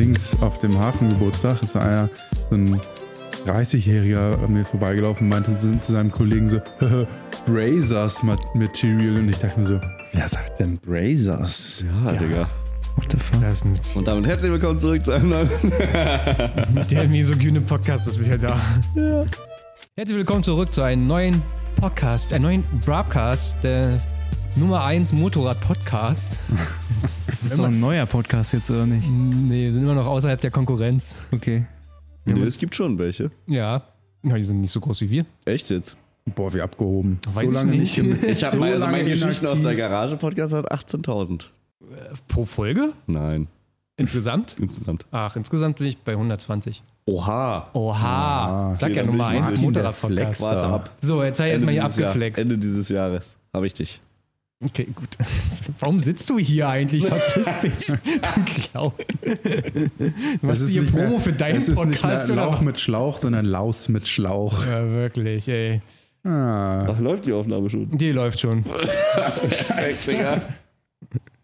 Dings 0.00 0.34
auf 0.40 0.58
dem 0.58 0.78
Hafengeburtstag 0.78 1.62
ist 1.62 1.76
einer, 1.76 2.08
so 2.48 2.54
ein 2.54 2.80
30-Jähriger 3.44 4.42
an 4.42 4.54
mir 4.54 4.64
vorbeigelaufen 4.64 5.24
und 5.24 5.28
meinte 5.28 5.54
zu 5.54 5.92
seinem 5.92 6.10
Kollegen 6.10 6.48
so, 6.48 6.58
Brazers 7.46 8.22
Material. 8.22 9.18
Und 9.18 9.28
ich 9.28 9.38
dachte 9.38 9.58
mir 9.58 9.66
so, 9.66 9.78
wer 10.14 10.26
sagt 10.26 10.58
denn 10.58 10.78
Brazers? 10.78 11.84
Ja, 11.86 12.12
Digga. 12.12 12.48
What 12.96 13.10
the 13.10 13.18
fuck? 13.18 13.42
Das 13.42 13.62
mit, 13.62 13.78
Und 13.94 14.08
damit 14.08 14.26
herzlich 14.26 14.50
willkommen 14.50 14.80
zurück 14.80 15.04
zu 15.04 15.12
einem 15.12 15.28
neuen. 15.28 15.50
mit 16.72 16.90
der 16.90 17.06
misogyne 17.06 17.60
Podcast 17.60 18.08
ist 18.08 18.24
wieder 18.24 18.38
da. 18.38 18.58
Herzlich 19.96 20.16
willkommen 20.16 20.42
zurück 20.42 20.72
zu 20.72 20.80
einem 20.80 21.04
neuen 21.04 21.42
Podcast, 21.78 22.32
einem 22.32 22.44
neuen 22.44 22.64
Broadcast, 22.86 23.62
der 23.62 24.00
Nummer 24.56 24.82
1 24.82 25.12
Motorrad-Podcast. 25.12 26.38
Das 27.30 27.44
ist 27.44 27.56
so 27.56 27.64
ein 27.64 27.80
neuer 27.80 28.06
Podcast 28.06 28.52
jetzt, 28.52 28.70
oder 28.70 28.86
nicht? 28.86 29.08
Nee, 29.08 29.66
wir 29.66 29.72
sind 29.72 29.82
immer 29.84 29.94
noch 29.94 30.06
außerhalb 30.06 30.40
der 30.40 30.50
Konkurrenz. 30.50 31.14
Okay. 31.32 31.64
Nee, 32.24 32.40
es 32.42 32.58
gibt 32.58 32.74
schon 32.74 32.98
welche. 32.98 33.30
Ja. 33.46 33.82
Ja, 34.22 34.36
die 34.36 34.44
sind 34.44 34.60
nicht 34.60 34.70
so 34.70 34.80
groß 34.80 35.00
wie 35.02 35.10
wir. 35.10 35.26
Echt 35.44 35.70
jetzt? 35.70 35.96
Boah, 36.34 36.52
wie 36.52 36.60
abgehoben. 36.60 37.18
Weiß 37.32 37.50
ich 37.52 37.64
nicht. 37.64 37.94
gem- 37.96 38.18
Ich 38.26 38.42
habe 38.42 38.52
so 38.52 38.58
mal, 38.58 38.72
also 38.72 38.86
mein 38.86 38.92
lange 39.06 39.10
Geschichten 39.10 39.46
aus 39.46 39.62
der. 39.62 39.74
Garage-Podcast 39.74 40.52
hat 40.54 40.70
18.000. 40.70 41.46
Pro 42.28 42.44
Folge? 42.44 42.92
Nein, 43.06 43.48
Insgesamt? 43.96 44.56
insgesamt. 44.60 45.04
Ach, 45.10 45.34
insgesamt 45.36 45.78
bin 45.78 45.86
ich 45.86 45.98
bei 45.98 46.12
120. 46.12 46.82
Oha. 47.06 47.68
Oha. 47.74 48.74
Sag 48.74 48.90
Okay, 48.90 48.98
ja 48.98 49.04
Nummer 49.04 49.30
bin 49.30 49.36
ich 49.36 49.40
1 49.42 49.50
Martin, 49.50 49.72
der 49.72 49.82
Motorrad-Podcast. 49.82 50.40
Flexer. 50.40 50.56
Warte 50.56 50.66
ab. 50.66 50.90
So, 51.00 51.22
jetzt 51.24 51.36
sei 51.38 51.50
jetzt 51.50 51.64
mal 51.64 51.72
hier 51.72 51.82
dieses 51.82 51.96
Jahr, 51.98 52.08
abgeflext. 52.10 52.40
Ende 52.42 52.58
dieses 52.58 52.88
Jahres 52.88 53.36
habe 53.52 53.66
ich 53.66 53.74
dich. 53.74 54.00
Okay, 54.62 54.88
gut. 54.94 55.16
Warum 55.80 56.00
sitzt 56.00 56.28
du 56.28 56.38
hier 56.38 56.68
eigentlich? 56.68 57.06
Verpiss 57.06 57.58
dich, 57.60 57.86
du 58.36 58.44
Clown. 58.44 58.92
Machst 60.42 60.62
du 60.62 60.66
hier 60.68 60.86
Promo 60.86 61.08
mehr- 61.08 61.20
für 61.20 61.32
deinen 61.32 61.56
ist 61.58 61.68
nicht 61.68 61.76
Podcast 62.02 62.28
mehr 62.28 62.36
Lauch 62.36 62.56
oder? 62.56 62.62
mit 62.64 62.78
Schlauch, 62.78 63.16
sondern 63.18 63.46
Laus 63.46 63.88
mit 63.88 64.06
Schlauch. 64.06 64.66
Ja, 64.66 64.86
wirklich, 64.90 65.48
ey. 65.48 65.80
Ah, 66.24 66.84
Ach, 66.90 66.98
läuft 67.00 67.24
die 67.24 67.32
Aufnahme 67.32 67.70
schon? 67.70 67.88
Die 67.96 68.12
läuft 68.12 68.40
schon. 68.40 68.62
Perfekt, 69.14 70.06
Digga. 70.06 70.42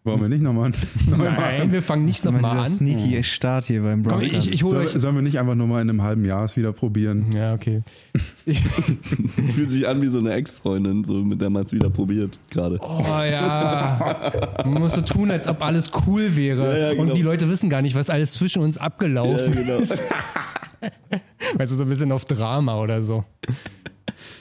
Wollen 0.06 0.20
wir 0.20 0.28
nicht 0.28 0.40
nochmal 0.42 0.70
neu 1.06 1.16
Nein, 1.16 1.34
machen? 1.34 1.72
wir 1.72 1.82
fangen 1.82 2.04
nicht 2.04 2.24
Mal 2.24 2.32
nochmal 2.32 2.58
an. 2.60 2.66
sneaky 2.66 3.22
Start 3.22 3.64
hier 3.66 3.82
beim 3.82 4.02
Komm, 4.02 4.20
Broadcast. 4.20 4.46
ich, 4.46 4.54
ich 4.54 4.62
hole 4.62 4.78
euch. 4.78 4.90
sollen 4.92 5.14
wir 5.16 5.22
nicht 5.22 5.38
einfach 5.38 5.54
nur 5.56 5.66
mal 5.66 5.82
in 5.82 5.90
einem 5.90 6.02
halben 6.02 6.24
Jahr 6.24 6.44
es 6.44 6.56
wieder 6.56 6.72
probieren? 6.72 7.26
Ja, 7.34 7.52
okay. 7.54 7.82
Es 8.46 9.52
fühlt 9.54 9.68
sich 9.68 9.86
an 9.88 10.00
wie 10.02 10.06
so 10.08 10.18
eine 10.20 10.32
Ex-Freundin, 10.32 11.04
so 11.04 11.14
mit 11.14 11.40
der 11.40 11.50
man 11.50 11.64
es 11.64 11.72
wieder 11.72 11.90
probiert 11.90 12.38
gerade. 12.50 12.78
oh 12.80 13.02
ja. 13.28 14.16
Man 14.64 14.74
muss 14.82 14.94
so 14.94 15.00
tun, 15.02 15.30
als 15.30 15.48
ob 15.48 15.62
alles 15.62 15.90
cool 16.06 16.36
wäre. 16.36 16.72
Ja, 16.72 16.78
ja, 16.86 16.90
genau. 16.94 17.02
Und 17.10 17.16
die 17.16 17.22
Leute 17.22 17.48
wissen 17.50 17.68
gar 17.68 17.82
nicht, 17.82 17.94
was 17.96 18.08
alles 18.08 18.32
zwischen 18.34 18.62
uns 18.62 18.78
abgelaufen 18.78 19.54
Ja, 19.54 19.60
genau. 19.62 19.78
ist. 19.78 20.02
Weißt 21.58 21.72
du, 21.72 21.76
so 21.76 21.82
ein 21.84 21.88
bisschen 21.88 22.12
auf 22.12 22.24
Drama 22.24 22.78
oder 22.80 23.02
so. 23.02 23.24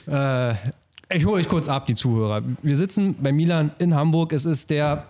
Äh, 0.08 0.52
ich 1.12 1.24
hole 1.24 1.36
euch 1.36 1.48
kurz 1.48 1.68
ab, 1.68 1.86
die 1.86 1.94
Zuhörer. 1.94 2.42
Wir 2.62 2.76
sitzen 2.76 3.14
bei 3.20 3.32
Milan 3.32 3.70
in 3.78 3.94
Hamburg. 3.94 4.32
Es 4.32 4.44
ist 4.44 4.70
der 4.70 5.04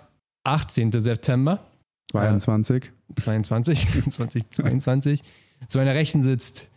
18. 0.47 0.93
September 0.93 1.61
22. 2.13 2.93
22, 3.17 3.89
2022. 4.11 5.23
Zu 5.69 5.79
meiner 5.79 5.95
Rechten 5.95 6.23
sitzt 6.23 6.69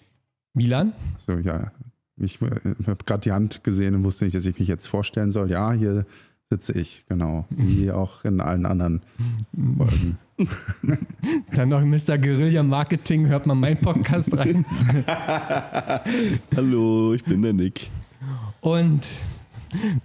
Milan. 0.53 0.93
So, 1.19 1.33
ja. 1.33 1.71
Ich, 2.17 2.41
äh, 2.41 2.47
habe 2.87 3.03
gerade 3.05 3.21
die 3.21 3.31
Hand 3.31 3.63
gesehen 3.63 3.95
und 3.95 4.03
wusste 4.03 4.25
nicht, 4.25 4.35
dass 4.35 4.45
ich 4.45 4.59
mich 4.59 4.67
jetzt 4.67 4.87
vorstellen 4.87 5.31
soll. 5.31 5.49
Ja, 5.51 5.71
hier 5.71 6.05
sitze 6.49 6.73
ich, 6.73 7.05
genau. 7.07 7.45
Wie 7.49 7.91
auch 7.91 8.25
in 8.25 8.41
allen 8.41 8.65
anderen 8.65 9.01
Folgen. 9.77 10.17
Dann 11.53 11.69
noch 11.69 11.81
Mr. 11.81 12.17
Guerilla 12.17 12.63
Marketing. 12.63 13.27
Hört 13.27 13.45
mal 13.45 13.55
meinen 13.55 13.77
Podcast 13.77 14.35
rein. 14.35 14.65
Hallo, 16.55 17.13
ich 17.13 17.23
bin 17.23 17.41
der 17.43 17.53
Nick. 17.53 17.89
Und 18.61 19.07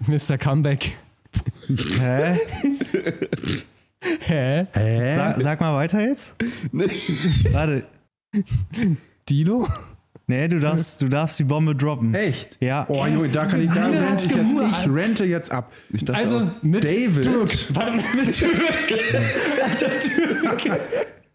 Mr. 0.06 0.36
Comeback. 0.38 0.96
Hä? 2.00 2.36
Hä? 4.20 4.66
Hä? 4.72 5.14
Sag, 5.14 5.40
sag 5.40 5.60
mal 5.60 5.74
weiter 5.74 6.00
jetzt. 6.00 6.36
Warte. 7.52 7.84
Dilo? 9.28 9.66
Nee, 10.26 10.48
du 10.48 10.58
darfst, 10.58 11.02
du 11.02 11.08
darfst 11.08 11.38
die 11.38 11.44
Bombe 11.44 11.74
droppen. 11.74 12.14
Echt? 12.14 12.56
Ja. 12.60 12.86
Oh, 12.88 13.04
Junge, 13.06 13.28
da 13.28 13.44
kann 13.44 13.60
ich, 13.60 13.70
da 13.70 13.86
rente 13.86 14.24
ich 14.24 14.34
jetzt, 14.34 14.54
ich 14.80 14.90
rente 14.90 15.24
jetzt 15.24 15.52
ab. 15.52 15.70
Ich 15.90 16.04
dachte 16.04 16.18
Also 16.18 16.38
auch, 16.38 16.62
mit 16.62 16.84
David. 16.84 17.24
Dirk. 17.26 17.50
Warte, 17.74 17.96
mit 18.16 18.40
Dirk. 18.40 18.50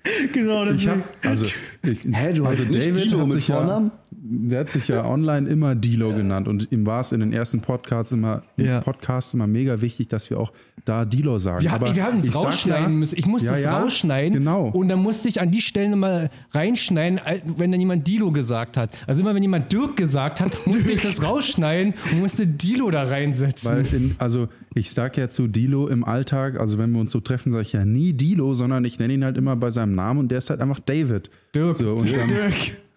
genau, 0.33 0.65
das 0.65 0.77
Ich 0.77 0.87
hab, 0.87 0.97
also, 1.23 1.45
ich, 1.83 2.03
Hä, 2.03 2.33
du 2.33 2.45
also 2.45 2.63
heißt 2.63 2.73
nicht 2.73 2.97
Dilo 2.97 3.19
hat 3.19 3.25
mit 3.27 3.33
sich 3.33 3.47
ja, 3.47 3.55
Vornamen? 3.57 3.91
der 4.11 4.59
hat 4.61 4.71
sich 4.71 4.87
ja 4.87 5.05
online 5.05 5.47
immer 5.49 5.75
Dilo 5.75 6.09
genannt 6.13 6.47
und 6.47 6.71
ihm 6.71 6.85
war 6.85 6.99
es 7.01 7.11
in 7.11 7.21
den 7.21 7.31
ersten 7.33 7.61
Podcasts 7.61 8.11
immer, 8.11 8.43
Ja. 8.57 8.81
Podcasts 8.81 9.33
immer 9.33 9.47
mega 9.47 9.79
wichtig, 9.81 10.09
dass 10.09 10.29
wir 10.29 10.39
auch 10.39 10.51
da 10.85 11.05
Dilo 11.05 11.39
sagen. 11.39 11.63
Wir, 11.63 11.73
Aber 11.73 11.95
wir 11.95 12.03
haben 12.03 12.19
es 12.19 12.33
rausschneiden 12.35 12.83
ja, 12.91 12.97
müssen. 12.99 13.17
Ich 13.17 13.25
musste 13.25 13.47
Ja, 13.49 13.53
es 13.57 13.63
ja, 13.63 13.79
rausschneiden. 13.79 14.33
genau. 14.33 14.69
Und 14.69 14.87
dann 14.87 14.99
musste 15.01 15.29
ich 15.29 15.39
an 15.41 15.51
die 15.51 15.61
Stellen 15.61 15.93
immer 15.93 16.29
reinschneiden, 16.51 17.19
wenn 17.57 17.71
dann 17.71 17.79
jemand 17.79 18.07
Dilo 18.07 18.31
gesagt 18.31 18.77
hat. 18.77 18.91
Also 19.07 19.21
immer 19.21 19.35
wenn 19.35 19.43
jemand 19.43 19.71
Dirk 19.71 19.97
gesagt 19.97 20.41
hat, 20.41 20.51
musste 20.65 20.91
ich 20.91 20.99
das 21.01 21.23
rausschneiden 21.23 21.93
und 22.11 22.19
musste 22.19 22.45
Dilo 22.47 22.91
da 22.91 23.03
reinsetzen. 23.03 23.71
Weil 23.71 23.95
in, 23.95 24.15
also 24.19 24.47
ich 24.75 24.91
sag 24.91 25.17
ja 25.17 25.29
zu 25.29 25.47
Dilo 25.47 25.87
im 25.87 26.03
Alltag, 26.03 26.59
also 26.59 26.77
wenn 26.77 26.91
wir 26.91 26.99
uns 27.01 27.11
so 27.11 27.19
treffen, 27.19 27.51
sage 27.51 27.63
ich 27.63 27.73
ja 27.73 27.85
nie 27.85 28.13
Dilo, 28.13 28.53
sondern 28.53 28.85
ich 28.85 28.99
nenne 28.99 29.13
ihn 29.13 29.23
halt 29.23 29.37
immer 29.37 29.55
bei 29.55 29.69
seinem 29.71 29.95
Namen 29.95 30.19
und 30.19 30.29
der 30.29 30.37
ist 30.37 30.49
halt 30.49 30.61
einfach 30.61 30.79
David. 30.79 31.29
Dirk. 31.55 31.77
So, 31.77 31.93
und 31.93 32.11
dann, 32.15 32.27
Dirk. 32.29 32.55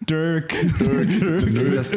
Dirk. 0.09 0.55
nee, 1.51 1.71
das, 1.75 1.93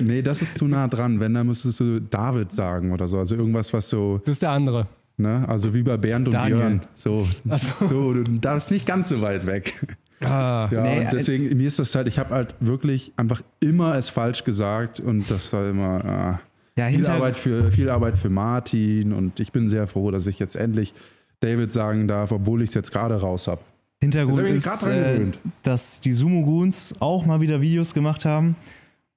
nee, 0.00 0.22
das 0.22 0.42
ist 0.42 0.58
zu 0.58 0.66
nah 0.66 0.88
dran. 0.88 1.20
Wenn, 1.20 1.34
dann 1.34 1.46
müsstest 1.46 1.80
du 1.80 2.00
David 2.00 2.52
sagen 2.52 2.92
oder 2.92 3.06
so. 3.08 3.18
Also 3.18 3.36
irgendwas, 3.36 3.72
was 3.72 3.88
so, 3.88 4.18
Das 4.24 4.32
ist 4.32 4.42
der 4.42 4.50
andere. 4.50 4.88
ne, 5.16 5.44
also 5.48 5.72
wie 5.72 5.82
bei 5.82 5.96
Bernd 5.96 6.28
und 6.28 6.34
Daniel. 6.34 6.56
Björn. 6.58 6.80
So, 6.94 7.26
so. 7.56 7.86
so, 7.86 8.12
du 8.14 8.24
darfst 8.38 8.70
nicht 8.70 8.86
ganz 8.86 9.10
so 9.10 9.22
weit 9.22 9.46
weg. 9.46 9.74
Ah. 10.20 10.68
Ja, 10.72 10.82
Nee, 10.82 11.00
und 11.00 11.12
deswegen, 11.12 11.56
mir 11.56 11.66
ist 11.66 11.78
das 11.78 11.94
halt, 11.94 12.08
ich 12.08 12.18
habe 12.18 12.34
halt 12.34 12.54
wirklich 12.58 13.12
einfach 13.16 13.42
immer 13.60 13.96
es 13.96 14.08
falsch 14.08 14.44
gesagt 14.44 14.98
und 14.98 15.30
das 15.30 15.52
war 15.52 15.68
immer 15.68 16.04
ah, 16.04 16.40
Ja, 16.78 16.88
viel, 16.88 17.06
Arbeit 17.06 17.36
für, 17.36 17.70
viel 17.70 17.90
Arbeit 17.90 18.16
für 18.16 18.30
Martin 18.30 19.12
und 19.12 19.40
ich 19.40 19.52
bin 19.52 19.68
sehr 19.68 19.86
froh, 19.86 20.10
dass 20.10 20.26
ich 20.26 20.38
jetzt 20.38 20.56
endlich 20.56 20.94
David 21.40 21.72
sagen 21.72 22.08
darf, 22.08 22.32
obwohl 22.32 22.62
ich 22.62 22.70
es 22.70 22.74
jetzt 22.74 22.92
gerade 22.92 23.20
raus 23.20 23.46
habe. 23.46 23.60
Hintergrund 24.02 24.46
ich 24.46 24.54
ist, 24.56 24.86
äh, 24.86 25.20
dass 25.62 26.00
die 26.00 26.12
Sumo 26.12 26.42
Goons 26.42 26.94
auch 27.00 27.24
mal 27.26 27.40
wieder 27.40 27.60
Videos 27.60 27.94
gemacht 27.94 28.24
haben. 28.24 28.56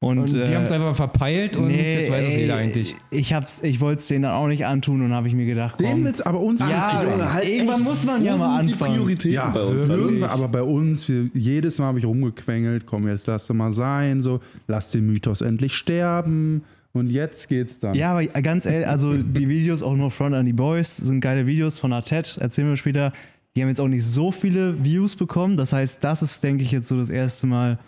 Und, 0.01 0.19
Und 0.19 0.31
die 0.31 0.37
äh, 0.37 0.55
haben 0.55 0.63
es 0.63 0.71
einfach 0.71 0.95
verpeilt 0.95 1.57
und 1.57 1.67
nee, 1.67 1.95
jetzt 1.95 2.09
weiß 2.09 2.25
es 2.29 2.35
jeder 2.37 2.55
eigentlich. 2.55 2.95
Ich, 3.11 3.33
hab's, 3.33 3.59
ich 3.61 3.81
wollte 3.81 3.99
es 3.99 4.07
denen 4.07 4.23
dann 4.23 4.31
auch 4.31 4.47
nicht 4.47 4.65
antun 4.65 5.01
und 5.01 5.11
habe 5.11 5.27
ich 5.27 5.33
mir 5.33 5.45
gedacht, 5.45 5.75
komm. 5.77 5.87
Den 5.87 6.05
willst 6.05 6.25
aber 6.25 6.39
uns 6.39 6.61
Ja, 6.61 6.67
nicht 6.67 7.09
sagen. 7.11 7.33
halt 7.33 7.45
irgendwann 7.49 7.83
muss 7.83 8.05
man 8.05 8.23
ja 8.23 8.37
mal 8.37 8.59
sind 8.59 8.67
die 8.69 8.73
anfangen. 8.73 8.93
Prioritäten 8.95 9.33
Ja, 9.33 9.49
bei 9.49 9.61
uns? 9.61 9.89
irgendwann, 9.89 10.21
Hallo? 10.21 10.25
aber 10.33 10.47
bei 10.47 10.63
uns, 10.63 11.09
wir, 11.09 11.29
jedes 11.33 11.79
Mal 11.79 11.87
habe 11.87 11.99
ich 11.99 12.05
rumgequengelt, 12.05 12.85
komm, 12.85 13.09
jetzt 13.09 13.27
lass 13.27 13.47
doch 13.47 13.55
mal 13.55 13.71
sein, 13.71 14.21
so, 14.21 14.39
lass 14.67 14.91
den 14.91 15.05
Mythos 15.05 15.41
endlich 15.41 15.73
sterben 15.75 16.63
und 16.93 17.09
jetzt 17.09 17.49
geht's 17.49 17.81
dann. 17.81 17.93
Ja, 17.93 18.11
aber 18.13 18.23
ganz 18.25 18.65
ehrlich, 18.67 18.87
also 18.87 19.17
die 19.17 19.49
Videos, 19.49 19.83
auch 19.83 19.97
nur 19.97 20.11
Front 20.11 20.33
an 20.33 20.45
die 20.45 20.53
Boys, 20.53 20.95
sind 20.95 21.19
geile 21.19 21.45
Videos 21.45 21.77
von 21.77 21.91
Artet, 21.91 22.37
erzählen 22.39 22.69
wir 22.69 22.77
später. 22.77 23.11
Die 23.55 23.61
haben 23.61 23.69
jetzt 23.69 23.81
auch 23.81 23.87
nicht 23.87 24.05
so 24.05 24.31
viele 24.31 24.83
Views 24.83 25.15
bekommen. 25.15 25.57
Das 25.57 25.73
heißt, 25.73 26.03
das 26.03 26.21
ist, 26.21 26.43
denke 26.43 26.63
ich, 26.63 26.71
jetzt 26.71 26.87
so 26.87 26.97
das 26.97 27.09
erste 27.09 27.47
Mal, 27.47 27.79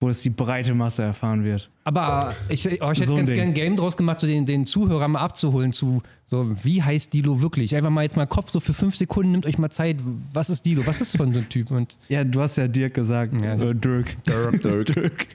wo 0.00 0.08
es 0.08 0.22
die 0.22 0.30
breite 0.30 0.74
Masse 0.74 1.02
erfahren 1.02 1.44
wird. 1.44 1.70
Aber 1.84 2.34
ich, 2.48 2.66
ich 2.66 2.80
hätte 2.80 3.04
So 3.04 3.14
ganz 3.14 3.28
Ding. 3.30 3.38
gern 3.38 3.48
ein 3.48 3.54
Game 3.54 3.76
draus 3.76 3.96
gemacht, 3.96 4.20
so 4.20 4.26
den, 4.26 4.44
den 4.44 4.66
Zuhörer 4.66 5.06
mal 5.08 5.20
abzuholen 5.20 5.72
zu, 5.72 6.02
so, 6.26 6.50
wie 6.64 6.82
heißt 6.82 7.12
Dilo 7.14 7.40
wirklich? 7.42 7.76
Einfach 7.76 7.90
mal 7.90 8.02
jetzt 8.02 8.16
mal 8.16 8.26
Kopf 8.26 8.50
so 8.50 8.60
für 8.60 8.72
fünf 8.72 8.96
Sekunden, 8.96 9.32
nimmt 9.32 9.46
euch 9.46 9.56
mal 9.58 9.70
Zeit. 9.70 9.96
Was 10.32 10.50
ist 10.50 10.66
Dilo? 10.66 10.86
Was 10.86 11.00
ist 11.00 11.14
das 11.14 11.18
von 11.20 11.32
so 11.32 11.38
ein 11.38 11.48
Typ? 11.48 11.70
Und 11.70 11.96
Ja, 12.08 12.24
du 12.24 12.40
hast 12.40 12.56
ja 12.56 12.66
Dirk 12.66 12.94
gesagt. 12.94 13.40
Ja. 13.40 13.54
äh, 13.54 13.74
Dirk. 13.74 14.16
Dirk, 14.24 14.60
Dirk. 14.86 15.26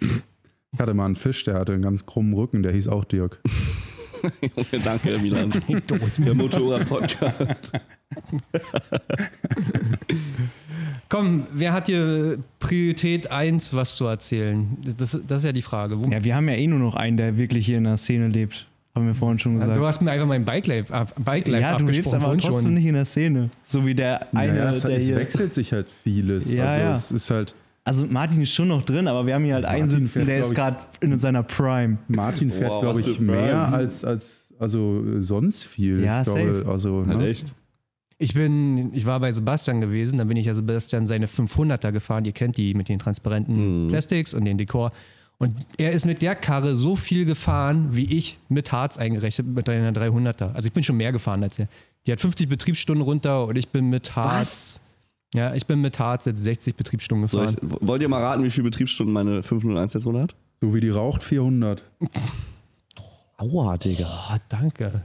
Ich 0.00 0.78
hatte 0.80 0.94
mal 0.94 1.06
einen 1.06 1.16
Fisch, 1.16 1.44
der 1.44 1.54
hatte 1.54 1.72
einen 1.72 1.82
ganz 1.82 2.04
krummen 2.06 2.34
Rücken, 2.34 2.62
der 2.62 2.72
hieß 2.72 2.88
auch 2.88 3.04
Dirk. 3.04 3.40
Junge, 4.40 4.82
danke, 4.84 5.18
Milan. 5.18 5.50
Der 6.18 6.34
Motorrad-Podcast. 6.34 7.72
komm, 11.08 11.46
wer 11.52 11.72
hat 11.72 11.86
hier 11.86 12.38
Priorität 12.58 13.30
1, 13.30 13.74
was 13.74 13.96
zu 13.96 14.06
erzählen? 14.06 14.76
Das, 14.96 15.20
das 15.26 15.38
ist 15.38 15.44
ja 15.44 15.52
die 15.52 15.62
Frage. 15.62 15.98
Wo, 16.02 16.08
Ja, 16.10 16.22
wir 16.22 16.34
haben 16.34 16.48
ja 16.48 16.54
eh 16.54 16.66
nur 16.66 16.78
noch 16.78 16.94
einen, 16.94 17.16
der 17.16 17.38
wirklich 17.38 17.66
hier 17.66 17.78
in 17.78 17.84
der 17.84 17.96
Szene 17.96 18.28
lebt. 18.28 18.66
Haben 18.94 19.08
wir 19.08 19.14
vorhin 19.14 19.38
schon 19.38 19.56
gesagt. 19.56 19.76
du 19.76 19.84
hast 19.84 20.00
mir 20.00 20.10
einfach 20.10 20.26
mein 20.26 20.46
Bike 20.46 20.66
Life, 20.66 20.92
ab- 20.92 21.12
Bike 21.22 21.48
Life 21.48 21.62
ja, 21.62 21.76
du 21.76 21.84
lebst 21.86 22.14
aber 22.14 22.34
trotzdem 22.38 22.56
schon. 22.62 22.74
nicht 22.74 22.86
in 22.86 22.94
der 22.94 23.04
Szene. 23.04 23.50
So 23.62 23.84
wie 23.84 23.94
der 23.94 24.34
eine, 24.34 24.54
naja, 24.54 24.70
es, 24.70 24.80
der 24.80 24.96
es 24.96 25.04
hier. 25.04 25.16
wechselt 25.16 25.52
sich 25.52 25.70
halt 25.72 25.88
vieles. 26.02 26.50
Ja, 26.50 26.64
also 26.64 26.80
ja. 26.80 26.94
es 26.94 27.12
ist 27.12 27.30
halt, 27.30 27.54
Also 27.86 28.04
Martin 28.04 28.42
ist 28.42 28.52
schon 28.52 28.66
noch 28.68 28.82
drin, 28.82 29.06
aber 29.06 29.26
wir 29.26 29.34
haben 29.34 29.44
hier 29.44 29.54
halt 29.54 29.64
einen 29.64 29.84
Martin 29.84 30.04
sitzen, 30.04 30.18
fährt, 30.24 30.28
der 30.28 30.40
ist 30.40 30.54
gerade 30.56 30.76
in 31.00 31.16
seiner 31.16 31.44
Prime. 31.44 31.98
Martin 32.08 32.50
fährt, 32.50 32.70
Wow, 32.70 32.80
glaube 32.82 32.98
was 32.98 33.06
ich, 33.06 33.20
mehr 33.20 33.72
als, 33.72 34.04
als 34.04 34.52
also 34.58 35.04
äh, 35.04 35.22
sonst 35.22 35.62
viel. 35.64 36.02
Ja, 36.02 36.20
ich 36.22 36.24
glaube, 36.24 36.56
safe. 36.58 36.68
also, 36.70 37.04
Halt 37.06 37.18
ne? 37.18 37.28
echt. 37.28 37.54
Ich 38.18 38.34
bin, 38.34 38.92
ich 38.94 39.06
war 39.06 39.20
bei 39.20 39.30
Sebastian 39.30 39.80
gewesen, 39.80 40.16
dann 40.18 40.26
bin 40.26 40.36
ich 40.36 40.46
ja 40.46 40.54
Sebastian 40.54 41.06
seine 41.06 41.26
500er 41.26 41.92
gefahren. 41.92 42.24
Ihr 42.24 42.32
kennt 42.32 42.56
die 42.56 42.74
mit 42.74 42.88
den 42.88 42.98
transparenten 42.98 43.84
Mhm. 43.84 43.88
Plastics 43.88 44.34
und 44.34 44.44
den 44.46 44.58
Dekor. 44.58 44.90
Und 45.38 45.54
er 45.76 45.92
ist 45.92 46.06
mit 46.06 46.22
der 46.22 46.34
Karre 46.34 46.74
so 46.76 46.96
viel 46.96 47.24
gefahren, 47.26 47.90
wie 47.92 48.16
ich 48.16 48.38
mit 48.48 48.72
Harz 48.72 48.96
eingerechnet 48.96 49.46
mit 49.46 49.68
einer 49.68 49.92
300er. 49.92 50.54
Also 50.54 50.66
ich 50.66 50.72
bin 50.72 50.82
schon 50.82 50.96
mehr 50.96 51.12
gefahren 51.12 51.42
als 51.42 51.58
er. 51.58 51.68
Die 52.06 52.12
hat 52.12 52.20
50 52.20 52.48
Betriebsstunden 52.48 53.04
runter 53.04 53.46
und 53.46 53.56
ich 53.56 53.68
bin 53.68 53.90
mit 53.90 54.16
Harz. 54.16 54.80
Ja, 55.34 55.54
ich 55.54 55.66
bin 55.66 55.80
mit 55.80 55.98
Harz 55.98 56.24
jetzt 56.24 56.42
60 56.42 56.76
Betriebsstunden 56.76 57.26
gefahren. 57.28 57.56
ich, 57.60 57.86
wollt 57.86 58.00
ihr 58.02 58.08
mal 58.08 58.22
raten, 58.22 58.42
wie 58.44 58.50
viele 58.50 58.64
Betriebsstunden 58.64 59.12
meine 59.12 59.42
501 59.42 59.94
jetzt 59.94 60.06
runter 60.06 60.22
hat? 60.22 60.34
So 60.60 60.72
wie 60.74 60.80
die 60.80 60.88
raucht, 60.90 61.22
400. 61.22 61.82
Aua, 63.36 63.76
Digga. 63.76 64.06
Oh, 64.32 64.36
danke. 64.48 65.02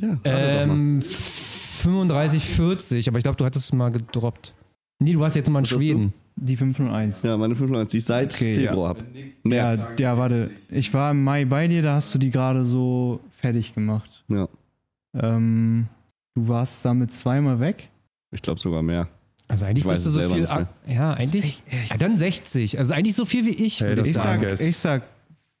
Ja. 0.00 0.18
Ähm, 0.24 1.00
35, 1.00 2.44
40, 2.44 3.08
aber 3.08 3.18
ich 3.18 3.22
glaube, 3.24 3.36
du 3.36 3.44
hattest 3.44 3.66
es 3.66 3.72
mal 3.72 3.90
gedroppt. 3.90 4.54
Nee, 4.98 5.12
du 5.14 5.20
warst 5.20 5.36
jetzt 5.36 5.50
mal 5.50 5.60
in 5.60 5.64
Was 5.64 5.70
Schweden. 5.70 6.12
Die 6.36 6.56
501. 6.56 7.22
Ja, 7.22 7.36
meine 7.36 7.54
501, 7.54 7.92
die 7.92 7.98
ich 7.98 8.04
seit 8.04 8.34
Okay, 8.34 8.56
Februar 8.56 8.90
hab. 8.90 9.02
Ja, 9.14 9.24
März. 9.44 9.86
ja, 10.00 10.18
warte. 10.18 10.50
Ich 10.68 10.92
war 10.92 11.12
im 11.12 11.22
Mai 11.22 11.44
bei 11.44 11.68
dir, 11.68 11.80
da 11.82 11.94
hast 11.94 12.12
du 12.14 12.18
die 12.18 12.30
gerade 12.30 12.64
so 12.64 13.20
fertig 13.30 13.72
gemacht. 13.74 14.24
Ja. 14.28 14.48
Ähm, 15.14 15.86
du 16.34 16.48
warst 16.48 16.84
damit 16.84 17.12
zweimal 17.14 17.60
weg. 17.60 17.88
Ich 18.34 18.42
glaube 18.42 18.60
sogar 18.60 18.82
mehr. 18.82 19.08
Also 19.48 19.64
eigentlich 19.64 19.84
müsste 19.84 20.08
es 20.08 20.14
so 20.14 20.20
viel. 20.34 20.46
an- 20.46 20.68
Ja, 20.86 21.14
eigentlich. 21.14 21.62
Ja, 21.90 21.96
dann 21.96 22.16
60. 22.18 22.78
Also 22.78 22.92
eigentlich 22.94 23.14
so 23.14 23.24
viel 23.24 23.46
wie 23.46 23.50
ich. 23.64 23.80
Hey, 23.80 23.98
ich 24.00 24.14
sagen. 24.14 24.42
sag, 24.56 24.60
ich 24.60 24.76
sag 24.76 25.02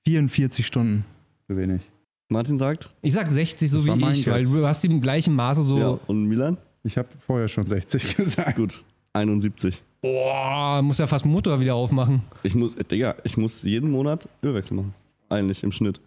44 0.06 0.66
Stunden. 0.66 1.04
Zu 1.46 1.56
wenig. 1.56 1.82
Martin 2.30 2.58
sagt? 2.58 2.90
Ich 3.02 3.12
sag 3.12 3.30
60 3.30 3.70
so 3.70 3.76
Das 3.78 3.86
wie 3.86 4.10
ich, 4.10 4.26
weil 4.26 4.42
Guess. 4.44 4.52
du 4.52 4.66
hast 4.66 4.82
die 4.82 4.86
im 4.88 5.00
gleichen 5.00 5.34
Maße 5.34 5.62
so. 5.62 5.78
Ja. 5.78 5.98
Und 6.06 6.24
Milan? 6.26 6.56
Ich 6.82 6.96
habe 6.98 7.08
vorher 7.26 7.48
schon 7.48 7.66
60 7.66 8.16
gesagt. 8.16 8.56
Gut. 8.56 8.82
71. 9.12 9.82
Boah, 10.00 10.82
muss 10.82 10.98
ja 10.98 11.06
fast 11.06 11.24
Motor 11.24 11.60
wieder 11.60 11.74
aufmachen. 11.74 12.22
Ich 12.42 12.54
muss, 12.54 12.74
äh, 12.74 12.84
Digga, 12.84 13.14
ich 13.24 13.36
muss 13.36 13.62
jeden 13.62 13.90
Monat 13.90 14.28
Ölwechsel 14.42 14.76
machen. 14.76 14.94
Eigentlich 15.28 15.62
im 15.62 15.72
Schnitt. 15.72 16.00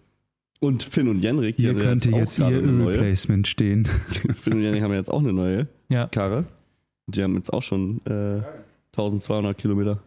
Und 0.59 0.83
Finn 0.83 1.07
und 1.07 1.21
Jenrik, 1.21 1.57
die 1.57 1.63
Hier 1.63 1.75
könnte 1.77 2.09
jetzt 2.09 2.37
gerade 2.37 2.57
ihr. 2.59 2.63
Ölplacement 2.63 3.47
stehen. 3.47 3.85
Finn 4.41 4.53
und 4.53 4.61
Jenrik 4.61 4.81
haben 4.83 4.91
ja 4.91 4.97
jetzt 4.97 5.11
auch 5.11 5.19
eine 5.19 5.31
neue 5.33 5.67
Ja. 5.91 6.07
Karre. 6.07 6.45
Die 7.07 7.23
haben 7.23 7.35
jetzt 7.35 7.51
auch 7.53 7.61
schon 7.63 8.01
äh, 8.05 8.41
1200 8.91 9.57
Kilometer. 9.57 9.99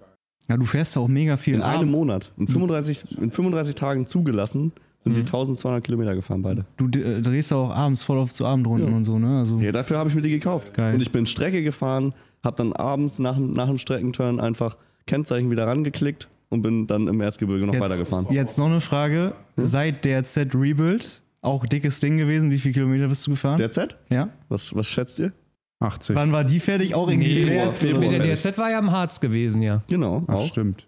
Ja, 0.49 0.57
du 0.57 0.65
fährst 0.65 0.97
ja 0.97 1.03
auch 1.03 1.09
mega 1.09 1.37
viel. 1.37 1.55
In 1.55 1.63
einem 1.63 1.81
Abend. 1.81 1.93
Monat. 1.93 2.33
In 2.37 2.49
35, 2.49 3.19
in 3.21 3.31
35 3.31 3.75
Tagen 3.75 4.07
zugelassen 4.07 4.73
sind 4.99 5.15
die 5.15 5.21
Mhm. 5.21 5.27
1200 5.27 5.83
Kilometer 5.85 6.15
gefahren 6.15 6.43
beide. 6.43 6.67
Du 6.77 6.89
d- 6.89 7.23
drehst 7.23 7.53
auch 7.53 7.71
abends 7.71 8.03
voll 8.03 8.19
auf 8.19 8.33
zu 8.33 8.45
Abendrunden 8.45 8.91
Ja. 8.91 8.97
und 8.97 9.05
so, 9.05 9.19
ne? 9.19 9.39
Also, 9.39 9.59
Ja, 9.61 9.73
dafür 9.73 9.97
habe 9.99 10.09
ich 10.11 10.15
mir 10.15 10.21
die 10.23 10.31
gekauft. 10.31 10.75
Geil. 10.75 10.95
Und 10.95 11.01
ich 11.01 11.11
bin 11.11 11.25
Strecke 11.27 11.63
gefahren, 11.63 12.13
habe 12.45 12.57
dann 12.57 12.73
abends 12.75 13.19
nach, 13.19 13.37
dem- 13.37 13.53
nach 13.53 13.69
dem 13.69 13.79
Streckenturn 13.79 14.41
einfach 14.41 14.77
Kennzeichen 15.07 15.51
wieder 15.51 15.67
rangeklickt 15.67 16.29
und 16.51 16.61
bin 16.63 16.87
dann 16.87 17.07
im 17.09 17.21
Erzgebirge 17.23 17.65
noch 17.65 17.73
jetzt, 17.75 17.83
weitergefahren. 17.83 18.27
Jetzt 18.31 18.59
noch 18.59 18.67
eine 18.67 18.81
Frage. 18.81 19.33
Seit 19.57 20.05
der 20.05 20.25
Z 20.25 20.55
Rebuild, 20.55 21.23
auch 21.41 21.65
dickes 21.65 22.01
Ding 22.01 22.19
gewesen, 22.19 22.51
wie 22.51 22.59
viele 22.59 22.75
Kilometer 22.75 23.09
bist 23.09 23.27
du 23.27 23.31
gefahren? 23.31 23.57
Der 23.57 23.71
Z? 23.71 23.97
ja. 24.11 24.29
Was, 24.51 24.75
was 24.75 24.87
schätzt 24.89 25.19
ihr? 25.21 25.33
80. 25.81 26.15
Wann 26.17 26.31
war 26.33 26.45
die 26.45 26.61
fertig? 26.61 26.95
Auch 26.95 27.09
irgendwie 27.09 27.45
Nee, 27.45 27.73
Februar. 27.73 28.09
oder 28.09 28.19
Der. 28.19 28.37
DRZ 28.37 28.59
war 28.59 28.71
ja 28.71 28.79
im 28.79 28.91
Harz 28.93 29.19
gewesen, 29.21 29.63
ja. 29.63 29.83
Genau, 29.89 30.23
Ach, 30.27 30.35
auch. 30.35 30.47
stimmt. 30.47 30.87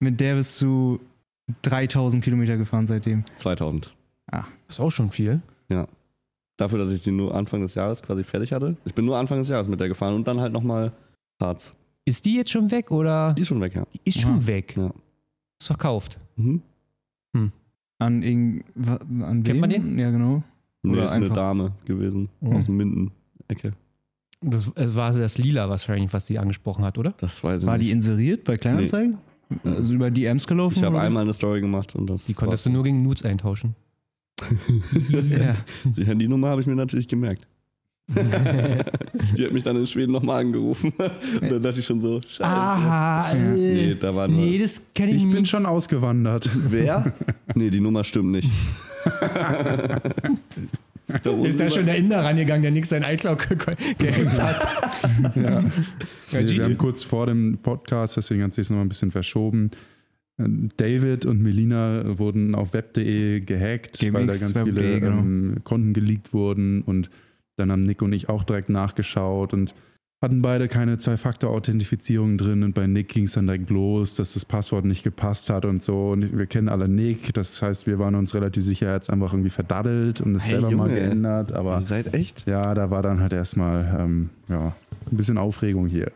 Mit 0.00 0.20
der 0.20 0.34
bist 0.34 0.60
du 0.60 1.00
3000 1.62 2.22
Kilometer 2.22 2.56
gefahren 2.56 2.86
seitdem. 2.86 3.24
2000. 3.36 3.94
Ist 4.68 4.80
auch 4.80 4.90
schon 4.90 5.10
viel. 5.10 5.40
Dafür, 6.58 6.78
dass 6.78 6.90
ich 6.90 7.02
sie 7.02 7.12
nur 7.12 7.34
Anfang 7.34 7.60
des 7.60 7.74
Jahres 7.74 8.02
quasi 8.02 8.24
fertig 8.24 8.50
hatte. 8.52 8.76
Ich 8.86 8.94
bin 8.94 9.04
nur 9.04 9.18
Anfang 9.18 9.38
des 9.38 9.48
Jahres 9.50 9.68
mit 9.68 9.78
der 9.78 9.88
gefahren 9.88 10.14
und 10.14 10.26
dann 10.26 10.40
halt 10.40 10.52
nochmal 10.54 10.92
Harz. 11.40 11.74
Ist 12.06 12.24
die 12.24 12.34
jetzt 12.34 12.50
schon 12.50 12.70
weg 12.70 12.90
oder? 12.90 13.34
Die 13.34 13.42
ist 13.42 13.48
schon 13.48 13.60
weg, 13.60 13.74
ja. 13.74 13.86
Die 13.92 14.00
ist 14.04 14.20
schon 14.20 14.46
weg. 14.46 14.74
Ja. 14.76 14.90
Ist 15.60 15.66
verkauft. 15.66 16.18
Mhm. 16.36 16.62
An, 17.98 18.22
irgend, 18.22 18.64
an 18.76 19.42
Kennt 19.42 19.48
wem? 19.48 19.60
man 19.60 19.70
den? 19.70 19.98
Ja, 19.98 20.10
genau. 20.10 20.42
Nee, 20.82 20.92
Oder 20.92 21.04
ist 21.04 21.12
eine 21.12 21.24
einfach- 21.26 21.36
Dame 21.36 21.72
gewesen. 21.84 22.28
Mhm. 22.40 22.56
Aus 22.56 22.66
dem 22.66 22.76
Minden-Ecke. 22.78 23.72
Das, 24.42 24.70
es 24.74 24.94
war 24.94 25.12
das 25.12 25.38
Lila 25.38 25.68
wahrscheinlich, 25.68 26.12
was 26.12 26.26
sie 26.26 26.38
angesprochen 26.38 26.84
hat, 26.84 26.98
oder? 26.98 27.12
Das 27.18 27.42
weiß 27.42 27.62
ich 27.62 27.66
War 27.66 27.78
die 27.78 27.86
nicht. 27.86 27.94
inseriert 27.94 28.44
bei 28.44 28.56
Kleinanzeigen? 28.58 29.18
Also 29.64 29.94
über 29.94 30.10
DMs 30.10 30.46
gelaufen? 30.46 30.74
ich 30.76 30.82
habe 30.82 31.00
einmal 31.00 31.22
eine 31.22 31.32
Story 31.32 31.60
gemacht 31.60 31.94
und 31.94 32.08
das. 32.08 32.26
Die 32.26 32.34
konntest 32.34 32.66
du 32.66 32.70
nur 32.70 32.82
gegen 32.84 33.02
Nudes 33.02 33.24
eintauschen. 33.24 33.74
Ja. 35.30 35.56
Die 35.84 36.04
Handynummer 36.04 36.48
habe 36.48 36.60
ich 36.60 36.66
mir 36.66 36.74
natürlich 36.76 37.08
gemerkt. 37.08 37.46
Die 38.08 39.44
hat 39.44 39.52
mich 39.52 39.64
dann 39.64 39.76
in 39.76 39.86
Schweden 39.86 40.12
nochmal 40.12 40.44
angerufen. 40.44 40.92
Und 41.40 41.50
dann 41.50 41.60
dachte 41.60 41.80
ich 41.80 41.86
schon 41.86 41.98
so, 41.98 42.20
scheiße. 42.20 42.44
Ah, 42.44 43.32
Nee, 43.34 43.96
da 43.98 44.14
war 44.14 44.28
nur. 44.28 44.38
nee, 44.40 44.58
das 44.58 44.80
kenne 44.94 45.10
ich, 45.10 45.16
Ich 45.24 45.28
bin 45.28 45.40
nicht. 45.40 45.50
schon 45.50 45.66
ausgewandert. 45.66 46.48
Wer? 46.54 47.12
Nee, 47.56 47.68
die 47.70 47.80
Nummer 47.80 48.04
stimmt 48.04 48.30
nicht. 48.30 48.48
Da 51.22 51.30
Ist 51.44 51.60
da 51.60 51.70
schon 51.70 51.86
der 51.86 51.96
Inder 51.96 52.24
rangegangen, 52.24 52.62
der 52.62 52.70
nix 52.70 52.88
sein 52.88 53.02
iCloud 53.02 53.48
ge 53.48 53.56
gehackt 53.98 54.40
hat. 54.40 54.66
Ja. 55.36 55.60
GG. 56.30 56.58
wir 56.58 56.64
haben 56.64 56.78
kurz 56.78 57.02
vor 57.02 57.26
dem 57.26 57.58
Podcast, 57.62 58.16
deswegen 58.16 58.42
hat 58.42 58.52
sich 58.54 58.68
noch 58.70 58.76
mal 58.76 58.82
ein 58.82 58.88
bisschen 58.88 59.10
verschoben. 59.10 59.70
Ähm, 60.38 60.68
David 60.76 61.26
und 61.26 61.42
Melina 61.42 62.18
wurden 62.18 62.54
auf 62.54 62.72
web.de 62.72 63.40
gehackt, 63.40 63.98
GMX, 63.98 64.14
weil 64.14 64.26
da 64.26 64.32
ganz 64.32 64.58
viele 64.58 65.00
genau. 65.00 65.18
ähm, 65.18 65.56
Konten 65.64 65.92
geleakt 65.92 66.32
wurden 66.32 66.82
und 66.82 67.10
dann 67.56 67.72
haben 67.72 67.80
Nick 67.80 68.02
und 68.02 68.12
ich 68.12 68.28
auch 68.28 68.44
direkt 68.44 68.68
nachgeschaut 68.68 69.54
und 69.54 69.74
hatten 70.22 70.40
beide 70.42 70.66
keine 70.68 70.98
Zwei-Faktor-Authentifizierung 70.98 72.38
drin 72.38 72.62
und 72.62 72.74
bei 72.74 72.86
Nick 72.86 73.08
ging 73.10 73.24
es 73.24 73.32
dann 73.32 73.46
direkt 73.46 73.70
los, 73.70 74.14
dass 74.16 74.34
das 74.34 74.44
Passwort 74.44 74.84
nicht 74.84 75.02
gepasst 75.04 75.50
hat 75.50 75.64
und 75.64 75.82
so 75.82 76.10
und 76.10 76.36
wir 76.36 76.46
kennen 76.46 76.68
alle 76.68 76.88
Nick, 76.88 77.34
das 77.34 77.60
heißt, 77.60 77.86
wir 77.86 77.98
waren 77.98 78.14
uns 78.14 78.34
relativ 78.34 78.64
sicher, 78.64 78.86
er 78.88 78.94
hat 78.94 79.02
es 79.02 79.10
einfach 79.10 79.32
irgendwie 79.32 79.50
verdaddelt 79.50 80.20
und 80.20 80.34
es 80.34 80.44
Hey, 80.44 80.52
selber 80.52 80.70
mal 80.70 80.88
Junge. 80.88 81.00
geändert, 81.00 81.52
aber 81.52 81.76
Ihr 81.78 81.82
seid 81.82 82.14
echt? 82.14 82.46
ja, 82.46 82.74
da 82.74 82.90
war 82.90 83.02
dann 83.02 83.20
halt 83.20 83.32
erstmal 83.32 83.96
ähm, 84.00 84.30
ja, 84.48 84.74
ein 85.10 85.16
bisschen 85.16 85.38
Aufregung 85.38 85.86
hier. 85.86 86.10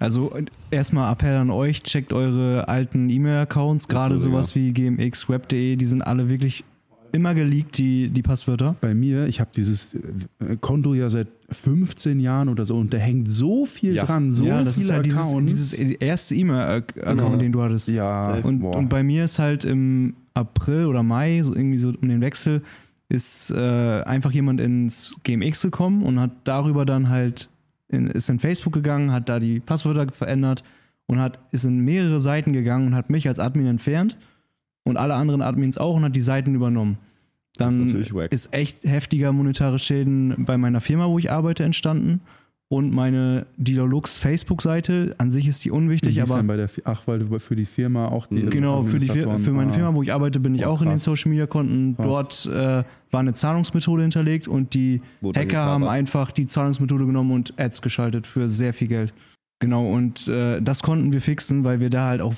Also 0.00 0.32
erstmal 0.70 1.12
Appell 1.12 1.34
an 1.36 1.50
euch, 1.50 1.82
checkt 1.82 2.12
eure 2.12 2.68
alten 2.68 3.08
E-Mail-Accounts, 3.10 3.88
gerade 3.88 4.16
so, 4.16 4.30
sowas 4.30 4.54
wie 4.54 4.72
GMX, 4.72 5.28
Web.de, 5.28 5.74
die 5.76 5.84
sind 5.86 6.02
alle 6.02 6.28
wirklich 6.30 6.64
immer 7.12 7.34
geleakt, 7.34 7.78
die, 7.78 8.08
die 8.10 8.22
Passwörter. 8.22 8.76
bei 8.80 8.94
mir, 8.94 9.26
ich 9.26 9.40
habe 9.40 9.50
dieses 9.56 9.94
äh, 9.94 10.56
Konto 10.60 10.94
ja 10.94 11.10
seit 11.10 11.28
15 11.50 12.20
Jahren 12.20 12.48
oder 12.48 12.64
so 12.64 12.76
und 12.76 12.92
da 12.92 12.98
hängt 12.98 13.30
so 13.30 13.64
viel 13.66 13.94
Ja. 13.94 14.04
dran, 14.04 14.32
so 14.32 14.44
ja, 14.44 14.62
das 14.62 14.74
viele 14.76 14.84
ist 14.86 14.92
halt 14.92 15.06
dieses, 15.06 15.70
dieses 15.72 15.72
erste 15.72 16.34
E-Mail-Account, 16.34 17.18
Genau. 17.18 17.36
den 17.36 17.52
du 17.52 17.62
hattest. 17.62 17.88
ja, 17.88 18.34
Und, 18.36 18.60
boah. 18.60 18.76
und 18.76 18.88
bei 18.88 19.02
mir 19.02 19.24
ist 19.24 19.38
halt 19.38 19.64
im 19.64 20.14
April 20.34 20.86
oder 20.86 21.02
Mai, 21.02 21.40
so 21.42 21.54
irgendwie 21.54 21.78
so 21.78 21.88
um 22.00 22.08
den 22.08 22.20
Wechsel, 22.20 22.62
ist 23.08 23.50
äh, 23.50 24.02
einfach 24.02 24.30
jemand 24.32 24.60
ins 24.60 25.18
GMX 25.24 25.62
gekommen 25.62 26.02
und 26.02 26.20
hat 26.20 26.32
darüber 26.44 26.84
dann 26.84 27.08
halt 27.08 27.48
in, 27.88 28.06
ist 28.08 28.28
in 28.28 28.38
Facebook 28.38 28.74
gegangen, 28.74 29.12
hat 29.12 29.28
da 29.30 29.38
die 29.38 29.60
Passwörter 29.60 30.12
verändert 30.12 30.62
und 31.06 31.18
hat 31.18 31.38
ist 31.52 31.64
in 31.64 31.78
mehrere 31.80 32.20
Seiten 32.20 32.52
gegangen 32.52 32.88
und 32.88 32.94
hat 32.94 33.08
mich 33.08 33.26
als 33.26 33.38
Admin 33.38 33.66
entfernt 33.66 34.18
und 34.88 34.96
alle 34.96 35.14
anderen 35.14 35.42
Admins 35.42 35.78
auch 35.78 35.96
und 35.96 36.04
hat 36.04 36.16
die 36.16 36.20
Seiten 36.20 36.54
übernommen. 36.54 36.98
Ist 37.52 37.60
Dann 37.60 37.86
natürlich 37.86 38.14
wack. 38.14 38.32
ist 38.32 38.54
echt 38.54 38.84
heftiger 38.84 39.32
monetare 39.32 39.78
Schäden 39.78 40.34
bei 40.44 40.56
meiner 40.58 40.80
Firma, 40.80 41.08
wo 41.08 41.18
ich 41.18 41.30
arbeite, 41.30 41.64
entstanden. 41.64 42.20
Und 42.70 42.92
meine 42.92 43.46
Dealerlux 43.56 44.18
Facebook-Seite, 44.18 45.14
an 45.16 45.30
sich 45.30 45.48
ist 45.48 45.64
die 45.64 45.70
unwichtig, 45.70 46.20
aber 46.20 46.38
Inwiefern 46.38 46.46
bei 46.46 46.56
der, 46.58 46.68
ach, 46.84 47.02
weil 47.06 47.20
du 47.20 47.38
für 47.38 47.56
die 47.56 47.64
Firma 47.64 48.08
auch 48.08 48.26
die 48.26 48.34
Mhm. 48.42 48.50
Genau, 48.50 48.82
für, 48.82 48.98
die, 48.98 49.08
für 49.08 49.52
meine 49.52 49.70
ah. 49.70 49.74
Firma, 49.74 49.94
wo 49.94 50.02
ich 50.02 50.12
arbeite, 50.12 50.38
bin 50.38 50.54
ich 50.54 50.66
Oh, 50.66 50.70
auch 50.70 50.82
in 50.82 50.88
den 50.88 50.96
krass. 50.96 51.04
Social 51.04 51.30
Media 51.30 51.46
Konten. 51.46 51.96
Krass. 51.96 52.42
Dort 52.44 52.46
äh, 52.54 52.84
war 53.10 53.20
eine 53.20 53.32
Zahlungsmethode 53.32 54.02
hinterlegt 54.02 54.48
und 54.48 54.74
die 54.74 55.00
Wurde 55.22 55.40
Hacker 55.40 55.64
haben 55.64 55.84
einfach 55.84 56.30
die 56.30 56.46
Zahlungsmethode 56.46 57.06
genommen 57.06 57.30
und 57.32 57.58
Ads 57.58 57.80
geschaltet 57.80 58.26
für 58.26 58.50
sehr 58.50 58.74
viel 58.74 58.88
Geld. 58.88 59.14
Genau, 59.60 59.90
und 59.90 60.28
äh, 60.28 60.62
das 60.62 60.82
konnten 60.82 61.12
wir 61.12 61.20
fixen, 61.20 61.64
weil 61.64 61.80
wir 61.80 61.90
da 61.90 62.06
halt 62.06 62.20
auch 62.20 62.34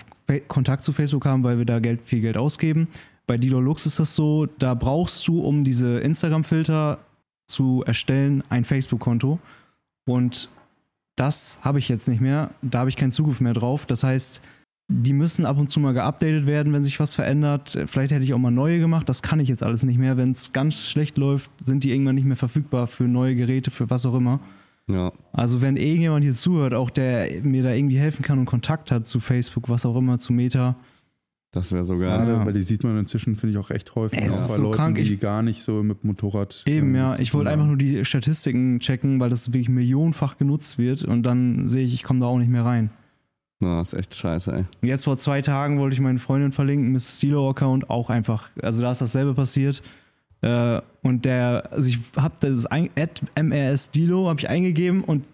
Kontakt 0.49 0.85
zu 0.85 0.93
Facebook 0.93 1.27
haben, 1.27 1.45
weil 1.45 1.59
wir 1.59 1.67
da 1.67 1.79
Geld, 1.79 2.01
viel 2.05 2.23
Geld 2.23 2.37
ausgeben. 2.37 2.89
Bei 3.27 3.37
Dealerlux 3.37 3.85
ist 3.87 3.99
das 3.99 4.17
so, 4.17 4.47
da 4.47 4.75
brauchst 4.75 5.29
du, 5.29 5.41
um 5.41 5.63
diese 5.63 6.01
Instagram-Filter 6.01 6.99
zu 7.47 7.85
erstellen, 7.87 8.43
ein 8.49 8.65
Facebook-Konto. 8.65 9.39
Und 10.07 10.49
das 11.17 11.59
habe 11.63 11.79
ich 11.79 11.89
jetzt 11.89 12.09
nicht 12.09 12.21
mehr. 12.21 12.51
Da 12.63 12.81
habe 12.81 12.89
ich 12.89 12.97
keinen 12.97 13.11
Zugriff 13.11 13.41
mehr 13.41 13.53
drauf. 13.53 13.85
Das 13.85 14.03
heißt, 14.03 14.41
die 14.89 15.13
müssen 15.13 15.47
ab 15.47 15.59
und 15.59 15.71
zu 15.71 15.79
mal 15.79 15.93
geupdatet 15.93 16.47
werden, 16.47 16.73
wenn 16.73 16.83
sich 16.83 16.99
was 16.99 17.15
verändert. 17.15 17.79
Vielleicht 17.87 18.13
hätte 18.13 18.25
ich 18.25 18.33
auch 18.33 18.39
mal 18.39 18.51
neue 18.51 18.81
gemacht. 18.81 19.09
Das 19.09 19.23
kann 19.23 19.39
ich 19.39 19.49
jetzt 19.49 19.63
alles 19.63 19.85
nicht 19.85 19.99
mehr. 19.99 20.17
Wenn 20.17 20.31
es 20.31 20.53
ganz 20.53 20.89
schlecht 20.89 21.19
läuft, 21.19 21.51
sind 21.63 21.85
die 21.85 21.93
irgendwann 21.93 22.15
nicht 22.15 22.27
mehr 22.27 22.37
verfügbar 22.37 22.87
für 22.87 23.05
neue 23.05 23.37
Geräte, 23.37 23.71
für 23.71 23.91
was 23.91 24.07
auch 24.07 24.15
immer. 24.15 24.41
Ja. 24.93 25.13
Also 25.33 25.63
wenn 25.63 25.77
irgendjemand 25.77 26.25
hier 26.25 26.35
zuhört, 26.35 26.75
auch 26.75 26.91
der 26.91 27.29
mir 27.43 27.63
da 27.63 27.73
irgendwie 27.73 27.99
helfen 27.99 28.23
kann 28.23 28.39
und 28.39 28.47
Kontakt 28.47 28.91
hat 28.91 29.07
zu 29.07 29.21
Facebook, 29.21 29.69
was 29.69 29.87
auch 29.87 29.97
immer, 29.97 30.19
zu 30.19 30.33
Meta, 30.33 30.77
Das 31.53 31.73
wäre 31.73 31.83
so 31.83 31.99
geil. 31.99 32.11
Gerade, 32.17 32.33
Ja. 32.33 32.47
weil 32.47 32.53
die 32.53 32.63
sieht 32.63 32.85
man 32.85 32.97
inzwischen, 32.97 33.35
finde 33.35 33.53
ich, 33.55 33.59
auch 33.59 33.71
echt 33.71 33.97
häufig. 33.97 34.21
Es 34.23 34.35
auch 34.35 34.39
ist 34.45 34.49
bei 34.51 34.55
so 34.55 34.63
Leuten, 34.63 34.77
krank. 34.77 34.97
die 34.99 35.15
Ich- 35.15 35.19
gar 35.21 35.43
nicht 35.43 35.65
so 35.65 35.83
mit 35.83 36.05
Motorrad. 36.05 36.63
Eben, 36.67 36.91
ähm, 36.91 36.95
ja. 36.95 37.19
Ich 37.19 37.35
wollte 37.35 37.51
einfach 37.51 37.67
nur 37.67 37.77
die 37.77 38.05
Statistiken 38.05 38.79
checken, 38.79 39.19
weil 39.19 39.31
das 39.31 39.53
wirklich 39.53 39.69
millionenfach 39.69 40.39
genutzt 40.39 40.79
wird 40.79 41.03
und 41.05 41.25
dann 41.25 41.67
sehe 41.69 41.85
ich, 41.85 41.93
ich 41.93 42.05
komme 42.05 42.21
da 42.21 42.27
auch 42.27 42.39
nicht 42.39 42.51
mehr 42.51 42.65
rein. 42.65 42.91
Na, 43.59 43.81
ist 43.81 43.95
echt 43.95 44.15
scheiße, 44.15 44.53
ey. 44.53 44.65
Jetzt 44.89 45.05
vor 45.05 45.19
zwei 45.19 45.43
Tagen 45.43 45.79
wollte 45.81 45.95
ich 45.95 46.01
meine 46.01 46.21
Freundin 46.21 46.53
verlinken, 46.53 46.93
Miss 46.93 47.17
Stilo-Account, 47.17 47.91
auch 47.91 48.11
einfach, 48.11 48.49
also 48.63 48.81
da 48.81 48.93
ist 48.93 49.01
dasselbe 49.01 49.35
passiert. 49.35 49.83
Äh, 50.43 50.81
und 51.03 51.25
der, 51.25 51.69
also 51.71 51.89
ich 51.89 51.99
habe 52.17 52.35
das 52.41 52.67
ein, 52.67 52.91
at 52.99 53.21
MRS 53.41 53.91
Dilo 53.91 54.29
habe 54.29 54.41
ich 54.41 54.49
eingegeben 54.49 55.03
und 55.05 55.25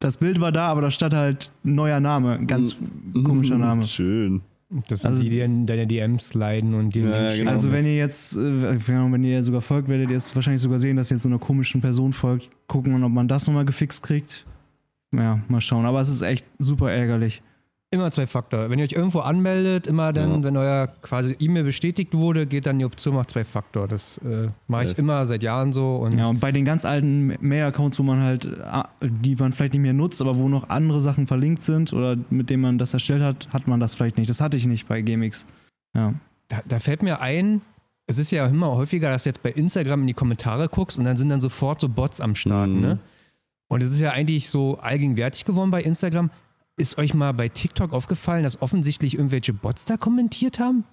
das 0.00 0.16
Bild 0.18 0.40
war 0.40 0.52
da, 0.52 0.66
aber 0.68 0.80
da 0.82 0.90
stand 0.90 1.14
halt 1.14 1.50
ein 1.64 1.74
neuer 1.74 2.00
Name, 2.00 2.32
ein 2.34 2.46
ganz 2.46 2.76
komischer 3.24 3.58
Name. 3.58 3.84
Schön. 3.84 4.42
Das 4.88 5.02
sind 5.02 5.10
Also- 5.12 5.22
die, 5.22 5.30
die 5.30 5.40
in 5.40 5.66
deine 5.66 5.86
DMs 5.86 6.28
sliden 6.28 6.74
und 6.74 6.94
die 6.94 7.00
Ja, 7.00 7.34
genau. 7.34 7.50
Also 7.50 7.70
wenn 7.70 7.84
ihr 7.84 7.96
jetzt, 7.96 8.36
äh, 8.36 8.76
wenn 8.88 9.22
ihr 9.24 9.42
sogar 9.44 9.60
folgt, 9.60 9.88
werdet 9.88 10.10
ihr 10.10 10.16
es 10.16 10.34
wahrscheinlich 10.34 10.62
sogar 10.62 10.78
sehen, 10.78 10.96
dass 10.96 11.10
ihr 11.10 11.14
jetzt 11.14 11.22
so 11.22 11.28
einer 11.28 11.38
komischen 11.38 11.80
Person 11.80 12.12
folgt. 12.12 12.50
Gucken, 12.66 13.02
ob 13.04 13.12
man 13.12 13.28
das 13.28 13.46
nochmal 13.46 13.64
gefixt 13.64 14.02
kriegt. 14.02 14.44
Ja, 15.14 15.38
mal 15.48 15.60
schauen. 15.60 15.84
Aber 15.86 16.00
es 16.00 16.08
ist 16.08 16.22
echt 16.22 16.44
super 16.58 16.90
ärgerlich. 16.90 17.40
Immer 17.94 18.10
zwei 18.10 18.26
Faktor. 18.26 18.70
Wenn 18.70 18.78
ihr 18.80 18.84
euch 18.86 18.92
irgendwo 18.92 19.20
anmeldet, 19.20 19.86
immer 19.86 20.12
dann, 20.12 20.30
Ja. 20.38 20.42
wenn 20.42 20.56
euer 20.56 20.88
quasi 21.00 21.36
E-Mail 21.38 21.62
bestätigt 21.64 22.12
wurde, 22.12 22.46
geht 22.46 22.66
dann 22.66 22.78
die 22.78 22.84
Option 22.84 23.14
nach 23.14 23.26
zwei 23.26 23.44
Faktor. 23.44 23.86
Das 23.86 24.18
äh, 24.18 24.48
mache 24.66 24.84
ich 24.84 24.98
immer 24.98 25.24
seit 25.26 25.42
Jahren 25.42 25.72
so. 25.72 25.96
Und 25.96 26.18
Ja, 26.18 26.26
und 26.26 26.40
bei 26.40 26.50
den 26.50 26.64
ganz 26.64 26.84
alten 26.84 27.34
Mail-Accounts, 27.40 27.98
wo 27.98 28.02
man 28.02 28.20
halt, 28.20 28.48
ah, 28.64 28.88
die 29.00 29.36
man 29.36 29.52
vielleicht 29.52 29.74
nicht 29.74 29.82
mehr 29.82 29.92
nutzt, 29.92 30.20
aber 30.20 30.36
wo 30.36 30.48
noch 30.48 30.68
andere 30.70 31.00
Sachen 31.00 31.26
verlinkt 31.28 31.62
sind 31.62 31.92
oder 31.92 32.16
mit 32.30 32.50
denen 32.50 32.62
man 32.62 32.78
das 32.78 32.92
erstellt 32.94 33.22
hat, 33.22 33.48
hat 33.52 33.68
man 33.68 33.78
das 33.78 33.94
vielleicht 33.94 34.18
nicht. 34.18 34.28
Das 34.28 34.40
hatte 34.40 34.56
ich 34.56 34.66
nicht 34.66 34.88
bei 34.88 35.00
GameX. 35.00 35.46
Ja. 35.94 36.14
da, 36.48 36.60
da 36.66 36.78
fällt 36.80 37.02
mir 37.04 37.20
ein, 37.20 37.60
es 38.06 38.18
ist 38.18 38.30
ja 38.32 38.44
immer 38.46 38.72
häufiger, 38.72 39.10
dass 39.10 39.22
du 39.22 39.28
jetzt 39.30 39.42
bei 39.42 39.50
Instagram 39.52 40.00
in 40.00 40.06
die 40.08 40.14
Kommentare 40.14 40.68
guckst 40.68 40.98
und 40.98 41.04
dann 41.04 41.16
sind 41.16 41.28
dann 41.28 41.40
sofort 41.40 41.80
so 41.80 41.88
Bots 41.88 42.20
am 42.20 42.34
Start, 42.34 42.68
Mhm. 42.70 42.80
ne? 42.80 42.98
Und 43.68 43.82
es 43.82 43.90
ist 43.92 44.00
ja 44.00 44.10
eigentlich 44.10 44.50
so 44.50 44.78
allgegenwärtig 44.78 45.44
geworden 45.46 45.70
bei 45.70 45.82
Instagram. 45.82 46.30
Ist 46.76 46.98
euch 46.98 47.14
mal 47.14 47.32
bei 47.32 47.48
TikTok 47.48 47.92
aufgefallen, 47.92 48.42
dass 48.42 48.60
offensichtlich 48.60 49.14
irgendwelche 49.14 49.52
Bots 49.52 49.84
da 49.84 49.96
kommentiert 49.96 50.58
haben? 50.58 50.84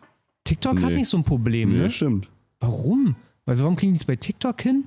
TikTok 0.43 0.81
hat 0.81 0.91
Nee. 0.91 0.97
nicht 0.97 1.07
so 1.07 1.17
ein 1.17 1.23
Problem, 1.23 1.71
Nee, 1.73 1.77
ne? 1.83 1.89
stimmt. 1.89 2.29
Warum? 2.59 3.15
Also 3.45 3.63
warum 3.63 3.75
kriegen 3.75 3.93
die 3.93 3.97
es 3.97 4.05
bei 4.05 4.15
TikTok 4.15 4.61
hin 4.61 4.85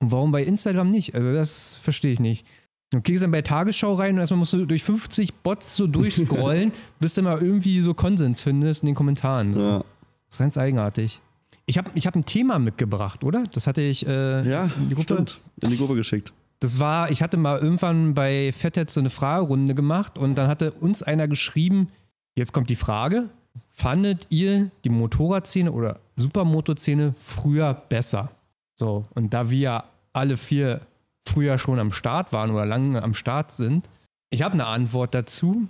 und 0.00 0.10
warum 0.12 0.32
bei 0.32 0.42
Instagram 0.42 0.90
nicht? 0.90 1.14
Also 1.14 1.32
das 1.34 1.74
verstehe 1.76 2.12
ich 2.12 2.20
nicht. 2.20 2.46
Du 2.90 3.00
kriegst 3.00 3.22
dann 3.22 3.30
bei 3.30 3.42
Tagesschau 3.42 3.94
rein 3.94 4.14
und 4.14 4.20
erstmal 4.20 4.38
musst 4.38 4.52
du 4.54 4.64
durch 4.66 4.82
50 4.82 5.34
Bots 5.36 5.76
so 5.76 5.86
durchscrollen, 5.86 6.72
bis 7.00 7.14
du 7.14 7.22
mal 7.22 7.38
irgendwie 7.40 7.80
so 7.80 7.94
Konsens 7.94 8.40
findest 8.40 8.82
in 8.82 8.86
den 8.88 8.94
Kommentaren. 8.94 9.52
So. 9.54 9.60
Ja. 9.60 9.78
Das 9.78 10.34
ist 10.34 10.38
ganz 10.38 10.58
eigenartig. 10.58 11.20
Ich 11.66 11.78
habe 11.78 11.90
ich 11.94 12.06
hab 12.06 12.16
ein 12.16 12.24
Thema 12.26 12.58
mitgebracht, 12.58 13.22
oder? 13.24 13.44
Das 13.52 13.66
hatte 13.66 13.80
ich 13.82 14.06
äh, 14.06 14.48
Ja, 14.48 14.70
in 14.78 14.88
die 14.88 14.94
Gruppe. 14.94 15.14
stimmt. 15.14 15.40
In 15.62 15.70
die 15.70 15.76
Gruppe 15.78 15.94
geschickt. 15.94 16.32
Das 16.62 16.78
war, 16.78 17.10
ich 17.10 17.24
hatte 17.24 17.38
mal 17.38 17.58
irgendwann 17.58 18.14
bei 18.14 18.52
Fetthead 18.52 18.88
so 18.88 19.00
eine 19.00 19.10
Fragerunde 19.10 19.74
gemacht 19.74 20.16
und 20.16 20.36
dann 20.36 20.46
hatte 20.46 20.70
uns 20.70 21.02
einer 21.02 21.26
geschrieben, 21.26 21.88
jetzt 22.36 22.52
kommt 22.52 22.70
die 22.70 22.76
Frage, 22.76 23.30
fandet 23.68 24.28
ihr 24.28 24.70
die 24.84 24.88
Motorradszene 24.88 25.72
oder 25.72 25.98
Supermoto-Szene 26.14 27.14
früher 27.18 27.74
besser? 27.74 28.30
So, 28.76 29.06
und 29.16 29.34
da 29.34 29.50
wir 29.50 29.58
ja 29.58 29.84
alle 30.12 30.36
vier 30.36 30.82
früher 31.26 31.58
schon 31.58 31.80
am 31.80 31.90
Start 31.90 32.32
waren 32.32 32.52
oder 32.52 32.64
lange 32.64 33.02
am 33.02 33.14
Start 33.14 33.50
sind, 33.50 33.88
ich 34.30 34.42
habe 34.42 34.54
eine 34.54 34.66
Antwort 34.66 35.16
dazu, 35.16 35.66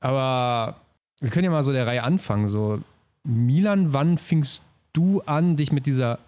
aber 0.00 0.80
wir 1.20 1.30
können 1.30 1.44
ja 1.44 1.52
mal 1.52 1.62
so 1.62 1.70
der 1.70 1.86
Reihe 1.86 2.02
anfangen. 2.02 2.48
So, 2.48 2.80
Milan, 3.22 3.92
wann 3.92 4.18
fingst 4.18 4.64
du 4.92 5.22
an, 5.26 5.54
dich 5.54 5.70
mit 5.70 5.86
dieser 5.86 6.18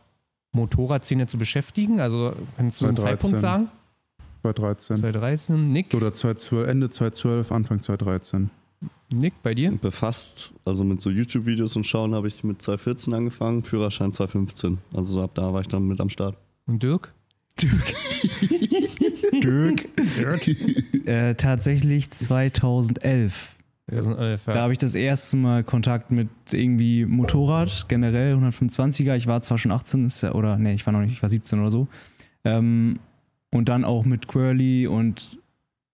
Motorradszene 0.52 1.26
zu 1.26 1.38
beschäftigen? 1.38 1.98
Also 1.98 2.36
kannst 2.56 2.80
du 2.80 2.86
einen 2.86 2.96
2013. 2.96 3.02
Zeitpunkt 3.02 3.40
sagen? 3.40 3.68
2013. 4.42 4.96
2013. 4.96 5.72
Nick, 5.72 5.94
Oder 5.94 6.12
2012, 6.14 6.68
Ende 6.68 6.90
2012, 6.90 7.52
Anfang 7.52 7.80
2013. 7.80 8.50
Nick, 9.12 9.34
bei 9.42 9.54
dir? 9.54 9.72
Befasst, 9.72 10.54
also 10.64 10.84
mit 10.84 11.02
so 11.02 11.10
YouTube-Videos 11.10 11.74
und 11.76 11.84
Schauen 11.84 12.14
habe 12.14 12.28
ich 12.28 12.44
mit 12.44 12.62
2014 12.62 13.12
angefangen, 13.12 13.64
Führerschein 13.64 14.12
2015. 14.12 14.78
Also 14.94 15.14
so 15.14 15.22
ab 15.22 15.32
da 15.34 15.52
war 15.52 15.60
ich 15.60 15.68
dann 15.68 15.86
mit 15.86 16.00
am 16.00 16.08
Start. 16.08 16.36
Und 16.66 16.82
Dirk? 16.82 17.12
Dirk. 19.42 19.86
äh, 21.06 21.34
tatsächlich 21.34 22.10
2011. 22.10 23.56
2011, 23.90 24.46
ja. 24.46 24.52
Da 24.52 24.62
habe 24.62 24.72
ich 24.72 24.78
das 24.78 24.94
erste 24.94 25.36
Mal 25.36 25.64
Kontakt 25.64 26.12
mit 26.12 26.28
irgendwie 26.52 27.04
Motorrad, 27.04 27.86
generell 27.88 28.36
125er. 28.36 29.16
Ich 29.16 29.26
war 29.26 29.42
zwar 29.42 29.58
schon 29.58 29.72
18, 29.72 30.06
ist 30.06 30.22
ja, 30.22 30.32
oder 30.32 30.56
nee, 30.56 30.74
ich 30.74 30.86
war 30.86 30.92
noch 30.92 31.00
nicht, 31.00 31.12
ich 31.12 31.22
war 31.22 31.28
17 31.28 31.58
oder 31.60 31.70
so. 31.70 31.88
Ähm, 32.44 33.00
und 33.50 33.68
dann 33.68 33.84
auch 33.84 34.04
mit 34.04 34.28
Quirly 34.28 34.86
und 34.86 35.38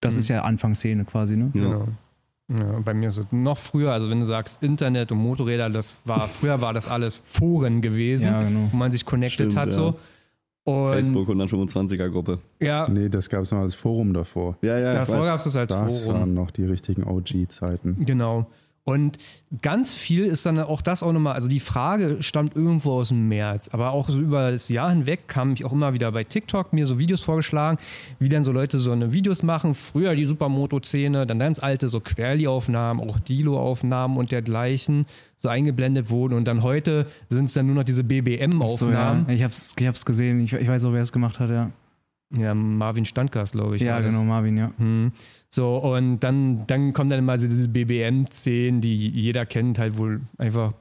das 0.01 0.13
Mhm. 0.15 0.19
ist 0.19 0.27
ja 0.27 0.41
Anfangsszene 0.43 1.05
quasi, 1.05 1.35
ne? 1.37 1.51
Ja. 1.53 1.61
Genau. 1.61 1.87
Ja, 2.49 2.79
bei 2.79 2.93
mir 2.93 3.09
ist 3.09 3.17
es 3.17 3.25
noch 3.31 3.57
früher, 3.57 3.91
also 3.91 4.09
wenn 4.09 4.21
du 4.21 4.25
sagst 4.25 4.63
Internet 4.63 5.11
und 5.11 5.17
Motorräder, 5.17 5.69
das 5.69 5.97
war, 6.05 6.27
früher 6.29 6.61
war 6.61 6.71
das 6.73 6.87
alles 6.87 7.21
Foren 7.25 7.81
gewesen, 7.81 8.27
Ja, 8.27 8.41
genau. 8.43 8.69
wo 8.71 8.77
man 8.77 8.89
sich 8.91 9.05
connected 9.05 9.51
Stimmt, 9.51 9.55
hat 9.57 9.65
ja. 9.67 9.71
so. 9.73 9.99
Und 10.63 10.93
Facebook 10.93 11.27
125er-Gruppe. 11.29 12.39
ja, 12.59 12.87
Nee, 12.89 13.07
das 13.09 13.29
gab 13.29 13.41
es 13.41 13.51
noch 13.51 13.59
als 13.59 13.73
Forum 13.75 14.13
davor. 14.13 14.57
Ja, 14.61 14.77
ja, 14.77 14.93
davor 14.93 15.21
gab 15.21 15.37
es 15.39 15.45
das 15.45 15.55
als 15.57 15.69
Das 15.69 16.03
Forum. 16.03 16.19
waren 16.21 16.33
noch 16.33 16.51
die 16.51 16.65
richtigen 16.65 17.03
OG-Zeiten. 17.05 17.95
Genau. 18.05 18.47
Und 18.87 19.17
ganz 19.61 19.93
viel 19.93 20.23
ist 20.23 20.45
dann 20.45 20.57
auch 20.59 20.81
das 20.81 21.03
auch 21.03 21.11
nochmal, 21.11 21.33
also 21.33 21.49
die 21.49 21.59
Frage 21.59 22.23
stammt 22.23 22.55
irgendwo 22.55 22.93
aus 22.93 23.09
dem 23.09 23.27
März, 23.27 23.67
aber 23.73 23.91
auch 23.91 24.07
so 24.07 24.17
über 24.17 24.49
das 24.51 24.69
Jahr 24.69 24.91
hinweg 24.91 25.27
kam 25.27 25.51
ich 25.51 25.65
auch 25.65 25.73
immer 25.73 25.91
wieder 25.91 26.09
bei 26.13 26.23
TikTok 26.23 26.71
mir 26.71 26.87
so 26.87 26.97
Videos 26.97 27.21
vorgeschlagen, 27.21 27.79
wie 28.19 28.29
dann 28.29 28.45
so 28.45 28.53
Leute 28.53 28.79
so 28.79 28.93
eine 28.93 29.11
Videos 29.11 29.43
machen. 29.43 29.75
Früher 29.75 30.15
die 30.15 30.25
Supermoto-Szene, 30.25 31.27
dann 31.27 31.37
ganz 31.37 31.59
alte 31.61 31.89
so 31.89 31.99
Querli-Aufnahmen, 31.99 33.01
auch 33.01 33.19
Dilo-Aufnahmen 33.19 34.15
und 34.15 34.31
dergleichen 34.31 35.05
so 35.35 35.49
eingeblendet 35.49 36.09
wurden 36.09 36.35
und 36.35 36.45
dann 36.45 36.63
heute 36.63 37.07
sind 37.27 37.45
es 37.45 37.53
dann 37.55 37.65
nur 37.65 37.75
noch 37.75 37.83
diese 37.83 38.03
So, 38.03 38.07
ja. 38.07 38.21
BBM-Aufnahmen. 38.21 39.29
Ich 39.29 39.43
hab's, 39.43 39.75
ich 39.77 40.05
gesehen. 40.05 40.39
Ich, 40.39 40.53
ich 40.53 40.67
weiß 40.67 40.85
auch, 40.85 40.93
wer 40.93 41.01
es 41.01 41.11
gemacht 41.11 41.41
hat, 41.41 41.49
ja. 41.49 41.71
Ja. 42.35 42.53
Marvin 42.53 43.05
Standgast, 43.05 43.53
glaube 43.53 43.75
ich. 43.75 43.81
ja, 43.81 43.95
war 43.95 44.01
das. 44.01 44.11
genau, 44.11 44.23
Marvin, 44.23 44.57
ja. 44.57 44.71
Hm. 44.77 45.11
So, 45.49 45.77
und 45.77 46.19
dann, 46.19 46.67
dann 46.67 46.93
kommen 46.93 47.09
dann 47.09 47.19
immer 47.19 47.37
diese 47.37 47.69
BBM-Szenen, 47.69 48.81
die 48.81 49.09
jeder 49.09 49.45
kennt, 49.45 49.79
halt 49.79 49.97
wohl 49.97 50.21
einfach 50.37 50.73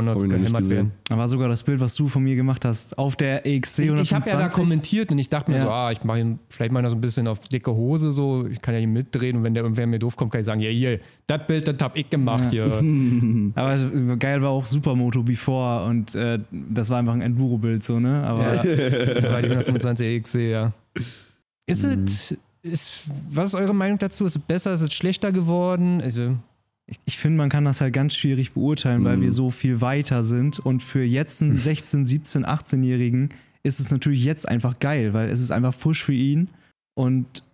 Nicht 0.00 0.28
gehämmert 0.28 0.68
werden. 0.68 0.92
Da 1.08 1.18
war 1.18 1.28
sogar 1.28 1.48
das 1.48 1.62
Bild, 1.62 1.80
was 1.80 1.94
du 1.94 2.08
von 2.08 2.22
mir 2.22 2.34
gemacht 2.36 2.64
hast, 2.64 2.96
auf 2.98 3.16
der 3.16 3.44
EXC 3.46 3.80
Ich, 3.80 3.84
125. 3.90 4.02
ich 4.10 4.14
habe 4.32 4.42
ja 4.42 4.48
da 4.48 4.54
kommentiert 4.54 5.10
und 5.10 5.18
ich 5.18 5.28
dachte 5.28 5.50
mir 5.50 5.58
Ja. 5.58 5.64
so, 5.64 5.70
ah, 5.70 5.92
ich 5.92 6.02
mache 6.04 6.20
ihn 6.20 6.38
vielleicht 6.48 6.72
mal 6.72 6.80
noch 6.82 6.90
so 6.90 6.96
ein 6.96 7.00
bisschen 7.00 7.28
auf 7.28 7.40
dicke 7.48 7.72
Hose 7.72 8.10
so, 8.12 8.46
ich 8.46 8.60
kann 8.62 8.74
ja 8.74 8.78
hier 8.80 8.88
mitdrehen 8.88 9.36
und 9.36 9.44
wenn 9.44 9.54
der 9.54 9.62
irgendwer 9.64 9.86
mir 9.86 9.98
doof 9.98 10.16
kommt, 10.16 10.32
kann 10.32 10.40
ich 10.40 10.46
sagen, 10.46 10.60
ja 10.60 10.70
hier, 10.70 11.00
das 11.26 11.46
Bild, 11.46 11.68
das 11.68 11.76
hab 11.80 11.96
ich 11.96 12.08
gemacht 12.08 12.46
hier. 12.50 12.64
Aber 13.54 14.16
geil 14.16 14.42
war 14.42 14.50
auch 14.50 14.66
Supermoto 14.66 15.22
Before 15.22 15.84
und 15.84 16.14
äh, 16.14 16.38
das 16.50 16.88
war 16.90 16.98
einfach 16.98 17.12
ein 17.14 17.20
Enduro-Bild 17.20 17.82
so, 17.84 18.00
ne? 18.00 18.22
Aber 18.24 18.64
Ja, 18.64 19.30
war 19.30 19.42
die 19.42 19.48
125 19.48 20.06
EXC, 20.06 20.34
ja. 20.50 20.72
Ist 21.66 21.84
es, 21.84 22.36
ist, 22.62 23.04
was 23.30 23.48
ist 23.48 23.54
eure 23.54 23.74
Meinung 23.74 23.98
dazu? 23.98 24.24
Ist 24.24 24.36
es 24.36 24.42
besser, 24.42 24.72
ist 24.72 24.80
es 24.82 24.92
schlechter 24.92 25.32
geworden? 25.32 26.00
Also, 26.00 26.36
ich, 27.04 27.16
finde, 27.18 27.38
man 27.38 27.48
kann 27.48 27.64
das 27.64 27.80
halt 27.80 27.94
ganz 27.94 28.14
schwierig 28.14 28.52
beurteilen, 28.52 29.04
weil 29.04 29.16
Mhm. 29.16 29.22
wir 29.22 29.32
so 29.32 29.50
viel 29.50 29.80
weiter 29.80 30.24
sind 30.24 30.58
und 30.58 30.82
für 30.82 31.02
jetzt 31.02 31.42
einen 31.42 31.58
16, 31.58 32.04
17, 32.04 32.44
18-Jährigen 32.44 33.30
ist 33.62 33.80
es 33.80 33.90
natürlich 33.90 34.24
jetzt 34.24 34.48
einfach 34.48 34.78
geil, 34.80 35.14
weil 35.14 35.28
es 35.30 35.40
ist 35.40 35.52
einfach 35.52 35.72
frisch 35.74 36.02
für 36.04 36.12
ihn 36.12 36.48
und 36.94 37.44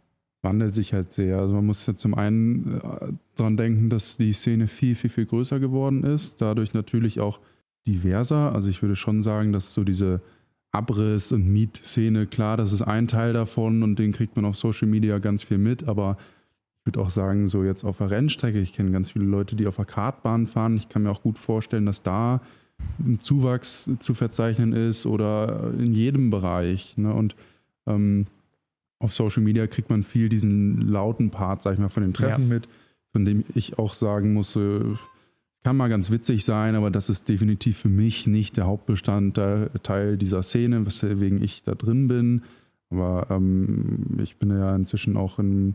wandelt 0.43 0.73
sich 0.75 0.95
halt 0.95 1.13
sehr. 1.13 1.39
Also 1.39 1.55
man 1.55 1.67
muss 1.67 1.87
ja 1.87 1.95
zum 1.97 2.15
einen 2.15 2.81
äh, 2.81 3.13
dran 3.37 3.57
denken, 3.57 3.91
dass 3.91 4.17
die 4.17 4.33
Szene 4.33 4.69
viel, 4.69 4.95
viel, 4.95 5.11
viel 5.11 5.27
größer 5.27 5.61
geworden 5.61 6.05
ist. 6.05 6.41
Dadurch 6.41 6.73
natürlich 6.75 7.21
auch 7.21 7.41
diverser. 7.87 8.55
Also 8.55 8.71
ich 8.71 8.81
würde 8.83 8.97
schon 8.97 9.23
sagen, 9.23 9.53
dass 9.53 9.75
so 9.75 9.85
diese 9.85 10.21
Abriss- 10.73 11.33
und 11.33 11.47
Miet-Szene, 11.49 12.27
klar, 12.27 12.57
das 12.57 12.73
ist 12.73 12.83
ein 12.83 13.09
Teil 13.09 13.33
davon 13.33 13.83
und 13.83 13.99
den 13.99 14.13
kriegt 14.13 14.37
man 14.37 14.45
auf 14.45 14.57
Social 14.57 14.87
Media 14.89 15.19
ganz 15.19 15.43
viel 15.43 15.59
mit, 15.59 15.89
aber 15.89 16.17
würde 16.89 17.01
auch 17.01 17.11
sagen, 17.11 17.49
so 17.49 17.65
jetzt 17.65 17.85
auf 17.85 17.99
der 17.99 18.11
Rennstrecke, 18.11 18.59
ich 18.59 18.73
kenne 18.73 18.91
ganz 18.91 19.11
viele 19.11 19.27
Leute, 19.27 19.57
die 19.57 19.67
auf 19.67 19.77
der 19.77 19.85
Kartbahn 19.85 20.47
fahren. 20.47 20.77
Ich 20.77 20.89
kann 20.89 21.03
mir 21.03 21.11
auch 21.11 21.23
gut 21.23 21.39
vorstellen, 21.39 21.85
dass 21.85 22.03
da 22.03 22.41
ein 22.99 23.21
Zuwachs 23.21 23.91
zu 23.99 24.15
verzeichnen 24.15 24.73
ist 24.73 25.05
oder 25.05 25.73
in 25.79 25.93
jedem 25.93 26.31
Bereich. 26.31 26.97
Ne? 26.97 27.13
Und 27.13 27.37
ähm, 27.87 28.27
auf 29.01 29.13
Social 29.13 29.43
Media 29.43 29.67
kriegt 29.67 29.91
man 29.91 30.03
viel 30.03 30.31
diesen 30.31 30.81
lauten 30.81 31.31
Part, 31.31 31.63
sag 31.63 31.75
ich 31.75 31.79
mal, 31.79 31.91
von 31.91 32.03
den 32.03 32.15
Treffen 32.15 32.49
mit, 32.49 32.69
von 33.13 33.25
dem 33.27 33.45
ich 33.55 33.79
auch 33.79 33.93
sagen 33.93 34.33
muss, 34.33 34.57
äh, 34.57 34.81
kann 35.65 35.77
mal 35.77 35.89
ganz 35.89 36.11
witzig 36.11 36.45
sein, 36.45 36.75
aber 36.75 36.91
das 36.91 37.11
ist 37.11 37.29
definitiv 37.29 37.79
für 37.79 37.89
mich 37.89 38.27
nicht 38.27 38.57
der 38.57 38.67
Hauptbestandteil 38.67 40.17
dieser 40.17 40.43
Szene, 40.43 40.87
weswegen 40.87 41.43
ich 41.43 41.65
da 41.65 41.75
drin 41.75 42.09
bin. 42.09 42.43
Aber 42.91 43.27
ähm, 43.29 44.19
ich 44.23 44.39
bin 44.39 44.51
ja 44.51 44.75
inzwischen 44.75 45.17
auch 45.19 45.39
in 45.39 45.75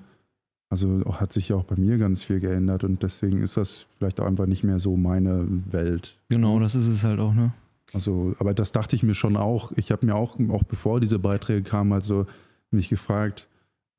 Also 0.73 1.03
auch, 1.05 1.21
hat 1.21 1.31
sich 1.31 1.49
ja 1.49 1.55
auch 1.55 1.65
bei 1.65 1.75
mir 1.75 1.99
ganz 1.99 2.23
viel 2.23 2.39
geändert 2.39 2.83
und 2.83 3.03
deswegen 3.03 3.43
ist 3.43 3.57
das 3.57 3.85
vielleicht 3.99 4.19
auch 4.19 4.25
einfach 4.25 4.47
nicht 4.47 4.63
mehr 4.63 4.79
so 4.79 4.97
meine 4.97 5.45
Welt. 5.69 6.17
Genau, 6.29 6.59
das 6.59 6.73
ist 6.73 6.87
es 6.87 7.03
halt 7.03 7.19
auch, 7.19 7.35
ne? 7.35 7.53
Also, 7.93 8.35
aber 8.39 8.55
das 8.55 8.71
dachte 8.71 8.95
ich 8.95 9.03
mir 9.03 9.13
schon 9.13 9.37
auch. 9.37 9.71
Ich 9.75 9.91
habe 9.91 10.03
mir 10.03 10.15
auch, 10.15 10.39
auch 10.49 10.63
bevor 10.63 10.99
diese 10.99 11.19
Beiträge 11.19 11.61
kamen, 11.61 11.93
also 11.93 12.25
mich 12.71 12.89
gefragt, 12.89 13.49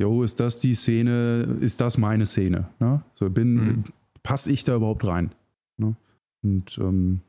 jo, 0.01 0.25
ist 0.25 0.41
das 0.41 0.59
die 0.59 0.75
Szene, 0.75 1.59
ist 1.61 1.81
das 1.81 1.97
meine 1.97 2.27
Szene? 2.27 2.67
Ne? 2.81 3.03
So 3.13 3.31
bin, 3.31 3.55
Mhm. 3.55 3.85
passe 4.25 4.51
ich 4.51 4.65
da 4.65 4.75
überhaupt 4.75 5.05
rein? 5.07 5.31
Ne? 5.77 5.95
Und 6.43 6.77
ähm, 6.79 7.21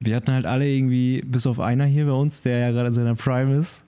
Wir 0.00 0.16
hatten 0.16 0.32
halt 0.32 0.44
alle 0.44 0.68
irgendwie, 0.68 1.22
bis 1.22 1.46
auf 1.46 1.60
einer 1.60 1.84
hier 1.84 2.06
bei 2.06 2.12
uns, 2.12 2.42
der 2.42 2.58
ja 2.58 2.70
gerade 2.72 2.88
in 2.88 2.94
seiner 2.94 3.14
Prime 3.14 3.54
ist. 3.54 3.84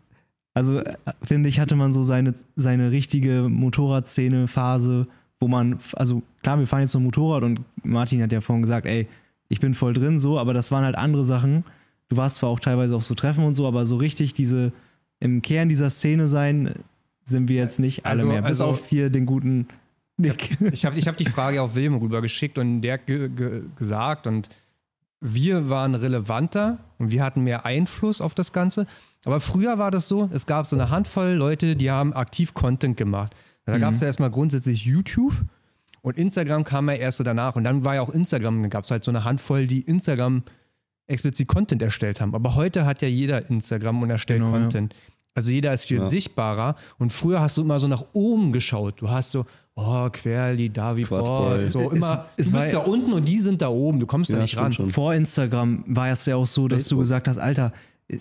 Also, 0.55 0.81
äh, 0.81 0.95
finde 1.23 1.49
ich, 1.49 1.61
hatte 1.61 1.77
man 1.77 1.93
so 1.93 2.03
seine, 2.03 2.35
seine 2.57 2.91
richtige 2.91 3.49
Motorradszene-Phase, 3.49 5.07
wo 5.39 5.49
man, 5.49 5.79
also 5.95 6.23
klar, 6.43 6.59
wir 6.59 6.67
fahren 6.67 6.81
jetzt 6.83 6.95
noch 6.95 7.01
Motorrad 7.01 7.43
und 7.45 7.61
Martin 7.83 8.23
hat 8.23 8.33
ja 8.33 8.41
vorhin 8.41 8.63
gesagt, 8.63 8.87
ey, 8.87 9.09
ich 9.49 9.61
bin 9.61 9.75
voll 9.75 9.93
drin 9.93 10.19
so, 10.19 10.39
aber 10.39 10.55
das 10.55 10.71
waren 10.71 10.85
halt 10.85 10.97
andere 10.97 11.25
Sachen. 11.25 11.65
Du 12.09 12.17
warst 12.17 12.37
zwar 12.37 12.51
auch 12.51 12.61
teilweise 12.61 12.95
auf 12.97 13.05
so 13.05 13.15
Treffen 13.15 13.45
und 13.45 13.55
so, 13.55 13.67
aber 13.67 13.87
so 13.87 13.97
richtig 13.97 14.35
diese, 14.35 14.73
im 15.21 15.43
Kern 15.43 15.69
dieser 15.69 15.91
Szene 15.91 16.29
sein, 16.29 16.75
sind 17.25 17.49
wir 17.49 17.57
jetzt 17.57 17.79
nicht 17.79 18.05
alle 18.07 18.21
Also- 18.23 18.27
mehr. 18.29 18.43
Bis 18.43 18.61
also- 18.61 18.67
auf 18.67 18.87
hier 18.87 19.11
den 19.11 19.27
guten 19.27 19.67
Nick. 20.17 20.59
Ich 20.73 20.85
habe 20.85 20.99
ich 20.99 21.09
hab 21.09 21.17
die 21.17 21.25
Frage 21.25 21.63
auf 21.63 21.75
Wilhelm 21.75 21.95
rübergeschickt 21.95 22.59
und 22.59 22.83
der 22.83 22.99
ge 22.99 23.29
ge 23.31 23.63
gesagt 23.77 24.27
und 24.27 24.49
wir 25.21 25.69
waren 25.71 25.95
relevanter 25.95 26.79
und 26.99 27.11
wir 27.11 27.23
hatten 27.23 27.43
mehr 27.45 27.65
Einfluss 27.65 28.21
auf 28.21 28.35
das 28.35 28.53
Ganze. 28.53 28.87
Aber 29.25 29.41
früher 29.41 29.79
war 29.79 29.91
das 29.91 30.09
so, 30.09 30.31
es 30.33 30.47
gab 30.47 30.67
so 30.67 30.77
eine 30.77 30.91
Handvoll 30.91 31.33
Leute, 31.33 31.77
die 31.77 31.91
haben 31.91 32.13
aktiv 32.13 32.55
Content 32.55 32.97
gemacht. 32.97 33.35
Da 33.67 33.79
gab 33.79 33.93
es 33.93 34.01
ja 34.01 34.07
erstmal 34.07 34.31
grundsätzlich 34.31 34.85
YouTube 34.85 35.35
und 36.03 36.17
Instagram 36.17 36.65
kam 36.65 36.89
ja 36.89 36.95
erst 36.97 37.19
so 37.19 37.25
danach. 37.25 37.55
Und 37.57 37.65
dann 37.65 37.85
war 37.85 37.95
ja 37.97 38.01
auch 38.01 38.09
Instagram, 38.11 38.63
dann 38.63 38.71
gab 38.71 38.85
es 38.85 38.91
halt 38.91 39.05
so 39.05 39.11
eine 39.11 39.25
Handvoll, 39.25 39.67
die 39.67 39.83
Instagram 39.83 40.43
explizit 41.07 41.47
Content 41.49 41.83
erstellt 41.83 42.21
haben. 42.21 42.35
Aber 42.35 42.55
heute 42.55 42.87
hat 42.87 43.03
ja 43.03 43.09
jeder 43.09 43.49
Instagram 43.51 44.03
und 44.03 44.11
erstellt 44.11 44.41
Genau, 44.41 44.55
ja. 44.55 44.61
Content. 44.63 44.95
Also 45.35 45.53
jeder 45.53 45.73
ist 45.73 45.85
viel 45.85 45.99
Ja. 45.99 46.07
sichtbarer. 46.09 46.75
Und 46.99 47.13
früher 47.13 47.41
hast 47.41 47.57
du 47.57 47.63
immer 47.63 47.79
so 47.79 47.87
nach 47.87 48.05
oben 48.13 48.53
geschaut. 48.53 49.01
Du 49.01 49.11
hast 49.11 49.31
so, 49.31 49.45
oh, 49.77 50.09
Querli, 50.11 50.69
Quadboy. 50.71 51.05
Boss, 51.55 51.73
so 51.73 51.91
Es- 51.91 51.97
immer, 51.99 52.27
es 52.37 52.51
du 52.51 52.57
bist 52.57 52.73
ja- 52.73 52.81
da 52.81 52.87
unten 52.87 53.13
und 53.13 53.29
die 53.29 53.39
sind 53.39 53.63
da 53.63 53.69
oben. 53.69 54.01
Du 54.01 54.07
kommst 54.07 54.31
da 54.33 54.37
Ja, 54.37 54.43
nicht 54.43 54.53
stimmt 54.53 54.65
ran. 54.65 54.73
schon. 54.73 54.91
Vor 54.91 55.15
Instagram 55.15 55.85
war 55.87 56.09
es 56.09 56.27
ja 56.27 56.35
auch 56.37 56.47
so, 56.47 56.67
dass 56.67 56.83
du 56.85 56.97
Facebook. 56.97 57.01
gesagt 57.01 57.29
hast, 57.29 57.39
Alter, 57.39 57.73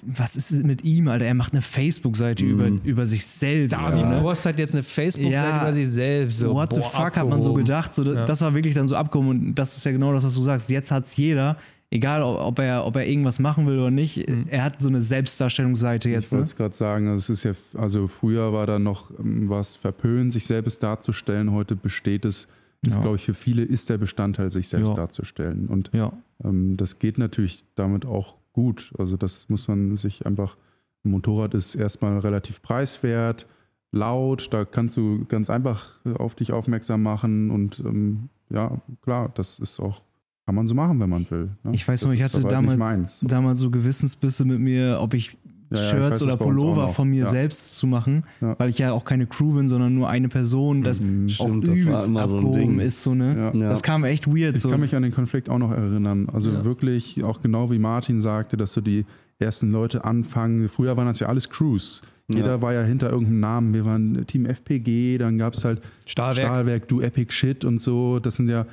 was 0.05 0.35
ist 0.35 0.51
mit 0.63 0.83
ihm, 0.83 1.07
Alter? 1.07 1.25
Er 1.25 1.33
macht 1.33 1.53
eine 1.53 1.61
Facebook-Seite 1.61 2.45
über, 2.45 2.67
über 2.83 3.05
sich 3.05 3.25
selbst. 3.25 3.73
David 3.77 3.99
so, 3.99 4.05
ne? 4.05 4.21
Boss 4.21 4.45
hat 4.45 4.59
jetzt 4.59 4.75
eine 4.75 4.83
Facebook-Seite 4.83 5.33
Ja. 5.35 5.61
über 5.61 5.73
sich 5.73 5.89
selbst. 5.89 6.39
So, 6.39 6.53
What 6.53 6.73
the 6.75 6.81
boah, 6.81 6.89
fuck 6.89 7.17
hat 7.17 7.29
man 7.29 7.41
so 7.41 7.49
abgehoben. 7.51 7.65
gedacht? 7.65 7.95
So, 7.95 8.03
Ja. 8.03 8.25
Das 8.25 8.41
war 8.41 8.53
wirklich 8.53 8.75
dann 8.75 8.87
so 8.87 8.95
abgehoben 8.95 9.29
und 9.29 9.55
das 9.55 9.75
ist 9.77 9.85
ja 9.85 9.91
genau 9.91 10.13
das, 10.13 10.23
was 10.23 10.35
du 10.35 10.43
sagst. 10.43 10.69
Jetzt 10.69 10.91
hat 10.91 11.05
es 11.05 11.15
jeder, 11.15 11.57
egal 11.91 12.21
ob, 12.21 12.39
ob, 12.39 12.59
er, 12.59 12.85
ob 12.85 12.95
er 12.97 13.07
irgendwas 13.07 13.39
machen 13.39 13.65
will 13.65 13.77
oder 13.79 13.91
nicht, 13.91 14.25
er 14.49 14.63
hat 14.63 14.81
so 14.81 14.89
eine 14.89 15.01
Selbstdarstellungsseite 15.01 16.09
ich 16.09 16.15
jetzt. 16.15 16.31
Ne? 16.33 16.39
wollte 16.39 16.49
es 16.51 16.55
gerade 16.55 16.75
sagen, 16.75 17.07
also 17.07 17.19
es 17.19 17.29
ist 17.29 17.43
ja, 17.43 17.79
also 17.79 18.07
früher 18.07 18.53
war 18.53 18.67
da 18.67 18.79
noch 18.79 19.11
ähm, 19.19 19.49
was 19.49 19.75
verpönt, 19.75 20.33
sich 20.33 20.45
selbst 20.45 20.83
darzustellen. 20.83 21.51
Heute 21.51 21.75
besteht 21.75 22.25
es, 22.25 22.47
ist 22.85 22.95
Ja. 22.95 23.01
glaube 23.01 23.15
ich 23.15 23.23
für 23.25 23.33
viele 23.33 23.63
ist 23.63 23.89
der 23.89 23.97
Bestandteil, 23.97 24.49
sich 24.49 24.67
selbst 24.69 24.89
Ja. 24.89 24.93
darzustellen. 24.93 25.67
Und 25.67 25.89
Ja, 25.93 26.11
Ähm, 26.43 26.77
das 26.77 26.99
geht 26.99 27.17
natürlich 27.17 27.65
damit 27.75 28.05
auch 28.05 28.35
gut. 28.53 28.93
Also 28.97 29.17
das 29.17 29.49
muss 29.49 29.67
man 29.67 29.95
sich 29.97 30.25
einfach, 30.25 30.57
ein 31.03 31.11
Motorrad 31.11 31.53
ist 31.53 31.75
erstmal 31.75 32.17
relativ 32.19 32.61
preiswert, 32.61 33.47
laut, 33.91 34.49
da 34.51 34.65
kannst 34.65 34.97
du 34.97 35.25
ganz 35.25 35.49
einfach 35.49 35.99
auf 36.17 36.35
dich 36.35 36.51
aufmerksam 36.51 37.03
machen 37.03 37.51
und 37.51 37.79
ähm, 37.79 38.29
ja, 38.49 38.81
klar, 39.01 39.31
das 39.33 39.59
ist 39.59 39.79
auch, 39.79 40.01
kann 40.45 40.55
man 40.55 40.67
so 40.67 40.75
machen, 40.75 40.99
wenn 40.99 41.09
man 41.09 41.29
will. 41.29 41.49
Ne? 41.63 41.71
ich 41.73 41.87
weiß 41.87 42.05
noch, 42.05 42.11
ich 42.11 42.23
hatte 42.23 42.41
damals, 42.41 43.19
damals 43.21 43.59
so 43.59 43.69
Gewissensbisse 43.69 44.45
mit 44.45 44.59
mir, 44.59 44.97
ob 44.99 45.13
ich 45.13 45.37
Ja, 45.71 45.77
Shirts 45.77 46.11
weiß 46.11 46.21
oder 46.23 46.31
das 46.31 46.41
auch 46.41 46.45
Pullover 46.45 46.87
von 46.87 47.09
mir 47.09 47.23
Ja. 47.25 47.29
selbst 47.29 47.77
zu 47.77 47.85
machen, 47.85 48.23
Ja. 48.41 48.55
weil 48.57 48.69
ich 48.69 48.79
ja 48.79 48.91
auch 48.91 49.05
keine 49.05 49.27
Crew 49.27 49.53
bin, 49.53 49.69
sondern 49.69 49.93
nur 49.93 50.09
eine 50.09 50.27
Person, 50.27 50.81
das 50.83 50.99
Mhm. 50.99 51.27
auch 51.27 51.45
Stimmt, 51.47 51.63
das 51.67 51.69
war 51.69 51.75
übelst 51.77 52.05
so 52.05 52.11
ein 52.11 52.17
abgehoben 52.17 52.53
Ding. 52.53 52.79
ist, 52.79 53.03
so, 53.03 53.13
ne? 53.13 53.51
Das 53.53 53.83
kam 53.83 54.03
echt 54.03 54.27
weird. 54.27 54.55
Ich 54.55 54.61
so. 54.61 54.69
kann 54.69 54.79
mich 54.79 54.95
an 54.95 55.03
den 55.03 55.11
Konflikt 55.11 55.49
auch 55.49 55.59
noch 55.59 55.71
erinnern. 55.71 56.27
Also 56.33 56.51
Ja. 56.51 56.65
wirklich, 56.65 57.23
auch 57.23 57.41
genau 57.41 57.69
wie 57.71 57.77
Martin 57.79 58.19
sagte, 58.19 58.57
dass 58.57 58.73
so 58.73 58.81
die 58.81 59.05
ersten 59.37 59.71
Leute 59.71 60.03
anfangen. 60.05 60.67
Früher 60.69 60.97
waren 60.97 61.05
das 61.07 61.19
ja 61.19 61.27
alles 61.27 61.49
Crews. 61.49 62.01
Jeder 62.27 62.47
Ja. 62.55 62.61
war 62.61 62.73
ja 62.73 62.81
hinter 62.83 63.09
irgendeinem 63.11 63.39
Namen. 63.39 63.73
Wir 63.73 63.85
waren 63.85 64.25
Team 64.27 64.45
FPG, 64.45 65.17
dann 65.17 65.37
gab 65.37 65.53
es 65.53 65.65
halt 65.65 65.81
Stahlwerk. 66.05 66.47
Stahlwerk, 66.47 66.87
du 66.87 67.01
Epic 67.01 67.31
Shit 67.33 67.63
und 67.65 67.81
so. 67.81 68.19
Das 68.19 68.35
sind 68.35 68.49
ja 68.49 68.65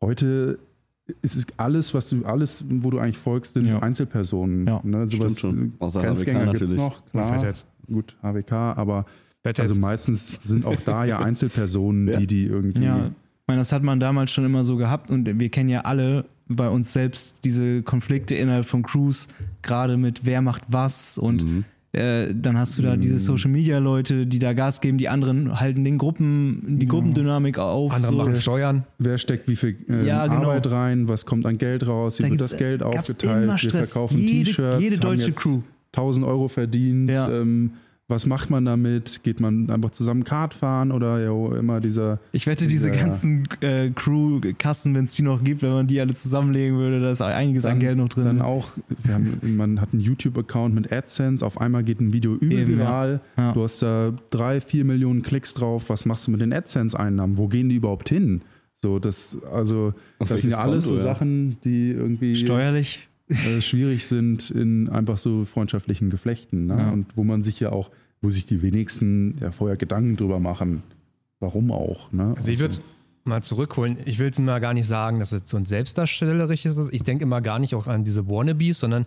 heute 0.00 0.58
ist 1.20 1.36
es 1.36 1.46
alles, 1.56 1.94
was 1.94 2.08
du, 2.10 2.24
alles, 2.24 2.64
wo 2.68 2.90
du 2.90 2.98
eigentlich 2.98 3.18
folgst, 3.18 3.54
sind 3.54 3.66
Ja. 3.66 3.80
Einzelpersonen. 3.80 4.66
Ja, 4.66 4.80
Ne? 4.84 5.08
Sowas, 5.08 5.38
stimmt 5.38 5.38
schon. 5.38 5.72
Außer 5.78 6.00
Grenzgänger 6.02 6.46
gibt 6.52 6.62
es 6.62 6.74
noch, 6.74 7.02
klar. 7.10 7.52
Gut, 7.88 8.16
HWK, 8.22 8.52
aber 8.52 9.06
Fettheads. 9.42 9.68
also 9.70 9.80
meistens 9.80 10.38
sind 10.42 10.64
auch 10.64 10.80
da 10.84 11.04
ja 11.04 11.18
Einzelpersonen, 11.20 12.06
Ja. 12.08 12.18
die 12.20 12.26
die 12.28 12.44
irgendwie. 12.46 12.84
Ja, 12.84 13.06
ich 13.06 13.12
meine, 13.48 13.60
das 13.60 13.72
hat 13.72 13.82
man 13.82 13.98
damals 13.98 14.30
schon 14.30 14.44
immer 14.44 14.62
so 14.62 14.76
gehabt 14.76 15.10
und 15.10 15.38
wir 15.40 15.48
kennen 15.48 15.68
ja 15.68 15.80
alle 15.80 16.24
bei 16.48 16.68
uns 16.68 16.92
selbst 16.92 17.44
diese 17.44 17.82
Konflikte 17.82 18.34
innerhalb 18.36 18.64
von 18.66 18.82
Crews, 18.82 19.26
gerade 19.62 19.96
mit 19.96 20.24
wer 20.24 20.42
macht 20.42 20.62
was 20.68 21.18
und 21.18 21.42
Mhm. 21.44 21.64
Äh, 21.92 22.34
dann 22.34 22.56
hast 22.58 22.78
du 22.78 22.82
da 22.82 22.96
diese 22.96 23.18
Social 23.18 23.50
Media 23.50 23.78
Leute, 23.78 24.26
die 24.26 24.38
da 24.38 24.52
Gas 24.54 24.80
geben, 24.80 24.96
die 24.98 25.08
anderen 25.08 25.60
halten 25.60 25.84
den 25.84 25.98
Gruppen, 25.98 26.78
die 26.78 26.86
Gruppendynamik 26.86 27.58
auf. 27.58 27.92
Andere 27.92 28.12
so. 28.12 28.18
machen 28.18 28.36
Steuern. 28.36 28.84
Wer 28.98 29.18
steckt 29.18 29.46
wie 29.48 29.56
viel 29.56 29.76
äh, 29.88 30.06
Ja, 30.06 30.26
genau. 30.26 30.48
Arbeit 30.50 30.70
rein? 30.70 31.08
Was 31.08 31.26
kommt 31.26 31.44
an 31.46 31.58
Geld 31.58 31.86
raus? 31.86 32.18
Wie 32.18 32.22
Da 32.24 32.30
wird 32.30 32.40
das 32.40 32.56
Geld 32.56 32.82
aufgeteilt? 32.82 33.62
Wir 33.62 33.70
verkaufen 33.70 34.18
Jede- 34.18 34.44
T-Shirts. 34.44 34.80
jede 34.82 34.96
haben 34.96 35.00
deutsche 35.02 35.32
Crew. 35.32 35.60
1000 35.94 36.26
Euro 36.26 36.48
verdient. 36.48 37.10
Ja. 37.10 37.30
Ähm, 37.30 37.72
was 38.12 38.26
macht 38.26 38.50
man 38.50 38.64
damit? 38.64 39.22
Geht 39.24 39.40
man 39.40 39.68
einfach 39.70 39.90
zusammen 39.90 40.22
Kart 40.22 40.54
fahren 40.54 40.92
oder 40.92 41.18
ja, 41.20 41.56
immer 41.56 41.80
dieser. 41.80 42.20
Ich 42.30 42.46
wette, 42.46 42.66
diese 42.66 42.88
Ja, 42.90 42.94
ja. 42.94 43.00
ganzen 43.02 43.48
äh, 43.60 43.90
Crew-Kassen, 43.90 44.94
wenn 44.94 45.04
es 45.04 45.14
die 45.14 45.22
noch 45.22 45.42
gibt, 45.42 45.62
wenn 45.62 45.72
man 45.72 45.86
die 45.86 46.00
alle 46.00 46.14
zusammenlegen 46.14 46.78
würde, 46.78 47.00
da 47.00 47.10
ist 47.10 47.22
einiges 47.22 47.66
an 47.66 47.80
Geld 47.80 47.96
noch 47.98 48.08
drin. 48.08 48.24
Dann 48.24 48.36
ne? 48.36 48.44
auch, 48.44 48.70
wir 49.02 49.14
haben, 49.14 49.56
man 49.56 49.80
hat 49.80 49.92
einen 49.92 50.02
YouTube-Account 50.02 50.74
mit 50.74 50.92
AdSense, 50.92 51.44
auf 51.44 51.60
einmal 51.60 51.82
geht 51.82 52.00
ein 52.00 52.12
Video 52.12 52.34
übel 52.34 52.60
Eben, 52.60 52.72
ja. 52.72 52.78
viral. 52.78 53.20
Ja. 53.36 53.52
Du 53.52 53.62
hast 53.64 53.82
da 53.82 54.12
drei, 54.30 54.60
vier 54.60 54.84
Millionen 54.84 55.22
Klicks 55.22 55.54
drauf. 55.54 55.88
Was 55.90 56.04
machst 56.06 56.26
du 56.26 56.30
mit 56.30 56.40
den 56.40 56.52
AdSense-Einnahmen? 56.52 57.36
Wo 57.38 57.48
gehen 57.48 57.68
die 57.68 57.76
überhaupt 57.76 58.08
hin? 58.08 58.42
So, 58.76 58.98
das, 58.98 59.38
also, 59.52 59.94
Auf 60.18 60.28
das 60.28 60.40
sind 60.42 60.50
ja 60.50 60.58
alles 60.58 60.84
so 60.84 60.94
Konto, 60.94 61.06
ja? 61.06 61.14
Sachen, 61.14 61.56
die 61.64 61.92
irgendwie 61.92 62.34
Steuerlich. 62.34 63.08
äh, 63.28 63.60
schwierig 63.60 64.06
sind 64.06 64.50
in 64.50 64.88
einfach 64.88 65.18
so 65.18 65.44
freundschaftlichen 65.44 66.10
Geflechten. 66.10 66.66
Ne? 66.66 66.76
Ja. 66.76 66.90
Und 66.90 67.16
wo 67.16 67.22
man 67.24 67.42
sich 67.42 67.60
ja 67.60 67.70
auch, 67.70 67.90
wo 68.22 68.30
sich 68.30 68.46
die 68.46 68.62
wenigsten 68.62 69.36
ja 69.40 69.52
vorher 69.52 69.76
Gedanken 69.76 70.16
drüber 70.16 70.40
machen, 70.40 70.82
warum 71.40 71.70
auch. 71.72 72.10
Ne? 72.12 72.34
Also 72.36 72.50
ich 72.50 72.60
würde 72.60 72.72
es 72.72 72.80
mal 73.24 73.42
zurückholen. 73.42 73.98
Ich 74.04 74.18
will 74.18 74.30
es 74.30 74.38
mal 74.38 74.60
gar 74.60 74.74
nicht 74.74 74.86
sagen, 74.86 75.18
dass 75.18 75.32
es 75.32 75.42
so 75.44 75.56
ein 75.56 75.64
selbstdarstellerisches 75.64 76.78
ist. 76.78 76.92
Ich 76.94 77.02
denke 77.02 77.24
immer 77.24 77.40
gar 77.40 77.58
nicht 77.58 77.74
auch 77.74 77.86
an 77.86 78.04
diese 78.04 78.28
Wannabes, 78.28 78.78
sondern 78.80 79.06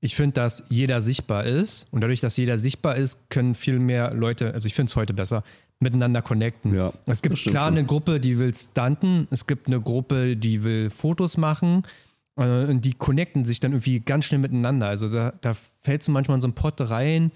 ich 0.00 0.16
finde, 0.16 0.34
dass 0.34 0.64
jeder 0.68 1.00
sichtbar 1.00 1.44
ist. 1.44 1.86
Und 1.90 2.00
dadurch, 2.00 2.20
dass 2.20 2.36
jeder 2.36 2.58
sichtbar 2.58 2.96
ist, 2.96 3.30
können 3.30 3.54
viel 3.54 3.78
mehr 3.78 4.12
Leute, 4.14 4.52
also 4.52 4.66
ich 4.66 4.74
finde 4.74 4.90
es 4.90 4.96
heute 4.96 5.14
besser, 5.14 5.44
miteinander 5.80 6.22
connecten. 6.22 6.74
Ja, 6.74 6.92
es 7.06 7.22
gibt 7.22 7.36
klar 7.36 7.68
schon. 7.68 7.78
eine 7.78 7.86
Gruppe, 7.86 8.20
die 8.20 8.38
will 8.38 8.54
stunten. 8.54 9.26
Es 9.30 9.46
gibt 9.46 9.66
eine 9.66 9.80
Gruppe, 9.80 10.36
die 10.36 10.64
will 10.64 10.90
Fotos 10.90 11.36
machen. 11.36 11.84
Äh, 12.36 12.66
Und 12.66 12.84
die 12.84 12.94
connecten 12.94 13.44
sich 13.44 13.60
dann 13.60 13.72
irgendwie 13.72 14.00
ganz 14.00 14.24
schnell 14.24 14.40
miteinander. 14.40 14.86
Also 14.88 15.08
da, 15.08 15.32
da 15.40 15.54
fällst 15.54 16.08
du 16.08 16.12
manchmal 16.12 16.36
in 16.36 16.40
so 16.40 16.46
einen 16.46 16.54
Pott 16.54 16.80
rein, 16.80 17.32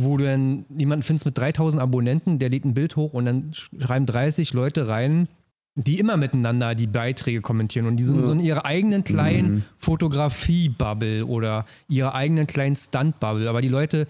wo 0.00 0.16
du 0.16 0.24
dann 0.24 0.64
jemanden 0.68 1.02
findest 1.02 1.26
mit 1.26 1.36
3000 1.36 1.82
Abonnenten, 1.82 2.38
der 2.38 2.50
lädt 2.50 2.64
ein 2.64 2.72
Bild 2.74 2.94
hoch 2.94 3.14
und 3.14 3.24
dann 3.24 3.50
schreiben 3.52 4.06
30 4.06 4.52
Leute 4.52 4.88
rein, 4.88 5.26
die 5.74 5.98
immer 5.98 6.16
miteinander 6.16 6.76
die 6.76 6.86
Beiträge 6.86 7.40
kommentieren 7.40 7.86
und 7.86 7.96
die 7.96 8.04
sind 8.04 8.18
Ja. 8.20 8.24
so 8.26 8.32
in 8.32 8.40
ihrer 8.40 8.64
eigenen 8.64 9.02
kleinen 9.02 9.64
Fotografie-Bubble 9.78 11.26
oder 11.26 11.64
ihrer 11.88 12.14
eigenen 12.14 12.46
kleinen 12.46 12.76
Stunt-Bubble. 12.76 13.48
Aber 13.48 13.60
die 13.60 13.68
Leute, 13.68 14.06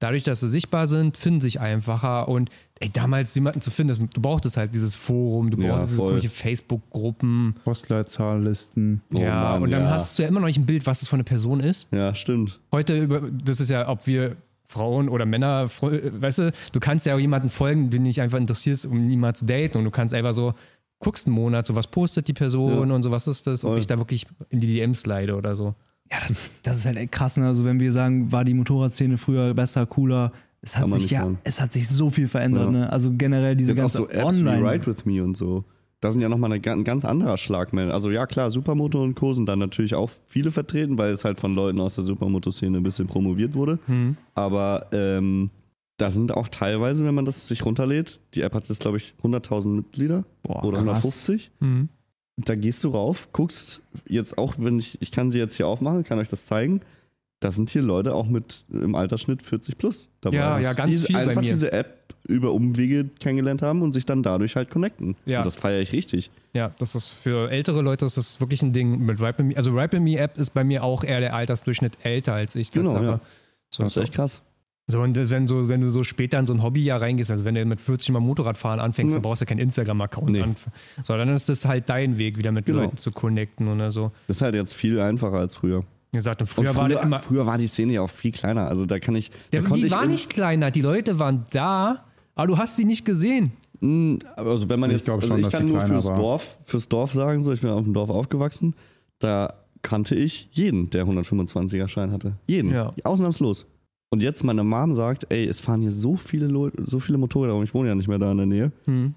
dadurch, 0.00 0.22
dass 0.22 0.40
sie 0.40 0.48
sichtbar 0.48 0.86
sind, 0.86 1.16
finden 1.16 1.40
sich 1.40 1.60
einfacher 1.60 2.28
und 2.28 2.50
ey, 2.80 2.90
damals 2.90 3.34
jemanden 3.34 3.60
zu 3.60 3.70
finden, 3.70 3.88
das, 3.88 3.98
du 4.14 4.20
brauchtest 4.20 4.56
halt 4.56 4.74
dieses 4.74 4.94
Forum, 4.94 5.50
du 5.50 5.60
Ja, 5.62 5.74
brauchtest 5.76 6.00
diese 6.22 6.28
Facebook-Gruppen. 6.28 7.56
Postleitzahllisten. 7.64 9.02
Oh 9.14 9.18
ja, 9.20 9.52
Mann, 9.52 9.62
und 9.62 9.70
dann 9.70 9.82
ja. 9.82 9.90
hast 9.90 10.18
du 10.18 10.22
ja 10.22 10.28
immer 10.28 10.40
noch 10.40 10.46
nicht 10.46 10.58
ein 10.58 10.66
Bild, 10.66 10.86
was 10.86 11.00
das 11.00 11.08
von 11.08 11.18
eine 11.18 11.24
Person 11.24 11.60
ist. 11.60 11.88
Ja, 11.92 12.14
stimmt. 12.14 12.60
Heute, 12.72 12.96
über, 12.98 13.22
das 13.22 13.60
ist 13.60 13.70
ja, 13.70 13.88
ob 13.88 14.06
wir 14.06 14.36
Frauen 14.68 15.08
oder 15.08 15.24
Männer, 15.26 15.66
fro- 15.68 15.90
weißt 16.20 16.38
du, 16.40 16.52
du 16.72 16.80
kannst 16.80 17.06
ja 17.06 17.14
auch 17.14 17.18
jemanden 17.18 17.48
folgen, 17.48 17.90
den 17.90 18.04
dich 18.04 18.20
einfach 18.20 18.38
interessierst, 18.38 18.86
um 18.86 19.06
niemanden 19.06 19.36
zu 19.36 19.46
daten 19.46 19.78
und 19.78 19.84
du 19.84 19.90
kannst 19.90 20.12
einfach 20.14 20.32
so, 20.34 20.54
guckst 21.00 21.26
einen 21.26 21.34
Monat, 21.34 21.66
so 21.66 21.74
was 21.74 21.86
postet 21.86 22.28
die 22.28 22.32
Person 22.34 22.88
Ja. 22.88 22.94
und 22.94 23.02
so, 23.02 23.10
was 23.10 23.26
ist 23.26 23.46
das, 23.46 23.64
ob 23.64 23.70
Voll. 23.72 23.78
ich 23.78 23.86
da 23.86 23.98
wirklich 23.98 24.26
in 24.50 24.60
die 24.60 24.66
DMs 24.66 25.00
slide 25.02 25.34
oder 25.34 25.54
so. 25.56 25.74
Ja, 26.10 26.18
das, 26.26 26.46
das 26.62 26.78
ist 26.78 26.86
halt 26.86 26.96
echt 26.96 27.12
krass. 27.12 27.36
Ne? 27.36 27.46
Also, 27.46 27.64
wenn 27.64 27.80
wir 27.80 27.92
sagen, 27.92 28.32
war 28.32 28.44
die 28.44 28.54
Motorradszene 28.54 29.18
früher 29.18 29.52
besser, 29.54 29.84
cooler, 29.86 30.32
Es 30.62 30.76
hat 30.76 30.90
sich 30.90 31.10
ja, 31.10 31.20
sagen. 31.20 31.38
es 31.44 31.60
hat 31.60 31.72
sich 31.72 31.86
so 31.88 32.10
viel 32.10 32.26
verändert, 32.28 32.64
Ja. 32.64 32.70
ne? 32.70 32.90
Also 32.92 33.12
generell 33.12 33.54
diese 33.56 33.72
Jetzt 33.72 33.78
auch 33.78 33.82
ganze 33.82 33.96
so 33.98 34.08
Apps 34.08 34.36
wie 34.36 34.40
Online. 34.40 34.72
Ride 34.72 34.86
With 34.86 35.04
Me 35.04 35.22
und 35.22 35.36
so. 35.36 35.64
Da 36.00 36.12
sind 36.12 36.20
ja 36.20 36.28
nochmal 36.28 36.52
ein 36.52 36.84
ganz 36.84 37.04
anderer 37.04 37.38
Schlag. 37.38 37.72
mehr. 37.72 37.92
Also 37.92 38.10
ja, 38.10 38.26
klar, 38.26 38.50
Supermoto 38.50 39.02
und 39.02 39.16
Co. 39.16 39.32
sind 39.32 39.46
dann 39.46 39.58
natürlich 39.58 39.94
auch 39.96 40.10
viele 40.26 40.52
vertreten, 40.52 40.96
weil 40.96 41.12
es 41.12 41.24
halt 41.24 41.40
von 41.40 41.54
Leuten 41.54 41.80
aus 41.80 41.96
der 41.96 42.04
Supermoto-Szene 42.04 42.76
ein 42.76 42.84
bisschen 42.84 43.08
promoviert 43.08 43.54
wurde. 43.54 43.80
Hm. 43.86 44.16
Aber 44.34 44.86
ähm, 44.92 45.50
da 45.96 46.10
sind 46.10 46.32
auch 46.32 46.46
teilweise, 46.46 47.04
wenn 47.04 47.14
man 47.14 47.24
das 47.24 47.48
sich 47.48 47.64
runterlädt, 47.64 48.20
die 48.34 48.42
App 48.42 48.54
hat 48.54 48.68
jetzt, 48.68 48.80
glaube 48.80 48.98
ich, 48.98 49.14
100.000 49.22 49.68
Mitglieder 49.68 50.24
Boah, 50.44 50.64
oder 50.64 50.78
krass. 50.78 51.04
150. 51.04 51.50
Hm. 51.60 51.88
Da 52.36 52.54
gehst 52.54 52.84
du 52.84 52.90
rauf, 52.90 53.30
guckst 53.32 53.82
jetzt 54.06 54.38
auch, 54.38 54.54
wenn 54.58 54.78
ich, 54.78 55.02
ich 55.02 55.10
kann 55.10 55.32
sie 55.32 55.38
jetzt 55.38 55.56
hier 55.56 55.66
aufmachen, 55.66 56.04
kann 56.04 56.20
euch 56.20 56.28
das 56.28 56.46
zeigen. 56.46 56.82
Da 57.40 57.50
sind 57.50 57.70
hier 57.70 57.82
Leute 57.82 58.14
auch 58.14 58.28
mit 58.28 58.64
im 58.70 58.94
Altersschnitt 58.94 59.42
40 59.42 59.76
plus 59.76 60.10
dabei. 60.20 60.36
Ja, 60.36 60.58
ja, 60.60 60.72
ganz 60.72 61.00
die 61.00 61.06
viel 61.06 61.16
bei 61.16 61.22
einfach 61.22 61.40
mir. 61.42 61.52
diese 61.52 61.72
App 61.72 61.97
über 62.28 62.52
Umwege 62.52 63.08
kennengelernt 63.18 63.62
haben 63.62 63.82
und 63.82 63.90
sich 63.92 64.06
dann 64.06 64.22
dadurch 64.22 64.54
halt 64.54 64.70
connecten. 64.70 65.16
Ja. 65.26 65.38
Und 65.38 65.46
das 65.46 65.56
feiere 65.56 65.80
ich 65.80 65.92
richtig. 65.92 66.30
Ja, 66.52 66.70
das 66.78 66.94
ist 66.94 67.10
für 67.10 67.50
ältere 67.50 67.82
Leute 67.82 68.04
das 68.04 68.16
ist 68.18 68.40
wirklich 68.40 68.62
ein 68.62 68.72
Ding 68.72 68.98
mit 69.04 69.20
Ripe 69.20 69.42
Me. 69.42 69.56
Also 69.56 69.72
Ripe 69.72 69.98
Me 69.98 70.16
App 70.18 70.38
ist 70.38 70.50
bei 70.50 70.62
mir 70.62 70.84
auch 70.84 71.02
eher 71.02 71.18
der 71.20 71.34
Altersdurchschnitt 71.34 71.98
älter 72.04 72.34
als 72.34 72.54
ich. 72.54 72.70
Genau, 72.70 72.92
Tatsache. 72.92 73.04
ja. 73.12 73.20
So, 73.70 73.82
Das 73.82 73.96
ist 73.96 74.02
echt 74.04 74.12
krass. 74.14 74.42
so, 74.86 75.00
und 75.00 75.16
wenn, 75.30 75.46
so, 75.48 75.68
wenn 75.68 75.80
du 75.80 75.88
so 75.88 76.04
später 76.04 76.38
in 76.38 76.46
so 76.46 76.54
ein 76.54 76.62
Hobbyjahr 76.62 77.00
reingehst, 77.00 77.30
also 77.30 77.44
wenn 77.44 77.54
du 77.54 77.64
mit 77.64 77.80
40 77.80 78.10
mal 78.10 78.20
Motorradfahren 78.20 78.78
anfängst, 78.80 79.12
Ja. 79.12 79.16
dann 79.16 79.22
brauchst 79.22 79.42
du 79.42 79.46
keinen 79.46 79.58
Instagram-Account. 79.60 80.30
Nee. 80.30 80.44
So, 81.02 81.16
dann 81.16 81.28
ist 81.30 81.48
das 81.48 81.64
halt 81.66 81.88
dein 81.90 82.18
Weg, 82.18 82.38
wieder 82.38 82.52
mit 82.52 82.66
Genau. 82.66 82.80
Leuten 82.82 82.96
zu 82.98 83.10
connecten 83.10 83.68
oder 83.68 83.90
so. 83.90 84.12
Das 84.26 84.38
ist 84.38 84.42
halt 84.42 84.54
jetzt 84.54 84.74
viel 84.74 85.00
einfacher 85.00 85.36
als 85.38 85.54
früher. 85.56 85.82
Gesagt, 86.12 86.40
Und 86.40 86.46
früher, 86.46 86.74
war 86.74 86.90
immer. 87.02 87.18
früher 87.18 87.44
war 87.44 87.58
die 87.58 87.66
Szene 87.66 87.92
ja 87.94 88.00
auch 88.00 88.08
viel 88.08 88.32
kleiner. 88.32 88.66
Also 88.68 88.86
da 88.86 88.98
kann 88.98 89.14
ich. 89.14 89.30
Da 89.50 89.60
konnte 89.60 89.84
die 89.86 89.90
war 89.90 90.06
nicht 90.06 90.30
kleiner, 90.30 90.70
die 90.70 90.80
Leute 90.80 91.18
waren 91.18 91.44
da, 91.52 92.06
aber 92.38 92.46
du 92.46 92.56
hast 92.56 92.76
sie 92.76 92.84
nicht 92.84 93.04
gesehen. 93.04 93.52
Hm, 93.80 94.18
Also 94.36 94.68
wenn 94.68 94.80
man 94.80 94.90
Ich 94.90 94.98
jetzt, 94.98 95.10
also 95.10 95.26
schon, 95.26 95.40
ich 95.40 95.48
kann 95.50 95.66
nur 95.66 95.80
fürs 95.80 96.06
war. 96.06 96.16
Dorf, 96.16 96.58
fürs 96.64 96.88
Dorf 96.88 97.12
sagen, 97.12 97.42
so 97.42 97.52
ich 97.52 97.60
bin 97.60 97.70
auf 97.70 97.84
dem 97.84 97.92
Dorf 97.94 98.10
aufgewachsen, 98.10 98.74
da 99.18 99.54
kannte 99.82 100.14
ich 100.14 100.48
jeden, 100.52 100.88
der 100.90 101.04
125er 101.04 101.88
Schein 101.88 102.12
hatte. 102.12 102.32
Jeden. 102.46 102.72
Ja. 102.72 102.92
Ausnahmslos. 103.04 103.66
Und 104.10 104.22
jetzt 104.22 104.42
meine 104.44 104.64
Mom 104.64 104.94
sagt, 104.94 105.26
ey, 105.30 105.46
es 105.46 105.60
fahren 105.60 105.82
hier 105.82 105.92
so 105.92 106.16
viele 106.16 106.46
Leute, 106.46 106.82
so 106.86 106.98
viele 107.00 107.18
Motorräder 107.18 107.54
und 107.54 107.64
ich 107.64 107.74
wohne 107.74 107.88
ja 107.88 107.94
nicht 107.94 108.08
mehr 108.08 108.18
da 108.18 108.30
in 108.30 108.36
der 108.38 108.46
Nähe. 108.46 108.72
Hm. 108.86 109.14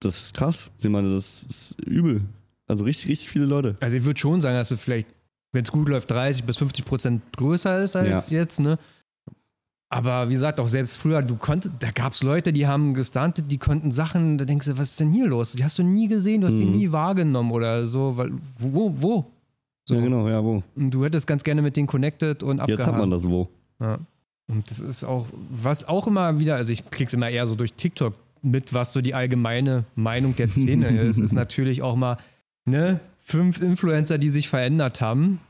Das 0.00 0.16
ist 0.20 0.34
krass. 0.34 0.70
Sie 0.76 0.88
meinte, 0.88 1.10
das 1.12 1.44
ist 1.44 1.80
übel. 1.86 2.22
Also 2.66 2.84
richtig, 2.84 3.08
richtig 3.08 3.28
viele 3.28 3.44
Leute. 3.44 3.76
Also 3.80 3.96
ich 3.96 4.04
würde 4.04 4.18
schon 4.18 4.40
sagen, 4.40 4.56
dass 4.56 4.70
es 4.70 4.80
vielleicht, 4.80 5.08
wenn 5.52 5.62
es 5.64 5.70
gut 5.70 5.88
läuft, 5.88 6.10
30 6.10 6.44
bis 6.44 6.56
50 6.56 6.84
Prozent 6.84 7.22
größer 7.36 7.82
ist 7.82 7.96
als 7.96 8.30
jetzt, 8.30 8.60
ne? 8.60 8.78
Aber 9.96 10.28
wie 10.28 10.34
gesagt, 10.34 10.60
auch 10.60 10.68
selbst 10.68 10.96
früher, 10.96 11.22
du 11.22 11.36
konntest, 11.36 11.72
da 11.78 11.90
gab 11.90 12.12
es 12.12 12.22
Leute, 12.22 12.52
die 12.52 12.66
haben 12.66 12.92
gestuntet, 12.92 13.50
die 13.50 13.56
konnten 13.56 13.90
Sachen, 13.90 14.36
da 14.36 14.44
denkst 14.44 14.66
du, 14.66 14.76
was 14.76 14.90
ist 14.90 15.00
denn 15.00 15.10
hier 15.12 15.26
los? 15.26 15.52
Die 15.52 15.64
hast 15.64 15.78
du 15.78 15.82
nie 15.82 16.06
gesehen, 16.06 16.42
du 16.42 16.48
hast 16.48 16.58
die 16.58 16.64
Mhm. 16.66 16.72
nie 16.72 16.92
wahrgenommen 16.92 17.50
oder 17.50 17.86
so, 17.86 18.14
weil, 18.16 18.30
wo, 18.58 18.92
wo? 19.00 19.24
So. 19.86 19.94
Ja, 19.94 20.02
genau, 20.02 20.28
ja, 20.28 20.44
wo? 20.44 20.62
Und 20.74 20.90
du 20.90 21.02
hättest 21.02 21.26
ganz 21.26 21.42
gerne 21.44 21.62
mit 21.62 21.76
denen 21.76 21.86
connected 21.86 22.42
und 22.42 22.60
abgehakt. 22.60 22.80
Jetzt 22.80 22.92
hat 22.92 22.98
man 22.98 23.08
das 23.10 23.26
wo. 23.26 23.48
Ja. 23.80 23.98
Und 24.48 24.70
das 24.70 24.80
ist 24.80 25.02
auch, 25.04 25.26
was 25.50 25.88
auch 25.88 26.06
immer 26.06 26.38
wieder, 26.38 26.56
also 26.56 26.72
ich 26.72 26.90
krieg's 26.90 27.14
immer 27.14 27.30
eher 27.30 27.46
so 27.46 27.54
durch 27.54 27.72
TikTok 27.72 28.14
mit, 28.42 28.74
was 28.74 28.92
so 28.92 29.00
die 29.00 29.14
allgemeine 29.14 29.84
Meinung 29.94 30.36
der 30.36 30.50
Szene 30.52 30.88
ist, 30.88 31.18
ist 31.20 31.32
natürlich 31.32 31.80
auch 31.80 31.96
mal, 31.96 32.18
ne, 32.66 33.00
fünf 33.20 33.62
Influencer, 33.62 34.18
die 34.18 34.28
sich 34.28 34.48
verändert 34.48 35.00
haben. 35.00 35.40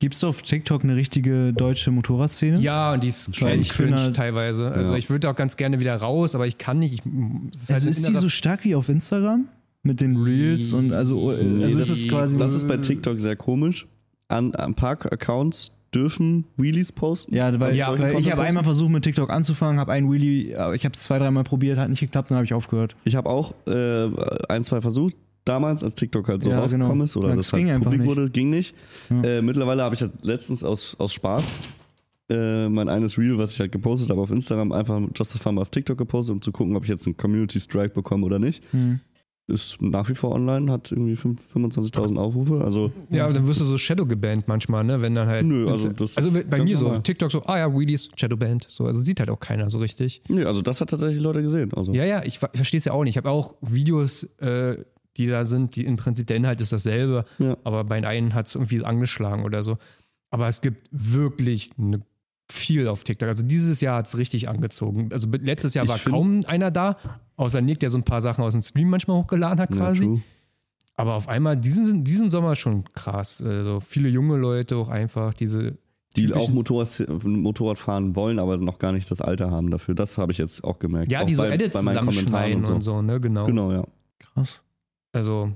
Gibt 0.00 0.14
es 0.14 0.22
auf 0.22 0.42
TikTok 0.42 0.84
eine 0.84 0.94
richtige 0.94 1.52
deutsche 1.52 1.90
Motorradszene? 1.90 2.60
Ja, 2.60 2.92
und 2.92 3.02
die 3.02 3.08
ist 3.08 3.34
Schon. 3.34 3.48
Ich 3.58 3.70
cringe 3.70 3.96
halt- 3.96 4.14
teilweise. 4.14 4.70
Also 4.70 4.92
Ja. 4.92 4.98
ich 4.98 5.10
würde 5.10 5.28
auch 5.28 5.34
ganz 5.34 5.56
gerne 5.56 5.80
wieder 5.80 5.94
raus, 5.96 6.36
aber 6.36 6.46
ich 6.46 6.56
kann 6.56 6.78
nicht. 6.78 6.94
Ich, 6.94 7.00
es 7.52 7.62
ist 7.62 7.68
halt 7.70 7.76
Also 7.78 7.86
ein 7.86 7.90
ist 7.90 8.08
die 8.08 8.14
so 8.14 8.28
stark 8.28 8.64
wie 8.64 8.74
auf 8.76 8.88
Instagram? 8.88 9.48
Mit 9.82 10.00
den 10.00 10.16
Reels 10.16 10.72
und 10.72 10.92
also, 10.92 11.32
Nee, 11.32 11.64
also 11.64 11.78
das 11.78 11.88
ist 11.88 12.04
es 12.04 12.08
quasi. 12.08 12.36
Das 12.36 12.52
ist 12.52 12.68
bei 12.68 12.76
TikTok 12.76 13.18
sehr 13.20 13.36
komisch. 13.36 13.86
An, 14.28 14.54
ein 14.54 14.74
paar 14.74 14.92
Accounts 15.10 15.72
dürfen 15.94 16.44
Wheelies 16.56 16.92
posten. 16.92 17.34
Ja, 17.34 17.58
weil, 17.58 17.74
Ja, 17.74 17.98
weil 17.98 18.18
ich 18.20 18.30
habe 18.30 18.42
einmal 18.42 18.62
versucht 18.64 18.90
mit 18.90 19.02
TikTok 19.04 19.30
anzufangen, 19.30 19.80
habe 19.80 19.92
einen 19.92 20.12
Wheelie, 20.12 20.54
aber 20.58 20.74
ich 20.74 20.84
habe 20.84 20.94
es 20.94 21.02
zwei, 21.02 21.18
dreimal 21.18 21.44
probiert, 21.44 21.78
hat 21.78 21.88
nicht 21.88 22.00
geklappt, 22.00 22.30
dann 22.30 22.36
habe 22.36 22.44
ich 22.44 22.52
aufgehört. 22.54 22.94
Ich 23.04 23.16
habe 23.16 23.28
auch 23.30 23.54
äh, 23.66 24.08
ein, 24.48 24.62
zwei 24.64 24.80
versucht, 24.82 25.14
damals, 25.48 25.82
als 25.82 25.94
TikTok 25.94 26.28
halt 26.28 26.42
so 26.42 26.50
Ja, 26.50 26.60
rausgekommen 26.60 26.92
genau. 26.92 27.04
ist 27.04 27.16
oder 27.16 27.30
Ja, 27.30 27.36
das 27.36 27.50
das 27.50 27.60
halt 27.60 27.82
publik 27.82 28.00
nicht. 28.00 28.08
wurde, 28.08 28.30
ging 28.30 28.50
nicht. 28.50 28.74
Ja. 29.10 29.22
Äh, 29.22 29.42
mittlerweile 29.42 29.82
habe 29.82 29.94
ich 29.94 30.00
halt 30.02 30.12
letztens 30.22 30.62
aus, 30.64 30.94
aus 30.98 31.12
Spaß 31.14 31.58
äh, 32.30 32.68
mein 32.68 32.88
eines 32.88 33.16
Reel, 33.18 33.38
was 33.38 33.52
ich 33.54 33.60
halt 33.60 33.72
gepostet 33.72 34.10
habe 34.10 34.20
auf 34.20 34.30
Instagram, 34.30 34.72
einfach 34.72 35.00
just 35.16 35.32
for 35.32 35.40
fun 35.40 35.58
auf 35.58 35.70
TikTok 35.70 35.96
gepostet, 35.96 36.34
um 36.34 36.42
zu 36.42 36.52
gucken, 36.52 36.76
ob 36.76 36.82
ich 36.84 36.90
jetzt 36.90 37.06
einen 37.06 37.16
Community 37.16 37.58
Strike 37.58 37.94
bekomme 37.94 38.26
oder 38.26 38.38
nicht. 38.38 38.62
Hm. 38.72 39.00
Ist 39.50 39.80
nach 39.80 40.06
wie 40.10 40.14
vor 40.14 40.32
online, 40.32 40.70
hat 40.70 40.92
irgendwie 40.92 41.16
fünf- 41.16 41.40
25.000 41.56 42.18
Aufrufe. 42.18 42.62
Also 42.62 42.92
Ja, 43.08 43.26
dann 43.32 43.46
wirst 43.46 43.62
du 43.62 43.64
so 43.64 43.78
Shadow 43.78 44.04
gebannt 44.04 44.46
manchmal, 44.46 44.84
ne? 44.84 45.00
Wenn 45.00 45.14
dann 45.14 45.26
halt. 45.26 45.46
Nö, 45.46 45.70
also 45.70 45.88
das 45.88 46.18
also 46.18 46.30
bei 46.50 46.62
mir 46.62 46.76
so, 46.76 46.84
normal. 46.84 47.02
TikTok 47.02 47.32
so, 47.32 47.42
ah 47.46 47.56
ja, 47.56 47.74
Wheelies, 47.74 48.10
Shadowband. 48.14 48.66
So, 48.68 48.84
also 48.84 49.00
sieht 49.00 49.20
halt 49.20 49.30
auch 49.30 49.40
keiner 49.40 49.70
so 49.70 49.78
richtig. 49.78 50.20
nee, 50.28 50.44
also 50.44 50.60
das 50.60 50.82
hat 50.82 50.90
tatsächlich 50.90 51.22
Leute 51.22 51.40
gesehen. 51.40 51.72
Also 51.72 51.94
Ja, 51.94 52.04
ja, 52.04 52.18
ich, 52.24 52.34
ich 52.34 52.38
verstehe 52.56 52.76
es 52.76 52.84
ja 52.84 52.92
auch 52.92 53.04
nicht. 53.04 53.12
Ich 53.12 53.16
habe 53.16 53.30
auch 53.30 53.54
Videos, 53.62 54.24
äh, 54.42 54.84
die 55.18 55.26
da 55.26 55.44
sind, 55.44 55.76
die 55.76 55.84
im 55.84 55.96
Prinzip 55.96 56.26
der 56.28 56.36
Inhalt 56.36 56.60
ist 56.60 56.72
dasselbe, 56.72 57.24
Ja. 57.38 57.56
aber 57.64 57.84
bei 57.84 57.96
den 57.96 58.04
einen 58.04 58.34
hat 58.34 58.46
es 58.46 58.54
irgendwie 58.54 58.84
angeschlagen 58.84 59.44
oder 59.44 59.62
so. 59.62 59.76
Aber 60.30 60.48
es 60.48 60.60
gibt 60.60 60.88
wirklich 60.92 61.70
eine, 61.78 62.00
viel 62.50 62.88
auf 62.88 63.04
TikTok. 63.04 63.28
Also 63.28 63.44
dieses 63.44 63.80
Jahr 63.80 63.98
hat 63.98 64.06
es 64.06 64.16
richtig 64.16 64.48
angezogen. 64.48 65.10
Also 65.12 65.28
letztes 65.30 65.74
Jahr 65.74 65.84
Ich 65.84 65.90
war 65.90 65.98
kaum 65.98 66.42
einer 66.46 66.70
da, 66.70 66.96
außer 67.36 67.60
Nick, 67.60 67.80
der 67.80 67.90
so 67.90 67.98
ein 67.98 68.04
paar 68.04 68.20
Sachen 68.20 68.42
aus 68.44 68.52
dem 68.54 68.62
Stream 68.62 68.88
manchmal 68.90 69.18
hochgeladen 69.18 69.60
hat 69.60 69.70
Ja, 69.70 69.76
quasi. 69.76 70.04
true. 70.06 70.20
aber 70.96 71.14
auf 71.14 71.28
einmal 71.28 71.56
diesen, 71.56 72.04
diesen 72.04 72.30
Sommer 72.30 72.56
schon 72.56 72.84
krass. 72.92 73.42
Also 73.42 73.80
viele 73.80 74.08
junge 74.08 74.36
Leute 74.36 74.76
auch 74.76 74.88
einfach 74.88 75.34
diese 75.34 75.76
die 76.16 76.32
auch 76.32 76.48
Motorrad, 76.50 77.06
Motorrad 77.24 77.78
fahren 77.78 78.16
wollen, 78.16 78.38
aber 78.38 78.56
noch 78.56 78.78
gar 78.78 78.92
nicht 78.92 79.10
das 79.10 79.20
Alter 79.20 79.50
haben 79.50 79.70
dafür. 79.70 79.94
Das 79.94 80.16
habe 80.18 80.32
ich 80.32 80.38
jetzt 80.38 80.64
auch 80.64 80.78
gemerkt. 80.78 81.12
Ja, 81.12 81.20
auch 81.22 81.26
die 81.26 81.34
so 81.34 81.42
bei- 81.42 81.50
Edits 81.52 81.76
bei 81.76 81.82
meinen 81.82 81.94
zusammenschneiden 82.08 82.52
Kommentaren 82.64 82.74
und 82.76 82.80
so, 82.80 83.02
ne? 83.02 83.20
Genau. 83.20 83.46
Genau, 83.46 83.72
ja. 83.72 83.84
Krass. 84.18 84.62
Also, 85.18 85.52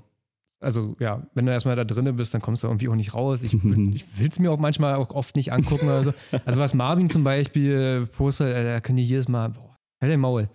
also 0.59 0.97
ja, 0.99 1.23
wenn 1.35 1.47
du 1.47 1.53
erstmal 1.53 1.77
da 1.77 1.85
drinne 1.85 2.13
bist, 2.13 2.35
dann 2.35 2.43
kommst 2.43 2.65
du 2.65 2.67
irgendwie 2.67 2.89
auch 2.89 2.97
nicht 2.97 3.15
raus. 3.15 3.45
Ich, 3.45 3.55
ich 3.95 4.19
will 4.19 4.29
es 4.29 4.41
mir 4.41 4.51
auch 4.51 4.59
manchmal 4.59 4.97
auch 4.97 5.11
oft 5.11 5.37
nicht 5.37 5.53
angucken 5.53 5.87
so. 6.03 6.13
Also 6.45 6.61
was 6.61 6.75
Marvin 6.75 7.09
zum 7.11 7.23
Beispiel 7.23 8.09
postet, 8.11 8.49
äh, 8.49 8.65
da 8.65 8.81
können 8.81 8.97
die 8.97 9.07
jedes 9.07 9.29
Mal, 9.29 9.51
boah, 9.51 9.79
halt 10.01 10.19
Maul. 10.19 10.49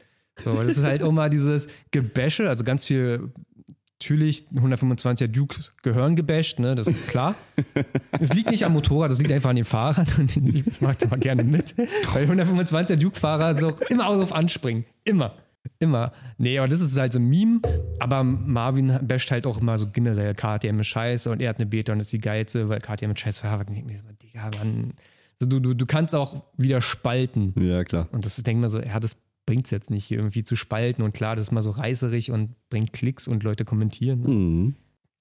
So, 0.43 0.61
das 0.61 0.77
ist 0.77 0.83
halt 0.83 1.03
auch 1.03 1.11
mal 1.11 1.29
dieses 1.29 1.67
Gebäsche, 1.91 2.49
also 2.49 2.63
ganz 2.63 2.83
viel, 2.83 3.31
natürlich 3.99 4.45
125er 4.53 5.27
Dukes 5.27 5.73
gehören 5.81 6.15
gebasht, 6.15 6.59
ne, 6.59 6.75
das 6.75 6.87
ist 6.87 7.07
klar. 7.07 7.35
Es 8.11 8.33
liegt 8.33 8.51
nicht 8.51 8.63
am 8.65 8.73
Motorrad, 8.73 9.09
das 9.09 9.19
liegt 9.19 9.31
einfach 9.31 9.49
an 9.49 9.55
den 9.55 9.65
Fahrern 9.65 10.05
und 10.19 10.37
ich 10.37 10.81
mag 10.81 10.99
da 10.99 11.07
mal 11.07 11.17
gerne 11.17 11.43
mit, 11.43 11.75
weil 12.13 12.29
125er 12.29 12.97
Duke-Fahrer 12.97 13.57
so 13.57 13.73
immer 13.89 14.03
drauf 14.03 14.33
anspringen, 14.33 14.85
immer. 15.05 15.33
Immer. 15.79 16.11
Nee, 16.37 16.57
aber 16.57 16.67
das 16.67 16.81
ist 16.81 16.97
halt 16.97 17.13
so 17.13 17.19
ein 17.19 17.29
Meme. 17.29 17.61
Aber 17.99 18.23
Marvin 18.23 18.99
basht 19.03 19.31
halt 19.31 19.45
auch 19.45 19.59
immer 19.59 19.77
so 19.77 19.87
generell 19.91 20.33
KTM 20.33 20.79
ist 20.79 20.87
scheiße 20.87 21.29
und 21.29 21.41
er 21.41 21.49
hat 21.49 21.57
eine 21.57 21.65
Beta 21.65 21.93
und 21.93 21.99
ist 21.99 22.11
die 22.13 22.19
geilste, 22.19 22.69
weil 22.69 22.79
KTM 22.79 23.11
ist 23.11 23.19
scheiße 23.19 23.43
Digga, 24.23 24.51
Mann. 24.57 24.93
Also 25.39 25.49
du, 25.49 25.59
du, 25.59 25.73
du 25.75 25.85
kannst 25.85 26.15
auch 26.15 26.43
wieder 26.57 26.81
spalten. 26.81 27.53
Ja, 27.59 27.83
klar. 27.83 28.07
Und 28.11 28.25
das 28.25 28.35
denke 28.37 28.59
ich 28.59 28.61
mal 28.61 28.69
so, 28.69 28.79
ja, 28.79 28.99
das 28.99 29.17
bringt 29.45 29.65
es 29.65 29.71
jetzt 29.71 29.91
nicht, 29.91 30.05
hier 30.05 30.17
irgendwie 30.17 30.43
zu 30.43 30.55
spalten. 30.55 31.03
Und 31.03 31.13
klar, 31.13 31.35
das 31.35 31.47
ist 31.47 31.51
mal 31.51 31.61
so 31.61 31.71
reißerig 31.71 32.31
und 32.31 32.55
bringt 32.69 32.93
Klicks 32.93 33.27
und 33.27 33.43
Leute 33.43 33.65
kommentieren. 33.65 34.21
Ne? 34.21 34.27
Mhm. 34.29 34.75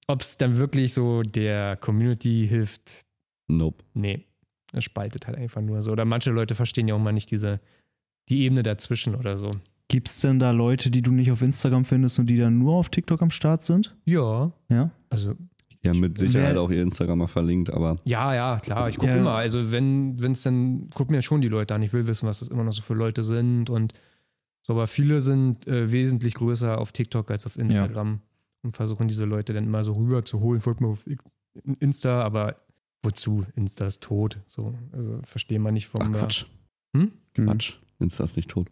Ob 0.07 0.21
es 0.21 0.37
dann 0.37 0.57
wirklich 0.57 0.93
so 0.93 1.21
der 1.21 1.75
Community 1.77 2.47
hilft, 2.47 3.05
Nope. 3.47 3.83
nee. 3.93 4.23
Es 4.73 4.83
spaltet 4.83 5.27
halt 5.27 5.37
einfach 5.37 5.61
nur 5.61 5.81
so. 5.81 5.91
Oder 5.93 6.03
manche 6.03 6.29
Leute 6.29 6.53
verstehen 6.53 6.89
ja 6.89 6.95
auch 6.95 6.99
mal 6.99 7.13
nicht 7.13 7.31
diese, 7.31 7.61
die 8.27 8.41
Ebene 8.43 8.63
dazwischen 8.63 9.15
oder 9.15 9.37
so. 9.37 9.51
Gibt 9.89 10.07
es 10.09 10.19
denn 10.19 10.39
da 10.39 10.51
Leute, 10.51 10.91
die 10.91 11.01
du 11.01 11.11
nicht 11.11 11.31
auf 11.31 11.41
Instagram 11.41 11.85
findest 11.85 12.19
und 12.19 12.27
die 12.29 12.37
dann 12.37 12.59
nur 12.59 12.75
auf 12.75 12.89
TikTok 12.89 13.21
am 13.21 13.29
Start 13.31 13.63
sind? 13.63 13.95
Ja, 14.05 14.51
Ja. 14.69 14.91
also 15.09 15.35
Ja, 15.83 15.93
mit 15.93 16.17
Sicherheit 16.17 16.55
Wer- 16.55 16.61
auch 16.61 16.69
ihr 16.71 16.81
Instagram 16.81 17.19
mal 17.19 17.27
verlinkt, 17.27 17.69
aber 17.71 17.97
Ja, 18.03 18.33
ja, 18.35 18.59
klar. 18.59 18.89
Ich 18.89 18.97
gucke 18.97 19.11
Ja. 19.11 19.17
immer. 19.17 19.31
Also 19.35 19.71
wenn 19.71 20.17
es 20.21 20.41
dann, 20.41 20.89
guck 20.93 21.09
mir 21.09 21.21
schon 21.21 21.39
die 21.39 21.47
Leute 21.47 21.73
an. 21.75 21.81
Ich 21.83 21.93
will 21.93 22.05
wissen, 22.07 22.27
was 22.27 22.39
das 22.39 22.49
immer 22.49 22.63
noch 22.65 22.73
so 22.73 22.81
für 22.81 22.95
Leute 22.95 23.23
sind 23.23 23.69
und 23.69 23.93
so. 24.63 24.73
Aber 24.73 24.87
viele 24.87 25.21
sind 25.21 25.65
äh, 25.67 25.89
wesentlich 25.91 26.33
größer 26.33 26.79
auf 26.79 26.91
TikTok 26.91 27.31
als 27.31 27.45
auf 27.45 27.57
Instagram 27.57 28.19
und 28.63 28.75
versuchen 28.75 29.07
diese 29.07 29.23
Leute 29.23 29.53
dann 29.53 29.63
immer 29.63 29.83
so 29.85 29.93
rüber 29.93 30.23
zu 30.25 30.41
holen. 30.41 30.59
Folgt 30.59 30.81
mir 30.81 30.87
auf 30.87 31.05
Insta, 31.79 32.21
aber 32.23 32.57
wozu? 33.03 33.45
Insta 33.55 33.85
ist 33.85 34.03
tot. 34.03 34.39
So, 34.47 34.73
also 34.91 35.21
verstehe 35.23 35.59
man 35.59 35.73
nicht 35.75 35.87
vom. 35.87 36.01
ach 36.03 36.11
Quatsch. 36.11 36.45
Hm? 36.95 37.11
Quatsch. 37.35 37.75
Insta 37.99 38.25
ist 38.25 38.35
nicht 38.35 38.49
tot. 38.49 38.67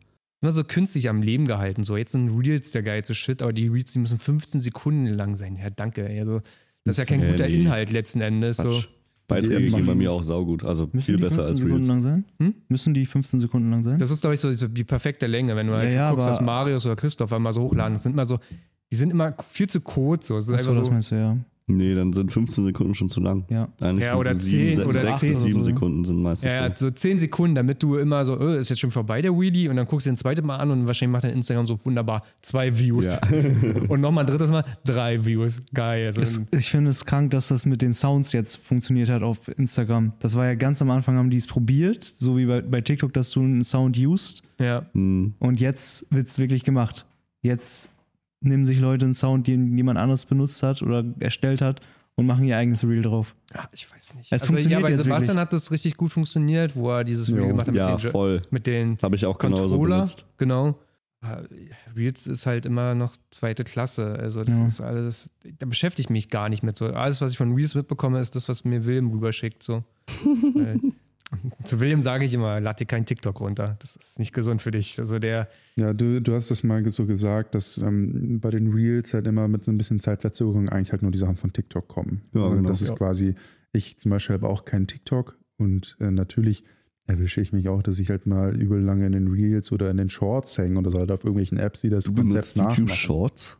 Immer 0.45 0.51
so 0.51 0.63
künstlich 0.63 1.09
am 1.09 1.23
Leben 1.23 1.47
gehalten. 1.47 1.83
So, 1.83 1.97
jetzt 1.97 2.11
sind 2.11 2.29
Reels 2.29 2.69
der 2.69 2.83
geilste 2.83 3.15
Shit, 3.15 3.41
aber 3.41 3.51
die 3.51 3.67
Reels, 3.67 3.93
die 3.93 3.97
müssen 3.97 4.19
15 4.19 4.61
Sekunden 4.61 5.07
lang 5.07 5.35
sein. 5.35 5.55
Ja, 5.55 5.71
danke. 5.71 6.05
Also, 6.05 6.41
das 6.83 6.99
ist 6.99 7.09
ja 7.09 7.17
kein 7.17 7.27
guter 7.27 7.47
nee. 7.47 7.55
Inhalt 7.55 7.91
letzten 7.91 8.21
Endes. 8.21 8.57
So. 8.57 8.83
Beiträge 9.27 9.71
gehen 9.71 9.87
bei 9.87 9.95
mir 9.95 10.11
auch 10.11 10.21
saugut. 10.21 10.63
Also 10.63 10.87
Müssen 10.93 11.01
viel 11.01 11.15
die 11.17 11.23
besser 11.23 11.47
15 11.47 11.49
als 11.49 11.57
Sekunden 11.57 11.75
Reels. 11.77 11.87
lang 11.87 12.01
sein? 12.03 12.25
Hm? 12.39 12.53
Müssen 12.67 12.93
die 12.93 13.07
15 13.07 13.39
Sekunden 13.39 13.71
lang 13.71 13.81
sein? 13.81 13.97
Das 13.97 14.11
ist, 14.11 14.21
glaube 14.21 14.35
ich, 14.35 14.39
so 14.39 14.51
die 14.51 14.83
perfekte 14.83 15.25
Länge, 15.25 15.55
wenn 15.55 15.65
du 15.65 15.73
halt 15.73 15.95
Ja, 15.95 16.01
ja, 16.01 16.11
guckst, 16.11 16.27
was 16.27 16.41
Marius 16.41 16.85
oder 16.85 16.95
Christopher 16.95 17.39
mal 17.39 17.51
so 17.51 17.63
hochladen. 17.63 17.93
Das 17.93 18.03
sind 18.03 18.15
mal 18.15 18.27
so, 18.27 18.37
die 18.91 18.97
sind 18.97 19.09
immer 19.09 19.33
viel 19.49 19.67
zu 19.67 19.81
kurz. 19.81 20.27
So. 20.27 20.37
Es 20.37 20.45
ist 20.45 20.51
Achso, 20.51 20.69
einfach 20.69 20.81
das 20.81 20.85
so, 20.85 20.93
meinst 20.93 21.09
du, 21.09 21.15
ja. 21.15 21.37
Nee, 21.67 21.93
dann 21.93 22.13
sind 22.13 22.31
15 22.31 22.63
Sekunden 22.63 22.93
schon 22.93 23.09
zu 23.09 23.19
lang. 23.21 23.43
Ja. 23.49 23.69
Eigentlich 23.81 24.03
Ja, 24.03 24.11
sind 24.11 24.19
oder 24.19 24.35
so 24.35 24.39
sieben, 24.45 24.65
10 24.67 24.75
se- 24.75 24.85
oder 24.85 24.99
sechs 24.99 25.17
10 25.17 25.29
bis 25.29 25.39
sieben 25.41 25.55
oder 25.55 25.63
so. 25.63 25.69
Sekunden 25.71 26.05
sind 26.05 26.21
meistens 26.21 26.51
ja, 26.53 26.67
ja, 26.67 26.75
so. 26.75 26.85
so 26.85 26.91
10 26.91 27.17
Sekunden, 27.17 27.55
damit 27.55 27.81
du 27.81 27.95
immer 27.97 28.23
so, 28.23 28.39
oh, 28.39 28.53
ist 28.53 28.69
jetzt 28.69 28.77
schon 28.79 28.91
vorbei 28.91 29.23
der 29.23 29.31
Wheelie 29.33 29.69
und 29.71 29.75
dann 29.77 29.87
guckst 29.87 30.05
du 30.05 30.11
den 30.11 30.15
zweiten 30.17 30.45
Mal 30.45 30.57
an 30.57 30.69
und 30.69 30.85
wahrscheinlich 30.85 31.13
macht 31.13 31.23
dein 31.23 31.33
Instagram 31.33 31.65
so 31.65 31.79
wunderbar 31.83 32.23
zwei 32.43 32.77
Views. 32.77 33.05
Ja. 33.05 33.19
und 33.89 33.99
nochmal 33.99 34.25
ein 34.25 34.27
drittes 34.27 34.51
Mal 34.51 34.63
drei 34.83 35.25
Views. 35.25 35.63
Geil. 35.73 36.05
Also, 36.05 36.21
Es, 36.21 36.39
ich 36.51 36.69
finde 36.69 36.91
es 36.91 37.03
krank, 37.03 37.31
dass 37.31 37.47
das 37.47 37.65
mit 37.65 37.81
den 37.81 37.93
Sounds 37.93 38.31
jetzt 38.31 38.57
funktioniert 38.57 39.09
hat 39.09 39.23
auf 39.23 39.47
Instagram. 39.57 40.13
Das 40.19 40.35
war 40.35 40.45
ja 40.45 40.53
ganz 40.53 40.83
am 40.83 40.91
Anfang, 40.91 41.17
haben 41.17 41.31
die 41.31 41.37
es 41.37 41.47
probiert, 41.47 42.03
so 42.03 42.37
wie 42.37 42.45
bei, 42.45 42.61
bei 42.61 42.81
TikTok, 42.81 43.11
dass 43.13 43.31
du 43.31 43.39
einen 43.41 43.63
Sound 43.63 43.97
used. 43.97 44.43
ja. 44.59 44.85
Hm. 44.93 45.33
Und 45.39 45.59
jetzt 45.59 46.05
wird 46.11 46.27
es 46.27 46.37
wirklich 46.37 46.63
gemacht. 46.63 47.07
Jetzt 47.41 47.94
nehmen 48.45 48.65
sich 48.65 48.79
Leute 48.79 49.05
einen 49.05 49.13
Sound, 49.13 49.47
den 49.47 49.77
jemand 49.77 49.99
anderes 49.99 50.25
benutzt 50.25 50.61
hat 50.63 50.81
oder 50.81 51.03
erstellt 51.19 51.61
hat 51.61 51.81
und 52.15 52.25
machen 52.25 52.45
ihr 52.45 52.57
eigenes 52.57 52.83
Reel 52.87 53.01
drauf. 53.01 53.35
Ah, 53.53 53.67
ich 53.73 53.91
weiß 53.91 54.13
nicht. 54.15 54.27
Es 54.27 54.31
also, 54.31 54.45
ja, 54.45 54.47
funktioniert 54.51 54.81
bei 54.83 54.89
jetzt 54.89 55.03
Sebastian 55.03 55.35
wirklich. 55.37 55.41
hat 55.41 55.53
das 55.53 55.71
richtig 55.71 55.97
gut 55.97 56.11
funktioniert, 56.11 56.75
wo 56.75 56.89
er 56.91 57.03
dieses 57.03 57.29
Reel 57.29 57.39
Jo. 57.39 57.47
gemacht 57.47 57.67
hat 57.67 57.75
Ja, 57.75 57.91
mit 57.93 58.03
den, 58.03 58.11
voll. 58.11 58.41
mit 58.51 58.67
den 58.67 58.97
Habe 59.01 59.15
ich 59.15 59.25
auch 59.25 59.37
genauso 59.37 59.63
Controller. 59.75 59.95
benutzt. 59.97 60.25
Genau. 60.37 60.79
Aber 61.21 61.43
Reels 61.95 62.27
ist 62.27 62.45
halt 62.45 62.65
immer 62.67 62.93
noch 62.93 63.15
zweite 63.31 63.63
Klasse. 63.63 64.15
Also 64.19 64.43
das 64.43 64.59
Ja. 64.59 64.65
ist 64.67 64.81
alles, 64.81 65.31
da 65.57 65.65
beschäftige 65.65 66.05
ich 66.05 66.09
mich 66.11 66.29
gar 66.29 66.49
nicht 66.49 66.61
mit 66.63 66.77
so. 66.77 66.85
Alles, 66.85 67.19
was 67.19 67.31
ich 67.31 67.37
von 67.37 67.53
Reels 67.53 67.73
mitbekomme, 67.75 68.19
ist 68.19 68.35
das, 68.35 68.47
was 68.47 68.63
mir 68.63 68.85
William 68.85 69.09
rüberschickt. 69.09 69.63
So. 69.63 69.83
Zu 71.63 71.79
William 71.79 72.01
sage 72.01 72.25
ich 72.25 72.33
immer, 72.33 72.59
lad 72.61 72.79
dir 72.79 72.85
kein 72.85 73.05
TikTok 73.05 73.39
runter. 73.39 73.75
Das 73.79 73.95
ist 73.95 74.19
nicht 74.19 74.33
gesund 74.33 74.61
für 74.61 74.71
dich. 74.71 74.99
Also 74.99 75.19
der, 75.19 75.47
Ja, 75.75 75.93
du, 75.93 76.21
du 76.21 76.33
hast 76.33 76.51
das 76.51 76.63
mal 76.63 76.87
so 76.89 77.05
gesagt, 77.05 77.55
dass 77.55 77.77
ähm, 77.77 78.39
bei 78.39 78.51
den 78.51 78.71
Reels 78.71 79.13
halt 79.13 79.27
immer 79.27 79.47
mit 79.47 79.65
so 79.65 79.71
ein 79.71 79.77
bisschen 79.77 79.99
Zeitverzögerung 79.99 80.69
eigentlich 80.69 80.91
halt 80.91 81.01
nur 81.01 81.11
die 81.11 81.17
Sachen 81.17 81.35
von 81.35 81.51
TikTok 81.51 81.87
kommen. 81.87 82.21
Ja, 82.33 82.41
und 82.43 82.57
genau. 82.57 82.69
das 82.69 82.81
ist 82.81 82.89
Ja. 82.89 82.95
quasi, 82.95 83.35
ich 83.73 83.97
zum 83.97 84.11
Beispiel 84.11 84.35
habe 84.35 84.47
auch 84.47 84.65
keinen 84.65 84.87
TikTok 84.87 85.37
und 85.57 85.97
äh, 85.99 86.11
natürlich 86.11 86.63
erwische 87.07 87.41
ich 87.41 87.53
mich 87.53 87.69
auch, 87.69 87.83
dass 87.83 87.99
ich 87.99 88.09
halt 88.09 88.25
mal 88.25 88.55
übel 88.59 88.81
lange 88.81 89.05
in 89.05 89.11
den 89.11 89.27
Reels 89.27 89.71
oder 89.71 89.91
in 89.91 89.97
den 89.97 90.09
Shorts 90.09 90.57
hänge 90.57 90.79
oder 90.79 90.89
so 90.91 90.97
halt 90.99 91.11
auf 91.11 91.23
irgendwelchen 91.23 91.57
Apps, 91.59 91.81
die 91.81 91.89
das 91.89 92.05
Du 92.05 92.13
Konzept 92.13 92.31
benutzt 92.31 92.55
YouTube 92.55 92.67
nachmachen. 92.87 92.89
Shorts? 92.95 93.57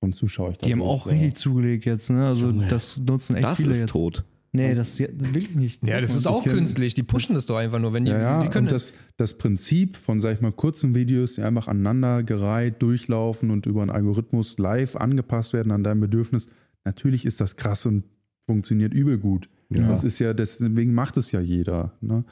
Und 0.00 0.14
zuschaue 0.14 0.52
ich 0.52 0.58
da 0.58 0.66
Die 0.66 0.72
haben 0.72 0.82
auch 0.82 1.06
ja. 1.06 1.12
richtig 1.12 1.34
zugelegt 1.36 1.86
jetzt, 1.86 2.10
ne? 2.10 2.26
Also 2.26 2.46
Junge. 2.50 2.66
das 2.68 2.98
nutzen 2.98 3.36
echt 3.36 3.44
Das 3.44 3.56
viele 3.58 3.70
ist 3.70 3.80
jetzt. 3.80 3.90
tot. 3.90 4.24
Nee, 4.54 4.74
das, 4.74 4.96
das 4.96 5.08
will 5.34 5.42
ich 5.42 5.54
nicht. 5.54 5.86
ja, 5.86 6.00
das 6.00 6.14
ist 6.14 6.26
auch 6.26 6.44
künstlich. 6.44 6.94
Die 6.94 7.02
pushen 7.02 7.34
das 7.34 7.46
doch 7.46 7.56
einfach 7.56 7.80
nur, 7.80 7.92
wenn 7.92 8.04
die, 8.04 8.12
Ja, 8.12 8.20
ja, 8.20 8.42
die 8.42 8.48
können. 8.50 8.66
und 8.66 8.72
das, 8.72 8.92
das 9.16 9.36
Prinzip 9.36 9.96
von, 9.96 10.20
sag 10.20 10.34
ich 10.36 10.40
mal, 10.40 10.52
kurzen 10.52 10.94
Videos, 10.94 11.34
die 11.34 11.42
einfach 11.42 11.66
aneinandergereiht 11.66 12.80
durchlaufen 12.80 13.50
und 13.50 13.66
über 13.66 13.82
einen 13.82 13.90
Algorithmus 13.90 14.56
live 14.58 14.94
angepasst 14.96 15.52
werden 15.54 15.72
an 15.72 15.82
dein 15.82 15.98
Bedürfnis, 15.98 16.48
natürlich 16.84 17.26
ist 17.26 17.40
das 17.40 17.56
krass 17.56 17.84
und 17.86 18.04
funktioniert 18.46 18.94
übel 18.94 19.18
gut. 19.18 19.48
Ja. 19.70 19.88
Das 19.88 20.04
ist 20.04 20.20
ja, 20.20 20.32
deswegen 20.34 20.94
macht 20.94 21.16
es 21.16 21.32
ja 21.32 21.40
jeder. 21.40 21.94
Ne? 22.00 22.24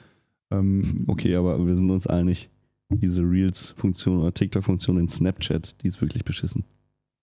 Ähm, 0.53 1.05
Okay, 1.09 1.35
aber 1.35 1.67
wir 1.67 1.75
sind 1.75 1.91
uns 1.91 2.07
einig. 2.07 2.51
Diese 2.89 3.23
Reels-Funktion 3.23 4.19
oder 4.19 4.33
TikTok-Funktion 4.35 4.99
in 4.99 5.09
Snapchat, 5.09 5.75
die 5.83 5.89
ist 5.89 6.01
wirklich 6.01 6.25
beschissen. 6.25 6.65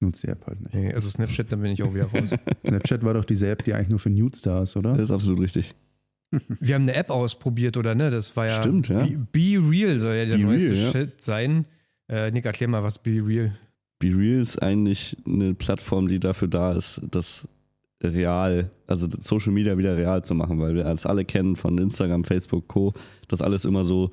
Nutzt 0.02 0.24
die 0.24 0.28
App 0.28 0.46
halt 0.48 0.62
nicht. 0.62 0.74
Nee, 0.74 0.94
also 0.94 1.10
Snapchat, 1.10 1.52
dann 1.52 1.62
bin 1.62 1.72
ich 1.72 1.84
auch 1.84 1.94
wieder 1.94 2.06
raus. 2.06 2.30
Snapchat 2.68 3.04
war 3.04 3.14
doch 3.14 3.26
diese 3.26 3.48
App, 3.50 3.64
die 3.64 3.74
eigentlich 3.74 3.90
nur 3.90 4.00
für 4.00 4.10
Nudes 4.10 4.42
da 4.42 4.64
ist, 4.64 4.76
oder? 4.76 4.94
Das 4.94 5.10
ist 5.10 5.12
absolut 5.12 5.42
richtig. 5.42 5.76
Wir 6.60 6.76
haben 6.76 6.84
eine 6.84 6.96
App 6.96 7.10
ausprobiert, 7.10 7.78
oder 7.78 7.96
ne? 7.96 8.12
Das 8.12 8.36
war 8.36 8.48
ja. 8.48 8.62
Stimmt, 8.62 8.88
ja. 8.90 9.04
Be, 9.04 9.28
Be 9.32 9.70
Real 9.70 10.00
soll 10.00 10.16
ja 10.16 10.26
der 10.26 10.38
Be 10.38 10.44
neueste 10.44 10.74
Real, 10.74 10.86
ja. 10.86 10.92
Shit 10.92 11.22
sein. 11.22 11.66
Äh, 12.08 12.32
Nick, 12.32 12.46
erklär 12.46 12.70
mal, 12.70 12.84
was 12.84 13.00
Be 13.00 13.22
Real. 13.26 13.52
Be 14.00 14.16
Real 14.16 14.40
ist 14.40 14.62
eigentlich 14.62 15.18
eine 15.26 15.54
Plattform, 15.54 16.08
die 16.08 16.20
dafür 16.20 16.48
da 16.48 16.74
ist, 16.74 17.02
das 17.12 17.48
real, 18.02 18.72
also 18.88 19.08
Social 19.10 19.52
Media 19.52 19.78
wieder 19.78 19.98
real 19.98 20.24
zu 20.24 20.34
machen, 20.34 20.60
weil 20.60 20.74
wir 20.74 20.86
das 20.86 21.06
alle 21.06 21.26
kennen 21.26 21.58
von 21.58 21.78
Instagram, 21.78 22.24
Facebook, 22.24 22.68
Co., 22.70 22.94
dass 23.28 23.42
alles 23.42 23.66
immer 23.66 23.84
so 23.84 24.12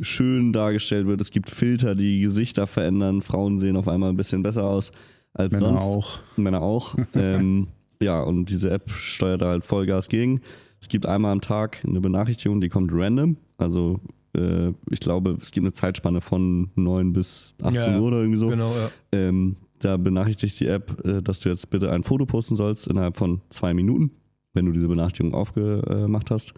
schön 0.00 0.52
dargestellt 0.52 1.06
wird. 1.06 1.20
Es 1.20 1.30
gibt 1.30 1.50
Filter, 1.50 1.94
die 1.94 2.20
Gesichter 2.20 2.66
verändern. 2.66 3.22
Frauen 3.22 3.58
sehen 3.58 3.76
auf 3.76 3.88
einmal 3.88 4.10
ein 4.10 4.16
bisschen 4.16 4.42
besser 4.42 4.64
aus 4.64 4.92
als 5.36 5.52
Männer 5.52 5.78
sonst. 5.78 5.82
auch. 5.82 6.18
Männer 6.36 6.62
auch. 6.62 6.94
ähm, 7.14 7.68
ja, 8.00 8.22
und 8.22 8.46
diese 8.50 8.70
App 8.70 8.90
steuert 8.90 9.42
da 9.42 9.46
halt 9.48 9.64
Vollgas 9.64 10.08
gegen. 10.08 10.40
Es 10.80 10.88
gibt 10.88 11.06
einmal 11.06 11.32
am 11.32 11.40
Tag 11.40 11.80
eine 11.86 12.00
Benachrichtigung, 12.00 12.60
die 12.60 12.68
kommt 12.68 12.90
random. 12.92 13.36
Also 13.56 14.00
äh, 14.36 14.68
ich 14.90 15.00
glaube, 15.00 15.38
es 15.40 15.50
gibt 15.50 15.64
eine 15.64 15.72
Zeitspanne 15.72 16.20
von 16.20 16.70
9 16.74 17.12
bis 17.12 17.54
18 17.62 17.74
Ja, 17.94 17.98
Uhr 18.00 18.08
oder 18.08 18.18
irgendwie 18.18 18.38
so. 18.38 18.48
Genau, 18.48 18.70
ja. 18.70 18.90
Ähm, 19.12 19.56
da 19.78 19.96
benachrichtigt 19.96 20.58
die 20.60 20.66
App, 20.68 21.04
äh, 21.04 21.22
dass 21.22 21.40
du 21.40 21.48
jetzt 21.48 21.70
bitte 21.70 21.90
ein 21.90 22.02
Foto 22.02 22.26
posten 22.26 22.56
sollst 22.56 22.86
innerhalb 22.86 23.16
von 23.16 23.40
zwei 23.48 23.72
Minuten, 23.74 24.10
wenn 24.52 24.66
du 24.66 24.72
diese 24.72 24.88
Benachrichtigung 24.88 25.34
aufgemacht 25.34 26.30
hast. 26.30 26.54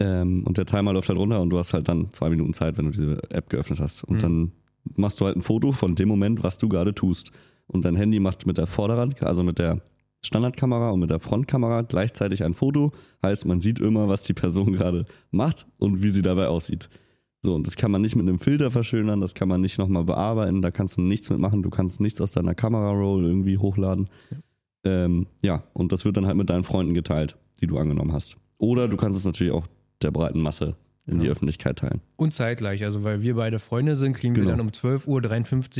Ähm, 0.00 0.44
und 0.44 0.56
der 0.58 0.66
Timer 0.66 0.92
läuft 0.92 1.08
halt 1.08 1.18
runter 1.18 1.40
und 1.40 1.50
du 1.50 1.58
hast 1.58 1.72
halt 1.72 1.88
dann 1.88 2.12
zwei 2.12 2.28
Minuten 2.28 2.52
Zeit, 2.52 2.76
wenn 2.76 2.86
du 2.86 2.90
diese 2.90 3.22
App 3.30 3.48
geöffnet 3.48 3.80
hast. 3.80 4.04
Und 4.04 4.16
Mhm. 4.16 4.20
dann 4.20 4.52
machst 4.96 5.20
du 5.20 5.24
halt 5.24 5.36
ein 5.36 5.42
Foto 5.42 5.72
von 5.72 5.94
dem 5.94 6.08
Moment, 6.08 6.42
was 6.42 6.58
du 6.58 6.68
gerade 6.68 6.94
tust. 6.94 7.30
Und 7.66 7.84
dein 7.84 7.96
Handy 7.96 8.20
macht 8.20 8.46
mit 8.46 8.58
der 8.58 8.66
Vorderrad, 8.66 9.22
also 9.22 9.42
mit 9.42 9.58
der 9.58 9.80
Standardkamera 10.22 10.90
und 10.90 11.00
mit 11.00 11.10
der 11.10 11.20
Frontkamera 11.20 11.82
gleichzeitig 11.82 12.44
ein 12.44 12.54
Foto. 12.54 12.92
Heißt, 13.22 13.46
man 13.46 13.58
sieht 13.58 13.78
immer, 13.78 14.08
was 14.08 14.22
die 14.24 14.32
Person 14.34 14.72
gerade 14.72 15.04
macht 15.30 15.66
und 15.78 16.02
wie 16.02 16.08
sie 16.10 16.22
dabei 16.22 16.48
aussieht. 16.48 16.88
So, 17.42 17.54
und 17.54 17.66
das 17.66 17.76
kann 17.76 17.90
man 17.90 18.00
nicht 18.00 18.16
mit 18.16 18.26
einem 18.26 18.38
Filter 18.38 18.70
verschönern, 18.70 19.20
das 19.20 19.34
kann 19.34 19.48
man 19.48 19.60
nicht 19.60 19.76
nochmal 19.78 20.04
bearbeiten, 20.04 20.62
da 20.62 20.70
kannst 20.70 20.96
du 20.96 21.02
nichts 21.02 21.28
mitmachen, 21.28 21.62
du 21.62 21.68
kannst 21.68 22.00
nichts 22.00 22.20
aus 22.22 22.32
deiner 22.32 22.54
Kamera-Roll 22.54 23.24
irgendwie 23.24 23.58
hochladen. 23.58 24.08
Ja. 24.30 24.38
Ähm, 25.04 25.26
ja, 25.42 25.64
und 25.74 25.92
das 25.92 26.04
wird 26.06 26.16
dann 26.16 26.26
halt 26.26 26.36
mit 26.38 26.48
deinen 26.48 26.64
Freunden 26.64 26.94
geteilt, 26.94 27.36
die 27.60 27.66
du 27.66 27.76
angenommen 27.78 28.12
hast. 28.12 28.36
Oder 28.56 28.88
du 28.88 28.96
kannst 28.96 29.18
es 29.18 29.26
natürlich 29.26 29.52
auch 29.52 29.66
der 30.00 30.10
breiten 30.10 30.40
Masse 30.40 30.76
in 31.06 31.18
die 31.20 31.26
Ja. 31.26 31.32
Öffentlichkeit 31.32 31.78
teilen. 31.80 32.00
Und 32.16 32.32
zeitgleich, 32.32 32.82
also 32.82 33.04
weil 33.04 33.20
wir 33.20 33.34
beide 33.34 33.58
Freunde 33.58 33.94
sind, 33.96 34.14
kriegen 34.16 34.34
wir 34.36 34.42
Genau. 34.44 34.56
dann 34.56 34.60
um 34.66 34.68
12.53 34.72 35.06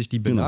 Uhr 0.05 0.09
die 0.11 0.23
Genau. 0.23 0.43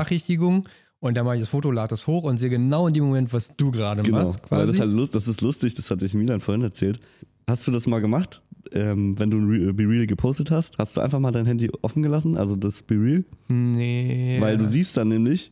Und 0.99 1.15
dann 1.15 1.25
mache 1.25 1.35
ich 1.35 1.41
das 1.41 1.49
Foto, 1.49 1.69
lade 1.71 1.93
es 1.93 2.07
hoch 2.07 2.23
und 2.23 2.37
sehe 2.37 2.49
genau 2.49 2.87
in 2.87 2.93
dem 2.93 3.03
Moment, 3.05 3.31
was 3.31 3.55
du 3.55 3.69
gerade 3.71 4.01
machst. 4.09 4.41
Genau. 4.43 4.51
Weil 4.51 4.65
das, 4.65 4.69
Quasi. 4.69 4.73
ist 4.73 4.79
halt 4.79 4.91
lust, 4.91 5.15
das 5.15 5.27
ist 5.27 5.41
lustig, 5.41 5.73
das 5.75 5.91
hatte 5.91 6.05
ich 6.05 6.13
Milan 6.15 6.39
vorhin 6.39 6.63
erzählt. 6.63 6.99
Hast 7.47 7.67
du 7.67 7.71
das 7.71 7.85
mal 7.87 7.99
gemacht? 8.01 8.41
Ähm, 8.73 9.17
wenn 9.19 9.29
du 9.29 9.37
ein 9.37 9.47
Re- 9.49 9.73
Be 9.73 9.83
Real 9.87 10.07
gepostet 10.07 10.51
hast, 10.51 10.77
hast 10.79 10.97
du 10.97 11.01
einfach 11.01 11.19
mal 11.19 11.31
dein 11.31 11.45
Handy 11.45 11.69
offen 11.83 12.03
gelassen, 12.03 12.35
also 12.35 12.55
das 12.55 12.81
Be 12.81 12.95
Real? 12.95 13.23
nee. 13.49 14.37
Weil 14.41 14.57
du 14.57 14.65
siehst 14.65 14.97
dann 14.97 15.07
nämlich, 15.09 15.51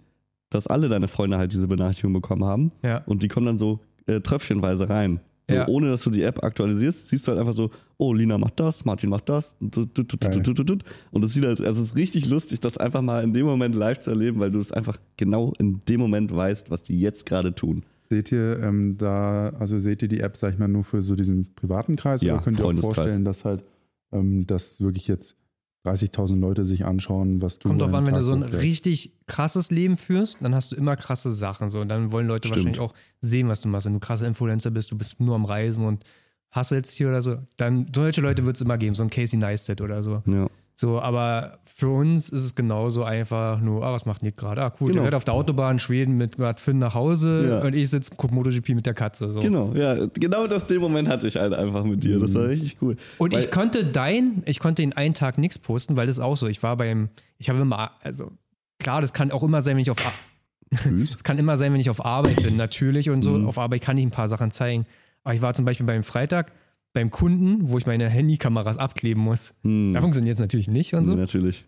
dass 0.49 0.67
alle 0.67 0.89
deine 0.89 1.07
Freunde 1.07 1.37
halt 1.37 1.53
diese 1.53 1.67
Benachrichtigung 1.67 2.13
bekommen 2.13 2.43
haben 2.43 2.71
Ja. 2.83 3.03
und 3.05 3.23
die 3.23 3.27
kommen 3.27 3.45
dann 3.45 3.57
so 3.57 3.79
äh, 4.07 4.19
tröpfchenweise 4.21 4.89
rein. 4.89 5.19
So, 5.47 5.55
Ja. 5.55 5.67
ohne 5.67 5.89
dass 5.91 6.03
du 6.03 6.09
die 6.09 6.23
App 6.23 6.43
aktualisierst, 6.43 7.07
siehst 7.09 7.27
du 7.27 7.31
halt 7.31 7.39
einfach 7.39 7.53
so, 7.53 7.69
oh, 7.97 8.13
Lina 8.13 8.37
macht 8.37 8.59
das, 8.59 8.83
Martin 8.83 9.09
macht 9.11 9.29
das. 9.29 9.55
Und 9.59 11.23
es 11.23 11.33
sieht 11.33 11.45
halt, 11.45 11.61
also 11.61 11.81
es 11.81 11.89
ist 11.89 11.95
richtig 11.95 12.27
lustig, 12.27 12.59
das 12.61 12.77
einfach 12.77 13.01
mal 13.01 13.23
in 13.23 13.33
dem 13.33 13.45
Moment 13.45 13.75
live 13.75 13.99
zu 13.99 14.09
erleben, 14.09 14.39
weil 14.39 14.51
du 14.51 14.59
es 14.59 14.71
einfach 14.71 14.97
genau 15.17 15.53
in 15.59 15.81
dem 15.87 15.99
Moment 15.99 16.35
weißt, 16.35 16.71
was 16.71 16.83
die 16.83 16.99
jetzt 16.99 17.25
gerade 17.25 17.53
tun. 17.53 17.83
Seht 18.09 18.31
ihr 18.31 18.59
ähm, 18.61 18.97
da, 18.97 19.49
also 19.59 19.79
seht 19.79 20.01
ihr 20.03 20.07
die 20.07 20.19
App, 20.19 20.37
sag 20.37 20.53
ich 20.53 20.59
mal, 20.59 20.67
nur 20.67 20.83
für 20.83 21.01
so 21.01 21.15
diesen 21.15 21.53
privaten 21.55 21.95
Kreis 21.95 22.21
Ja, 22.21 22.35
oder 22.35 22.43
könnt 22.43 22.57
ihr 22.59 22.63
auch 22.63 22.67
Freundeskreis. 22.67 22.95
vorstellen, 22.95 23.25
dass 23.25 23.45
halt, 23.45 23.63
ähm, 24.11 24.45
dass 24.45 24.79
wirklich 24.79 25.07
jetzt 25.07 25.35
30.000 25.85 26.39
Leute 26.39 26.65
sich 26.65 26.85
anschauen, 26.85 27.41
was 27.41 27.59
du 27.59 27.69
Kommt 27.69 27.81
drauf 27.81 27.93
an 27.93 28.05
wenn 28.05 28.13
du 28.13 28.19
Tag 28.19 28.25
so 28.25 28.33
ein 28.33 28.43
hochlädst? 28.43 28.63
richtig 28.63 29.13
krasses 29.27 29.71
Leben 29.71 29.97
führst, 29.97 30.39
dann 30.41 30.55
hast 30.55 30.71
du 30.71 30.75
immer 30.75 30.95
krasse 30.95 31.31
Sachen. 31.31 31.69
So. 31.69 31.81
Und 31.81 31.89
dann 31.89 32.11
wollen 32.11 32.27
Leute 32.27 32.47
Stimmt. 32.47 32.65
wahrscheinlich 32.65 32.81
auch 32.81 32.93
sehen, 33.21 33.47
was 33.47 33.61
du 33.61 33.67
machst. 33.67 33.85
Wenn 33.85 33.93
du 33.93 33.99
krasser 33.99 34.27
Influencer 34.27 34.71
bist, 34.71 34.91
du 34.91 34.97
bist 34.97 35.19
nur 35.19 35.35
am 35.35 35.45
Reisen 35.45 35.85
und 35.85 36.03
hasselst 36.51 36.93
hier 36.93 37.09
oder 37.09 37.21
so, 37.21 37.37
dann 37.57 37.87
solche 37.93 38.21
Leute 38.21 38.45
wird 38.45 38.55
es 38.55 38.61
immer 38.61 38.77
geben, 38.77 38.95
so 38.95 39.03
ein 39.03 39.09
Casey 39.09 39.37
Neistat 39.37 39.81
oder 39.81 40.01
so. 40.03 40.23
Ja. 40.25 40.47
So, 40.77 40.99
aber 40.99 41.59
für 41.65 41.87
uns 41.89 42.29
ist 42.29 42.43
es 42.43 42.55
genauso 42.55 43.03
einfach 43.03 43.59
nur, 43.61 43.85
ah, 43.85 43.93
was 43.93 44.05
macht 44.05 44.23
Nick 44.23 44.35
gerade? 44.37 44.61
Ah, 44.61 44.73
cool, 44.79 44.89
Genau. 44.89 44.93
der 44.93 45.03
fährt 45.03 45.15
auf 45.15 45.23
der 45.23 45.33
Autobahn 45.33 45.75
in 45.75 45.79
Schweden 45.79 46.17
mit 46.17 46.35
grad 46.37 46.59
Finn 46.59 46.79
nach 46.79 46.93
Hause 46.95 47.47
Ja. 47.49 47.59
und 47.65 47.73
ich 47.75 47.89
sitze, 47.89 48.11
guck 48.17 48.31
MotoGP 48.31 48.69
mit 48.75 48.85
der 48.85 48.93
Katze. 48.93 49.31
So. 49.31 49.39
Genau, 49.39 49.71
ja, 49.73 50.05
genau 50.13 50.47
das 50.47 50.67
dem 50.67 50.81
Moment 50.81 51.07
hatte 51.07 51.27
ich 51.27 51.37
halt 51.37 51.53
einfach 51.53 51.83
mit 51.85 52.03
dir. 52.03 52.19
Das 52.19 52.33
war 52.33 52.47
richtig 52.47 52.77
cool. 52.81 52.97
Und 53.17 53.33
Weil- 53.33 53.39
ich 53.39 53.51
konnte 53.51 53.85
dein, 53.85 54.43
ich 54.45 54.59
konnte 54.59 54.83
in 54.83 54.93
einen 54.93 55.13
Tag 55.13 55.37
nichts 55.37 55.57
posten, 55.59 55.95
weil 55.95 56.07
das 56.07 56.17
ist 56.17 56.23
auch 56.23 56.35
so. 56.37 56.47
Ich 56.47 56.61
war 56.63 56.75
beim, 56.77 57.09
ich 57.37 57.49
habe 57.49 57.59
immer, 57.59 57.91
also 58.01 58.31
klar, 58.79 58.99
das 59.01 59.13
kann 59.13 59.31
auch 59.31 59.43
immer 59.43 59.61
sein, 59.61 59.75
wenn 59.77 59.81
ich 59.81 59.91
auf, 59.91 59.97
es 60.71 61.23
kann 61.23 61.37
immer 61.37 61.55
sein, 61.57 61.71
wenn 61.73 61.79
ich 61.79 61.89
auf 61.89 62.03
Arbeit 62.05 62.43
bin, 62.43 62.57
natürlich 62.57 63.09
und 63.09 63.21
so. 63.21 63.31
Mhm. 63.31 63.47
Auf 63.47 63.57
Arbeit 63.57 63.81
kann 63.81 63.97
ich 63.97 64.05
ein 64.05 64.11
paar 64.11 64.27
Sachen 64.27 64.51
zeigen. 64.51 64.85
Aber 65.23 65.33
ich 65.33 65.41
war 65.41 65.53
zum 65.53 65.63
Beispiel 65.65 65.85
beim 65.85 66.03
Freitag 66.03 66.51
beim 66.95 67.11
Kunden, 67.11 67.69
wo 67.69 67.77
ich 67.77 67.85
meine 67.85 68.09
Handykameras 68.09 68.77
abkleben 68.77 69.21
muss. 69.21 69.53
Hm. 69.63 69.93
Da 69.93 70.01
funktioniert 70.01 70.33
es 70.35 70.39
natürlich 70.39 70.67
nicht 70.69 70.93
und 70.95 71.05
so. 71.05 71.13
Nee, 71.13 71.19
natürlich. 71.21 71.65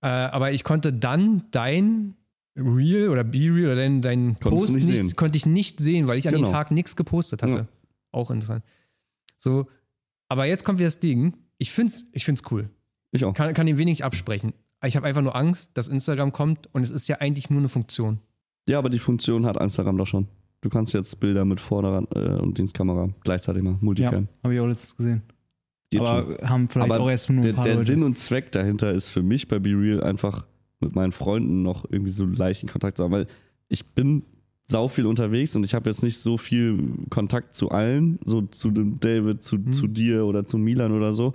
Äh, 0.00 0.06
aber 0.08 0.50
ich 0.52 0.64
konnte 0.64 0.92
dann 0.92 1.44
dein 1.52 2.14
Reel 2.56 3.08
oder 3.10 3.22
B-Reel 3.22 3.66
oder 3.66 3.76
dein, 3.76 4.02
dein 4.02 4.38
Konntest 4.40 4.66
Post 4.66 4.74
nicht 4.76 4.88
nicht, 4.88 5.02
sehen. 5.04 5.16
konnte 5.16 5.36
ich 5.36 5.46
nicht 5.46 5.78
sehen, 5.78 6.06
weil 6.06 6.18
ich 6.18 6.26
an 6.26 6.34
Genau. 6.34 6.46
dem 6.46 6.52
Tag 6.52 6.70
nichts 6.70 6.96
gepostet 6.96 7.42
hatte. 7.42 7.52
Ja. 7.52 7.66
Auch 8.12 8.30
interessant. 8.30 8.64
So, 9.36 9.68
aber 10.28 10.46
jetzt 10.46 10.64
kommt 10.64 10.78
wieder 10.78 10.86
das 10.88 11.00
Ding. 11.00 11.36
Ich 11.58 11.70
find's, 11.70 12.04
ich 12.12 12.24
find's 12.24 12.42
cool. 12.50 12.70
Ich 13.12 13.24
auch. 13.24 13.34
Kann, 13.34 13.52
kann 13.54 13.66
ihm 13.68 13.78
wenig 13.78 14.04
absprechen. 14.04 14.54
Ich 14.84 14.96
habe 14.96 15.06
einfach 15.06 15.22
nur 15.22 15.36
Angst, 15.36 15.70
dass 15.74 15.88
Instagram 15.88 16.32
kommt 16.32 16.68
und 16.74 16.82
es 16.82 16.90
ist 16.90 17.06
ja 17.08 17.16
eigentlich 17.18 17.50
nur 17.50 17.60
eine 17.60 17.68
Funktion. 17.68 18.20
Ja, 18.68 18.78
aber 18.78 18.88
die 18.90 18.98
Funktion 18.98 19.44
hat 19.46 19.56
Instagram 19.58 19.98
doch 19.98 20.06
schon. 20.06 20.28
Du 20.62 20.68
kannst 20.70 20.94
jetzt 20.94 21.20
Bilder 21.20 21.44
mit 21.44 21.60
Vorder- 21.60 22.06
äh, 22.14 22.40
und 22.40 22.56
Dienstkamera 22.56 23.10
gleichzeitig 23.24 23.62
machen. 23.62 23.78
Ja, 23.80 23.84
Multicam. 23.84 24.28
habe 24.42 24.54
ich 24.54 24.60
auch 24.60 24.66
letztens 24.66 24.96
gesehen. 24.96 25.22
Geht 25.90 26.06
schon. 26.06 26.16
Aber 26.16 26.48
haben 26.48 26.68
vielleicht 26.68 26.90
Aber 26.90 27.00
auch 27.02 27.10
erst 27.10 27.28
nur 27.30 27.42
Der, 27.42 27.52
ein 27.52 27.56
paar 27.56 27.64
der 27.66 27.74
Leute. 27.74 27.86
Sinn 27.86 28.02
und 28.02 28.16
Zweck 28.18 28.50
dahinter 28.52 28.92
ist 28.92 29.12
für 29.12 29.22
mich 29.22 29.46
bei 29.48 29.58
Be 29.58 29.70
Real 29.70 30.02
einfach 30.02 30.46
mit 30.80 30.94
meinen 30.96 31.12
Freunden 31.12 31.62
noch 31.62 31.84
irgendwie 31.90 32.10
so 32.10 32.24
leicht 32.24 32.62
in 32.62 32.68
Kontakt 32.70 32.96
zu 32.96 33.04
haben, 33.04 33.12
weil 33.12 33.26
ich 33.68 33.84
bin 33.86 34.22
sau 34.64 34.88
viel 34.88 35.06
unterwegs 35.06 35.54
und 35.56 35.64
ich 35.64 35.74
habe 35.74 35.90
jetzt 35.90 36.02
nicht 36.02 36.18
so 36.18 36.36
viel 36.38 36.78
Kontakt 37.10 37.54
zu 37.54 37.70
allen, 37.70 38.18
so 38.24 38.42
zu 38.42 38.70
dem 38.70 38.98
David, 39.00 39.42
zu, 39.42 39.56
Mhm. 39.56 39.72
zu 39.72 39.86
dir 39.88 40.24
oder 40.24 40.44
zu 40.44 40.56
Milan 40.58 40.92
oder 40.92 41.12
so. 41.12 41.34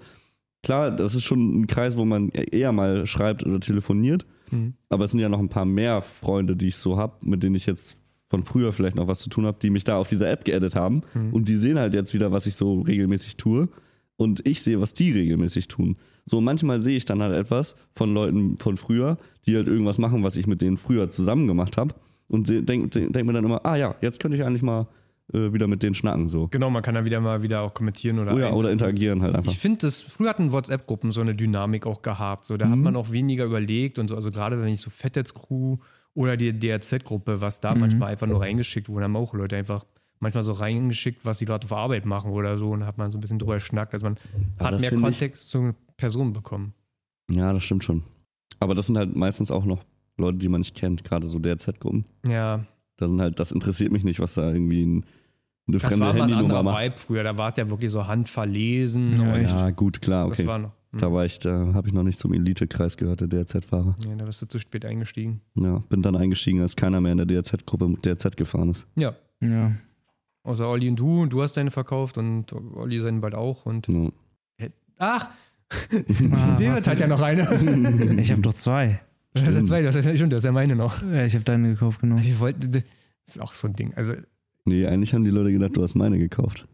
Klar, 0.63 0.91
das 0.91 1.13
ist 1.15 1.23
schon 1.23 1.61
ein 1.61 1.67
Kreis, 1.67 1.97
wo 1.97 2.05
man 2.05 2.29
eher 2.29 2.71
mal 2.71 3.05
schreibt 3.05 3.45
oder 3.45 3.59
telefoniert, 3.59 4.25
Mhm. 4.51 4.73
aber 4.89 5.03
es 5.03 5.11
sind 5.11 5.19
ja 5.19 5.29
noch 5.29 5.39
ein 5.39 5.49
paar 5.49 5.65
mehr 5.65 6.01
Freunde, 6.01 6.55
die 6.55 6.67
ich 6.67 6.77
so 6.77 6.97
habe, 6.97 7.17
mit 7.25 7.43
denen 7.43 7.55
ich 7.55 7.65
jetzt 7.67 7.97
von 8.29 8.43
früher 8.43 8.73
vielleicht 8.73 8.95
noch 8.95 9.07
was 9.07 9.19
zu 9.19 9.29
tun 9.29 9.45
habe, 9.45 9.57
die 9.61 9.69
mich 9.69 9.83
da 9.83 9.97
auf 9.97 10.07
dieser 10.07 10.29
App 10.29 10.43
geaddet 10.45 10.75
haben 10.75 11.01
Mhm. 11.13 11.33
und 11.33 11.47
die 11.47 11.55
sehen 11.57 11.79
halt 11.79 11.93
jetzt 11.93 12.13
wieder, 12.13 12.31
was 12.31 12.45
ich 12.45 12.55
so 12.55 12.81
regelmäßig 12.81 13.37
tue 13.37 13.69
und 14.17 14.45
ich 14.45 14.61
sehe, 14.61 14.81
was 14.81 14.93
die 14.93 15.11
regelmäßig 15.11 15.67
tun. 15.67 15.95
So 16.25 16.41
manchmal 16.41 16.79
sehe 16.79 16.97
ich 16.97 17.05
dann 17.05 17.21
halt 17.21 17.33
etwas 17.33 17.75
von 17.93 18.13
Leuten 18.13 18.57
von 18.57 18.75
früher, 18.75 19.17
die 19.45 19.55
halt 19.55 19.67
irgendwas 19.67 19.97
machen, 19.97 20.23
was 20.23 20.35
ich 20.35 20.45
mit 20.47 20.61
denen 20.61 20.75
früher 20.77 21.09
zusammen 21.09 21.47
gemacht 21.47 21.77
habe 21.77 21.95
und 22.27 22.49
denke 22.49 22.89
denk, 23.09 23.25
mir 23.25 23.33
dann 23.33 23.45
immer, 23.45 23.65
ah 23.65 23.75
ja, 23.77 23.95
jetzt 24.01 24.19
könnte 24.19 24.35
ich 24.35 24.43
eigentlich 24.43 24.61
mal 24.63 24.87
äh, 25.33 25.53
wieder 25.53 25.67
mit 25.67 25.83
denen 25.83 25.93
schnacken 25.93 26.27
so. 26.27 26.47
Genau, 26.51 26.69
man 26.69 26.81
kann 26.83 26.95
dann 26.95 27.05
wieder 27.05 27.19
mal 27.21 27.41
wieder 27.43 27.61
auch 27.61 27.73
kommentieren 27.73 28.19
oder 28.19 28.33
Oh 28.33 28.39
ja, 28.39 28.51
oder 28.51 28.71
interagieren 28.71 29.21
halt 29.21 29.35
einfach. 29.35 29.51
Ich 29.51 29.57
finde, 29.59 29.79
das 29.81 30.01
früher 30.01 30.29
hatten 30.29 30.51
WhatsApp-Gruppen 30.51 31.11
so 31.11 31.21
eine 31.21 31.35
Dynamik 31.35 31.85
auch 31.85 32.01
gehabt. 32.01 32.43
So, 32.45 32.55
da 32.57 32.67
hat 32.69 32.77
Mhm. 32.77 32.83
man 32.83 32.95
auch 32.97 33.11
weniger 33.11 33.45
überlegt 33.45 33.99
und 33.99 34.07
so. 34.09 34.15
Also 34.15 34.31
gerade 34.31 34.59
wenn 34.61 34.67
ich 34.69 34.79
so 34.81 34.89
Fettets-Crew 34.89 35.77
oder 36.17 36.35
die 36.35 36.51
DRZ-Gruppe, 36.57 37.41
was 37.41 37.59
da 37.61 37.73
Mhm. 37.75 37.81
manchmal 37.81 38.11
einfach 38.11 38.25
nur 38.27 38.41
reingeschickt 38.41 38.89
wurde, 38.89 39.03
haben 39.05 39.15
auch 39.15 39.33
Leute 39.33 39.55
einfach 39.55 39.85
manchmal 40.19 40.41
so 40.43 40.51
reingeschickt, 40.53 41.23
was 41.25 41.37
sie 41.37 41.45
gerade 41.45 41.65
auf 41.65 41.71
Arbeit 41.73 42.05
machen 42.05 42.31
oder 42.31 42.57
so 42.57 42.71
und 42.71 42.85
hat 42.87 42.97
man 42.97 43.11
so 43.11 43.17
ein 43.19 43.21
bisschen 43.21 43.37
drüber 43.37 43.53
geschnackt. 43.53 43.93
Also 43.93 44.03
man 44.05 44.17
Aber 44.57 44.65
hat 44.67 44.73
das 44.73 44.81
mehr 44.81 44.89
finde 44.89 45.09
ich- 45.09 45.19
Kontext 45.19 45.49
zur 45.49 45.75
Person 45.95 46.33
bekommen. 46.33 46.73
Ja, 47.31 47.53
das 47.53 47.63
stimmt 47.63 47.83
schon. 47.83 48.03
Aber 48.59 48.73
das 48.73 48.87
sind 48.87 48.97
halt 48.97 49.15
meistens 49.15 49.51
auch 49.51 49.63
noch 49.65 49.83
Leute, 50.17 50.39
die 50.39 50.49
man 50.49 50.61
nicht 50.61 50.73
kennt, 50.75 51.03
gerade 51.03 51.27
so 51.27 51.37
DRZ-Gruppen. 51.37 52.05
Ja, 52.27 52.65
Da 52.99 53.07
sind 53.07 53.21
halt, 53.21 53.39
das 53.39 53.51
interessiert 53.51 53.91
mich 53.91 54.03
nicht, 54.03 54.19
was 54.19 54.33
da 54.33 54.51
irgendwie 54.51 54.83
ein, 54.83 55.05
eine 55.67 55.77
das 55.77 55.83
fremde 55.83 55.99
war 55.99 56.13
mal 56.13 56.21
ein 56.23 56.29
Handynummer 56.29 56.43
anderer 56.59 56.63
macht. 56.63 56.83
Vibe 56.83 56.97
früher. 56.97 57.23
Da 57.23 57.37
war 57.37 57.51
es 57.51 57.57
ja 57.57 57.69
wirklich 57.69 57.91
so 57.91 58.07
handverlesen. 58.07 59.17
Ja. 59.21 59.37
Ja, 59.37 59.69
gut, 59.69 60.01
klar, 60.01 60.27
Das 60.29 60.39
okay. 60.39 60.47
war 60.47 60.57
noch. 60.57 60.71
Da 60.93 61.11
war 61.11 61.25
ich, 61.25 61.37
da 61.39 61.73
habe 61.73 61.87
ich 61.87 61.93
noch 61.93 62.03
nicht 62.03 62.17
zum 62.17 62.33
Elitekreis 62.33 62.97
gehört, 62.97 63.19
der 63.21 63.27
DRZ-Fahrer. 63.27 63.95
Ja, 64.07 64.15
da 64.15 64.25
bist 64.25 64.41
du 64.41 64.47
zu 64.47 64.57
spät 64.59 64.85
eingestiegen. 64.85 65.41
Ja, 65.55 65.79
bin 65.89 66.01
dann 66.01 66.15
eingestiegen, 66.15 66.61
als 66.61 66.75
keiner 66.75 67.01
mehr 67.01 67.11
in 67.11 67.17
der 67.17 67.27
DRZ-Gruppe 67.27 67.87
mit 67.89 68.05
DRZ 68.05 68.35
gefahren 68.37 68.69
ist. 68.69 68.87
Ja. 68.95 69.13
Ja. 69.41 69.73
Außer 70.43 70.67
Olli 70.69 70.87
und 70.89 70.95
du. 70.97 71.21
Und 71.23 71.33
du 71.33 71.41
hast 71.43 71.57
deine 71.57 71.71
verkauft 71.71 72.17
und 72.17 72.53
Olli 72.53 72.99
seinen 72.99 73.19
bald 73.21 73.35
auch. 73.35 73.65
Und 73.65 73.87
Ja. 73.87 74.09
ach, 74.97 75.29
Ah, 76.31 76.55
David 76.57 76.87
hat 76.87 76.99
ja 77.01 77.07
noch 77.07 77.21
eine. 77.21 77.41
Ich 78.21 78.31
habe 78.31 78.41
doch 78.41 78.53
zwei. 78.53 79.01
Du 79.33 79.41
hast 79.41 79.55
ja 79.55 79.63
zwei, 79.65 79.81
du 79.81 79.87
hast 79.87 79.95
ja, 79.95 80.01
stimmt, 80.15 80.31
du 80.31 80.37
hast 80.37 80.45
ja 80.45 80.53
meine 80.53 80.77
noch. 80.77 81.03
Ja, 81.03 81.25
ich 81.25 81.33
habe 81.35 81.43
deine 81.43 81.71
gekauft, 81.73 81.99
genau. 81.99 82.15
Wir 82.23 82.39
wollten, 82.39 82.71
das 82.71 82.83
ist 83.27 83.41
auch 83.41 83.53
so 83.53 83.67
ein 83.67 83.73
Ding. 83.73 83.93
Also 83.95 84.13
Nee, 84.63 84.85
eigentlich 84.87 85.13
haben 85.13 85.25
die 85.25 85.29
Leute 85.29 85.51
gedacht, 85.51 85.75
du 85.75 85.83
hast 85.83 85.95
meine 85.95 86.17
gekauft. 86.17 86.65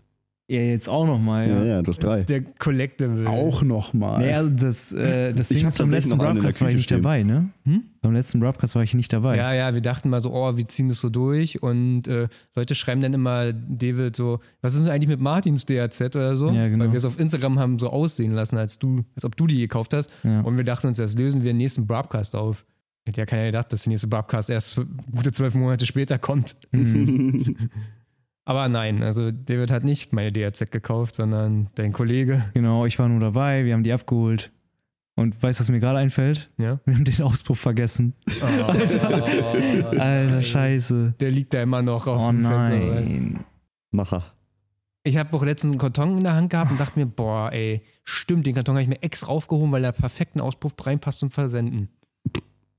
Ja, 0.50 0.60
jetzt 0.60 0.90
auch 0.90 1.06
nochmal, 1.08 1.48
Ja, 1.48 1.60
ja. 1.60 1.64
ja, 1.66 1.82
du 1.82 1.88
hast 1.88 2.04
drei. 2.04 2.24
der 2.24 2.44
Collectible. 2.44 3.26
Auch 3.28 3.64
nochmal. 3.64 4.20
Naja, 4.20 4.38
also 4.38 4.50
das, 4.50 4.92
äh, 4.92 5.32
das 5.34 5.50
Ich 5.52 5.60
Ding 5.60 5.68
ist 5.70 5.78
beim 5.78 5.90
letzten 5.90 6.18
Broadcast 6.18 6.60
war 6.62 6.70
ich 6.70 6.76
nicht 6.76 6.86
stehen. 6.86 7.02
dabei, 7.02 7.24
ne? 7.24 7.50
Hm? 7.64 7.84
Beim 8.02 8.12
letzten 8.14 8.42
Broadcast 8.42 8.76
war 8.76 8.84
ich 8.84 8.94
nicht 8.94 9.14
dabei. 9.14 9.38
Ja, 9.38 9.54
ja, 9.54 9.74
wir 9.74 9.80
dachten 9.80 10.10
mal 10.10 10.22
so, 10.22 10.34
oh, 10.34 10.58
wir 10.58 10.68
ziehen 10.68 10.90
das 10.90 11.00
so 11.00 11.10
durch 11.10 11.64
und 11.64 12.10
äh, 12.10 12.28
Leute 12.56 12.76
schreiben 12.76 13.00
dann 13.00 13.14
immer, 13.14 13.54
David, 13.54 14.18
so, 14.18 14.42
was 14.62 14.74
ist 14.76 14.82
denn 14.84 14.90
eigentlich 14.92 15.08
mit 15.08 15.22
Martins 15.22 15.66
DRZ 15.66 16.02
oder 16.18 16.36
so? 16.36 16.50
Ja, 16.52 16.68
genau. 16.68 16.84
Weil 16.86 16.92
wir 16.92 16.98
es 16.98 17.06
auf 17.06 17.18
Instagram 17.20 17.58
haben 17.60 17.80
so 17.80 17.90
aussehen 17.90 18.34
lassen, 18.34 18.58
als 18.58 18.78
du, 18.78 19.06
als 19.16 19.24
ob 19.24 19.38
du 19.38 19.48
die 19.48 19.60
gekauft 19.60 19.94
hast. 19.94 20.12
Ja. 20.24 20.42
Und 20.42 20.58
wir 20.58 20.66
dachten 20.66 20.88
uns, 20.88 20.98
das 20.98 21.16
lösen 21.18 21.42
wir 21.44 21.52
den 21.52 21.58
nächsten 21.58 21.88
Broadcast 21.88 22.36
auf. 22.36 22.66
Hätte 23.06 23.22
ja 23.22 23.26
keiner 23.26 23.46
gedacht, 23.46 23.72
dass 23.72 23.84
der 23.84 23.92
nächste 23.92 24.08
Broadcast 24.08 24.50
erst 24.50 24.80
gute 25.16 25.32
zwölf 25.32 25.56
Monate 25.56 25.86
später 25.86 26.20
kommt. 26.20 26.56
Mhm. 26.74 27.56
Aber 28.46 28.68
nein, 28.68 29.04
also 29.04 29.32
David 29.32 29.72
hat 29.72 29.84
nicht 29.84 30.12
meine 30.14 30.32
DRZ 30.32 30.70
gekauft, 30.72 31.16
sondern 31.16 31.70
dein 31.76 31.94
Kollege. 31.94 32.44
Genau, 32.54 32.86
ich 32.86 33.00
war 33.00 33.08
nur 33.08 33.20
dabei, 33.22 33.64
wir 33.66 33.74
haben 33.74 33.84
die 33.84 33.94
abgeholt. 33.94 34.52
Und 35.16 35.42
weißt 35.42 35.60
du, 35.60 35.62
was 35.62 35.70
mir 35.70 35.80
gerade 35.80 36.00
einfällt? 36.00 36.50
Ja. 36.58 36.80
Wir 36.86 36.96
haben 36.96 37.04
den 37.06 37.22
Auspuff 37.22 37.60
vergessen. 37.60 38.14
Alter, 40.00 40.42
scheiße. 40.42 41.14
Der 41.20 41.32
liegt 41.32 41.54
da 41.54 41.62
immer 41.62 41.82
noch 41.82 42.08
auf 42.08 42.20
Oh 42.22 42.32
dem 42.32 42.44
Fenster. 42.44 42.70
nein. 42.78 43.40
Macher. 43.92 44.24
Ich 45.04 45.18
habe 45.18 45.36
auch 45.36 45.44
letztens 45.44 45.74
einen 45.74 45.80
Karton 45.80 46.18
in 46.18 46.24
der 46.24 46.34
Hand 46.36 46.50
gehabt 46.50 46.72
und 46.72 46.80
dachte 46.80 46.98
mir, 46.98 47.06
boah, 47.06 47.52
ey, 47.52 47.84
stimmt, 48.04 48.48
den 48.48 48.56
Karton 48.56 48.76
habe 48.76 48.84
ich 48.84 48.88
mir 48.90 49.02
extra 49.04 49.32
aufgehoben, 49.32 49.72
weil 49.72 49.84
er 49.84 49.92
perfekten 49.92 50.40
Auspuff 50.42 50.74
reinpasst 50.80 51.20
zum 51.20 51.30
Versenden. 51.30 51.90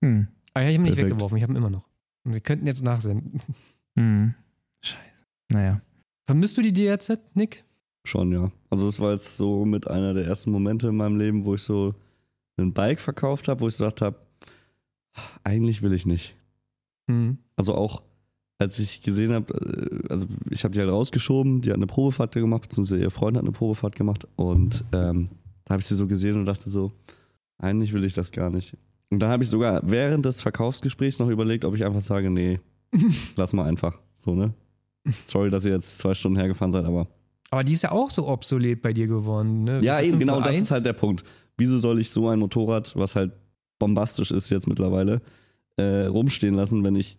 Hm. 0.02 0.28
Aber 0.54 0.64
ich 0.64 0.66
habe 0.68 0.74
ihn 0.74 0.82
nicht 0.82 0.94
Perfekt. 0.94 1.10
weggeworfen, 1.12 1.36
ich 1.36 1.42
habe 1.42 1.52
ihn 1.52 1.56
immer 1.56 1.70
noch. 1.70 1.86
Und 2.24 2.32
sie 2.32 2.40
könnten 2.40 2.66
jetzt 2.66 2.82
nachsenden. 2.82 3.40
Hm. 3.96 4.34
Scheiße. 4.80 4.98
Naja. 5.52 5.80
Vermisst 6.26 6.56
du 6.56 6.62
die 6.62 6.72
DRZ, 6.72 7.18
Nick? 7.34 7.64
Schon, 8.06 8.32
ja. 8.32 8.50
Also 8.70 8.86
das 8.86 9.00
war 9.00 9.12
jetzt 9.12 9.36
so 9.36 9.64
mit 9.64 9.88
einer 9.88 10.14
der 10.14 10.26
ersten 10.26 10.50
Momente 10.50 10.88
in 10.88 10.96
meinem 10.96 11.18
Leben, 11.18 11.44
wo 11.44 11.54
ich 11.54 11.62
so 11.62 11.94
ein 12.56 12.72
Bike 12.72 13.00
verkauft 13.00 13.48
habe, 13.48 13.60
wo 13.60 13.68
ich 13.68 13.74
so 13.74 13.84
gedacht 13.84 14.02
habe, 14.02 14.16
eigentlich 15.42 15.82
will 15.82 15.92
ich 15.92 16.06
nicht. 16.06 16.34
Hm. 17.08 17.38
Also 17.56 17.74
auch 17.74 18.02
als 18.58 18.78
ich 18.78 19.02
gesehen 19.02 19.32
habe, 19.32 19.52
äh, 19.54 20.08
also 20.08 20.26
ich 20.50 20.64
habe 20.64 20.72
die 20.72 20.80
halt 20.80 20.90
rausgeschoben, 20.90 21.60
die 21.60 21.70
hat 21.70 21.76
eine 21.76 21.86
Probefahrt 21.86 22.34
gemacht, 22.34 22.62
beziehungsweise 22.62 23.00
ihr 23.00 23.10
Freund 23.10 23.36
hat 23.36 23.44
eine 23.44 23.52
Probefahrt 23.52 23.96
gemacht 23.96 24.26
und 24.36 24.84
ähm, 24.92 25.28
da 25.64 25.72
habe 25.72 25.80
ich 25.80 25.86
sie 25.86 25.94
so 25.94 26.06
gesehen 26.06 26.36
und 26.36 26.46
dachte 26.46 26.68
so, 26.68 26.92
eigentlich 27.58 27.92
will 27.92 28.04
ich 28.04 28.12
das 28.12 28.32
gar 28.32 28.50
nicht. 28.50 28.76
Und 29.10 29.20
dann 29.20 29.30
habe 29.30 29.44
ich 29.44 29.48
sogar 29.48 29.80
während 29.84 30.24
des 30.26 30.42
Verkaufsgesprächs 30.42 31.18
noch 31.18 31.28
überlegt, 31.28 31.64
ob 31.64 31.74
ich 31.74 31.84
einfach 31.84 32.00
sage, 32.00 32.30
nee, 32.30 32.60
lass 33.36 33.52
mal 33.52 33.66
einfach. 33.66 33.98
So, 34.14 34.34
ne? 34.34 34.52
Sorry, 35.26 35.50
dass 35.50 35.64
ihr 35.64 35.72
jetzt 35.72 35.98
zwei 35.98 36.14
Stunden 36.14 36.38
hergefahren 36.38 36.72
seid, 36.72 36.84
aber. 36.84 37.08
Aber 37.50 37.62
die 37.62 37.72
ist 37.72 37.82
ja 37.82 37.92
auch 37.92 38.10
so 38.10 38.26
obsolet 38.26 38.82
bei 38.82 38.92
dir 38.92 39.06
geworden, 39.06 39.64
ne? 39.64 39.80
Ja, 39.82 40.00
eben, 40.00 40.18
genau, 40.18 40.40
das 40.40 40.54
501? 40.54 40.62
ist 40.64 40.70
halt 40.70 40.86
der 40.86 40.92
Punkt. 40.92 41.24
Wieso 41.56 41.78
soll 41.78 42.00
ich 42.00 42.10
so 42.10 42.28
ein 42.28 42.38
Motorrad, 42.40 42.96
was 42.96 43.14
halt 43.14 43.32
bombastisch 43.78 44.30
ist 44.30 44.50
jetzt 44.50 44.66
mittlerweile, 44.66 45.20
äh, 45.76 46.06
rumstehen 46.06 46.54
lassen, 46.54 46.82
wenn 46.82 46.96
ich 46.96 47.18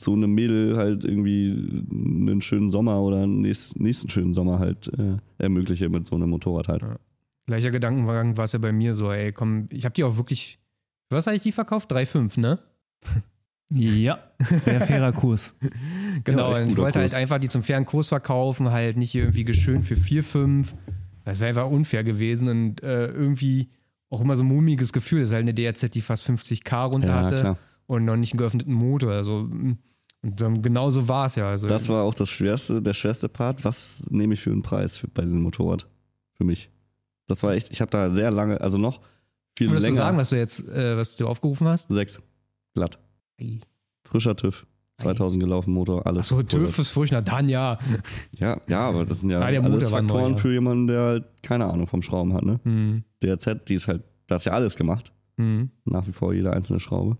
so 0.00 0.14
einem 0.14 0.32
Mädel 0.32 0.76
halt 0.76 1.04
irgendwie 1.04 1.84
einen 1.90 2.40
schönen 2.40 2.68
Sommer 2.68 3.00
oder 3.02 3.22
einen 3.22 3.40
nächsten, 3.40 3.82
nächsten 3.82 4.08
schönen 4.08 4.32
Sommer 4.32 4.58
halt 4.58 4.90
äh, 4.98 5.18
ermögliche 5.38 5.88
mit 5.88 6.06
so 6.06 6.16
einem 6.16 6.30
Motorrad 6.30 6.68
halt. 6.68 6.82
Gleicher 7.46 7.70
Gedankenwagen 7.70 8.36
war 8.36 8.44
es 8.44 8.52
ja 8.52 8.58
bei 8.58 8.72
mir 8.72 8.94
so, 8.94 9.12
ey, 9.12 9.32
komm, 9.32 9.68
ich 9.70 9.84
habe 9.84 9.94
die 9.94 10.04
auch 10.04 10.16
wirklich. 10.16 10.58
Was 11.08 11.26
habe 11.26 11.36
ich 11.36 11.42
die 11.42 11.52
verkauft? 11.52 11.92
3,5, 11.92 12.40
ne? 12.40 12.58
Ja, 13.74 14.18
sehr 14.58 14.80
fairer 14.80 15.12
Kurs. 15.12 15.56
Genau, 16.24 16.52
Ja, 16.52 16.60
ich 16.62 16.76
wollte 16.76 16.98
Kurs. 17.00 17.12
halt 17.12 17.14
einfach 17.14 17.38
die 17.38 17.48
zum 17.48 17.62
fairen 17.62 17.84
Kurs 17.84 18.08
verkaufen, 18.08 18.70
halt 18.70 18.96
nicht 18.96 19.14
irgendwie 19.14 19.44
geschönt 19.44 19.84
für 19.84 19.96
4, 19.96 20.22
5. 20.24 20.74
Das 21.24 21.40
wäre 21.40 21.48
einfach 21.50 21.70
unfair 21.70 22.04
gewesen 22.04 22.48
und 22.48 22.82
äh, 22.82 23.06
irgendwie 23.06 23.70
auch 24.10 24.20
immer 24.20 24.36
so 24.36 24.42
ein 24.42 24.48
mummiges 24.48 24.92
Gefühl. 24.92 25.20
Das 25.20 25.30
ist 25.30 25.34
halt 25.34 25.42
eine 25.48 25.54
DRZ, 25.54 25.90
die 25.94 26.00
fast 26.02 26.28
50k 26.28 26.92
runter 26.92 27.08
Ja, 27.08 27.14
hatte 27.22 27.40
klar. 27.40 27.58
und 27.86 28.04
noch 28.04 28.16
nicht 28.16 28.32
einen 28.32 28.38
geöffneten 28.38 28.74
Motor. 28.74 29.12
Also, 29.12 29.36
und 29.48 29.78
dann 30.22 30.60
genau 30.62 30.90
so 30.90 31.08
war 31.08 31.26
es 31.26 31.36
ja. 31.36 31.48
Also, 31.48 31.66
Das 31.66 31.88
war 31.88 32.02
auch 32.02 32.14
das 32.14 32.28
schwerste, 32.28 32.82
der 32.82 32.92
schwerste 32.94 33.28
Part. 33.28 33.64
Was 33.64 34.04
nehme 34.10 34.34
ich 34.34 34.40
für 34.40 34.50
einen 34.50 34.62
Preis 34.62 34.98
für, 34.98 35.08
bei 35.08 35.22
diesem 35.22 35.42
Motorrad? 35.42 35.86
Für 36.34 36.44
mich. 36.44 36.70
Das 37.28 37.42
war 37.42 37.54
echt, 37.54 37.70
ich 37.72 37.80
habe 37.80 37.90
da 37.90 38.10
sehr 38.10 38.30
lange, 38.30 38.60
also 38.60 38.76
noch 38.78 39.00
viel 39.56 39.68
Würdest 39.70 39.82
länger. 39.84 39.96
du 39.96 40.02
sagen, 40.02 40.18
was 40.18 40.30
du 40.30 40.36
jetzt, 40.36 40.68
äh, 40.68 40.96
was 40.96 41.16
du 41.16 41.26
aufgerufen 41.28 41.68
hast? 41.68 41.88
Sechs. 41.92 42.20
Glatt. 42.74 42.98
Frischer 44.04 44.36
TÜV. 44.36 44.66
2000 44.98 45.42
gelaufen, 45.42 45.72
Motor, 45.72 46.06
alles. 46.06 46.30
Achso, 46.30 46.42
TÜV 46.42 46.78
ist 46.78 46.96
na 47.10 47.20
dann 47.20 47.48
ja. 47.48 47.78
Ja, 48.38 48.60
ja, 48.68 48.88
aber 48.88 49.04
das 49.04 49.22
sind 49.22 49.30
ja 49.30 49.38
der 49.38 49.62
alles 49.62 49.90
war 49.90 50.02
neu, 50.02 50.08
Faktoren 50.08 50.32
ja. 50.34 50.38
für 50.38 50.52
jemanden, 50.52 50.86
der 50.86 51.00
halt 51.00 51.24
keine 51.42 51.66
Ahnung 51.66 51.86
vom 51.86 52.02
Schrauben 52.02 52.34
hat, 52.34 52.44
ne? 52.44 52.60
Hm. 52.62 53.04
DRZ, 53.22 53.64
die 53.68 53.74
ist 53.74 53.88
halt, 53.88 54.02
da 54.26 54.36
ist 54.36 54.44
ja 54.44 54.52
alles 54.52 54.76
gemacht. 54.76 55.12
Hm. 55.38 55.70
Nach 55.84 56.06
wie 56.06 56.12
vor 56.12 56.32
jede 56.34 56.52
einzelne 56.52 56.78
Schraube. 56.78 57.16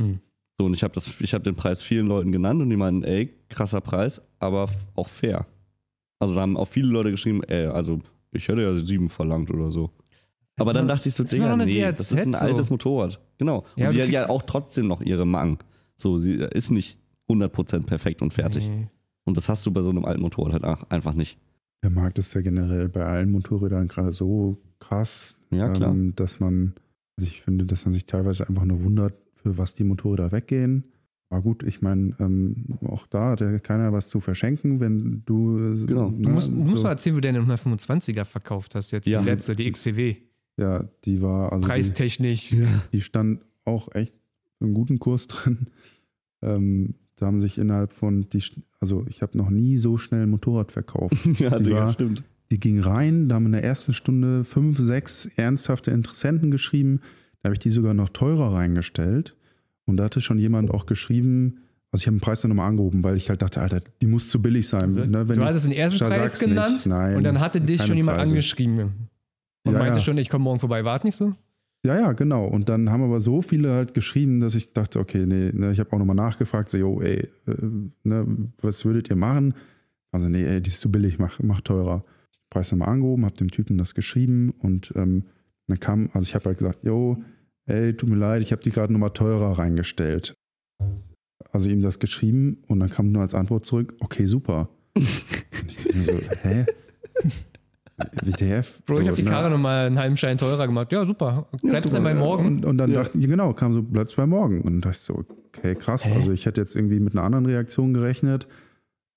Hm. 0.00 0.20
So, 0.58 0.64
und 0.64 0.74
ich 0.74 0.82
habe 0.82 0.98
habe 0.98 1.44
den 1.44 1.54
Preis 1.54 1.82
vielen 1.82 2.06
Leuten 2.06 2.32
genannt 2.32 2.62
und 2.62 2.70
die 2.70 2.76
meinen, 2.76 3.02
ey, 3.02 3.34
krasser 3.48 3.80
Preis, 3.80 4.22
aber 4.38 4.68
auch 4.94 5.08
fair. 5.08 5.46
Also 6.18 6.34
da 6.34 6.40
haben 6.40 6.56
auch 6.56 6.68
viele 6.68 6.88
Leute 6.88 7.10
geschrieben, 7.10 7.42
ey, 7.42 7.66
also 7.66 8.00
ich 8.32 8.48
hätte 8.48 8.62
ja 8.62 8.74
sieben 8.76 9.08
verlangt 9.08 9.50
oder 9.50 9.70
so. 9.70 9.90
Aber 10.58 10.72
dann 10.72 10.88
dachte 10.88 11.08
ich 11.08 11.14
so, 11.14 11.22
Digga, 11.24 11.54
nee, 11.56 11.70
DRZ 11.72 11.98
das 11.98 12.12
ist 12.12 12.26
ein 12.26 12.34
so. 12.34 12.40
altes 12.40 12.70
Motorrad. 12.70 13.20
Genau. 13.38 13.58
Und 13.76 13.82
Ja, 13.82 13.90
die 13.90 14.02
hat 14.02 14.08
ja 14.08 14.28
auch 14.28 14.42
trotzdem 14.42 14.86
noch 14.86 15.02
ihre 15.02 15.26
Macken. 15.26 15.58
So, 15.96 16.16
sie 16.18 16.32
ist 16.34 16.70
nicht 16.70 16.98
100% 17.28 17.86
perfekt 17.86 18.22
und 18.22 18.32
fertig. 18.32 18.66
Nee. 18.68 18.88
Und 19.24 19.36
das 19.36 19.48
hast 19.48 19.66
du 19.66 19.70
bei 19.70 19.82
so 19.82 19.90
einem 19.90 20.04
alten 20.04 20.22
Motorrad 20.22 20.52
halt 20.52 20.64
auch 20.64 20.88
einfach 20.90 21.14
nicht. 21.14 21.38
Der 21.82 21.90
Markt 21.90 22.18
ist 22.18 22.32
ja 22.34 22.40
generell 22.40 22.88
bei 22.88 23.04
allen 23.04 23.30
Motorrädern 23.30 23.88
gerade 23.88 24.12
so 24.12 24.58
krass, 24.78 25.38
Ja, 25.50 25.68
klar. 25.70 25.90
ähm, 25.90 26.14
dass 26.16 26.40
man, 26.40 26.74
also 27.18 27.28
ich 27.30 27.42
finde, 27.42 27.66
dass 27.66 27.84
man 27.84 27.92
sich 27.92 28.06
teilweise 28.06 28.48
einfach 28.48 28.64
nur 28.64 28.82
wundert, 28.82 29.14
für 29.34 29.58
was 29.58 29.74
die 29.74 29.84
Motorräder 29.84 30.32
weggehen. 30.32 30.84
Aber 31.28 31.42
gut, 31.42 31.64
ich 31.64 31.82
meine, 31.82 32.14
ähm, 32.20 32.78
auch 32.86 33.06
da 33.08 33.30
hat 33.32 33.40
ja 33.40 33.58
keiner 33.58 33.92
was 33.92 34.08
zu 34.08 34.20
verschenken, 34.20 34.78
wenn 34.80 35.22
du. 35.26 35.58
äh, 35.74 35.86
Genau. 35.86 36.10
ne, 36.10 36.22
Du 36.22 36.30
musst, 36.30 36.48
du 36.50 36.54
musst 36.56 36.76
so, 36.78 36.82
mal 36.84 36.90
erzählen, 36.90 37.16
wie 37.16 37.20
du 37.20 37.32
deine 37.32 37.40
125er 37.40 38.24
verkauft 38.24 38.74
hast, 38.76 38.92
jetzt 38.92 39.08
Ja. 39.08 39.20
die 39.20 39.26
letzte, 39.26 39.54
die 39.56 39.70
XCW. 39.70 40.16
Ja, 40.58 40.84
die 41.04 41.20
war, 41.22 41.52
also 41.52 41.64
die, 41.66 41.70
Preistechnisch. 41.70 42.54
die 42.92 43.00
stand 43.00 43.40
auch 43.64 43.94
echt 43.94 44.14
für 44.58 44.64
einen 44.64 44.74
guten 44.74 44.98
Kurs 44.98 45.26
drin. 45.28 45.66
Ähm, 46.42 46.94
da 47.16 47.26
haben 47.26 47.40
sich 47.40 47.58
innerhalb 47.58 47.92
von, 47.92 48.28
die, 48.30 48.42
also 48.80 49.04
ich 49.08 49.22
habe 49.22 49.36
noch 49.38 49.50
nie 49.50 49.76
so 49.76 49.96
schnell 49.98 50.22
ein 50.22 50.30
Motorrad 50.30 50.72
verkauft. 50.72 51.14
ja, 51.38 51.56
die 51.58 51.64
Digga, 51.64 51.76
war- 51.76 51.92
stimmt. 51.92 52.22
Die 52.52 52.60
ging 52.60 52.78
rein, 52.78 53.28
da 53.28 53.34
haben 53.34 53.46
in 53.46 53.52
der 53.52 53.64
ersten 53.64 53.92
Stunde 53.92 54.44
fünf, 54.44 54.78
sechs 54.78 55.26
ernsthafte 55.34 55.90
Interessenten 55.90 56.52
geschrieben. 56.52 57.00
Da 57.42 57.48
habe 57.48 57.54
ich 57.54 57.58
die 57.58 57.70
sogar 57.70 57.92
noch 57.92 58.08
teurer 58.10 58.54
reingestellt. 58.54 59.34
Und 59.84 59.96
da 59.96 60.04
hatte 60.04 60.20
schon 60.20 60.38
jemand 60.38 60.70
auch 60.70 60.86
geschrieben, 60.86 61.58
also 61.90 62.02
ich 62.02 62.06
habe 62.06 62.16
den 62.18 62.20
Preis 62.20 62.42
dann 62.42 62.50
nochmal 62.50 62.68
angehoben, 62.68 63.02
weil 63.02 63.16
ich 63.16 63.30
halt 63.30 63.42
dachte, 63.42 63.60
Alter, 63.60 63.80
die 64.00 64.06
muss 64.06 64.28
zu 64.30 64.40
billig 64.40 64.68
sein. 64.68 64.82
Also, 64.82 65.04
ne? 65.04 65.28
Wenn 65.28 65.36
du 65.36 65.42
ich- 65.42 65.48
hattest 65.48 65.64
den 65.64 65.72
ersten 65.72 65.98
Preis 65.98 66.40
nicht. 66.40 66.48
genannt 66.48 66.86
Nein, 66.86 67.16
und 67.16 67.24
dann 67.24 67.40
hatte 67.40 67.60
dich 67.60 67.82
schon 67.82 67.96
jemand 67.96 68.18
Preise. 68.18 68.30
angeschrieben 68.30 68.76
und 69.66 69.72
Ja, 69.74 69.78
meinte 69.78 69.98
ja. 69.98 70.04
schon, 70.04 70.16
ich 70.18 70.28
komme 70.28 70.44
morgen 70.44 70.60
vorbei. 70.60 70.84
Wart 70.84 71.04
nicht 71.04 71.16
so? 71.16 71.34
Ja, 71.84 71.96
ja, 71.98 72.12
genau. 72.12 72.46
Und 72.46 72.68
dann 72.68 72.90
haben 72.90 73.02
aber 73.04 73.20
so 73.20 73.42
viele 73.42 73.72
halt 73.74 73.94
geschrieben, 73.94 74.40
dass 74.40 74.54
ich 74.54 74.72
dachte, 74.72 74.98
okay, 74.98 75.24
nee, 75.26 75.50
ne, 75.52 75.70
ich 75.72 75.78
habe 75.78 75.92
auch 75.92 75.98
nochmal 75.98 76.16
nachgefragt, 76.16 76.70
so, 76.70 76.78
yo, 76.78 77.00
ey, 77.00 77.28
äh, 77.46 77.54
ne, 78.02 78.26
was 78.60 78.84
würdet 78.84 79.08
ihr 79.10 79.16
machen? 79.16 79.54
Also, 80.10 80.28
nee, 80.28 80.44
ey, 80.44 80.60
die 80.60 80.70
ist 80.70 80.80
zu 80.80 80.90
billig, 80.90 81.18
mach, 81.18 81.38
mach 81.40 81.60
teurer. 81.60 82.04
Preis 82.50 82.72
nochmal 82.72 82.88
angehoben, 82.88 83.24
habe 83.24 83.36
dem 83.36 83.50
Typen 83.50 83.76
das 83.76 83.94
geschrieben 83.94 84.50
und 84.60 84.92
ähm, 84.96 85.24
dann 85.68 85.80
kam, 85.80 86.10
also 86.12 86.24
ich 86.24 86.34
habe 86.34 86.46
halt 86.46 86.58
gesagt, 86.58 86.84
yo, 86.84 87.22
ey, 87.66 87.92
tut 87.94 88.08
mir 88.08 88.16
leid, 88.16 88.40
ich 88.42 88.52
habe 88.52 88.62
die 88.62 88.70
gerade 88.70 88.92
nochmal 88.92 89.10
teurer 89.10 89.58
reingestellt. 89.58 90.34
Also 91.52 91.70
ihm 91.70 91.82
das 91.82 91.98
geschrieben 91.98 92.62
und 92.68 92.80
dann 92.80 92.90
kam 92.90 93.10
nur 93.12 93.22
als 93.22 93.34
Antwort 93.34 93.66
zurück, 93.66 93.94
okay, 94.00 94.26
super. 94.26 94.68
und 94.96 95.04
ich 95.68 95.76
dachte 95.76 95.96
mir 95.96 96.04
so, 96.04 96.12
hä? 96.42 96.66
WTF? 97.96 98.82
Bro, 98.84 98.96
so, 98.96 99.00
ich 99.00 99.06
habe 99.06 99.16
die 99.16 99.22
ne? 99.22 99.30
Karre 99.30 99.50
nochmal 99.50 99.86
einen 99.86 99.98
halben 99.98 100.16
Schein 100.16 100.36
teurer 100.38 100.66
gemacht. 100.66 100.92
Ja, 100.92 101.06
super. 101.06 101.46
Bleibst 101.62 101.86
du 101.86 101.88
super. 101.90 102.02
bei 102.02 102.14
morgen? 102.14 102.46
Und, 102.46 102.64
und 102.64 102.78
dann 102.78 102.90
Ja. 102.90 103.02
dachten 103.02 103.20
die, 103.20 103.26
genau, 103.26 103.52
kam 103.54 103.72
so, 103.72 103.82
bleibst 103.82 104.16
bei 104.16 104.26
morgen. 104.26 104.60
Und 104.60 104.72
dann 104.74 104.80
dachte 104.82 104.96
ich 104.96 105.00
so, 105.02 105.24
okay, 105.56 105.74
krass. 105.74 106.08
Hä? 106.08 106.14
Also 106.14 106.32
ich 106.32 106.44
hätte 106.46 106.60
jetzt 106.60 106.76
irgendwie 106.76 107.00
mit 107.00 107.14
einer 107.14 107.24
anderen 107.24 107.46
Reaktion 107.46 107.94
gerechnet. 107.94 108.48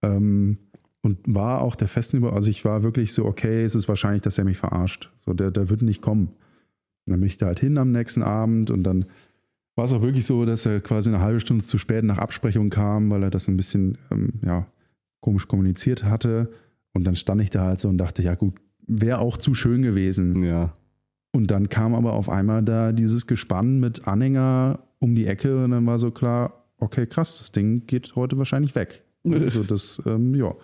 Ähm, 0.01 0.57
und 1.01 1.17
war 1.27 1.61
auch 1.61 1.75
der 1.75 1.87
festen 1.87 2.17
Über, 2.17 2.33
also 2.33 2.49
ich 2.49 2.65
war 2.65 2.83
wirklich 2.83 3.13
so, 3.13 3.25
okay, 3.25 3.63
es 3.63 3.75
ist 3.75 3.87
wahrscheinlich, 3.87 4.21
dass 4.21 4.37
er 4.37 4.43
mich 4.43 4.57
verarscht. 4.57 5.11
So, 5.17 5.33
der, 5.33 5.51
der 5.51 5.69
wird 5.69 5.81
nicht 5.81 6.01
kommen. 6.01 6.27
Und 7.05 7.11
dann 7.13 7.19
bin 7.19 7.27
ich 7.27 7.37
da 7.37 7.47
halt 7.47 7.59
hin 7.59 7.77
am 7.77 7.91
nächsten 7.91 8.21
Abend 8.21 8.69
und 8.69 8.83
dann 8.83 9.05
war 9.75 9.85
es 9.85 9.93
auch 9.93 10.01
wirklich 10.01 10.25
so, 10.25 10.43
dass 10.45 10.65
er 10.65 10.81
quasi 10.81 11.09
eine 11.09 11.21
halbe 11.21 11.39
Stunde 11.39 11.63
zu 11.63 11.77
spät 11.77 12.03
nach 12.03 12.17
Absprechung 12.17 12.69
kam, 12.69 13.09
weil 13.09 13.23
er 13.23 13.29
das 13.29 13.47
ein 13.47 13.55
bisschen, 13.55 13.97
ähm, 14.11 14.33
ja, 14.45 14.67
komisch 15.21 15.47
kommuniziert 15.47 16.03
hatte. 16.03 16.51
Und 16.93 17.05
dann 17.05 17.15
stand 17.15 17.41
ich 17.41 17.49
da 17.49 17.63
halt 17.63 17.79
so 17.79 17.87
und 17.87 17.97
dachte, 17.97 18.21
ja 18.21 18.35
gut, 18.35 18.55
wäre 18.89 19.19
auch 19.19 19.37
zu 19.37 19.53
schön 19.53 19.81
gewesen. 19.81 20.43
Ja. 20.43 20.73
Und 21.31 21.51
dann 21.51 21.69
kam 21.69 21.93
aber 21.93 22.13
auf 22.13 22.27
einmal 22.27 22.63
da 22.63 22.91
dieses 22.91 23.27
Gespann 23.27 23.79
mit 23.79 24.07
Anhänger 24.07 24.79
um 24.97 25.15
die 25.15 25.27
Ecke 25.27 25.63
und 25.63 25.71
dann 25.71 25.85
war 25.85 25.99
so 25.99 26.11
klar, 26.11 26.65
okay, 26.77 27.05
krass, 27.05 27.37
das 27.37 27.51
Ding 27.51 27.85
geht 27.85 28.15
heute 28.15 28.37
wahrscheinlich 28.37 28.75
weg. 28.75 29.03
Also 29.25 29.63
das, 29.63 30.01
ähm, 30.05 30.33
ja. 30.33 30.55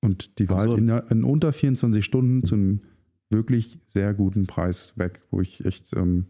Und 0.00 0.38
die 0.38 0.48
war 0.48 0.60
halt 0.60 0.72
Absurd. 0.72 1.10
in, 1.10 1.18
in 1.18 1.24
unter 1.24 1.52
24 1.52 2.02
Stunden 2.02 2.42
zu 2.42 2.54
einem 2.54 2.80
wirklich 3.28 3.78
sehr 3.86 4.14
guten 4.14 4.46
Preis 4.46 4.94
weg, 4.96 5.22
wo 5.30 5.42
ich 5.42 5.64
echt, 5.64 5.94
ähm, 5.94 6.26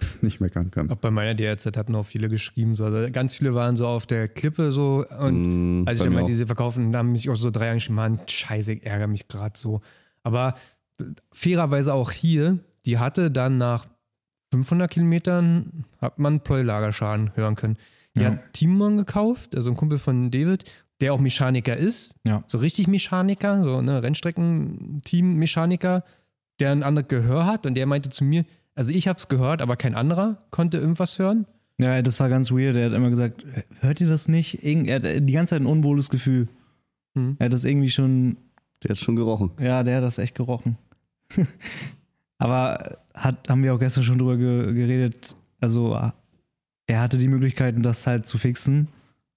nicht 0.22 0.40
meckern 0.40 0.70
kann. 0.70 0.90
Auch 0.90 0.96
bei 0.96 1.10
meiner 1.10 1.34
DRZ 1.34 1.76
hatten 1.76 1.94
auch 1.94 2.06
viele 2.06 2.28
geschrieben. 2.28 2.74
So. 2.74 2.84
Also 2.86 3.12
ganz 3.12 3.34
viele 3.36 3.54
waren 3.54 3.76
so 3.76 3.86
auf 3.86 4.06
der 4.06 4.28
Klippe 4.28 4.72
so. 4.72 5.04
Und 5.20 5.82
Mm, 5.82 5.88
als 5.88 5.98
ich 5.98 6.04
dann 6.04 6.12
mir 6.12 6.18
mal 6.18 6.22
auch. 6.24 6.28
diese 6.28 6.46
verkaufen, 6.46 6.94
haben 6.96 7.12
mich 7.12 7.28
auch 7.30 7.36
so 7.36 7.50
drei 7.50 7.68
angeschrieben, 7.70 8.18
scheiße, 8.26 8.72
ich 8.74 8.86
ärgere 8.86 9.06
mich 9.08 9.28
gerade 9.28 9.56
so. 9.58 9.80
Aber 10.22 10.54
fairerweise 11.32 11.94
auch 11.94 12.10
hier, 12.10 12.58
die 12.84 12.98
hatte 12.98 13.30
dann 13.30 13.56
nach 13.58 13.86
500 14.52 14.90
Kilometern, 14.90 15.84
hat 16.00 16.18
man 16.18 16.40
Pleuelagerschaden 16.40 17.32
hören 17.36 17.54
können. 17.54 17.76
Die 18.16 18.22
Ja. 18.22 18.30
hat 18.30 18.52
Timon 18.54 18.96
gekauft, 18.96 19.54
also 19.54 19.70
ein 19.70 19.76
Kumpel 19.76 19.98
von 19.98 20.30
David, 20.30 20.64
der 21.00 21.12
auch 21.14 21.20
Mechaniker 21.20 21.76
ist. 21.76 22.12
Ja. 22.24 22.42
So 22.46 22.58
richtig 22.58 22.88
Mechaniker, 22.88 23.62
so 23.62 23.80
ne, 23.82 24.02
Rennstrecken-Team-Mechaniker, 24.02 26.02
der 26.60 26.72
ein 26.72 26.82
anderes 26.82 27.08
Gehör 27.08 27.46
hat 27.46 27.66
und 27.66 27.74
der 27.74 27.86
meinte 27.86 28.10
zu 28.10 28.24
mir, 28.24 28.44
also 28.78 28.92
ich 28.92 29.08
habe 29.08 29.18
es 29.18 29.28
gehört, 29.28 29.60
aber 29.60 29.76
kein 29.76 29.94
anderer 29.94 30.38
konnte 30.50 30.78
irgendwas 30.78 31.18
hören. 31.18 31.46
Ja, 31.80 32.00
das 32.02 32.18
war 32.20 32.28
ganz 32.28 32.50
weird. 32.50 32.76
Er 32.76 32.86
hat 32.86 32.92
immer 32.92 33.10
gesagt, 33.10 33.44
hört 33.80 34.00
ihr 34.00 34.08
das 34.08 34.26
nicht? 34.28 34.64
Irgend- 34.64 34.88
Er 34.88 34.96
hat 34.96 35.28
die 35.28 35.32
ganze 35.32 35.50
Zeit 35.50 35.60
ein 35.62 35.66
unwohles 35.66 36.08
Gefühl. 36.10 36.48
Hm. 37.16 37.36
Er 37.38 37.46
hat 37.46 37.52
das 37.52 37.64
irgendwie 37.64 37.90
schon, 37.90 38.36
Der 38.82 38.90
hat 38.90 38.96
schon 38.98 39.16
gerochen. 39.16 39.50
ja, 39.60 39.82
der 39.82 39.96
hat 39.98 40.04
das 40.04 40.18
echt 40.18 40.34
gerochen. 40.34 40.76
Aber 42.38 42.98
hat, 43.14 43.48
haben 43.48 43.62
wir 43.62 43.74
auch 43.74 43.78
gestern 43.78 44.04
schon 44.04 44.18
drüber 44.18 44.36
ge 44.36 44.72
geredet. 44.74 45.36
Also, 45.60 45.94
er 46.86 47.00
hatte 47.00 47.18
die 47.18 47.28
Möglichkeiten, 47.28 47.82
das 47.82 48.06
halt 48.06 48.26
zu 48.26 48.38
fixen. 48.38 48.88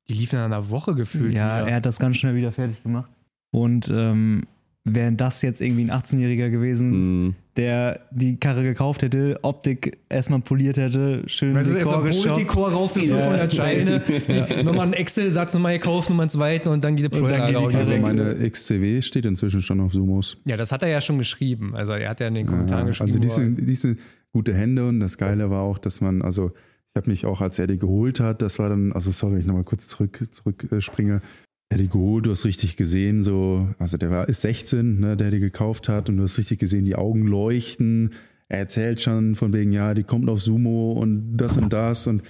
Die 0.07 0.13
liefen 0.13 0.37
in 0.37 0.45
einer 0.45 0.69
Woche 0.69 0.93
gefühlt. 0.95 1.33
ja, 1.33 1.59
wieder. 1.61 1.69
er 1.69 1.75
hat 1.77 1.85
das 1.85 1.99
ganz 1.99 2.17
schnell 2.17 2.35
wieder 2.35 2.51
fertig 2.51 2.83
gemacht. 2.83 3.11
Und 3.51 3.89
ähm, 3.89 4.43
wäre 4.83 5.13
das 5.13 5.41
jetzt 5.41 5.61
irgendwie 5.61 5.83
ein 5.83 5.91
18-Jähriger 5.91 6.49
gewesen, 6.49 7.27
Mm, 7.29 7.35
der 7.57 7.99
die 8.11 8.37
Karre 8.37 8.63
gekauft 8.63 9.01
hätte, 9.01 9.37
Optik 9.41 9.97
erstmal 10.09 10.39
poliert 10.39 10.77
hätte, 10.77 11.23
schön 11.27 11.53
Weißt 11.53 11.69
du, 11.69 11.73
Dekor 11.73 11.91
erstmal 11.93 12.09
geschaut. 12.09 12.25
Multicore 12.37 12.71
rauf 12.73 12.93
für 12.93 13.05
Ja, 13.05 13.15
500 13.17 13.53
Scheine, 13.53 14.01
ja. 14.27 14.63
nochmal 14.63 14.85
einen 14.85 14.93
Excel-Satz 14.93 15.53
nochmal 15.53 15.73
gekauft, 15.77 16.09
nochmal 16.09 16.23
einen 16.23 16.29
zweiten 16.29 16.69
und 16.69 16.83
dann 16.83 16.95
geht 16.95 17.13
die 17.13 17.19
Und 17.19 17.29
dann 17.29 17.41
geht 17.47 17.49
die 17.49 17.53
Pleuelager 17.59 17.77
Also 17.77 17.97
meine 17.97 18.49
XCW 18.49 19.01
steht 19.01 19.25
inzwischen 19.25 19.61
schon 19.61 19.81
auf 19.81 19.91
Sumos. 19.93 20.37
Ja, 20.45 20.55
das 20.55 20.71
hat 20.71 20.81
er 20.83 20.89
ja 20.89 21.01
schon 21.01 21.17
geschrieben. 21.17 21.75
Also 21.75 21.91
er 21.91 22.09
hat 22.09 22.19
ja 22.21 22.27
in 22.27 22.35
den 22.35 22.47
Kommentaren 22.47 22.83
Ja, 22.83 22.87
geschrieben. 22.87 23.09
also 23.09 23.19
die 23.19 23.29
sind, 23.29 23.67
die 23.67 23.75
sind 23.75 23.99
gute 24.31 24.53
Hände 24.53 24.87
und 24.87 25.01
das 25.01 25.17
Geile 25.17 25.49
war 25.49 25.61
auch, 25.63 25.77
dass 25.77 25.99
man, 25.99 26.21
also 26.21 26.51
ich 26.93 26.95
habe 26.95 27.09
mich 27.09 27.25
auch, 27.25 27.41
als 27.41 27.59
er 27.59 27.67
die 27.67 27.77
geholt 27.79 28.19
hat, 28.21 28.41
das 28.41 28.59
war 28.59 28.69
dann, 28.69 28.93
also 28.93 29.11
sorry, 29.11 29.39
ich 29.39 29.45
nochmal 29.45 29.63
kurz 29.65 29.87
zurück, 29.87 30.25
zurück 30.31 30.67
äh, 31.71 31.75
springe. 31.77 31.77
Er 31.77 31.77
hat 31.77 31.79
die 31.79 31.89
geholt, 31.89 32.25
du 32.25 32.31
hast 32.31 32.45
richtig 32.45 32.75
gesehen, 32.77 33.23
so, 33.23 33.67
also 33.79 33.97
der 33.97 34.09
war, 34.11 34.29
ist 34.29 34.41
16, 34.41 34.99
ne, 34.99 35.17
der 35.17 35.31
die 35.31 35.39
gekauft 35.39 35.89
hat 35.89 36.09
und 36.09 36.17
du 36.17 36.23
hast 36.23 36.37
richtig 36.37 36.59
gesehen, 36.59 36.85
die 36.85 36.95
Augen 36.95 37.25
leuchten. 37.27 38.11
Er 38.49 38.59
erzählt 38.59 38.99
schon 38.99 39.35
von 39.35 39.53
wegen, 39.53 39.71
ja, 39.71 39.93
die 39.93 40.03
kommt 40.03 40.29
auf 40.29 40.41
Sumo 40.41 40.91
und 40.91 41.37
das 41.37 41.57
und 41.57 41.71
das 41.71 42.07
und 42.07 42.21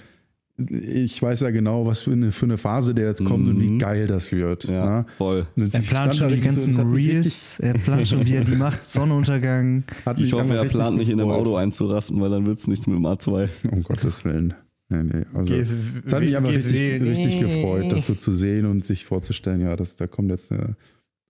ich 0.70 1.20
weiß 1.20 1.40
ja 1.40 1.50
genau, 1.50 1.86
was 1.86 2.02
für 2.02 2.12
eine, 2.12 2.30
für 2.30 2.44
eine 2.46 2.56
Phase 2.58 2.94
der 2.94 3.08
jetzt 3.08 3.24
kommt 3.24 3.48
und 3.48 3.60
wie 3.60 3.70
Mhm. 3.70 3.78
geil 3.78 4.06
das 4.06 4.30
wird. 4.30 4.64
ja, 4.64 4.98
ne? 5.00 5.06
voll. 5.16 5.46
Er 5.56 5.80
plant 5.80 6.14
schon 6.14 6.28
die 6.28 6.38
so, 6.40 6.44
ganzen 6.44 6.90
mich 6.90 7.08
Reels, 7.10 7.58
er 7.58 7.72
plant 7.72 8.06
schon 8.06 8.24
wieder 8.26 8.44
die 8.44 8.54
Macht, 8.54 8.84
Sonnenuntergang. 8.84 9.82
hat 10.06 10.18
Ich 10.20 10.32
hoffe, 10.32 10.54
er 10.54 10.66
plant 10.66 10.98
nicht 10.98 11.08
in 11.10 11.18
gefreut. 11.18 11.40
Auto 11.40 11.56
einzurasten, 11.56 12.20
weil 12.20 12.30
dann 12.30 12.46
wird 12.46 12.58
es 12.58 12.68
nichts 12.68 12.86
mit 12.86 12.96
dem 12.96 13.06
A2. 13.06 13.48
Um 13.70 13.82
Gottes 13.82 14.24
Willen. 14.24 14.54
Nee, 14.92 15.04
nee. 15.04 15.26
Also, 15.34 15.54
GSW 15.54 16.02
es 16.06 16.12
hat 16.12 16.20
mich 16.20 16.36
einfach 16.36 16.50
richtig, 16.50 16.72
GSW. 16.72 17.08
richtig 17.08 17.40
gefreut, 17.40 17.90
das 17.90 18.06
so 18.06 18.14
zu 18.14 18.32
sehen 18.32 18.66
und 18.66 18.84
sich 18.84 19.04
vorzustellen, 19.06 19.60
ja, 19.60 19.74
das, 19.74 19.96
da 19.96 20.06
kommt 20.06 20.30
jetzt 20.30 20.52
eine 20.52 20.76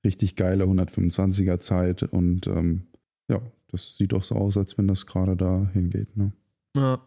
richtig 0.05 0.35
geile 0.35 0.65
125er 0.65 1.61
Zeit 1.61 2.03
und 2.03 2.49
ähm, 2.49 2.89
ja, 3.29 3.41
das 3.69 3.97
sieht 3.97 4.13
doch 4.13 4.25
so 4.25 4.35
aus, 4.35 4.57
als 4.57 4.77
wenn 4.79 4.89
das 4.89 5.07
gerade 5.07 5.37
da 5.37 5.71
hingeht. 5.73 6.17
Ne? 6.17 6.33
Ja, 6.77 7.01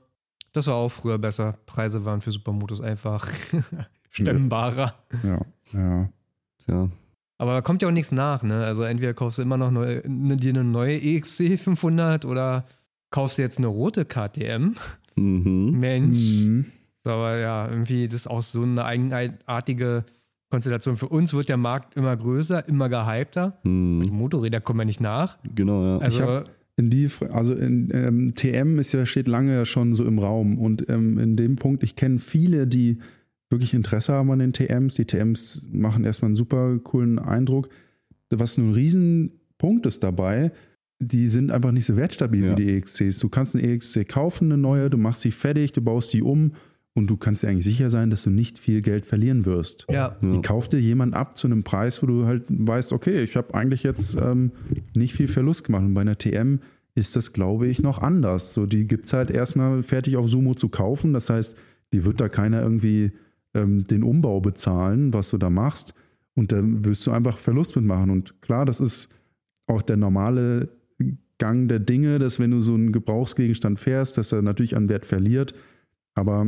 das 0.54 0.68
war 0.68 0.76
auch 0.76 0.90
früher 0.90 1.18
besser. 1.18 1.58
Preise 1.66 2.06
waren 2.06 2.22
für 2.22 2.32
Supermotos 2.32 2.80
einfach 2.80 3.28
stemmbarer. 4.10 4.96
Ja, 5.24 5.42
ja. 5.74 6.10
Ja. 6.68 6.90
Aber 7.38 7.54
da 7.54 7.62
kommt 7.62 7.82
ja 7.82 7.90
auch 7.90 7.94
nichts 7.94 8.12
nach, 8.12 8.44
ne? 8.44 8.64
Also 8.66 8.84
entweder 8.84 9.14
kaufst 9.14 9.38
du 9.38 9.42
immer 9.42 9.58
noch 9.58 9.70
neu, 9.72 10.02
ne, 10.08 10.38
dir 10.38 10.52
eine 10.52 10.64
neue 10.64 10.96
EXC 10.96 11.60
500 11.60 12.24
oder 12.24 12.66
kaufst 13.12 13.38
du 13.38 13.42
jetzt 13.42 13.58
eine 13.58 13.68
rote 13.68 14.06
KTM. 14.06 14.76
Mhm. 15.18 15.80
Mensch. 15.80 16.42
Mhm. 16.46 16.66
Aber 17.04 17.38
ja, 17.38 17.70
irgendwie 17.70 18.08
das 18.08 18.16
ist 18.22 18.28
auch 18.28 18.42
so 18.42 18.64
eine 18.64 18.84
eigenartige 18.84 20.06
Konstellation. 20.50 20.98
Für 20.98 21.10
uns 21.10 21.34
wird 21.34 21.50
der 21.50 21.58
Markt 21.58 21.96
immer 21.96 22.16
größer, 22.16 22.68
immer 22.68 22.90
gehypter. 22.90 23.60
Die 23.64 23.70
Mhm. 23.70 24.08
Motorräder 24.10 24.62
kommen 24.62 24.80
ja 24.80 24.86
nicht 24.86 25.02
nach. 25.02 25.38
Genau, 25.54 25.84
ja. 25.84 25.98
Also, 26.00 26.44
In 26.78 26.90
die, 26.90 27.08
also 27.32 27.54
in 27.54 27.90
ähm, 27.94 28.36
TM 28.36 28.80
ist 28.80 28.92
ja, 28.94 29.06
steht 29.06 29.28
lange 29.28 29.54
ja 29.54 29.66
schon 29.66 29.94
so 29.94 30.04
im 30.04 30.20
Raum 30.20 30.58
und 30.58 30.90
ähm, 30.90 31.18
in 31.20 31.36
dem 31.38 31.56
Punkt, 31.56 31.84
ich 31.84 31.96
kenne 31.96 32.20
viele, 32.20 32.68
die 32.68 32.98
wirklich 33.50 33.74
Interesse 33.74 34.14
haben 34.14 34.30
an 34.32 34.40
den 34.40 34.52
TMs. 34.54 34.96
Die 34.96 35.06
TMs 35.06 35.66
machen 35.72 36.04
erstmal 36.04 36.30
einen 36.30 36.36
super 36.36 36.78
coolen 36.80 37.20
Eindruck. 37.20 37.70
Was 38.32 38.58
ein 38.58 38.74
Riesenpunkt 38.74 39.86
ist 39.86 40.04
dabei, 40.04 40.52
die 41.00 41.28
sind 41.28 41.52
einfach 41.52 41.72
nicht 41.72 41.86
so 41.86 41.96
wertstabil 41.96 42.46
Ja. 42.46 42.52
wie 42.58 42.64
die 42.64 42.70
EXCs. 42.78 43.20
Du 43.20 43.30
kannst 43.30 43.56
eine 43.56 43.64
EXC 43.68 44.08
kaufen, 44.08 44.46
eine 44.52 44.58
neue, 44.58 44.90
du 44.90 44.98
machst 44.98 45.22
sie 45.22 45.32
fertig, 45.32 45.74
du 45.74 45.82
baust 45.82 46.14
die 46.14 46.22
um 46.22 46.54
und 46.94 47.08
du 47.10 47.18
kannst 47.18 47.44
dir 47.44 47.50
eigentlich 47.50 47.66
sicher 47.66 47.90
sein, 47.90 48.10
dass 48.10 48.24
du 48.24 48.30
nicht 48.30 48.58
viel 48.58 48.82
Geld 48.82 49.06
verlieren 49.06 49.46
wirst. 49.46 49.86
Ja. 49.92 50.18
Die 50.22 50.42
kauft 50.42 50.72
dir 50.72 50.80
jemand 50.80 51.14
ab 51.14 51.38
zu 51.38 51.48
einem 51.48 51.64
Preis, 51.64 52.02
wo 52.02 52.08
du 52.08 52.26
halt 52.26 52.44
weißt, 52.48 52.94
okay, 52.94 53.22
ich 53.24 53.36
habe 53.36 53.54
eigentlich 53.54 53.84
jetzt 53.84 54.16
ähm, 54.16 54.52
nicht 54.96 55.14
viel 55.14 55.28
Verlust 55.28 55.66
gemacht. 55.66 55.84
Und 55.84 55.94
bei 55.94 56.02
einer 56.02 56.18
TM 56.18 56.60
ist 56.96 57.18
das, 57.18 57.34
glaube 57.34 57.68
ich, 57.68 57.82
noch 57.82 58.00
anders. 58.02 58.54
So, 58.54 58.66
die 58.66 58.88
gibt 58.88 59.06
es 59.06 59.12
halt 59.14 59.30
erstmal 59.30 59.84
fertig 59.84 60.16
auf 60.16 60.30
Sumo 60.30 60.56
zu 60.56 60.70
kaufen. 60.70 61.12
Das 61.12 61.30
heißt, 61.30 61.58
die 61.92 62.06
wird 62.06 62.22
da 62.22 62.30
keiner 62.30 62.62
irgendwie 62.62 63.12
ähm, 63.54 63.84
den 63.84 64.04
Umbau 64.04 64.40
bezahlen, 64.40 65.12
was 65.14 65.30
du 65.32 65.38
da 65.38 65.50
machst. 65.50 65.94
Und 66.36 66.54
dann 66.54 66.86
wirst 66.86 67.06
du 67.06 67.12
einfach 67.12 67.38
Verlust 67.38 67.76
mitmachen. 67.76 68.10
Und 68.10 68.42
klar, 68.42 68.64
das 68.64 68.80
ist 68.80 69.10
auch 69.68 69.82
der 69.82 69.98
normale 69.98 70.70
Gang 71.38 71.68
der 71.68 71.80
Dinge, 71.80 72.20
dass 72.20 72.40
wenn 72.40 72.52
du 72.52 72.62
so 72.62 72.74
einen 72.74 72.92
Gebrauchsgegenstand 72.92 73.80
fährst, 73.80 74.18
dass 74.18 74.32
er 74.32 74.42
natürlich 74.42 74.76
an 74.76 74.90
Wert 74.90 75.06
verliert. 75.06 75.54
Aber 76.14 76.48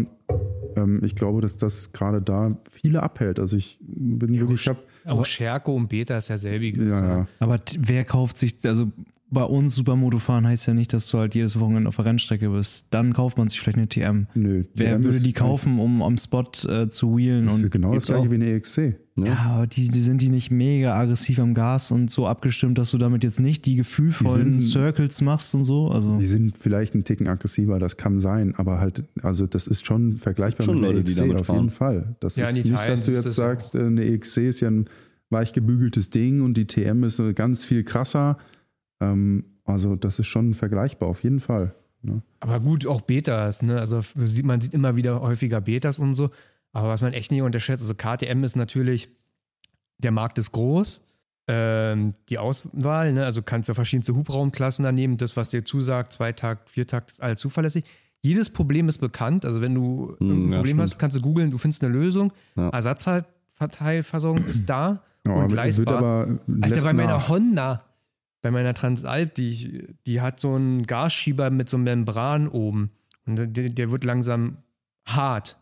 ähm, 0.77 1.01
ich 1.03 1.15
glaube, 1.15 1.41
dass 1.41 1.57
das 1.57 1.91
gerade 1.91 2.21
da 2.21 2.57
viele 2.69 3.03
abhält. 3.03 3.39
Also 3.39 3.57
ich 3.57 3.79
bin 3.81 4.39
wirklich, 4.39 4.61
ich 4.61 4.67
habe 4.69 4.79
Auch 5.05 5.25
Scherko 5.25 5.75
und 5.75 5.89
Beta 5.89 6.17
ist 6.17 6.29
ja 6.29 6.37
selbiges. 6.37 6.87
ja, 6.87 7.07
ja. 7.07 7.27
Aber 7.39 7.59
wer 7.77 8.05
kauft 8.05 8.37
sich, 8.37 8.55
also 8.63 8.91
bei 9.29 9.43
uns 9.43 9.75
Supermoto 9.75 10.19
fahren 10.19 10.47
heißt 10.47 10.67
ja 10.67 10.73
nicht, 10.73 10.93
dass 10.93 11.09
du 11.09 11.17
halt 11.17 11.35
jedes 11.35 11.59
Wochenende 11.59 11.89
auf 11.89 11.97
der 11.97 12.05
Rennstrecke 12.05 12.49
bist. 12.49 12.87
Dann 12.91 13.11
kauft 13.13 13.37
man 13.37 13.49
sich 13.49 13.59
vielleicht 13.59 13.77
eine 13.77 13.87
TM. 13.89 14.27
Nö. 14.35 14.63
Wer 14.73 14.95
TM 14.97 15.03
würde 15.03 15.17
ist- 15.17 15.25
die 15.25 15.33
kaufen, 15.33 15.79
um 15.79 16.01
am 16.01 16.17
Spot 16.17 16.43
äh, 16.69 16.87
zu 16.87 17.17
wheelen? 17.17 17.45
Das 17.47 17.57
ist 17.57 17.63
Und 17.65 17.71
genau 17.71 17.93
das 17.93 18.05
gleiche 18.05 18.21
auch. 18.27 18.31
wie 18.31 18.35
eine 18.35 18.49
EXC. 18.49 18.95
Ne? 19.19 19.25
ja, 19.29 19.37
aber 19.49 19.65
die, 19.67 19.89
die 19.89 20.01
sind 20.01 20.21
die 20.21 20.29
nicht 20.29 20.51
mega 20.51 20.95
aggressiv 20.95 21.39
am 21.39 21.55
Gas 21.55 21.91
und 21.91 22.11
so 22.11 22.27
abgestimmt, 22.27 22.77
dass 22.77 22.91
du 22.91 22.99
damit 22.99 23.23
jetzt 23.23 23.39
nicht 23.39 23.65
die 23.65 23.75
gefühlvollen 23.75 24.53
Die 24.53 24.59
sind- 24.59 24.71
Circles 24.71 25.21
machst 25.21 25.53
und 25.55 25.63
so. 25.63 25.89
Also 25.89 26.17
Die 26.19 26.27
sind 26.27 26.55
vielleicht 26.55 26.93
einen 26.93 27.03
Ticken 27.03 27.27
aggressiver, 27.27 27.79
das 27.79 27.97
kann 27.97 28.19
sein, 28.19 28.53
aber 28.55 28.79
halt, 28.79 29.03
also 29.23 29.47
das 29.47 29.65
ist 29.67 29.87
schon 29.87 30.15
vergleichbar 30.17 30.65
Schon 30.65 30.75
mit 30.75 30.83
einer 30.85 30.93
Leute, 30.93 31.03
die 31.05 31.11
EXC 31.13 31.21
damit 31.21 31.39
auf 31.41 31.47
fahren. 31.47 31.55
jeden 31.57 31.69
Fall. 31.71 32.15
Das 32.19 32.35
Ja, 32.35 32.45
ist 32.47 32.53
nicht, 32.53 32.71
dass 32.71 33.05
du 33.05 33.11
jetzt 33.11 33.31
sagst, 33.35 33.73
äh, 33.75 33.79
eine 33.79 34.05
EXC 34.05 34.37
ist 34.47 34.59
ja 34.61 34.69
ein 34.69 34.85
weich 35.31 35.51
gebügeltes 35.51 36.11
Ding 36.11 36.41
und 36.41 36.55
die 36.55 36.65
TM 36.67 37.03
ist 37.03 37.19
ganz 37.35 37.65
viel 37.65 37.83
krasser. 37.83 38.37
Ähm, 38.99 39.45
also 39.65 39.95
das 39.95 40.19
ist 40.19 40.27
schon 40.27 40.53
vergleichbar, 40.53 41.09
auf 41.09 41.23
jeden 41.23 41.39
Fall. 41.39 41.73
Ne? 42.01 42.21
Aber 42.39 42.59
gut, 42.59 42.85
auch 42.87 43.01
Betas, 43.01 43.61
ne? 43.63 43.79
Also 43.79 44.01
man 44.43 44.61
sieht 44.61 44.73
immer 44.73 44.95
wieder 44.95 45.21
häufiger 45.21 45.61
Betas 45.61 45.99
und 45.99 46.13
so. 46.13 46.29
Aber 46.73 46.89
was 46.89 47.01
man 47.01 47.13
echt 47.13 47.31
nicht 47.31 47.41
unterschätzt, 47.41 47.81
also 47.81 47.95
KTM 47.95 48.43
ist 48.43 48.55
natürlich, 48.55 49.09
der 49.97 50.11
Markt 50.11 50.37
ist 50.37 50.51
groß. 50.51 51.03
Ähm, 51.49 52.13
die 52.29 52.37
Auswahl, 52.37 53.13
ne? 53.13 53.23
also 53.25 53.41
kannst 53.41 53.69
du 53.69 53.73
verschiedenste 53.73 54.13
Hubraumklassen 54.13 54.83
da 54.83 54.91
nehmen, 54.91 55.15
das, 55.15 55.37
was 55.37 55.49
dir 55.49 55.63
zusagt, 55.63 56.11
Zweitakt, 56.11 56.69
Viertakt, 56.69 57.09
ist 57.11 57.23
alles 57.23 57.39
zuverlässig. 57.39 57.85
Jedes 58.21 58.49
Problem 58.49 58.89
ist 58.89 58.97
bekannt. 58.97 59.45
Also 59.45 59.61
wenn 59.61 59.73
du 59.73 60.15
Hm, 60.19 60.27
irgendein 60.29 60.51
ja, 60.51 60.57
Problem 60.57 60.75
stimmt. 60.77 60.81
hast, 60.81 60.99
kannst 60.99 61.17
du 61.17 61.21
googeln, 61.21 61.49
du 61.51 61.57
findest 61.57 61.83
eine 61.83 61.93
Lösung. 61.93 62.33
Ja. 62.57 62.69
Ersatzteilversorgung 62.69 64.45
ist 64.45 64.65
da 64.69 65.01
Ja, 65.25 65.33
und 65.33 65.43
aber 65.43 65.55
leistbar. 65.55 65.85
wird 65.85 65.97
aber 65.97 66.39
Alter, 66.61 66.81
bei 66.83 66.93
meiner 66.93 67.13
nach. 67.13 67.29
Honda, 67.29 67.83
bei 68.41 68.51
meiner 68.51 68.73
Transalp, 68.73 69.35
die, 69.35 69.87
die 70.05 70.21
hat 70.21 70.39
so 70.39 70.53
einen 70.53 70.83
Gasschieber 70.83 71.49
mit 71.49 71.69
so 71.69 71.77
einem 71.77 71.83
Membran 71.85 72.47
oben. 72.47 72.91
Und 73.25 73.35
der, 73.57 73.69
der 73.69 73.91
wird 73.91 74.03
langsam 74.03 74.57
hart. 75.05 75.57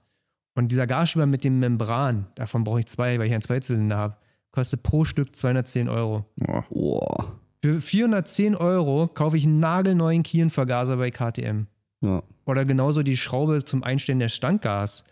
Und 0.56 0.72
dieser 0.72 0.88
Gasschieber 0.88 1.26
mit 1.26 1.44
dem 1.44 1.60
Membran, 1.60 2.28
davon 2.36 2.64
brauche 2.64 2.80
ich 2.80 2.86
zwei, 2.88 3.20
weil 3.20 3.28
ich 3.28 3.34
einen 3.34 3.42
Zweizylinder 3.42 3.98
habe, 3.98 4.18
kostet 4.52 4.84
pro 4.84 5.04
Stück 5.04 5.36
210 5.36 5.90
Euro. 5.90 6.26
Boah. 6.70 7.40
Für 7.62 7.82
410 7.82 8.56
Euro 8.56 9.08
kaufe 9.08 9.38
ich 9.38 9.46
einen 9.46 9.60
nagelneuen 9.60 10.24
Kienvergaser 10.24 10.98
bei 10.98 11.12
KTM. 11.12 11.66
Ja. 12.02 12.24
Oder 12.46 12.64
genauso 12.64 13.04
die 13.04 13.18
Schraube 13.18 13.66
zum 13.66 13.84
Einstellen 13.84 14.20
der 14.20 14.30
Standgas. 14.30 15.04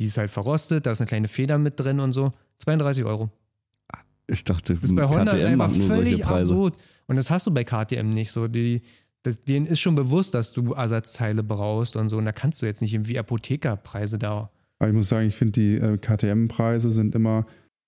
Die 0.00 0.06
ist 0.06 0.18
halt 0.18 0.30
verrostet, 0.30 0.86
da 0.86 0.90
ist 0.90 1.00
eine 1.00 1.08
kleine 1.08 1.28
Feder 1.28 1.58
mit 1.58 1.78
drin 1.78 2.00
und 2.00 2.12
so. 2.12 2.32
32 2.58 3.04
Euro. 3.04 3.30
Ich 4.26 4.44
dachte, 4.44 4.74
Das 4.74 4.94
bei 4.94 5.08
Honda 5.08 5.32
ist 5.32 5.44
einfach 5.44 5.70
völlig 5.70 6.24
absurd. 6.24 6.74
Und 7.10 7.16
das 7.16 7.28
hast 7.28 7.44
du 7.46 7.50
bei 7.50 7.64
KTM 7.64 8.08
nicht 8.10 8.30
so. 8.30 8.46
Die, 8.46 8.82
das, 9.24 9.42
denen 9.44 9.66
ist 9.66 9.80
schon 9.80 9.96
bewusst, 9.96 10.32
dass 10.32 10.52
du 10.52 10.74
Ersatzteile 10.74 11.42
brauchst 11.42 11.96
und 11.96 12.08
so. 12.08 12.18
Und 12.18 12.24
da 12.24 12.30
kannst 12.32 12.62
du 12.62 12.66
jetzt 12.66 12.80
nicht 12.82 12.94
irgendwie 12.94 13.18
Apothekerpreise 13.18 14.16
da. 14.16 14.50
Aber 14.78 14.88
ich 14.88 14.94
muss 14.94 15.08
sagen, 15.08 15.26
ich 15.26 15.34
finde, 15.34 15.52
die 15.60 15.74
äh, 15.74 15.98
KTM-Preise 15.98 16.88
sind 16.88 17.16
immer, 17.16 17.46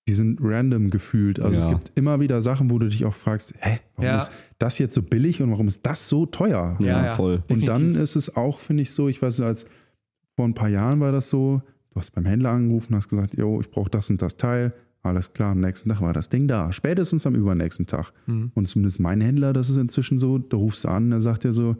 die 0.09 0.13
sind 0.13 0.39
random 0.41 0.89
gefühlt. 0.89 1.39
Also 1.39 1.57
es 1.57 1.63
Ja. 1.63 1.71
gibt 1.71 1.93
immer 1.95 2.19
wieder 2.19 2.41
Sachen, 2.41 2.69
wo 2.69 2.77
du 2.79 2.89
dich 2.89 3.05
auch 3.05 3.13
fragst, 3.13 3.53
hä, 3.59 3.79
warum 3.95 4.05
Ja. 4.11 4.17
ist 4.17 4.31
das 4.59 4.77
jetzt 4.77 4.93
so 4.93 5.01
billig 5.01 5.41
und 5.41 5.49
warum 5.51 5.69
ist 5.69 5.85
das 5.85 6.09
so 6.09 6.25
teuer? 6.25 6.75
Ja, 6.81 6.85
Ja, 6.85 7.05
ja. 7.05 7.15
voll. 7.15 7.43
Und 7.49 7.65
dann 7.65 7.77
Definitiv. 7.79 8.01
ist 8.03 8.15
es 8.17 8.35
auch, 8.35 8.59
finde 8.59 8.83
ich, 8.83 8.91
so, 8.91 9.07
ich 9.07 9.21
weiß 9.21 9.39
als 9.39 9.65
vor 10.35 10.45
ein 10.45 10.53
paar 10.53 10.67
Jahren 10.69 10.99
war 10.99 11.13
das 11.13 11.29
so, 11.29 11.61
du 11.91 11.95
hast 11.95 12.11
beim 12.11 12.25
Händler 12.25 12.51
angerufen, 12.51 12.93
hast 12.95 13.07
gesagt, 13.07 13.35
yo, 13.37 13.61
ich 13.61 13.71
brauche 13.71 13.89
das 13.89 14.09
und 14.09 14.21
das 14.21 14.35
Teil. 14.35 14.73
Alles 15.03 15.33
klar, 15.33 15.51
am 15.51 15.59
nächsten 15.59 15.89
Tag 15.89 16.01
war 16.01 16.13
das 16.13 16.29
Ding 16.29 16.47
da. 16.47 16.71
Spätestens 16.71 17.27
am 17.27 17.35
übernächsten 17.35 17.85
Tag. 17.85 18.13
Hm. 18.25 18.51
Und 18.55 18.67
zumindest 18.67 19.01
mein 19.01 19.19
Händler, 19.19 19.51
das 19.51 19.69
ist 19.69 19.75
inzwischen 19.75 20.17
so, 20.17 20.37
da 20.37 20.55
rufst 20.55 20.85
du 20.85 20.87
an, 20.87 21.09
der 21.09 21.19
sagt 21.19 21.43
dir 21.43 21.51
so, 21.51 21.75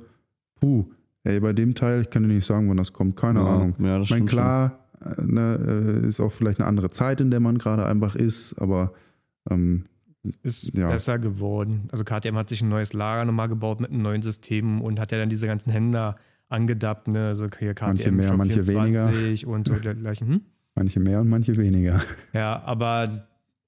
puh, 0.59 0.85
ey, 1.23 1.39
bei 1.39 1.53
dem 1.53 1.73
Teil, 1.73 2.01
ich 2.01 2.09
kann 2.09 2.23
dir 2.23 2.29
nicht 2.33 2.45
sagen, 2.45 2.69
wann 2.69 2.77
das 2.77 2.91
kommt, 2.91 3.15
keine 3.15 3.39
ja, 3.39 3.45
Ahnung. 3.45 3.75
Ja, 3.79 3.97
das 3.97 4.05
Ich 4.05 4.11
meine, 4.11 4.27
stimmt 4.27 4.29
klar, 4.29 4.79
ne, 5.21 6.01
äh, 6.03 6.07
ist 6.07 6.19
auch 6.19 6.33
vielleicht 6.33 6.59
eine 6.59 6.67
andere 6.67 6.89
Zeit, 6.89 7.21
in 7.21 7.31
der 7.31 7.39
man 7.39 7.57
gerade 7.57 7.85
einfach 7.85 8.15
ist, 8.15 8.59
aber 8.59 8.93
ähm, 9.49 9.85
Ist 10.41 10.73
Ja. 10.73 10.89
besser 10.89 11.19
geworden. 11.19 11.87
Also 11.91 12.03
KTM 12.03 12.35
hat 12.37 12.49
sich 12.49 12.61
ein 12.61 12.69
neues 12.69 12.93
Lager 12.93 13.25
nochmal 13.25 13.49
gebaut 13.49 13.79
mit 13.81 13.91
einem 13.91 14.01
neuen 14.01 14.21
System 14.21 14.81
und 14.81 14.99
hat 14.99 15.11
ja 15.11 15.17
dann 15.17 15.29
diese 15.29 15.47
ganzen 15.47 15.69
Händler 15.71 16.17
angedappt. 16.49 17.07
Ne? 17.09 17.27
Also 17.27 17.47
hier 17.57 17.73
KTM 17.73 17.87
Manche 17.87 18.11
mehr, 18.11 18.33
manche 18.37 18.63
24 18.63 19.45
und 19.45 19.67
so 19.67 19.75
dergleichen. 19.75 20.27
Hm? 20.27 20.41
Manche 20.75 20.99
mehr 20.99 21.21
und 21.21 21.29
manche 21.29 21.57
weniger. 21.57 22.01
Ja, 22.33 22.61
aber 22.63 23.27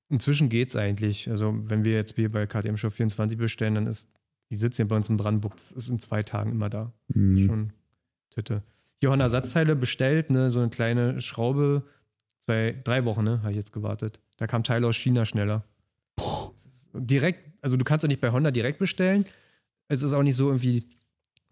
inzwischen 0.09 0.49
geht 0.49 0.69
es 0.69 0.75
eigentlich. 0.75 1.29
Also, 1.29 1.55
wenn 1.65 1.85
wir 1.85 1.93
jetzt 1.93 2.15
hier 2.15 2.31
bei 2.31 2.45
KTM 2.45 2.77
Shop 2.77 2.93
24 2.93 3.37
bestellen, 3.37 3.75
dann 3.75 3.87
ist 3.87 4.09
die 4.51 4.55
sitzt 4.55 4.77
hier 4.77 4.87
bei 4.87 4.95
uns 4.95 5.09
in 5.09 5.17
Brandenburg. 5.17 5.55
Das 5.55 5.71
ist 5.71 5.89
in 5.89 5.99
zwei 5.99 6.23
Tagen 6.23 6.51
immer 6.51 6.69
da. 6.69 6.93
Mhm. 7.07 7.39
Schon 7.39 7.73
Tüte. 8.29 8.63
Johanna 9.01 9.25
Ersatzteile 9.25 9.75
bestellt, 9.75 10.29
ne, 10.29 10.49
so 10.51 10.59
eine 10.59 10.69
kleine 10.69 11.21
Schraube. 11.21 11.83
Zwei, 12.39 12.79
drei 12.83 13.05
Wochen, 13.05 13.23
ne, 13.23 13.41
habe 13.41 13.51
ich 13.51 13.57
jetzt 13.57 13.73
gewartet. 13.73 14.21
Da 14.37 14.47
kam 14.47 14.63
Teile 14.63 14.87
aus 14.87 14.95
China 14.95 15.25
schneller. 15.25 15.63
Direkt, 16.93 17.51
also 17.61 17.75
du 17.75 17.83
kannst 17.83 18.03
ja 18.03 18.07
nicht 18.07 18.21
bei 18.21 18.31
Honda 18.31 18.51
direkt 18.51 18.79
bestellen. 18.79 19.25
Es 19.87 20.01
ist 20.01 20.13
auch 20.13 20.23
nicht 20.23 20.35
so 20.35 20.47
irgendwie 20.47 20.85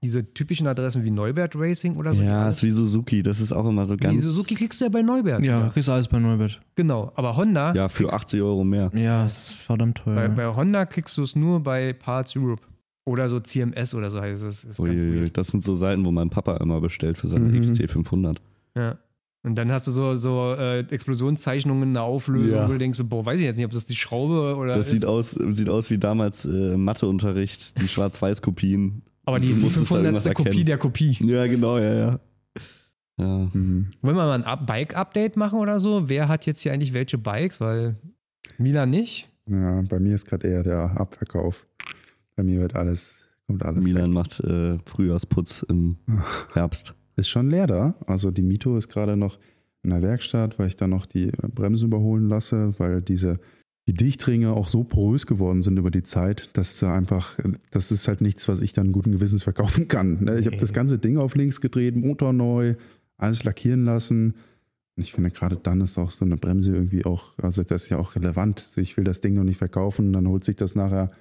diese 0.04 0.34
typischen 0.34 0.68
Adressen 0.68 1.04
wie 1.04 1.10
Neubert 1.12 1.56
Racing 1.56 1.95
oder 1.95 2.14
so. 2.14 2.22
Ja, 2.22 2.49
ist 2.49 2.62
wie 2.62 2.70
Suzuki. 2.72 3.24
Das 3.24 3.39
ist 3.39 3.51
auch 3.51 3.68
immer 3.68 3.86
so 3.86 3.97
ganz. 3.97 4.14
die 4.14 4.20
Suzuki 4.22 4.56
kriegst 4.56 4.80
du 4.82 4.86
ja 4.86 4.89
bei 4.89 5.01
Neubert. 5.01 5.41
ja, 5.43 5.70
kriegst 5.70 5.89
alles 5.89 6.08
bei 6.08 6.20
Neubert. 6.20 6.62
Genau, 6.76 7.12
aber 7.16 7.36
Honda, 7.36 7.74
Ja, 7.74 7.88
für 7.89 8.14
80 8.14 8.41
Euro 8.41 8.64
mehr. 8.64 8.91
Ja, 8.93 9.26
es 9.26 9.47
ist 9.47 9.54
verdammt 9.56 9.97
teuer. 9.99 10.16
bei, 10.16 10.28
bei 10.28 10.56
Honda 10.56 10.86
kriegst 10.86 11.18
du 11.18 11.24
es 11.24 11.36
nur 11.36 11.62
bei 11.62 11.93
Parts 11.93 12.36
Europe. 12.36 12.62
Oder 13.06 13.28
so 13.28 13.39
CMS 13.39 13.93
oder 13.95 14.10
so 14.12 14.22
heißt 14.22 14.43
es. 14.43 14.64
Ist 14.64 14.80
weird. 14.80 15.36
das 15.38 15.47
sind 15.47 15.62
so 15.62 15.74
Seiten, 15.74 16.06
wo 16.06 16.12
mein 16.12 16.30
Papa 16.30 16.56
immer 16.58 16.80
bestellt 16.80 17.18
für 17.18 17.28
seine 17.28 17.45
Mhm. 17.45 17.56
XT500. 17.60 18.38
Ja. 18.78 18.97
Und 19.45 19.56
dann 19.56 19.70
hast 19.74 19.88
du 19.88 19.91
so, 19.91 20.16
so 20.16 20.54
äh, 20.58 20.80
Explosionszeichnungen 20.89 21.84
in 21.84 21.93
der 21.95 22.04
Auflösung, 22.04 22.58
Ja. 22.58 22.68
wo 22.68 22.72
du 22.72 22.78
denkst, 22.78 22.97
so, 22.97 23.04
boah, 23.06 23.26
weiß 23.26 23.41
ich 23.41 23.45
jetzt 23.45 23.58
nicht, 23.58 23.66
ob 23.66 23.74
das 23.74 23.86
die 23.86 23.95
Schraube 23.97 24.56
oder 24.56 24.76
Das 24.76 24.86
ist. 24.86 24.91
sieht 24.93 25.06
aus, 25.06 25.32
sieht 25.32 25.68
aus 25.68 25.89
wie 25.89 25.97
damals 25.97 26.45
äh, 26.45 26.78
Matheunterricht, 26.78 27.78
die 27.82 27.88
Schwarz-Weiß-Kopien. 27.89 29.01
Aber 29.26 29.39
die, 29.39 29.47
die 29.49 29.53
musstest 29.55 29.91
da 29.91 29.95
500. 29.95 30.05
irgendwas 30.26 30.34
Kopie 30.36 30.63
der 30.63 30.78
Kopie. 30.78 31.17
Ja, 31.21 31.47
genau, 31.47 31.78
ja, 31.78 31.93
ja. 31.93 32.19
Ja, 33.17 33.49
Mhm. 33.53 33.91
Wollen 34.01 34.15
wir 34.15 34.26
mal 34.26 34.32
ein 34.32 34.43
Up- 34.43 34.65
Bike-Update 34.65 35.38
machen 35.38 35.59
oder 35.59 35.80
so? 35.80 36.09
Wer 36.09 36.28
hat 36.28 36.45
jetzt 36.45 36.61
hier 36.61 36.74
eigentlich 36.74 36.93
welche 36.93 37.17
Bikes? 37.17 37.61
Weil 37.61 37.95
Milan 38.57 38.89
nicht. 38.89 39.30
Ja, 39.47 39.82
bei 39.84 39.99
mir 39.99 40.15
ist 40.15 40.26
gerade 40.26 40.47
eher 40.47 40.63
der 40.63 40.99
Abverkauf. 40.99 41.67
Bei 42.36 42.43
mir 42.43 42.59
wird 42.61 42.76
alles, 42.76 43.26
kommt 43.45 43.63
alles 43.63 43.84
Milan 43.84 44.05
weg. 44.07 44.13
macht 44.13 44.39
äh, 44.39 44.80
Frühjahrsputz 44.86 45.63
im 45.69 45.97
Herbst. 46.53 46.95
Ist 47.15 47.30
schon 47.30 47.49
leer 47.51 47.67
da. 47.67 47.93
Also 48.07 48.32
die 48.32 48.41
Mito 48.41 48.76
ist 48.78 48.88
gerade 48.89 49.15
noch 49.15 49.38
in 49.84 49.91
der 49.91 50.01
Werkstatt, 50.01 50.57
weil 50.57 50.67
ich 50.67 50.78
da 50.78 50.88
noch 50.88 51.05
die 51.05 51.28
Bremsen 51.53 51.86
überholen 51.88 52.28
lasse, 52.30 52.71
weil 52.80 53.01
diese 53.01 53.39
die 53.88 53.94
Dichtringe 53.94 54.54
auch 54.54 54.70
so 54.70 54.84
porös 54.84 55.28
geworden 55.28 55.62
sind 55.62 55.78
über 55.78 55.92
die 55.92 56.04
Zeit, 56.04 56.50
dass 56.54 56.80
da 56.80 56.94
einfach, 56.94 57.38
das 57.72 57.92
ist 57.92 58.08
halt 58.08 58.22
nichts, 58.22 58.48
was 58.48 58.62
ich 58.62 58.72
dann 58.74 58.92
guten 58.94 59.12
Gewissens 59.12 59.44
verkaufen 59.44 59.88
kann. 59.88 60.24
ne? 60.24 60.40
Ich 60.40 60.46
habe 60.46 60.58
das 60.58 60.74
ganze 60.74 60.98
Ding 60.98 61.18
auf 61.18 61.36
links 61.36 61.60
gedreht, 61.60 61.96
Motor 61.96 62.32
neu, 62.32 62.76
alles 63.18 63.44
lackieren 63.44 63.84
lassen. 63.84 64.36
Und 64.96 65.04
ich 65.04 65.12
finde, 65.12 65.32
gerade 65.32 65.58
dann 65.62 65.82
ist 65.82 65.98
auch 65.98 66.12
so 66.12 66.24
eine 66.24 66.38
Bremse 66.38 66.74
irgendwie 66.74 67.04
auch, 67.04 67.38
also 67.40 67.64
das 67.64 67.84
ist 67.84 67.90
ja 67.90 67.98
auch 67.98 68.16
relevant. 68.16 68.72
Ich 68.78 68.96
will 68.96 69.04
das 69.04 69.22
Ding 69.22 69.34
noch 69.34 69.44
nicht 69.44 69.58
verkaufen, 69.58 70.14
dann 70.14 70.28
holt 70.28 70.44
sich 70.44 70.56
das 70.56 70.76
nachher 70.76 71.12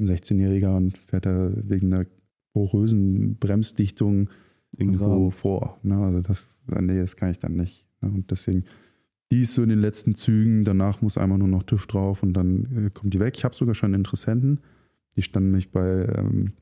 ein 0.00 0.06
16-Jähriger 0.06 0.76
und 0.76 0.98
fährt 0.98 1.26
da 1.26 1.50
wegen 1.54 1.92
einer 1.92 2.06
porösen 2.52 3.36
Bremsdichtung 3.36 4.30
irgendwo 4.76 5.04
Irgendwo. 5.04 5.30
vor. 5.30 5.78
Ne? 5.82 5.96
Also 5.98 6.20
das, 6.20 6.60
nee, 6.80 6.98
das 6.98 7.16
kann 7.16 7.30
ich 7.30 7.38
dann 7.38 7.54
nicht. 7.54 7.86
Ne? 8.00 8.10
Und 8.10 8.30
deswegen, 8.30 8.64
die 9.30 9.42
ist 9.42 9.54
so 9.54 9.62
in 9.62 9.68
den 9.68 9.80
letzten 9.80 10.14
Zügen, 10.14 10.64
danach 10.64 11.02
muss 11.02 11.18
einmal 11.18 11.38
nur 11.38 11.48
noch 11.48 11.62
TÜV 11.62 11.86
drauf 11.86 12.22
und 12.22 12.32
dann 12.32 12.86
äh, 12.86 12.90
kommt 12.90 13.12
die 13.12 13.20
weg. 13.20 13.34
Ich 13.36 13.44
habe 13.44 13.54
sogar 13.54 13.74
schon 13.74 13.94
Interessenten, 13.94 14.60
die 15.16 15.22
standen 15.22 15.50
mich 15.50 15.70
bei 15.70 16.06
ähm, 16.16 16.52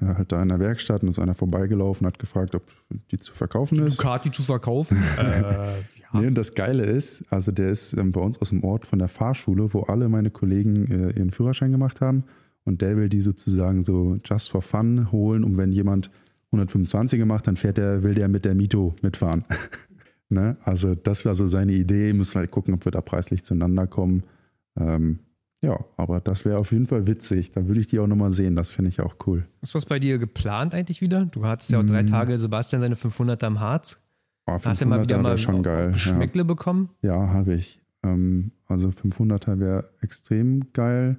äh, 0.00 0.06
halt 0.06 0.32
da 0.32 0.42
in 0.42 0.48
der 0.48 0.58
Werkstatt 0.58 1.02
und 1.02 1.10
ist 1.10 1.18
einer 1.18 1.34
vorbeigelaufen, 1.34 2.06
hat 2.06 2.18
gefragt, 2.18 2.54
ob 2.54 2.64
die 3.10 3.18
zu 3.18 3.32
verkaufen 3.32 3.78
ist. 3.86 3.98
Ducati 3.98 4.30
zu 4.30 4.42
verkaufen? 4.42 4.96
äh, 5.18 5.22
ja. 5.22 5.76
Nee, 6.14 6.26
und 6.26 6.34
das 6.34 6.54
Geile 6.54 6.84
ist, 6.84 7.24
also 7.30 7.52
der 7.52 7.70
ist 7.70 7.92
ähm, 7.94 8.12
bei 8.12 8.20
uns 8.20 8.40
aus 8.40 8.50
dem 8.50 8.64
Ort 8.64 8.84
von 8.86 8.98
der 8.98 9.08
Fahrschule, 9.08 9.72
wo 9.72 9.82
alle 9.82 10.08
meine 10.08 10.30
Kollegen 10.30 10.86
äh, 10.86 11.10
ihren 11.10 11.30
Führerschein 11.30 11.72
gemacht 11.72 12.00
haben. 12.00 12.24
Und 12.64 12.80
der 12.80 12.96
will 12.96 13.08
die 13.08 13.22
sozusagen 13.22 13.82
so 13.82 14.16
just 14.24 14.50
for 14.50 14.62
fun 14.62 15.10
holen. 15.10 15.42
Und 15.42 15.56
wenn 15.56 15.72
jemand 15.72 16.10
125 16.52 17.24
macht, 17.24 17.46
dann 17.46 17.56
fährt 17.56 17.76
der, 17.76 18.02
will 18.02 18.14
der 18.14 18.28
mit 18.28 18.44
der 18.44 18.54
Mito 18.54 18.94
mitfahren. 19.02 19.44
ne? 20.32 20.56
Also 20.64 20.94
das 20.94 21.24
war 21.24 21.34
so 21.34 21.46
seine 21.46 21.72
Idee. 21.72 22.12
Müssen 22.12 22.34
wir 22.34 22.40
halt 22.40 22.50
gucken, 22.50 22.74
ob 22.74 22.84
wir 22.84 22.92
da 22.92 23.00
preislich 23.00 23.44
zueinander 23.44 23.86
kommen. 23.86 24.24
Ähm, 24.78 25.20
ja, 25.60 25.78
aber 25.96 26.20
das 26.20 26.44
wäre 26.44 26.58
auf 26.58 26.72
jeden 26.72 26.86
Fall 26.88 27.06
witzig. 27.06 27.52
Da 27.52 27.68
würde 27.68 27.78
ich 27.80 27.86
die 27.86 28.00
auch 28.00 28.08
nochmal 28.08 28.30
sehen. 28.32 28.56
Das 28.56 28.72
finde 28.72 28.88
ich 28.88 29.00
auch 29.00 29.14
cool. 29.26 29.46
Ist 29.60 29.74
was 29.76 29.86
bei 29.86 29.98
dir 30.00 30.18
geplant 30.18 30.74
eigentlich 30.74 31.00
wieder? 31.00 31.26
Du 31.26 31.44
hattest 31.46 31.70
ja 31.70 31.78
auch 31.78 31.84
drei 31.86 32.02
Mm. 32.02 32.06
Tage 32.08 32.38
Sebastian 32.38 32.80
seine 32.82 32.96
500er 32.96 33.44
am 33.44 33.60
Harz. 33.60 34.00
Oh, 34.46 34.58
Hast 34.64 34.80
du 34.80 34.84
ja 34.84 34.88
mal 34.88 35.02
wieder 35.02 35.18
500er 35.18 35.22
mal 35.22 35.38
schon 35.38 35.62
geil. 35.62 35.84
Ja. 35.86 35.90
Geschmäckle 35.92 36.44
bekommen? 36.44 36.88
Ja, 37.02 37.28
habe 37.28 37.54
ich. 37.54 37.80
Ähm, 38.02 38.50
also 38.66 38.88
500er 38.88 39.60
wäre 39.60 39.88
extrem 40.00 40.72
geil. 40.72 41.18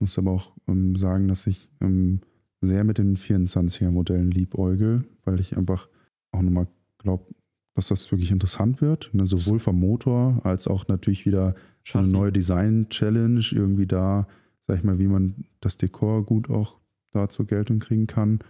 Muss 0.00 0.18
aber 0.18 0.32
auch 0.32 0.52
ähm, 0.66 0.96
sagen, 0.96 1.28
dass 1.28 1.46
ich 1.46 1.68
ähm, 1.80 2.20
sehr 2.60 2.82
mit 2.82 2.98
den 2.98 3.16
24er 3.16 3.90
Modellen 3.92 4.32
liebäugel, 4.32 5.04
weil 5.24 5.38
ich 5.38 5.56
einfach 5.56 5.88
auch 6.32 6.42
nochmal 6.42 6.66
glaube, 6.98 7.26
dass 7.74 7.88
das 7.88 8.10
wirklich 8.12 8.30
interessant 8.30 8.80
wird. 8.80 9.10
Ne? 9.12 9.26
Sowohl 9.26 9.58
vom 9.58 9.78
Motor 9.78 10.40
als 10.44 10.68
auch 10.68 10.86
natürlich 10.88 11.26
wieder 11.26 11.54
schon 11.82 12.00
eine 12.00 12.04
Chassis. 12.06 12.12
neue 12.12 12.32
Design-Challenge. 12.32 13.44
Irgendwie 13.52 13.86
da, 13.86 14.26
sag 14.66 14.78
ich 14.78 14.84
mal, 14.84 14.98
wie 14.98 15.08
man 15.08 15.44
das 15.60 15.76
Dekor 15.76 16.24
gut 16.24 16.48
auch 16.50 16.76
da 17.12 17.28
zur 17.28 17.46
Geltung 17.46 17.80
kriegen 17.80 18.06
kann. 18.06 18.40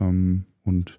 Ähm, 0.00 0.44
und 0.64 0.98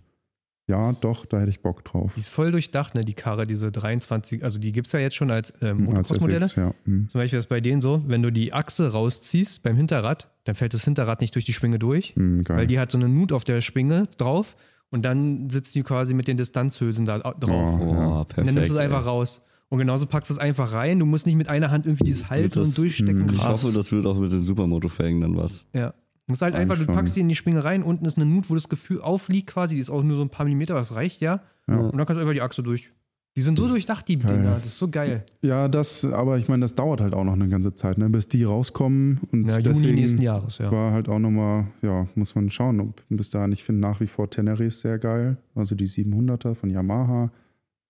ja, 0.67 0.93
doch, 0.93 1.25
da 1.25 1.39
hätte 1.41 1.49
ich 1.49 1.61
Bock 1.61 1.83
drauf. 1.83 2.13
Die 2.15 2.21
ist 2.21 2.29
voll 2.29 2.51
durchdacht, 2.51 2.95
ne, 2.95 3.01
die 3.03 3.13
Karre, 3.13 3.45
diese 3.45 3.69
23, 3.69 4.45
also 4.45 4.59
die 4.59 4.71
gibt 4.71 4.87
es 4.87 4.93
ja 4.93 4.99
jetzt 4.99 5.15
schon 5.15 5.29
als 5.29 5.53
ähm, 5.61 5.83
Motocross-Modelle. 5.85 6.45
SX, 6.45 6.55
ja. 6.55 6.73
Mhm. 6.85 7.09
Zum 7.09 7.19
Beispiel 7.19 7.37
ist 7.39 7.49
bei 7.49 7.59
denen 7.59 7.81
so, 7.81 8.01
wenn 8.07 8.21
du 8.23 8.31
die 8.31 8.53
Achse 8.53 8.93
rausziehst 8.93 9.61
beim 9.61 9.75
Hinterrad, 9.75 10.31
dann 10.45 10.55
fällt 10.55 10.73
das 10.73 10.85
Hinterrad 10.85 11.19
nicht 11.19 11.35
durch 11.35 11.43
die 11.43 11.51
Schwinge 11.51 11.79
durch, 11.79 12.15
Mhm, 12.15 12.47
weil 12.47 12.65
die 12.65 12.79
hat 12.79 12.91
so 12.91 12.97
eine 12.97 13.09
Nut 13.09 13.33
auf 13.33 13.43
der 13.43 13.59
Schwinge 13.59 14.07
drauf 14.17 14.55
und 14.93 15.03
dann 15.03 15.49
sitzt 15.49 15.75
die 15.75 15.83
quasi 15.83 16.13
mit 16.13 16.27
den 16.27 16.37
Distanzhülsen 16.37 17.05
da 17.05 17.19
drauf. 17.19 17.35
Oh, 17.49 17.79
Oh, 17.83 17.93
ja. 17.93 18.23
perfekt. 18.23 18.37
und 18.39 18.45
dann 18.47 18.55
nimmst 18.55 18.69
du 18.71 18.75
es 18.75 18.79
ey. 18.79 18.85
einfach 18.85 19.05
raus. 19.05 19.41
Und 19.69 19.79
genauso 19.79 20.05
packst 20.05 20.29
du 20.29 20.35
es 20.35 20.39
einfach 20.39 20.71
rein. 20.73 20.99
Du 20.99 21.05
musst 21.05 21.25
nicht 21.25 21.35
mit 21.35 21.49
einer 21.49 21.71
Hand 21.71 21.85
irgendwie 21.87 22.03
dieses 22.05 22.29
Halten 22.29 22.51
Das- 22.59 22.67
und 22.69 22.77
Durchstecken. 22.77 23.25
mh, 23.25 23.33
Ich 23.33 23.43
hoffe, 23.47 23.71
das 23.73 23.91
wird 23.91 24.05
auch 24.05 24.17
mit 24.19 24.31
den 24.31 24.39
Supermoto-Felgen 24.41 25.19
dann 25.21 25.35
was. 25.35 25.67
Ja. 25.73 25.93
Das 26.27 26.37
ist 26.37 26.41
halt 26.41 26.55
einfach, 26.55 26.77
du 26.77 26.85
packst 26.85 27.15
die 27.17 27.19
in 27.21 27.27
die 27.27 27.35
Schwinge 27.35 27.63
rein, 27.65 27.83
unten 27.83 28.05
ist 28.05 28.15
eine 28.17 28.25
Nut, 28.25 28.49
wo 28.49 28.55
das 28.55 28.69
Gefühl 28.69 29.01
aufliegt 29.01 29.47
quasi, 29.49 29.75
die 29.75 29.81
ist 29.81 29.89
auch 29.89 30.03
nur 30.03 30.15
so 30.15 30.21
ein 30.23 30.29
paar 30.29 30.45
Millimeter, 30.45 30.73
das 30.75 30.95
reicht 30.95 31.19
ja. 31.21 31.41
Ja. 31.67 31.77
Und 31.79 31.97
dann 31.97 32.05
kannst 32.05 32.17
du 32.17 32.21
einfach 32.21 32.33
die 32.33 32.41
Achse 32.41 32.63
durch. 32.63 32.91
Die 33.35 33.41
sind 33.41 33.57
so 33.57 33.67
durchdacht, 33.67 34.07
die 34.07 34.19
Geil. 34.19 34.37
Dinger. 34.37 34.55
Das 34.55 34.67
ist 34.67 34.77
so 34.77 34.87
geil. 34.89 35.23
Ja, 35.41 35.67
das, 35.67 36.05
aber 36.05 36.37
ich 36.37 36.47
meine, 36.47 36.61
das 36.61 36.75
dauert 36.75 37.01
halt 37.01 37.15
auch 37.15 37.23
noch 37.23 37.33
eine 37.33 37.49
ganze 37.49 37.73
Zeit, 37.73 37.97
ne, 37.97 38.07
bis 38.09 38.27
die 38.27 38.43
rauskommen. 38.43 39.21
Und 39.31 39.41
Na, 39.47 39.57
Juni 39.57 39.91
nächsten 39.93 40.21
Jahres, 40.21 40.59
ja. 40.59 40.71
war 40.71 40.91
halt 40.91 41.09
auch 41.09 41.17
nochmal, 41.17 41.65
ja, 41.81 42.07
muss 42.13 42.35
man 42.35 42.51
schauen, 42.51 42.79
ob 42.79 43.01
bis 43.09 43.31
dahin. 43.31 43.51
Ich 43.51 43.63
finde 43.63 43.81
nach 43.81 43.99
wie 44.01 44.07
vor 44.07 44.29
Tenere 44.29 44.63
ist 44.65 44.81
sehr 44.81 44.99
geil, 44.99 45.37
also 45.55 45.73
die 45.73 45.87
700er 45.87 46.53
von 46.53 46.69
Yamaha. 46.69 47.31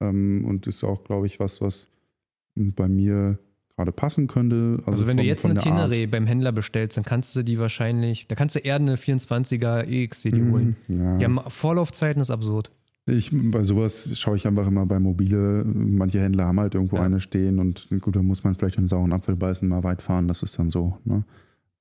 Ähm, 0.01 0.45
und 0.45 0.65
ist 0.67 0.83
auch, 0.85 1.03
glaube 1.03 1.27
ich, 1.27 1.39
was, 1.41 1.59
was 1.61 1.89
bei 2.55 2.87
mir 2.87 3.37
gerade 3.75 3.91
passen 3.91 4.27
könnte. 4.27 4.77
Also, 4.85 4.91
Also, 4.91 5.07
wenn 5.07 5.17
du 5.17 5.23
von- 5.23 5.27
jetzt 5.27 5.41
von 5.41 5.51
eine. 5.51 5.59
Tenere 5.59 6.07
beim 6.07 6.25
Händler 6.25 6.51
bestellst, 6.53 6.95
dann 6.95 7.03
kannst 7.03 7.35
du 7.35 7.43
die 7.43 7.59
wahrscheinlich, 7.59 8.27
da 8.27 8.35
kannst 8.35 8.55
du 8.55 8.59
eher 8.59 8.75
eine 8.75 8.95
24er 8.95 9.83
EXCD 9.87 10.37
holen. 10.51 10.75
Mhm, 10.87 11.01
ja. 11.03 11.17
Die 11.17 11.25
haben 11.25 11.39
Vorlaufzeiten, 11.49 12.21
ist 12.21 12.31
absurd. 12.31 12.71
Ich, 13.05 13.31
bei 13.33 13.63
sowas 13.63 14.17
schaue 14.17 14.37
ich 14.37 14.47
einfach 14.47 14.65
immer 14.67 14.85
bei 14.85 14.97
Mobile. 14.99 15.65
Manche 15.65 16.21
Händler 16.21 16.45
haben 16.47 16.59
halt 16.59 16.73
irgendwo 16.75 16.95
Ja. 16.97 17.03
eine 17.03 17.19
stehen 17.19 17.59
und 17.59 17.89
gut, 18.01 18.15
da 18.15 18.21
muss 18.21 18.43
man 18.45 18.55
vielleicht 18.55 18.77
einen 18.77 18.87
sauren 18.87 19.11
Apfel 19.11 19.35
beißen, 19.35 19.67
mal 19.67 19.83
weit 19.83 20.01
fahren, 20.01 20.27
das 20.29 20.41
ist 20.41 20.57
dann 20.57 20.69
so. 20.69 20.97
Ne? 21.03 21.23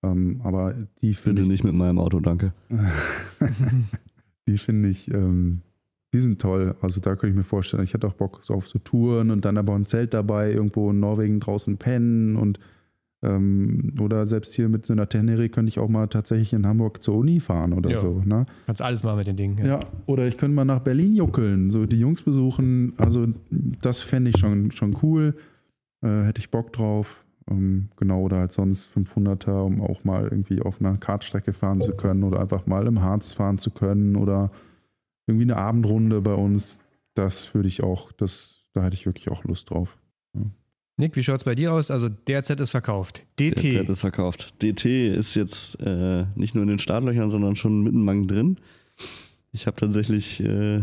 Ähm, 0.02 0.40
aber 0.42 0.74
die 1.00 1.14
finde 1.14 1.34
Bitte 1.34 1.42
ich, 1.42 1.48
nicht 1.48 1.64
mit 1.64 1.74
meinem 1.74 1.98
Auto, 2.00 2.18
danke. 2.18 2.52
die 4.48 4.58
finde 4.58 4.88
ich, 4.88 5.12
ähm, 5.12 5.60
die 6.12 6.20
sind 6.20 6.40
toll. 6.40 6.74
Also 6.80 7.00
da 7.00 7.10
könnte 7.10 7.28
ich 7.28 7.36
mir 7.36 7.44
vorstellen, 7.44 7.84
ich 7.84 7.94
hätte 7.94 8.06
auch 8.08 8.14
Bock 8.14 8.40
so 8.42 8.54
auf 8.54 8.66
so 8.66 8.78
Touren 8.80 9.30
und 9.30 9.44
dann 9.44 9.56
aber 9.58 9.74
ein 9.74 9.86
Zelt 9.86 10.12
dabei, 10.14 10.52
irgendwo 10.52 10.90
in 10.90 10.98
Norwegen 11.00 11.38
draußen 11.40 11.76
pennen 11.78 12.36
und 12.36 12.58
ähm, 13.22 13.94
oder 14.00 14.26
selbst 14.26 14.54
hier 14.54 14.68
mit 14.68 14.84
so 14.84 14.92
einer 14.92 15.08
Tenere 15.08 15.48
könnte 15.48 15.68
ich 15.70 15.78
auch 15.78 15.88
mal 15.88 16.08
tatsächlich 16.08 16.52
in 16.52 16.66
Hamburg 16.66 17.02
zur 17.02 17.16
Uni 17.16 17.40
fahren 17.40 17.72
oder 17.72 17.90
Ja. 17.90 17.96
so. 17.98 18.22
Ne? 18.24 18.46
Kannst 18.66 18.82
alles 18.82 19.04
machen 19.04 19.18
mit 19.18 19.26
den 19.26 19.36
Dingen. 19.36 19.64
Ja, 19.64 19.80
oder 20.06 20.26
ich 20.26 20.36
könnte 20.36 20.54
mal 20.54 20.64
nach 20.64 20.80
Berlin 20.80 21.14
juckeln, 21.14 21.70
so 21.70 21.86
die 21.86 21.98
Jungs 22.00 22.22
besuchen. 22.22 22.94
Also 22.96 23.26
das 23.80 24.02
fände 24.02 24.30
ich 24.30 24.38
schon, 24.38 24.70
schon 24.72 24.96
cool. 25.02 25.34
Äh, 26.04 26.22
hätte 26.24 26.40
ich 26.40 26.50
Bock 26.50 26.72
drauf. 26.72 27.24
Ähm, 27.50 27.88
genau, 27.96 28.20
oder 28.22 28.38
halt 28.38 28.52
sonst 28.52 28.88
500er, 28.96 29.64
um 29.64 29.80
auch 29.80 30.04
mal 30.04 30.24
irgendwie 30.24 30.60
auf 30.62 30.80
einer 30.80 30.96
Kartstrecke 30.96 31.52
fahren 31.52 31.80
zu 31.80 31.92
können 31.92 32.22
oder 32.24 32.40
einfach 32.40 32.66
mal 32.66 32.86
im 32.86 33.02
Harz 33.02 33.32
fahren 33.32 33.58
zu 33.58 33.70
können 33.70 34.16
oder 34.16 34.50
irgendwie 35.26 35.44
eine 35.44 35.56
Abendrunde 35.56 36.20
bei 36.20 36.34
uns. 36.34 36.78
Das 37.14 37.54
würde 37.54 37.68
ich 37.68 37.82
auch, 37.82 38.12
das, 38.12 38.64
da 38.72 38.82
hätte 38.84 38.94
ich 38.94 39.06
wirklich 39.06 39.28
auch 39.30 39.44
Lust 39.44 39.70
drauf. 39.70 39.98
Nick, 40.96 41.16
wie 41.16 41.22
schaut 41.22 41.36
es 41.38 41.44
bei 41.44 41.54
dir 41.54 41.72
aus? 41.72 41.90
Also 41.90 42.08
der 42.08 42.42
Z 42.42 42.60
ist 42.60 42.70
verkauft. 42.70 43.24
Der 43.38 43.50
DT. 43.50 43.72
Z 43.72 43.88
ist 43.88 44.00
verkauft. 44.00 44.62
DT 44.62 44.84
ist 45.16 45.34
jetzt 45.34 45.80
äh, 45.80 46.24
nicht 46.34 46.54
nur 46.54 46.62
in 46.62 46.68
den 46.68 46.78
Startlöchern, 46.78 47.30
sondern 47.30 47.56
schon 47.56 47.80
mitten 47.82 48.26
drin. 48.28 48.58
Ich 49.52 49.66
habe 49.66 49.76
tatsächlich 49.76 50.40
äh, 50.40 50.82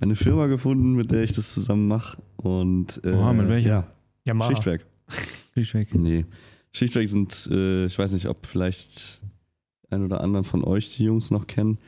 eine 0.00 0.16
Firma 0.16 0.46
gefunden, 0.46 0.92
mit 0.94 1.10
der 1.10 1.22
ich 1.22 1.32
das 1.32 1.54
zusammen 1.54 1.88
mache. 1.88 2.18
Und 2.36 3.00
äh, 3.04 3.10
Oha, 3.12 3.32
mit 3.32 3.48
welcher? 3.48 3.68
Ja, 3.68 3.86
Yamaha. 4.24 4.50
Schichtwerk. 4.50 4.86
Weg. 5.54 5.94
Nee. 5.94 6.24
Schichtwerk 6.72 7.08
sind, 7.08 7.48
äh, 7.52 7.84
ich 7.86 7.98
weiß 7.98 8.12
nicht, 8.14 8.26
ob 8.26 8.46
vielleicht 8.46 9.20
ein 9.90 10.04
oder 10.04 10.22
anderen 10.22 10.44
von 10.44 10.64
euch 10.64 10.96
die 10.96 11.04
Jungs 11.04 11.30
noch 11.30 11.46
kennen, 11.46 11.78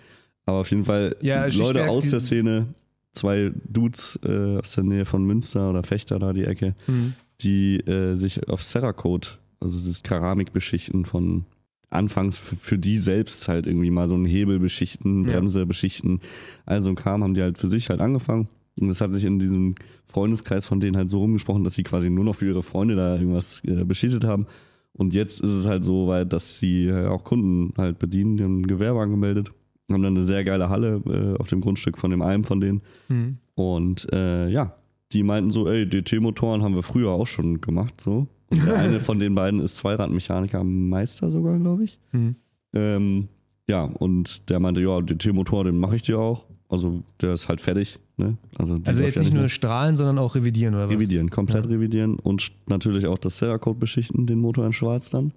aber 0.44 0.58
auf 0.58 0.70
jeden 0.70 0.84
Fall 0.84 1.16
Ja, 1.22 1.44
Leute 1.46 1.52
Schichtwerk, 1.52 1.88
aus 1.88 2.10
der 2.10 2.20
Szene, 2.20 2.66
zwei 3.12 3.50
Dudes 3.66 4.18
äh, 4.22 4.58
aus 4.58 4.72
der 4.72 4.84
Nähe 4.84 5.06
von 5.06 5.24
Münster 5.24 5.70
oder 5.70 5.82
Fechter 5.82 6.18
da 6.18 6.34
die 6.34 6.44
Ecke, 6.44 6.74
Mhm. 6.86 7.14
Die 7.40 7.76
äh, 7.80 8.14
sich 8.14 8.48
auf 8.48 8.62
Cerakote, 8.62 9.32
also 9.60 9.80
das 9.80 10.02
Keramikbeschichten 10.02 11.04
von 11.04 11.44
anfangs 11.90 12.38
für 12.38 12.76
die 12.78 12.98
selbst 12.98 13.46
halt 13.48 13.66
irgendwie 13.66 13.90
mal 13.90 14.08
so 14.08 14.14
einen 14.16 14.24
Hebel 14.26 14.58
beschichten, 14.58 15.22
Ja. 15.24 15.32
Bremse 15.32 15.64
beschichten, 15.64 16.20
also 16.66 16.92
Kram 16.94 17.22
haben 17.22 17.34
die 17.34 17.42
halt 17.42 17.56
für 17.58 17.68
sich 17.68 17.88
halt 17.90 18.00
angefangen. 18.00 18.48
Und 18.80 18.90
es 18.90 19.00
hat 19.00 19.12
sich 19.12 19.24
in 19.24 19.38
diesem 19.38 19.76
Freundeskreis 20.06 20.66
von 20.66 20.80
denen 20.80 20.96
halt 20.96 21.08
so 21.08 21.18
rumgesprochen, 21.20 21.62
dass 21.62 21.74
sie 21.74 21.84
quasi 21.84 22.10
nur 22.10 22.24
noch 22.24 22.34
für 22.34 22.46
ihre 22.46 22.64
Freunde 22.64 22.96
da 22.96 23.14
irgendwas 23.16 23.62
äh, 23.64 23.84
beschichtet 23.84 24.24
haben. 24.24 24.46
Und 24.92 25.14
jetzt 25.14 25.40
ist 25.40 25.50
es 25.50 25.66
halt 25.66 25.84
so 25.84 26.08
weit, 26.08 26.32
dass 26.32 26.58
sie 26.58 26.86
äh, 26.86 27.06
auch 27.06 27.22
Kunden 27.22 27.72
halt 27.76 28.00
bedienen, 28.00 28.36
die 28.36 28.42
haben 28.42 28.60
ein 28.60 28.66
Gewerbe 28.66 29.00
angemeldet, 29.00 29.52
haben 29.90 30.02
dann 30.02 30.14
eine 30.14 30.24
sehr 30.24 30.42
geile 30.42 30.68
Halle 30.70 31.02
äh, 31.06 31.38
auf 31.38 31.46
dem 31.46 31.60
Grundstück 31.60 31.98
von 31.98 32.10
dem 32.10 32.22
einen 32.22 32.42
von 32.42 32.60
denen. 32.60 32.82
Mhm. 33.08 33.38
Und 33.54 34.12
äh, 34.12 34.48
ja, 34.48 34.74
die 35.14 35.22
meinten 35.22 35.50
so, 35.50 35.68
ey, 35.68 35.88
DT-Motoren 35.88 36.62
haben 36.62 36.74
wir 36.74 36.82
früher 36.82 37.10
auch 37.10 37.26
schon 37.26 37.60
gemacht, 37.60 38.00
so. 38.00 38.26
Und 38.50 38.66
der 38.66 38.76
eine 38.78 39.00
von 39.00 39.18
den 39.18 39.34
beiden 39.34 39.60
ist 39.60 39.76
Zweiradmechaniker 39.76 40.62
Meister 40.64 41.30
sogar, 41.30 41.58
glaube 41.58 41.84
ich. 41.84 41.98
Mhm. 42.12 42.34
Ähm, 42.74 43.28
ja, 43.68 43.84
und 43.84 44.50
der 44.50 44.60
meinte, 44.60 44.82
ja, 44.82 45.00
DT-Motor, 45.00 45.64
den 45.64 45.78
mache 45.78 45.96
ich 45.96 46.02
dir 46.02 46.18
auch. 46.18 46.44
Also 46.68 47.02
der 47.20 47.32
ist 47.34 47.48
halt 47.48 47.60
fertig. 47.60 47.98
Ne? 48.16 48.36
Also, 48.58 48.78
Also 48.84 49.02
jetzt 49.02 49.18
nicht 49.18 49.28
ja 49.28 49.34
nur 49.34 49.42
mehr. 49.44 49.48
strahlen, 49.48 49.96
sondern 49.96 50.18
auch 50.18 50.34
revidieren 50.34 50.74
oder 50.74 50.88
was? 50.88 50.94
revidieren, 50.94 51.30
komplett 51.30 51.68
revidieren 51.68 52.16
und 52.16 52.50
natürlich 52.68 53.06
auch 53.06 53.18
das 53.18 53.38
Cerakote 53.38 53.78
beschichten, 53.78 54.26
den 54.26 54.38
Motor 54.40 54.66
in 54.66 54.72
schwarz 54.72 55.08
dann. 55.10 55.32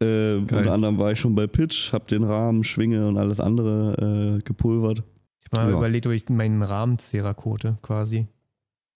Äh, 0.00 0.36
unter 0.36 0.72
anderem 0.72 0.98
war 0.98 1.12
ich 1.12 1.20
schon 1.20 1.34
bei 1.34 1.46
Pitch, 1.46 1.92
habe 1.92 2.04
den 2.06 2.22
Rahmen, 2.24 2.64
Schwinge 2.64 3.06
und 3.08 3.16
alles 3.16 3.40
andere 3.40 4.36
äh, 4.38 4.42
gepulvert. 4.42 5.02
Ich 5.40 5.46
habe 5.52 5.66
mal 5.66 5.70
Ja. 5.72 5.78
überlegt, 5.78 6.06
ob 6.06 6.12
ich 6.12 6.28
meinen 6.28 6.62
Rahmen 6.62 6.98
Cerakote 6.98 7.78
quasi. 7.82 8.26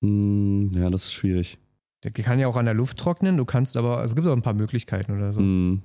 Hm, 0.02 0.68
ja, 0.74 0.88
das 0.90 1.04
ist 1.04 1.12
schwierig. 1.14 1.58
Der 2.02 2.10
kann 2.12 2.38
ja 2.38 2.46
auch 2.48 2.56
an 2.56 2.64
der 2.64 2.74
Luft 2.74 2.98
trocknen, 2.98 3.36
du 3.36 3.44
kannst 3.44 3.76
aber, 3.76 3.98
also 3.98 4.12
es 4.12 4.16
gibt 4.16 4.26
auch 4.26 4.32
ein 4.32 4.42
paar 4.42 4.54
Möglichkeiten 4.54 5.12
oder 5.16 5.32
so. 5.32 5.40
Hm, 5.40 5.82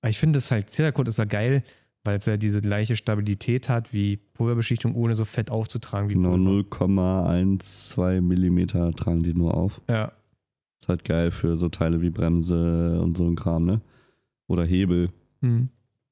Aber 0.00 0.08
ich 0.10 0.18
finde 0.18 0.38
es 0.38 0.50
halt, 0.50 0.70
Cerakote 0.70 1.08
ist 1.10 1.18
ja 1.18 1.26
geil, 1.26 1.62
weil 2.02 2.16
es 2.16 2.24
ja 2.24 2.38
diese 2.38 2.62
gleiche 2.62 2.96
Stabilität 2.96 3.68
hat 3.68 3.92
wie 3.92 4.16
Pulverbeschichtung, 4.16 4.94
ohne 4.94 5.14
so 5.14 5.26
fett 5.26 5.50
aufzutragen 5.50 6.08
wie 6.08 6.14
Genau, 6.14 6.30
Pulver. 6.30 6.50
0,12 6.86 8.20
Millimeter 8.22 8.90
tragen 8.92 9.22
die 9.22 9.34
nur 9.34 9.54
auf. 9.54 9.82
Ja, 9.88 10.12
Ist 10.80 10.88
halt 10.88 11.04
geil 11.04 11.30
für 11.30 11.56
so 11.56 11.68
Teile 11.68 12.00
wie 12.00 12.08
Bremse 12.08 12.98
und 13.02 13.18
so 13.18 13.26
ein 13.28 13.36
Kram, 13.36 13.66
ne? 13.66 13.82
Oder 14.48 14.64
Hebel. 14.64 15.10
mhm. 15.42 15.68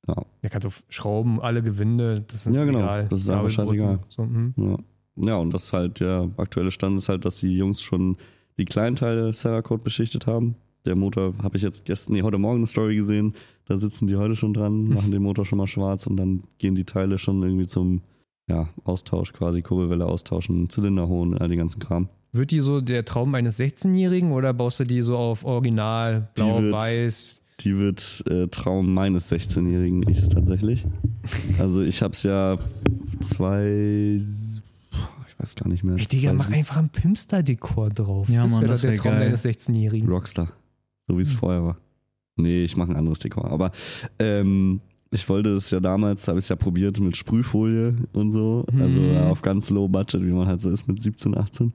Ja. 0.07 0.24
Der 0.42 0.49
kann 0.49 0.62
so 0.62 0.70
schrauben, 0.88 1.38
alle 1.40 1.62
Gewinde, 1.62 2.22
das 2.22 2.46
ist 2.46 2.55
Ja, 2.55 2.64
genau. 2.64 2.78
egal. 2.78 3.09
Das 3.11 3.20
ist 3.20 3.26
Nabelbrücken, 3.26 3.53
scheißegal. 3.66 3.99
So, 4.09 4.24
mhm. 4.24 4.55
Ja. 4.57 4.76
Ja, 5.20 5.36
und 5.36 5.52
das 5.52 5.64
ist 5.64 5.72
halt, 5.72 6.00
der 6.00 6.30
aktuelle 6.36 6.70
Stand 6.70 6.98
ist 6.98 7.08
halt, 7.08 7.24
dass 7.24 7.40
die 7.40 7.56
Jungs 7.56 7.82
schon 7.82 8.16
die 8.58 8.64
kleinen 8.64 8.96
Teile 8.96 9.32
Cerakote 9.32 9.84
beschichtet 9.84 10.26
haben. 10.26 10.56
Der 10.84 10.96
Motor 10.96 11.32
habe 11.42 11.56
ich 11.56 11.62
jetzt 11.62 11.84
gestern, 11.84 12.14
nee, 12.14 12.22
heute 12.22 12.38
Morgen 12.38 12.58
eine 12.58 12.66
Story 12.66 12.96
gesehen. 12.96 13.34
Da 13.66 13.76
sitzen 13.76 14.06
die 14.06 14.16
heute 14.16 14.36
schon 14.36 14.54
dran, 14.54 14.88
machen 14.88 15.10
den 15.10 15.22
Motor 15.22 15.44
schon 15.44 15.58
mal 15.58 15.66
schwarz 15.66 16.06
und 16.06 16.16
dann 16.16 16.42
gehen 16.58 16.74
die 16.74 16.84
Teile 16.84 17.18
schon 17.18 17.42
irgendwie 17.42 17.66
zum 17.66 18.00
ja, 18.48 18.68
Austausch, 18.84 19.32
quasi 19.34 19.60
Kurbelwelle 19.60 20.06
austauschen, 20.06 20.70
Zylinder 20.70 21.06
holen, 21.08 21.36
all 21.36 21.48
den 21.48 21.58
ganzen 21.58 21.80
Kram. 21.80 22.08
Wird 22.32 22.50
die 22.50 22.60
so 22.60 22.80
der 22.80 23.04
Traum 23.04 23.34
eines 23.34 23.58
16-Jährigen 23.60 24.32
oder 24.32 24.54
baust 24.54 24.80
du 24.80 24.84
die 24.84 25.02
so 25.02 25.16
auf 25.16 25.44
Original, 25.44 26.28
Die 26.36 26.40
blau, 26.42 26.62
wird- 26.62 26.72
weiß? 26.72 27.42
Die 27.60 27.76
wird 27.76 28.22
äh, 28.30 28.46
Traum 28.46 28.94
meines 28.94 29.30
16-Jährigen 29.32 30.08
ichs 30.08 30.28
tatsächlich. 30.28 30.84
Also 31.58 31.82
ich 31.82 32.00
habe 32.02 32.12
es 32.12 32.22
ja 32.22 32.56
zwei, 33.20 34.16
ich 35.39 35.43
weiß 35.43 35.55
gar 35.55 35.68
nicht 35.68 35.84
mehr. 35.84 35.97
Ey, 35.97 36.07
Digga, 36.07 36.32
mach 36.32 36.51
einfach 36.51 36.78
ein 36.78 36.89
Pimster-Dekor 36.91 37.91
drauf. 37.91 38.28
Ja, 38.28 38.43
das 38.43 38.53
Mann, 38.53 38.62
wäre 38.62 38.70
das 38.72 38.80
der 38.80 38.91
wär 38.93 38.99
Traum 38.99 39.12
geil. 39.12 39.20
deines 39.20 39.45
16-Jährigen. 39.45 40.09
Rockstar. 40.09 40.53
So 41.07 41.16
wie 41.16 41.22
es 41.22 41.30
Hm. 41.30 41.39
vorher 41.39 41.64
war. 41.64 41.76
Nee, 42.36 42.64
ich 42.64 42.76
mache 42.76 42.91
ein 42.91 42.97
anderes 42.97 43.20
Dekor. 43.20 43.51
Aber 43.51 43.70
ähm, 44.18 44.80
ich 45.11 45.28
wollte 45.28 45.51
es 45.51 45.70
ja 45.70 45.80
damals, 45.80 46.26
habe 46.28 46.39
ich 46.39 46.45
es 46.45 46.49
ja 46.49 46.57
probiert 46.57 46.99
mit 47.01 47.16
Sprühfolie 47.16 47.95
und 48.12 48.32
so. 48.32 48.64
Also 48.78 48.99
Mhm. 49.01 49.12
ja, 49.12 49.28
auf 49.28 49.43
ganz 49.43 49.70
low 49.70 49.89
budget, 49.89 50.22
wie 50.22 50.32
man 50.32 50.47
halt 50.49 50.61
so 50.61 50.70
ist 50.70 50.86
mit 50.89 51.01
17, 51.01 51.36
18. 51.36 51.72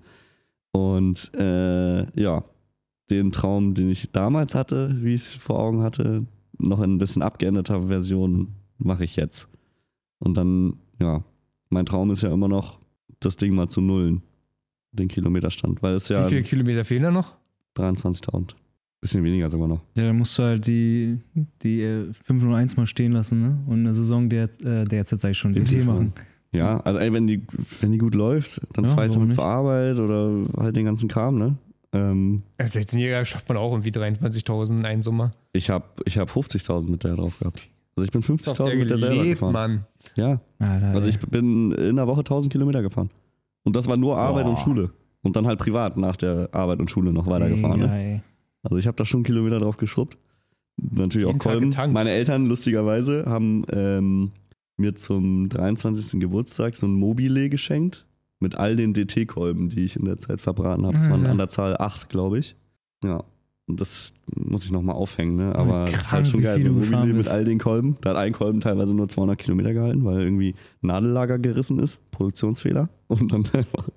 Und 0.72 1.32
äh, 1.36 2.20
ja, 2.22 2.44
den 3.10 3.32
Traum, 3.32 3.74
den 3.74 3.90
ich 3.90 4.12
damals 4.12 4.56
hatte, 4.56 4.96
wie 5.04 5.14
ich 5.14 5.22
es 5.22 5.34
vor 5.34 5.60
Augen 5.60 5.82
hatte, 5.84 6.26
noch 6.58 6.82
in 6.82 6.96
ein 6.96 6.98
bisschen 6.98 7.22
abgeänderter 7.22 7.84
Version 7.88 8.50
mache 8.78 9.04
ich 9.04 9.16
jetzt. 9.16 9.48
Und 10.20 10.36
dann, 10.38 10.78
ja, 11.00 11.24
mein 11.70 11.86
Traum 11.86 12.12
ist 12.12 12.24
ja 12.24 12.32
immer 12.32 12.48
noch, 12.48 12.80
das 13.26 13.36
Ding 13.38 13.54
mal 13.56 13.68
zu 13.68 13.82
nullen. 13.82 14.22
Den 14.92 15.08
Kilometerstand. 15.08 15.82
Weil 15.82 15.96
es 15.96 16.10
ja 16.10 16.26
Wie 16.26 16.30
viele 16.30 16.44
Kilometer 16.44 16.84
fehlen 16.86 17.04
da 17.04 17.12
noch? 17.12 17.36
23.000. 17.78 18.52
Bisschen 19.02 19.24
weniger 19.24 19.50
sogar 19.50 19.68
noch. 19.68 19.82
Ja, 19.98 20.04
dann 20.06 20.18
musst 20.18 20.38
du 20.38 20.44
halt 20.44 20.66
die, 20.68 21.20
die 21.64 21.82
äh, 21.82 22.14
501 22.24 22.78
mal 22.78 22.86
stehen 22.88 23.12
lassen, 23.12 23.42
ne? 23.42 23.58
Und 23.68 23.80
eine 23.80 23.94
Saison 23.94 24.30
der, 24.30 24.44
äh, 24.64 24.86
der 24.86 25.00
jetzt 25.00 25.10
sag 25.10 25.32
ich 25.32 25.38
schon, 25.38 25.52
Den 25.54 25.66
DT 25.66 25.80
TV. 25.80 25.92
machen. 25.92 26.14
Ja, 26.54 26.80
also 26.82 27.00
ey, 27.00 27.12
wenn 27.12 27.26
die, 27.28 27.42
wenn 27.82 27.92
die 27.92 27.98
gut 27.98 28.14
läuft, 28.16 28.62
dann 28.74 28.86
Ja, 28.86 28.92
fahre 28.92 29.08
ich 29.08 29.12
damit 29.14 29.30
nicht? 29.30 29.36
zur 29.36 29.44
Arbeit 29.46 29.98
oder 30.00 30.46
halt 30.56 30.76
den 30.76 30.86
ganzen 30.86 31.10
Kram, 31.10 31.38
ne? 31.38 31.58
Ähm, 31.92 32.44
Als 32.58 32.76
16-Jähriger 32.76 33.26
schafft 33.26 33.50
man 33.50 33.58
auch 33.58 33.72
irgendwie 33.72 33.90
23.000 33.92 34.78
in 34.78 34.86
einen 34.86 35.02
Sommer. 35.02 35.32
ich 35.52 35.70
habe 35.70 35.86
ich 36.06 36.18
hab 36.18 36.30
50.000 36.30 36.90
mit 36.90 37.04
der 37.04 37.16
drauf 37.16 37.40
gehabt. 37.40 37.68
Also 37.96 38.06
ich 38.06 38.12
bin 38.12 38.22
Ist 38.22 38.48
auf 38.48 38.60
50.000 38.60 38.76
mit 38.76 38.90
der 38.90 38.98
selber 38.98 39.24
gefahren. 39.24 39.54
Mann. 39.54 39.86
Ja, 40.16 40.42
Alter, 40.60 40.88
also 40.88 41.10
ich 41.10 41.20
bin 41.20 41.72
in 41.74 41.96
der 41.96 42.08
Woche 42.08 42.20
1000 42.22 42.52
Kilometer 42.52 42.82
gefahren. 42.82 43.10
Und 43.64 43.76
das 43.76 43.88
war 43.88 43.98
nur 43.98 44.18
Arbeit 44.18 44.46
und 44.46 44.56
Boah. 44.56 44.60
Schule. 44.62 44.92
Und 45.22 45.36
dann 45.36 45.46
halt 45.48 45.60
privat 45.60 45.96
nach 45.96 46.18
der 46.18 46.50
Arbeit 46.52 46.80
und 46.80 46.90
Schule 46.92 47.14
noch 47.14 47.28
weitergefahren. 47.28 47.80
Ne? 47.82 48.14
ey. 48.14 48.22
Also 48.64 48.78
ich 48.78 48.88
habe 48.88 48.98
da 48.98 49.06
schon 49.06 49.24
Kilometer 49.24 49.60
drauf 49.60 49.78
geschrubbt. 49.78 50.18
Natürlich 50.78 51.28
Jeden 51.28 51.40
auch 51.40 51.44
Kolben. 51.44 51.70
getankt. 51.70 51.94
Meine 51.94 52.10
Eltern, 52.10 52.46
lustigerweise, 52.48 53.26
haben 53.26 53.64
ähm, 53.72 54.32
mir 54.78 54.96
zum 54.96 55.48
23. 55.50 56.20
Geburtstag 56.20 56.76
so 56.76 56.88
ein 56.88 56.94
Mobile 56.94 57.50
geschenkt. 57.50 58.08
Mit 58.40 58.56
all 58.56 58.76
den 58.76 58.94
DT-Kolben, 58.94 59.70
die 59.70 59.86
ich 59.86 59.96
in 59.96 60.04
der 60.04 60.18
Zeit 60.18 60.42
verbraten 60.42 60.86
habe. 60.86 60.98
Es 60.98 61.04
waren 61.10 61.22
Alter. 61.22 61.30
an 61.32 61.38
der 61.38 61.48
Zahl 61.48 61.78
8, 61.78 62.10
glaube 62.10 62.40
ich. 62.40 62.58
Ja. 63.04 63.24
Und 63.66 63.80
das 63.80 64.14
muss 64.36 64.66
ich 64.66 64.72
nochmal 64.72 64.96
aufhängen, 64.96 65.38
ne? 65.38 65.56
Aber 65.56 65.86
das 65.86 65.92
ist 65.92 65.98
krank, 66.00 66.12
halt 66.12 66.28
schon 66.28 66.42
geil. 66.42 66.58
viel 66.58 66.66
So 66.66 66.74
Mobile 66.74 67.06
mit 67.06 67.18
bist. 67.18 67.30
all 67.32 67.46
den 67.46 67.60
Kolben. 67.60 67.96
Da 68.02 68.10
hat 68.12 68.18
ein 68.18 68.34
Kolben 68.34 68.60
teilweise 68.60 68.94
nur 68.94 69.08
200 69.08 69.38
Kilometer 69.38 69.74
gehalten, 69.74 70.04
weil 70.04 70.22
irgendwie 70.22 70.54
Nadellager 70.82 71.40
gerissen 71.40 71.80
ist. 71.80 72.02
Produktionsfehler. 72.12 72.90
Und 73.08 73.32
dann 73.32 73.46
einfach 73.54 73.88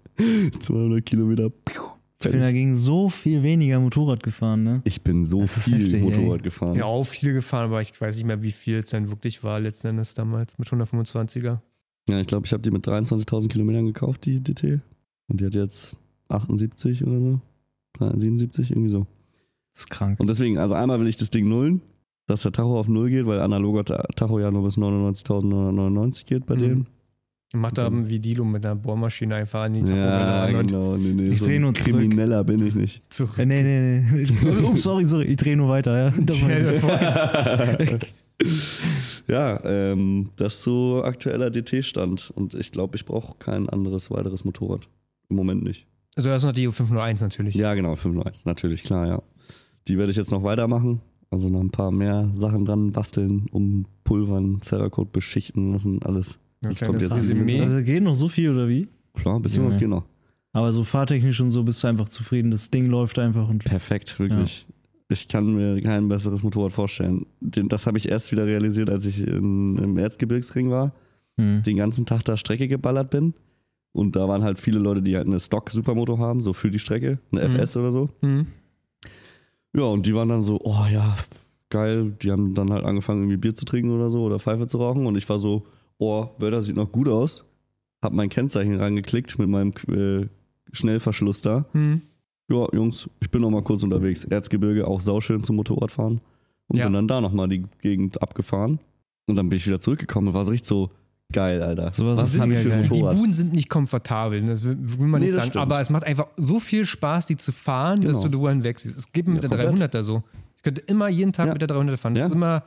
200 0.61 1.05
Kilometer. 1.05 1.51
Piu, 1.51 1.83
Ich 2.23 2.31
bin 2.31 2.41
dagegen 2.41 2.77
so 2.77 3.09
viel 3.09 3.43
weniger 3.43 3.81
Motorrad 3.81 4.23
gefahren, 4.23 4.63
ne? 4.63 4.83
Ich 4.85 5.03
bin 5.03 5.25
so 5.25 5.47
viel 5.47 5.79
heftig, 5.81 5.95
ey. 5.95 6.01
Motorrad 6.03 6.43
gefahren. 6.45 6.77
Ja, 6.77 6.85
auch 6.85 7.05
viel 7.05 7.33
gefahren, 7.33 7.65
aber 7.65 7.81
ich 7.83 8.01
weiß 8.01 8.15
nicht 8.17 8.25
mehr, 8.27 8.43
wie 8.43 8.53
viel 8.53 8.79
es 8.79 8.91
dann 8.91 9.11
wirklich 9.11 9.43
war 9.43 9.59
letzten 9.59 9.89
Endes 9.89 10.15
damals 10.15 10.59
mit 10.59 10.69
125er. 10.69 11.59
Ja, 12.09 12.21
ich 12.21 12.29
glaube, 12.29 12.47
ich 12.47 12.53
habe 12.53 12.63
die 12.63 12.71
mit 12.71 12.87
23.000 12.87 13.49
Kilometern 13.49 13.85
gekauft, 13.87 14.27
die 14.27 14.41
DT. 14.41 14.81
Und 15.27 15.41
die 15.41 15.47
hat 15.47 15.55
jetzt 15.57 15.99
78 16.29 17.05
oder 17.05 17.19
so. 17.19 17.41
77, 17.99 18.71
irgendwie 18.71 18.91
so. 18.91 19.07
Das 19.77 19.81
ist 19.83 19.91
krank. 19.91 20.19
Und 20.19 20.31
deswegen, 20.31 20.57
also 20.57 20.75
einmal 20.75 20.99
will 21.01 21.07
ich 21.07 21.17
das 21.17 21.29
Ding 21.29 21.47
nullen, 21.49 21.83
dass 22.27 22.41
der 22.43 22.53
Tacho 22.53 22.81
auf 22.81 22.89
Null 22.89 23.11
geht, 23.11 23.27
weil 23.27 23.41
analoger 23.41 23.85
Ta- 23.85 24.07
Tacho 24.17 24.39
ja 24.41 24.51
nur 24.51 24.65
bis 24.65 24.79
99.999 24.79 26.25
geht 26.25 26.47
bei 26.47 26.55
Mhm. 26.55 26.61
denen. 26.61 26.87
Macht 27.55 27.77
da 27.79 27.91
wie 27.93 28.19
Dilo 28.19 28.45
mit 28.45 28.65
einer 28.65 28.75
Bohrmaschine 28.75 29.35
einfach 29.37 29.63
an 29.65 29.75
die 29.75 29.81
Ja, 29.93 30.45
ran 30.47 30.55
und 30.57 30.67
genau. 30.67 30.97
Nee, 30.97 31.13
nee, 31.13 31.29
Ich 31.29 31.39
so 31.39 31.45
dreh 31.45 31.57
ein 31.57 31.63
nur 31.63 31.75
zurück. 31.75 32.01
Krimineller 32.01 32.43
bin 32.43 32.67
ich 32.67 32.75
nicht. 32.75 33.03
zurück. 33.13 33.39
Äh, 33.39 33.45
nee, 33.47 33.63
nee, 33.63 34.03
nee. 34.13 34.25
Oh, 34.65 34.75
sorry, 34.77 35.05
sorry. 35.05 35.27
Ich 35.27 35.37
drehe 35.37 35.57
nur 35.59 35.69
weiter, 35.69 36.07
ja. 36.07 36.11
Das 36.25 36.41
Ja, 36.41 37.77
das 37.77 37.99
ja, 39.29 39.61
ähm, 39.65 40.31
das 40.37 40.55
ist 40.55 40.63
so 40.65 41.03
aktueller 41.05 41.51
DT-Stand. 41.51 42.31
Und 42.35 42.55
ich 42.55 42.73
glaube, 42.73 42.97
ich 42.97 43.05
brauche 43.05 43.37
kein 43.39 43.69
anderes 43.69 44.11
weiteres 44.11 44.45
Motorrad. 44.45 44.89
Im 45.29 45.37
Moment 45.37 45.63
nicht. 45.63 45.87
Also 46.17 46.29
das 46.31 46.43
ist 46.43 46.47
noch 46.47 46.53
die 46.53 46.67
501 46.71 47.21
natürlich. 47.21 47.55
Ja, 47.55 47.75
genau, 47.75 47.95
501, 47.95 48.45
natürlich, 48.47 48.83
klar, 48.83 49.07
ja. 49.07 49.23
Die 49.89 49.99
werde 49.99 50.11
ich 50.11 50.17
jetzt 50.17 50.31
noch 50.33 50.43
weitermachen. 50.43 51.01
Also 51.31 51.49
noch 51.49 51.61
ein 51.61 51.71
paar 51.71 51.91
mehr 51.91 52.31
Sachen 52.37 52.65
dran 52.65 52.93
basteln, 52.93 53.47
umpulvern, 53.51 54.61
Cerakote 54.63 55.11
beschichten 55.13 55.73
lassen, 55.73 56.01
alles. 56.03 56.39
Das 56.61 56.81
kommt 56.81 57.03
jetzt 57.03 57.13
Resümee. 57.17 57.61
Also 57.61 57.83
geht 57.83 58.03
noch 58.03 58.15
so 58.15 58.29
viel, 58.29 58.51
oder 58.51 58.69
wie? 58.69 58.89
Klar, 59.15 59.37
ein 59.37 59.43
bisschen 59.43 59.63
Ja. 59.63 59.69
was 59.69 59.77
geht 59.79 59.89
noch. 59.89 60.05
Aber 60.53 60.73
so 60.73 60.85
fahrtechnisch 60.85 61.41
und 61.41 61.51
so 61.51 61.65
bist 61.65 61.83
du 61.83 61.89
einfach 61.89 62.09
zufrieden. 62.09 62.51
Das 62.51 62.71
Ding 62.71 62.87
läuft 62.87 63.19
einfach 63.19 63.49
und 63.49 63.65
Perfekt, 63.65 64.19
wirklich. 64.19 64.67
Ich 65.09 65.29
kann 65.29 65.55
mir 65.55 65.81
kein 65.83 66.09
besseres 66.09 66.43
Motorrad 66.43 66.73
vorstellen. 66.73 67.27
Das 67.41 67.87
habe 67.87 67.99
ich 67.99 68.09
erst 68.09 68.33
wieder 68.33 68.47
realisiert, 68.47 68.89
als 68.91 69.05
ich 69.07 69.21
in, 69.27 69.77
im 69.77 69.99
Erzgebirgsring 69.99 70.71
war. 70.71 70.93
hm. 71.39 71.63
Den 71.63 71.77
ganzen 71.77 72.07
Tag 72.07 72.25
da 72.25 72.37
Strecke 72.37 72.67
geballert 72.69 73.11
bin. 73.11 73.35
Und 73.93 74.17
da 74.17 74.27
waren 74.29 74.43
halt 74.43 74.59
viele 74.59 74.79
Leute, 74.79 75.03
die 75.03 75.17
halt 75.17 75.27
eine 75.27 75.39
Stock-Supermoto 75.41 76.19
haben, 76.19 76.41
so 76.41 76.53
für 76.53 76.71
die 76.71 76.79
Strecke, 76.79 77.19
eine 77.33 77.43
Mhm. 77.49 77.55
FS 77.57 77.77
oder 77.77 77.93
so. 77.93 78.09
Mhm. 78.23 78.47
Ja, 79.77 79.85
und 79.85 80.07
die 80.07 80.15
waren 80.15 80.29
dann 80.29 80.43
so, 80.43 80.59
oh 80.65 80.85
ja, 80.91 81.17
geil. 81.71 82.17
Die 82.23 82.31
haben 82.33 82.55
dann 82.55 82.73
halt 82.73 82.85
angefangen, 82.85 83.23
irgendwie 83.23 83.37
Bier 83.37 83.55
zu 83.55 83.65
trinken 83.65 83.91
oder 83.91 84.11
so 84.11 84.23
oder 84.25 84.39
Pfeife 84.39 84.67
zu 84.67 84.79
rauchen. 84.79 85.07
Und 85.07 85.17
ich 85.17 85.29
war 85.29 85.39
so, 85.39 85.65
oh, 85.99 86.29
Wörter 86.39 86.63
sieht 86.65 86.77
noch 86.77 86.91
gut 86.91 87.09
aus. 87.09 87.45
Hab 88.03 88.13
mein 88.13 88.29
Kennzeichen 88.29 88.75
rangeklickt 88.77 89.39
mit 89.39 89.49
meinem 89.49 89.73
äh, 89.89 90.27
Schnellverschluss 90.73 91.43
da. 91.43 91.67
Mhm. 91.73 92.03
Ja, 92.49 92.67
Jungs, 92.73 93.11
ich 93.21 93.31
bin 93.31 93.43
noch 93.43 93.51
mal 93.51 93.63
kurz 93.63 93.83
unterwegs. 93.83 94.25
Erzgebirge, 94.25 94.87
auch 94.87 95.01
sauschön 95.01 95.43
zum 95.43 95.57
Motorradfahren. 95.57 96.21
Und 96.69 96.77
Ja. 96.79 96.85
bin 96.87 96.95
dann 96.95 97.09
da 97.09 97.21
nochmal 97.21 97.49
die 97.49 97.65
Gegend 97.83 98.23
abgefahren. 98.23 98.79
Und 99.27 99.37
dann 99.37 99.49
bin 99.49 99.57
ich 99.57 99.67
wieder 99.67 99.81
zurückgekommen 99.81 100.29
und 100.29 100.35
war 100.35 100.45
so 100.45 100.53
richtig 100.53 100.69
so 100.69 100.91
geil, 101.33 101.63
Alter. 101.63 101.93
Sowas 101.93 102.19
Was 102.19 102.35
ist 102.35 102.41
habe 102.41 102.53
ich 102.55 102.61
für 102.61 102.73
ein 102.73 102.81
geil. 102.81 102.89
Die 102.89 102.95
Motorrad? 103.01 103.17
Buden 103.17 103.33
sind 103.33 103.53
nicht 103.53 103.69
komfortabel, 103.69 104.41
ne? 104.43 104.49
das 104.51 104.65
will, 104.65 104.77
will 104.81 105.07
man 105.07 105.21
Nee, 105.21 105.27
nicht 105.27 105.35
sagen. 105.35 105.49
stimmt. 105.51 105.63
Aber 105.63 105.81
es 105.81 105.91
macht 105.91 106.05
einfach 106.05 106.29
so 106.37 106.61
viel 106.61 106.87
Spaß, 106.87 107.27
die 107.27 107.37
zu 107.37 107.53
fahren, 107.53 108.01
dass 108.03 108.19
Genau. 108.23 108.29
du 108.33 108.39
du 108.41 108.49
hinwegsiehst. 108.49 108.97
Es 108.97 109.13
geht 109.13 109.27
mit 109.29 109.43
Ja, 109.43 109.49
der 109.49 109.67
komplett. 109.67 109.95
300er 109.95 110.03
so. 110.03 110.23
Ich 110.57 110.63
könnte 110.63 110.81
immer 110.83 111.09
jeden 111.09 111.33
Tag 111.33 111.47
Ja. 111.47 111.53
mit 111.53 111.61
der 111.63 111.69
300er 111.69 111.97
fahren. 111.99 112.15
Das 112.15 112.23
Ja. 112.23 112.27
ist 112.29 112.33
immer 112.35 112.63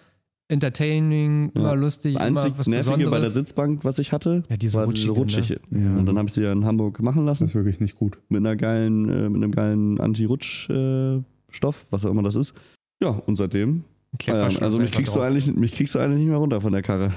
entertaining, 0.52 1.52
immer 1.54 1.70
Ja. 1.70 1.74
lustig, 1.74 2.16
Das 2.16 2.28
immer 2.28 2.40
einzig 2.42 2.54
was 2.58 2.68
Nervige 2.68 2.90
Besonderes. 2.98 3.12
bei 3.12 3.20
der 3.20 3.30
Sitzbank, 3.30 3.86
was 3.86 4.00
ich 4.00 4.12
hatte, 4.12 4.44
Ja, 4.50 4.58
diese 4.58 4.78
war 4.80 4.88
diese 4.88 5.12
rutschige, 5.12 5.40
rutschige. 5.54 5.62
ne? 5.70 5.86
Ja. 5.94 5.98
Und 6.00 6.06
dann 6.08 6.18
habe 6.18 6.28
ich 6.28 6.34
sie 6.34 6.42
ja 6.42 6.52
in 6.52 6.66
Hamburg 6.66 7.00
machen 7.02 7.26
lassen. 7.26 7.44
Das 7.44 7.52
ist 7.52 7.56
wirklich 7.56 7.80
nicht 7.80 7.96
gut. 7.96 8.18
mit 8.30 8.40
einer 8.40 8.56
geilen, 8.56 9.10
äh, 9.10 9.30
mit 9.30 9.44
einem 9.44 9.52
geilen 9.52 10.00
Anti-Rutsch-Stoff, 10.00 11.86
was 11.92 12.06
auch 12.06 12.12
immer 12.12 12.24
das 12.24 12.36
ist. 12.36 12.54
Ja, 13.02 13.10
und 13.10 13.36
seitdem. 13.38 13.84
Äh, 14.26 14.32
also 14.32 14.80
mich 14.80 14.92
kriegst, 14.92 15.16
du 15.16 15.22
eigentlich, 15.22 15.54
mich 15.56 15.74
kriegst 15.74 15.94
du 15.96 16.00
eigentlich 16.00 16.20
nicht 16.20 16.30
mehr 16.30 16.38
runter 16.38 16.62
von 16.62 16.72
der 16.74 16.82
Karre. 16.82 17.14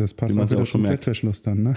Das 0.00 0.14
passt 0.14 0.36
auch 0.36 0.40
ja 0.42 0.50
wieder 0.50 0.62
auch 0.62 0.66
zum. 0.68 0.82
Klettverschluss 0.84 1.42
dann, 1.42 1.62
ne? 1.62 1.74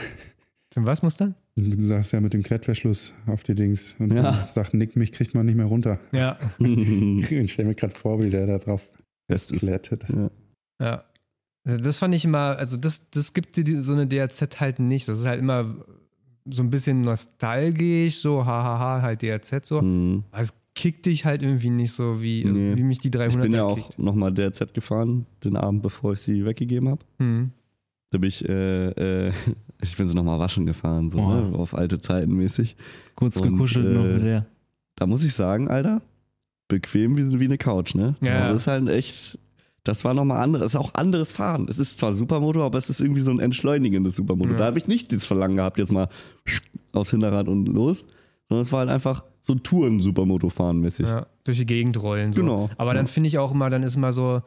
Zum 0.71 0.85
was 0.85 1.03
muss 1.03 1.17
dann? 1.17 1.35
Du 1.55 1.79
sagst 1.81 2.13
ja 2.13 2.21
mit 2.21 2.33
dem 2.33 2.41
Klettverschluss 2.41 3.13
auf 3.27 3.43
die 3.43 3.53
Dings. 3.53 3.95
Und 3.99 4.13
Ja. 4.13 4.23
dann 4.23 4.49
sagt 4.49 4.73
Nick, 4.73 4.95
mich 4.95 5.11
kriegt 5.11 5.35
man 5.35 5.45
nicht 5.45 5.55
mehr 5.55 5.65
runter. 5.67 5.99
Ja. 6.13 6.37
Ich 6.59 7.53
stelle 7.53 7.67
mir 7.69 7.75
gerade 7.75 7.93
vor, 7.99 8.19
wie 8.21 8.29
der 8.29 8.47
da 8.47 8.57
drauf 8.57 8.81
Das 9.27 9.51
ist- 9.51 9.59
klettet. 9.59 10.05
Ja. 10.79 11.03
Also 11.65 11.79
das 11.79 11.99
fand 11.99 12.15
ich 12.15 12.25
immer, 12.25 12.57
also 12.57 12.75
das, 12.77 13.09
das 13.11 13.33
gibt 13.33 13.55
dir 13.55 13.83
so 13.83 13.93
eine 13.93 14.07
DRZ 14.07 14.59
halt 14.59 14.79
nicht. 14.79 15.07
Das 15.07 15.19
ist 15.19 15.25
halt 15.25 15.39
immer 15.39 15.75
so 16.45 16.61
ein 16.63 16.69
bisschen 16.69 17.01
nostalgisch, 17.01 18.19
so 18.19 18.45
hahaha, 18.45 19.01
halt 19.01 19.21
DRZ 19.21 19.65
so. 19.65 19.79
Hm. 19.79 20.23
Aber 20.31 20.41
es 20.41 20.53
kickt 20.75 21.05
dich 21.05 21.23
halt 21.25 21.41
irgendwie 21.43 21.69
nicht 21.69 21.93
so, 21.93 22.21
wie, 22.21 22.43
Nee. 22.45 22.75
wie 22.77 22.83
mich 22.83 22.99
die 22.99 23.11
300 23.11 23.35
Ich 23.35 23.41
bin 23.43 23.53
ja 23.53 23.63
auch 23.63 23.97
nochmal 23.97 24.33
DRZ 24.33 24.73
gefahren, 24.73 25.25
den 25.43 25.55
Abend, 25.55 25.83
bevor 25.83 26.13
ich 26.13 26.19
sie 26.19 26.43
weggegeben 26.45 26.89
habe. 26.89 27.05
Hm. 27.19 27.51
Da 28.13 28.19
bin 28.19 28.27
ich, 28.29 28.47
äh, 28.47 28.89
äh, 29.27 29.31
ich 29.81 29.97
bin 29.97 30.07
sie 30.07 30.15
nochmal 30.15 30.39
waschen 30.39 30.65
gefahren, 30.65 31.09
so, 31.09 31.17
Oh. 31.17 31.33
ne, 31.33 31.57
auf 31.57 31.75
alte 31.75 31.99
Zeiten 31.99 32.33
mäßig. 32.35 32.75
kurz 33.15 33.37
Und, 33.39 33.51
gekuschelt 33.53 33.93
noch 33.93 34.05
äh, 34.05 34.13
mit 34.13 34.23
der. 34.23 34.45
Da 34.95 35.07
muss 35.07 35.23
ich 35.23 35.33
sagen, 35.33 35.67
Alter, 35.67 36.01
bequem 36.67 37.17
wie, 37.17 37.39
wie 37.39 37.45
eine 37.45 37.57
Couch, 37.57 37.95
ne? 37.95 38.15
Ja. 38.21 38.41
Also 38.41 38.53
das 38.53 38.61
ist 38.61 38.67
halt 38.67 38.89
echt, 38.89 39.39
das 39.83 40.05
war 40.05 40.13
nochmal 40.13 40.41
anderes, 40.43 40.67
ist 40.73 40.75
auch 40.75 40.93
anderes 40.93 41.31
Fahren. 41.31 41.65
Es 41.69 41.79
ist 41.79 41.97
zwar 41.97 42.13
Supermotor, 42.13 42.63
aber 42.63 42.77
es 42.77 42.89
ist 42.89 43.01
irgendwie 43.01 43.21
so 43.21 43.31
ein 43.31 43.39
entschleunigendes 43.39 44.15
Supermotor. 44.15 44.51
Ja. 44.51 44.57
Da 44.57 44.65
habe 44.65 44.77
ich 44.77 44.87
nicht 44.87 45.11
das 45.11 45.25
Verlangen 45.25 45.57
gehabt, 45.57 45.79
jetzt 45.79 45.91
mal 45.91 46.07
aufs 46.93 47.09
Hinterrad 47.11 47.47
und 47.47 47.67
los, 47.67 48.05
sondern 48.47 48.61
es 48.61 48.71
war 48.71 48.79
halt 48.81 48.89
einfach 48.89 49.23
so 49.41 49.55
Touren-Supermoto 49.55 50.49
fahren 50.49 50.79
mäßig. 50.79 51.07
Ja, 51.07 51.25
durch 51.43 51.57
die 51.57 51.65
Gegend 51.65 52.01
rollen. 52.01 52.31
So. 52.33 52.41
Genau. 52.41 52.69
Aber 52.77 52.93
dann 52.93 53.07
Ja. 53.07 53.11
finde 53.11 53.27
ich 53.27 53.39
auch 53.39 53.51
immer, 53.51 53.69
dann 53.71 53.81
ist 53.83 53.95
immer 53.95 54.13
so, 54.13 54.41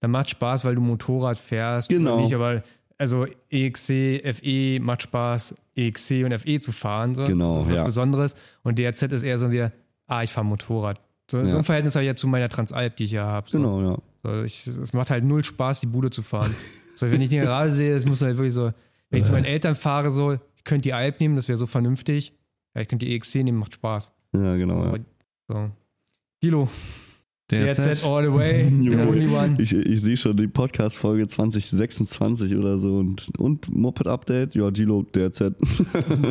dann 0.00 0.12
macht 0.12 0.30
Spaß, 0.30 0.64
weil 0.64 0.76
du 0.76 0.80
Motorrad 0.80 1.36
fährst. 1.38 1.88
Genau. 1.90 2.20
Nicht, 2.20 2.34
aber 2.34 2.62
also 2.98 3.26
EXC, 3.50 4.20
FE 4.34 4.80
macht 4.80 5.02
Spaß, 5.02 5.54
EXC 5.76 6.24
und 6.24 6.36
FE 6.38 6.60
zu 6.60 6.72
fahren. 6.72 7.14
So. 7.14 7.24
Genau, 7.24 7.54
Das 7.54 7.62
ist 7.64 7.70
was 7.70 7.78
ja. 7.78 7.84
Besonderes. 7.84 8.34
Und 8.62 8.78
DRZ 8.78 9.02
ist 9.12 9.22
eher 9.22 9.38
so 9.38 9.50
wie, 9.50 9.66
ah, 10.06 10.22
ich 10.22 10.32
fahre 10.32 10.44
Motorrad. 10.46 11.00
So, 11.30 11.44
so 11.44 11.52
Ja. 11.52 11.58
ein 11.58 11.64
Verhältnis 11.64 11.94
habe 11.94 12.04
ich 12.04 12.08
ja 12.08 12.14
zu 12.16 12.26
meiner 12.26 12.48
Transalp, 12.48 12.96
die 12.96 13.04
ich 13.04 13.12
ja 13.12 13.24
habe. 13.26 13.48
So. 13.48 13.58
Genau, 13.58 13.80
ja. 13.82 13.98
So, 14.24 14.42
ich, 14.42 14.66
es 14.66 14.92
macht 14.92 15.10
halt 15.10 15.24
null 15.24 15.44
Spaß, 15.44 15.80
die 15.80 15.86
Bude 15.86 16.10
zu 16.10 16.22
fahren. 16.22 16.54
So, 16.94 17.10
wenn 17.10 17.20
ich 17.20 17.28
die 17.28 17.38
gerade 17.38 17.70
sehe, 17.70 17.94
es 17.94 18.04
muss 18.04 18.20
halt 18.22 18.36
wirklich 18.36 18.54
so, 18.54 18.72
wenn 19.10 19.18
ich 19.20 19.24
zu 19.24 19.30
meinen 19.32 19.44
Eltern 19.44 19.76
fahre, 19.76 20.10
so, 20.10 20.32
ich 20.56 20.64
könnte 20.64 20.82
die 20.82 20.92
Alp 20.94 21.20
nehmen, 21.20 21.36
das 21.36 21.46
wäre 21.48 21.56
so 21.58 21.66
vernünftig. 21.66 22.32
Ja, 22.74 22.80
ich 22.80 22.88
könnte 22.88 23.06
die 23.06 23.14
EXC 23.14 23.36
nehmen, 23.36 23.58
macht 23.58 23.74
Spaß. 23.74 24.12
Ja, 24.34 24.56
genau. 24.56 24.82
Ja. 24.82 24.88
Aber, 24.88 24.98
so. 25.46 25.70
Dilo, 26.42 26.68
DRZ 27.50 28.04
all 28.04 28.22
the 28.24 28.32
way, 28.36 28.64
the 28.90 28.96
only 28.96 29.26
one. 29.26 29.56
Ich, 29.58 29.72
ich 29.72 30.00
sehe 30.02 30.16
schon 30.18 30.36
die 30.36 30.46
Podcast-Folge 30.48 31.26
2026 31.26 32.54
oder 32.56 32.76
so 32.78 32.98
und, 32.98 33.30
und 33.38 33.74
Moped-Update, 33.74 34.54
ja, 34.54 34.68
Gilo, 34.70 35.02
DRZ. 35.14 35.40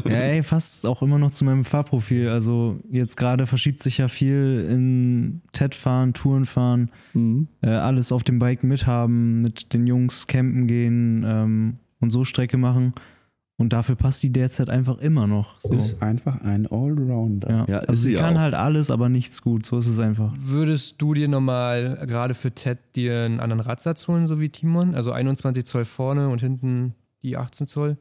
Ja, 0.05 0.11
ey, 0.11 0.43
fast 0.43 0.85
auch 0.85 1.01
immer 1.01 1.17
noch 1.17 1.31
zu 1.31 1.43
meinem 1.45 1.65
Fahrprofil. 1.65 2.29
Also 2.29 2.79
jetzt 2.91 3.17
gerade 3.17 3.47
verschiebt 3.47 3.81
sich 3.81 3.97
ja 3.97 4.07
viel 4.07 4.65
in 4.69 5.41
TED-Fahren, 5.53 6.13
Tourenfahren, 6.13 6.91
Mhm. 7.13 7.47
äh, 7.61 7.69
alles 7.69 8.11
auf 8.11 8.23
dem 8.23 8.37
Bike 8.39 8.63
mithaben, 8.63 9.41
mit 9.41 9.73
den 9.73 9.87
Jungs 9.87 10.27
campen 10.27 10.67
gehen 10.67 11.23
ähm, 11.27 11.77
und 11.99 12.11
so 12.11 12.23
Strecke 12.25 12.57
machen. 12.57 12.93
Und 13.59 13.73
dafür 13.73 13.95
passt 13.95 14.21
die 14.21 14.31
derzeit 14.31 14.69
einfach 14.69 14.99
immer 14.99 15.25
noch. 15.25 15.59
So. 15.61 15.73
Ist 15.73 16.01
einfach 16.03 16.41
ein 16.41 16.67
Allrounder. 16.67 17.49
Ja. 17.49 17.65
Ja, 17.67 17.79
also 17.79 17.93
sie 17.93 18.11
sie 18.11 18.13
kann 18.13 18.35
auch. 18.37 18.41
halt 18.41 18.53
alles, 18.53 18.91
aber 18.91 19.09
nichts 19.09 19.41
gut. 19.41 19.65
So 19.65 19.79
ist 19.79 19.87
es 19.87 19.97
einfach. 19.99 20.31
Würdest 20.39 20.95
du 20.99 21.15
dir 21.15 21.27
nochmal 21.27 22.03
gerade 22.05 22.35
für 22.35 22.51
Ted 22.51 22.77
dir 22.95 23.23
einen 23.23 23.39
anderen 23.39 23.61
Radsatz 23.61 24.07
holen, 24.07 24.27
so 24.27 24.39
wie 24.39 24.49
Timon? 24.49 24.93
Also 24.93 25.11
21 25.11 25.65
Zoll 25.65 25.85
vorne 25.85 26.29
und 26.29 26.39
hinten 26.39 26.93
die 27.23 27.35
18 27.35 27.65
Zoll? 27.65 27.97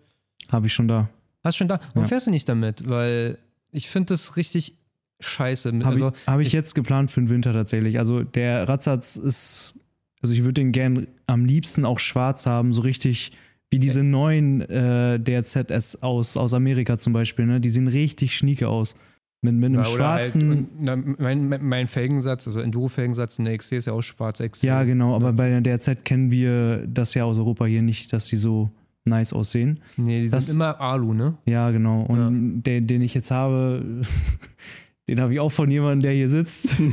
Habe 0.52 0.66
ich 0.66 0.74
schon 0.74 0.88
da. 0.88 1.08
Hast 1.42 1.54
du 1.56 1.58
schon 1.60 1.68
da? 1.68 1.80
Warum 1.94 2.02
Ja. 2.02 2.08
fährst 2.08 2.26
du 2.26 2.30
nicht 2.30 2.48
damit? 2.50 2.86
Weil 2.88 3.38
ich 3.72 3.88
finde 3.88 4.12
das 4.12 4.36
richtig 4.36 4.76
scheiße. 5.20 5.72
Habe 5.72 5.86
Also, 5.86 6.08
ich, 6.08 6.26
hab 6.26 6.40
ich 6.40 6.48
ich- 6.48 6.52
jetzt 6.52 6.74
geplant 6.74 7.10
für 7.10 7.20
den 7.20 7.30
Winter 7.30 7.54
tatsächlich. 7.54 7.98
Also 7.98 8.22
der 8.24 8.68
Radsatz 8.68 9.16
ist, 9.16 9.74
also 10.20 10.34
ich 10.34 10.40
würde 10.42 10.52
den 10.54 10.72
gern 10.72 11.06
am 11.26 11.46
liebsten 11.46 11.86
auch 11.86 11.98
schwarz 11.98 12.44
haben, 12.44 12.74
so 12.74 12.82
richtig 12.82 13.32
wie 13.70 13.78
diese 13.78 14.02
neuen 14.04 14.60
äh, 14.62 15.18
DRZS 15.18 16.02
aus, 16.02 16.36
aus 16.36 16.54
Amerika 16.54 16.98
zum 16.98 17.12
Beispiel. 17.12 17.46
Ne? 17.46 17.60
Die 17.60 17.68
sehen 17.70 17.88
richtig 17.88 18.36
schnieke 18.36 18.68
aus. 18.68 18.94
Mit, 19.42 19.54
mit 19.54 19.66
einem 19.66 19.74
ja, 19.74 19.80
oder 19.82 19.90
schwarzen. 19.90 20.50
Halt, 20.50 20.66
na, 20.80 20.96
mein, 21.18 21.48
mein- 21.62 21.86
Felgensatz, 21.88 22.46
also 22.46 22.60
Enduro-Felgensatz 22.60 23.38
in 23.38 23.44
der 23.44 23.56
XC 23.58 23.72
ist 23.72 23.86
ja 23.86 23.92
auch 23.92 24.02
schwarz 24.02 24.38
XC. 24.40 24.64
ja, 24.64 24.82
genau, 24.84 25.14
aber 25.14 25.32
bei 25.34 25.50
der 25.50 25.60
DRZ 25.60 26.04
kennen 26.04 26.30
wir 26.30 26.86
das 26.86 27.12
ja 27.14 27.24
aus 27.24 27.38
Europa 27.38 27.66
hier 27.66 27.82
nicht, 27.82 28.12
dass 28.12 28.26
die 28.26 28.36
so 28.36 28.70
nice 29.04 29.32
aussehen. 29.34 29.80
Nee, 29.98 30.22
die 30.22 30.30
Das- 30.30 30.46
sind 30.46 30.56
immer 30.56 30.80
Alu, 30.80 31.12
ne? 31.12 31.36
Ja, 31.44 31.70
genau. 31.70 32.02
Und 32.02 32.62
Den, 32.62 32.86
den 32.86 33.02
ich 33.02 33.14
jetzt 33.14 33.30
habe, 33.30 33.84
den 35.08 35.20
habe 35.20 35.32
ich 35.34 35.40
auch 35.40 35.50
von 35.52 35.70
jemandem, 35.70 36.02
der 36.02 36.12
hier 36.12 36.28
sitzt. 36.28 36.76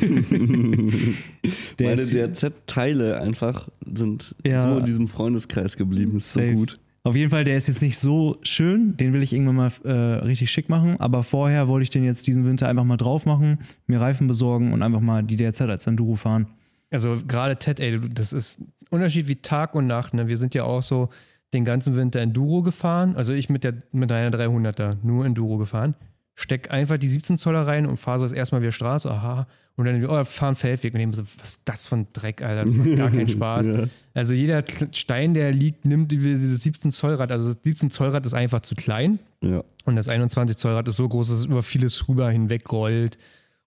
Der 1.79 1.89
Meine 1.95 2.05
DRZ-Teile 2.05 3.19
einfach 3.19 3.69
sind 3.91 4.35
Ja. 4.45 4.61
so 4.61 4.77
in 4.77 4.85
diesem 4.85 5.07
Freundeskreis 5.07 5.77
geblieben. 5.77 6.17
Ist 6.17 6.33
so 6.33 6.39
Safe. 6.39 6.53
gut. 6.53 6.79
Auf 7.05 7.15
jeden 7.15 7.31
Fall, 7.31 7.43
der 7.43 7.57
ist 7.57 7.67
jetzt 7.67 7.81
nicht 7.81 7.97
so 7.97 8.37
schön. 8.43 8.95
Den 8.95 9.11
will 9.13 9.23
ich 9.23 9.33
irgendwann 9.33 9.55
mal 9.55 9.71
äh, 9.83 9.91
richtig 10.25 10.51
schick 10.51 10.69
machen. 10.69 10.99
Aber 10.99 11.23
vorher 11.23 11.67
wollte 11.67 11.83
ich 11.83 11.89
den 11.89 12.05
jetzt 12.05 12.27
diesen 12.27 12.45
Winter 12.45 12.69
einfach 12.69 12.85
mal 12.85 12.97
drauf 12.97 13.25
machen, 13.25 13.59
mir 13.87 13.99
Reifen 13.99 14.27
besorgen 14.27 14.71
und 14.71 14.81
einfach 14.83 15.01
mal 15.01 15.21
die 15.23 15.35
DRZ 15.35 15.61
als 15.61 15.85
Enduro 15.87 16.15
fahren. 16.15 16.47
Also 16.91 17.17
gerade 17.27 17.57
Ted, 17.57 17.79
ey, 17.79 17.99
das 18.13 18.31
ist 18.31 18.61
ein 18.61 18.71
Unterschied 18.91 19.27
wie 19.27 19.35
Tag 19.37 19.73
und 19.75 19.87
Nacht. 19.87 20.13
Ne? 20.13 20.29
Wir 20.29 20.37
sind 20.37 20.53
ja 20.53 20.63
auch 20.63 20.83
so 20.83 21.09
den 21.53 21.65
ganzen 21.65 21.97
Winter 21.97 22.21
Enduro 22.21 22.61
gefahren. 22.61 23.15
Also 23.17 23.33
ich 23.33 23.49
mit 23.49 23.63
der 23.63 23.73
mit 23.91 24.11
einer 24.11 24.35
300er 24.37 24.97
nur 25.03 25.25
Enduro 25.25 25.57
gefahren. 25.57 25.95
Steck 26.35 26.71
einfach 26.71 26.97
die 26.97 27.09
17 27.09 27.37
Zoller 27.37 27.67
rein 27.67 27.85
und 27.85 27.97
fahre 27.97 28.19
so 28.19 28.25
das 28.25 28.33
erste 28.33 28.55
Mal 28.55 28.61
wieder 28.61 28.71
Straße. 28.71 29.09
Aha. 29.09 29.47
Und 29.75 29.85
dann 29.85 30.05
oh, 30.05 30.23
fahren 30.23 30.55
Feldweg 30.55 30.93
und 30.93 30.99
ich 30.99 31.15
so, 31.15 31.23
was 31.39 31.49
ist 31.49 31.61
das 31.65 31.87
für 31.87 31.95
ein 31.95 32.07
Dreck, 32.13 32.43
Alter? 32.43 32.65
Das 32.65 32.73
macht 32.73 32.95
gar 32.95 33.09
keinen 33.09 33.27
Spaß. 33.27 33.67
Ja. 33.67 33.83
Also 34.13 34.33
jeder 34.35 34.63
Stein, 34.91 35.33
der 35.33 35.51
liegt, 35.51 35.85
nimmt 35.85 36.11
dieses 36.11 36.61
17 36.61 36.91
Zollrad. 36.91 37.31
Also 37.31 37.53
das 37.53 37.63
17 37.63 37.89
Zollrad 37.89 38.25
ist 38.25 38.35
einfach 38.35 38.61
zu 38.61 38.75
klein. 38.75 39.19
Ja. 39.41 39.63
Und 39.85 39.95
das 39.95 40.07
21 40.07 40.57
Zollrad 40.57 40.87
ist 40.87 40.97
so 40.97 41.07
groß, 41.07 41.29
dass 41.29 41.39
es 41.39 41.45
über 41.45 41.63
vieles 41.63 42.07
rüber 42.07 42.29
hinweg 42.29 42.71
rollt 42.71 43.17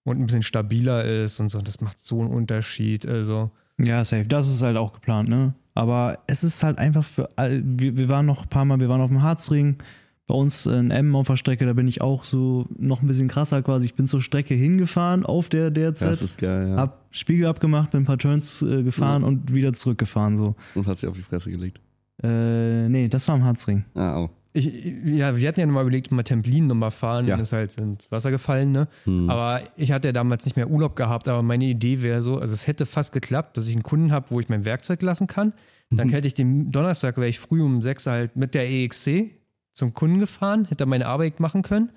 und 0.05 0.21
ein 0.21 0.27
bisschen 0.27 0.43
stabiler 0.43 1.05
ist 1.05 1.41
und 1.41 1.49
so. 1.51 1.61
Das 1.61 1.81
macht 1.81 1.99
so 1.99 2.21
einen 2.21 2.31
Unterschied. 2.31 3.07
Also, 3.07 3.51
Ja, 3.79 4.05
safe. 4.05 4.27
Das 4.27 4.49
ist 4.49 4.63
halt 4.63 4.77
auch 4.77 4.93
geplant, 4.93 5.29
ne? 5.29 5.55
Aber 5.75 6.21
es 6.27 6.45
ist 6.45 6.63
halt 6.63 6.79
einfach 6.79 7.05
für 7.05 7.29
all, 7.37 7.63
wir, 7.65 7.97
wir 7.97 8.09
waren 8.09 8.25
noch 8.27 8.45
ein 8.45 8.49
paar 8.49 8.65
Mal, 8.65 8.81
wir 8.81 8.89
waren 8.89 9.01
auf 9.01 9.11
dem 9.11 9.23
Harzring, 9.23 9.77
bei 10.27 10.35
uns 10.35 10.67
in 10.67 10.91
Emmen 10.91 11.15
auf 11.15 11.29
der 11.29 11.37
Strecke, 11.37 11.67
da 11.67 11.73
bin 11.73 11.87
ich 11.87 12.01
auch 12.03 12.25
so 12.25 12.67
noch 12.77 13.01
ein 13.01 13.07
bisschen 13.07 13.29
krasser 13.29 13.63
quasi. 13.63 13.87
Ich 13.87 13.95
bin 13.95 14.07
zur 14.07 14.21
Strecke 14.21 14.55
hingefahren 14.55 15.25
auf 15.25 15.49
der 15.49 15.71
DRZ, 15.71 16.01
Das 16.03 16.23
ist 16.23 16.39
geil, 16.39 16.71
ja. 16.71 16.77
hab 16.77 17.07
Spiegel 17.11 17.47
abgemacht, 17.47 17.91
bin 17.93 18.01
ein 18.03 18.07
paar 18.07 18.19
Turns 18.19 18.61
äh, 18.63 18.83
gefahren 18.83 19.23
und 19.23 19.53
wieder 19.55 19.73
zurückgefahren 19.73 20.37
so. 20.37 20.57
Und 20.75 20.87
hast 20.87 21.03
dich 21.03 21.09
auf 21.09 21.17
die 21.17 21.23
Fresse 21.23 21.51
gelegt. 21.51 21.81
Äh, 22.23 22.89
nee, 22.89 23.09
das 23.09 23.29
war 23.29 23.35
am 23.37 23.45
Harzring. 23.45 23.85
Ah, 23.95 24.19
oh. 24.21 24.31
ich, 24.53 24.67
ja, 25.05 25.37
wir 25.37 25.47
hatten 25.49 25.61
ja 25.61 25.67
nochmal 25.67 25.83
überlegt, 25.85 26.11
mal 26.11 26.23
Templin 26.25 26.67
nochmal 26.67 26.91
fahren 26.91 27.27
Ja. 27.29 27.35
und 27.35 27.41
ist 27.43 27.53
halt 27.53 27.77
ins 27.77 28.11
Wasser 28.11 28.31
gefallen, 28.31 28.73
ne? 28.73 28.89
Hm. 29.05 29.31
Aber 29.31 29.61
ich 29.77 29.93
hatte 29.93 30.09
ja 30.09 30.13
damals 30.13 30.45
nicht 30.45 30.57
mehr 30.57 30.69
Urlaub 30.71 30.97
gehabt, 30.97 31.29
aber 31.29 31.43
meine 31.43 31.67
Idee 31.67 32.03
wäre 32.03 32.21
so, 32.23 32.39
also 32.39 32.53
es 32.53 32.67
hätte 32.67 32.85
fast 32.87 33.13
geklappt, 33.13 33.57
dass 33.59 33.69
ich 33.69 33.75
einen 33.75 33.83
Kunden 33.83 34.11
habe, 34.13 34.31
wo 34.31 34.41
ich 34.41 34.49
mein 34.49 34.65
Werkzeug 34.65 35.03
lassen 35.03 35.27
kann. 35.27 35.53
Dann 35.91 36.09
hätte 36.09 36.27
ich 36.27 36.35
den 36.35 36.73
Donnerstag, 36.73 37.17
wäre 37.17 37.29
ich 37.29 37.39
früh 37.39 37.63
um 37.63 37.81
sechs 37.81 38.07
halt 38.07 38.35
mit 38.35 38.55
der 38.55 38.69
EXC 38.69 39.31
zum 39.77 39.93
Kunden 39.93 40.19
gefahren, 40.21 40.65
hätte 40.65 40.87
meine 40.87 41.07
Arbeit 41.07 41.39
machen 41.39 41.61
können 41.63 41.91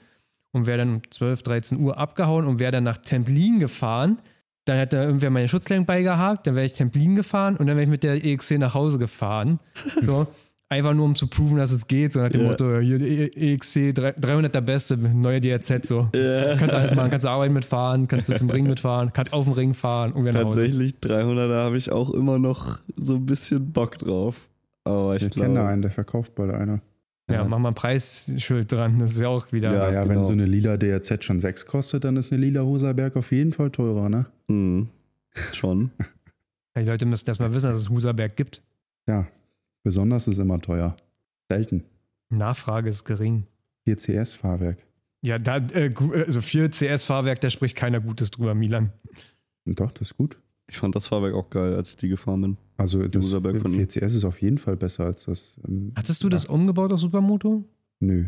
und 0.51 0.65
wäre 0.67 0.80
dann 0.80 0.95
um 0.95 1.01
12, 1.09 1.43
13 1.43 1.80
Uhr 1.80 1.97
abgehauen 1.97 2.45
und 2.45 2.59
wäre 2.59 2.73
dann 2.73 2.84
nach 2.84 2.97
Templin 2.97 3.59
gefahren. 3.59 4.19
Dann 4.65 4.77
hätte 4.77 4.97
irgendwer 4.97 5.30
meine 5.30 5.47
Schutzlenkung 5.47 5.86
bei 5.86 6.03
gehabt, 6.03 6.45
dann 6.45 6.55
wäre 6.55 6.65
ich 6.65 6.73
Templin 6.73 7.15
gefahren 7.15 7.55
und 7.55 7.67
dann 7.67 7.77
wäre 7.77 7.86
ich 7.86 7.89
mit 7.89 8.03
der 8.03 8.23
EXC 8.23 8.57
nach 8.59 8.73
Hause 8.75 8.99
gefahren. 8.99 9.59
So, 10.01 10.27
einfach 10.67 10.93
nur 10.93 11.05
um 11.05 11.15
zu 11.15 11.27
proven, 11.27 11.57
dass 11.57 11.71
es 11.71 11.88
geht, 11.88 12.11
so 12.13 12.19
nach 12.19 12.30
dem 12.30 12.41
Ja. 12.41 12.49
Motto, 12.49 12.80
hier 12.80 12.99
die 12.99 13.53
EXC 13.53 13.95
300 13.95 14.53
der 14.53 14.61
Beste, 14.61 14.97
neue 14.97 15.39
DRZ, 15.39 15.88
so. 15.88 16.09
Kannst 16.11 16.75
alles 16.75 16.93
machen, 16.93 17.09
kannst 17.09 17.25
du 17.25 17.30
Arbeit 17.30 17.51
mitfahren, 17.51 18.07
kannst 18.09 18.27
du 18.30 18.36
zum 18.36 18.49
Ring 18.49 18.67
mitfahren, 18.67 19.13
kannst 19.13 19.32
auf 19.34 19.45
dem 19.45 19.53
Ring 19.53 19.73
fahren 19.73 20.11
und 20.11 20.23
wieder 20.25 20.34
nach 20.34 20.43
Hause. 20.49 20.59
Tatsächlich, 20.59 20.95
300er 21.01 21.55
habe 21.63 21.77
ich 21.77 21.91
auch 21.93 22.09
immer 22.09 22.38
noch 22.38 22.80
so 22.97 23.15
ein 23.15 23.25
bisschen 23.25 23.71
Bock 23.71 23.97
drauf. 23.97 24.49
Aber 24.84 25.15
ich, 25.15 25.23
Ich 25.23 25.30
glaube. 25.32 25.47
kenne 25.47 25.59
da 25.61 25.67
einen, 25.67 25.82
der 25.82 25.91
verkauft 25.91 26.36
bald 26.36 26.51
einer. 26.53 26.82
Ja, 27.30 27.43
mach 27.43 27.59
mal 27.59 27.69
ein 27.69 27.75
Preisschild 27.75 28.71
dran, 28.71 28.97
das 28.99 29.11
ist 29.11 29.19
ja 29.19 29.27
auch 29.27 29.51
wieder. 29.51 29.71
Ja, 29.73 29.91
Ja, 29.91 30.03
genau. 30.03 30.15
wenn 30.15 30.25
so 30.25 30.34
eine 30.34 30.45
lila 30.45 30.77
DRZ 30.77 31.23
schon 31.23 31.39
6 31.39 31.65
kostet, 31.67 32.03
dann 32.03 32.17
ist 32.17 32.32
eine 32.32 32.41
lila 32.41 32.61
Huserberg 32.61 33.15
auf 33.15 33.32
jeden 33.32 33.53
Fall 33.53 33.69
teurer, 33.71 34.09
ne? 34.09 34.25
Hm, 34.49 34.88
schon. 35.53 35.91
Die 36.77 36.82
Leute 36.86 37.05
müssen 37.05 37.27
erst 37.27 37.39
mal 37.39 37.53
wissen, 37.53 37.67
dass 37.69 37.77
es 37.77 37.89
Huserberg 37.89 38.36
gibt. 38.36 38.61
Ja, 39.07 39.27
besonders 39.84 40.27
ist 40.27 40.38
immer 40.39 40.59
teuer. 40.61 40.95
Selten. 41.49 41.84
Nachfrage 42.30 42.89
ist 42.89 43.05
gering. 43.05 43.45
4 43.86 43.97
CS-Fahrwerk. 43.97 44.77
Ja, 45.21 45.38
da, 45.39 45.57
äh, 45.57 45.89
gu- 45.89 46.13
also 46.13 46.41
für 46.41 46.69
CS-Fahrwerk, 46.71 47.41
da 47.41 47.49
spricht 47.49 47.75
keiner 47.75 47.99
Gutes 47.99 48.32
drüber, 48.32 48.55
Milan. 48.55 48.91
Und 49.65 49.80
doch, 49.80 49.91
das 49.91 50.11
ist 50.11 50.17
gut. 50.17 50.38
Ich 50.70 50.78
fand 50.78 50.95
das 50.95 51.07
Fahrwerk 51.07 51.34
auch 51.34 51.49
geil, 51.49 51.76
als 51.76 51.89
ich 51.91 51.95
die 51.97 52.07
gefahren 52.09 52.41
bin. 52.41 52.57
Also 52.78 53.07
das 53.07 53.26
Huserberg 53.26 53.57
von 53.57 53.72
ihm. 53.74 53.88
4 53.89 54.07
CS 54.07 54.15
ist 54.15 54.24
auf 54.26 54.41
jeden 54.41 54.57
Fall 54.59 54.78
besser 54.78 55.05
als 55.05 55.26
das. 55.26 55.59
Ähm, 55.67 55.91
Hattest 55.95 56.24
du 56.24 56.30
das 56.30 56.45
umgebaut 56.45 56.93
auf 56.93 56.99
Supermoto? 56.99 57.65
Nö. 57.99 58.26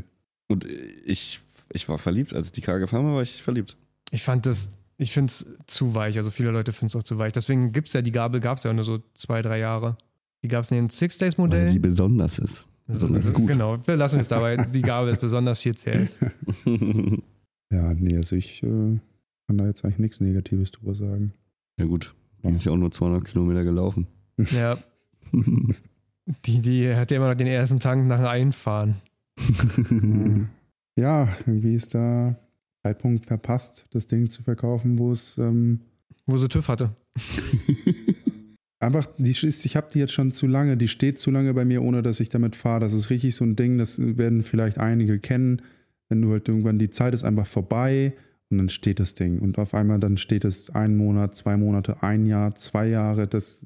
Und 0.47 0.65
ich, 1.05 1.39
ich 1.71 1.87
war 1.87 1.97
verliebt. 1.97 2.33
Als 2.33 2.47
ich 2.47 2.51
die 2.51 2.61
Karre 2.61 2.79
gefahren 2.79 3.05
habe, 3.05 3.15
war 3.15 3.21
ich 3.21 3.41
verliebt. 3.43 3.77
Ich 4.11 4.23
fand 4.23 4.45
das, 4.45 4.71
ich 4.97 5.11
finde 5.11 5.29
es 5.31 5.45
zu 5.67 5.93
weich. 5.95 6.17
Also 6.17 6.31
viele 6.31 6.49
Leute 6.51 6.73
finden 6.73 6.87
es 6.87 6.95
auch 6.95 7.03
zu 7.03 7.17
weich. 7.19 7.31
Deswegen 7.31 7.71
gibt 7.71 7.87
es 7.87 7.93
ja 7.93 8.01
die 8.01 8.11
Gabel, 8.11 8.39
gab 8.41 8.57
es 8.57 8.63
ja 8.63 8.73
nur 8.73 8.83
so 8.83 8.99
zwei, 9.13 9.41
drei 9.41 9.59
Jahre. 9.59 9.97
Die 10.43 10.47
gab 10.47 10.63
es 10.63 10.71
in 10.71 10.77
den 10.77 10.85
Weil 10.85 10.91
sie 10.91 10.97
Six-Days-Modellen. 10.97 11.81
besonders 11.81 12.39
ist. 12.39 12.67
Besonders 12.87 13.31
gut. 13.31 13.47
Genau, 13.47 13.77
wir 13.85 13.95
lassen 13.95 14.19
es 14.19 14.27
dabei. 14.27 14.57
Die 14.57 14.81
Gabel 14.81 15.11
ist 15.11 15.21
besonders 15.21 15.59
4 15.61 15.75
CS. 15.75 16.19
Ja, 17.73 17.93
nee, 17.93 18.17
also 18.17 18.35
ich 18.35 18.61
äh, 18.63 18.67
kann 19.47 19.57
da 19.57 19.65
jetzt 19.65 19.85
eigentlich 19.85 19.99
nichts 19.99 20.19
Negatives 20.19 20.71
drüber 20.71 20.93
sagen. 20.93 21.33
ja, 21.79 21.85
gut. 21.85 22.13
Die 22.43 22.53
ist 22.53 22.65
ja 22.65 22.71
auch 22.71 22.77
nur 22.77 22.91
200 22.91 23.25
Kilometer 23.25 23.63
gelaufen. 23.63 24.07
Ja, 24.51 24.77
die, 26.45 26.61
die 26.61 26.95
hat 26.95 27.11
ja 27.11 27.17
immer 27.17 27.29
noch 27.29 27.35
den 27.35 27.47
ersten 27.47 27.79
Tank 27.79 28.07
nach 28.07 28.21
Einfahren. 28.21 28.95
Ja, 30.95 31.29
irgendwie 31.45 31.73
ist 31.73 31.95
da 31.95 32.35
Zeitpunkt 32.83 33.25
verpasst, 33.25 33.85
das 33.91 34.07
Ding 34.07 34.29
zu 34.29 34.43
verkaufen, 34.43 34.97
wo 34.97 35.11
es 35.11 35.37
ähm, 35.37 35.81
Wo 36.25 36.37
sie 36.37 36.47
TÜV 36.47 36.67
hatte. 36.67 36.95
einfach, 38.79 39.07
die 39.17 39.31
ist, 39.31 39.65
ich 39.65 39.75
habe 39.75 39.87
die 39.93 39.99
jetzt 39.99 40.13
schon 40.13 40.31
zu 40.31 40.47
lange, 40.47 40.77
die 40.77 40.87
steht 40.87 41.19
zu 41.19 41.31
lange 41.31 41.53
bei 41.53 41.65
mir, 41.65 41.81
ohne 41.81 42.01
dass 42.01 42.19
ich 42.19 42.29
damit 42.29 42.55
fahre. 42.55 42.79
Das 42.79 42.93
ist 42.93 43.09
richtig 43.09 43.35
so 43.35 43.45
ein 43.45 43.55
Ding, 43.55 43.77
das 43.77 43.99
werden 44.17 44.43
vielleicht 44.43 44.79
einige 44.79 45.19
kennen, 45.19 45.61
wenn 46.09 46.21
du 46.21 46.31
halt 46.31 46.47
irgendwann, 46.47 46.79
die 46.79 46.89
Zeit 46.89 47.13
ist 47.13 47.23
einfach 47.23 47.47
vorbei 47.47 48.13
Und 48.51 48.57
dann 48.57 48.69
steht 48.69 48.99
das 48.99 49.15
Ding. 49.15 49.39
Und 49.39 49.57
auf 49.57 49.73
einmal 49.73 49.99
dann 49.99 50.17
steht 50.17 50.43
es 50.45 50.69
ein 50.69 50.95
Monat, 50.97 51.35
zwei 51.37 51.55
Monate, 51.57 52.03
ein 52.03 52.25
Jahr, 52.25 52.53
zwei 52.55 52.87
Jahre. 52.87 53.27
Das, 53.27 53.65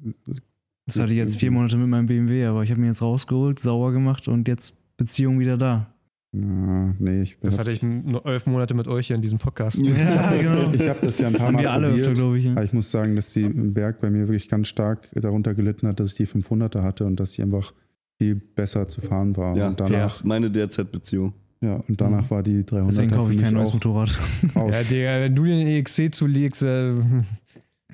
Das 0.86 0.98
hatte 1.00 1.12
ich 1.12 1.18
jetzt 1.18 1.36
vier 1.36 1.50
Monate 1.50 1.76
mit 1.76 1.88
meinem 1.88 2.06
BMW, 2.06 2.46
aber 2.46 2.62
ich 2.62 2.70
habe 2.70 2.80
mir 2.80 2.86
jetzt 2.86 3.02
rausgeholt, 3.02 3.58
sauber 3.58 3.92
gemacht 3.92 4.28
und 4.28 4.46
jetzt 4.46 4.74
Beziehung 4.96 5.40
wieder 5.40 5.56
da. 5.58 5.92
ja, 6.32 6.94
nee, 6.98 7.22
ich 7.22 7.38
bin 7.38 7.50
Das 7.50 7.58
hatte 7.58 7.72
ich 7.72 7.82
nur 7.82 8.24
elf 8.24 8.46
Monate 8.46 8.74
mit 8.74 8.86
euch 8.88 9.08
hier 9.08 9.16
in 9.16 9.22
diesem 9.22 9.38
Podcast. 9.38 9.78
Ja, 9.78 10.36
genau. 10.36 10.72
Ich 10.72 10.88
habe 10.88 10.98
das 11.02 11.18
ja 11.18 11.26
ein 11.28 11.34
paar 11.34 11.50
Mal 11.50 11.62
wir 11.62 11.72
alle 11.72 11.88
öfter, 11.88 12.02
probiert. 12.02 12.16
glaube 12.16 12.38
ich. 12.38 12.44
Ja. 12.44 12.52
Aber 12.52 12.64
ich 12.64 12.72
muss 12.72 12.90
sagen, 12.90 13.16
dass 13.16 13.32
die 13.32 13.42
im 13.42 13.74
Berg 13.74 14.00
bei 14.00 14.10
mir 14.10 14.20
wirklich 14.28 14.48
ganz 14.48 14.68
stark 14.68 15.08
darunter 15.14 15.54
gelitten 15.54 15.88
hat, 15.88 15.98
dass 16.00 16.10
ich 16.12 16.16
die 16.16 16.26
500er 16.26 16.82
hatte 16.82 17.04
und 17.04 17.18
dass 17.18 17.32
sie 17.32 17.42
einfach 17.42 17.74
viel 18.18 18.36
besser 18.36 18.88
zu 18.88 19.00
fahren 19.00 19.36
war. 19.36 19.56
Ja, 19.56 19.68
und 19.68 19.80
danach, 19.80 20.24
meine 20.24 20.50
DRZ-Beziehung. 20.50 21.34
Ja, 21.60 21.74
und 21.88 22.00
danach 22.00 22.30
war 22.30 22.42
die 22.42 22.62
300er 22.62 22.86
Deswegen 22.86 23.10
kaufe 23.10 23.34
ich 23.34 23.40
kein 23.42 23.54
neues 23.54 23.72
Motorrad. 23.72 24.18
Ja, 24.54 24.82
Digga, 24.82 25.20
wenn 25.20 25.34
du 25.34 25.44
den 25.44 25.66
EXC 25.66 26.14
zulegst, 26.14 26.62
äh, 26.62 26.94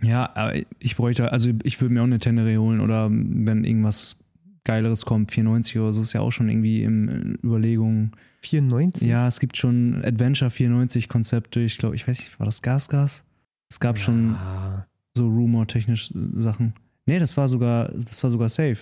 Ja, 0.03 0.31
aber 0.35 0.55
ich 0.81 0.97
bräuchte, 0.97 1.31
also 1.33 1.51
ich 1.63 1.81
würde 1.81 1.95
mir 1.95 2.01
auch 2.01 2.07
eine 2.07 2.19
Tenere 2.19 2.57
holen 2.59 2.81
oder 2.81 3.09
wenn 3.11 3.65
irgendwas 3.65 4.17
Geileres 4.65 5.05
kommt, 5.05 5.31
490 5.33 5.79
oder 5.79 5.93
so, 5.93 6.03
ist 6.03 6.13
ja 6.13 6.21
auch 6.21 6.31
schon 6.33 6.49
irgendwie 6.49 6.83
in 6.83 7.09
in 7.09 7.39
Überlegungen. 7.43 8.13
94? 8.43 9.09
Ja, 9.09 9.29
es 9.29 9.39
gibt 9.39 9.57
schon 9.57 10.05
Adventure 10.05 10.51
94 10.51 11.09
Konzepte. 11.09 11.61
Ich 11.61 11.79
glaube, 11.79 11.95
ich 11.95 12.07
weiß 12.09 12.19
nicht, 12.19 12.39
war 12.41 12.47
das 12.47 12.63
Gasgas? 12.63 13.25
Es 13.71 13.79
gab 13.81 13.99
schon 13.99 14.35
Ah. 14.35 14.87
so 15.17 15.29
Rumor-technisch 15.29 16.11
äh, 16.13 16.41
Sachen. 16.41 16.75
Nee, 17.07 17.19
das 17.21 17.37
war 17.37 17.49
sogar, 17.49 17.89
das 17.93 18.23
war 18.23 18.31
sogar 18.31 18.49
safe. 18.49 18.79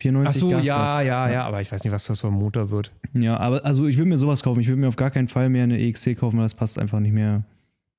94 0.00 0.26
Ach 0.28 0.40
so, 0.40 0.48
Gasgas. 0.50 0.66
ja, 0.66 1.02
ja, 1.02 1.30
ja, 1.30 1.44
aber 1.46 1.60
ich 1.60 1.70
weiß 1.70 1.84
nicht, 1.84 1.92
was 1.92 2.06
das 2.06 2.20
für 2.20 2.28
ein 2.28 2.32
Motor 2.34 2.70
wird. 2.70 2.92
Ja, 3.12 3.36
aber 3.38 3.64
also 3.64 3.86
ich 3.86 3.96
würde 3.98 4.08
mir 4.08 4.16
sowas 4.16 4.42
kaufen. 4.42 4.60
Ich 4.60 4.68
würde 4.68 4.80
mir 4.80 4.88
auf 4.88 4.96
gar 4.96 5.10
keinen 5.10 5.28
Fall 5.28 5.48
mehr 5.50 5.64
eine 5.64 5.78
EXC 5.78 6.16
kaufen, 6.16 6.36
weil 6.38 6.44
das 6.44 6.54
passt 6.54 6.78
einfach 6.78 7.00
nicht 7.00 7.12
mehr 7.12 7.44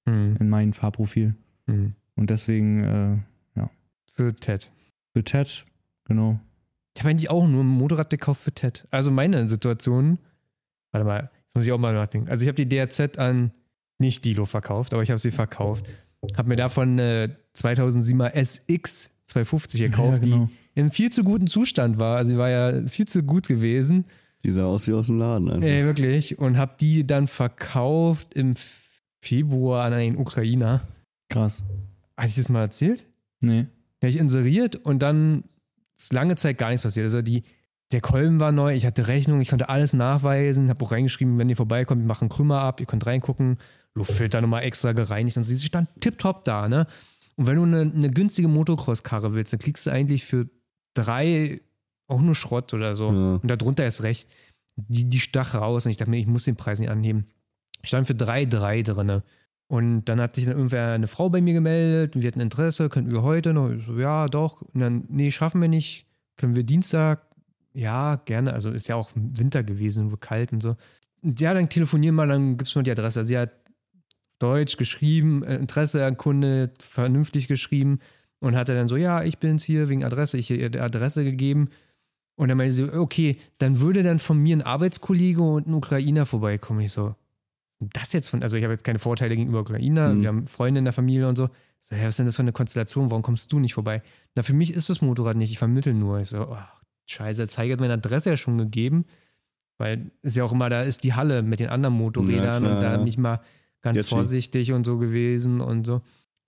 Hm. 0.09 0.35
in 0.39 0.49
mein 0.49 0.73
Fahrprofil. 0.73 1.35
Hm. 1.67 1.93
Und 2.15 2.29
deswegen 2.31 2.83
äh, 2.83 3.17
Für 4.13 4.35
Ted. 4.35 4.71
für 5.15 5.23
Ted, 5.23 5.65
genau. 6.05 6.39
Ich 6.95 7.01
habe 7.01 7.11
eigentlich 7.11 7.29
auch 7.29 7.47
nur 7.47 7.63
ein 7.63 7.67
Motorrad 7.67 8.09
gekauft 8.09 8.41
für 8.41 8.51
Ted. 8.51 8.85
Also 8.91 9.09
meine 9.11 9.47
Situation, 9.47 10.17
warte 10.91 11.05
mal, 11.05 11.29
jetzt 11.45 11.55
muss 11.55 11.63
ich 11.65 11.71
auch 11.71 11.77
mal 11.77 11.93
nachdenken. 11.93 12.29
Also 12.29 12.41
ich 12.43 12.49
habe 12.49 12.55
die 12.55 12.67
DRZ 12.67 13.17
an 13.19 13.51
nicht 13.99 14.25
Dilo 14.25 14.45
verkauft, 14.45 14.93
aber 14.93 15.01
ich 15.03 15.09
habe 15.11 15.19
sie 15.19 15.31
verkauft. 15.31 15.85
Habe 16.35 16.49
mir 16.49 16.55
davon 16.57 16.99
eine 16.99 17.37
2007er 17.55 18.33
SX 18.35 19.11
250 19.27 19.81
gekauft, 19.81 20.25
ja, 20.25 20.29
genau. 20.31 20.45
die 20.47 20.51
in 20.75 20.89
viel 20.91 21.11
zu 21.11 21.23
guten 21.23 21.47
Zustand 21.47 21.99
war. 21.99 22.17
Also 22.17 22.31
die 22.31 22.37
war 22.37 22.49
ja 22.49 22.87
viel 22.87 23.07
zu 23.07 23.23
gut 23.23 23.47
gewesen. 23.47 24.05
Die 24.43 24.51
sah 24.51 24.65
aus 24.65 24.87
wie 24.87 24.93
aus 24.93 25.07
dem 25.07 25.19
Laden 25.19 25.49
einfach. 25.49 25.67
Ey, 25.67 25.85
wirklich. 25.85 26.39
Und 26.39 26.57
habe 26.57 26.75
die 26.79 27.05
dann 27.05 27.27
verkauft 27.27 28.33
im 28.33 28.55
Februar 29.21 29.85
an 29.85 29.93
einen 29.93 30.17
Ukrainer. 30.17 30.81
Krass. 31.29 31.63
Hatte 32.17 32.29
ich 32.29 32.35
das 32.35 32.49
mal 32.49 32.61
erzählt? 32.61 33.05
Nee. 33.41 33.67
Habe 34.01 34.09
ich 34.09 34.17
inseriert 34.17 34.75
und 34.77 34.99
dann 34.99 35.43
ist 35.97 36.13
lange 36.13 36.35
Zeit 36.35 36.57
gar 36.57 36.69
nichts 36.69 36.81
passiert. 36.81 37.03
Also 37.03 37.21
die, 37.21 37.43
der 37.91 38.01
Kolben 38.01 38.39
war 38.39 38.51
neu, 38.51 38.73
ich 38.73 38.85
hatte 38.85 39.07
Rechnung, 39.07 39.41
ich 39.41 39.49
konnte 39.49 39.69
alles 39.69 39.93
nachweisen, 39.93 40.69
habe 40.69 40.83
auch 40.83 40.91
reingeschrieben, 40.91 41.37
wenn 41.37 41.49
ihr 41.49 41.55
vorbeikommt, 41.55 42.01
wir 42.01 42.07
machen 42.07 42.29
Krümmer 42.29 42.61
ab, 42.61 42.79
ihr 42.79 42.87
könnt 42.87 43.05
reingucken, 43.05 43.57
Luftfilter 43.93 44.41
nochmal 44.41 44.63
extra 44.63 44.93
gereinigt 44.93 45.37
und 45.37 45.43
sie 45.43 45.57
stand 45.57 45.89
tipptopp 45.99 46.45
da, 46.45 46.67
ne? 46.67 46.87
Und 47.35 47.47
wenn 47.47 47.55
du 47.55 47.63
eine, 47.63 47.81
eine 47.81 48.09
günstige 48.09 48.47
Motocross-Karre 48.47 49.33
willst, 49.33 49.53
dann 49.53 49.59
kriegst 49.59 49.85
du 49.85 49.89
eigentlich 49.89 50.25
für 50.25 50.49
drei 50.93 51.61
auch 52.07 52.21
nur 52.21 52.35
Schrott 52.35 52.73
oder 52.73 52.95
so. 52.95 53.11
Ja. 53.11 53.35
Und 53.35 53.47
darunter 53.47 53.85
ist 53.85 54.03
recht. 54.03 54.29
Die, 54.75 55.09
die 55.09 55.19
stach 55.19 55.55
raus 55.55 55.85
und 55.85 55.91
ich 55.91 55.97
dachte 55.97 56.11
mir, 56.11 56.19
ich 56.19 56.27
muss 56.27 56.45
den 56.45 56.55
Preis 56.55 56.79
nicht 56.79 56.89
anheben. 56.89 57.27
Ich 57.81 57.89
stand 57.89 58.07
für 58.07 58.15
drei, 58.15 58.45
drei 58.45 58.83
drinne. 58.83 59.23
Und 59.67 60.05
dann 60.05 60.19
hat 60.19 60.35
sich 60.35 60.45
dann 60.45 60.55
irgendwer 60.55 60.93
eine 60.93 61.07
Frau 61.07 61.29
bei 61.29 61.39
mir 61.39 61.53
gemeldet 61.53 62.15
und 62.15 62.21
wir 62.21 62.27
hatten 62.27 62.41
Interesse, 62.41 62.89
könnten 62.89 63.11
wir 63.11 63.21
heute 63.21 63.53
noch? 63.53 63.71
So, 63.85 63.97
ja, 63.97 64.27
doch. 64.27 64.61
Und 64.61 64.81
dann, 64.81 65.05
nee, 65.07 65.31
schaffen 65.31 65.61
wir 65.61 65.69
nicht. 65.69 66.05
Können 66.35 66.55
wir 66.55 66.63
Dienstag? 66.63 67.25
Ja, 67.73 68.15
gerne. 68.25 68.53
Also 68.53 68.71
ist 68.71 68.89
ja 68.89 68.95
auch 68.95 69.11
Winter 69.15 69.63
gewesen, 69.63 70.11
wo 70.11 70.17
kalt 70.17 70.51
und 70.51 70.61
so. 70.61 70.75
Und 71.21 71.39
ja, 71.39 71.53
dann 71.53 71.69
telefonieren 71.69 72.15
wir, 72.15 72.27
dann 72.27 72.57
gibst 72.57 72.75
du 72.75 72.79
mir 72.79 72.83
die 72.83 72.91
Adresse. 72.91 73.23
Sie 73.23 73.37
hat 73.37 73.51
Deutsch 74.39 74.75
geschrieben, 74.75 75.43
äh, 75.43 75.55
Interesse 75.55 76.01
erkundet, 76.01 76.83
vernünftig 76.83 77.47
geschrieben 77.47 77.99
und 78.41 78.55
hatte 78.57 78.75
dann 78.75 78.89
so, 78.89 78.97
ja, 78.97 79.23
ich 79.23 79.37
bin's 79.37 79.63
hier 79.63 79.87
wegen 79.87 80.03
Adresse, 80.03 80.37
ich 80.37 80.51
ihr 80.51 80.69
die 80.69 80.79
Adresse 80.79 81.23
gegeben. 81.23 81.69
Und 82.35 82.49
dann 82.49 82.57
meinte 82.57 82.73
sie, 82.73 82.91
okay, 82.91 83.37
dann 83.59 83.79
würde 83.79 84.03
dann 84.03 84.19
von 84.19 84.37
mir 84.37 84.57
ein 84.57 84.61
Arbeitskollege 84.61 85.41
und 85.41 85.67
ein 85.67 85.73
Ukrainer 85.73 86.25
vorbeikommen. 86.25 86.81
Ich 86.81 86.91
so, 86.91 87.15
das 87.79 88.13
jetzt 88.13 88.27
von, 88.29 88.43
also 88.43 88.57
ich 88.57 88.63
habe 88.63 88.73
jetzt 88.73 88.83
keine 88.83 88.99
Vorteile 88.99 89.35
gegenüber 89.35 89.61
Ukrainer, 89.61 90.09
Mhm. 90.09 90.21
wir 90.21 90.27
haben 90.27 90.47
Freunde 90.47 90.79
in 90.79 90.85
der 90.85 90.93
Familie 90.93 91.27
und 91.27 91.35
so. 91.37 91.45
Ich 91.81 91.87
So, 91.87 91.95
ja, 91.95 92.01
was 92.03 92.09
ist 92.09 92.19
denn 92.19 92.25
das 92.27 92.35
für 92.35 92.41
eine 92.41 92.51
Konstellation? 92.51 93.09
Warum 93.09 93.21
kommst 93.23 93.51
du 93.51 93.59
nicht 93.59 93.73
vorbei? 93.73 94.01
Na, 94.35 94.43
für 94.43 94.53
mich 94.53 94.73
ist 94.73 94.89
das 94.89 95.01
Motorrad 95.01 95.37
nicht, 95.37 95.51
ich 95.51 95.57
vermittel 95.59 95.93
nur. 95.93 96.19
Ich 96.19 96.29
so, 96.29 96.47
ach, 96.51 96.81
scheiße, 97.07 97.47
Zeige 97.47 97.73
hat 97.73 97.79
meine 97.79 97.93
Adresse 97.93 98.29
ja 98.31 98.37
schon 98.37 98.57
gegeben. 98.57 99.05
Weil 99.77 100.11
ist 100.21 100.35
ja 100.35 100.43
auch 100.43 100.51
immer, 100.51 100.69
da 100.69 100.83
ist 100.83 101.03
die 101.03 101.13
Halle 101.13 101.41
mit 101.41 101.59
den 101.59 101.69
anderen 101.69 101.95
Motorrädern 101.95 102.43
Ja, 102.43 102.59
klar, 102.59 102.75
und 102.75 102.81
da 102.81 102.91
ja. 102.91 102.97
bin 102.97 103.07
ich 103.07 103.17
mal 103.17 103.41
ganz 103.81 103.97
Sketchy. 103.99 104.09
vorsichtig 104.15 104.73
und 104.73 104.85
so 104.85 104.97
gewesen 104.99 105.59
und 105.59 105.85
so. 105.85 106.01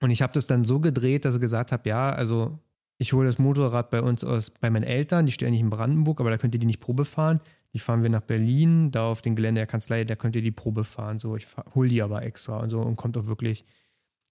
Und 0.04 0.12
ich 0.12 0.22
habe 0.22 0.34
das 0.34 0.48
dann 0.48 0.66
so 0.66 0.82
gedreht, 0.82 1.24
dass 1.24 1.36
ich 1.36 1.40
gesagt 1.40 1.72
habe, 1.72 1.88
ja, 1.88 2.12
also 2.12 2.60
ich 2.98 3.14
hole 3.14 3.26
das 3.26 3.40
Motorrad 3.40 3.90
bei 3.90 4.02
uns 4.02 4.26
aus, 4.26 4.50
bei 4.50 4.70
meinen 4.70 4.84
Eltern, 4.84 5.26
die 5.26 5.32
stehen 5.32 5.52
nicht 5.52 5.62
in 5.62 5.70
Brandenburg, 5.70 6.20
aber 6.20 6.30
da 6.30 6.38
könnt 6.38 6.54
ihr 6.54 6.60
die 6.60 6.66
nicht 6.66 6.82
Probe 6.82 7.06
fahren. 7.06 7.40
Die 7.74 7.80
fahren 7.80 8.04
wir 8.04 8.10
nach 8.10 8.20
Berlin, 8.20 8.92
da 8.92 9.06
auf 9.08 9.22
den 9.22 9.38
Gelände 9.38 9.60
der 9.60 9.66
Kanzlei, 9.66 10.04
da 10.04 10.18
könnt 10.18 10.36
ihr 10.36 10.42
die 10.42 10.52
Probe 10.52 10.84
fahren. 10.84 11.20
So, 11.20 11.38
ich 11.38 11.46
fahr- 11.46 11.64
hol 11.74 11.88
die 11.88 12.02
aber 12.02 12.22
extra 12.24 12.58
und 12.58 12.70
so 12.70 12.82
und 12.82 12.98
kommt 12.98 13.18
auch 13.18 13.28
wirklich. 13.28 13.64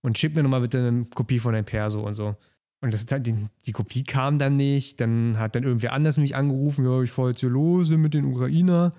Und 0.02 0.18
schick 0.18 0.36
mir 0.36 0.42
nochmal 0.42 0.60
bitte 0.60 0.86
eine 0.86 1.06
Kopie 1.06 1.38
von 1.38 1.54
deinem 1.54 1.64
Perso 1.64 2.06
und 2.06 2.12
so. 2.12 2.36
Und 2.82 2.92
das 2.92 3.06
halt, 3.10 3.26
die, 3.26 3.34
die 3.64 3.72
Kopie 3.72 4.04
kam 4.04 4.38
dann 4.38 4.52
nicht. 4.52 5.00
Dann 5.00 5.38
hat 5.38 5.54
dann 5.54 5.62
irgendwer 5.62 5.94
anders 5.94 6.18
mich 6.18 6.36
angerufen, 6.36 6.84
ja, 6.84 7.00
ich 7.00 7.10
fahre 7.10 7.30
jetzt 7.30 7.40
hier 7.40 7.48
los 7.48 7.88
mit 7.88 8.12
den 8.12 8.26
Ukrainer. 8.26 8.92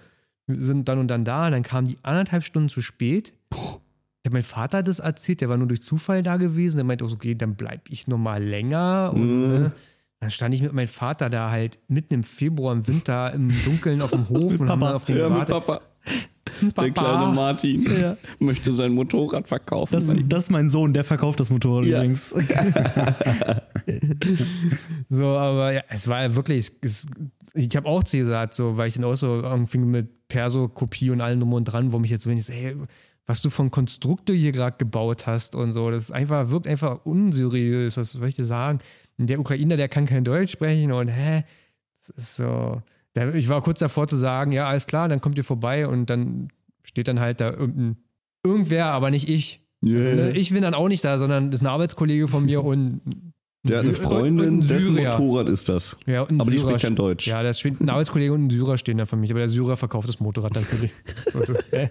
Wir 0.47 0.59
sind 0.59 0.89
dann 0.89 0.97
und 0.97 1.07
dann 1.07 1.23
da. 1.23 1.51
Dann 1.51 1.61
kamen 1.61 1.85
die 1.87 1.99
anderthalb 2.01 2.43
Stunden 2.43 2.69
zu 2.69 2.81
spät. 2.81 3.31
Ich 4.25 4.29
habe 4.29 4.37
mein 4.37 4.43
Vater 4.43 4.83
das 4.83 4.99
erzählt, 4.99 5.41
der 5.41 5.49
war 5.49 5.57
nur 5.57 5.67
durch 5.67 5.81
Zufall 5.83 6.23
da 6.23 6.37
gewesen. 6.37 6.77
Der 6.77 6.85
meinte 6.85 7.03
auch 7.03 7.09
so, 7.09 7.15
okay, 7.15 7.35
dann 7.35 7.55
bleib 7.55 7.81
ich 7.89 8.07
noch 8.07 8.17
mal 8.17 8.41
länger. 8.41 9.11
Und 9.13 9.49
ne, 9.49 9.71
dann 10.21 10.31
stand 10.31 10.55
ich 10.55 10.61
mit 10.61 10.71
meinem 10.71 10.87
Vater 10.87 11.29
da 11.29 11.51
halt 11.51 11.77
mitten 11.89 12.13
im 12.13 12.23
Februar, 12.23 12.71
im 12.73 12.87
Winter, 12.87 13.33
im 13.33 13.49
Dunkeln 13.65 14.01
auf 14.01 14.11
dem 14.11 14.29
Hof 14.29 14.57
und 14.61 14.69
haben 14.69 14.79
Papa. 14.79 14.95
auf 14.95 15.03
den 15.03 15.17
Ja, 15.17 15.27
mit. 15.27 15.49
Papa. 15.49 15.81
Papa. 15.81 15.81
Der 16.83 16.91
kleine 16.91 17.33
Martin 17.33 17.83
Ja. 17.99 18.15
möchte 18.39 18.71
sein 18.71 18.93
Motorrad 18.93 19.49
verkaufen. 19.49 19.91
Das, 19.91 20.07
das 20.29 20.43
ist 20.43 20.51
mein 20.51 20.69
Sohn, 20.69 20.93
der 20.93 21.03
verkauft 21.03 21.41
das 21.41 21.49
Motorrad 21.49 21.83
Ja. 21.85 21.97
übrigens. 21.97 22.33
So, 25.09 25.25
aber 25.37 25.73
ja, 25.73 25.81
es 25.89 26.07
war 26.07 26.21
ja 26.21 26.35
wirklich, 26.35 26.71
es, 26.81 27.07
ich 27.53 27.75
habe 27.75 27.87
auch 27.87 28.03
zu 28.03 28.17
ihr 28.17 28.23
gesagt, 28.23 28.53
so, 28.53 28.77
weil 28.77 28.87
ich 28.87 28.95
dann 28.95 29.03
auch 29.03 29.15
so 29.15 29.41
anfing 29.43 29.85
mit 29.91 30.27
Perso-Kopie 30.27 31.09
und 31.11 31.21
allem 31.21 31.39
drum 31.41 31.53
und 31.53 31.65
dran, 31.65 31.91
wo 31.91 31.99
mich 31.99 32.09
jetzt 32.11 32.25
wenn 32.27 32.37
ich 32.37 32.45
so, 32.45 32.53
hey, 32.53 32.75
was 33.25 33.41
du 33.41 33.49
von 33.49 33.71
Konstrukte 33.71 34.33
hier 34.33 34.51
gerade 34.51 34.77
gebaut 34.77 35.27
hast 35.27 35.55
und 35.55 35.71
so, 35.71 35.89
das 35.89 36.05
ist 36.05 36.11
einfach, 36.11 36.49
wirkt 36.49 36.67
einfach 36.67 37.05
unseriös, 37.05 37.97
was 37.97 38.11
soll 38.11 38.27
ich 38.27 38.35
dir 38.35 38.45
sagen? 38.45 38.79
Der 39.17 39.39
Ukrainer, 39.39 39.77
der 39.77 39.89
kann 39.89 40.05
kein 40.05 40.23
Deutsch 40.23 40.51
sprechen 40.51 40.91
und 40.91 41.07
hä, 41.07 41.43
das 41.99 42.09
ist 42.09 42.35
so, 42.35 42.81
ich 43.33 43.47
war 43.47 43.61
kurz 43.61 43.79
davor 43.79 44.07
zu 44.07 44.17
sagen, 44.17 44.51
ja, 44.51 44.67
alles 44.67 44.87
klar, 44.87 45.07
dann 45.07 45.21
kommt 45.21 45.37
ihr 45.37 45.43
vorbei 45.43 45.87
und 45.87 46.09
dann 46.09 46.49
steht 46.83 47.07
dann 47.07 47.19
halt 47.19 47.39
da 47.39 47.51
irgendein, 47.51 47.97
irgendwer, 48.45 48.87
aber 48.87 49.09
nicht 49.09 49.29
ich. 49.29 49.61
Yeah. 49.83 49.97
Also, 49.97 50.09
ne, 50.15 50.31
ich 50.31 50.51
bin 50.51 50.61
dann 50.61 50.73
auch 50.73 50.87
nicht 50.87 51.03
da, 51.03 51.17
sondern 51.17 51.51
das 51.51 51.59
ist 51.59 51.65
ein 51.65 51.71
Arbeitskollege 51.71 52.27
von 52.27 52.45
mir 52.45 52.63
und 52.63 53.32
der 53.65 53.77
hat 53.77 53.85
eine 53.85 53.93
und- 53.93 53.97
und 53.97 54.03
Freundin, 54.03 54.61
dessen. 54.61 54.93
Motorrad 54.95 55.47
ist 55.47 55.69
das. 55.69 55.97
Ja, 56.05 56.23
Aber 56.23 56.51
die 56.51 56.59
Syrer 56.59 56.71
spricht 56.71 56.85
kein 56.85 56.95
Deutsch. 56.97 57.27
Ja, 57.27 57.41
da 57.43 57.53
steht 57.53 57.79
ein 57.79 57.89
Arbeitskollege 57.89 58.33
und 58.33 58.47
ein 58.47 58.49
Syrer 58.49 58.77
stehen 58.77 58.97
da 58.97 59.05
für 59.05 59.15
mich, 59.15 59.31
aber 59.31 59.39
der 59.39 59.47
Syrer 59.47 59.77
verkauft 59.77 60.09
das 60.09 60.19
Motorrad 60.19 60.55
dann 60.55 60.63
für 60.63 60.75
dich. 60.75 60.91
So, 61.31 61.43
so, 61.43 61.53
hä? 61.71 61.89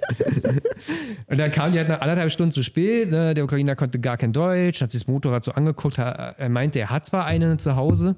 und 1.26 1.40
dann 1.40 1.50
kam 1.50 1.72
die 1.72 1.78
halt 1.78 1.88
nach 1.88 2.00
anderthalb 2.00 2.30
Stunden 2.30 2.52
zu 2.52 2.62
spät, 2.62 3.10
ne? 3.10 3.34
der 3.34 3.42
Ukrainer 3.44 3.74
konnte 3.74 3.98
gar 3.98 4.16
kein 4.16 4.32
Deutsch, 4.32 4.82
hat 4.82 4.92
sich 4.92 5.00
das 5.00 5.08
Motorrad 5.08 5.42
so 5.42 5.52
angeguckt, 5.52 5.98
er 5.98 6.48
meinte, 6.48 6.78
er 6.78 6.90
hat 6.90 7.06
zwar 7.06 7.24
eine 7.24 7.56
zu 7.56 7.74
Hause, 7.74 8.16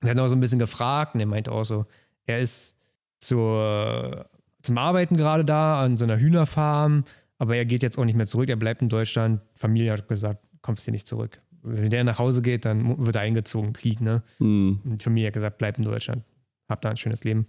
er 0.00 0.10
hat 0.10 0.18
auch 0.18 0.28
so 0.28 0.34
ein 0.34 0.40
bisschen 0.40 0.58
gefragt 0.58 1.14
und 1.14 1.20
er 1.20 1.26
meinte 1.26 1.52
auch 1.52 1.64
so, 1.64 1.86
er 2.26 2.40
ist 2.40 2.76
zur, 3.18 4.26
zum 4.60 4.76
Arbeiten 4.76 5.16
gerade 5.16 5.44
da 5.44 5.80
an 5.80 5.96
so 5.96 6.04
einer 6.04 6.18
Hühnerfarm, 6.18 7.04
aber 7.38 7.56
er 7.56 7.64
geht 7.64 7.82
jetzt 7.82 7.96
auch 7.96 8.04
nicht 8.04 8.16
mehr 8.16 8.26
zurück, 8.26 8.48
er 8.48 8.56
bleibt 8.56 8.82
in 8.82 8.88
Deutschland. 8.88 9.40
Familie 9.54 9.92
hat 9.92 10.08
gesagt, 10.08 10.40
kommst 10.60 10.84
hier 10.84 10.92
nicht 10.92 11.06
zurück. 11.06 11.40
Wenn 11.62 11.90
der 11.90 12.04
nach 12.04 12.18
Hause 12.18 12.42
geht, 12.42 12.64
dann 12.64 13.04
wird 13.04 13.16
er 13.16 13.22
eingezogen, 13.22 13.72
Krieg, 13.72 14.00
ne? 14.00 14.22
Hm. 14.38 14.80
Und 14.84 15.00
die 15.00 15.04
Familie 15.04 15.28
hat 15.28 15.34
gesagt, 15.34 15.58
bleib 15.58 15.78
in 15.78 15.84
Deutschland. 15.84 16.24
Hab 16.68 16.80
da 16.82 16.90
ein 16.90 16.96
schönes 16.96 17.24
Leben. 17.24 17.46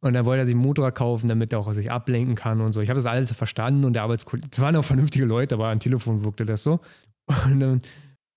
Und 0.00 0.12
dann 0.12 0.26
wollte 0.26 0.42
er 0.42 0.46
sich 0.46 0.54
ein 0.54 0.58
Motorrad 0.58 0.94
kaufen, 0.94 1.28
damit 1.28 1.52
er 1.52 1.58
auch 1.58 1.72
sich 1.72 1.90
ablenken 1.90 2.34
kann 2.34 2.60
und 2.60 2.74
so. 2.74 2.80
Ich 2.80 2.90
habe 2.90 2.98
das 2.98 3.06
alles 3.06 3.32
verstanden 3.32 3.84
und 3.84 3.94
der 3.94 4.02
Arbeitskollege, 4.02 4.48
es 4.52 4.60
waren 4.60 4.76
auch 4.76 4.84
vernünftige 4.84 5.24
Leute, 5.24 5.54
aber 5.54 5.68
am 5.68 5.80
Telefon 5.80 6.24
wirkte 6.24 6.44
das 6.44 6.62
so. 6.62 6.80
Und 7.46 7.60
dann 7.60 7.82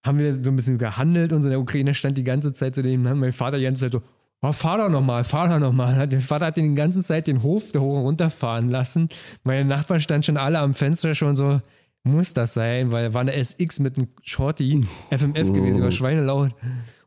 haben 0.05 0.19
wir 0.19 0.31
so 0.31 0.49
ein 0.49 0.55
bisschen 0.55 0.77
gehandelt 0.77 1.33
und 1.33 1.41
so. 1.41 1.49
Der 1.49 1.59
Ukrainer 1.59 1.93
stand 1.93 2.17
die 2.17 2.23
ganze 2.23 2.53
Zeit 2.53 2.73
zu 2.73 2.81
dem, 2.81 3.03
mein 3.03 3.33
Vater 3.33 3.57
die 3.57 3.65
ganze 3.65 3.81
Zeit 3.81 3.91
so, 3.91 4.01
oh, 4.41 4.53
fahr 4.53 4.77
doch 4.77 4.89
nochmal, 4.89 5.25
fahr 5.25 5.49
doch 5.49 5.59
nochmal. 5.59 6.07
Der 6.07 6.21
Vater 6.21 6.45
hat 6.45 6.57
den 6.57 6.69
die 6.69 6.75
ganze 6.75 7.03
Zeit 7.03 7.27
den 7.27 7.43
Hof 7.43 7.71
da 7.73 7.79
hoch 7.79 7.97
und 7.97 8.03
runter 8.03 8.29
fahren 8.29 8.69
lassen. 8.69 9.09
Meine 9.43 9.65
Nachbarn 9.65 9.99
standen 9.99 10.23
schon 10.23 10.37
alle 10.37 10.59
am 10.59 10.73
Fenster 10.73 11.15
schon 11.15 11.35
so, 11.35 11.59
muss 12.07 12.33
das 12.33 12.53
sein, 12.53 12.91
weil 12.91 13.13
war 13.13 13.21
eine 13.21 13.33
SX 13.33 13.79
mit 13.79 13.97
einem 13.97 14.07
Shorty, 14.21 14.85
FMF 15.09 15.53
gewesen, 15.53 15.81
war 15.81 15.91
schweinelaut. 15.91 16.53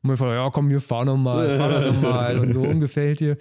Und 0.02 0.08
mein 0.08 0.16
Vater, 0.16 0.34
ja 0.34 0.50
komm, 0.50 0.70
wir 0.70 0.80
fahren 0.80 1.06
nochmal, 1.06 1.58
fahr 1.58 1.82
doch 1.82 1.92
nochmal 1.92 2.38
und 2.38 2.52
so 2.52 2.60
ungefällt 2.68 3.20
dir. 3.20 3.36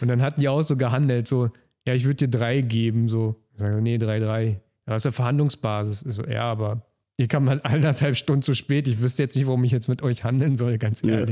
Und 0.00 0.08
dann 0.08 0.20
hatten 0.20 0.40
die 0.40 0.48
auch 0.48 0.62
so 0.62 0.76
gehandelt, 0.76 1.28
so, 1.28 1.50
ja, 1.86 1.94
ich 1.94 2.04
würde 2.04 2.26
dir 2.26 2.28
drei 2.28 2.60
geben, 2.60 3.08
so. 3.08 3.36
Ich 3.52 3.60
sage, 3.60 3.80
nee, 3.80 3.98
drei, 3.98 4.18
drei. 4.18 4.60
Das 4.86 5.02
ist 5.02 5.04
ja 5.04 5.10
Verhandlungsbasis. 5.12 6.02
Ich 6.02 6.14
so, 6.14 6.24
ja, 6.24 6.42
aber 6.42 6.82
ihr 7.16 7.28
kam 7.28 7.48
halt 7.48 7.64
anderthalb 7.64 8.16
Stunden 8.16 8.42
zu 8.42 8.54
spät. 8.54 8.88
Ich 8.88 9.00
wüsste 9.00 9.22
jetzt 9.22 9.36
nicht, 9.36 9.46
warum 9.46 9.64
ich 9.64 9.72
jetzt 9.72 9.88
mit 9.88 10.02
euch 10.02 10.24
handeln 10.24 10.56
soll, 10.56 10.78
ganz 10.78 11.02
Ja. 11.02 11.24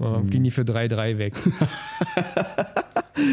Und 0.00 0.30
ging 0.30 0.42
die 0.42 0.50
für 0.50 0.62
3-3 0.62 1.18
weg. 1.18 1.34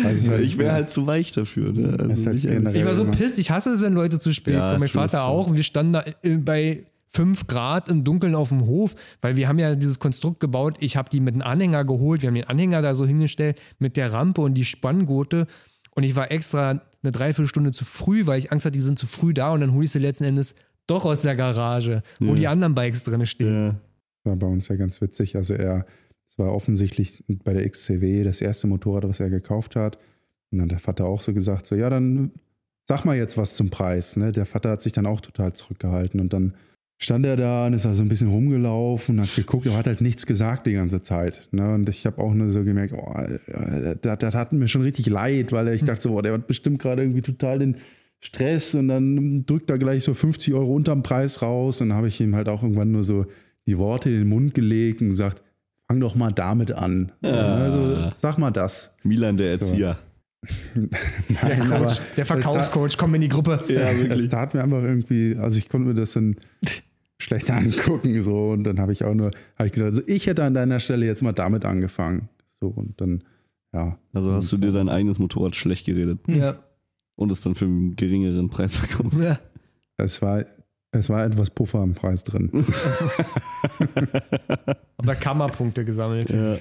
Also 0.05 0.32
halt, 0.32 0.41
ich 0.41 0.57
wäre 0.57 0.74
halt 0.74 0.89
zu 0.89 1.07
weich 1.07 1.32
dafür. 1.32 1.72
Ne? 1.72 1.95
Also 1.99 2.28
halt 2.30 2.43
Ich 2.76 2.86
war 2.86 2.93
so 2.95 3.05
pisst, 3.05 3.39
ich 3.39 3.51
hasse 3.51 3.72
es, 3.72 3.82
wenn 3.82 3.93
Leute 3.93 4.20
zu 4.20 4.34
spät 4.34 4.55
Ja, 4.55 4.70
kommen. 4.72 4.82
Mein 4.82 4.89
Vater 4.89 5.26
auch. 5.26 5.53
Wir 5.53 5.63
standen 5.63 5.93
da 5.93 6.03
äh, 6.24 6.38
bei 6.38 6.84
5 7.11 7.47
Grad 7.47 7.88
im 7.88 8.03
Dunkeln 8.03 8.36
auf 8.36 8.49
dem 8.49 8.65
Hof, 8.65 8.95
weil 9.22 9.36
wir 9.38 9.47
haben 9.47 9.59
ja 9.59 9.76
dieses 9.76 9.99
Konstrukt 9.99 10.39
gebaut. 10.41 10.76
Ich 10.82 10.97
habe 10.97 11.09
die 11.09 11.22
mit 11.22 11.36
einem 11.36 11.43
Anhänger 11.43 11.86
geholt. 11.86 12.22
Wir 12.22 12.28
haben 12.28 12.36
den 12.36 12.43
Anhänger 12.45 12.82
da 12.82 12.93
so 12.95 13.05
hingestellt 13.05 13.61
mit 13.80 13.95
der 13.95 14.11
Rampe 14.11 14.41
und 14.41 14.55
die 14.55 14.65
Spanngurte. 14.65 15.47
Und 15.91 16.03
ich 16.03 16.15
war 16.15 16.32
extra 16.32 16.82
eine 17.01 17.11
Dreiviertelstunde 17.11 17.72
zu 17.72 17.86
früh, 17.86 18.26
weil 18.26 18.39
ich 18.39 18.51
Angst 18.51 18.65
hatte, 18.65 18.74
die 18.74 18.82
sind 18.82 18.99
zu 18.99 19.07
früh 19.07 19.34
da. 19.34 19.51
Und 19.53 19.61
dann 19.61 19.74
hole 19.74 19.86
ich 19.86 19.91
sie 19.91 19.99
letzten 19.99 20.26
Endes 20.26 20.55
doch 20.86 21.05
aus 21.05 21.22
der 21.22 21.36
Garage, 21.36 22.03
wo 22.20 22.32
Ja. 22.32 22.36
die 22.36 22.47
anderen 22.47 22.76
Bikes 22.76 23.03
drin 23.05 23.26
stehen. 23.26 23.68
Ja. 23.68 23.76
war 24.26 24.36
bei 24.36 24.47
uns 24.47 24.68
ja 24.68 24.76
ganz 24.76 24.99
witzig. 25.01 25.38
Also 25.38 25.53
er, 25.53 25.86
war 26.38 26.53
offensichtlich 26.53 27.23
bei 27.27 27.53
der 27.53 27.67
XCW 27.67 28.23
das 28.23 28.41
erste 28.41 28.67
Motorrad, 28.67 29.07
was 29.07 29.19
er 29.19 29.29
gekauft 29.29 29.75
hat. 29.75 29.97
Und 30.51 30.59
dann 30.59 30.65
hat 30.65 30.71
der 30.71 30.79
Vater 30.79 31.05
auch 31.05 31.21
so 31.21 31.33
gesagt, 31.33 31.67
so 31.67 31.75
ja, 31.75 31.89
dann 31.89 32.31
sag 32.85 33.03
mal 33.03 33.17
jetzt 33.17 33.38
was 33.38 33.55
zum 33.55 33.69
Preis. 33.69 34.15
Ne? 34.15 34.31
Der 34.31 34.45
Vater 34.45 34.69
hat 34.71 34.81
sich 34.81 34.93
dann 34.93 35.05
auch 35.05 35.19
total 35.19 35.53
zurückgehalten 35.53 36.19
und 36.19 36.31
dann 36.31 36.53
stand 36.99 37.25
er 37.25 37.35
da 37.35 37.67
und 37.67 37.73
ist 37.73 37.85
also 37.85 38.01
ein 38.01 38.09
bisschen 38.09 38.29
rumgelaufen 38.29 39.17
und 39.17 39.23
hat 39.23 39.35
geguckt, 39.35 39.67
er 39.67 39.77
hat 39.77 39.88
halt 39.88 40.01
nichts 40.01 40.25
gesagt 40.25 40.65
die 40.65 40.73
ganze 40.73 41.01
Zeit. 41.01 41.47
Ne? 41.51 41.73
Und 41.73 41.89
ich 41.89 42.05
habe 42.05 42.21
auch 42.21 42.33
nur 42.33 42.49
so 42.49 42.63
gemerkt, 42.63 42.93
oh, 42.93 43.13
das, 44.01 44.17
das 44.19 44.35
hat 44.35 44.53
mir 44.53 44.67
schon 44.67 44.81
richtig 44.81 45.07
leid, 45.07 45.51
weil 45.51 45.67
ich 45.69 45.83
dachte 45.83 46.01
so, 46.01 46.17
oh, 46.17 46.21
der 46.21 46.33
hat 46.33 46.47
bestimmt 46.47 46.79
gerade 46.79 47.03
irgendwie 47.03 47.21
total 47.21 47.59
den 47.59 47.77
Stress 48.19 48.73
und 48.73 48.88
dann 48.88 49.45
drückt 49.45 49.69
er 49.69 49.77
gleich 49.77 50.03
so 50.03 50.13
50 50.13 50.53
Euro 50.55 50.73
unterm 50.73 51.03
Preis 51.03 51.41
raus 51.43 51.81
und 51.81 51.93
habe 51.93 52.07
ich 52.07 52.19
ihm 52.19 52.35
halt 52.35 52.49
auch 52.49 52.63
irgendwann 52.63 52.91
nur 52.91 53.03
so 53.03 53.27
die 53.67 53.77
Worte 53.77 54.09
in 54.09 54.19
den 54.19 54.29
Mund 54.29 54.55
gelegt 54.55 55.01
und 55.01 55.09
gesagt, 55.09 55.43
fang 55.88 55.99
doch 55.99 56.15
mal 56.15 56.31
damit 56.31 56.71
an. 56.71 57.11
Ja. 57.21 57.55
Also 57.55 58.11
sag 58.13 58.38
mal 58.38 58.51
das. 58.51 58.95
Milan, 59.03 59.38
der 59.38 59.51
Erzieher. 59.51 59.97
Nein, 60.75 60.89
Der, 61.41 61.57
Coach, 61.65 61.99
der 62.15 62.25
Verkaufscoach, 62.25 62.97
komm 62.97 63.15
in 63.15 63.21
die 63.21 63.27
Gruppe. 63.27 63.59
Ja, 63.67 63.89
es 63.89 64.29
tat 64.29 64.53
mir 64.53 64.63
einfach 64.63 64.83
irgendwie, 64.83 65.35
also 65.35 65.57
ich 65.57 65.67
konnte 65.67 65.88
mir 65.89 65.95
das 65.95 66.13
dann 66.13 66.35
schlecht 67.21 67.49
angucken 67.49 68.21
so 68.21 68.51
und 68.51 68.63
dann 68.63 68.79
habe 68.79 68.91
ich 68.91 69.03
auch 69.03 69.15
nur, 69.15 69.31
habe 69.57 69.65
ich 69.67 69.71
gesagt, 69.73 69.89
also 69.89 70.01
ich 70.05 70.27
hätte 70.27 70.43
an 70.43 70.53
deiner 70.53 70.79
Stelle 70.79 71.05
jetzt 71.05 71.23
mal 71.23 71.33
damit 71.33 71.65
angefangen. 71.65 72.29
So 72.61 72.67
und 72.67 73.01
dann, 73.01 73.23
ja. 73.73 73.97
Also 74.13 74.31
hast 74.33 74.51
du 74.51 74.57
dir 74.57 74.71
dein 74.71 74.89
eigenes 74.89 75.19
Motorrad 75.19 75.55
schlecht 75.55 75.85
geredet 75.85 76.19
Ja. 76.27 76.55
und 77.15 77.31
es 77.31 77.41
dann 77.41 77.55
für 77.55 77.65
einen 77.65 77.95
geringeren 77.95 78.49
Preis 78.49 78.77
verkauft. 78.77 79.17
ja. 79.19 79.39
Es 79.97 80.21
war, 80.21 80.45
es 80.91 81.09
war 81.09 81.25
etwas 81.25 81.49
Puffer 81.49 81.83
im 81.83 81.93
Preis 81.93 82.23
drin. 82.23 82.49
Aber 84.97 85.15
Kammerpunkte 85.15 85.85
gesammelt. 85.85 86.29
Ja. 86.29 86.57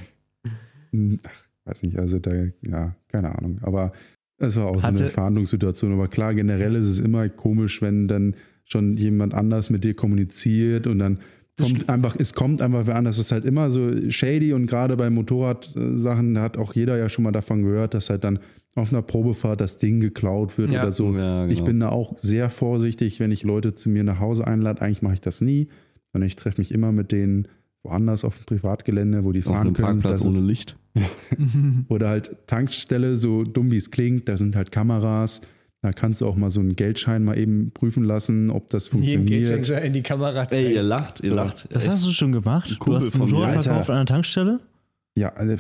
Hm, 0.93 1.19
Ach, 1.25 1.45
weiß 1.65 1.83
nicht, 1.83 1.99
also 1.99 2.19
da, 2.19 2.31
ja, 2.63 2.95
keine 3.09 3.37
Ahnung. 3.37 3.59
Aber 3.63 3.93
es 4.39 4.57
war 4.57 4.67
auch 4.67 4.77
so 4.77 4.83
Hatte- 4.83 4.99
eine 4.99 5.09
Verhandlungssituation. 5.09 5.93
Aber 5.93 6.09
klar, 6.09 6.35
generell 6.35 6.75
ist 6.77 6.89
es 6.89 6.99
immer 6.99 7.29
komisch, 7.29 7.81
wenn 7.83 8.09
dann 8.09 8.35
schon 8.65 8.97
jemand 8.97 9.33
anders 9.35 9.71
mit 9.71 9.85
dir 9.85 9.95
kommuniziert 9.95 10.87
und 10.87 10.99
dann 10.99 11.21
kommt 11.59 11.89
einfach, 11.89 12.17
es 12.19 12.35
kommt 12.35 12.61
einfach 12.61 12.87
wer 12.87 12.97
anders. 12.97 13.17
Das 13.17 13.27
ist 13.27 13.33
halt 13.33 13.45
immer 13.45 13.71
so 13.71 14.11
shady 14.11 14.53
und 14.53 14.67
gerade 14.67 14.97
bei 14.97 15.09
Motorradsachen 15.09 16.39
hat 16.39 16.59
auch 16.59 16.75
jeder 16.75 16.99
ja 16.99 17.09
schon 17.09 17.25
mal 17.25 17.33
davon 17.33 17.63
gehört, 17.63 17.95
dass 17.95 18.11
halt 18.11 18.25
dann 18.25 18.41
auf 18.77 18.93
einer 18.93 19.03
Probefahrt 19.03 19.61
das 19.61 19.79
Ding 19.79 19.99
geklaut 20.01 20.57
wird 20.59 20.71
Ja. 20.71 20.83
oder 20.83 20.93
so. 20.93 21.13
Ja, 21.17 21.47
Ich 21.47 21.57
genau. 21.57 21.65
bin 21.67 21.81
da 21.81 21.89
auch 21.89 22.17
sehr 22.19 22.51
vorsichtig, 22.51 23.19
wenn 23.21 23.33
ich 23.33 23.43
Leute 23.43 23.75
zu 23.75 23.89
mir 23.89 24.05
nach 24.05 24.21
Hause 24.21 24.47
einlade. 24.47 24.83
Eigentlich 24.83 25.03
mache 25.03 25.15
ich 25.15 25.21
das 25.21 25.41
nie, 25.41 25.69
sondern 26.13 26.27
ich 26.27 26.37
treffe 26.37 26.61
mich 26.61 26.73
immer 26.73 26.93
mit 26.93 27.11
denen 27.11 27.49
woanders 27.83 28.25
auf 28.25 28.39
dem 28.39 28.45
Privatgelände, 28.47 29.25
wo 29.25 29.33
die 29.33 29.41
Auf 29.41 29.47
fahren 29.47 29.73
können. 29.73 30.01
Parkplatz 30.01 30.25
ohne 30.25 30.41
Licht. 30.41 30.77
oder 31.89 32.09
halt 32.09 32.37
Tankstelle, 32.47 33.17
so 33.17 33.45
dumm 33.45 33.71
wie 33.71 33.77
es 33.77 33.91
klingt, 33.91 34.29
da 34.29 34.37
sind 34.37 34.57
halt 34.57 34.73
Kameras. 34.73 35.41
Da 35.83 35.93
kannst 35.93 36.21
du 36.21 36.27
auch 36.27 36.37
mal 36.37 36.51
so 36.51 36.61
einen 36.61 36.75
Geldschein 36.75 37.23
mal 37.23 37.39
eben 37.39 37.71
prüfen 37.73 38.03
lassen, 38.03 38.51
ob 38.51 38.69
das 38.71 38.91
Jeden 38.93 39.05
funktioniert. 39.27 39.45
Geldschein 39.47 39.85
in 39.85 39.93
die 39.93 40.03
Kamera 40.03 40.43
Ey, 40.43 40.49
zeigen. 40.49 40.71
ihr 40.71 40.83
lacht, 40.83 41.21
ihr 41.21 41.33
lacht. 41.35 41.69
Das 41.71 41.89
hast 41.89 42.05
du 42.07 42.11
schon 42.11 42.33
gemacht? 42.33 42.77
Du 42.85 42.95
hast 42.95 43.15
ein 43.15 43.19
von 43.21 43.31
mir, 43.31 43.37
Motorrad 43.37 43.65
verkauft 43.65 43.91
an 43.91 43.97
der 43.99 44.07
Tankstelle? 44.07 44.61
Ja, 45.17 45.31
also 45.31 45.57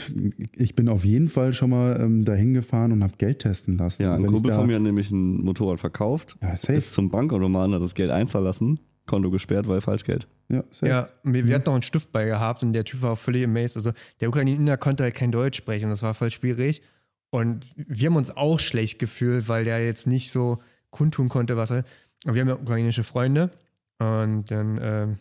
ich 0.55 0.77
bin 0.77 0.89
auf 0.91 1.05
jeden 1.05 1.31
Fall 1.31 1.55
schon 1.55 1.71
mal 1.71 1.99
ähm, 1.99 2.27
dahin 2.27 2.53
gefahren 2.53 2.93
und 2.93 3.03
habe 3.03 3.15
Geld 3.17 3.39
testen 3.39 3.79
lassen. 3.79 4.03
Ja, 4.03 4.15
ein 4.15 4.27
Kumpel 4.27 4.51
da, 4.51 4.59
von 4.59 4.67
mir 4.67 4.77
hat 4.77 4.83
nämlich 4.83 5.11
ein 5.11 5.43
Motorrad 5.43 5.81
verkauft, 5.81 6.37
Ja, 6.43 6.53
ist 6.53 6.63
safe. 6.67 6.79
zum 6.81 7.09
Bankautomaten, 7.09 7.75
hat 7.75 7.81
das 7.81 7.95
Geld 7.95 8.11
einzahlen 8.11 8.45
lassen, 8.45 8.81
Konto 9.07 9.31
gesperrt, 9.31 9.67
weil 9.67 9.81
Falschgeld. 9.81 10.29
Ja, 10.51 10.63
safe. 10.71 10.89
Ja, 10.89 11.09
wir, 11.23 11.47
wir 11.47 11.55
hatten 11.55 11.65
noch 11.67 11.73
einen 11.75 11.83
Stift 11.83 12.13
bei 12.13 12.27
gehabt 12.27 12.63
und 12.63 12.75
der 12.75 12.85
Typ 12.85 13.01
war 13.01 13.17
völlig 13.17 13.45
amazed. 13.45 13.77
Also 13.77 13.93
der 14.21 14.29
Ukrainer 14.29 14.77
konnte 14.77 15.05
halt 15.05 15.15
kein 15.15 15.33
Deutsch 15.33 15.57
sprechen, 15.57 15.89
das 15.89 16.03
war 16.03 16.13
voll 16.13 16.31
schwierig. 16.31 16.83
Und 17.31 17.65
wir 17.77 18.11
haben 18.11 18.17
uns 18.17 18.37
auch 18.37 18.59
schlecht 18.61 18.99
gefühlt, 18.99 19.49
weil 19.49 19.65
der 19.65 19.85
jetzt 19.85 20.07
nicht 20.07 20.31
so 20.31 20.59
kundtun 20.91 21.31
konnte, 21.31 21.57
was 21.57 21.71
er. 21.71 21.85
Und 22.27 22.35
wir 22.35 22.43
haben 22.43 22.49
ja 22.49 22.57
ukrainische 22.57 23.05
Freunde 23.05 23.51
und 23.99 24.51
dann 24.51 24.79
ähm, 24.83 25.19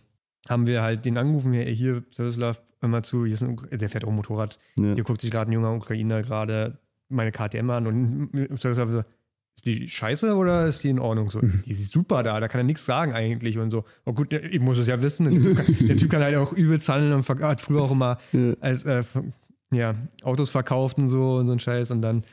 haben 0.49 0.67
wir 0.67 0.81
halt 0.81 1.05
den 1.05 1.17
angerufen, 1.17 1.53
hier, 1.53 1.63
hier 1.63 2.03
Servislav, 2.11 2.61
hör 2.85 2.89
mal 2.89 3.03
zu, 3.03 3.25
hier 3.25 3.33
ist 3.33 3.43
ein, 3.43 3.57
der 3.71 3.89
fährt 3.89 4.05
auch 4.05 4.11
Motorrad. 4.11 4.59
Ja. 4.79 4.93
Hier 4.93 5.03
guckt 5.03 5.21
sich 5.21 5.31
gerade 5.31 5.49
ein 5.49 5.53
junger 5.53 5.73
Ukrainer 5.73 6.21
gerade 6.21 6.77
meine 7.09 7.31
KTM 7.31 7.69
an 7.69 7.87
und 7.87 8.29
Servislav 8.57 8.89
so, 8.89 9.03
ist 9.55 9.65
die 9.65 9.87
scheiße 9.87 10.35
oder 10.35 10.67
ist 10.67 10.83
die 10.83 10.89
in 10.89 10.99
Ordnung? 10.99 11.31
So, 11.31 11.39
die 11.39 11.71
ist 11.71 11.91
super 11.91 12.23
da, 12.23 12.39
da 12.39 12.47
kann 12.47 12.59
er 12.59 12.65
nichts 12.65 12.85
sagen 12.85 13.13
eigentlich 13.13 13.57
und 13.57 13.71
so. 13.71 13.85
Oh 14.05 14.13
gut, 14.13 14.33
ich 14.33 14.59
muss 14.59 14.77
es 14.77 14.87
ja 14.87 15.01
wissen. 15.01 15.31
Der 15.31 15.41
Typ 15.41 15.57
kann, 15.57 15.75
der 15.87 15.97
typ 15.97 16.11
kann 16.11 16.23
halt 16.23 16.35
auch 16.35 16.51
übelst 16.51 16.89
handeln 16.89 17.13
und 17.13 17.27
hat 17.27 17.61
früher 17.61 17.81
auch 17.81 17.91
immer 17.91 18.17
als 18.59 18.83
äh, 18.83 19.03
ja, 19.71 19.95
Autos 20.23 20.49
verkauft 20.49 20.97
und 20.97 21.07
so 21.07 21.35
und 21.35 21.47
so 21.47 21.53
ein 21.53 21.59
Scheiß 21.59 21.91
und 21.91 22.01
dann 22.01 22.23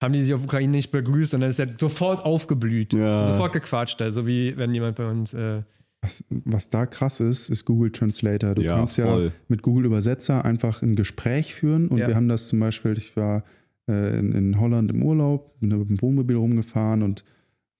haben 0.00 0.12
die 0.12 0.20
sich 0.20 0.34
auf 0.34 0.42
Ukraine 0.42 0.72
nicht 0.72 0.90
begrüßt 0.90 1.34
und 1.34 1.40
dann 1.40 1.50
ist 1.50 1.60
er 1.60 1.68
sofort 1.78 2.24
aufgeblüht. 2.24 2.92
Ja. 2.92 3.28
Sofort 3.28 3.52
gequatscht, 3.52 4.02
also 4.02 4.26
wie 4.26 4.56
wenn 4.56 4.74
jemand 4.74 4.96
bei 4.96 5.08
uns 5.08 5.32
äh, 5.32 5.62
Was, 6.02 6.24
was 6.28 6.68
da 6.68 6.84
krass 6.86 7.20
ist, 7.20 7.48
ist 7.48 7.64
Google 7.64 7.90
Translator. 7.92 8.54
Du 8.56 8.62
Ja, 8.62 8.76
kannst 8.76 8.98
voll. 9.00 9.26
ja 9.26 9.30
mit 9.48 9.62
Google 9.62 9.86
Übersetzer 9.86 10.44
einfach 10.44 10.82
ein 10.82 10.96
Gespräch 10.96 11.54
führen. 11.54 11.86
Und 11.88 11.98
Ja. 11.98 12.08
wir 12.08 12.16
haben 12.16 12.28
das 12.28 12.48
zum 12.48 12.58
Beispiel, 12.58 12.98
ich 12.98 13.16
war 13.16 13.44
äh, 13.88 14.18
in, 14.18 14.32
in 14.32 14.60
Holland 14.60 14.90
im 14.90 15.02
Urlaub, 15.02 15.58
bin 15.60 15.70
da 15.70 15.76
mit 15.76 15.88
dem 15.88 16.02
Wohnmobil 16.02 16.36
rumgefahren 16.36 17.02
und 17.02 17.24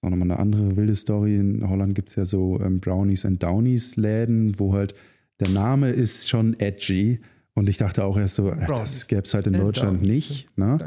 auch 0.02 0.10
nochmal 0.10 0.30
eine 0.30 0.38
andere 0.38 0.76
wilde 0.76 0.94
Story. 0.94 1.36
In 1.36 1.68
Holland 1.68 1.94
gibt 1.96 2.10
es 2.10 2.14
ja 2.16 2.24
so 2.24 2.60
ähm, 2.60 2.78
Brownies 2.80 3.24
and 3.24 3.42
Downies 3.42 3.96
Läden, 3.96 4.58
wo 4.58 4.72
halt 4.72 4.94
der 5.40 5.48
Name 5.48 5.90
ist 5.90 6.28
schon 6.28 6.58
edgy. 6.60 7.20
Und 7.54 7.68
ich 7.68 7.76
dachte 7.76 8.04
auch 8.04 8.16
erst 8.16 8.36
so, 8.36 8.50
äh, 8.50 8.66
das 8.68 9.08
gäbe 9.08 9.22
es 9.22 9.34
halt 9.34 9.48
in 9.48 9.54
and 9.56 9.64
Deutschland 9.64 9.98
Downies. 10.04 10.30
nicht. 10.30 10.58
Ne? 10.58 10.78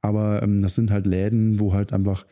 Aber 0.00 0.42
ähm, 0.42 0.62
das 0.62 0.74
sind 0.74 0.90
halt 0.90 1.06
Läden, 1.06 1.60
wo 1.60 1.74
halt 1.74 1.92
einfach 1.92 2.24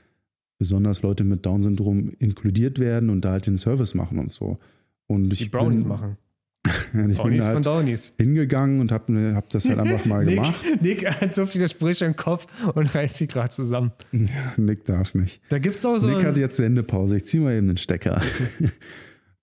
besonders 0.58 1.02
Leute 1.02 1.24
mit 1.24 1.44
Down-Syndrom 1.44 2.12
inkludiert 2.18 2.78
werden 2.78 3.10
und 3.10 3.24
da 3.24 3.32
halt 3.32 3.46
den 3.46 3.56
Service 3.56 3.94
machen 3.94 4.18
und 4.18 4.32
so. 4.32 4.58
Und 5.06 5.32
ich 5.32 5.40
die 5.40 5.48
Brownies 5.48 5.82
bin, 5.82 5.88
machen. 5.88 6.16
ich 6.66 6.92
bin 6.92 7.14
Brownies 7.14 7.44
von 7.44 7.54
halt 7.56 7.66
Downies. 7.66 8.14
hingegangen 8.18 8.80
und 8.80 8.90
habe 8.90 9.34
hab 9.34 9.48
das 9.50 9.68
halt 9.68 9.78
einfach 9.78 10.04
mal 10.06 10.24
Nick, 10.24 10.34
gemacht. 10.36 10.64
Nick 10.80 11.06
hat 11.06 11.34
so 11.34 11.46
viele 11.46 11.68
Sprüche 11.68 12.04
im 12.06 12.16
Kopf 12.16 12.46
und 12.74 12.94
reißt 12.94 13.16
sie 13.16 13.26
gerade 13.26 13.50
zusammen. 13.50 13.92
Nick 14.56 14.84
darf 14.84 15.14
nicht. 15.14 15.40
Da 15.48 15.58
gibt 15.58 15.76
es 15.76 15.84
auch 15.84 15.98
so. 15.98 16.08
Nick 16.08 16.24
hat 16.24 16.36
jetzt 16.36 16.56
Sendepause. 16.56 17.18
Ich 17.18 17.26
ziehe 17.26 17.42
mal 17.42 17.54
eben 17.54 17.68
den 17.68 17.76
Stecker. 17.76 18.20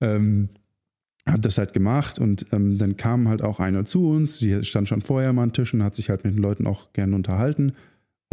ähm, 0.01 0.49
hat 1.25 1.45
das 1.45 1.57
halt 1.57 1.73
gemacht 1.73 2.19
und 2.19 2.47
ähm, 2.51 2.77
dann 2.77 2.97
kam 2.97 3.29
halt 3.29 3.41
auch 3.41 3.61
einer 3.61 3.85
zu 3.85 4.09
uns. 4.09 4.39
Sie 4.39 4.65
stand 4.65 4.89
schon 4.89 5.01
vorher 5.01 5.31
mal 5.31 5.43
am 5.43 5.53
Tisch 5.53 5.73
und 5.73 5.83
hat 5.83 5.95
sich 5.95 6.09
halt 6.09 6.25
mit 6.25 6.33
den 6.33 6.41
Leuten 6.41 6.67
auch 6.67 6.91
gerne 6.91 7.15
unterhalten 7.15 7.73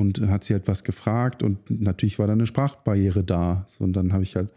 und 0.00 0.20
hat 0.28 0.44
sie 0.44 0.54
halt 0.54 0.66
was 0.66 0.82
gefragt 0.84 1.42
und 1.42 1.58
natürlich 1.70 2.18
war 2.18 2.26
da 2.26 2.32
eine 2.32 2.46
Sprachbarriere 2.46 3.22
da. 3.22 3.66
So, 3.68 3.84
und 3.84 3.92
dann 3.92 4.12
habe 4.12 4.22
ich 4.22 4.34
halt 4.36 4.48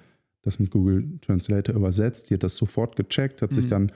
das 0.41 0.59
mit 0.59 0.71
Google 0.71 1.19
Translator 1.21 1.75
übersetzt. 1.75 2.29
Die 2.29 2.33
hat 2.33 2.43
das 2.43 2.55
sofort 2.55 2.95
gecheckt, 2.95 3.41
hat 3.41 3.53
sich 3.53 3.65
Mhm. 3.65 3.69
dann 3.69 3.91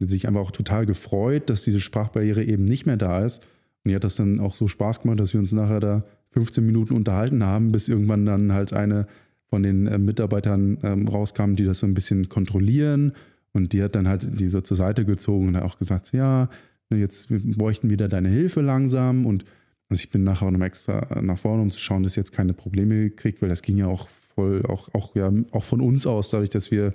sich 0.00 0.28
einfach 0.28 0.40
auch 0.40 0.50
total 0.52 0.86
gefreut, 0.86 1.50
dass 1.50 1.62
diese 1.62 1.80
Sprachbarriere 1.80 2.44
eben 2.44 2.64
nicht 2.64 2.86
mehr 2.86 2.96
da 2.96 3.24
ist. 3.24 3.42
Und 3.84 3.90
die 3.90 3.94
hat 3.96 4.04
das 4.04 4.14
dann 4.14 4.38
auch 4.38 4.54
so 4.54 4.68
Spaß 4.68 5.02
gemacht, 5.02 5.18
dass 5.18 5.32
wir 5.32 5.40
uns 5.40 5.52
nachher 5.52 5.80
da 5.80 6.04
15 6.30 6.64
Minuten 6.64 6.94
unterhalten 6.94 7.42
haben, 7.44 7.72
bis 7.72 7.88
irgendwann 7.88 8.24
dann 8.24 8.52
halt 8.52 8.72
eine 8.72 9.06
von 9.46 9.62
den 9.62 9.86
äh, 9.86 9.98
Mitarbeitern 9.98 10.78
ähm, 10.82 11.08
rauskam, 11.08 11.54
die 11.54 11.64
das 11.64 11.80
so 11.80 11.86
ein 11.86 11.94
bisschen 11.94 12.28
kontrollieren. 12.28 13.12
Und 13.52 13.72
die 13.72 13.82
hat 13.82 13.94
dann 13.96 14.06
halt 14.06 14.38
die 14.38 14.46
so 14.46 14.60
zur 14.60 14.76
Seite 14.76 15.04
gezogen 15.04 15.48
und 15.48 15.56
hat 15.56 15.64
auch 15.64 15.78
gesagt, 15.78 16.12
ja, 16.12 16.48
ne, 16.90 16.98
jetzt 16.98 17.30
wir 17.30 17.40
bräuchten 17.56 17.90
wieder 17.90 18.08
deine 18.08 18.28
Hilfe 18.28 18.60
langsam. 18.60 19.26
Und 19.26 19.44
Also 19.88 20.02
ich 20.02 20.10
bin 20.10 20.22
nachher 20.24 20.46
auch 20.46 20.50
noch 20.50 20.64
extra 20.64 21.20
nach 21.20 21.38
vorne, 21.38 21.62
um 21.62 21.70
zu 21.70 21.80
schauen, 21.80 22.02
dass 22.02 22.16
jetzt 22.16 22.32
keine 22.32 22.52
Probleme 22.52 23.10
kriegt, 23.10 23.40
weil 23.40 23.48
das 23.48 23.62
ging 23.62 23.78
ja 23.78 23.86
auch 23.86 24.08
voll, 24.08 24.64
auch, 24.66 24.92
auch, 24.94 25.14
ja, 25.16 25.32
auch 25.50 25.64
von 25.64 25.80
uns 25.80 26.06
aus, 26.06 26.30
dadurch, 26.30 26.50
dass 26.50 26.70
wir 26.70 26.92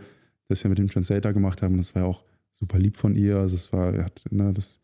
das 0.48 0.64
ja 0.64 0.70
mit 0.70 0.78
dem 0.78 0.90
Translator 0.90 1.34
gemacht 1.34 1.62
haben. 1.62 1.78
Das 1.78 1.96
war 1.96 2.04
ja 2.04 2.08
auch 2.08 2.24
super 2.52 2.78
lieb 2.78 2.98
von 2.98 3.16
ihr. 3.16 3.38
Also 3.38 3.56
es 3.56 3.74
war, 3.74 3.98
hat, 4.04 4.22
ne, 4.30 4.54
das 4.54 4.80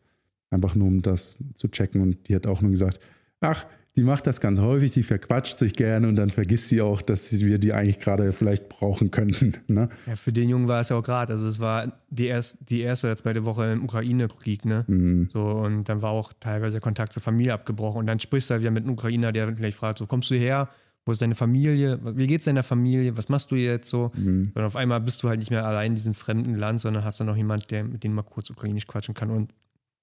einfach 0.50 0.74
nur 0.74 0.88
um 0.88 1.02
das 1.02 1.38
zu 1.54 1.68
checken. 1.68 2.00
Und 2.00 2.28
die 2.28 2.34
hat 2.34 2.46
auch 2.46 2.60
nur 2.60 2.70
gesagt, 2.70 3.00
ach, 3.40 3.66
die 4.00 4.04
macht 4.04 4.26
das 4.26 4.40
ganz 4.40 4.58
häufig, 4.58 4.92
die 4.92 5.02
verquatscht 5.02 5.58
sich 5.58 5.74
gerne 5.74 6.08
und 6.08 6.16
dann 6.16 6.30
vergisst 6.30 6.70
sie 6.70 6.80
auch, 6.80 7.02
dass 7.02 7.38
wir 7.38 7.58
die 7.58 7.74
eigentlich 7.74 7.98
gerade 7.98 8.32
vielleicht 8.32 8.70
brauchen 8.70 9.10
könnten. 9.10 9.52
Ne? 9.68 9.90
Ja, 10.06 10.16
für 10.16 10.32
den 10.32 10.48
Jungen 10.48 10.68
war 10.68 10.80
es 10.80 10.88
ja 10.88 10.96
auch 10.96 11.02
gerade. 11.02 11.34
Also 11.34 11.46
es 11.46 11.60
war 11.60 11.92
die, 12.08 12.26
erst, 12.26 12.70
die 12.70 12.80
erste 12.80 13.08
oder 13.08 13.16
zweite 13.16 13.44
Woche 13.44 13.66
im 13.72 13.84
Ukraine-Krieg, 13.84 14.64
ne? 14.64 14.84
Mhm. 14.88 15.28
So, 15.28 15.42
und 15.42 15.84
dann 15.84 16.00
war 16.00 16.10
auch 16.10 16.32
teilweise 16.40 16.72
der 16.72 16.80
Kontakt 16.80 17.12
zur 17.12 17.22
Familie 17.22 17.52
abgebrochen. 17.52 17.98
Und 17.98 18.06
dann 18.06 18.18
sprichst 18.18 18.48
du 18.48 18.52
halt 18.52 18.62
wieder 18.62 18.70
mit 18.70 18.84
einem 18.84 18.94
Ukrainer, 18.94 19.32
der 19.32 19.52
gleich 19.52 19.74
fragt: 19.74 19.98
so, 19.98 20.06
kommst 20.06 20.30
du 20.30 20.34
her? 20.34 20.70
Wo 21.04 21.12
ist 21.12 21.20
deine 21.20 21.34
Familie? 21.34 22.00
Wie 22.16 22.26
geht's 22.26 22.46
deiner 22.46 22.62
Familie? 22.62 23.18
Was 23.18 23.28
machst 23.28 23.50
du 23.50 23.56
jetzt 23.56 23.88
so? 23.88 24.12
Mhm. 24.16 24.52
Und 24.54 24.62
auf 24.62 24.76
einmal 24.76 25.00
bist 25.00 25.22
du 25.22 25.28
halt 25.28 25.40
nicht 25.40 25.50
mehr 25.50 25.66
allein 25.66 25.92
in 25.92 25.96
diesem 25.96 26.14
fremden 26.14 26.54
Land, 26.54 26.80
sondern 26.80 27.04
hast 27.04 27.20
dann 27.20 27.26
noch 27.26 27.36
jemand, 27.36 27.70
der 27.70 27.84
mit 27.84 28.02
dem 28.02 28.14
mal 28.14 28.22
kurz 28.22 28.48
ukrainisch 28.48 28.86
quatschen 28.86 29.14
kann. 29.14 29.30
Und 29.30 29.52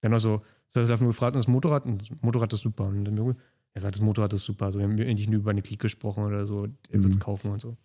dann 0.02 0.12
noch 0.12 0.20
so, 0.20 0.42
so 0.68 0.80
hast 0.80 0.88
du 0.88 1.06
gefragt, 1.06 1.34
und 1.34 1.40
das 1.40 1.48
Motorrad, 1.48 1.84
und 1.84 2.00
das 2.00 2.10
Motorrad 2.20 2.52
ist 2.52 2.60
super. 2.60 2.84
Und 2.84 3.04
dann, 3.04 3.36
er 3.74 3.80
sagt, 3.80 3.94
das 3.96 4.00
Motorrad 4.02 4.32
ist 4.32 4.44
super. 4.44 4.66
Also 4.66 4.78
wir 4.78 4.84
haben 4.86 4.98
endlich 4.98 5.28
nur 5.28 5.40
über 5.40 5.50
eine 5.50 5.62
Krieg 5.62 5.78
gesprochen 5.80 6.24
oder 6.24 6.46
so. 6.46 6.66
Er 6.90 7.02
wird 7.02 7.12
es 7.12 7.16
Mhm. 7.16 7.20
kaufen 7.22 7.50
und 7.52 7.60
so. 7.60 7.76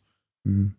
Mhm. 0.44 0.74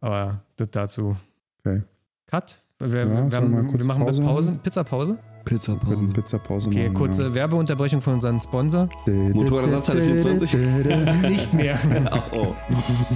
Aber 0.00 0.42
das 0.56 0.70
dazu. 0.70 1.16
Okay. 1.64 1.82
Cut. 2.26 2.60
Wir, 2.78 2.88
Ja, 2.88 3.30
wir, 3.30 3.36
haben, 3.36 3.78
wir 3.78 3.86
machen 3.86 4.04
Pause 4.04 4.20
Pause? 4.22 4.58
Pizzapause. 4.62 5.18
Pizza 5.44 5.78
Wir. 5.86 5.96
Pizzapause 6.12 6.68
Okay, 6.68 6.84
machen. 6.84 6.94
kurze 6.94 7.34
Werbeunterbrechung 7.34 8.00
von 8.00 8.14
unserem 8.14 8.40
Sponsor. 8.40 8.88
ja. 9.06 9.12
Motorradersatzteile 9.12 10.02
24. 10.02 10.54
Nicht 11.30 11.52
mehr. 11.54 11.78
Oh. 12.32 12.54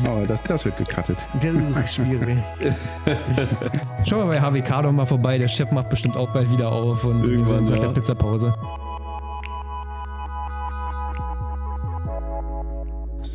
Oh, 0.07 0.25
das, 0.29 0.43
das 0.45 0.65
wird 0.65 0.77
gecuttet. 0.77 1.17
Der 1.43 1.53
ist 1.83 1.95
schwierig. 1.95 2.39
Schau 4.07 4.19
mal 4.19 4.27
bei 4.27 4.41
HWK 4.41 4.83
doch 4.83 4.93
mal 4.93 5.07
vorbei. 5.07 5.39
Der 5.39 5.49
Chef 5.49 5.71
macht 5.73 5.89
bestimmt 5.91 6.17
auch 6.17 6.33
bald 6.33 6.51
wieder 6.53 6.71
auf 6.71 7.05
und 7.05 7.23
wir 7.23 7.31
Irgendwann, 7.31 7.65
sind 7.65 7.67
seit 7.67 7.83
ja. 7.83 7.89
der 7.89 7.95
Pizzapause. 7.95 8.55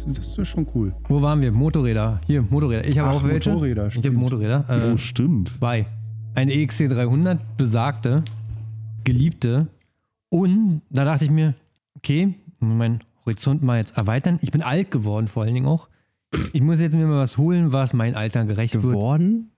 Das, 0.06 0.14
das 0.16 0.38
ist 0.38 0.48
schon 0.48 0.68
cool. 0.76 0.94
Wo 1.08 1.22
waren 1.22 1.42
wir? 1.42 1.52
Motorräder. 1.52 2.20
Hier, 2.26 2.42
Motorräder. 2.42 2.86
Ich 2.86 2.98
habe 3.00 3.12
auch 3.12 3.24
welche. 3.24 3.52
Motorräder, 3.52 3.88
Ich 3.88 3.98
habe. 3.98 4.12
Motorräder. 4.12 4.66
Äh, 4.68 4.92
oh, 4.94 4.98
stimmt. 4.98 5.54
zwei. 5.54 5.86
Eine 6.36 6.54
E 6.54 6.64
EXC 6.64 6.90
300 6.90 7.58
besagte, 7.58 8.24
geliebte. 9.04 9.68
Und 10.30 10.82
da 10.90 11.06
dachte 11.06 11.26
ich 11.26 11.32
mir, 11.32 11.54
okay, 11.96 12.34
mein 12.60 13.02
Horizont 13.26 13.62
mal 13.62 13.78
jetzt 13.78 13.98
erweitern. 13.98 14.40
Ich 14.42 14.52
bin 14.52 14.62
alt 14.62 14.90
geworden, 14.92 15.28
vor 15.28 15.44
allen 15.44 15.54
Dingen 15.54 15.68
auch. 15.68 15.90
Ich 16.52 16.62
muss 16.62 16.82
jetzt 16.82 16.96
mir 16.96 17.06
mal 17.06 17.20
was 17.20 17.38
holen, 17.38 17.72
was 17.72 17.94
mein 17.94 18.16
Alter 18.16 18.46
gerecht 18.46 18.74
wird. 18.74 18.84
Geworden? 18.84 19.52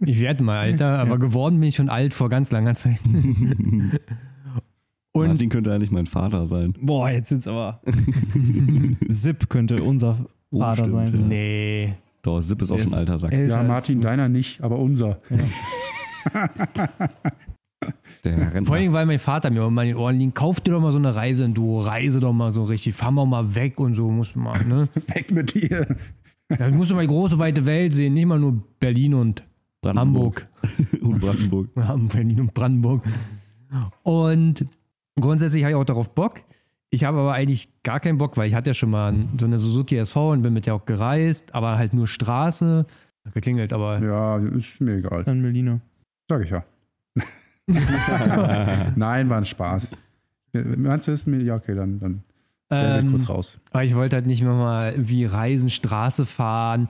Ich 0.00 0.20
werde 0.20 0.42
mal 0.42 0.58
alter, 0.58 0.98
aber 1.00 1.18
geworden 1.18 1.60
bin 1.60 1.68
ich 1.68 1.76
schon 1.76 1.90
alt 1.90 2.14
vor 2.14 2.28
ganz 2.30 2.50
langer 2.50 2.74
Zeit. 2.74 3.00
Und 5.16 5.28
Martin 5.28 5.48
könnte 5.48 5.72
eigentlich 5.72 5.92
mein 5.92 6.06
Vater 6.06 6.44
sein. 6.46 6.74
Boah, 6.80 7.08
jetzt 7.08 7.28
sind's 7.28 7.46
aber. 7.46 7.80
Zip 9.08 9.48
könnte 9.48 9.82
unser 9.82 10.26
Oh, 10.50 10.58
Vater 10.60 10.84
stimmt, 10.84 11.08
sein. 11.08 11.20
ja. 11.20 11.26
nee. 11.26 11.94
Doch, 12.22 12.40
Sipp 12.40 12.62
ist 12.62 12.70
auch 12.72 12.76
Der 12.76 12.82
schon 12.84 12.92
ist 12.92 12.98
alter 12.98 13.18
Sack. 13.18 13.32
älter 13.32 13.56
Ja, 13.58 13.62
Martin, 13.62 14.00
deiner 14.00 14.28
nicht, 14.28 14.60
aber 14.62 14.78
unser. 14.78 15.20
Der 18.24 18.54
rennt 18.54 18.66
Vor 18.66 18.76
allem, 18.76 18.92
weil 18.92 19.04
mein 19.06 19.18
Vater 19.18 19.50
mir 19.50 19.64
immer 19.66 19.82
in 19.82 19.88
den 19.88 19.96
Ohren 19.96 20.18
liegt, 20.18 20.34
kauf 20.34 20.60
dir 20.60 20.72
doch 20.72 20.80
mal 20.80 20.90
so 20.92 20.98
eine 20.98 21.14
Reise 21.14 21.44
und 21.44 21.54
du 21.54 21.80
reise 21.80 22.20
doch 22.20 22.32
mal 22.32 22.50
so 22.50 22.64
richtig, 22.64 22.94
fahr 22.94 23.10
mal 23.10 23.26
mal 23.26 23.54
weg 23.54 23.78
und 23.78 23.94
so, 23.94 24.10
muss 24.10 24.34
man, 24.34 24.66
ne? 24.68 24.88
Weg 25.14 25.30
mit 25.30 25.54
dir. 25.54 25.86
Ja, 26.58 26.70
musst 26.70 26.90
du 26.90 26.94
mal 26.94 27.02
die 27.02 27.08
große, 27.08 27.38
weite 27.38 27.66
Welt 27.66 27.92
sehen, 27.94 28.14
nicht 28.14 28.26
mal 28.26 28.38
nur 28.38 28.62
Berlin 28.80 29.14
und 29.14 29.44
Hamburg. 29.84 30.48
und 31.02 31.20
Brandenburg. 31.20 31.68
Wir 31.74 31.86
haben 31.86 32.08
Berlin 32.08 32.40
und 32.40 32.54
Brandenburg. 32.54 33.04
Und 34.02 34.64
grundsätzlich 35.20 35.62
habe 35.64 35.72
ich 35.72 35.76
auch 35.76 35.84
darauf 35.84 36.14
Bock. 36.14 36.42
Ich 36.90 37.04
habe 37.04 37.18
aber 37.18 37.32
eigentlich 37.32 37.68
gar 37.82 37.98
keinen 37.98 38.18
Bock, 38.18 38.36
weil 38.36 38.46
ich 38.46 38.54
hatte 38.54 38.70
ja 38.70 38.74
schon 38.74 38.90
mal 38.90 39.14
so 39.38 39.46
eine 39.46 39.58
Suzuki 39.58 39.96
SV 39.96 40.32
und 40.32 40.42
bin 40.42 40.52
mit 40.52 40.66
der 40.66 40.74
auch 40.74 40.86
gereist, 40.86 41.54
aber 41.54 41.76
halt 41.76 41.92
nur 41.92 42.06
Straße. 42.06 42.86
Hat 43.24 43.34
Geklingelt, 43.34 43.72
aber 43.72 44.00
Ja, 44.00 44.38
ist 44.38 44.80
mir 44.80 44.96
egal. 44.98 45.24
Dann 45.24 45.42
Berliner. 45.42 45.80
Sag 46.28 46.44
ich 46.44 46.50
ja. 46.50 46.64
Nein, 48.96 49.28
war 49.28 49.38
ein 49.38 49.44
Spaß. 49.44 49.96
Meinst 50.52 51.08
du, 51.08 51.12
ist 51.12 51.26
mir? 51.26 51.42
Ja, 51.42 51.56
okay, 51.56 51.74
dann, 51.74 51.98
dann 51.98 52.22
ähm, 52.70 53.10
kurz 53.10 53.28
raus. 53.28 53.58
aber 53.70 53.84
ich 53.84 53.94
wollte 53.94 54.16
halt 54.16 54.26
nicht 54.26 54.42
mehr 54.42 54.52
mal 54.52 54.94
wie 54.96 55.24
Reisen, 55.24 55.70
Straße 55.70 56.26
fahren, 56.26 56.88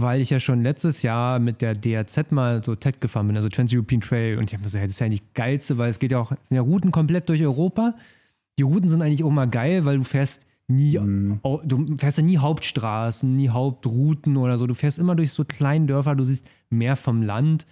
weil 0.00 0.20
ich 0.20 0.30
ja 0.30 0.40
schon 0.40 0.62
letztes 0.62 1.02
Jahr 1.02 1.38
mit 1.38 1.62
der 1.62 1.74
DRZ 1.74 2.30
mal 2.30 2.62
so 2.62 2.74
TED 2.74 3.00
gefahren 3.00 3.26
bin, 3.28 3.36
also 3.36 3.48
Trans 3.48 3.72
European 3.72 4.00
Trail. 4.00 4.38
Und 4.38 4.44
ich 4.44 4.52
habe 4.54 4.62
mir 4.62 4.68
so, 4.68 4.78
das 4.78 4.90
ist 4.92 4.98
ja 5.00 5.06
eigentlich 5.06 5.32
geilste, 5.34 5.78
weil 5.78 5.90
es 5.90 5.98
geht 5.98 6.12
ja 6.12 6.18
auch, 6.18 6.32
es 6.32 6.48
sind 6.48 6.56
ja 6.56 6.62
Routen 6.62 6.90
komplett 6.92 7.28
durch 7.28 7.42
Europa. 7.42 7.94
Die 8.58 8.62
Routen 8.62 8.88
sind 8.88 9.02
eigentlich 9.02 9.24
auch 9.24 9.30
mal 9.30 9.46
geil, 9.46 9.84
weil 9.84 9.98
du 9.98 10.04
fährst 10.04 10.46
nie, 10.68 10.98
Mhm. 10.98 11.40
du 11.64 11.86
fährst 11.98 12.18
ja 12.18 12.24
nie 12.24 12.38
Hauptstraßen, 12.38 13.34
nie 13.34 13.48
Hauptrouten 13.50 14.36
oder 14.36 14.58
so. 14.58 14.66
Du 14.66 14.74
fährst 14.74 14.98
immer 14.98 15.14
durch 15.14 15.30
so 15.32 15.44
kleine 15.44 15.86
Dörfer, 15.86 16.14
du 16.14 16.24
siehst 16.24 16.46
mehr 16.70 16.96
vom 16.96 17.22
Land 17.22 17.66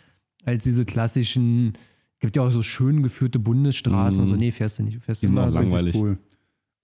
als 0.45 0.65
diese 0.65 0.85
klassischen, 0.85 1.73
gibt 2.21 2.37
ja 2.37 2.43
auch 2.43 2.51
so 2.53 2.63
schön 2.63 3.03
geführte 3.03 3.39
Bundesstraßen 3.39 4.21
und 4.23 4.29
so. 4.29 4.35
Mhm. 4.35 4.41
Nee, 4.41 4.51
fährst 4.51 4.79
du 4.79 4.83
nicht. 4.85 4.97
Du 4.97 5.01
fährst 5.01 5.23
Die 5.23 5.27
sind 5.27 5.37
immer 5.37 5.49
auch 5.49 5.53
langweilig. 5.53 5.97
Cool. 5.97 6.19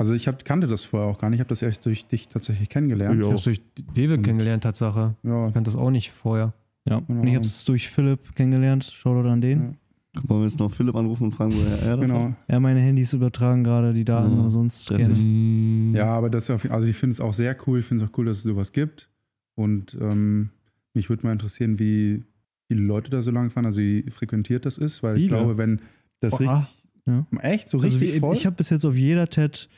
Also 0.00 0.14
ich 0.14 0.26
hab, 0.28 0.44
kannte 0.46 0.66
das 0.66 0.82
vorher 0.84 1.08
auch 1.08 1.18
gar 1.18 1.28
nicht. 1.28 1.36
Ich 1.36 1.40
habe 1.40 1.48
das 1.50 1.60
erst 1.60 1.84
durch 1.84 2.06
dich 2.06 2.28
tatsächlich 2.28 2.70
kennengelernt. 2.70 3.20
Ich 3.20 3.28
hab's 3.28 3.42
durch 3.42 3.60
Dewe 3.96 4.14
Und- 4.14 4.22
kennengelernt, 4.22 4.62
Tatsache. 4.62 5.14
Ja, 5.22 5.46
Ich 5.46 5.52
kannte 5.52 5.70
das 5.70 5.76
auch 5.78 5.90
nicht 5.90 6.10
vorher. 6.10 6.54
Ja. 6.86 7.00
Genau. 7.00 7.20
Und 7.20 7.26
ich 7.26 7.34
habe 7.34 7.44
es 7.44 7.64
durch 7.66 7.90
Philipp 7.90 8.34
kennengelernt. 8.34 8.84
Shoutout 8.84 9.28
an 9.28 9.42
den. 9.42 9.76
Ja. 10.16 10.22
Wollen 10.26 10.40
wir 10.40 10.46
jetzt 10.46 10.58
noch 10.58 10.72
Philipp 10.72 10.96
anrufen 10.96 11.24
und 11.24 11.32
fragen, 11.32 11.52
wo 11.52 11.60
er, 11.60 11.82
er 11.90 11.96
das 11.98 12.08
genau. 12.08 12.24
hat? 12.30 12.32
Ja, 12.50 12.58
meine 12.60 12.80
Handys 12.80 13.12
übertragen 13.12 13.62
gerade 13.62 13.92
die 13.92 14.04
Daten, 14.06 14.32
Ja, 14.32 14.38
aber 14.40 14.50
sonst 14.50 14.88
gerne. 14.88 15.14
Mm. 15.14 15.94
Ja, 15.94 16.06
aber 16.06 16.30
das 16.30 16.48
also 16.50 16.88
ich 16.88 16.96
finde 16.96 17.12
es 17.12 17.20
auch 17.20 17.34
sehr 17.34 17.54
cool. 17.66 17.80
Ich 17.80 17.84
finde 17.84 18.02
es 18.04 18.10
auch 18.10 18.16
cool, 18.18 18.24
dass 18.24 18.38
es 18.38 18.42
sowas 18.44 18.72
gibt. 18.72 19.08
Und 19.54 19.96
ähm, 20.00 20.48
mich 20.94 21.10
würde 21.10 21.26
mal 21.26 21.32
interessieren, 21.32 21.78
wie 21.78 22.24
viele 22.68 22.80
Leute 22.80 23.10
da 23.10 23.20
so 23.20 23.30
lang 23.30 23.50
fahren, 23.50 23.66
also 23.66 23.80
wie 23.82 24.02
frequentiert 24.10 24.64
das 24.64 24.78
ist, 24.78 25.02
weil 25.02 25.16
ich 25.18 25.24
Viele. 25.24 25.36
glaube, 25.36 25.58
wenn 25.58 25.80
das 26.20 26.38
Boah, 26.38 26.56
richtig. 26.56 26.76
ja. 27.06 27.26
Echt? 27.42 27.68
So 27.68 27.78
Also 27.78 27.98
richtig 27.98 28.14
wie, 28.16 28.18
voll? 28.20 28.34
ich 28.34 28.46
habe 28.46 28.56
bis 28.56 28.70
jetzt 28.70 28.84
auf 28.86 28.96
jeder 28.96 29.28
TED 29.28 29.68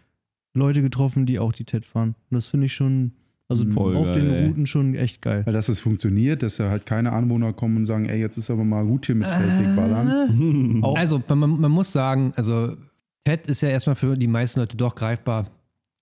Leute 0.55 0.83
getroffen, 0.83 1.27
die 1.27 1.39
auch 1.39 1.53
die 1.53 1.65
TED 1.65 1.85
fahren. 1.85 2.15
Und 2.31 2.35
das 2.35 2.47
finde 2.47 2.66
ich 2.66 2.73
schon, 2.73 3.12
also 3.49 3.69
Voll 3.70 3.97
auf 3.97 4.07
geil, 4.12 4.20
den 4.23 4.31
ey. 4.35 4.47
Routen 4.47 4.66
schon 4.66 4.95
echt 4.95 5.23
geil. 5.23 5.43
weil 5.47 5.53
dass 5.53 5.69
es 5.69 5.81
funktioniert, 5.81 6.43
dass 6.43 6.57
da 6.57 6.70
halt 6.70 6.87
keine 6.87 7.12
Anwohner 7.12 7.53
kommen 7.53 7.79
und 7.79 7.87
sagen, 7.87 8.07
ey, 8.07 8.20
jetzt 8.20 8.37
ist 8.37 8.51
aber 8.51 8.65
mal 8.65 8.85
gut 8.87 9.07
hier 9.07 9.15
mit 9.15 9.29
Feldwegballern. 9.31 10.81
Auch- 10.85 10.97
Also, 10.97 11.23
man, 11.29 11.61
man 11.61 11.70
muss 11.70 11.93
sagen, 11.93 12.33
also 12.37 12.77
TED 13.24 13.47
ist 13.47 13.61
ja 13.61 13.69
erstmal 13.69 13.97
für 13.97 14.16
die 14.16 14.27
meisten 14.27 14.61
Leute 14.61 14.77
doch 14.77 14.95
greifbar, 14.95 15.51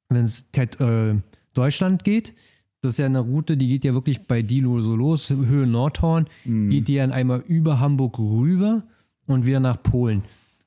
wenn 0.09 0.25
es 0.25 0.51
TED 0.53 0.81
äh, 0.81 1.15
Deutschland 1.55 2.05
geht. 2.05 2.35
Das 2.83 2.93
ist 2.95 2.99
ja 2.99 3.07
eine 3.07 3.21
Route, 3.21 3.57
die 3.59 3.69
geht 3.69 3.85
ja 3.85 3.93
wirklich 3.93 4.27
bei 4.27 4.41
Dilo 4.43 4.81
so 4.81 4.97
los, 4.97 5.29
Höhe 5.31 5.67
Nordhorn, 5.67 6.27
Mhm. 6.45 6.71
geht 6.71 6.89
die 6.89 6.97
dann 6.97 7.13
einmal 7.13 7.41
über 7.47 7.79
Hamburg 7.79 8.19
rüber 8.19 8.85
und 9.27 9.45
wieder 9.45 9.61
nach 9.61 9.83
Polen. 9.83 10.23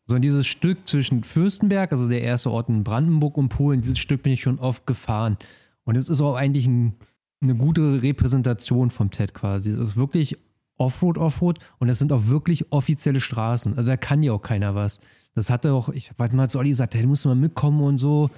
So, 0.06 0.16
und 0.16 0.22
dieses 0.22 0.46
Stück 0.46 0.88
zwischen 0.88 1.24
Fürstenberg, 1.24 1.92
also 1.92 2.10
der 2.10 2.22
erste 2.22 2.52
Ort 2.52 2.70
in 2.70 2.84
Brandenburg 2.84 3.38
und 3.38 3.50
Polen, 3.50 3.82
dieses 3.82 4.00
Stück 4.00 4.24
bin 4.24 4.34
ich 4.34 4.42
schon 4.42 4.60
oft 4.60 4.86
gefahren. 4.86 5.38
Und 5.86 5.96
es 5.96 6.10
ist 6.10 6.22
auch 6.22 6.36
eigentlich 6.36 6.66
ein, 6.68 6.96
eine 7.42 7.56
gute 7.56 8.02
Repräsentation 8.02 8.90
vom 8.90 9.12
TED 9.12 9.34
quasi. 9.34 9.70
Es 9.70 9.78
ist 9.78 9.96
wirklich 9.96 10.38
Offroad, 10.78 11.18
Offroad 11.18 11.60
und 11.80 11.90
es 11.90 12.00
sind 12.00 12.12
auch 12.12 12.28
wirklich 12.28 12.72
offizielle 12.72 13.22
Straßen. 13.22 13.78
Also 13.78 13.90
da 13.90 13.98
kann 13.98 14.24
ja 14.24 14.34
auch 14.34 14.42
keiner 14.42 14.76
was. 14.76 15.00
Das 15.36 15.50
hatte 15.50 15.74
auch, 15.74 15.90
ich 15.90 16.12
habe 16.12 16.36
mal 16.36 16.50
zu 16.50 16.60
Olli 16.60 16.70
gesagt, 16.70 16.96
hey, 16.96 17.02
du 17.02 17.08
musst 17.08 17.26
mal 17.26 17.36
mitkommen 17.36 17.82
und 17.82 17.98
so. 17.98 18.30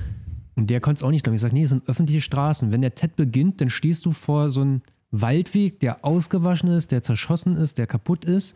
Und 0.55 0.69
der 0.69 0.79
konnte 0.79 0.99
es 0.99 1.03
auch 1.03 1.11
nicht 1.11 1.23
glauben. 1.23 1.35
Ich 1.35 1.41
sage, 1.41 1.53
nee, 1.53 1.63
es 1.63 1.71
sind 1.71 1.87
öffentliche 1.89 2.21
Straßen. 2.21 2.71
Wenn 2.71 2.81
der 2.81 2.95
TED 2.95 3.15
beginnt, 3.15 3.59
dann 3.59 3.69
stehst 3.69 4.05
du 4.05 4.11
vor 4.11 4.49
so 4.51 4.61
einem 4.61 4.81
Waldweg, 5.11 5.79
der 5.79 6.05
ausgewaschen 6.05 6.69
ist, 6.69 6.91
der 6.91 7.01
zerschossen 7.01 7.55
ist, 7.55 7.77
der 7.77 7.87
kaputt 7.87 8.23
ist. 8.23 8.55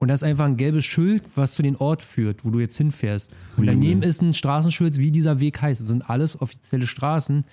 Und 0.00 0.08
da 0.08 0.14
ist 0.14 0.22
einfach 0.22 0.44
ein 0.44 0.56
gelbes 0.56 0.84
Schild, 0.84 1.24
was 1.36 1.54
zu 1.54 1.62
den 1.62 1.76
Ort 1.76 2.02
führt, 2.02 2.44
wo 2.44 2.50
du 2.50 2.60
jetzt 2.60 2.76
hinfährst. 2.76 3.34
Und 3.56 3.66
daneben 3.66 4.02
ist 4.02 4.22
ein 4.22 4.32
Straßenschild, 4.32 4.96
wie 4.98 5.10
dieser 5.10 5.40
Weg 5.40 5.60
heißt. 5.60 5.80
Das 5.80 5.88
sind 5.88 6.08
alles 6.08 6.40
offizielle 6.40 6.86
Straßen. 6.86 7.44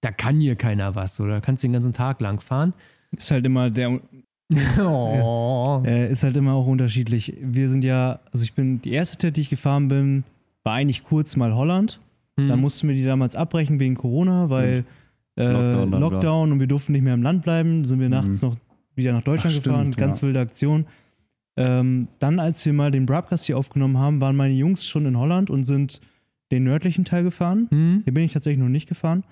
Da 0.00 0.12
kann 0.12 0.40
hier 0.40 0.54
keiner 0.54 0.94
was. 0.94 1.18
Oder 1.18 1.34
da 1.34 1.40
kannst 1.40 1.62
du 1.62 1.68
den 1.68 1.72
ganzen 1.72 1.92
Tag 1.92 2.20
lang 2.20 2.40
fahren. 2.40 2.72
Ist 3.10 3.32
halt 3.32 3.44
immer 3.44 3.70
der, 3.70 4.00
oh. 4.80 5.82
äh, 5.86 6.08
ist 6.10 6.22
halt 6.22 6.36
immer 6.36 6.52
auch 6.52 6.66
unterschiedlich. 6.66 7.36
Wir 7.40 7.68
sind 7.68 7.82
ja, 7.82 8.20
also 8.32 8.44
ich 8.44 8.54
bin, 8.54 8.80
die 8.80 8.92
erste 8.92 9.16
TED, 9.16 9.36
die 9.36 9.40
ich 9.40 9.50
gefahren 9.50 9.88
bin, 9.88 10.22
war 10.62 10.74
eigentlich 10.74 11.02
kurz 11.02 11.34
mal 11.34 11.54
Holland. 11.54 12.00
Hm. 12.38 12.46
Dann 12.46 12.60
mussten 12.60 12.86
wir 12.86 12.94
die 12.94 13.04
damals 13.04 13.34
abbrechen 13.34 13.80
wegen 13.80 13.96
Corona, 13.96 14.50
weil 14.50 14.84
äh, 15.36 15.44
Lockdown 15.44 16.00
Lockdown, 16.00 16.52
und 16.52 16.60
wir 16.60 16.68
durften 16.68 16.92
nicht 16.92 17.02
mehr 17.02 17.14
im 17.14 17.22
Land 17.22 17.42
bleiben. 17.42 17.84
Sind 17.84 17.98
wir 17.98 18.08
nachts 18.08 18.40
noch 18.42 18.56
wieder 18.94 19.12
nach 19.12 19.22
Deutschland 19.22 19.56
Ach, 19.58 19.62
gefahren. 19.62 19.92
stimmt, 19.92 19.96
Ganz 19.96 20.20
ja. 20.20 20.26
wilde 20.26 20.40
Aktion. 20.40 20.86
Ähm, 21.58 22.08
dann, 22.20 22.38
als 22.38 22.64
wir 22.64 22.72
mal 22.72 22.90
den 22.90 23.04
Broadcast 23.04 23.46
hier 23.46 23.58
aufgenommen 23.58 23.98
haben, 23.98 24.20
waren 24.20 24.36
meine 24.36 24.54
Jungs 24.54 24.86
schon 24.86 25.06
in 25.06 25.18
Holland 25.18 25.50
und 25.50 25.64
sind 25.64 26.00
den 26.52 26.62
nördlichen 26.64 27.04
Teil 27.04 27.24
gefahren. 27.24 27.66
Hm? 27.70 28.00
Hier 28.04 28.14
bin 28.14 28.22
ich 28.24 28.32
tatsächlich 28.32 28.62
noch 28.62 28.68
nicht 28.70 28.88
gefahren. 28.88 29.24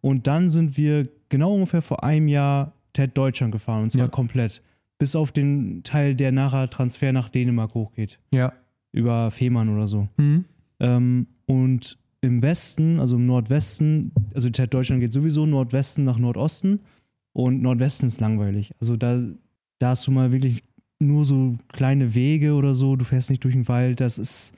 Und 0.00 0.26
dann 0.26 0.48
sind 0.48 0.76
wir 0.76 1.08
genau 1.28 1.54
ungefähr 1.54 1.82
vor 1.82 2.04
einem 2.04 2.28
Jahr 2.28 2.72
TED 2.92 3.16
Deutschland 3.16 3.52
gefahren. 3.52 3.84
Und 3.84 3.90
zwar 3.90 4.04
Ja. 4.04 4.08
komplett. 4.08 4.62
Bis 4.98 5.16
auf 5.16 5.32
den 5.32 5.82
Teil, 5.82 6.14
der 6.14 6.30
nachher 6.30 6.70
Transfer 6.70 7.12
nach 7.12 7.28
Dänemark 7.28 7.74
hochgeht. 7.74 8.20
Ja. 8.32 8.52
Über 8.92 9.30
Fehmarn 9.32 9.68
oder 9.68 9.86
so. 9.88 10.08
Hm? 10.18 10.44
Ähm, 10.78 11.26
und 11.46 11.98
im 12.20 12.42
Westen, 12.42 13.00
also 13.00 13.16
im 13.16 13.26
Nordwesten, 13.26 14.12
also 14.34 14.48
TED 14.48 14.72
Deutschland 14.72 15.00
geht 15.00 15.12
sowieso 15.12 15.46
Nordwesten 15.46 16.04
nach 16.04 16.18
Nordosten. 16.18 16.80
Und 17.32 17.60
Nordwesten 17.62 18.06
ist 18.06 18.20
langweilig. 18.20 18.72
Also 18.80 18.96
da, 18.96 19.20
da 19.80 19.88
hast 19.88 20.06
du 20.06 20.12
mal 20.12 20.30
wirklich 20.30 20.62
nur 21.06 21.24
so 21.24 21.56
kleine 21.72 22.14
Wege 22.14 22.54
oder 22.54 22.74
so. 22.74 22.96
Du 22.96 23.04
fährst 23.04 23.30
nicht 23.30 23.42
durch 23.44 23.54
den 23.54 23.68
Wald. 23.68 24.00
Das 24.00 24.18
ist. 24.18 24.54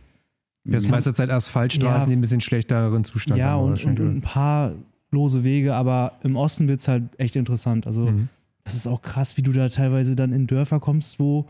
Das 0.66 0.76
ist 0.82 0.84
Kann- 0.84 0.92
meiste 0.92 1.12
Zeit 1.12 1.28
Asphaltstraßen, 1.30 2.02
Ja. 2.02 2.06
die 2.06 2.12
ein 2.16 2.20
bisschen 2.22 2.40
schlechteren 2.40 3.04
Zustand 3.04 3.38
ja, 3.38 3.50
haben. 3.50 3.64
und, 3.72 3.84
und, 3.84 4.00
und 4.00 4.16
ein 4.16 4.22
paar 4.22 4.72
lose 5.10 5.44
Wege, 5.44 5.74
aber 5.74 6.12
im 6.22 6.36
Osten 6.36 6.68
wird 6.68 6.80
es 6.80 6.88
halt 6.88 7.04
echt 7.18 7.36
interessant. 7.36 7.86
Also? 7.86 8.06
Mhm. 8.10 8.28
das 8.64 8.74
ist 8.74 8.86
auch 8.86 9.02
krass, 9.02 9.36
wie 9.36 9.42
du 9.42 9.52
da 9.52 9.68
teilweise 9.68 10.16
dann 10.16 10.32
in 10.32 10.46
Dörfer 10.46 10.80
kommst, 10.80 11.18
wo. 11.18 11.46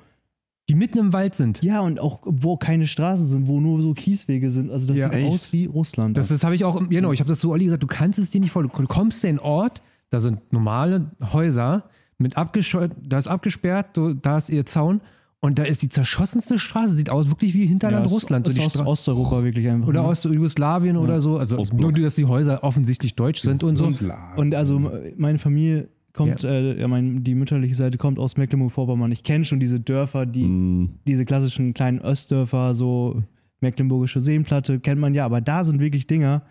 Die 0.70 0.74
mitten 0.74 0.96
im 0.96 1.12
Wald 1.12 1.34
sind. 1.34 1.62
Ja, 1.62 1.80
und 1.80 2.00
auch 2.00 2.20
wo 2.24 2.56
keine 2.56 2.86
Straßen 2.86 3.26
sind, 3.26 3.46
wo 3.48 3.60
nur 3.60 3.82
so 3.82 3.92
Kieswege 3.92 4.50
sind. 4.50 4.70
Also, 4.70 4.86
das 4.86 4.96
Ja, 4.96 5.08
sieht 5.08 5.18
echt? 5.18 5.30
aus 5.30 5.52
wie 5.52 5.66
Russland. 5.66 6.16
Das, 6.16 6.28
das 6.28 6.42
habe 6.42 6.54
ich 6.54 6.64
auch, 6.64 6.88
genau, 6.88 7.12
ich 7.12 7.20
habe 7.20 7.28
das 7.28 7.40
so 7.40 7.52
Olli 7.52 7.66
gesagt, 7.66 7.82
du 7.82 7.86
kannst 7.86 8.18
es 8.18 8.30
dir 8.30 8.40
nicht 8.40 8.50
vorstellen. 8.50 8.72
Du 8.74 8.86
kommst 8.88 9.22
in 9.24 9.36
den 9.36 9.38
Ort, 9.40 9.82
da 10.08 10.20
sind 10.20 10.52
normale 10.54 11.10
Häuser 11.34 11.84
mit 12.18 12.36
abgesperrt, 12.36 12.92
da 13.02 13.18
ist 13.18 13.26
abgesperrt, 13.28 13.88
so, 13.96 14.12
da 14.14 14.36
ist 14.36 14.48
ihr 14.50 14.64
Zaun 14.66 15.00
und 15.40 15.58
da 15.58 15.64
ist 15.64 15.82
die 15.82 15.88
zerschossenste 15.88 16.58
Straße, 16.58 16.94
sieht 16.94 17.10
aus 17.10 17.28
wirklich 17.28 17.52
wie 17.54 17.66
Hinterland 17.66 18.06
Ja, 18.06 18.12
Russland. 18.12 18.48
Ist 18.48 18.54
so 18.54 18.60
die 18.60 18.66
aus 18.66 18.74
Stra- 18.76 18.86
Osteuropa 18.86 19.44
wirklich 19.44 19.68
einfach. 19.68 19.88
oder 19.88 20.02
ne? 20.02 20.08
aus 20.08 20.24
Jugoslawien 20.24 20.96
oder 20.96 21.20
so. 21.20 21.36
Also 21.38 21.58
Ostblock. 21.58 21.80
nur, 21.80 21.92
dass 21.92 22.14
die 22.16 22.24
Häuser 22.24 22.64
offensichtlich 22.64 23.14
deutsch 23.14 23.40
sind 23.40 23.62
und 23.62 23.76
so. 23.76 23.88
Und 24.36 24.54
also 24.54 24.90
meine 25.16 25.38
Familie 25.38 25.88
kommt, 26.14 26.42
Ja. 26.42 26.50
äh, 26.50 26.80
ja, 26.80 26.88
mein, 26.88 27.24
die 27.24 27.34
mütterliche 27.34 27.74
Seite 27.74 27.98
kommt 27.98 28.18
aus 28.18 28.36
Mecklenburg-Vorpommern. 28.36 29.10
Ich 29.12 29.22
kenne 29.24 29.44
schon 29.44 29.60
diese 29.60 29.80
Dörfer, 29.80 30.24
die, 30.26 30.44
Mm, 30.44 30.98
diese 31.06 31.24
klassischen 31.24 31.74
kleinen 31.74 31.98
Östdörfer, 32.00 32.74
so 32.74 33.22
Mecklenburgische 33.60 34.20
Seenplatte, 34.20 34.78
kennt 34.80 35.00
man 35.00 35.12
ja, 35.14 35.24
aber 35.26 35.40
da 35.40 35.64
sind 35.64 35.80
wirklich 35.80 36.06
Dinger. 36.06 36.42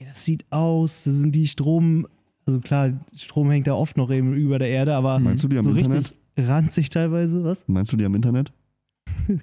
Ja, 0.00 0.08
das 0.10 0.24
sieht 0.24 0.44
aus, 0.50 1.04
das 1.04 1.14
sind 1.14 1.34
die 1.34 1.46
Strom, 1.48 2.06
also 2.48 2.60
klar, 2.60 2.90
Strom 3.14 3.50
hängt 3.50 3.66
da 3.66 3.74
oft 3.74 3.96
noch 3.96 4.10
eben 4.10 4.34
über 4.34 4.58
der 4.58 4.68
Erde, 4.68 4.94
aber 4.94 5.18
Meinst 5.18 5.44
du, 5.44 5.48
die 5.48 5.56
haben 5.56 5.62
so 5.64 5.70
Internet? 5.72 5.98
richtig 6.36 6.48
ranzig 6.48 6.88
teilweise, 6.90 7.44
was? 7.44 7.66
Meinst 7.68 7.92
du 7.92 7.96
die 7.96 8.04
am 8.04 8.14
Internet? 8.14 8.52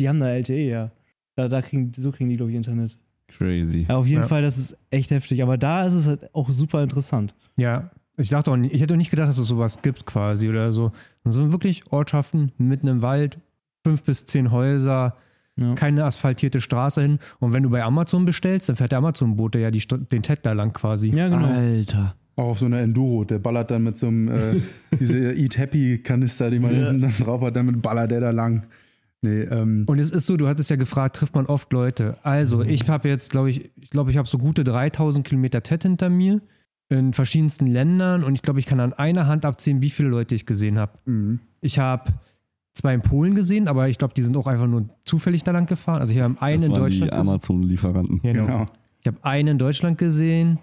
Die 0.00 0.08
haben 0.08 0.18
da 0.20 0.28
LTE, 0.30 0.68
ja. 0.68 0.90
Da, 1.36 1.48
da 1.48 1.60
kriegen, 1.62 1.92
so 1.94 2.10
kriegen 2.10 2.30
die, 2.30 2.36
glaube 2.36 2.50
ich, 2.50 2.56
Internet. 2.56 2.96
Crazy. 3.28 3.86
Ja, 3.88 3.96
auf 3.96 4.06
jeden 4.06 4.22
Ja. 4.22 4.26
Fall, 4.28 4.40
das 4.42 4.56
ist 4.58 4.76
echt 4.90 5.10
heftig, 5.10 5.42
aber 5.42 5.58
da 5.58 5.84
ist 5.86 5.92
es 5.94 6.06
halt 6.06 6.34
auch 6.34 6.50
super 6.50 6.82
interessant. 6.82 7.34
Ja, 7.56 7.90
ich 8.16 8.28
dachte 8.30 8.50
auch 8.50 8.56
nicht, 8.56 8.74
ich 8.74 8.80
hätte 8.80 8.94
auch 8.94 8.98
nicht 8.98 9.10
gedacht, 9.10 9.28
dass 9.28 9.38
es 9.38 9.46
sowas 9.46 9.82
gibt 9.82 10.06
quasi 10.06 10.48
oder 10.48 10.72
so. 10.72 10.90
Und 11.24 11.32
so 11.32 11.52
wirklich 11.52 11.84
Ortschaften 11.92 12.52
mitten 12.58 12.88
im 12.88 13.02
Wald, 13.02 13.38
fünf 13.84 14.04
bis 14.04 14.24
zehn 14.24 14.50
Häuser, 14.50 15.16
Ja. 15.56 15.74
keine 15.74 16.04
asphaltierte 16.04 16.60
Straße 16.62 17.02
hin. 17.02 17.18
Und 17.38 17.52
wenn 17.52 17.62
du 17.62 17.70
bei 17.70 17.82
Amazon 17.84 18.24
bestellst, 18.24 18.68
dann 18.70 18.76
fährt 18.76 18.92
der 18.92 18.98
Amazon-Bote 18.98 19.58
ja 19.58 19.70
die, 19.70 19.80
den 19.86 20.22
Ted 20.22 20.40
da 20.44 20.52
lang 20.52 20.72
quasi. 20.72 21.10
Ja, 21.10 21.28
genau. 21.28 21.46
Alter. 21.46 22.16
Auch 22.40 22.48
auf 22.50 22.58
so 22.58 22.66
einer 22.66 22.80
Enduro, 22.80 23.24
der 23.24 23.38
ballert 23.38 23.70
dann 23.70 23.82
mit 23.84 23.96
so 23.98 24.06
einem, 24.08 24.28
äh, 24.28 24.60
diese 24.98 25.32
Eat 25.34 25.58
Happy 25.58 25.98
Kanister, 25.98 26.50
die 26.50 26.58
man 26.58 26.72
Ja. 26.72 26.86
hinten 26.88 27.02
dann 27.02 27.12
drauf 27.20 27.40
hat, 27.42 27.54
damit 27.56 27.82
ballert 27.82 28.10
der 28.10 28.20
da 28.20 28.30
lang. 28.30 28.64
Nee, 29.22 29.42
ähm, 29.42 29.84
Und 29.86 29.98
es 29.98 30.10
ist 30.12 30.24
so, 30.24 30.38
du 30.38 30.48
hattest 30.48 30.70
ja 30.70 30.76
gefragt, 30.76 31.16
trifft 31.16 31.34
man 31.34 31.44
oft 31.46 31.70
Leute. 31.74 32.16
Also, 32.22 32.62
ich 32.62 32.88
habe 32.88 33.08
jetzt, 33.10 33.30
glaube 33.30 33.50
ich, 33.50 33.70
ich 33.76 33.90
glaube, 33.90 34.10
ich 34.10 34.16
habe 34.16 34.26
so 34.26 34.38
gute 34.38 34.64
3000 34.64 35.26
Kilometer 35.26 35.62
TED 35.62 35.82
hinter 35.82 36.08
mir 36.08 36.40
in 36.88 37.12
verschiedensten 37.12 37.66
Ländern 37.66 38.24
und 38.24 38.34
ich 38.34 38.40
glaube, 38.42 38.58
ich 38.60 38.66
kann 38.66 38.80
an 38.80 38.94
einer 38.94 39.26
Hand 39.26 39.44
abzählen, 39.44 39.82
wie 39.82 39.90
viele 39.90 40.08
Leute 40.08 40.34
ich 40.34 40.46
gesehen 40.46 40.78
habe. 40.78 40.92
mhm. 41.04 41.40
Ich 41.60 41.78
habe 41.78 42.10
zwei 42.72 42.94
in 42.94 43.02
Polen 43.02 43.34
gesehen, 43.34 43.68
aber 43.68 43.88
ich 43.90 43.98
glaube, 43.98 44.14
die 44.14 44.22
sind 44.22 44.34
auch 44.38 44.46
einfach 44.46 44.66
nur 44.66 44.88
zufällig 45.04 45.44
da 45.44 45.50
lang 45.52 45.66
gefahren. 45.66 46.00
Also, 46.00 46.14
ich 46.14 46.20
habe 46.20 46.40
einen 46.40 46.56
Das 46.60 46.64
in 46.68 46.72
Deutschland 46.74 47.12
die 47.12 47.16
gesehen. 47.16 47.28
Amazon-Lieferanten. 47.28 48.20
Genau. 48.22 48.46
genau. 48.46 48.66
Ich 49.02 49.06
habe 49.06 49.18
einen 49.22 49.48
in 49.48 49.58
Deutschland 49.58 49.98
gesehen, 49.98 50.58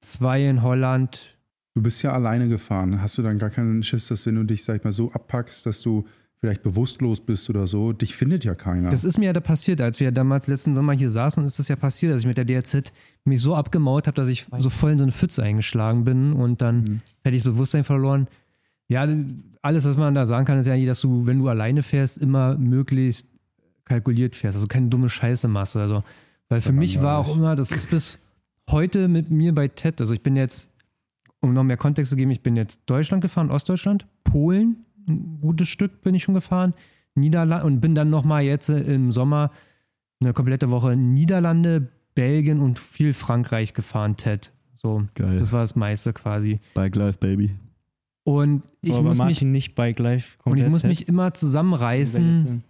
zwei 0.00 0.44
in 0.46 0.62
Holland. 0.62 1.36
Du 1.74 1.82
bist 1.82 2.02
ja 2.02 2.12
alleine 2.12 2.48
gefahren. 2.48 3.00
Hast 3.02 3.18
du 3.18 3.22
dann 3.22 3.38
gar 3.38 3.50
keinen 3.50 3.82
Schiss, 3.82 4.08
dass 4.08 4.26
wenn 4.26 4.34
du 4.34 4.44
dich, 4.44 4.64
sag 4.64 4.76
ich 4.76 4.84
mal, 4.84 4.92
so 4.92 5.12
abpackst, 5.12 5.64
dass 5.66 5.80
du 5.80 6.06
vielleicht 6.40 6.62
bewusstlos 6.62 7.20
bist 7.20 7.50
oder 7.50 7.66
so, 7.66 7.92
dich 7.92 8.14
findet 8.14 8.44
ja 8.44 8.54
keiner. 8.54 8.90
Das 8.90 9.02
ist 9.02 9.18
mir 9.18 9.26
ja 9.26 9.32
da 9.32 9.40
passiert, 9.40 9.80
als 9.80 9.98
wir 9.98 10.12
damals 10.12 10.46
letzten 10.46 10.72
Sommer 10.74 10.92
hier 10.92 11.10
saßen, 11.10 11.44
ist 11.44 11.58
das 11.58 11.66
ja 11.66 11.74
passiert, 11.76 12.12
dass 12.12 12.20
ich 12.20 12.26
mit 12.26 12.36
der 12.38 12.44
DRZ 12.44 12.92
mich 13.24 13.40
so 13.40 13.56
abgemaut 13.56 14.06
habe, 14.06 14.14
dass 14.14 14.28
ich 14.28 14.46
so 14.58 14.70
voll 14.70 14.92
in 14.92 14.98
so 14.98 15.04
eine 15.04 15.10
Pfütze 15.12 15.42
eingeschlagen 15.42 16.04
bin 16.04 16.32
und 16.32 16.62
dann 16.62 16.76
Mhm. 16.82 17.00
hätte 17.24 17.36
ich 17.36 17.42
das 17.42 17.52
Bewusstsein 17.52 17.82
verloren. 17.82 18.28
Ja, 18.86 19.06
alles, 19.62 19.84
was 19.84 19.96
man 19.96 20.14
da 20.14 20.26
sagen 20.26 20.46
kann, 20.46 20.58
ist 20.58 20.66
ja 20.68 20.74
eigentlich, 20.74 20.86
dass 20.86 21.00
du, 21.00 21.26
wenn 21.26 21.40
du 21.40 21.48
alleine 21.48 21.82
fährst, 21.82 22.18
immer 22.18 22.56
möglichst 22.56 23.28
kalkuliert 23.84 24.36
fährst, 24.36 24.56
also 24.56 24.68
keine 24.68 24.88
dumme 24.88 25.08
Scheiße 25.10 25.48
machst 25.48 25.74
oder 25.74 25.88
so. 25.88 26.04
Weil 26.48 26.60
für 26.60 26.72
mich 26.72 27.02
war 27.02 27.18
auch 27.18 27.36
immer, 27.36 27.56
das 27.56 27.72
ist 27.72 27.90
bis 27.90 28.18
heute 28.70 29.08
mit 29.08 29.30
mir 29.30 29.54
bei 29.54 29.68
TED, 29.68 30.00
also 30.00 30.14
ich 30.14 30.22
bin 30.22 30.36
jetzt, 30.36 30.70
um 31.40 31.52
noch 31.52 31.64
mehr 31.64 31.76
Kontext 31.76 32.10
zu 32.10 32.16
geben, 32.16 32.30
ich 32.30 32.42
bin 32.42 32.56
jetzt 32.56 32.82
Deutschland 32.86 33.22
gefahren, 33.22 33.50
Ostdeutschland, 33.50 34.06
Polen, 34.24 34.84
ein 35.08 35.38
gutes 35.40 35.68
Stück 35.68 36.02
bin 36.02 36.14
ich 36.14 36.22
schon 36.22 36.34
gefahren, 36.34 36.74
Niederlande 37.14 37.64
und 37.64 37.80
bin 37.80 37.94
dann 37.94 38.10
nochmal 38.10 38.42
jetzt 38.42 38.68
äh, 38.68 38.80
im 38.80 39.12
Sommer 39.12 39.50
eine 40.20 40.32
komplette 40.32 40.70
Woche 40.70 40.96
Niederlande, 40.96 41.88
Belgien 42.14 42.60
und 42.60 42.78
viel 42.78 43.12
Frankreich 43.12 43.74
gefahren, 43.74 44.16
TED. 44.16 44.52
So, 44.74 45.04
Geil. 45.14 45.38
das 45.38 45.52
war 45.52 45.60
das 45.60 45.76
meiste 45.76 46.12
quasi. 46.12 46.60
Bike 46.74 46.96
Life, 46.96 47.18
Baby. 47.18 47.56
Und 48.24 48.62
ich 48.82 48.94
aber 48.94 49.02
muss 49.04 49.18
mich 49.18 49.42
nicht 49.42 49.74
Bike 49.74 49.98
Life 49.98 50.36
und 50.44 50.58
ich 50.58 50.64
komplett 50.64 50.70
muss 50.70 50.80
Ted. 50.82 50.90
mich 50.90 51.08
immer 51.08 51.34
zusammenreißen. 51.34 52.62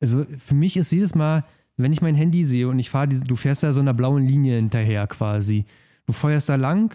Also 0.00 0.26
für 0.36 0.54
mich 0.54 0.76
ist 0.76 0.90
jedes 0.90 1.14
Mal, 1.14 1.44
wenn 1.76 1.92
ich 1.92 2.02
mein 2.02 2.14
Handy 2.14 2.44
sehe 2.44 2.68
und 2.68 2.78
ich 2.78 2.90
fahre, 2.90 3.08
du 3.08 3.36
fährst 3.36 3.62
da 3.62 3.72
so 3.72 3.80
einer 3.80 3.94
blauen 3.94 4.22
Linie 4.26 4.56
hinterher 4.56 5.06
quasi. 5.06 5.64
Du 6.06 6.12
feuerst 6.12 6.48
da 6.48 6.54
lang 6.56 6.94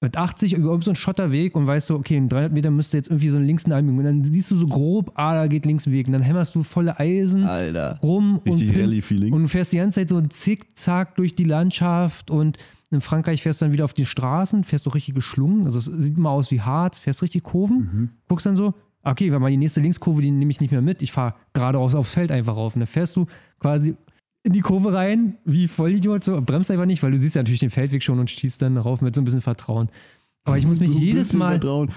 mit 0.00 0.16
80 0.18 0.52
über 0.54 0.80
so 0.82 0.90
einen 0.90 0.96
Schotterweg 0.96 1.54
und 1.56 1.66
weißt 1.66 1.86
so, 1.86 1.94
okay, 1.96 2.16
in 2.16 2.28
300 2.28 2.52
Meter 2.52 2.70
müsste 2.70 2.96
jetzt 2.98 3.08
irgendwie 3.08 3.30
so 3.30 3.36
einen 3.36 3.46
links 3.46 3.64
Einbiegen. 3.70 3.98
Und 3.98 4.04
dann 4.04 4.22
siehst 4.24 4.50
du 4.50 4.56
so 4.56 4.66
grob, 4.66 5.12
ah, 5.14 5.34
da 5.34 5.46
geht 5.46 5.64
links 5.64 5.86
ein 5.86 5.92
Weg. 5.92 6.06
Und 6.06 6.12
dann 6.12 6.22
hämmerst 6.22 6.54
du 6.54 6.62
volle 6.62 6.98
Eisen 7.00 7.44
Alter. 7.44 7.98
rum 8.02 8.38
und, 8.44 8.60
Richtig 8.60 9.32
und 9.32 9.42
du 9.42 9.48
fährst 9.48 9.72
die 9.72 9.78
ganze 9.78 10.00
Zeit 10.00 10.10
so 10.10 10.20
zickzack 10.20 11.14
durch 11.16 11.34
die 11.34 11.44
Landschaft 11.44 12.30
und 12.30 12.58
in 12.90 13.00
Frankreich 13.00 13.42
fährst 13.42 13.60
du 13.60 13.64
dann 13.66 13.72
wieder 13.72 13.84
auf 13.84 13.94
die 13.94 14.04
Straßen, 14.04 14.62
fährst 14.62 14.86
du 14.86 14.90
richtig 14.90 15.14
geschlungen. 15.14 15.64
Also 15.64 15.78
es 15.78 15.86
sieht 15.86 16.16
mal 16.18 16.30
aus 16.30 16.50
wie 16.50 16.60
hart, 16.60 16.96
fährst 16.96 17.22
richtig 17.22 17.42
Kurven, 17.42 17.78
Mhm. 17.78 18.10
guckst 18.28 18.46
dann 18.46 18.56
so, 18.56 18.74
okay, 19.02 19.32
weil 19.32 19.40
mal 19.40 19.50
die 19.50 19.56
nächste 19.56 19.80
Linkskurve, 19.80 20.22
die 20.22 20.30
nehme 20.30 20.50
ich 20.50 20.60
nicht 20.60 20.70
mehr 20.70 20.82
mit. 20.82 21.02
Ich 21.02 21.10
fahre 21.12 21.34
geradeaus 21.54 21.94
aufs 21.94 22.12
Feld 22.12 22.30
einfach 22.30 22.56
rauf. 22.56 22.74
Und 22.76 22.80
dann 22.80 22.86
fährst 22.86 23.16
du 23.16 23.26
quasi 23.58 23.96
in 24.44 24.52
die 24.52 24.60
Kurve 24.60 24.92
rein, 24.92 25.38
wie 25.46 25.68
Vollidiot, 25.68 26.22
so, 26.22 26.40
bremst 26.42 26.70
einfach 26.70 26.84
nicht, 26.84 27.02
weil 27.02 27.10
du 27.10 27.18
siehst 27.18 27.34
ja 27.34 27.40
natürlich 27.40 27.60
den 27.60 27.70
Feldweg 27.70 28.02
schon 28.02 28.18
und 28.18 28.30
schießt 28.30 28.60
dann 28.60 28.76
rauf 28.76 29.00
mit 29.00 29.14
so 29.14 29.22
ein 29.22 29.24
bisschen 29.24 29.40
Vertrauen. 29.40 29.88
Aber 30.46 30.58
ich 30.58 30.66
muss 30.66 30.78
mich 30.78 30.90
So 30.90 30.98
jedes 30.98 31.32
Mal, 31.32 31.52
Vertrauen. 31.52 31.90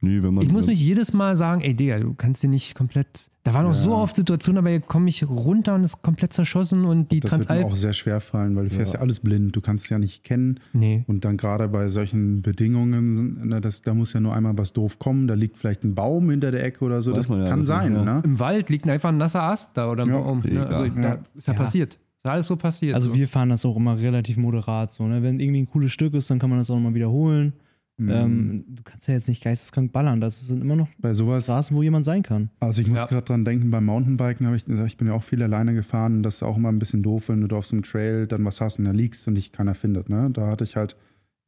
Nee, 0.00 0.22
wenn 0.22 0.32
man, 0.32 0.44
ich 0.44 0.52
muss 0.52 0.66
mich 0.68 0.80
jedes 0.80 1.12
Mal 1.12 1.34
sagen, 1.36 1.62
ey 1.62 1.74
Digga, 1.74 1.98
du 1.98 2.14
kannst 2.14 2.44
dir 2.44 2.48
nicht 2.48 2.76
komplett. 2.76 3.28
Da 3.42 3.54
waren 3.54 3.66
auch 3.66 3.74
so 3.74 3.92
oft 3.92 4.14
Situationen, 4.14 4.58
aber 4.58 4.70
hier 4.70 4.80
komme 4.80 5.08
ich 5.08 5.28
runter 5.28 5.74
und 5.74 5.82
ist 5.82 6.00
komplett 6.00 6.32
zerschossen 6.32 6.84
und 6.84 7.10
die 7.10 7.18
das 7.18 7.32
wird 7.32 7.40
mir 7.40 7.46
Transalp. 7.46 7.72
auch 7.72 7.76
sehr 7.76 7.92
schwer 7.94 8.20
fallen, 8.20 8.54
weil 8.54 8.64
du 8.64 8.70
fährst 8.70 8.94
ja 8.94 9.00
alles 9.00 9.18
blind. 9.18 9.56
Du 9.56 9.60
kannst 9.60 9.86
es 9.86 9.90
ja 9.90 9.98
nicht 9.98 10.22
kennen. 10.22 10.60
Nee. 10.72 11.02
Und 11.08 11.24
dann 11.24 11.36
gerade 11.36 11.66
bei 11.66 11.88
solchen 11.88 12.40
Bedingungen, 12.40 13.40
na, 13.48 13.58
das, 13.58 13.82
da 13.82 13.94
muss 13.94 14.12
ja 14.12 14.20
nur 14.20 14.32
einmal 14.32 14.56
was 14.56 14.72
doof 14.72 15.00
kommen. 15.00 15.26
Da 15.26 15.34
liegt 15.34 15.56
vielleicht 15.56 15.82
ein 15.82 15.96
Baum 15.96 16.30
hinter 16.30 16.52
der 16.52 16.62
Ecke 16.64 16.84
oder 16.84 17.02
so. 17.02 17.12
Weiß 17.16 17.26
das 17.26 17.36
ja 17.36 17.44
kann 17.44 17.52
alles 17.54 17.66
sein, 17.66 17.94
ja. 17.94 18.04
ne? 18.04 18.22
Im 18.24 18.38
Wald 18.38 18.70
liegt 18.70 18.88
einfach 18.88 19.08
ein 19.08 19.16
nasser 19.16 19.42
Ast 19.42 19.76
da 19.76 19.90
oder 19.90 20.04
ein 20.04 20.10
Ja, 20.10 20.20
Baum. 20.20 20.38
Ne? 20.44 20.64
Also 20.66 20.86
da 20.86 21.02
Ja. 21.02 21.18
ist 21.34 21.48
ja, 21.48 21.52
Ja. 21.54 21.58
passiert. 21.58 21.94
Ist 21.94 22.30
alles 22.30 22.46
so 22.46 22.54
passiert. 22.56 22.94
Also 22.94 23.10
so. 23.10 23.16
wir 23.16 23.26
fahren 23.26 23.48
das 23.48 23.64
auch 23.64 23.76
immer 23.76 23.98
relativ 23.98 24.36
moderat 24.36 24.92
so. 24.92 25.06
Ne? 25.08 25.22
Wenn 25.22 25.40
irgendwie 25.40 25.62
ein 25.62 25.66
cooles 25.66 25.90
Stück 25.90 26.14
ist, 26.14 26.30
dann 26.30 26.38
kann 26.38 26.48
man 26.50 26.60
das 26.60 26.70
auch 26.70 26.76
nochmal 26.76 26.94
wiederholen. 26.94 27.54
Mhm. 28.00 28.10
Ähm, 28.10 28.64
du 28.68 28.82
kannst 28.84 29.08
ja 29.08 29.14
jetzt 29.14 29.28
nicht 29.28 29.42
geisteskrank 29.42 29.92
ballern. 29.92 30.20
Das 30.20 30.46
sind 30.46 30.62
immer 30.62 30.76
noch 30.76 30.88
bei 30.98 31.12
sowas, 31.14 31.44
Straßen, 31.44 31.76
wo 31.76 31.82
jemand 31.82 32.04
sein 32.04 32.22
kann. 32.22 32.48
also 32.60 32.80
ich 32.80 32.86
muss 32.88 33.00
Ja. 33.00 33.06
gerade 33.06 33.24
dran 33.26 33.44
denken, 33.44 33.70
beim 33.70 33.84
Mountainbiken 33.86 34.46
habe 34.46 34.56
ich, 34.56 34.66
ich 34.68 34.96
bin 34.96 35.08
ja 35.08 35.14
auch 35.14 35.22
viel 35.24 35.42
alleine 35.42 35.74
gefahren. 35.74 36.22
Das 36.22 36.36
ist 36.36 36.42
auch 36.44 36.56
immer 36.56 36.68
ein 36.70 36.78
bisschen 36.78 37.02
doof, 37.02 37.28
wenn 37.28 37.40
du 37.40 37.48
da 37.48 37.56
auf 37.56 37.66
so 37.66 37.74
einem 37.74 37.82
Trail 37.82 38.26
dann 38.28 38.44
was 38.44 38.60
hast 38.60 38.78
und 38.78 38.84
da 38.84 38.92
liegst 38.92 39.26
und 39.26 39.34
dich 39.34 39.50
keiner 39.52 39.74
findet. 39.74 40.08
Ne? 40.08 40.30
Da 40.32 40.46
hatte 40.46 40.62
ich 40.64 40.76
halt 40.76 40.96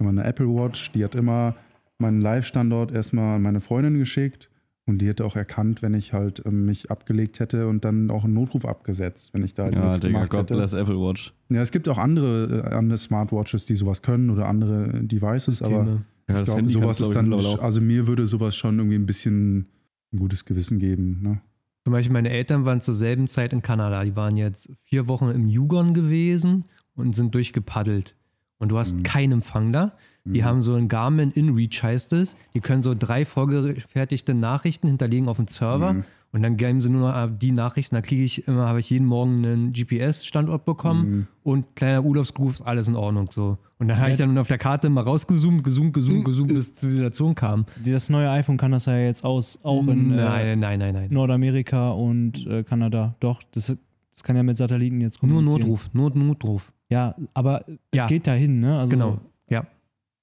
immer 0.00 0.10
eine 0.10 0.24
Apple 0.24 0.48
Watch, 0.48 0.90
die 0.92 1.04
hat 1.04 1.14
immer 1.14 1.54
meinen 1.98 2.20
Live-Standort 2.20 2.90
erstmal 2.92 3.36
an 3.36 3.42
meine 3.42 3.60
Freundin 3.60 3.98
geschickt 3.98 4.49
und 4.90 4.98
die 4.98 5.08
hätte 5.08 5.24
auch 5.24 5.36
erkannt, 5.36 5.80
wenn 5.82 5.94
ich 5.94 6.12
halt 6.12 6.42
ähm, 6.44 6.66
mich 6.66 6.90
abgelegt 6.90 7.40
hätte 7.40 7.66
und 7.68 7.84
dann 7.84 8.10
auch 8.10 8.24
einen 8.24 8.34
Notruf 8.34 8.64
abgesetzt, 8.66 9.32
wenn 9.32 9.42
ich 9.44 9.54
da 9.54 9.64
halt 9.64 9.74
Ja, 9.74 9.84
nichts 9.84 10.00
Digga, 10.00 10.12
gemacht 10.12 10.30
God 10.30 10.40
hätte. 10.40 10.54
bless 10.56 10.72
Apple 10.74 10.96
Watch. 11.00 11.32
Ja, 11.48 11.62
es 11.62 11.70
gibt 11.72 11.88
auch 11.88 11.98
andere, 11.98 12.64
äh, 12.70 12.74
andere 12.74 12.98
Smartwatches, 12.98 13.64
die 13.66 13.76
sowas 13.76 14.02
können 14.02 14.28
oder 14.30 14.46
andere 14.46 15.02
Devices, 15.02 15.62
aber 15.62 15.84
Systeme. 15.84 16.04
Ja, 16.28 16.38
ich 16.40 16.44
glaube, 16.44 16.68
sowas 16.68 17.00
ist 17.00 17.14
dann, 17.14 17.32
also 17.32 17.80
mir 17.80 18.06
würde 18.06 18.26
sowas 18.26 18.54
schon 18.54 18.78
irgendwie 18.78 18.96
ein 18.96 19.06
bisschen 19.06 19.66
ein 20.12 20.18
gutes 20.18 20.44
Gewissen 20.44 20.78
geben. 20.78 21.20
Ne? 21.22 21.40
Zum 21.84 21.92
Beispiel 21.92 22.12
meine 22.12 22.30
Eltern 22.30 22.64
waren 22.64 22.80
zur 22.80 22.94
selben 22.94 23.26
Zeit 23.26 23.52
in 23.52 23.62
Kanada. 23.62 24.04
Die 24.04 24.14
waren 24.14 24.36
jetzt 24.36 24.70
vier 24.84 25.08
Wochen 25.08 25.30
im 25.30 25.48
Yukon 25.48 25.94
gewesen 25.94 26.64
und 26.94 27.16
sind 27.16 27.34
durchgepaddelt. 27.34 28.16
Und 28.60 28.68
du 28.70 28.78
hast 28.78 28.98
Mhm. 28.98 29.02
keinen 29.02 29.32
Empfang 29.32 29.72
da. 29.72 29.92
Die 30.24 30.44
haben 30.44 30.60
so 30.62 30.74
ein 30.74 30.86
Garmin 30.86 31.30
InReach 31.32 31.82
heißt 31.82 32.12
es. 32.12 32.36
Die 32.54 32.60
können 32.60 32.82
so 32.84 32.94
drei 32.96 33.24
vorgefertigte 33.24 34.34
Nachrichten 34.34 34.86
hinterlegen 34.86 35.28
auf 35.28 35.38
dem 35.38 35.48
Server. 35.48 35.94
Mhm. 35.94 36.04
Und 36.32 36.42
dann 36.42 36.56
geben 36.56 36.80
sie 36.80 36.90
nur 36.90 37.08
noch 37.10 37.16
äh, 37.16 37.28
die 37.36 37.50
Nachrichten. 37.50 37.96
Da 37.96 38.02
kriege 38.02 38.22
ich 38.22 38.46
immer, 38.46 38.68
habe 38.68 38.78
ich 38.78 38.88
jeden 38.90 39.06
Morgen 39.06 39.44
einen 39.44 39.72
GPS-Standort 39.72 40.64
bekommen 40.64 41.10
Mhm. 41.10 41.26
und 41.42 41.74
kleiner 41.74 42.04
Urlaubsgruß, 42.04 42.62
alles 42.62 42.86
in 42.86 42.94
Ordnung 42.94 43.28
so. 43.32 43.58
Und 43.78 43.88
dann 43.88 43.98
habe 43.98 44.12
ich 44.12 44.18
dann 44.18 44.36
auf 44.38 44.46
der 44.46 44.58
Karte 44.58 44.90
mal 44.90 45.00
rausgezoomt, 45.02 45.64
gezoomt, 45.64 45.94
gezoomt, 45.94 46.24
gezoomt, 46.24 46.48
bis 46.54 46.74
Zivilisation 46.74 47.34
kam. 47.34 47.64
Das 47.84 48.10
neue 48.10 48.30
iPhone 48.30 48.58
kann 48.58 48.70
das 48.72 48.84
ja 48.84 48.96
jetzt 48.98 49.24
aus, 49.24 49.58
auch 49.64 49.82
in 49.88 50.12
äh, 50.12 50.16
nein, 50.54 50.60
nein, 50.60 50.78
nein. 50.94 51.08
Nordamerika 51.10 51.90
und 51.90 52.46
äh, 52.46 52.62
Kanada. 52.62 53.16
Doch, 53.20 53.42
das, 53.52 53.74
das 54.12 54.22
kann 54.22 54.36
ja 54.36 54.42
mit 54.44 54.56
Satelliten 54.56 55.00
jetzt 55.00 55.20
Nur 55.22 55.32
kommunizieren. 55.38 55.62
Notruf, 55.62 55.90
nur 55.94 56.10
Notruf. 56.14 56.72
Ja, 56.90 57.14
aber 57.34 57.64
Ja. 57.94 58.04
es 58.04 58.06
geht 58.08 58.26
dahin, 58.26 58.60
ne? 58.60 58.78
Also 58.78 58.90
Genau. 58.90 59.20
Ja. 59.48 59.66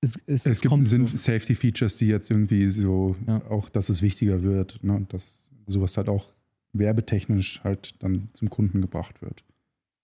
Es, 0.02 0.20
es, 0.28 0.46
Es 0.46 0.62
gibt, 0.62 0.70
kommt 0.70 0.88
sind 0.88 1.10
so. 1.10 1.18
Safety-Features, 1.18 1.98
die 1.98 2.08
jetzt 2.08 2.30
irgendwie 2.30 2.70
so, 2.70 3.16
Ja. 3.26 3.42
auch, 3.50 3.70
dass 3.70 3.90
es 3.90 4.02
wichtiger 4.02 4.42
wird, 4.44 4.80
ne? 4.84 5.06
dass 5.10 5.50
sowas 5.66 5.98
halt 5.98 6.08
auch 6.10 6.34
werbetechnisch 6.74 7.62
halt 7.64 8.02
dann 8.04 8.30
zum 8.34 8.50
Kunden 8.50 8.82
gebracht 8.82 9.22
wird. 9.22 9.44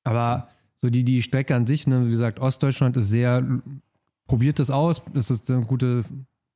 Aber 0.04 0.48
so 0.78 0.90
die, 0.90 1.04
die 1.04 1.22
Strecke 1.22 1.56
an 1.56 1.68
sich, 1.68 1.86
ne, 1.88 2.06
wie 2.08 2.12
gesagt, 2.12 2.40
Ostdeutschland 2.40 2.98
ist 2.98 3.10
sehr, 3.10 3.46
probiert 4.28 4.60
das 4.60 4.70
aus, 4.72 5.02
das 5.14 5.30
ist 5.32 5.50
eine 5.52 5.62
gute, 5.62 6.04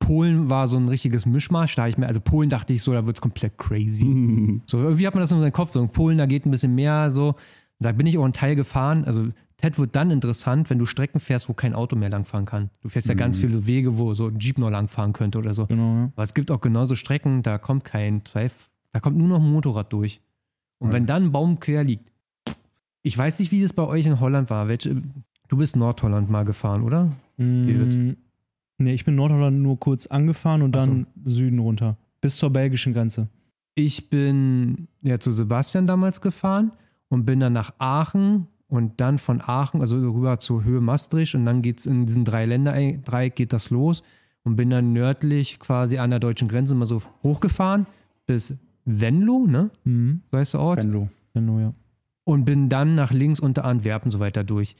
Polen 0.00 0.48
war 0.50 0.68
so 0.68 0.76
ein 0.76 0.88
richtiges 0.88 1.24
Mischmasch, 1.26 1.74
da 1.76 1.82
habe 1.82 1.90
ich 1.90 1.98
mir, 1.98 2.06
also 2.06 2.20
Polen 2.20 2.50
dachte 2.50 2.72
ich 2.72 2.82
so, 2.82 2.92
da 2.92 3.06
wird 3.06 3.16
es 3.18 3.20
komplett 3.20 3.56
crazy. 3.58 4.60
So, 4.66 4.78
irgendwie 4.82 5.06
hat 5.06 5.14
man 5.14 5.20
das 5.22 5.32
in 5.32 5.40
seinem 5.40 5.52
Kopf, 5.52 5.72
so 5.72 5.80
in 5.80 5.88
Polen, 5.90 6.18
da 6.18 6.26
geht 6.26 6.44
ein 6.46 6.50
bisschen 6.50 6.74
mehr 6.74 7.10
so, 7.10 7.36
da 7.78 7.92
bin 7.92 8.06
ich 8.06 8.18
auch 8.18 8.24
einen 8.24 8.32
Teil 8.32 8.56
gefahren, 8.56 9.04
also 9.04 9.28
TED 9.56 9.78
wird 9.78 9.96
dann 9.96 10.10
interessant, 10.10 10.70
wenn 10.70 10.78
du 10.78 10.86
Strecken 10.86 11.20
fährst, 11.20 11.48
wo 11.48 11.52
kein 11.52 11.74
Auto 11.74 11.96
mehr 11.96 12.10
langfahren 12.10 12.46
kann. 12.46 12.70
Du 12.80 12.88
fährst 12.88 13.08
ja 13.08 13.14
ganz 13.14 13.38
viele 13.38 13.52
so 13.52 13.66
Wege, 13.66 13.98
wo 13.98 14.14
so 14.14 14.28
ein 14.28 14.38
Jeep 14.38 14.58
noch 14.58 14.70
langfahren 14.70 15.12
könnte 15.12 15.38
oder 15.38 15.52
so. 15.52 15.66
Genau, 15.66 15.94
ja. 15.96 16.04
Aber 16.14 16.22
es 16.22 16.34
gibt 16.34 16.50
auch 16.50 16.60
genauso 16.60 16.94
Strecken, 16.94 17.42
da 17.42 17.58
kommt 17.58 17.84
kein 17.84 18.24
Zweif, 18.24 18.70
da 18.92 19.00
kommt 19.00 19.16
nur 19.16 19.26
noch 19.28 19.40
ein 19.42 19.50
Motorrad 19.52 19.92
durch. 19.92 20.20
Und 20.78 20.88
Ja. 20.88 20.94
wenn 20.94 21.06
dann 21.06 21.24
ein 21.24 21.32
Baum 21.32 21.58
quer 21.58 21.82
liegt, 21.82 22.12
ich 23.02 23.16
weiß 23.18 23.38
nicht, 23.40 23.50
wie 23.52 23.62
es 23.62 23.72
bei 23.72 23.84
euch 23.84 24.06
in 24.06 24.20
Holland 24.20 24.48
war. 24.50 24.68
Welche, 24.68 25.02
du 25.48 25.56
bist 25.56 25.74
Nordholland 25.76 26.30
mal 26.30 26.44
gefahren, 26.44 26.82
oder? 26.82 27.06
Mm, 27.36 28.12
nee, 28.78 28.92
ich 28.92 29.04
bin 29.04 29.14
Nordholland 29.16 29.60
nur 29.60 29.78
kurz 29.80 30.06
angefahren 30.06 30.62
und 30.62 30.76
Ach 30.76 30.80
so. 30.84 30.86
dann 30.90 31.06
Süden 31.24 31.58
runter. 31.58 31.96
Bis 32.20 32.36
zur 32.36 32.50
belgischen 32.50 32.92
Grenze. 32.92 33.28
Ich 33.74 34.10
bin 34.10 34.88
ja 35.02 35.18
zu 35.20 35.30
Sebastian 35.32 35.86
damals 35.86 36.20
gefahren 36.20 36.72
und 37.08 37.24
bin 37.24 37.40
dann 37.40 37.52
nach 37.52 37.72
Aachen 37.78 38.46
und 38.68 39.00
dann 39.00 39.18
von 39.18 39.40
Aachen, 39.40 39.80
also 39.80 39.96
rüber 39.96 40.38
zur 40.38 40.64
Höhe 40.64 40.80
Maastricht 40.80 41.34
und 41.34 41.46
dann 41.46 41.62
geht 41.62 41.80
es 41.80 41.86
in 41.86 42.06
diesen 42.06 42.24
drei 42.24 42.44
Länder-Dreieck 42.44 43.34
geht 43.34 43.52
das 43.52 43.70
los 43.70 44.02
und 44.44 44.56
bin 44.56 44.70
dann 44.70 44.92
nördlich 44.92 45.58
quasi 45.58 45.98
an 45.98 46.10
der 46.10 46.20
deutschen 46.20 46.48
Grenze 46.48 46.74
mal 46.74 46.84
so 46.84 47.02
hochgefahren 47.22 47.86
bis 48.26 48.54
Venlo, 48.84 49.46
ne? 49.46 49.70
Mhm. 49.84 50.22
So 50.30 50.38
heißt 50.38 50.54
der 50.54 50.60
Ort. 50.60 50.78
Venlo. 50.78 51.08
Genau, 51.34 51.58
ja. 51.58 51.74
und 52.24 52.44
bin 52.44 52.68
dann 52.68 52.94
nach 52.94 53.12
links 53.12 53.40
unter 53.40 53.64
Antwerpen 53.64 54.10
so 54.10 54.20
weiter 54.20 54.44
durch. 54.44 54.76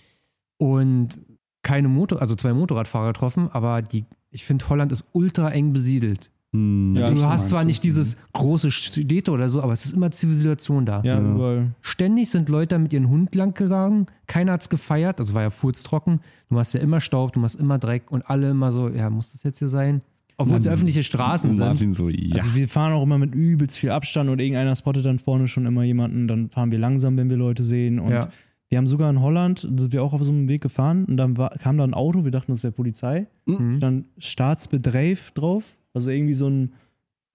Und 0.58 1.18
keine 1.62 1.88
Motor, 1.88 2.20
also 2.20 2.34
zwei 2.34 2.52
Motorradfahrer 2.52 3.08
getroffen, 3.08 3.48
aber 3.52 3.82
die, 3.82 4.04
ich 4.30 4.44
finde, 4.44 4.68
Holland 4.68 4.92
ist 4.92 5.04
ultra 5.12 5.50
eng 5.50 5.72
besiedelt. 5.72 6.30
Hm. 6.54 6.96
Ja, 6.96 7.10
du 7.10 7.16
das 7.16 7.24
hast 7.26 7.48
zwar 7.48 7.60
du. 7.60 7.66
nicht 7.66 7.84
dieses 7.84 8.16
große 8.32 8.70
Städte 8.70 9.30
oder 9.32 9.50
so, 9.50 9.62
aber 9.62 9.72
es 9.74 9.84
ist 9.84 9.92
immer 9.92 10.10
Zivilisation 10.10 10.86
da. 10.86 11.02
Ja, 11.04 11.20
Ja. 11.20 11.20
überall. 11.34 11.72
Ständig 11.82 12.30
sind 12.30 12.48
Leute 12.48 12.78
mit 12.78 12.92
ihren 12.92 13.08
Hund 13.10 13.34
lang 13.34 13.52
gegangen, 13.54 14.06
keiner 14.26 14.52
hat's 14.52 14.68
gefeiert, 14.70 15.20
das 15.20 15.34
war 15.34 15.42
ja 15.42 15.50
furztrocken. 15.50 16.20
Du 16.48 16.58
hast 16.58 16.72
ja 16.72 16.80
immer 16.80 17.00
Staub, 17.00 17.32
du 17.34 17.40
machst 17.40 17.56
immer 17.60 17.78
Dreck 17.78 18.10
und 18.10 18.22
alle 18.30 18.50
immer 18.50 18.72
so, 18.72 18.88
ja, 18.88 19.10
muss 19.10 19.32
das 19.32 19.42
jetzt 19.42 19.58
hier 19.58 19.68
sein? 19.68 20.00
Obwohl 20.38 20.56
es 20.58 20.64
ja 20.64 20.72
öffentliche 20.72 21.02
Straßen 21.02 21.52
sind. 21.52 21.66
Martin 21.66 21.92
so, 21.92 22.08
ja. 22.08 22.36
Also 22.36 22.54
wir 22.54 22.68
fahren 22.68 22.92
auch 22.92 23.02
immer 23.02 23.18
mit 23.18 23.34
übelst 23.34 23.76
viel 23.76 23.90
Abstand 23.90 24.30
und 24.30 24.38
irgendeiner 24.40 24.74
spottet 24.76 25.04
dann 25.04 25.18
vorne 25.18 25.48
schon 25.48 25.66
immer 25.66 25.82
jemanden, 25.82 26.28
dann 26.28 26.48
fahren 26.48 26.70
wir 26.70 26.78
langsam, 26.78 27.16
wenn 27.16 27.28
wir 27.28 27.36
Leute 27.36 27.64
sehen. 27.64 27.98
Und 27.98 28.12
Ja. 28.12 28.28
wir 28.68 28.78
haben 28.78 28.86
sogar 28.86 29.10
in 29.10 29.20
Holland, 29.20 29.64
da 29.70 29.82
sind 29.82 29.92
wir 29.92 30.02
auch 30.02 30.12
auf 30.12 30.22
so 30.22 30.30
einem 30.30 30.46
Weg 30.48 30.62
gefahren 30.62 31.04
und 31.06 31.16
dann 31.16 31.36
war, 31.36 31.50
kam 31.58 31.76
da 31.76 31.84
ein 31.84 31.92
Auto, 31.92 32.22
wir 32.24 32.30
dachten, 32.30 32.52
das 32.52 32.62
wäre 32.62 32.72
Polizei. 32.72 33.26
Mhm. 33.46 33.80
Dann 33.80 34.04
Staatsbedreif 34.16 35.32
drauf, 35.32 35.76
also 35.94 36.10
irgendwie 36.10 36.34
so 36.34 36.48
ein 36.48 36.72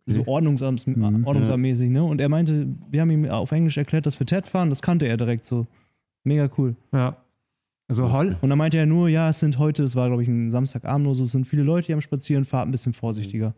so 0.05 0.19
Okay. 0.21 0.29
Ordnungsamts, 0.29 0.85
Mhm. 0.85 1.25
Ordnungsamtmäßig, 1.25 1.89
ne? 1.89 2.03
Und 2.03 2.19
er 2.19 2.27
meinte, 2.27 2.67
wir 2.91 2.99
haben 3.01 3.09
ihm 3.11 3.25
auf 3.25 3.51
Englisch 3.53 3.77
erklärt, 3.77 4.05
dass 4.05 4.19
wir 4.19 4.27
TED 4.27 4.47
fahren, 4.49 4.67
das 4.69 4.81
kannte 4.81 5.05
er 5.07 5.15
direkt 5.15 5.45
so. 5.45 5.65
Mega 6.25 6.49
cool. 6.57 6.75
Ja. 6.91 7.15
Also 7.87 8.11
Holl 8.11 8.37
Und 8.41 8.49
dann 8.49 8.57
meinte 8.57 8.77
er 8.77 8.85
nur, 8.85 9.07
ja, 9.09 9.29
es 9.29 9.39
sind 9.39 9.59
heute, 9.59 9.83
es 9.83 9.95
war 9.95 10.07
glaube 10.07 10.23
ich 10.23 10.27
ein 10.29 10.51
Samstagabend 10.51 11.07
oder 11.07 11.15
so, 11.15 11.23
es 11.23 11.31
sind 11.31 11.45
viele 11.45 11.63
Leute, 11.63 11.87
die 11.87 11.93
am 11.93 12.01
Spazieren, 12.01 12.43
fahrt 12.43 12.67
ein 12.67 12.71
bisschen 12.71 12.91
vorsichtiger. 12.93 13.53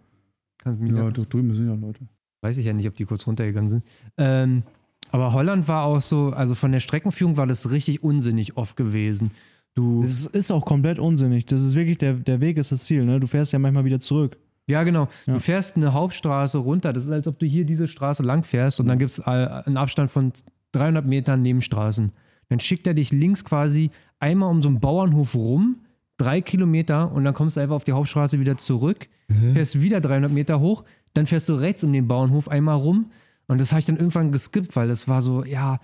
Kannst 0.59 0.81
mich 0.81 0.91
Ja, 0.91 0.97
ja, 1.05 1.09
da 1.11 1.21
drüben 1.23 1.53
sind 1.53 1.67
ja 1.67 1.73
Leute. 1.75 2.01
weiß 2.41 2.57
ich 2.57 2.65
ja 2.65 2.73
nicht, 2.73 2.87
ob 2.87 2.95
die 2.95 3.05
kurz 3.05 3.25
runtergegangen 3.25 3.69
sind. 3.69 3.83
Ähm, 4.17 4.63
aber 5.11 5.33
Holland 5.33 5.67
war 5.67 5.85
auch 5.85 6.01
so, 6.01 6.27
also 6.29 6.53
von 6.55 6.71
der 6.71 6.79
Streckenführung 6.79 7.37
war 7.37 7.47
das 7.47 7.71
richtig 7.71 8.03
unsinnig 8.03 8.57
oft 8.57 8.75
gewesen. 8.75 9.31
Du, 9.75 10.01
Das 10.03 10.25
ist 10.27 10.51
auch 10.51 10.65
komplett 10.65 10.99
unsinnig. 10.99 11.45
Das 11.45 11.61
ist 11.63 11.75
wirklich, 11.75 11.97
der, 11.97 12.13
der 12.13 12.39
Weg 12.41 12.57
ist 12.57 12.71
das 12.71 12.85
Ziel, 12.85 13.03
ne? 13.05 13.19
Du 13.19 13.27
fährst 13.27 13.51
ja 13.53 13.59
manchmal 13.59 13.85
wieder 13.85 13.99
zurück. 13.99 14.37
Ja 14.67 14.83
genau, 14.83 15.07
Ja. 15.25 15.33
du 15.33 15.39
fährst 15.39 15.75
eine 15.75 15.93
Hauptstraße 15.93 16.57
runter. 16.57 16.93
Das 16.93 17.05
ist, 17.05 17.11
als 17.11 17.27
ob 17.27 17.39
du 17.39 17.45
hier 17.45 17.65
diese 17.65 17.87
Straße 17.87 18.23
lang 18.23 18.43
fährst 18.43 18.79
und 18.79 18.87
dann 18.87 18.97
gibt 18.99 19.11
es 19.11 19.19
einen 19.19 19.77
Abstand 19.77 20.09
von 20.09 20.31
300 20.71 21.05
Metern 21.05 21.41
Nebenstraßen. 21.41 22.11
Dann 22.49 22.59
schickt 22.59 22.85
er 22.87 22.93
dich 22.93 23.11
links 23.11 23.43
quasi 23.43 23.91
einmal 24.19 24.49
um 24.49 24.61
so 24.61 24.69
einen 24.69 24.79
Bauernhof 24.79 25.35
rum, 25.35 25.81
drei 26.17 26.41
Kilometer 26.41 27.11
und 27.11 27.23
dann 27.23 27.33
kommst 27.33 27.57
du 27.57 27.61
einfach 27.61 27.75
auf 27.75 27.83
die 27.83 27.93
Hauptstraße 27.93 28.39
wieder 28.39 28.57
zurück, 28.57 29.07
fährst 29.53 29.81
wieder 29.81 30.01
300 30.01 30.31
Meter 30.31 30.59
hoch, 30.59 30.83
dann 31.13 31.25
fährst 31.25 31.49
du 31.49 31.53
rechts 31.55 31.83
um 31.83 31.91
den 31.91 32.07
Bauernhof 32.07 32.47
einmal 32.47 32.75
rum 32.77 33.11
und 33.47 33.59
das 33.59 33.71
habe 33.71 33.79
ich 33.79 33.85
dann 33.85 33.97
irgendwann 33.97 34.31
geskippt, 34.31 34.75
weil 34.75 34.87
das 34.87 35.07
war 35.07 35.21
so, 35.21 35.43
ja, 35.43 35.79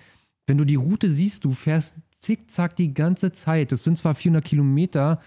wenn 0.47 0.57
du 0.57 0.65
die 0.65 0.75
Route 0.75 1.09
siehst, 1.09 1.45
du 1.45 1.51
fährst 1.51 1.95
zickzack 2.11 2.75
die 2.75 2.93
ganze 2.93 3.31
Zeit. 3.31 3.71
Das 3.71 3.83
sind 3.83 3.97
zwar 3.97 4.13
400 4.15 4.43
Kilometer, 4.43 5.19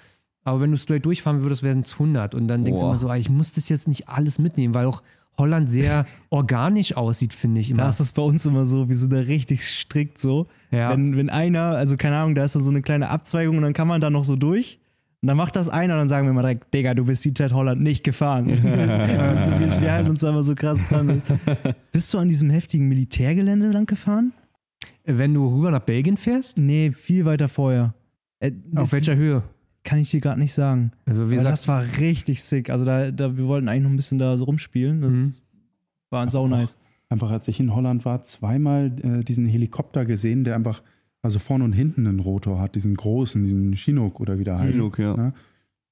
aber 0.45 0.61
wenn 0.61 0.71
du 0.71 0.77
straight 0.77 1.05
durchfahren 1.05 1.43
würdest, 1.43 1.63
wären 1.63 1.81
es 1.81 1.95
100 1.95 2.35
und 2.35 2.49
dann 2.49 2.65
denkst 2.65 2.81
du 2.81 2.85
Boah. 2.87 2.93
immer 2.93 3.01
so, 3.01 3.09
ah, 3.09 3.17
ich 3.17 3.31
muss 3.31 3.53
das 3.53 3.69
jetzt 3.69 3.89
nicht 3.89 4.09
alles 4.09 4.39
mitnehmen, 4.39 4.75
weil 4.75 4.87
auch 4.87 5.03
Holland 5.39 5.69
sehr 5.69 6.07
organisch 6.31 6.97
aussieht, 6.97 7.35
finde 7.35 7.61
ich 7.61 7.71
immer. 7.71 7.83
Da 7.83 7.89
ist 7.89 8.01
das 8.01 8.13
bei 8.13 8.23
uns 8.23 8.45
immer 8.47 8.67
so, 8.67 8.89
wir 8.89 8.97
sind 8.97 9.13
da 9.13 9.19
richtig 9.19 9.65
strikt 9.67 10.19
so. 10.19 10.47
Ja. 10.71 10.91
Wenn, 10.91 11.17
wenn 11.17 11.31
einer, 11.31 11.63
also 11.63 11.97
keine 11.97 12.17
Ahnung, 12.19 12.35
da 12.35 12.45
ist 12.45 12.55
da 12.55 12.61
so 12.61 12.71
eine 12.71 12.83
kleine 12.83 13.09
Abzweigung 13.09 13.57
und 13.57 13.63
dann 13.63 13.73
kann 13.73 13.89
man 13.89 14.01
da 14.01 14.11
noch 14.11 14.25
so 14.25 14.37
durch. 14.37 14.79
Und 15.23 15.29
dann 15.29 15.39
macht 15.39 15.57
das 15.57 15.71
einer 15.71 15.95
und 15.95 16.01
dann 16.01 16.09
sagen 16.09 16.27
wir 16.27 16.35
mal 16.35 16.43
direkt, 16.43 16.75
Digga, 16.75 16.93
du 16.93 17.07
bist 17.07 17.25
die 17.25 17.33
Ted 17.33 17.55
Holland 17.55 17.81
nicht 17.81 18.05
gefahren. 18.05 18.47
also 18.51 19.59
wir, 19.59 19.81
wir 19.81 19.93
halten 19.93 20.11
uns 20.11 20.21
da 20.21 20.29
immer 20.29 20.43
so 20.43 20.55
krass 20.55 20.79
dran. 20.91 21.23
Bist 21.93 22.13
du 22.13 22.19
an 22.19 22.29
diesem 22.29 22.51
heftigen 22.51 22.89
Militärgelände 22.89 23.71
lang 23.71 23.87
gefahren? 23.87 24.35
wenn 25.07 25.35
du 25.35 25.47
rüber 25.47 25.71
nach 25.71 25.81
Belgien 25.81 26.17
fährst, 26.17 26.59
Nee, 26.59 26.93
viel 26.93 27.25
weiter 27.25 27.49
vorher. 27.49 27.95
Äh, 28.41 28.53
auf 28.77 28.93
welcher 28.93 29.17
Höhe? 29.17 29.43
Kann 29.85 29.99
ich 29.99 30.11
dir 30.11 30.21
gerade 30.21 30.41
nicht 30.41 30.53
sagen. 30.55 30.93
Also 31.05 31.23
wie 31.31 31.35
Aber 31.39 31.51
gesagt, 31.51 31.53
das 31.53 31.69
war 31.69 31.85
richtig 31.99 32.43
sick. 32.43 32.71
Also 32.71 32.85
da, 32.85 33.11
da, 33.11 33.37
wir 33.37 33.47
wollten 33.47 33.69
eigentlich 33.69 33.83
noch 33.85 33.91
ein 33.91 33.97
bisschen 33.97 34.19
da 34.19 34.37
so 34.37 34.45
rumspielen. 34.45 35.01
Das 35.03 35.13
Mhm. 35.13 35.35
war 36.11 36.31
sau 36.31 36.49
nice. 36.49 36.77
Einfach 37.11 37.31
als 37.31 37.47
ich 37.49 37.61
in 37.61 37.75
Holland 37.75 38.05
war, 38.05 38.23
zweimal 38.25 38.87
äh, 39.03 39.23
diesen 39.25 39.47
Helikopter 39.47 40.05
gesehen, 40.07 40.43
der 40.45 40.55
einfach, 40.57 40.83
also 41.23 41.39
vorne 41.39 41.65
und 41.65 41.73
hinten 41.75 42.07
einen 42.07 42.19
Rotor 42.21 42.59
hat, 42.61 42.75
diesen 42.75 42.97
großen, 42.97 43.45
diesen 43.45 43.73
Chinook 43.75 44.21
oder 44.21 44.39
wie 44.39 44.45
der 44.45 44.59
heißt. 44.59 44.73
Chinook, 44.73 44.99
ja. 44.99 45.17
Ne? 45.17 45.35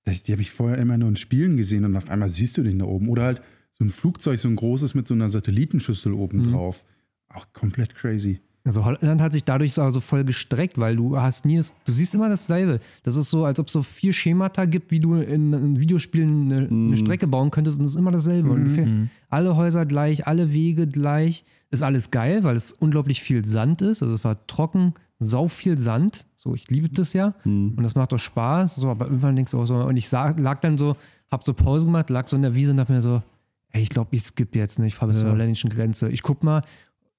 Das, 0.04 0.22
die 0.22 0.32
habe 0.32 0.42
ich 0.42 0.50
vorher 0.50 0.78
immer 0.78 0.98
nur 0.98 1.10
in 1.10 1.16
Spielen 1.16 1.56
gesehen 1.56 1.84
und 1.84 1.94
auf 1.96 2.10
einmal 2.10 2.28
siehst 2.28 2.56
du 2.58 2.62
den 2.62 2.78
da 2.80 2.86
oben. 2.86 3.08
Oder 3.08 3.24
halt 3.24 3.42
so 3.72 3.84
ein 3.84 3.90
Flugzeug, 3.90 4.38
so 4.38 4.48
ein 4.48 4.56
großes 4.56 4.94
mit 4.94 5.06
so 5.06 5.14
einer 5.14 5.28
Satellitenschüssel 5.28 6.12
oben 6.12 6.38
Mhm. 6.38 6.50
drauf. 6.52 6.84
Auch 7.28 7.46
komplett 7.52 7.94
crazy. 7.94 8.40
Also 8.64 8.84
Holland 8.84 9.20
hat 9.20 9.32
sich 9.32 9.42
dadurch 9.44 9.72
so 9.74 10.00
voll 10.00 10.24
gestreckt, 10.24 10.78
weil 10.78 10.94
du 10.96 11.20
hast 11.20 11.44
nie 11.44 11.56
das, 11.56 11.74
du 11.84 11.90
siehst 11.90 12.14
immer 12.14 12.28
dasselbe. 12.28 12.78
Das 13.02 13.16
ist 13.16 13.28
so, 13.30 13.44
als 13.44 13.58
ob 13.58 13.66
es 13.66 13.72
so 13.72 13.82
vier 13.82 14.12
Schemata 14.12 14.66
gibt, 14.66 14.90
wie 14.92 15.00
du 15.00 15.16
in, 15.16 15.52
in 15.52 15.80
Videospielen 15.80 16.52
eine, 16.52 16.60
Mhm. 16.70 16.86
eine 16.88 16.96
Strecke 16.96 17.26
bauen 17.26 17.50
könntest 17.50 17.78
und 17.78 17.84
es 17.84 17.90
ist 17.92 17.96
immer 17.96 18.12
dasselbe. 18.12 18.50
Und 18.50 18.58
ungefähr 18.60 18.86
alle 19.30 19.56
Häuser 19.56 19.84
gleich, 19.84 20.26
alle 20.26 20.52
Wege 20.52 20.86
gleich. 20.86 21.44
Ist 21.70 21.82
alles 21.82 22.10
geil, 22.10 22.44
weil 22.44 22.54
es 22.54 22.70
unglaublich 22.70 23.22
viel 23.22 23.44
Sand 23.46 23.80
ist. 23.82 24.02
Also 24.02 24.14
es 24.14 24.24
war 24.24 24.46
trocken, 24.46 24.92
sau 25.18 25.48
viel 25.48 25.80
Sand. 25.80 26.26
So, 26.36 26.54
ich 26.54 26.68
liebe 26.70 26.88
das 26.90 27.14
ja. 27.14 27.34
Hm. 27.44 27.72
Und 27.76 27.82
das 27.82 27.94
macht 27.94 28.12
auch 28.12 28.18
Spaß. 28.18 28.76
So, 28.76 28.90
aber 28.90 29.06
irgendwann 29.06 29.34
denkst 29.36 29.52
du 29.52 29.58
auch 29.58 29.64
so, 29.64 29.76
und 29.76 29.96
ich 29.96 30.08
sag, 30.08 30.38
lag 30.38 30.60
dann 30.60 30.76
so, 30.76 30.96
hab 31.30 31.44
so 31.44 31.54
Pause 31.54 31.86
gemacht, 31.86 32.10
lag 32.10 32.28
so 32.28 32.36
in 32.36 32.42
der 32.42 32.54
Wiese 32.54 32.72
und 32.72 32.76
dachte 32.76 32.92
mir 32.92 33.00
so, 33.00 33.22
ey, 33.70 33.80
ich 33.82 33.88
glaube, 33.88 34.14
ich 34.14 34.22
skippe 34.22 34.58
jetzt, 34.58 34.78
ne? 34.78 34.86
Ich 34.86 34.94
fahre 34.94 35.08
bis 35.12 35.18
zur 35.20 35.28
Ja. 35.28 35.32
holländischen 35.32 35.70
Grenze. 35.70 36.10
Ich 36.10 36.22
guck 36.22 36.42
mal 36.44 36.62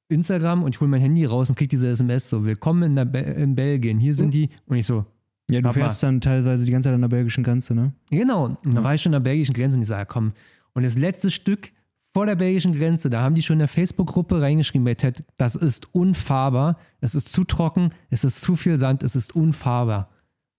Instagram 0.09 0.63
und 0.63 0.75
ich 0.75 0.81
hole 0.81 0.89
mein 0.89 1.01
Handy 1.01 1.25
raus 1.25 1.49
und 1.49 1.55
krieg 1.55 1.69
diese 1.69 1.87
SMS 1.89 2.29
so, 2.29 2.45
willkommen 2.45 2.83
in, 2.83 2.95
der 2.95 3.05
Be 3.05 3.19
in 3.19 3.55
Belgien, 3.55 3.99
hier 3.99 4.13
sind 4.13 4.33
die. 4.33 4.49
Und 4.65 4.77
ich 4.77 4.85
so, 4.85 5.05
Ja, 5.49 5.59
du 5.59 5.65
Warte 5.65 5.79
fährst 5.79 6.03
dann 6.03 6.21
teilweise 6.21 6.65
die 6.65 6.71
ganze 6.71 6.87
Zeit 6.87 6.95
an 6.95 7.01
der 7.01 7.07
belgischen 7.07 7.43
Grenze, 7.43 7.73
ne? 7.73 7.93
Genau, 8.09 8.45
und 8.45 8.73
da 8.73 8.83
war 8.83 8.93
ich 8.93 9.01
schon 9.01 9.13
an 9.13 9.23
der 9.23 9.29
belgischen 9.31 9.53
Grenze 9.53 9.77
und 9.77 9.81
ich 9.83 9.87
so, 9.87 9.93
ja 9.93 10.05
komm. 10.05 10.33
Und 10.73 10.83
das 10.83 10.97
letzte 10.97 11.31
Stück 11.31 11.71
vor 12.13 12.25
der 12.25 12.35
belgischen 12.35 12.73
Grenze, 12.73 13.09
da 13.09 13.21
haben 13.21 13.33
die 13.35 13.41
schon 13.41 13.55
in 13.55 13.59
der 13.59 13.67
Facebook-Gruppe 13.67 14.39
reingeschrieben 14.39 14.85
bei 14.85 14.93
Ted, 14.93 15.23
das 15.37 15.55
ist 15.55 15.93
unfahrbar, 15.95 16.77
es 17.01 17.15
ist 17.15 17.31
zu 17.31 17.43
trocken, 17.43 17.89
es 18.09 18.23
ist 18.23 18.41
zu 18.41 18.55
viel 18.55 18.77
Sand, 18.77 19.03
es 19.03 19.15
ist 19.15 19.35
unfahrbar. 19.35 20.09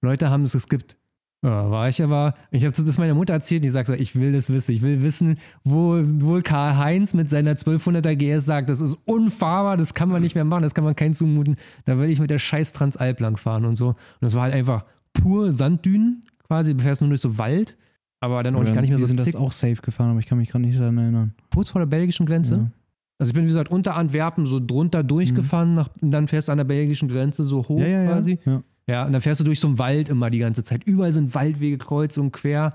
Leute 0.03 0.31
haben 0.31 0.43
es 0.43 0.53
geskippt. 0.53 0.97
Ja, 1.45 1.71
war 1.71 1.89
ich 1.91 2.03
aber, 2.03 2.35
ich 2.51 2.65
habe 2.65 2.75
das 2.75 2.97
meiner 2.99 3.13
Mutter 3.15 3.35
erzählt, 3.35 3.63
die 3.63 3.69
sagt 3.69 3.89
so, 3.89 3.93
ich 3.93 4.17
will 4.17 4.33
das 4.33 4.49
wissen, 4.49 4.73
ich 4.73 4.81
will 4.81 5.03
wissen, 5.03 5.37
wo, 5.63 6.01
wo 6.03 6.41
Karl-Heinz 6.43 7.13
mit 7.13 7.29
seiner 7.29 7.53
1200er 7.53 8.15
GS 8.17 8.47
sagt, 8.47 8.71
das 8.71 8.81
ist 8.81 8.97
unfahrbar, 9.05 9.77
das 9.77 9.93
kann 9.93 10.09
man 10.09 10.23
nicht 10.23 10.35
mehr 10.35 10.45
machen, 10.47 10.63
das 10.63 10.75
kann 10.75 10.85
man 10.85 10.97
keinen 10.97 11.13
zumuten, 11.13 11.57
da 11.85 11.99
will 11.99 12.09
ich 12.09 12.19
mit 12.19 12.31
der 12.31 12.39
scheiß 12.39 12.73
Transalp 12.73 13.21
lang 13.21 13.37
fahren 13.37 13.67
und 13.67 13.77
so. 13.77 13.89
Und 13.89 13.97
das 14.23 14.35
war 14.35 14.43
halt 14.45 14.55
einfach 14.55 14.85
pur 15.13 15.53
Sanddünen 15.53 16.23
quasi, 16.49 16.75
du 16.75 16.83
fährst 16.83 17.03
nur 17.03 17.11
durch 17.11 17.21
so 17.21 17.37
Wald, 17.37 17.77
aber 18.21 18.43
dann 18.43 18.57
auch 18.57 18.63
nicht, 18.63 18.73
gar 18.75 18.81
nicht 18.81 18.89
mehr 18.91 18.99
so 18.99 19.05
sind 19.05 19.19
das 19.19 19.27
zick- 19.27 19.37
auch 19.37 19.51
safe 19.51 19.83
gefahren, 19.83 20.11
aber 20.13 20.21
ich 20.21 20.27
kann 20.27 20.39
mich 20.39 20.49
gerade 20.49 20.65
nicht 20.65 20.81
daran 20.81 20.97
erinnern. 20.97 21.35
kurz 21.55 21.69
vor 21.69 21.81
der 21.83 21.87
belgischen 21.87 22.25
Grenze. 22.25 22.55
Ja. 22.55 22.71
Also 23.19 23.31
ich 23.31 23.35
bin, 23.35 23.45
wie 23.45 23.49
gesagt, 23.49 23.71
unter 23.71 23.97
Antwerpen 23.97 24.47
so 24.47 24.61
drunter 24.61 25.03
durchgefahren, 25.05 25.75
nach, 25.75 25.89
und 26.01 26.11
dann 26.11 26.27
fährst 26.27 26.49
du 26.49 26.53
an 26.53 26.59
der 26.59 26.65
belgischen 26.65 27.09
Grenze 27.09 27.45
so 27.45 27.59
hoch 27.69 27.79
Ja, 27.81 27.87
ja, 27.87 28.03
ja. 28.05 28.13
quasi. 28.13 28.39
ja. 28.47 28.63
Ja, 28.87 29.05
und 29.07 29.13
dann 29.13 29.21
fährst 29.23 29.41
du 29.41 29.45
durch 29.45 29.61
so 29.61 29.69
einen 29.69 29.79
Wald 29.79 30.09
immer 30.09 30.29
die 30.31 30.39
ganze 30.39 30.63
Zeit. 30.63 30.85
Überall 30.85 31.13
sind 31.13 31.35
Waldwege 31.35 31.79
kreuz 31.79 32.17
und 32.19 32.33
quer. 32.33 32.75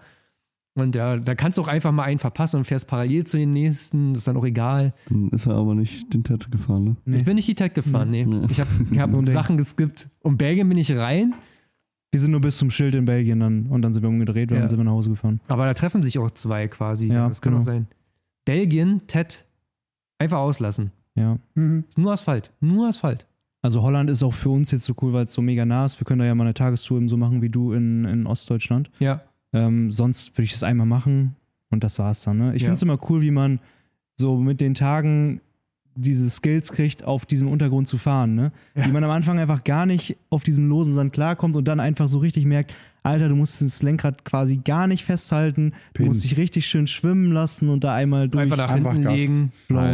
Und 0.76 0.96
ja, 0.96 1.18
da 1.18 1.36
kannst 1.36 1.58
du 1.58 1.62
auch 1.62 1.68
einfach 1.68 1.92
mal 1.92 2.04
einen 2.04 2.20
verpassen 2.20 2.58
und 2.58 2.64
fährst 2.66 2.88
parallel 2.88 3.26
zu 3.26 3.38
den 3.38 3.52
nächsten. 3.54 4.14
Das 4.14 4.22
ist 4.22 4.28
dann 4.28 4.38
auch 4.38 4.46
egal. 4.46 4.94
Dann 5.10 5.30
ist 5.30 5.46
er 5.46 5.56
aber 5.56 5.76
nicht 5.76 6.14
den 6.14 6.24
Ted 6.24 6.50
gefahren, 6.52 6.84
ne? 6.84 6.96
Nee. 7.06 7.18
Ich 7.18 7.26
bin 7.26 7.36
nicht 7.36 7.48
die 7.48 7.56
Tech 7.56 7.74
gefahren, 7.74 8.10
nee. 8.12 8.26
Nee. 8.26 8.48
Ich 8.50 8.60
habe 8.60 8.70
hab. 8.98 9.26
Sachen 9.28 9.58
geskippt. 9.58 10.10
Und 10.22 10.38
Belgien 10.38 10.70
bin 10.70 10.78
ich 10.78 10.96
rein, 10.96 11.34
Wir 12.12 12.20
sind 12.20 12.32
nur 12.32 12.42
bis 12.42 12.58
zum 12.58 12.70
Schild 12.72 12.96
in 12.96 13.06
Belgien 13.06 13.40
dann 13.42 13.68
und 13.68 13.82
dann 13.82 13.94
sind 13.94 14.02
wir 14.04 14.10
umgedreht 14.10 14.52
und 14.52 14.56
Ja. 14.56 14.62
dann 14.62 14.70
sind 14.70 14.80
wir 14.80 14.86
nach 14.86 14.94
Hause 14.94 15.12
gefahren. 15.12 15.42
aber 15.48 15.66
da 15.66 15.74
treffen 15.74 16.02
sich 16.02 16.18
auch 16.18 16.32
zwei 16.32 16.68
quasi. 16.68 17.08
Ja, 17.08 17.28
das 17.28 17.42
kann 17.42 17.52
genau. 17.52 17.62
auch 17.62 17.66
sein. 17.66 17.88
Belgien, 18.46 19.02
TED, 19.06 19.46
einfach 20.18 20.40
auslassen. 20.40 20.92
Ja. 21.16 21.38
Mhm. 21.56 21.84
Ist 21.88 21.98
nur 21.98 22.14
Asphalt. 22.14 22.52
Nur 22.62 22.88
Asphalt. 22.88 23.28
Also 23.62 23.82
Holland 23.82 24.10
ist 24.10 24.24
auch 24.24 24.34
für 24.34 24.50
uns 24.50 24.72
jetzt 24.72 24.86
so 24.86 24.94
cool, 25.02 25.12
weil 25.14 25.26
es 25.26 25.34
so 25.34 25.42
mega 25.42 25.66
nah 25.66 25.86
ist. 25.86 26.00
Wir 26.00 26.06
können 26.06 26.20
da 26.20 26.26
ja 26.26 26.34
mal 26.36 26.46
eine 26.46 26.54
Tagestour 26.54 26.98
eben 26.98 27.10
so 27.10 27.18
machen 27.18 27.42
wie 27.42 27.50
du 27.50 27.74
in, 27.74 28.06
in 28.06 28.26
Ostdeutschland. 28.26 28.90
Ja. 29.00 29.22
Ähm, 29.52 29.92
sonst 29.92 30.38
würde 30.38 30.44
ich 30.46 30.52
das 30.52 30.64
einmal 30.64 30.88
machen 30.88 31.36
und 31.70 31.84
das 31.84 32.00
war's 32.00 32.24
dann. 32.24 32.38
Ne? 32.38 32.56
Ich 32.56 32.62
Ja. 32.62 32.68
finde 32.68 32.76
es 32.76 32.82
immer 32.84 33.00
cool, 33.10 33.22
wie 33.22 33.32
man 33.32 33.60
so 34.16 34.38
mit 34.38 34.62
den 34.62 34.76
Tagen 34.76 35.42
diese 36.02 36.30
Skills 36.30 36.72
kriegt, 36.72 37.04
auf 37.04 37.26
diesem 37.26 37.48
Untergrund 37.48 37.88
zu 37.88 37.98
fahren. 37.98 38.36
Ne? 38.36 38.52
Wie 38.76 38.92
man 38.92 39.04
am 39.04 39.12
Anfang 39.12 39.38
einfach 39.40 39.64
gar 39.64 39.86
nicht 39.86 40.18
auf 40.30 40.44
diesem 40.44 40.68
losen 40.70 40.94
Sand 40.94 41.14
klarkommt 41.14 41.56
und 41.56 41.68
dann 41.68 41.80
einfach 41.80 42.08
so 42.08 42.20
richtig 42.20 42.46
merkt, 42.46 42.74
Alter, 43.04 43.30
du 43.30 43.36
musst 43.36 43.62
das 43.62 43.82
Lenkrad 43.82 44.26
quasi 44.26 44.58
gar 44.58 44.86
nicht 44.88 45.04
festhalten, 45.06 45.72
du 45.94 46.00
Pin. 46.00 46.08
musst 46.08 46.24
dich 46.24 46.38
richtig 46.38 46.68
schön 46.68 46.86
schwimmen 46.86 47.32
lassen 47.32 47.70
und 47.70 47.84
da 47.84 47.96
einmal 47.96 48.28
durch 48.28 48.44
Einfach 48.44 48.58
nach 48.58 48.72
einfach 48.72 48.94
hinten 48.94 49.10
legen. 49.10 49.52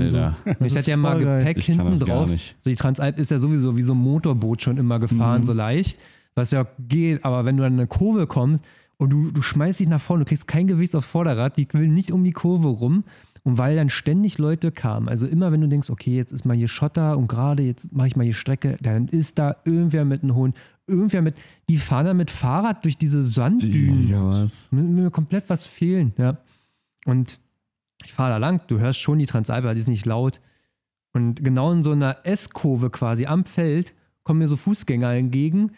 so. 0.07 0.31
Ich 0.65 0.75
hatte 0.75 0.89
ja 0.91 0.97
mal. 0.97 1.19
Gepäck 1.19 1.57
Ich 1.57 1.65
hinten 1.67 1.99
drauf. 1.99 2.29
So 2.61 2.69
die 2.69 2.75
Transalp 2.75 3.19
ist 3.19 3.31
ja 3.31 3.39
sowieso 3.39 3.77
wie 3.77 3.83
so 3.83 3.93
ein 3.93 3.99
Motorboot 3.99 4.61
schon 4.61 4.77
immer 4.77 4.99
gefahren, 4.99 5.41
Mhm. 5.41 5.45
so 5.45 5.53
leicht. 5.53 5.99
Was 6.33 6.51
ja 6.51 6.65
geht, 6.79 7.23
aber 7.23 7.45
wenn 7.45 7.55
du 7.57 7.63
an 7.63 7.73
eine 7.73 7.87
Kurve 7.87 8.27
kommst 8.27 8.63
und 8.97 9.09
du, 9.11 9.31
du 9.31 9.41
schmeißt 9.41 9.79
dich 9.79 9.87
nach 9.87 10.01
vorne, 10.01 10.23
du 10.25 10.29
kriegst 10.29 10.47
kein 10.47 10.67
Gewicht 10.67 10.95
aufs 10.95 11.07
Vorderrad, 11.07 11.57
die 11.57 11.67
will 11.73 11.87
nicht 11.87 12.11
um 12.11 12.23
die 12.23 12.31
Kurve 12.33 12.67
rum. 12.67 13.03
Und 13.45 13.59
weil 13.59 13.75
dann 13.75 13.89
ständig 13.89 14.39
Leute 14.39 14.71
kamen, 14.71 15.07
also 15.07 15.27
immer 15.27 15.51
wenn 15.51 15.61
du 15.61 15.67
denkst, 15.67 15.91
okay, 15.91 16.15
jetzt 16.15 16.31
ist 16.31 16.45
mal 16.45 16.57
hier 16.57 16.67
Schotter 16.67 17.15
und 17.15 17.27
gerade 17.27 17.61
jetzt 17.61 17.93
mache 17.93 18.07
ich 18.07 18.15
mal 18.15 18.23
hier 18.23 18.33
Strecke, 18.33 18.75
dann 18.81 19.07
ist 19.07 19.37
da 19.37 19.57
irgendwer 19.65 20.03
mit 20.03 20.23
einem 20.23 20.33
Hund, 20.33 20.57
irgendwer 20.87 21.21
mit, 21.21 21.35
die 21.69 21.77
fahren 21.77 22.07
dann 22.07 22.17
mit 22.17 22.31
Fahrrad 22.31 22.83
durch 22.83 22.97
diese 22.97 23.23
Sanddünen. 23.23 24.09
Ja, 24.09 24.25
was? 24.25 24.71
Mir, 24.71 24.81
mir 24.81 25.11
komplett 25.11 25.47
was 25.47 25.63
fehlen, 25.63 26.13
ja. 26.17 26.37
Und 27.05 27.39
ich 28.03 28.13
fahre 28.13 28.31
da 28.31 28.37
lang, 28.37 28.61
du 28.65 28.79
hörst 28.79 28.99
schon 28.99 29.19
die 29.19 29.27
Transalpa, 29.27 29.75
die 29.75 29.81
ist 29.81 29.87
nicht 29.87 30.07
laut. 30.07 30.41
Und 31.13 31.43
genau 31.43 31.71
in 31.71 31.83
so 31.83 31.91
einer 31.91 32.17
S-Kurve 32.23 32.89
quasi 32.89 33.27
am 33.27 33.45
Feld 33.45 33.93
kommen 34.23 34.39
mir 34.39 34.47
so 34.47 34.57
Fußgänger 34.57 35.13
entgegen. 35.13 35.71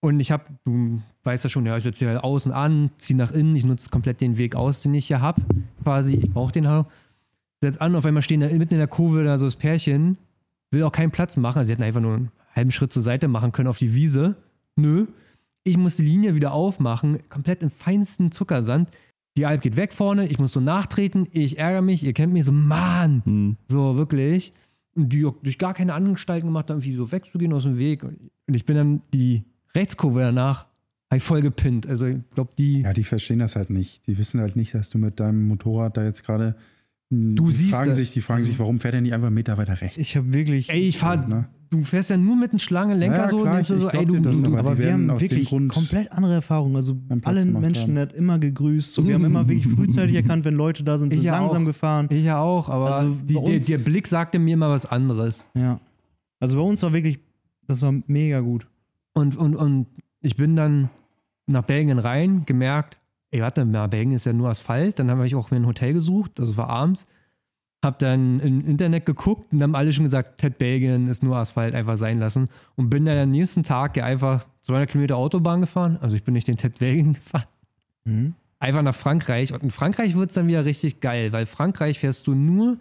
Und 0.00 0.18
ich 0.18 0.32
habe, 0.32 0.44
du 0.64 1.02
weißt 1.24 1.44
ja 1.44 1.50
schon, 1.50 1.66
ja, 1.66 1.76
ich 1.76 1.84
setze 1.84 2.08
hier 2.08 2.24
außen 2.24 2.52
an, 2.52 2.90
ziehe 2.96 3.16
nach 3.18 3.30
innen, 3.32 3.54
ich 3.54 3.64
nutze 3.64 3.90
komplett 3.90 4.20
den 4.22 4.38
Weg 4.38 4.56
aus, 4.56 4.80
den 4.80 4.94
ich 4.94 5.06
hier 5.06 5.20
habe. 5.20 5.42
Quasi, 5.82 6.14
ich 6.14 6.30
brauche 6.30 6.52
den 6.52 6.66
auch. 6.66 6.86
Setz 7.62 7.76
an, 7.78 7.94
auf 7.94 8.04
einmal 8.04 8.22
stehen 8.22 8.40
da 8.40 8.48
mitten 8.48 8.74
in 8.74 8.78
der 8.78 8.88
Kurve 8.88 9.24
da 9.24 9.38
so 9.38 9.46
das 9.46 9.56
Pärchen, 9.56 10.18
will 10.70 10.82
auch 10.82 10.92
keinen 10.92 11.10
Platz 11.12 11.36
machen. 11.36 11.58
Also 11.58 11.68
sie 11.68 11.72
hätten 11.72 11.82
einfach 11.84 12.00
nur 12.00 12.14
einen 12.14 12.32
halben 12.54 12.70
Schritt 12.72 12.92
zur 12.92 13.02
Seite 13.02 13.28
machen 13.28 13.52
können 13.52 13.68
auf 13.68 13.78
die 13.78 13.94
Wiese. 13.94 14.36
Nö. 14.76 15.06
Ich 15.64 15.76
muss 15.76 15.96
die 15.96 16.02
Linie 16.02 16.34
wieder 16.34 16.52
aufmachen, 16.52 17.20
komplett 17.28 17.62
in 17.62 17.70
feinsten 17.70 18.32
Zuckersand. 18.32 18.88
Die 19.36 19.46
Alp 19.46 19.62
geht 19.62 19.76
weg 19.76 19.92
vorne, 19.92 20.26
ich 20.26 20.38
muss 20.40 20.52
so 20.52 20.60
nachtreten, 20.60 21.28
ich 21.30 21.56
ärgere 21.56 21.82
mich, 21.82 22.04
ihr 22.04 22.12
kennt 22.12 22.32
mich 22.32 22.44
so, 22.44 22.52
Mann, 22.52 23.22
Hm. 23.24 23.56
so 23.68 23.96
wirklich. 23.96 24.52
Und 24.94 25.10
die 25.10 25.26
durch 25.42 25.58
gar 25.58 25.72
keine 25.72 25.94
Anstalten 25.94 26.48
gemacht, 26.48 26.68
da 26.68 26.74
irgendwie 26.74 26.92
so 26.94 27.12
wegzugehen 27.12 27.52
aus 27.52 27.62
dem 27.62 27.78
Weg. 27.78 28.02
Und 28.02 28.54
ich 28.54 28.64
bin 28.66 28.76
dann 28.76 29.02
die 29.14 29.44
Rechtskurve 29.74 30.20
danach 30.20 30.66
halt 31.10 31.22
voll 31.22 31.40
gepinnt. 31.42 31.86
Also 31.86 32.06
ich 32.06 32.18
glaube, 32.34 32.50
die. 32.58 32.80
Ja, 32.82 32.92
die 32.92 33.04
verstehen 33.04 33.38
das 33.38 33.54
halt 33.56 33.70
nicht. 33.70 34.06
Die 34.06 34.18
wissen 34.18 34.40
halt 34.40 34.56
nicht, 34.56 34.74
dass 34.74 34.90
du 34.90 34.98
mit 34.98 35.20
deinem 35.20 35.46
Motorrad 35.46 35.96
da 35.96 36.04
jetzt 36.04 36.24
gerade. 36.26 36.56
Hm, 37.12 37.36
Du 37.36 37.46
die 37.48 37.52
siehst 37.52 37.70
fragen 37.74 37.88
das. 37.88 37.96
sich, 37.98 38.10
Die 38.12 38.20
fragen 38.20 38.38
Also- 38.40 38.46
sich, 38.48 38.58
warum 38.58 38.80
fährt 38.80 38.94
er 38.94 39.00
nicht 39.02 39.12
einfach 39.14 39.26
einen 39.28 39.34
Meter 39.34 39.58
weiter 39.58 39.80
rechts? 39.80 39.98
Ich 39.98 40.16
habe 40.16 40.32
wirklich. 40.32 40.70
Ey, 40.70 40.80
ich 40.88 40.98
fahr, 40.98 41.16
Ne? 41.28 41.48
du 41.70 41.82
fährst 41.84 42.10
ja 42.10 42.16
nur 42.18 42.36
mit 42.36 42.50
einem 42.50 42.58
Schlangenlenker 42.58 43.16
Ja, 43.16 43.28
so 43.28 43.36
klar, 43.38 43.48
und 43.48 43.54
denkst 43.56 43.68
du 43.68 43.74
ich- 43.76 43.80
so, 43.80 43.88
ich 43.88 43.94
ey, 43.94 44.04
du, 44.06 44.20
das, 44.20 44.42
du, 44.42 44.46
aber 44.48 44.58
aber 44.58 44.78
wir 44.78 44.92
haben 44.92 45.20
wirklich 45.20 45.48
Grund 45.48 45.72
komplett 45.72 46.10
andere 46.12 46.34
Erfahrungen. 46.34 46.76
Also 46.76 46.92
einen 47.08 47.20
Platz 47.20 47.26
alle 47.36 47.46
gemacht 47.46 47.60
Menschen 47.62 47.98
hat 47.98 48.12
immer 48.12 48.38
gegrüßt. 48.38 48.92
So, 48.92 49.06
wir 49.06 49.14
haben 49.14 49.24
immer 49.24 49.46
wirklich 49.48 49.66
frühzeitig 49.68 50.16
erkannt, 50.16 50.44
wenn 50.44 50.54
Leute 50.54 50.84
da 50.84 50.98
sind, 50.98 51.10
sind 51.10 51.20
Ich 51.20 51.24
ja 51.24 51.32
langsam 51.38 51.62
auch. 51.62 51.66
gefahren. 51.66 52.06
ich 52.10 52.24
ja 52.24 52.38
auch, 52.40 52.68
aber 52.68 52.94
Also 52.94 53.14
die, 53.24 53.34
der, 53.34 53.58
der 53.58 53.78
Blick 53.78 54.06
sagte 54.06 54.38
mir 54.38 54.54
immer 54.54 54.68
was 54.70 54.84
anderes. 54.86 55.48
Ja. 55.54 55.80
Also 56.40 56.56
bei 56.58 56.62
uns 56.64 56.82
war 56.82 56.92
wirklich, 56.92 57.20
das 57.66 57.80
war 57.82 57.94
mega 58.06 58.40
gut. 58.40 58.66
Und, 59.14 59.36
und, 59.36 59.54
und 59.56 59.86
ich 60.20 60.36
bin 60.36 60.56
dann 60.56 60.90
nach 61.46 61.62
Belgien 61.64 61.98
rein, 61.98 62.44
gemerkt, 62.46 62.98
ey, 63.32 63.40
warte 63.40 63.64
mal, 63.64 63.88
Belgien 63.88 64.12
ist 64.12 64.26
ja 64.26 64.32
nur 64.32 64.50
Asphalt. 64.50 64.98
Dann 64.98 65.10
habe 65.10 65.26
ich 65.26 65.34
auch 65.34 65.50
mir 65.50 65.56
ein 65.56 65.66
Hotel 65.66 65.94
gesucht, 65.94 66.32
das 66.36 66.56
war 66.56 66.68
abends. 66.68 67.06
Hab 67.84 67.98
dann 67.98 68.38
im 68.38 68.64
Internet 68.64 69.06
geguckt 69.06 69.52
und 69.52 69.60
haben 69.60 69.74
alle 69.74 69.92
schon 69.92 70.04
gesagt, 70.04 70.38
Ted 70.38 70.58
Belgien 70.58 71.08
ist 71.08 71.24
nur 71.24 71.36
Asphalt, 71.36 71.74
einfach 71.74 71.96
sein 71.96 72.20
lassen. 72.20 72.48
Und 72.76 72.90
bin 72.90 73.06
dann 73.06 73.18
am 73.18 73.32
nächsten 73.32 73.64
Tag 73.64 73.96
ja 73.96 74.04
einfach 74.04 74.44
200 74.60 74.88
Kilometer 74.88 75.16
Autobahn 75.16 75.62
gefahren. 75.62 75.98
Also 76.00 76.14
ich 76.14 76.22
bin 76.22 76.34
nicht 76.34 76.46
den 76.46 76.56
Ted 76.56 76.78
Belgien 76.78 77.14
gefahren. 77.14 77.48
Mhm. 78.04 78.34
Einfach 78.60 78.82
nach 78.82 78.94
Frankreich. 78.94 79.52
Und 79.52 79.64
in 79.64 79.72
Frankreich 79.72 80.14
wird 80.14 80.30
es 80.30 80.34
dann 80.34 80.46
wieder 80.46 80.64
richtig 80.64 81.00
geil, 81.00 81.32
weil 81.32 81.44
Frankreich 81.46 81.98
fährst 81.98 82.28
du 82.28 82.36
nur 82.36 82.78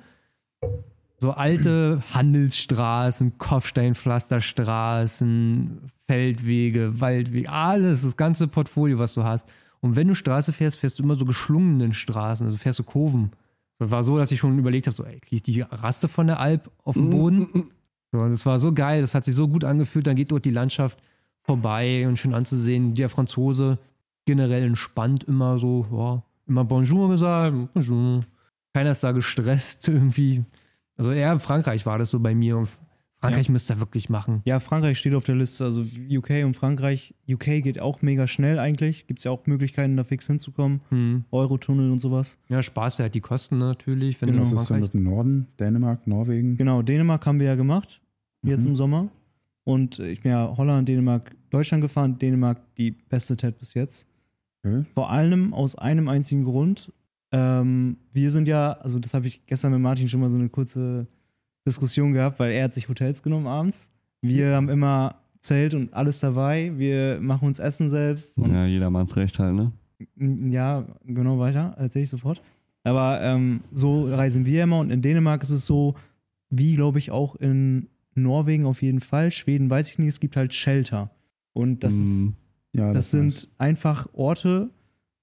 so 1.18 1.32
alte 1.32 2.03
Handelsstraßen, 2.14 3.40
Kopfsteinpflasterstraßen, 3.40 5.91
Feldwege, 6.06 7.02
Waldwege, 7.02 7.49
alles, 7.49 8.03
das 8.03 8.18
ganze 8.18 8.48
Portfolio, 8.48 8.99
was 8.99 9.15
du 9.15 9.23
hast. 9.23 9.49
Und 9.82 9.95
wenn 9.95 10.08
du 10.08 10.16
Straße 10.16 10.53
fährst, 10.53 10.78
fährst 10.78 10.99
du 10.99 11.03
immer 11.03 11.16
so 11.16 11.26
geschlungenen 11.26 11.94
Straßen, 11.94 12.45
also 12.45 12.58
fährst 12.58 12.80
du 12.80 12.84
Kurven. 12.84 13.32
Das 13.80 13.90
war 13.90 14.03
so, 14.03 14.18
dass 14.18 14.32
ich 14.32 14.40
schon 14.40 14.58
überlegt 14.58 14.86
habe, 14.86 14.95
so, 14.95 15.03
ey, 15.03 15.20
krieg 15.20 15.34
ich 15.34 15.41
die 15.41 15.62
Raste 15.62 16.08
von 16.08 16.28
der 16.28 16.40
Alp 16.40 16.70
auf 16.84 16.95
den 16.95 17.10
Boden? 17.10 17.72
So, 18.12 18.20
und 18.20 18.30
das 18.30 18.45
war 18.45 18.60
so 18.60 18.74
geil, 18.74 19.02
das 19.02 19.16
hat 19.16 19.26
sich 19.26 19.34
so 19.34 19.48
gut 19.48 19.64
angefühlt, 19.64 20.06
dann 20.06 20.16
geht 20.16 20.32
dort 20.32 20.45
die 20.45 20.52
Landschaft 20.52 21.02
vorbei 21.41 22.08
und 22.08 22.18
schön 22.18 22.34
anzusehen. 22.34 22.94
Der 22.94 23.10
Franzose 23.10 23.80
generell 24.26 24.64
entspannt 24.64 25.24
immer 25.24 25.58
so, 25.58 25.88
ja, 25.91 26.24
immer 26.45 26.64
Bonjour 26.64 27.10
gesagt, 27.10 27.56
Bonjour. 27.74 28.22
Keiner 28.74 28.91
ist 28.91 29.03
da 29.03 29.12
gestresst 29.12 29.88
irgendwie. 29.88 30.44
Also 30.95 31.12
eher 31.12 31.32
in 31.32 31.40
Frankreich 31.40 31.86
war 31.86 31.98
das 31.98 32.12
so 32.12 32.20
bei 32.20 32.36
mir 32.36 32.64
Frankreich 33.22 33.49
müsste 33.49 33.73
er 33.73 33.80
wirklich 33.80 34.10
machen. 34.10 34.41
Ja, 34.45 34.60
Frankreich 34.60 34.98
steht 34.98 35.14
auf 35.14 35.23
der 35.26 35.35
Liste. 35.35 35.64
Also 35.64 35.81
UK 36.10 36.43
und 36.43 36.56
Frankreich. 36.56 37.14
UK 37.30 37.61
geht 37.61 37.80
auch 37.80 38.02
mega 38.02 38.26
schnell 38.26 38.57
eigentlich. 38.57 39.06
Gibt 39.06 39.19
es 39.19 39.26
ja 39.26 39.31
auch 39.31 39.45
Möglichkeiten, 39.45 39.95
da 39.95 40.03
fix 40.03 40.26
hinzukommen. 40.26 40.81
Hm. 40.89 41.26
Eurotunnel 41.31 41.91
und 41.91 41.99
sowas. 41.99 42.39
Ja, 42.49 42.64
Spaß 42.64 42.98
ja 42.98 43.03
halt 43.03 43.14
die 43.15 43.22
Kosten 43.22 43.60
natürlich, 43.60 44.19
wenn 44.22 44.30
Genau. 44.31 44.41
Was 44.41 44.52
ist 44.53 44.69
denn 44.69 44.80
mit 44.80 44.93
dem 44.93 45.03
Norden? 45.03 45.48
Dänemark, 45.60 46.07
Norwegen? 46.07 46.57
Genau, 46.57 46.81
Dänemark 46.81 47.26
haben 47.27 47.39
wir 47.39 47.45
ja 47.48 47.56
gemacht. 47.56 48.02
Jetzt 48.43 48.64
Mhm. 48.64 48.69
im 48.69 48.76
Sommer. 48.76 49.10
Und 49.64 49.99
ich 49.99 50.22
bin 50.22 50.31
ja 50.31 50.52
Holland, 50.57 50.89
Dänemark, 50.89 51.35
Deutschland 51.52 51.84
gefahren. 51.84 52.18
Dänemark 52.18 52.60
die 52.76 52.89
beste 52.91 53.38
TED 53.38 53.57
bis 53.60 53.76
jetzt. 53.76 54.07
Okay. 54.64 54.84
Vor 54.95 55.11
allem 55.11 55.53
aus 55.53 55.76
einem 55.76 56.07
einzigen 56.07 56.43
Grund. 56.43 56.91
Ähm, 57.31 57.98
wir 58.11 58.31
sind 58.31 58.48
ja, 58.48 58.73
also 58.73 58.98
das 58.98 59.14
habe 59.14 59.27
ich 59.27 59.45
gestern 59.45 59.72
mit 59.73 59.80
Martin 59.81 60.10
schon 60.10 60.19
mal 60.22 60.30
so 60.30 60.38
eine 60.39 60.49
kurze 60.49 61.06
Diskussion 61.68 62.14
gehabt, 62.14 62.40
weil 62.40 62.52
er 62.52 62.66
hat 62.66 62.74
sich 62.74 62.90
Hotels 62.90 63.22
genommen 63.24 63.48
abends. 63.48 63.90
Wir 64.22 64.56
haben 64.56 64.70
immer 64.70 65.16
Zelt 65.40 65.74
und 65.74 65.94
alles 65.94 66.20
dabei. 66.20 66.72
Wir 66.78 67.20
machen 67.22 67.48
uns 67.48 67.60
Essen 67.60 67.90
selbst. 67.90 68.38
Ja, 68.38 68.66
jedermanns 68.66 69.16
Recht 69.16 69.38
halt, 69.40 69.56
ne? 69.56 69.72
ja, 70.18 70.86
genau 71.06 71.38
weiter, 71.40 71.76
erzähle 71.78 72.04
ich 72.04 72.10
sofort. 72.10 72.42
Aber 72.84 73.22
ähm, 73.22 73.62
so 73.72 74.06
reisen 74.06 74.46
wir 74.46 74.64
immer 74.64 74.80
und 74.80 74.90
in 74.92 75.02
Dänemark 75.04 75.44
ist 75.44 75.52
es 75.52 75.66
so, 75.68 75.96
wie 76.50 76.76
glaube 76.76 76.98
ich 77.00 77.12
auch 77.12 77.36
in 77.36 77.88
Norwegen 78.16 78.66
auf 78.66 78.82
jeden 78.82 79.00
Fall. 79.02 79.30
Schweden 79.32 79.70
weiß 79.70 79.90
ich 79.92 80.00
nicht, 80.00 80.08
es 80.10 80.20
gibt 80.20 80.36
halt 80.36 80.54
Shelter. 80.54 81.12
Und 81.54 81.84
das 81.84 81.96
ist 81.96 82.26
Hm, 82.28 82.34
Ja, 82.74 82.88
das 82.94 83.06
weiß. 83.06 83.12
sind 83.12 83.50
einfach 83.60 84.08
Orte, 84.14 84.70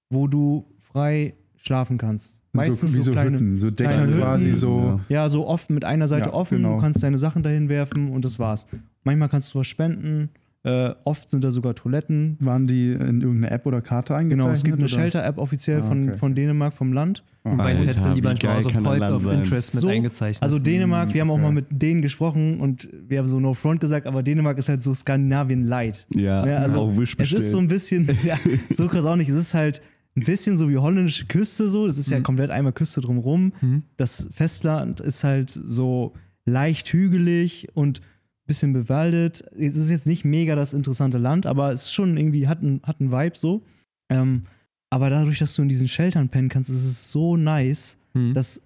wo 0.09 0.27
du 0.27 0.65
frei 0.81 1.33
schlafen 1.57 1.97
kannst. 1.97 2.41
Meistens 2.51 2.79
so, 2.81 2.87
wie 2.97 3.01
so, 3.01 3.01
so, 3.03 3.11
kleine, 3.11 3.31
Hütten, 3.37 3.59
so 3.59 3.69
Decken 3.69 3.93
kleine 3.93 4.11
quasi 4.17 4.45
Hütten. 4.45 4.55
so. 4.57 4.99
ja, 5.09 5.29
so 5.29 5.45
oft 5.47 5.69
mit 5.69 5.85
einer 5.85 6.07
Seite 6.07 6.29
Ja, 6.29 6.33
offen, 6.33 6.57
genau. 6.57 6.75
du 6.75 6.81
kannst 6.81 7.03
deine 7.03 7.17
Sachen 7.17 7.43
dahin 7.43 7.69
werfen 7.69 8.09
und 8.09 8.25
das 8.25 8.39
war's. 8.39 8.65
Manchmal 9.03 9.29
kannst 9.29 9.53
du 9.53 9.59
was 9.59 9.67
spenden. 9.67 10.29
Äh, 10.63 10.89
oft 11.05 11.29
sind 11.29 11.45
da 11.45 11.51
sogar 11.51 11.73
Toiletten. 11.73 12.35
Waren 12.41 12.67
die 12.67 12.91
in 12.91 13.21
irgendeine 13.21 13.49
App 13.51 13.65
oder 13.65 13.81
Karte 13.81 14.13
eingezeichnet? 14.13 14.39
Genau, 14.45 14.53
es 14.53 14.63
gibt 14.65 14.77
eine? 14.77 14.89
Shelter-App 14.89 15.37
offiziell 15.37 15.79
Ah, 15.79 15.83
von, 15.83 16.09
okay. 16.09 16.17
von 16.17 16.35
Dänemark, 16.35 16.73
vom 16.73 16.91
Land. 16.91 17.23
Ah, 17.45 17.51
Und 17.51 17.57
bei 17.59 17.77
Alter, 17.77 17.93
TED 17.93 18.03
sind 18.03 18.17
die 18.17 18.21
manchmal 18.21 18.57
auch 18.57 18.61
so 18.61 18.69
Points 18.69 19.09
of. 19.09 19.25
Interest 19.31 19.75
mit 19.75 19.81
So- 19.83 19.87
eingezeichnet. 19.87 20.43
Also 20.43 20.59
Dänemark, 20.59 21.13
wir 21.13 21.21
haben 21.21 21.29
auch 21.29 21.35
okay. 21.35 21.43
mal 21.43 21.51
mit 21.53 21.67
denen 21.69 22.01
gesprochen 22.01 22.59
und 22.59 22.89
wir 23.07 23.19
haben 23.19 23.25
so 23.27 23.39
No 23.39 23.53
Front 23.53 23.79
gesagt, 23.79 24.05
aber 24.05 24.21
Dänemark 24.21 24.57
ist 24.57 24.67
halt 24.67 24.81
so 24.81 24.93
Skandinavien 24.93 25.63
light. 25.63 26.05
Ja, 26.13 26.45
Ja, 26.45 26.57
also 26.57 26.79
auch 26.81 26.91
Es 27.19 27.31
ist 27.31 27.51
so 27.51 27.57
ein 27.59 27.69
bisschen, 27.69 28.09
ja, 28.25 28.35
so 28.73 28.87
krass 28.89 29.05
auch 29.05 29.15
nicht. 29.15 29.29
Es 29.29 29.37
ist 29.37 29.53
halt 29.53 29.81
ein 30.21 30.25
bisschen 30.25 30.57
so 30.57 30.69
wie 30.69 30.77
holländische 30.77 31.25
Küste 31.25 31.69
so. 31.69 31.85
Das 31.87 31.97
ist 31.97 32.09
ja 32.11 32.19
komplett 32.21 32.49
einmal 32.51 32.73
Küste 32.73 33.01
drumrum. 33.01 33.53
Mhm. 33.61 33.83
Das 33.97 34.29
Festland 34.31 34.99
ist 34.99 35.23
halt 35.23 35.49
so 35.49 36.13
leicht 36.45 36.91
hügelig 36.93 37.67
und 37.73 37.99
ein 37.99 38.47
bisschen 38.47 38.73
bewaldet. 38.73 39.43
Es 39.57 39.77
ist 39.77 39.89
jetzt 39.89 40.07
nicht 40.07 40.25
mega 40.25 40.55
das 40.55 40.73
interessante 40.73 41.17
Land, 41.17 41.45
aber 41.45 41.71
es 41.71 41.85
ist 41.85 41.93
schon 41.93 42.17
irgendwie, 42.17 42.47
hat 42.47 42.61
einen 42.61 42.81
hat 42.83 42.99
Vibe 42.99 43.37
so. 43.37 43.61
Ähm, 44.09 44.43
aber 44.89 45.09
dadurch, 45.11 45.37
dass 45.39 45.53
du 45.55 45.61
in 45.61 45.69
diesen 45.69 45.87
Sheltern 45.87 46.29
pennen 46.29 46.49
kannst, 46.49 46.69
ist 46.69 46.83
es 46.85 47.11
so 47.11 47.37
nice. 47.37 47.97
Mhm. 48.13 48.33
Das 48.33 48.61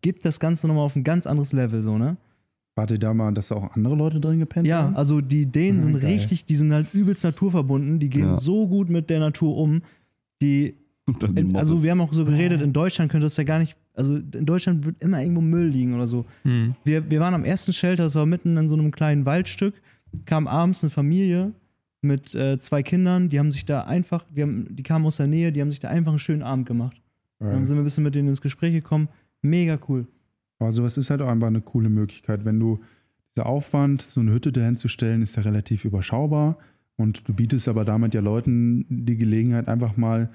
gibt 0.00 0.24
das 0.24 0.38
Ganze 0.40 0.68
nochmal 0.68 0.84
auf 0.84 0.94
ein 0.96 1.02
ganz 1.04 1.26
anderes 1.26 1.52
Level, 1.52 1.82
so, 1.82 1.98
ne? 1.98 2.16
Wart 2.76 2.92
ihr 2.92 2.98
da 2.98 3.12
mal, 3.12 3.32
dass 3.34 3.48
da 3.48 3.56
auch 3.56 3.74
andere 3.74 3.96
Leute 3.96 4.20
drin 4.20 4.38
gepennt 4.38 4.66
Ja, 4.66 4.82
haben? 4.84 4.96
also 4.96 5.20
die 5.20 5.46
Dänen 5.46 5.78
Mhm, 5.78 5.82
sind 5.82 6.00
geil. 6.00 6.12
richtig, 6.12 6.44
die 6.44 6.54
sind 6.54 6.72
halt 6.72 6.94
übelst 6.94 7.24
naturverbunden, 7.24 7.98
die 7.98 8.08
gehen 8.08 8.28
Ja. 8.28 8.34
so 8.36 8.68
gut 8.68 8.88
mit 8.88 9.10
der 9.10 9.18
Natur 9.18 9.56
um. 9.56 9.82
Die, 10.40 10.74
Und 11.06 11.22
dann 11.22 11.34
die 11.34 11.54
also 11.54 11.82
wir 11.82 11.90
haben 11.90 12.00
auch 12.00 12.12
so 12.12 12.24
geredet, 12.24 12.60
in 12.60 12.72
Deutschland 12.72 13.10
könnte 13.10 13.26
das 13.26 13.36
ja 13.36 13.44
gar 13.44 13.58
nicht, 13.58 13.76
also 13.94 14.16
in 14.16 14.46
Deutschland 14.46 14.84
wird 14.84 15.02
immer 15.02 15.20
irgendwo 15.20 15.40
Müll 15.40 15.66
liegen 15.66 15.94
oder 15.94 16.06
so. 16.06 16.24
Mhm. 16.44 16.74
Wir, 16.84 17.10
wir 17.10 17.20
waren 17.20 17.34
am 17.34 17.44
ersten 17.44 17.72
Shelter, 17.72 18.04
das 18.04 18.14
war 18.14 18.26
mitten 18.26 18.56
in 18.56 18.68
so 18.68 18.76
einem 18.76 18.90
kleinen 18.90 19.26
Waldstück, 19.26 19.74
kam 20.24 20.46
abends 20.46 20.84
eine 20.84 20.90
Familie 20.90 21.52
mit 22.00 22.34
äh, 22.34 22.58
zwei 22.58 22.82
Kindern, 22.82 23.28
die 23.28 23.38
haben 23.38 23.50
sich 23.50 23.64
da 23.64 23.82
einfach, 23.82 24.24
die, 24.30 24.42
haben, 24.42 24.66
die 24.70 24.82
kamen 24.82 25.04
aus 25.06 25.16
der 25.16 25.26
Nähe, 25.26 25.52
die 25.52 25.60
haben 25.60 25.70
sich 25.70 25.80
da 25.80 25.88
einfach 25.88 26.12
einen 26.12 26.18
schönen 26.18 26.42
Abend 26.42 26.66
gemacht. 26.66 27.00
Geil. 27.40 27.52
Dann 27.52 27.64
sind 27.64 27.76
wir 27.76 27.82
ein 27.82 27.84
bisschen 27.84 28.04
mit 28.04 28.14
denen 28.14 28.28
ins 28.28 28.40
Gespräch 28.40 28.72
gekommen. 28.72 29.08
Mega 29.42 29.78
cool. 29.88 30.06
Aber 30.58 30.72
sowas 30.72 30.96
ist 30.96 31.10
halt 31.10 31.22
auch 31.22 31.28
einfach 31.28 31.46
eine 31.46 31.60
coole 31.60 31.88
Möglichkeit. 31.88 32.44
Wenn 32.44 32.58
du 32.58 32.80
dieser 33.30 33.46
Aufwand, 33.46 34.02
so 34.02 34.20
eine 34.20 34.32
Hütte 34.32 34.50
dahin 34.52 34.76
zu 34.76 34.88
stellen, 34.88 35.22
ist 35.22 35.36
ja 35.36 35.42
relativ 35.42 35.84
überschaubar. 35.84 36.58
Und 36.98 37.26
du 37.28 37.32
bietest 37.32 37.68
aber 37.68 37.84
damit 37.84 38.12
ja 38.14 38.20
Leuten 38.20 38.84
die 38.88 39.16
Gelegenheit, 39.16 39.68
einfach 39.68 39.96
mal 39.96 40.30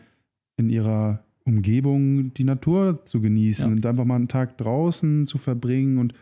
in 0.57 0.69
ihrer 0.69 1.23
Umgebung 1.45 2.33
die 2.33 2.45
Natur 2.45 3.05
zu 3.05 3.19
genießen 3.19 3.67
Ja. 3.67 3.71
und 3.75 3.85
einfach 3.85 4.05
mal 4.05 4.15
einen 4.15 4.29
Tag 4.29 4.57
draußen 4.57 5.25
zu 5.25 5.37
verbringen 5.37 5.97
und 5.97 6.13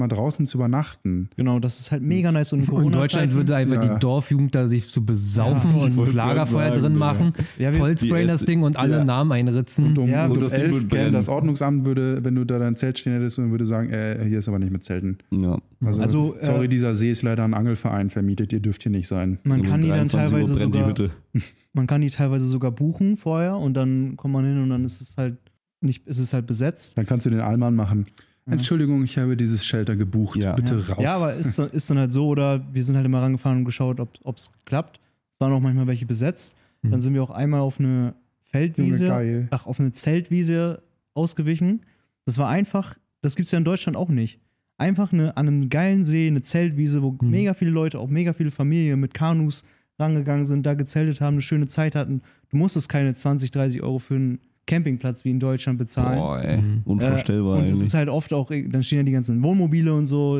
mal 0.00 0.08
draußen 0.08 0.46
zu 0.46 0.58
übernachten. 0.58 1.30
Genau, 1.36 1.60
das 1.60 1.78
ist 1.78 1.92
halt 1.92 2.02
mega 2.02 2.32
nice. 2.32 2.52
Und 2.52 2.68
in, 2.68 2.82
in 2.86 2.90
Deutschland 2.92 3.32
würde 3.34 3.54
einfach 3.54 3.82
Ja. 3.82 3.94
die 3.94 4.00
Dorfjugend 4.00 4.54
da 4.54 4.66
sich 4.66 4.86
so 4.86 5.00
besaufen 5.02 5.76
Ja, 5.76 5.82
und 5.84 6.12
Lagerfeuer 6.14 6.72
drin 6.72 6.96
machen, 6.96 7.32
Ja, 7.58 7.70
vollsprayen 7.72 8.26
das 8.26 8.44
Ding 8.44 8.62
und 8.62 8.76
alle 8.76 8.98
ja. 8.98 9.04
Namen 9.04 9.30
einritzen. 9.32 9.86
Und 9.86 9.98
um, 9.98 10.10
Ja, 10.10 10.24
und 10.26 10.32
um 10.32 10.38
das 10.40 10.52
elf 10.52 10.88
das 10.88 11.28
Ordnungsamt, 11.28 11.84
würde, 11.84 12.24
wenn 12.24 12.34
du 12.34 12.44
da 12.44 12.58
dein 12.58 12.74
Zelt 12.74 12.98
stehen 12.98 13.12
hättest, 13.12 13.38
und 13.38 13.52
würde 13.52 13.66
sagen, 13.66 13.90
äh, 13.90 14.24
hier 14.26 14.38
ist 14.40 14.48
aber 14.48 14.58
nicht 14.58 14.72
mit 14.72 14.82
Zelten. 14.82 15.18
ja. 15.30 15.58
Also, 15.82 16.02
Also, 16.02 16.36
äh, 16.38 16.44
sorry, 16.44 16.68
dieser 16.68 16.94
See 16.94 17.10
ist 17.10 17.22
leider 17.22 17.42
ein 17.44 17.54
Angelverein 17.54 18.10
vermietet, 18.10 18.52
ihr 18.52 18.60
dürft 18.60 18.82
hier 18.82 18.92
nicht 18.92 19.08
sein. 19.08 19.38
man 19.44 19.60
Und 19.60 19.66
kann 19.66 19.80
die 19.80 19.88
dann 19.88 20.04
23 20.06 20.32
Uhr 20.34 20.40
teilweise 20.40 20.54
sogar, 20.66 20.88
Hütte. 20.88 21.10
man 21.72 21.86
kann 21.86 22.00
die 22.02 22.10
teilweise 22.10 22.44
sogar 22.44 22.70
buchen 22.70 23.16
vorher 23.16 23.56
und 23.56 23.74
dann 23.74 24.16
kommt 24.16 24.34
man 24.34 24.44
hin 24.44 24.62
und 24.62 24.68
dann 24.70 24.84
ist 24.84 25.00
es 25.00 25.16
halt 25.16 25.38
nicht, 25.80 26.06
ist 26.06 26.18
es 26.18 26.34
halt 26.34 26.46
besetzt. 26.46 26.98
Dann 26.98 27.06
kannst 27.06 27.24
du 27.24 27.30
den 27.30 27.40
Allmann 27.40 27.74
machen. 27.74 28.04
Ja. 28.46 28.52
Entschuldigung, 28.52 29.02
ich 29.04 29.16
habe 29.18 29.36
dieses 29.36 29.64
Shelter 29.64 29.96
gebucht. 29.96 30.42
Ja. 30.42 30.54
Bitte 30.54 30.76
ja. 30.86 30.94
raus. 30.94 31.02
Ja, 31.04 31.16
aber 31.16 31.34
ist, 31.34 31.58
dann- 31.58 31.70
ist 31.70 31.88
dann 31.90 31.98
halt 31.98 32.10
so, 32.10 32.26
oder 32.28 32.64
wir 32.72 32.82
sind 32.82 32.96
halt 32.96 33.06
immer 33.06 33.20
rangefahren 33.22 33.58
und 33.58 33.64
geschaut, 33.64 34.00
ob 34.00 34.36
es 34.36 34.50
klappt. 34.64 34.98
Es 35.34 35.40
waren 35.40 35.52
auch 35.52 35.60
manchmal 35.60 35.86
welche 35.86 36.06
besetzt. 36.06 36.56
Mhm. 36.82 36.90
Dann 36.90 37.00
sind 37.00 37.14
wir 37.14 37.22
auch 37.22 37.30
einmal 37.30 37.60
auf 37.60 37.78
eine 37.78 37.88
Junge, 37.88 38.14
Feldwiese, 38.50 39.06
geil. 39.06 39.48
ach, 39.50 39.66
auf 39.66 39.78
eine 39.78 39.92
Zeltwiese 39.92 40.82
ausgewichen. 41.14 41.82
Das 42.24 42.38
war 42.38 42.48
einfach, 42.48 42.96
das 43.22 43.36
gibt 43.36 43.46
es 43.46 43.52
ja 43.52 43.58
in 43.58 43.64
Deutschland 43.64 43.96
auch 43.96 44.08
nicht. 44.08 44.40
Einfach 44.78 45.12
eine, 45.12 45.36
an 45.36 45.46
einem 45.46 45.68
geilen 45.68 46.02
See, 46.02 46.26
eine 46.26 46.40
Zeltwiese, 46.40 47.02
wo 47.02 47.12
Mhm. 47.20 47.30
mega 47.30 47.54
viele 47.54 47.70
Leute, 47.70 47.98
auch 47.98 48.08
mega 48.08 48.32
viele 48.32 48.50
Familien 48.50 48.98
mit 49.00 49.12
Kanus 49.14 49.62
rangegangen 49.98 50.46
sind, 50.46 50.64
da 50.64 50.74
gezeltet 50.74 51.20
haben, 51.20 51.34
eine 51.34 51.42
schöne 51.42 51.66
Zeit 51.66 51.94
hatten. 51.94 52.22
Du 52.48 52.56
musstest 52.56 52.88
keine 52.88 53.12
20, 53.14 53.50
30 53.50 53.82
Euro 53.82 53.98
für 53.98 54.14
einen 54.14 54.38
Campingplatz 54.70 55.24
wie 55.24 55.30
in 55.30 55.40
Deutschland 55.40 55.78
bezahlen. 55.78 56.18
Boah, 56.18 56.42
ey. 56.42 56.58
Mhm. 56.58 56.82
Unvorstellbar 56.84 57.56
Äh, 57.56 57.60
und 57.60 57.70
es 57.70 57.80
ist 57.80 57.94
halt 57.94 58.08
oft 58.08 58.32
auch, 58.32 58.50
dann 58.50 58.82
stehen 58.82 58.98
ja 58.98 59.04
die 59.04 59.12
ganzen 59.12 59.42
Wohnmobile 59.42 59.92
und 59.92 60.06
so. 60.06 60.38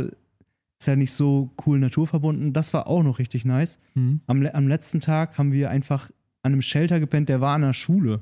Ist 0.79 0.89
halt 0.89 0.99
nicht 0.99 1.13
so 1.13 1.51
cool 1.67 1.79
naturverbunden. 1.79 2.53
Das 2.53 2.73
war 2.73 2.87
auch 2.87 3.03
noch 3.03 3.19
richtig 3.19 3.45
nice. 3.45 3.79
Mhm. 3.95 4.21
Am, 4.27 4.47
am 4.47 4.69
letzten 4.69 5.01
Tag 5.01 5.37
haben 5.37 5.53
wir 5.53 5.69
einfach 5.69 6.11
an 6.43 6.53
einem 6.53 6.63
Shelter 6.63 7.01
gepennt, 7.01 7.29
der 7.29 7.41
war 7.41 7.55
an 7.55 7.63
der 7.63 7.75
Schule. 7.75 8.21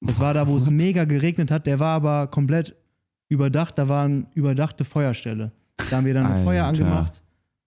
Das 0.00 0.20
war 0.20 0.32
da, 0.32 0.46
wo 0.46 0.54
es 0.54 0.70
mega 0.70 1.04
geregnet 1.06 1.50
hat. 1.50 1.66
Der 1.66 1.80
war 1.80 1.96
aber 1.96 2.28
komplett 2.28 2.76
überdacht. 3.28 3.76
Da 3.78 3.88
war 3.88 4.04
eine 4.04 4.26
überdachte 4.34 4.84
Feuerstelle. 4.84 5.50
Da 5.90 5.96
haben 5.96 6.06
wir 6.06 6.14
dann 6.14 6.26
ein 6.26 6.44
Feuer 6.44 6.66
angemacht 6.66 7.22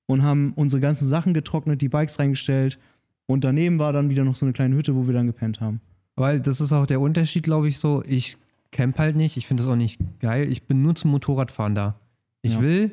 und 0.05 0.23
haben 0.23 0.53
unsere 0.55 0.79
ganzen 0.81 1.07
Sachen 1.07 1.33
getrocknet, 1.33 1.81
die 1.81 1.89
Bikes 1.89 2.19
reingestellt. 2.19 2.79
Und 3.25 3.43
daneben 3.43 3.79
war 3.79 3.91
dann 3.91 4.09
wieder 4.09 4.23
noch 4.23 4.35
so 4.35 4.45
eine 4.45 4.53
kleine 4.53 4.75
Hütte, 4.75 4.95
wo 4.95 5.07
wir 5.07 5.13
dann 5.13 5.27
gepennt 5.27 5.59
haben. 5.59 5.81
Weil 6.15 6.39
das 6.41 6.61
ist 6.61 6.73
auch 6.73 6.85
der 6.85 6.99
Unterschied, 7.01 7.43
glaube 7.43 7.67
ich, 7.67 7.79
so. 7.79 8.03
Ich 8.05 8.37
camp 8.71 8.97
halt 8.99 9.15
nicht, 9.15 9.37
ich 9.37 9.47
finde 9.47 9.63
das 9.63 9.71
auch 9.71 9.75
nicht 9.75 9.99
geil. 10.19 10.49
Ich 10.51 10.63
bin 10.63 10.81
nur 10.81 10.95
zum 10.95 11.11
Motorradfahren 11.11 11.75
da. 11.75 11.95
Ich 12.41 12.53
Ja. 12.55 12.61
will, 12.61 12.91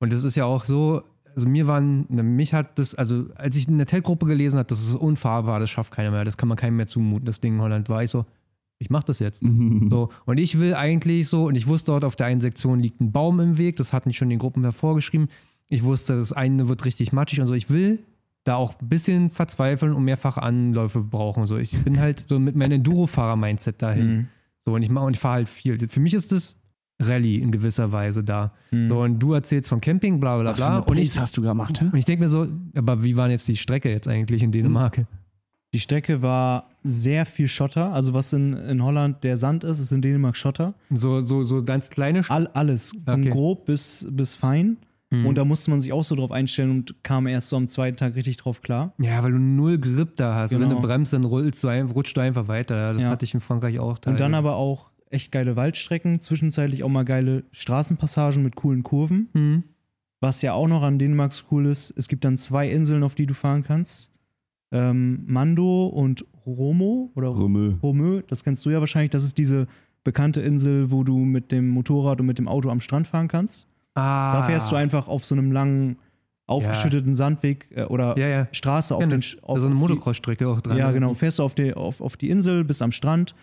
und 0.00 0.12
das 0.12 0.24
ist 0.24 0.36
ja 0.36 0.44
auch 0.44 0.64
so, 0.64 1.02
also 1.34 1.48
mir 1.48 1.66
waren, 1.66 2.06
ne, 2.08 2.22
mich 2.22 2.54
hat 2.54 2.78
das, 2.78 2.94
also 2.94 3.26
als 3.34 3.56
ich 3.56 3.66
in 3.68 3.78
der 3.78 3.86
Telgruppe 3.86 4.26
gelesen 4.26 4.58
habe, 4.58 4.68
das 4.68 4.82
ist 4.82 4.94
unfahrbar, 4.94 5.58
das 5.60 5.70
schafft 5.70 5.92
keiner 5.92 6.10
mehr, 6.10 6.24
das 6.24 6.36
kann 6.36 6.48
man 6.48 6.56
keinem 6.58 6.76
mehr 6.76 6.86
zumuten, 6.86 7.24
das 7.24 7.40
Ding 7.40 7.54
in 7.54 7.60
Holland, 7.60 7.88
war 7.88 8.02
ich 8.02 8.10
so, 8.10 8.24
ich 8.78 8.90
mach 8.90 9.02
das 9.02 9.18
jetzt. 9.18 9.42
So, 9.90 10.10
und 10.26 10.38
ich 10.38 10.58
will 10.60 10.74
eigentlich 10.74 11.28
so, 11.28 11.46
und 11.46 11.54
ich 11.56 11.66
wusste 11.66 11.92
dort 11.92 12.04
auf 12.04 12.16
der 12.16 12.26
einen 12.26 12.40
Sektion 12.40 12.78
liegt 12.80 13.00
ein 13.00 13.12
Baum 13.12 13.40
im 13.40 13.58
Weg, 13.58 13.76
das 13.76 13.92
hatten 13.92 14.12
schon 14.12 14.28
den 14.28 14.38
Gruppen 14.38 14.62
hervorgeschrieben. 14.62 15.28
Ich 15.68 15.82
wusste, 15.82 16.16
das 16.16 16.32
eine 16.32 16.68
wird 16.68 16.84
richtig 16.84 17.12
matschig 17.12 17.40
und 17.40 17.46
so. 17.46 17.54
Ich 17.54 17.70
will 17.70 18.00
da 18.44 18.56
auch 18.56 18.78
ein 18.80 18.88
bisschen 18.88 19.30
verzweifeln 19.30 19.92
und 19.92 20.04
mehrfach 20.04 20.36
Anläufe 20.38 21.00
brauchen. 21.00 21.46
So, 21.46 21.56
ich 21.56 21.82
bin 21.82 21.98
halt 21.98 22.26
so 22.28 22.38
mit 22.38 22.54
meinem 22.56 22.72
Enduro-Fahrer-Mindset 22.72 23.80
dahin. 23.80 24.28
So, 24.64 24.74
und 24.74 24.82
ich 24.82 24.90
mache 24.90 25.06
und 25.06 25.14
ich 25.14 25.20
fahre 25.20 25.34
halt 25.34 25.48
viel. 25.48 25.78
Für 25.88 26.00
mich 26.00 26.14
ist 26.14 26.30
das 26.32 26.56
Rallye 27.00 27.38
in 27.38 27.50
gewisser 27.50 27.90
Weise 27.92 28.22
da. 28.22 28.52
Mhm. 28.70 28.88
So, 28.88 29.00
und 29.02 29.18
du 29.18 29.32
erzählst 29.32 29.68
von 29.68 29.80
Camping, 29.80 30.20
bla 30.20 30.38
bla 30.38 30.50
Was 30.50 30.58
bla. 30.58 30.78
Und 30.78 30.96
ich, 30.98 31.18
hast 31.18 31.36
du 31.36 31.42
gemacht, 31.42 31.80
hä? 31.80 31.86
und 31.90 31.96
ich 31.98 32.04
denke 32.04 32.22
mir 32.22 32.28
so, 32.28 32.46
aber 32.74 33.02
wie 33.02 33.16
war 33.16 33.24
denn 33.24 33.32
jetzt 33.32 33.48
die 33.48 33.56
Strecke 33.56 33.90
jetzt 33.90 34.08
eigentlich 34.08 34.42
in 34.42 34.52
Dänemark? 34.52 35.04
Die 35.72 35.80
Strecke 35.80 36.22
war 36.22 36.68
sehr 36.84 37.26
viel 37.26 37.48
Schotter. 37.48 37.92
Also 37.92 38.14
was 38.14 38.32
in, 38.32 38.52
in 38.52 38.82
Holland 38.82 39.24
der 39.24 39.36
Sand 39.36 39.64
ist, 39.64 39.80
ist 39.80 39.90
in 39.90 40.02
Dänemark 40.02 40.36
Schotter. 40.36 40.74
So, 40.90 41.20
so, 41.20 41.42
so 41.42 41.64
ganz 41.64 41.90
kleine 41.90 42.22
Sch 42.22 42.30
All, 42.30 42.46
alles, 42.48 42.92
von 43.04 43.20
Okay. 43.22 43.30
grob 43.30 43.64
bis, 43.64 44.06
bis 44.10 44.36
fein. 44.36 44.76
Mhm. 45.20 45.26
Und 45.26 45.38
da 45.38 45.44
musste 45.44 45.70
man 45.70 45.80
sich 45.80 45.92
auch 45.92 46.04
so 46.04 46.14
drauf 46.14 46.30
einstellen 46.32 46.70
und 46.70 47.02
kam 47.02 47.26
erst 47.26 47.48
so 47.48 47.56
am 47.56 47.68
zweiten 47.68 47.96
Tag 47.96 48.14
richtig 48.16 48.36
drauf 48.36 48.62
klar. 48.62 48.92
Ja, 49.00 49.22
weil 49.22 49.32
du 49.32 49.38
null 49.38 49.78
Grip 49.78 50.16
da 50.16 50.34
hast. 50.34 50.52
Und 50.54 50.60
Wenn 50.60 50.68
Genau. 50.68 50.80
du 50.80 50.86
bremst, 50.86 51.12
dann 51.12 51.24
rutscht 51.24 51.62
du, 51.62 51.68
ein, 51.68 51.86
rutscht 51.90 52.16
du 52.16 52.20
einfach 52.20 52.48
weiter. 52.48 52.92
Das 52.94 53.02
Ja. 53.04 53.08
hatte 53.10 53.24
ich 53.24 53.34
in 53.34 53.40
Frankreich 53.40 53.78
auch. 53.78 53.96
Und 53.96 54.06
dann 54.06 54.16
teilweise. 54.16 54.36
aber 54.38 54.56
auch 54.56 54.90
echt 55.10 55.30
geile 55.32 55.56
Waldstrecken, 55.56 56.20
zwischenzeitlich 56.20 56.82
auch 56.82 56.88
mal 56.88 57.04
geile 57.04 57.44
Straßenpassagen 57.52 58.42
mit 58.42 58.56
coolen 58.56 58.82
Kurven. 58.82 59.28
Mhm. 59.32 59.62
Was 60.20 60.42
ja 60.42 60.54
auch 60.54 60.66
noch 60.68 60.82
an 60.82 60.98
Dänemark 60.98 61.32
so 61.32 61.44
cool 61.50 61.66
ist, 61.66 61.92
es 61.96 62.08
gibt 62.08 62.24
dann 62.24 62.36
zwei 62.36 62.68
Inseln, 62.70 63.02
auf 63.02 63.14
die 63.14 63.26
du 63.26 63.34
fahren 63.34 63.62
kannst. 63.62 64.10
Ähm, 64.72 65.22
Mando 65.26 65.86
und 65.86 66.24
Romo 66.46 67.12
oder 67.14 67.28
Römö. 67.28 67.74
Romö, 67.82 68.22
das 68.26 68.42
kennst 68.42 68.64
du 68.66 68.70
ja 68.70 68.80
wahrscheinlich. 68.80 69.10
Das 69.10 69.22
ist 69.22 69.38
diese 69.38 69.66
bekannte 70.02 70.40
Insel, 70.40 70.90
wo 70.90 71.04
du 71.04 71.16
mit 71.18 71.52
dem 71.52 71.68
Motorrad 71.68 72.20
und 72.20 72.26
mit 72.26 72.38
dem 72.38 72.48
Auto 72.48 72.70
am 72.70 72.80
Strand 72.80 73.06
fahren 73.06 73.28
kannst. 73.28 73.68
Ah. 73.94 74.32
Da 74.32 74.42
fährst 74.44 74.70
du 74.72 74.76
einfach 74.76 75.08
auf 75.08 75.24
so 75.24 75.34
einem 75.34 75.52
langen, 75.52 75.96
aufgeschütteten 76.46 77.14
Sandweg 77.14 77.66
äh, 77.74 77.84
oder 77.84 78.18
Ja, 78.18 78.26
ja. 78.28 78.48
Straße 78.52 78.94
auf 78.94 79.00
Ja, 79.00 79.06
den 79.08 79.20
das- 79.20 79.36
auf, 79.42 79.60
so 79.60 79.66
eine 79.66 79.74
Motocross-Strecke 79.76 80.46
auch 80.48 80.60
dran. 80.60 80.76
Ja, 80.76 80.88
ne? 80.88 80.94
genau. 80.94 81.14
Fährst 81.14 81.38
du 81.38 81.42
auf 81.42 81.54
die, 81.54 81.72
auf, 81.74 82.00
auf 82.00 82.16
die 82.16 82.28
Insel, 82.30 82.64
bist 82.64 82.82
am 82.82 82.92
Strand. 82.92 83.34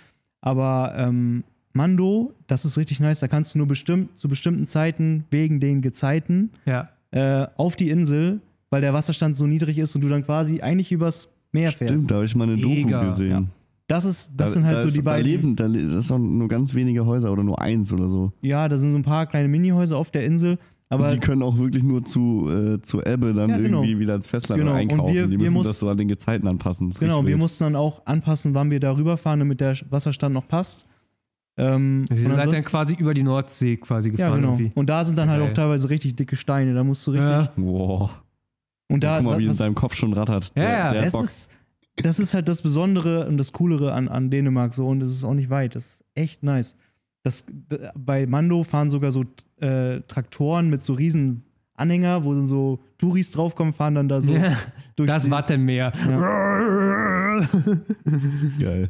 Aber 0.41 0.93
ähm, 0.97 1.43
Mando, 1.73 2.33
das 2.47 2.65
ist 2.65 2.77
richtig 2.77 2.99
nice. 2.99 3.19
Da 3.21 3.27
kannst 3.27 3.53
du 3.55 3.59
nur 3.59 3.67
bestimmt, 3.67 4.17
zu 4.17 4.27
bestimmten 4.27 4.65
Zeiten, 4.65 5.25
wegen 5.31 5.59
den 5.59 5.81
Gezeiten, 5.81 6.51
Ja. 6.65 6.89
äh, 7.11 7.47
auf 7.57 7.75
die 7.75 7.89
Insel, 7.89 8.41
weil 8.69 8.81
der 8.81 8.93
Wasserstand 8.93 9.35
so 9.35 9.47
niedrig 9.47 9.77
ist 9.77 9.95
und 9.95 10.01
du 10.01 10.09
dann 10.09 10.23
quasi 10.23 10.61
eigentlich 10.61 10.91
übers 10.91 11.29
Meer 11.53 11.71
fährst. 11.71 11.93
Stimmt, 11.93 12.11
da 12.11 12.15
habe 12.15 12.25
ich 12.25 12.35
mal 12.35 12.43
eine 12.45 12.55
Doku 12.57 12.87
gesehen. 13.05 13.49
Ja. 13.91 13.95
Das, 13.95 14.05
ist, 14.05 14.31
das 14.37 14.49
Da- 14.49 14.53
sind 14.53 14.65
halt 14.65 14.77
da 14.77 14.81
so 14.81 14.87
ist, 14.87 14.97
die 14.97 15.01
beiden. 15.01 15.55
Da 15.55 15.65
leben, 15.67 15.89
da 15.89 15.95
das 15.95 16.07
sind 16.07 16.37
nur 16.37 16.47
ganz 16.47 16.73
wenige 16.73 17.05
Häuser 17.05 17.31
oder 17.31 17.43
nur 17.43 17.61
eins 17.61 17.91
oder 17.93 18.07
so. 18.09 18.31
Ja, 18.41 18.67
da 18.69 18.77
sind 18.77 18.91
so 18.91 18.95
ein 18.97 19.03
paar 19.03 19.25
kleine 19.27 19.47
Minihäuser 19.47 19.97
auf 19.97 20.11
der 20.11 20.25
Insel. 20.25 20.57
Aber 20.89 21.05
Und 21.05 21.13
die 21.13 21.19
können 21.19 21.41
auch 21.41 21.57
wirklich 21.57 21.83
nur 21.83 22.03
zu, 22.03 22.49
äh, 22.49 22.81
zu 22.81 23.01
Ebbe 23.01 23.33
dann 23.33 23.49
Ja, 23.49 23.57
genau. 23.57 23.81
irgendwie 23.81 23.99
wieder 23.99 24.15
ins 24.15 24.27
Festland 24.27 24.59
Genau, 24.59 24.73
und 24.73 24.77
einkaufen. 24.79 25.13
wir- 25.13 25.23
die 25.25 25.31
wir 25.31 25.37
müssen 25.39 25.53
muss- 25.53 25.67
das 25.67 25.79
so 25.79 25.87
an 25.89 25.95
den 25.97 26.09
Gezeiten 26.09 26.47
anpassen. 26.47 26.89
Das 26.89 26.99
genau, 26.99 27.25
wir 27.25 27.37
mussten 27.37 27.63
dann 27.63 27.75
auch 27.77 28.05
anpassen, 28.05 28.53
wann 28.55 28.71
wir 28.71 28.79
da 28.81 28.93
rüberfahren, 28.95 29.39
damit 29.39 29.61
der 29.61 29.75
Wasserstand 29.89 30.33
noch 30.33 30.47
passt. 30.49 30.85
Ähm, 31.57 32.05
Sie 32.09 32.25
und 32.25 32.33
seid 32.33 32.51
dann 32.51 32.63
quasi 32.63 32.95
über 32.95 33.13
die 33.13 33.23
Nordsee 33.23 33.77
quasi 33.77 34.09
Ja, 34.09 34.15
gefahren 34.15 34.41
genau. 34.41 34.53
irgendwie. 34.53 34.71
Und 34.75 34.89
da 34.89 35.03
sind 35.05 35.17
dann 35.17 35.29
halt 35.29 35.41
Geil. 35.41 35.49
auch 35.49 35.53
teilweise 35.53 35.89
richtig 35.89 36.15
dicke 36.15 36.35
Steine. 36.35 36.73
Da 36.73 36.83
musst 36.83 37.05
du 37.07 37.11
richtig. 37.11 37.29
Ja. 37.29 37.51
Wow. 37.57 38.09
Und 38.89 39.03
da, 39.03 39.17
Guck 39.17 39.25
mal, 39.25 39.39
wie 39.39 39.43
in 39.43 39.49
was- 39.49 39.57
seinem 39.57 39.75
Kopf 39.75 39.95
schon 39.95 40.11
rattert. 40.13 40.51
Ja, 40.55 40.63
ja, 40.63 40.93
der 40.93 41.03
es 41.03 41.13
Bock. 41.13 41.23
ist, 41.23 41.51
das 41.97 42.19
ist 42.19 42.33
halt 42.33 42.47
das 42.47 42.61
Besondere 42.61 43.27
und 43.27 43.37
das 43.37 43.53
Coolere 43.53 43.93
an, 43.93 44.07
an 44.07 44.29
Dänemark 44.29 44.73
so 44.73 44.87
und 44.87 45.01
es 45.01 45.11
ist 45.11 45.23
auch 45.23 45.33
nicht 45.33 45.49
weit. 45.49 45.75
Das 45.75 45.85
ist 45.85 46.05
echt 46.15 46.43
nice. 46.43 46.75
Das, 47.23 47.45
bei 47.95 48.25
Mando 48.25 48.63
fahren 48.63 48.89
sogar 48.89 49.11
so 49.11 49.25
äh, 49.57 50.01
Traktoren 50.07 50.69
mit 50.69 50.81
so 50.81 50.93
riesen 50.93 51.43
Anhänger, 51.75 52.23
wo 52.23 52.39
so 52.41 52.79
Touris 52.97 53.31
draufkommen, 53.31 53.73
fahren 53.73 53.95
dann 53.95 54.07
da 54.07 54.21
so 54.21 54.31
Ja, 54.31 54.57
durch 54.95 55.07
das 55.07 55.25
die, 55.25 55.31
Wattenmeer. 55.31 55.91
Geil. 58.59 58.89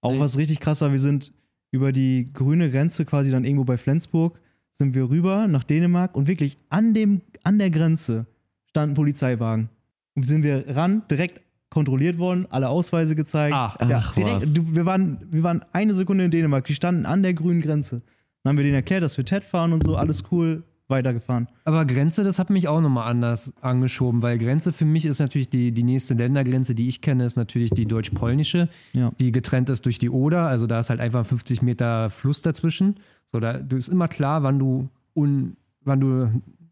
Auch 0.00 0.18
was 0.18 0.38
richtig 0.38 0.60
krass 0.60 0.80
war, 0.80 0.92
wir 0.92 0.98
sind 0.98 1.32
über 1.70 1.92
die 1.92 2.30
grüne 2.32 2.70
Grenze 2.70 3.04
quasi 3.04 3.30
dann 3.30 3.44
irgendwo 3.44 3.64
bei 3.64 3.76
Flensburg, 3.76 4.38
sind 4.72 4.94
wir 4.94 5.08
rüber 5.08 5.48
nach 5.48 5.64
Dänemark 5.64 6.14
und 6.14 6.28
wirklich 6.28 6.58
an, 6.68 6.94
dem, 6.94 7.22
an 7.42 7.58
der 7.58 7.70
Grenze 7.70 8.26
stand 8.66 8.92
ein 8.92 8.94
Polizeiwagen. 8.94 9.68
Und 10.14 10.24
sind 10.24 10.42
wir 10.42 10.74
ran, 10.74 11.02
direkt 11.10 11.42
kontrolliert 11.76 12.16
worden, 12.16 12.46
alle 12.48 12.70
Ausweise 12.70 13.14
gezeigt. 13.14 13.54
Ach, 13.54 13.76
ja, 13.86 13.98
ach, 13.98 14.14
direkt, 14.14 14.56
du, 14.56 14.74
wir, 14.74 14.86
waren, 14.86 15.18
wir 15.30 15.42
waren 15.42 15.62
eine 15.72 15.92
Sekunde 15.92 16.24
in 16.24 16.30
Dänemark, 16.30 16.64
die 16.64 16.74
standen 16.74 17.04
an 17.04 17.22
der 17.22 17.34
grünen 17.34 17.60
Grenze. 17.60 18.00
Dann 18.42 18.50
haben 18.52 18.56
wir 18.56 18.64
denen 18.64 18.76
erklärt, 18.76 19.02
dass 19.02 19.18
wir 19.18 19.26
TED 19.26 19.44
fahren 19.44 19.74
und 19.74 19.84
so, 19.84 19.94
alles 19.94 20.24
cool, 20.30 20.62
weitergefahren. 20.88 21.48
Aber 21.66 21.84
Grenze, 21.84 22.24
das 22.24 22.38
hat 22.38 22.48
mich 22.48 22.66
auch 22.66 22.80
nochmal 22.80 23.10
anders 23.10 23.52
angeschoben, 23.60 24.22
weil 24.22 24.38
Grenze 24.38 24.72
für 24.72 24.86
mich 24.86 25.04
ist 25.04 25.18
natürlich 25.18 25.50
die, 25.50 25.70
die 25.70 25.82
nächste 25.82 26.14
Ländergrenze, 26.14 26.74
die 26.74 26.88
ich 26.88 27.02
kenne, 27.02 27.26
ist 27.26 27.36
natürlich 27.36 27.68
die 27.72 27.84
deutsch-polnische, 27.84 28.70
Ja. 28.94 29.12
die 29.20 29.32
getrennt 29.32 29.68
ist 29.68 29.84
durch 29.84 29.98
die 29.98 30.08
Oder. 30.08 30.46
Also 30.46 30.66
da 30.66 30.78
ist 30.78 30.88
halt 30.88 31.00
einfach 31.00 31.20
ein 31.20 31.24
50 31.26 31.60
Meter 31.60 32.08
Fluss 32.08 32.40
dazwischen. 32.40 32.94
So, 33.30 33.38
da 33.38 33.58
du 33.58 33.76
ist 33.76 33.88
immer 33.90 34.08
klar, 34.08 34.42
wann 34.44 34.58
du, 34.58 34.88
un, 35.14 35.56
wann 35.84 36.00
du 36.00 36.30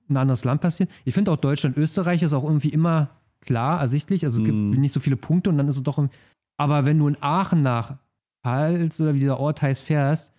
ein 0.08 0.16
anderes 0.16 0.46
Land 0.46 0.62
passiert. 0.62 0.88
Ich 1.04 1.12
finde 1.12 1.30
auch 1.30 1.36
Deutschland, 1.36 1.76
Österreich 1.76 2.22
ist 2.22 2.32
auch 2.32 2.44
irgendwie 2.44 2.70
immer 2.70 3.10
klar, 3.44 3.80
ersichtlich. 3.80 4.24
Also 4.24 4.42
es 4.42 4.48
Mm. 4.48 4.70
gibt 4.70 4.78
nicht 4.80 4.92
so 4.92 5.00
viele 5.00 5.16
Punkte 5.16 5.50
und 5.50 5.58
dann 5.58 5.68
ist 5.68 5.76
es 5.76 5.82
doch. 5.82 5.98
im- 5.98 6.10
Aber 6.56 6.86
wenn 6.86 6.98
du 6.98 7.08
in 7.08 7.16
Aachen 7.20 7.62
nach 7.62 7.96
Pals 8.42 9.00
oder 9.00 9.14
wie 9.14 9.20
dieser 9.20 9.40
Ort 9.40 9.62
heißt 9.62 9.82
fährst, 9.82 10.32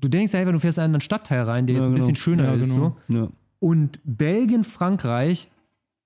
du 0.00 0.08
denkst 0.08 0.32
ja 0.32 0.40
einfach, 0.40 0.52
du 0.52 0.58
fährst 0.60 0.78
in 0.78 0.84
einen 0.84 1.00
Stadtteil 1.00 1.42
rein, 1.42 1.66
der 1.66 1.74
Ja, 1.74 1.80
jetzt 1.80 1.88
ein 1.88 1.94
genau. 1.94 2.04
bisschen 2.06 2.16
schöner 2.16 2.44
Ja, 2.44 2.54
ist. 2.54 2.72
genau. 2.74 2.96
So. 3.08 3.14
Ja. 3.14 3.28
Und 3.60 4.00
Belgien, 4.04 4.64
Frankreich, 4.64 5.48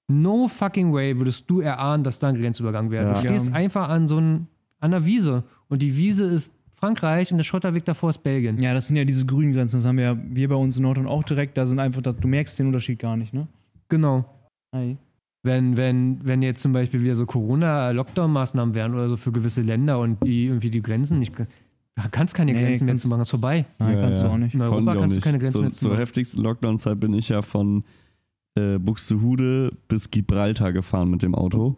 no 0.09 0.49
fucking 0.49 0.93
way 0.93 1.19
würdest 1.19 1.49
du 1.49 1.61
erahnen, 1.61 2.05
dass 2.05 2.19
da 2.19 2.29
ein 2.29 2.35
Grenzübergang 2.41 2.91
wäre. 2.91 3.07
Ja. 3.07 3.13
Du 3.15 3.21
stehst 3.21 3.49
Ja. 3.49 3.55
einfach 3.55 3.89
an 3.89 4.07
so 4.07 4.19
ein, 4.19 4.47
an 4.81 4.93
einer 4.93 5.07
Wiese 5.07 5.45
und 5.69 5.81
die 5.81 5.97
Wiese 5.97 6.25
ist 6.27 6.53
Frankreich 6.75 7.31
und 7.33 7.39
der 7.39 7.45
Schotterweg 7.45 7.87
davor 7.87 8.11
ist 8.11 8.19
Belgien. 8.23 8.61
Ja, 8.61 8.75
das 8.75 8.89
sind 8.89 8.97
ja 8.97 9.05
diese 9.07 9.25
grünen 9.25 9.53
Grenzen, 9.55 9.77
das 9.77 9.87
haben 9.87 9.97
wir 9.97 10.05
ja 10.05 10.17
wir 10.23 10.49
bei 10.51 10.55
uns 10.57 10.77
in 10.77 10.83
Nordrhein 10.83 11.07
auch 11.07 11.25
direkt, 11.25 11.57
da 11.57 11.65
sind 11.65 11.79
einfach, 11.79 12.03
da- 12.03 12.13
du 12.13 12.29
merkst 12.29 12.59
den 12.59 12.67
Unterschied 12.67 12.99
gar 12.99 13.17
nicht, 13.17 13.33
ne? 13.33 13.49
Genau. 13.89 14.27
Ei. 14.73 14.99
Wenn, 15.47 15.77
wenn, 15.79 16.19
wenn 16.27 16.43
jetzt 16.43 16.61
zum 16.61 16.73
Beispiel 16.75 17.03
wieder 17.03 17.15
so 17.15 17.25
Corona-Lockdown-Maßnahmen 17.25 18.75
wären 18.75 18.93
oder 18.95 19.09
so 19.09 19.17
für 19.17 19.33
gewisse 19.33 19.63
Länder 19.63 19.99
und 19.99 20.23
die 20.25 20.47
irgendwie 20.47 20.71
die 20.71 20.83
Grenzen 20.83 21.19
nicht. 21.19 21.33
Da 21.95 22.09
kannst 22.11 22.35
keine 22.35 22.53
Nee, 22.53 22.61
Grenzen 22.63 22.85
mehr 22.85 22.97
zu 22.97 23.09
machen, 23.09 23.23
ist 23.23 23.31
vorbei. 23.31 23.65
Nein, 23.79 23.95
Ja, 23.95 24.01
kannst 24.03 24.21
ja. 24.21 24.29
du 24.29 24.35
auch 24.35 24.39
nicht. 24.39 24.55
In 24.55 24.61
Europa 24.61 24.93
auch 24.93 24.99
kannst 25.01 25.17
du 25.17 25.21
keine 25.23 25.39
Grenzen 25.39 25.55
Zur, 25.55 25.63
mehr 25.63 25.73
zu 25.73 25.79
zur 25.81 25.91
machen. 25.91 25.99
heftigsten 26.01 26.43
Lockdown-Zeit 26.43 27.01
bin 27.01 27.15
ich 27.15 27.31
ja 27.31 27.41
von 27.41 27.85
äh, 28.57 28.79
Buxtehude 28.79 29.73
bis 29.89 30.11
Gibraltar 30.11 30.73
gefahren 30.75 31.09
mit 31.11 31.23
dem 31.23 31.35
Auto. 31.35 31.77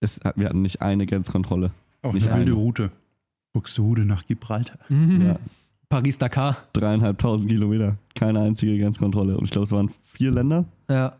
Es, 0.00 0.18
wir 0.34 0.48
hatten 0.48 0.62
nicht 0.62 0.82
eine 0.82 1.06
Grenzkontrolle. 1.06 1.70
Auch 2.02 2.12
Nicht 2.12 2.26
eine 2.28 2.38
wilde 2.40 2.52
eine. 2.52 2.60
Route. 2.60 2.90
Buxtehude 3.52 4.04
nach 4.04 4.26
Gibraltar. 4.26 4.78
Mhm. 4.88 5.20
Ja. 5.22 5.36
Paris-Dakar. 5.88 6.56
Dreieinhalbtausend 6.72 7.48
Kilometer. 7.48 7.96
Keine 8.16 8.40
einzige 8.40 8.76
Grenzkontrolle. 8.78 9.36
Und 9.38 9.44
ich 9.44 9.50
glaube, 9.52 9.64
es 9.66 9.72
waren 9.72 9.88
vier 10.02 10.32
Länder. 10.32 10.64
Ja. 10.90 11.14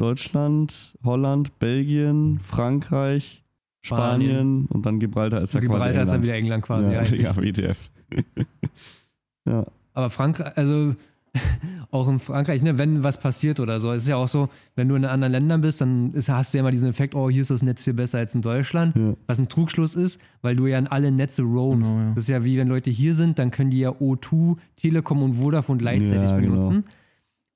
Deutschland, 0.00 0.94
Holland, 1.04 1.58
Belgien, 1.58 2.38
Frankreich, 2.40 3.44
Spanien, 3.82 4.30
Spanien. 4.30 4.66
und 4.66 4.86
dann 4.86 4.98
Gibraltar 4.98 5.42
ist 5.42 5.54
ja 5.54 5.60
Gibraltar 5.60 5.92
quasi 5.92 6.00
ist 6.02 6.10
dann 6.12 6.22
England. 6.22 6.24
wieder 6.24 6.34
England 6.36 6.62
quasi. 6.64 6.92
ja, 6.92 6.98
eigentlich. 7.00 7.20
ja, 7.22 7.36
WTF. 7.36 7.90
ja. 9.46 9.66
Aber 9.94 10.10
Frankreich, 10.10 10.56
also 10.56 10.94
auch 11.90 12.08
in 12.08 12.18
Frankreich, 12.18 12.62
ne, 12.62 12.76
wenn 12.78 13.02
was 13.04 13.18
passiert 13.18 13.60
oder 13.60 13.78
so, 13.78 13.92
es 13.92 14.02
ist 14.02 14.08
ja 14.08 14.16
auch 14.16 14.26
so, 14.28 14.48
wenn 14.74 14.88
du 14.88 14.96
in 14.96 15.04
anderen 15.04 15.32
Ländern 15.32 15.60
bist, 15.60 15.80
dann 15.80 16.12
ist, 16.12 16.28
hast 16.28 16.52
du 16.52 16.58
ja 16.58 16.62
immer 16.62 16.70
diesen 16.72 16.88
Effekt, 16.88 17.14
oh, 17.14 17.30
hier 17.30 17.42
ist 17.42 17.50
das 17.50 17.62
Netz 17.62 17.84
viel 17.84 17.94
besser 17.94 18.18
als 18.18 18.34
in 18.34 18.42
Deutschland, 18.42 18.96
Ja. 18.96 19.14
was 19.26 19.38
ein 19.38 19.48
Trugschluss 19.48 19.94
ist, 19.94 20.20
weil 20.42 20.56
du 20.56 20.66
ja 20.66 20.78
in 20.78 20.86
alle 20.88 21.10
Netze 21.12 21.42
roamst. 21.42 21.92
Genau, 21.92 22.06
ja. 22.08 22.14
Das 22.14 22.24
ist 22.24 22.28
ja 22.28 22.44
wie 22.44 22.58
wenn 22.58 22.68
Leute 22.68 22.90
hier 22.90 23.14
sind, 23.14 23.38
dann 23.38 23.50
können 23.50 23.70
die 23.70 23.78
ja 23.80 23.90
O2, 23.90 24.56
Telekom 24.76 25.22
und 25.22 25.34
Vodafone 25.34 25.78
gleichzeitig 25.78 26.30
Ja, 26.30 26.36
genau. 26.38 26.50
benutzen. 26.54 26.84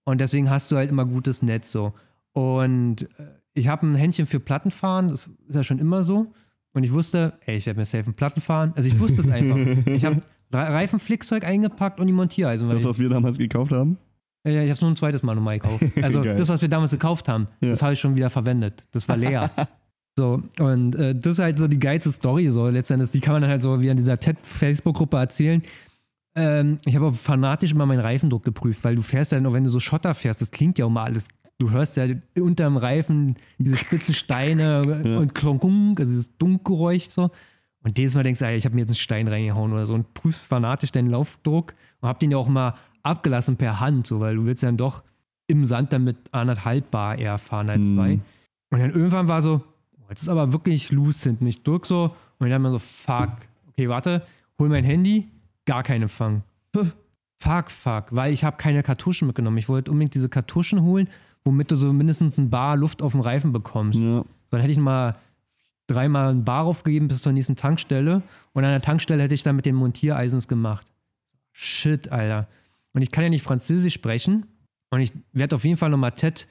Und 0.05 0.21
deswegen 0.21 0.51
hast 0.51 0.71
du 0.71 0.77
halt 0.77 0.91
immer 0.91 1.05
gutes 1.07 1.43
Netz 1.43 1.73
so. 1.73 1.95
Und 2.35 3.03
äh, 3.19 3.25
ich 3.55 3.69
habe 3.69 3.87
ein 3.87 3.95
Händchen 3.95 4.27
für 4.27 4.41
Plattenfahren, 4.41 5.09
das 5.09 5.31
ist 5.49 5.55
ja 5.57 5.65
schon 5.65 5.79
immer 5.79 6.03
so. 6.03 6.33
Und 6.73 6.83
ich 6.85 6.93
wusste, 6.93 7.35
ey, 7.47 7.57
ich 7.57 7.67
werde 7.67 7.79
mir 7.79 7.87
safe 7.87 8.05
einen 8.05 8.15
Platten 8.15 8.41
fahren. 8.41 8.73
Also 8.77 8.89
ich 8.89 8.99
wusste 8.99 9.21
es 9.21 9.31
einfach. 9.31 9.57
Ich 9.87 10.05
habe 10.05 10.21
Reifenflickzeug 10.53 11.45
eingepackt 11.45 12.01
und 12.01 12.07
die 12.09 12.13
Montiereisen. 12.13 12.69
Das, 12.69 12.85
was 12.85 12.99
wir 12.99 13.09
damals 13.09 13.39
gekauft 13.39 13.73
haben? 13.73 13.99
ja, 14.45 14.53
ja, 14.53 14.63
ich 14.63 14.69
habe 14.69 14.75
es 14.75 14.81
nur 14.83 14.91
ein 14.91 14.97
zweites 14.97 15.23
Mal 15.23 15.35
nochmal 15.37 15.59
gekauft. 15.59 15.85
Also 16.03 16.23
das, 16.23 16.49
was 16.49 16.61
wir 16.63 16.69
damals 16.69 16.91
gekauft 16.91 17.29
haben, 17.29 17.49
Ja. 17.61 17.71
das 17.71 17.83
habe 17.83 17.93
ich 17.95 18.01
schon 18.01 18.17
wieder 18.17 18.29
verwendet. 18.29 18.83
Das 18.91 19.09
war 19.09 19.17
leer. 19.17 19.51
so, 20.19 20.43
und 20.59 20.97
äh, 20.97 21.15
das 21.15 21.35
ist 21.35 21.39
halt 21.39 21.59
so 21.59 21.69
die 21.69 21.79
geilste 21.79 22.11
Story, 22.11 22.49
so 22.49 22.69
letztendlich. 22.69 23.11
Die 23.13 23.21
kann 23.21 23.35
man 23.35 23.43
dann 23.43 23.51
halt 23.53 23.63
so 23.63 23.81
wie 23.81 23.89
in 23.89 23.97
dieser 23.97 24.19
TED-Facebook-Gruppe 24.19 25.17
erzählen. 25.17 25.63
Ähm, 26.37 26.79
ich 26.85 26.97
habe 26.97 27.07
auch 27.07 27.15
fanatisch 27.15 27.73
immer 27.73 27.87
meinen 27.87 28.01
Reifendruck 28.01 28.43
geprüft, 28.45 28.83
weil 28.83 28.97
du 28.97 29.03
fährst 29.03 29.31
ja 29.33 29.41
nur, 29.41 29.53
wenn 29.53 29.63
du 29.65 29.71
so 29.71 29.79
Schotter 29.81 30.13
fährst, 30.15 30.41
das 30.41 30.51
klingt 30.51 30.77
ja 30.79 30.87
auch 30.87 30.91
mal 30.91 31.05
alles. 31.05 31.29
Du 31.59 31.71
hörst 31.71 31.97
ja 31.97 32.07
unterm 32.39 32.77
Reifen 32.77 33.37
diese 33.59 33.77
spitzen 33.77 34.15
Steine 34.15 34.83
Ja. 35.05 35.19
und 35.19 35.35
Klonkung, 35.35 35.97
also 35.99 36.11
dieses 36.11 36.37
Dunkgeräusch 36.39 37.09
so. 37.09 37.31
Und 37.83 37.99
jedes 37.99 38.15
Mal 38.15 38.23
denkst 38.25 38.41
du, 38.41 38.47
ey, 38.47 38.57
ich 38.57 38.65
habe 38.65 38.75
mir 38.75 38.81
jetzt 38.83 38.91
einen 38.91 38.97
Stein 38.97 39.29
reingehauen 39.29 39.73
oder 39.73 39.87
so 39.87 39.95
und 39.95 40.15
prüfst 40.15 40.41
fanatisch 40.47 40.91
deinen 40.91 41.09
Laufdruck 41.11 41.75
und 42.01 42.09
hab 42.09 42.19
den 42.19 42.31
ja 42.31 42.39
auch 42.39 42.49
mal 42.49 42.75
abgelassen 43.03 43.57
per 43.57 43.79
Hand, 43.79 44.07
so, 44.07 44.21
weil 44.21 44.37
du 44.37 44.47
willst 44.47 44.63
ja 44.63 44.69
dann 44.69 44.79
doch 44.79 45.03
im 45.47 45.67
Sand 45.67 45.93
dann 45.93 46.05
mit 46.05 46.17
anderthalb 46.33 46.91
Bar 46.91 47.19
eher 47.19 47.37
fahren 47.39 47.69
als 47.69 47.91
Mhm. 47.91 47.95
zwei. 47.95 48.13
Und 48.71 48.81
dann 48.81 48.91
irgendwann 48.91 49.29
war 49.29 49.43
so, 49.43 49.63
jetzt 50.09 50.23
ist 50.23 50.29
aber 50.31 50.53
wirklich 50.53 50.91
loose 50.91 51.29
hinten. 51.29 51.47
Ich 51.47 51.63
drück 51.63 51.85
so 51.87 52.05
und 52.39 52.49
dann 52.49 52.53
haben 52.55 52.63
wir 52.63 52.71
so, 52.71 52.79
fuck, 52.79 53.31
okay, 53.69 53.89
warte, 53.91 54.23
hol 54.59 54.69
mein 54.71 54.85
Handy, 54.85 55.29
gar 55.67 55.83
keinen 55.83 56.03
Empfang. 56.03 56.43
Fuck, 57.39 57.71
fuck, 57.71 58.05
weil 58.11 58.33
ich 58.33 58.43
habe 58.45 58.57
keine 58.57 58.83
Kartuschen 58.83 59.27
mitgenommen. 59.27 59.59
Ich 59.59 59.69
wollte 59.69 59.91
unbedingt 59.91 60.15
diese 60.15 60.31
Kartuschen 60.31 60.81
holen, 60.83 61.09
womit 61.45 61.71
du 61.71 61.77
so 61.77 61.93
mindestens 61.93 62.39
ein 62.39 62.51
Bar 62.51 62.77
Luft 62.77 63.03
auf 63.03 63.13
dem 63.13 63.21
Reifen 63.21 63.53
bekommst. 63.53 64.03
Ja. 64.03 64.25
Dann 64.51 64.61
hätte 64.61 64.73
ich 64.73 64.79
mal 64.79 65.17
dreimal 65.87 66.31
ein 66.31 66.45
Bar 66.45 66.65
aufgegeben 66.65 67.09
bis 67.09 67.23
zur 67.23 67.33
nächsten 67.33 67.57
Tankstelle 67.57 68.23
und 68.53 68.65
an 68.65 68.71
der 68.71 68.81
Tankstelle 68.81 69.23
hätte 69.23 69.35
ich 69.35 69.43
dann 69.43 69.57
mit 69.57 69.67
den 69.67 69.75
Montiereisens 69.75 70.49
gemacht. 70.49 70.87
Shit, 71.53 72.11
Alter. 72.11 72.49
Und 72.93 73.03
ich 73.03 73.11
kann 73.11 73.25
ja 73.25 73.31
nicht 73.31 73.43
Französisch 73.43 73.95
sprechen 73.95 74.47
und 74.91 75.01
ich 75.01 75.13
werde 75.33 75.57
auf 75.57 75.65
jeden 75.65 75.77
Fall 75.77 75.91
nochmal 75.91 76.13
TED 76.13 76.47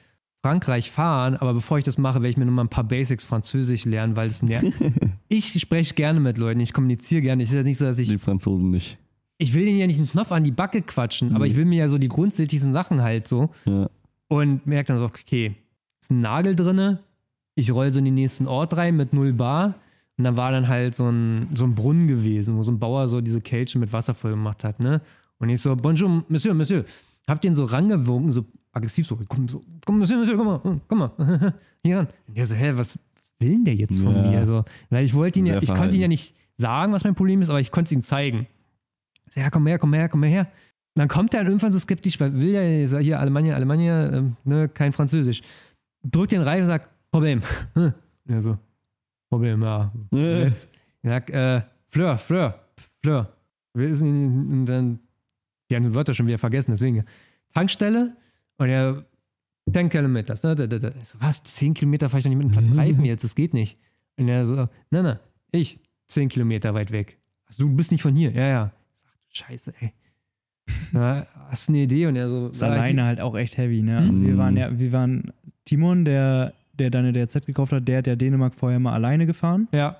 Frankreich 0.45 0.91
fahren, 0.91 1.38
aber 1.38 1.53
bevor 1.53 1.78
ich 1.78 1.86
das 1.86 1.98
mache, 1.98 2.15
werde 2.15 2.28
ich 2.30 2.38
mir 2.38 2.45
nochmal 2.45 2.65
ein 2.65 2.70
paar 2.70 2.84
Basics 2.84 3.24
Französisch 3.24 3.86
lernen, 3.86 4.18
weil 4.18 4.28
es 4.28 4.44
nervt. 4.44 4.68
ich 5.30 5.60
spreche 5.60 5.94
gerne 5.94 6.20
mit 6.20 6.38
Leuten, 6.38 6.60
ich 6.60 6.74
kommuniziere 6.74 7.22
gerne. 7.22 7.44
Es 7.44 7.49
ist 7.49 7.56
ja 7.56 7.64
nicht 7.64 7.78
so, 7.78 7.86
dass 7.86 7.98
ich 7.98 8.10
Die 8.10 8.18
Franzosen 8.18 8.70
nicht. 8.70 8.98
ich 9.38 9.53
will 9.53 9.64
denen 9.64 9.80
ja 9.80 9.88
nicht 9.88 9.99
einen 9.99 10.10
Knopf 10.10 10.34
an 10.34 10.44
die 10.44 10.52
Backe 10.52 10.82
quatschen, 10.82 11.34
aber 11.34 11.48
ich 11.48 11.56
will 11.56 11.64
mir 11.64 11.80
ja 11.80 11.88
so 11.88 11.98
die 11.98 12.10
grundsätzlichsten 12.10 12.74
Sachen 12.74 13.02
halt 13.02 13.26
so 13.28 13.52
Ja. 13.65 13.90
Und 14.41 14.65
merke 14.68 14.88
dann 14.88 14.99
so, 14.99 15.05
okay, 15.05 15.55
ist 16.01 16.11
ein 16.11 16.19
Nagel 16.19 16.55
drinne, 16.55 16.99
ich 17.55 17.72
roll 17.72 17.91
so 17.93 17.99
in 17.99 18.05
den 18.05 18.14
nächsten 18.15 18.47
Ort 18.47 18.76
rein 18.77 18.95
mit 18.97 19.14
null 19.14 19.34
Bar 19.34 19.76
und 20.18 20.23
dann 20.23 20.38
war 20.38 20.51
dann 20.51 20.68
halt 20.68 20.95
so 20.95 21.07
ein, 21.10 21.47
so 21.53 21.65
ein 21.65 21.76
Brunnen 21.76 22.07
gewesen, 22.07 22.57
wo 22.57 22.64
so 22.64 22.72
ein 22.72 22.80
Bauer 22.80 23.07
so 23.07 23.22
diese 23.22 23.41
Kelche 23.41 23.80
mit 23.80 23.93
Wasser 23.93 24.14
voll 24.14 24.31
gemacht 24.31 24.64
hat, 24.64 24.80
ne? 24.80 25.01
Und 25.39 25.49
ich 25.49 25.61
so, 25.61 25.76
bonjour, 25.76 26.23
Monsieur, 26.30 26.53
Monsieur. 26.53 26.85
Hab 27.27 27.41
den 27.41 27.55
so 27.55 27.64
rangewunken, 27.65 28.31
so 28.31 28.45
aggressiv 28.72 29.05
so, 29.07 29.18
komm, 29.27 29.47
so, 29.47 29.61
komm, 29.85 29.99
Monsieur, 29.99 30.18
Monsieur, 30.19 30.38
komm 30.38 30.47
mal, 30.47 30.81
komm 30.88 30.97
mal, 30.99 31.53
hier 31.84 31.97
ran. 31.99 32.07
Und 32.27 32.38
der 32.38 32.45
so, 32.45 32.55
hä, 32.55 32.72
was, 32.76 32.97
will 33.39 33.49
denn 33.51 33.65
der 33.65 33.76
jetzt 33.76 34.01
von 34.01 34.14
Ja. 34.14 34.22
mir? 34.22 34.45
So, 34.45 34.65
weil 34.89 35.05
ich 35.05 35.14
wollte 35.14 35.39
ihn 35.39 35.45
ja, 35.45 35.53
Sehr 35.53 35.64
ich 35.64 35.68
konnte 35.69 35.76
verhalten. 35.77 35.95
ihn 35.95 36.01
ja 36.01 36.07
nicht 36.07 36.35
sagen, 36.57 36.91
was 36.93 37.03
mein 37.03 37.15
Problem 37.15 37.41
ist, 37.41 37.49
aber 37.49 37.60
ich 37.60 37.72
konnte 37.72 37.88
es 37.88 37.91
ihm 37.91 38.01
zeigen. 38.01 38.47
So, 39.30 39.39
ja, 39.41 39.49
komm 39.49 39.65
her, 39.68 39.80
komm 39.80 39.93
her, 39.93 40.10
komm 40.10 40.23
her. 40.23 40.47
Dann 40.95 41.07
kommt 41.07 41.34
er 41.34 41.40
dann 41.40 41.48
irgendwann 41.48 41.72
so 41.72 41.80
skeptisch, 41.80 42.20
weil 42.20 42.34
will 42.34 42.49
ja 42.49 42.99
hier 42.99 43.20
Alemannia, 43.20 43.56
Alemannia, 43.56 44.11
ähm, 44.14 44.36
ne, 44.44 44.70
kein 44.70 44.94
Französisch. 44.94 45.41
Drückt 46.03 46.32
den 46.32 46.41
rein 46.41 46.61
und 46.61 46.68
sagt, 46.68 46.90
Problem. 47.11 47.41
Und 47.76 47.94
er 48.28 48.41
so, 48.41 48.57
Problem, 49.30 49.61
ja. 49.61 49.91
Äh. 50.14 50.44
Jetzt. 50.45 50.70
Sag, 51.03 51.30
äh, 51.30 51.61
Fleur, 51.88 52.18
Fleur, 52.18 52.60
Fleur. 53.02 53.34
Wir 53.74 53.95
sind 53.95 54.52
und 54.52 54.65
dann 54.65 54.99
die 55.70 55.74
ganzen 55.74 55.94
Wörter 55.94 56.14
schon 56.14 56.28
wieder 56.28 56.38
vergessen, 56.38 56.72
deswegen. 56.72 57.03
Tankstelle 57.53 58.15
und 58.57 58.70
er 58.70 59.03
10 59.72 59.90
Kilometer. 59.90 60.36
Ne, 60.44 60.56
da, 60.56 60.68
da, 60.68 60.80
da. 60.80 60.91
So, 61.03 61.20
was? 61.20 61.44
10 61.44 61.74
Kilometer 61.74 62.10
fahre 62.10 62.20
ich 62.20 62.24
doch 62.24 62.30
nicht 62.30 62.38
mit 62.38 62.57
einem 62.57 62.74
Reifen 62.80 63.06
jetzt, 63.06 63.24
das 63.24 63.36
geht 63.36 63.53
nicht. 63.53 63.78
Und 64.18 64.28
er 64.28 64.45
so, 64.45 64.56
nein, 64.56 65.03
nein, 65.03 65.20
ich 65.52 65.80
10 66.07 66.30
Kilometer 66.30 66.74
weit 66.74 66.91
weg. 66.91 67.18
Also, 67.48 67.64
du 67.64 67.76
bist 67.76 67.91
nicht 67.91 68.02
von 68.02 68.15
hier. 68.15 68.32
Ja, 68.32 68.48
ja. 68.48 68.72
Ich 68.94 68.99
sag, 68.99 69.48
scheiße, 69.48 69.74
ey. 69.80 69.94
Na, 70.91 71.26
hast 71.49 71.68
du 71.68 71.73
eine 71.73 71.81
Idee? 71.84 72.06
Und 72.07 72.15
er 72.15 72.30
so, 72.30 72.48
ist 72.48 72.64
alleine 72.64 73.03
halt 73.06 73.19
auch 73.22 73.35
echt 73.35 73.57
heavy, 73.57 73.81
ne? 73.81 73.99
Also 73.99 74.22
wir 74.22 74.34
Mhm. 74.34 74.38
waren 74.38 74.57
ja, 74.57 74.80
wir 74.80 74.91
waren, 74.91 75.31
Timon, 75.65 76.06
der 76.06 76.53
der 76.80 76.90
deine 76.90 77.14
DRZ 77.14 77.45
gekauft 77.45 77.72
hat, 77.72 77.88
der 77.88 77.99
hat 77.99 78.07
ja 78.07 78.15
Dänemark 78.15 78.56
vorher 78.56 78.80
mal 78.80 78.94
alleine 78.94 79.27
gefahren. 79.27 79.68
Ja. 79.72 79.98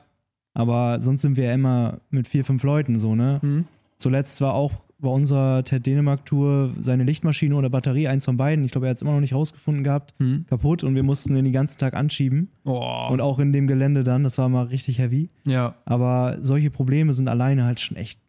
Aber 0.56 1.00
sonst 1.02 1.22
sind 1.22 1.38
wir 1.38 1.44
ja 1.46 1.54
immer 1.54 2.00
mit 2.10 2.28
vier, 2.28 2.44
fünf 2.44 2.64
Leuten 2.64 2.98
so, 2.98 3.14
ne? 3.16 3.38
Hm. 3.42 3.66
Zuletzt 3.98 4.42
war 4.42 4.56
auch 4.56 4.72
bei 4.98 5.10
unserer 5.10 5.64
TED 5.64 5.86
Dänemark-Tour 5.86 6.72
seine 6.80 7.04
Lichtmaschine 7.04 7.56
oder 7.56 7.70
Batterie, 7.70 8.08
eins 8.08 8.26
von 8.26 8.38
beiden, 8.38 8.64
ich 8.66 8.72
glaube, 8.72 8.88
er 8.88 8.92
hat 8.92 8.96
es 8.96 9.02
immer 9.04 9.12
noch 9.14 9.20
nicht 9.20 9.34
rausgefunden 9.36 9.84
gehabt, 9.84 10.14
Hm. 10.18 10.46
kaputt 10.50 10.84
und 10.84 10.96
wir 10.96 11.04
mussten 11.04 11.36
den 11.36 11.44
den 11.44 11.54
ganzen 11.54 11.78
Tag 11.78 11.94
anschieben. 11.94 12.50
Oh. 12.66 13.08
Und 13.12 13.22
auch 13.22 13.38
in 13.38 13.52
dem 13.54 13.68
Gelände 13.68 14.04
dann, 14.04 14.24
das 14.24 14.38
war 14.40 14.50
mal 14.50 14.64
richtig 14.66 14.98
heavy. 14.98 15.30
ja. 15.46 15.76
Aber 15.86 16.38
solche 16.42 16.72
Probleme 16.72 17.14
sind 17.14 17.28
alleine 17.28 17.66
halt 17.66 17.80
schon 17.82 17.98
echt 17.98 18.20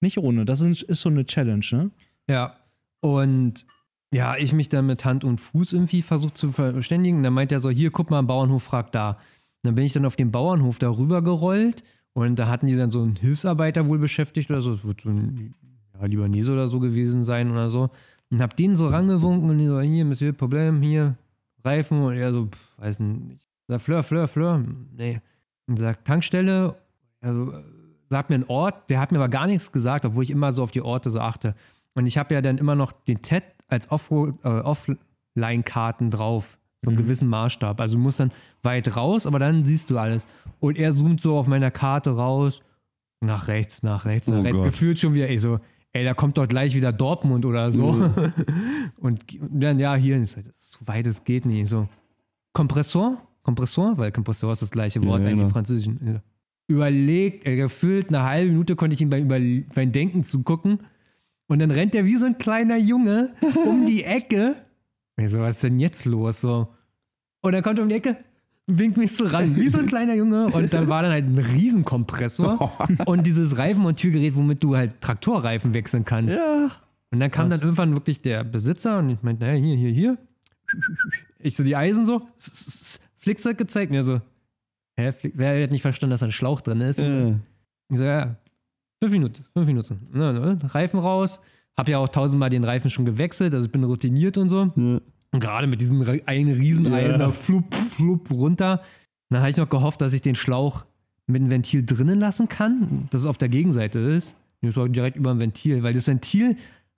nicht 0.00 0.18
ohne. 0.18 0.44
Das 0.44 0.60
ist, 0.60 0.82
ist 0.82 1.02
schon 1.02 1.14
eine 1.14 1.26
Challenge, 1.26 1.64
ne? 1.72 1.90
Ja. 2.28 2.56
Und 3.00 3.66
ja, 4.12 4.36
ich 4.36 4.52
mich 4.52 4.68
dann 4.68 4.86
mit 4.86 5.04
Hand 5.04 5.24
und 5.24 5.40
Fuß 5.40 5.72
irgendwie 5.72 6.02
versucht 6.02 6.38
zu 6.38 6.52
verständigen. 6.52 7.22
Dann 7.22 7.32
meint 7.32 7.52
er 7.52 7.60
so, 7.60 7.70
hier, 7.70 7.90
guck 7.90 8.10
mal, 8.10 8.22
Bauernhof 8.22 8.62
fragt 8.62 8.94
da. 8.94 9.10
Und 9.10 9.18
dann 9.64 9.74
bin 9.74 9.84
ich 9.84 9.92
dann 9.92 10.06
auf 10.06 10.16
den 10.16 10.30
Bauernhof 10.30 10.78
da 10.78 10.88
rüber 10.88 11.22
gerollt 11.22 11.82
und 12.14 12.38
da 12.38 12.48
hatten 12.48 12.68
die 12.68 12.76
dann 12.76 12.92
so 12.92 13.02
einen 13.02 13.16
Hilfsarbeiter 13.16 13.88
wohl 13.88 13.98
beschäftigt 13.98 14.50
oder 14.50 14.60
so. 14.60 14.72
Es 14.72 14.84
wird 14.84 15.00
so 15.00 15.08
ein 15.08 15.54
ja, 15.98 16.06
Libanese 16.06 16.52
oder 16.52 16.68
so 16.68 16.78
gewesen 16.78 17.24
sein 17.24 17.50
oder 17.50 17.70
so. 17.70 17.90
Und 18.30 18.40
hab 18.40 18.56
den 18.56 18.76
so 18.76 18.86
rangewunken 18.86 19.50
und 19.50 19.58
die 19.58 19.66
so, 19.66 19.80
hier, 19.80 20.04
Monsieur, 20.04 20.32
Problem, 20.32 20.80
hier, 20.80 21.16
Reifen. 21.64 21.98
Und 21.98 22.14
er 22.14 22.32
so, 22.32 22.46
pff, 22.46 22.78
weiß 22.78 23.00
nicht. 23.00 23.40
Sag, 23.66 23.80
Fleur, 23.80 24.02
Fleur, 24.04 24.28
Fleur. 24.28 24.64
Nee. 24.96 25.20
Und 25.66 25.78
sagt, 25.78 26.06
Tankstelle, 26.06 26.76
also 27.20 27.52
sagt 28.08 28.30
mir 28.30 28.36
einen 28.36 28.44
Ort, 28.44 28.90
der 28.90 29.00
hat 29.00 29.12
mir 29.12 29.18
aber 29.18 29.28
gar 29.28 29.46
nichts 29.46 29.72
gesagt, 29.72 30.04
obwohl 30.04 30.22
ich 30.24 30.30
immer 30.30 30.52
so 30.52 30.62
auf 30.62 30.70
die 30.70 30.82
Orte 30.82 31.10
so 31.10 31.20
achte. 31.20 31.54
Und 31.94 32.06
ich 32.06 32.18
habe 32.18 32.34
ja 32.34 32.40
dann 32.40 32.58
immer 32.58 32.74
noch 32.74 32.92
den 32.92 33.22
TED 33.22 33.44
als 33.68 33.86
äh, 33.86 33.88
Offline-Karten 34.48 36.10
drauf. 36.10 36.58
So 36.82 36.90
einen 36.90 36.98
gewissen 36.98 37.28
Maßstab. 37.28 37.80
Also 37.80 37.96
du 37.96 38.02
musst 38.02 38.20
dann 38.20 38.30
weit 38.62 38.94
raus, 38.96 39.26
aber 39.26 39.38
dann 39.38 39.64
siehst 39.64 39.88
du 39.90 39.98
alles. 39.98 40.26
Und 40.60 40.76
er 40.76 40.94
zoomt 40.94 41.20
so 41.20 41.38
auf 41.38 41.46
meiner 41.46 41.70
Karte 41.70 42.10
raus. 42.10 42.60
Nach 43.20 43.48
rechts, 43.48 43.82
nach 43.82 44.04
rechts, 44.04 44.28
nach 44.28 44.38
Oh 44.38 44.42
rechts. 44.42 44.58
Gott. 44.58 44.70
Gefühlt 44.70 44.98
schon 44.98 45.14
wieder, 45.14 45.28
ey, 45.30 45.38
so, 45.38 45.60
ey, 45.92 46.04
da 46.04 46.12
kommt 46.12 46.36
doch 46.36 46.46
gleich 46.46 46.74
wieder 46.74 46.92
Dortmund 46.92 47.46
oder 47.46 47.72
so. 47.72 48.10
und 48.98 49.24
dann, 49.50 49.78
ja, 49.78 49.94
hier, 49.94 50.22
so, 50.26 50.36
das 50.40 50.46
ist 50.48 50.72
so 50.72 50.86
weit 50.86 51.06
es 51.06 51.24
geht 51.24 51.46
nicht. 51.46 51.68
So, 51.68 51.88
Kompressor? 52.52 53.16
Kompressor? 53.42 53.96
Weil 53.96 54.12
Kompressor 54.12 54.52
ist 54.52 54.60
das 54.62 54.70
gleiche 54.70 55.02
Wort 55.04 55.20
Ja, 55.20 55.28
eigentlich 55.28 55.36
genau. 55.36 55.46
im 55.46 55.50
Französischen. 55.52 56.20
Überlegt, 56.66 57.46
ey, 57.46 57.56
gefühlt 57.56 58.08
eine 58.08 58.22
halbe 58.22 58.50
Minute 58.50 58.76
konnte 58.76 58.94
ich 58.94 59.02
ihm 59.02 59.10
beim, 59.10 59.28
beim 59.28 59.92
Denken 59.92 60.24
zugucken. 60.24 60.80
Und 61.46 61.58
dann 61.58 61.70
rennt 61.70 61.94
er 61.94 62.04
wie 62.04 62.16
so 62.16 62.26
ein 62.26 62.38
kleiner 62.38 62.78
Junge 62.78 63.34
um 63.66 63.84
die 63.86 64.04
Ecke. 64.04 64.56
Ich 65.16 65.30
so, 65.30 65.40
was 65.40 65.56
ist 65.56 65.64
denn 65.64 65.78
jetzt 65.78 66.06
los? 66.06 66.40
So. 66.40 66.68
Und 67.42 67.52
dann 67.52 67.62
kommt 67.62 67.78
er 67.78 67.82
um 67.82 67.88
die 67.88 67.96
Ecke, 67.96 68.16
winkt 68.66 68.96
mich 68.96 69.12
so 69.12 69.26
ran, 69.26 69.56
wie 69.56 69.68
so 69.68 69.78
ein 69.78 69.86
kleiner 69.86 70.14
Junge. 70.14 70.46
Und 70.46 70.72
dann 70.72 70.88
war 70.88 71.02
dann 71.02 71.12
halt 71.12 71.26
ein 71.26 71.38
Riesenkompressor 71.38 72.72
und 73.04 73.26
dieses 73.26 73.58
Reifenmontiergerät, 73.58 74.34
womit 74.34 74.64
du 74.64 74.76
halt 74.76 75.00
Traktorreifen 75.00 75.74
wechseln 75.74 76.04
kannst. 76.04 76.36
Ja. 76.36 76.70
Und 77.10 77.20
dann 77.20 77.30
kam 77.30 77.48
Krass. 77.48 77.60
dann 77.60 77.68
irgendwann 77.68 77.92
wirklich 77.92 78.22
der 78.22 78.42
Besitzer 78.42 78.98
und 78.98 79.10
ich 79.10 79.22
meinte, 79.22 79.44
naja, 79.44 79.58
hier, 79.58 79.76
hier, 79.76 79.90
hier. 79.90 80.18
Ich 81.38 81.56
so 81.56 81.62
die 81.62 81.76
Eisen 81.76 82.06
so, 82.06 82.26
Flickzeug 83.18 83.58
gezeigt. 83.58 83.90
Und 83.90 83.96
er 83.96 84.04
so, 84.04 84.20
hä, 84.96 85.12
wer 85.34 85.62
hat 85.62 85.70
nicht 85.70 85.82
verstanden, 85.82 86.12
dass 86.12 86.20
da 86.20 86.26
ein 86.26 86.32
Schlauch 86.32 86.60
drin 86.60 86.80
ist? 86.80 87.00
Ja. 87.00 87.30
Ich 87.90 87.98
so, 87.98 88.04
ja, 88.04 88.36
fünf 89.02 89.12
Minuten, 89.12 89.42
fünf 89.52 89.66
Minuten. 89.66 90.06
Ne, 90.12 90.32
ne, 90.32 90.58
Reifen 90.74 91.00
raus. 91.00 91.40
Hab 91.76 91.88
ja 91.88 91.98
auch 91.98 92.08
tausendmal 92.08 92.50
den 92.50 92.62
Reifen 92.64 92.88
schon 92.90 93.04
gewechselt, 93.04 93.52
also 93.52 93.66
ich 93.66 93.72
bin 93.72 93.82
routiniert 93.84 94.38
und 94.38 94.48
so. 94.48 94.70
Ja. 94.76 95.00
Und 95.32 95.40
gerade 95.40 95.66
mit 95.66 95.80
diesem 95.80 96.00
einen 96.26 96.54
Rieseneisen, 96.54 97.20
Ja. 97.20 97.32
flup, 97.32 97.74
flup, 97.74 98.30
runter. 98.30 98.82
Dann 99.30 99.40
habe 99.40 99.50
ich 99.50 99.56
noch 99.56 99.68
gehofft, 99.68 100.00
dass 100.00 100.12
ich 100.12 100.22
den 100.22 100.36
Schlauch 100.36 100.84
mit 101.26 101.42
dem 101.42 101.50
Ventil 101.50 101.84
drinnen 101.84 102.20
lassen 102.20 102.48
kann, 102.48 103.08
dass 103.10 103.22
es 103.22 103.26
auf 103.26 103.38
der 103.38 103.48
Gegenseite 103.48 103.98
ist. 103.98 104.36
Das 104.62 104.76
war 104.76 104.88
direkt 104.88 105.16
über 105.16 105.32
dem 105.34 105.40
Ventil, 105.40 105.82
weil 105.82 105.92
das 105.94 106.06
Ventil 106.06 106.56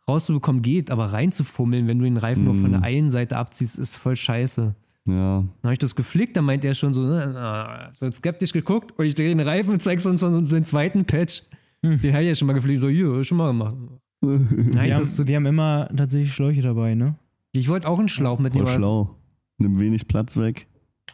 rauszubekommen 0.09 0.61
geht, 0.63 0.91
aber 0.91 1.13
reinzufummeln, 1.13 1.89
wenn 1.89 1.99
du 1.99 2.05
den 2.05 2.17
Reifen 2.19 2.45
nur 2.45 2.55
von 2.55 2.73
der 2.73 2.83
einen 2.83 3.09
Seite 3.11 3.37
abziehst, 3.39 3.79
ist 3.79 3.97
voll 3.97 4.17
scheiße. 4.17 4.75
Ja. 5.07 5.39
Dann 5.41 5.49
habe 5.63 5.73
ich 5.73 5.79
das 5.79 5.95
geflickt, 5.95 6.37
dann 6.37 6.45
meint 6.45 6.65
er 6.65 6.75
schon 6.75 6.93
so, 6.93 7.03
ne, 7.03 7.35
ah, 7.37 7.91
so 7.95 8.11
skeptisch 8.11 8.53
geguckt 8.53 8.93
und 8.99 9.07
ich 9.07 9.15
drehe 9.15 9.29
den 9.29 9.41
Reifen 9.41 9.71
und 9.73 9.81
zeigst 9.83 10.07
uns 10.07 10.21
so 10.21 10.41
den 10.41 10.65
zweiten 10.65 11.05
Patch. 11.05 11.43
Den 11.83 12.13
habe 12.13 12.23
ich 12.23 12.29
ja 12.29 12.35
schon 12.35 12.47
mal 12.47 12.55
geflickt, 12.55 12.81
so, 12.81 12.89
hier, 12.89 13.23
schon 13.25 13.39
mal 13.39 13.49
gemacht. 13.49 13.77
Ich, 14.23 14.29
Wir 14.75 14.97
das 14.97 15.15
so, 15.15 15.23
haben, 15.23 15.29
wir 15.29 15.37
haben 15.37 15.47
immer 15.47 15.89
tatsächlich 15.97 16.33
Schläuche 16.33 16.63
dabei, 16.63 16.95
ne? 16.95 17.15
ich 17.53 17.69
wollte 17.69 17.89
auch 17.89 17.99
einen 17.99 18.09
Schlauch 18.09 18.39
mitnehmen. 18.39 18.67
Schlau. 18.67 19.15
Nimm 19.59 19.79
wenig 19.79 20.07
Platz 20.09 20.37
weg. 20.37 20.67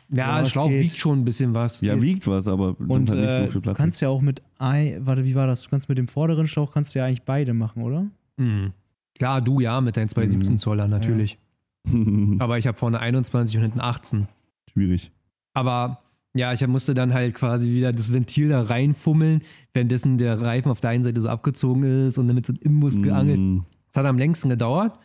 Ja, 0.09 0.17
Ja, 0.29 0.37
ein 0.37 0.47
Schlauch 0.47 0.69
geht. 0.69 0.83
wiegt 0.85 0.97
schon 0.97 1.21
ein 1.21 1.25
bisschen 1.25 1.55
was. 1.55 1.81
Ja, 1.83 2.01
wiegt 2.01 2.27
was, 2.27 2.49
aber 2.49 2.75
nimmt 2.79 2.91
Und 2.91 3.11
halt 3.11 3.21
nicht 3.21 3.31
äh, 3.31 3.37
so 3.37 3.43
viel 3.45 3.53
du 3.53 3.61
Platz 3.61 3.77
kannst 3.79 4.01
ja 4.01 4.09
auch 4.09 4.21
mit 4.23 4.43
Ei, 4.59 4.99
warte, 5.01 5.25
wie 5.25 5.35
war 5.35 5.47
das? 5.47 5.63
Du 5.63 5.71
kannst 5.71 5.89
mit 5.89 5.99
dem 5.99 6.09
vorderen 6.09 6.47
Schlauch 6.47 6.73
kannst 6.73 6.95
du 6.95 6.99
ja 7.01 7.07
eigentlich 7.07 7.23
beide 7.23 7.53
machen, 7.55 7.83
oder? 7.83 8.07
Mhm. 8.39 8.73
Klar, 9.15 9.41
du 9.43 9.61
ja, 9.61 9.81
mit 9.81 9.97
deinen 9.97 10.09
217 10.09 10.55
Mhm. 10.55 10.59
Zoller 10.59 10.89
natürlich. 10.89 11.33
weg. 11.35 11.39
Aber 12.39 12.59
ich 12.59 12.67
habe 12.67 12.77
vorne 12.77 13.01
21 13.01 13.57
und 13.57 13.63
hinten 13.63 13.81
18. 13.81 14.29
Schwierig. 14.71 15.11
Aber 15.55 15.99
ja, 16.35 16.53
ich 16.53 16.67
musste 16.67 16.95
dann 16.95 17.13
halt 17.13 17.35
quasi 17.35 17.71
wieder 17.71 17.93
das 17.93 18.13
Ventil 18.13 18.49
da 18.49 18.63
reinfummeln, 18.63 19.43
währenddessen 19.75 20.17
der 20.17 20.41
Reifen 20.41 20.71
auf 20.71 20.81
der 20.81 20.91
einen 20.91 21.03
Seite 21.03 21.21
so 21.21 21.29
abgezogen 21.29 22.07
ist 22.07 22.17
und 22.19 22.27
damit 22.27 22.47
so 22.47 22.55
ein 22.55 22.57
Imbus 22.57 23.03
geangelt. 23.03 23.39
Mm. 23.39 23.59
Das 23.89 23.99
hat 23.99 24.07
am 24.07 24.17
längsten 24.17 24.49
gedauert. 24.49 24.99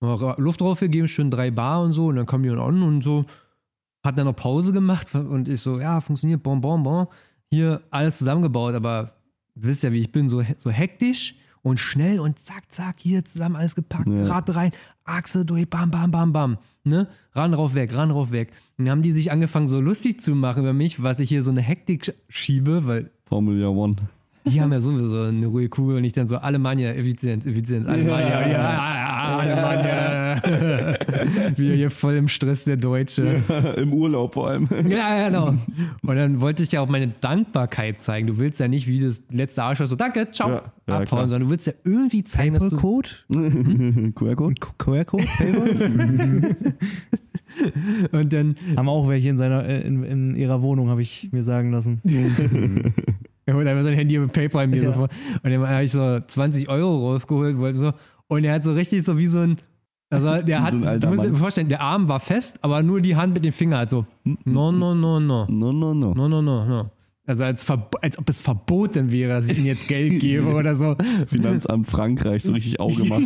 Luft 0.00 0.60
draufgegeben, 0.60 1.08
schön 1.08 1.30
drei 1.30 1.50
Bar 1.50 1.82
und 1.82 1.92
so. 1.92 2.06
Und 2.06 2.16
dann 2.16 2.26
kam 2.26 2.42
die 2.42 2.50
an 2.50 2.82
und 2.82 3.02
so. 3.02 3.24
Hat 4.04 4.18
dann 4.18 4.26
noch 4.26 4.36
Pause 4.36 4.72
gemacht 4.72 5.14
und 5.14 5.48
ich 5.48 5.60
so, 5.60 5.80
ja, 5.80 6.00
funktioniert, 6.00 6.42
bon, 6.42 6.60
bon, 6.60 6.82
bon. 6.82 7.06
Hier 7.50 7.82
alles 7.90 8.18
zusammengebaut, 8.18 8.74
aber 8.74 9.12
wisst 9.54 9.84
ja, 9.84 9.92
wie 9.92 10.00
ich 10.00 10.12
bin, 10.12 10.28
so, 10.28 10.42
so 10.58 10.70
hektisch 10.70 11.36
und 11.66 11.80
schnell 11.80 12.20
und 12.20 12.38
zack, 12.38 12.70
zack, 12.70 12.96
hier 13.00 13.24
zusammen 13.24 13.56
alles 13.56 13.74
gepackt, 13.74 14.08
Ja. 14.08 14.24
Rad 14.24 14.54
rein, 14.54 14.70
Achse 15.04 15.44
durch, 15.44 15.68
bam, 15.68 15.90
bam, 15.90 16.10
bam, 16.12 16.32
bam. 16.32 16.58
Ne? 16.84 17.08
Ran, 17.32 17.54
rauf, 17.54 17.74
weg, 17.74 17.96
ran, 17.96 18.12
rauf, 18.12 18.30
weg. 18.30 18.52
Und 18.78 18.86
dann 18.86 18.92
haben 18.92 19.02
die 19.02 19.10
sich 19.10 19.32
angefangen, 19.32 19.66
so 19.66 19.80
lustig 19.80 20.20
zu 20.20 20.36
machen 20.36 20.62
über 20.62 20.72
mich, 20.72 21.02
was 21.02 21.18
ich 21.18 21.28
hier 21.28 21.42
so 21.42 21.50
eine 21.50 21.60
Hektik 21.62 22.04
sch- 22.04 22.14
schiebe, 22.28 22.86
weil 22.86 23.10
Formula 23.26 23.68
One. 23.68 23.96
Die 24.46 24.60
haben 24.60 24.72
ja 24.72 24.80
sowieso 24.80 25.22
eine 25.22 25.46
ruhige 25.46 25.68
Kugel 25.68 25.96
und 25.96 26.04
ich 26.04 26.12
dann 26.12 26.28
so, 26.28 26.36
Alemannia, 26.36 26.92
Effizienz, 26.92 27.46
Effizienz, 27.46 27.86
Alemannia, 27.86 28.48
ja, 28.48 29.38
Alemannia. 29.38 30.42
Wir 31.56 31.74
hier 31.74 31.90
voll 31.90 32.14
im 32.14 32.28
Stress, 32.28 32.64
der 32.64 32.76
Deutsche. 32.76 33.42
Im 33.76 33.92
Urlaub 33.92 34.34
vor 34.34 34.48
allem. 34.48 34.68
Ja, 34.88 35.18
ja, 35.18 35.28
genau. 35.28 35.54
Und 36.02 36.16
dann 36.16 36.40
wollte 36.40 36.62
ich 36.62 36.72
ja 36.72 36.80
auch 36.80 36.88
meine 36.88 37.08
Dankbarkeit 37.08 37.98
zeigen. 37.98 38.26
Du 38.26 38.38
willst 38.38 38.60
ja 38.60 38.68
nicht 38.68 38.86
wie 38.86 39.00
das 39.00 39.22
letzte 39.30 39.62
Arschloch 39.62 39.86
so, 39.86 39.96
danke, 39.96 40.30
ciao, 40.30 40.48
Ja, 40.48 40.54
ja, 40.86 40.94
abhauen, 40.94 41.06
klar. 41.06 41.28
sondern 41.28 41.48
du 41.48 41.50
willst 41.50 41.66
ja 41.66 41.72
irgendwie 41.84 42.22
zeigen, 42.22 42.54
dass 42.54 42.68
du... 42.68 42.76
Code? 42.76 43.08
QR-Code? 44.14 44.54
QR-Code? 44.78 45.24
Und 48.12 48.32
dann 48.32 48.56
haben 48.76 48.88
auch 48.88 49.08
welche 49.08 49.28
in, 49.28 49.38
seiner, 49.38 49.64
äh, 49.64 49.80
in, 49.80 50.02
in 50.04 50.36
ihrer 50.36 50.62
Wohnung, 50.62 50.88
habe 50.90 51.02
ich 51.02 51.30
mir 51.32 51.42
sagen 51.42 51.72
lassen. 51.72 52.00
Er 53.46 53.54
holt 53.54 53.66
einfach 53.66 53.84
sein 53.84 53.94
Handy 53.94 54.18
mit 54.18 54.32
PayPal 54.32 54.66
mir 54.66 54.82
Ja. 54.82 54.88
sofort. 54.92 55.12
Und 55.42 55.50
dann 55.50 55.68
habe 55.68 55.84
ich 55.84 55.92
so 55.92 56.18
20 56.20 56.68
Euro 56.68 57.12
rausgeholt. 57.12 57.56
wollte 57.58 57.78
So. 57.78 57.92
Und 58.28 58.44
er 58.44 58.54
hat 58.54 58.64
so 58.64 58.72
richtig 58.74 59.04
so 59.04 59.16
wie 59.18 59.26
so 59.28 59.38
ein. 59.40 59.56
Also 60.10 60.42
der 60.46 60.62
hat, 60.62 60.72
so 60.72 60.78
du 60.98 61.08
musst 61.08 61.24
dir 61.24 61.34
vorstellen, 61.34 61.68
der 61.68 61.80
Arm 61.80 62.08
war 62.08 62.20
fest, 62.20 62.58
aber 62.62 62.82
nur 62.82 63.00
die 63.00 63.14
Hand 63.16 63.34
mit 63.34 63.44
dem 63.44 63.52
Finger 63.52 63.78
halt 63.78 63.90
so. 63.90 64.04
No, 64.44 64.70
no, 64.72 64.94
no, 64.94 65.20
no. 65.20 65.46
No, 65.48 65.72
no, 65.72 65.94
no. 65.94 66.12
No, 66.14 66.28
no, 66.28 66.42
no, 66.42 66.64
no. 66.66 66.90
Also 67.28 67.42
als, 67.42 67.66
als 68.02 68.18
ob 68.18 68.28
es 68.28 68.40
verboten 68.40 69.10
wäre, 69.10 69.32
dass 69.32 69.48
ich 69.50 69.58
ihm 69.58 69.64
jetzt 69.64 69.88
Geld 69.88 70.20
gebe 70.20 70.46
oder 70.52 70.76
so. 70.76 70.96
Finanzamt 71.26 71.86
Frankreich, 71.86 72.42
so 72.44 72.52
richtig 72.52 72.78
Auge 72.80 73.04
macht. 73.04 73.22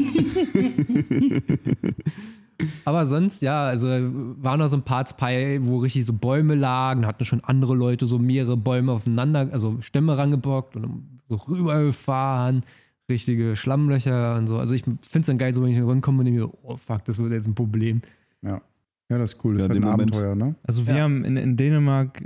Aber 2.84 3.06
sonst, 3.06 3.42
ja, 3.42 3.64
also 3.64 3.88
waren 3.88 4.58
noch 4.60 4.68
so 4.68 4.76
ein 4.76 4.82
paar 4.82 5.04
bei, 5.18 5.58
wo 5.62 5.78
richtig 5.78 6.04
so 6.04 6.12
Bäume 6.12 6.54
lagen, 6.54 7.06
hatten 7.06 7.24
schon 7.24 7.42
andere 7.44 7.74
Leute 7.74 8.06
so 8.06 8.18
mehrere 8.18 8.56
Bäume 8.56 8.92
aufeinander, 8.92 9.48
also 9.52 9.78
Stämme 9.80 10.16
rangebockt 10.16 10.76
und 10.76 11.20
so 11.28 11.36
rübergefahren, 11.36 12.60
richtige 13.08 13.56
Schlammlöcher 13.56 14.36
und 14.36 14.46
so. 14.46 14.58
Also 14.58 14.74
ich 14.74 14.82
finde 14.84 15.00
es 15.20 15.26
dann 15.26 15.38
geil, 15.38 15.52
so 15.52 15.62
wenn 15.62 15.70
ich 15.70 15.80
rankomme 15.80 16.20
und 16.20 16.24
denke, 16.26 16.40
mir, 16.42 16.50
oh 16.62 16.76
fuck, 16.76 17.04
das 17.04 17.18
wird 17.18 17.32
jetzt 17.32 17.46
ein 17.48 17.54
Problem. 17.54 18.02
Ja. 18.42 18.60
Ja, 19.08 19.18
das 19.18 19.32
ist 19.34 19.44
cool. 19.44 19.54
Das 19.54 19.62
Ja, 19.62 19.66
ist 19.66 19.70
halt 19.70 19.76
in 19.78 19.84
ein 19.84 19.88
dem 19.88 19.90
Moment. 19.90 20.12
Abenteuer, 20.14 20.34
ne? 20.36 20.54
Also 20.62 20.86
wir 20.86 20.94
Ja. 20.96 21.02
haben 21.02 21.24
in, 21.24 21.36
in 21.36 21.56
Dänemark 21.56 22.22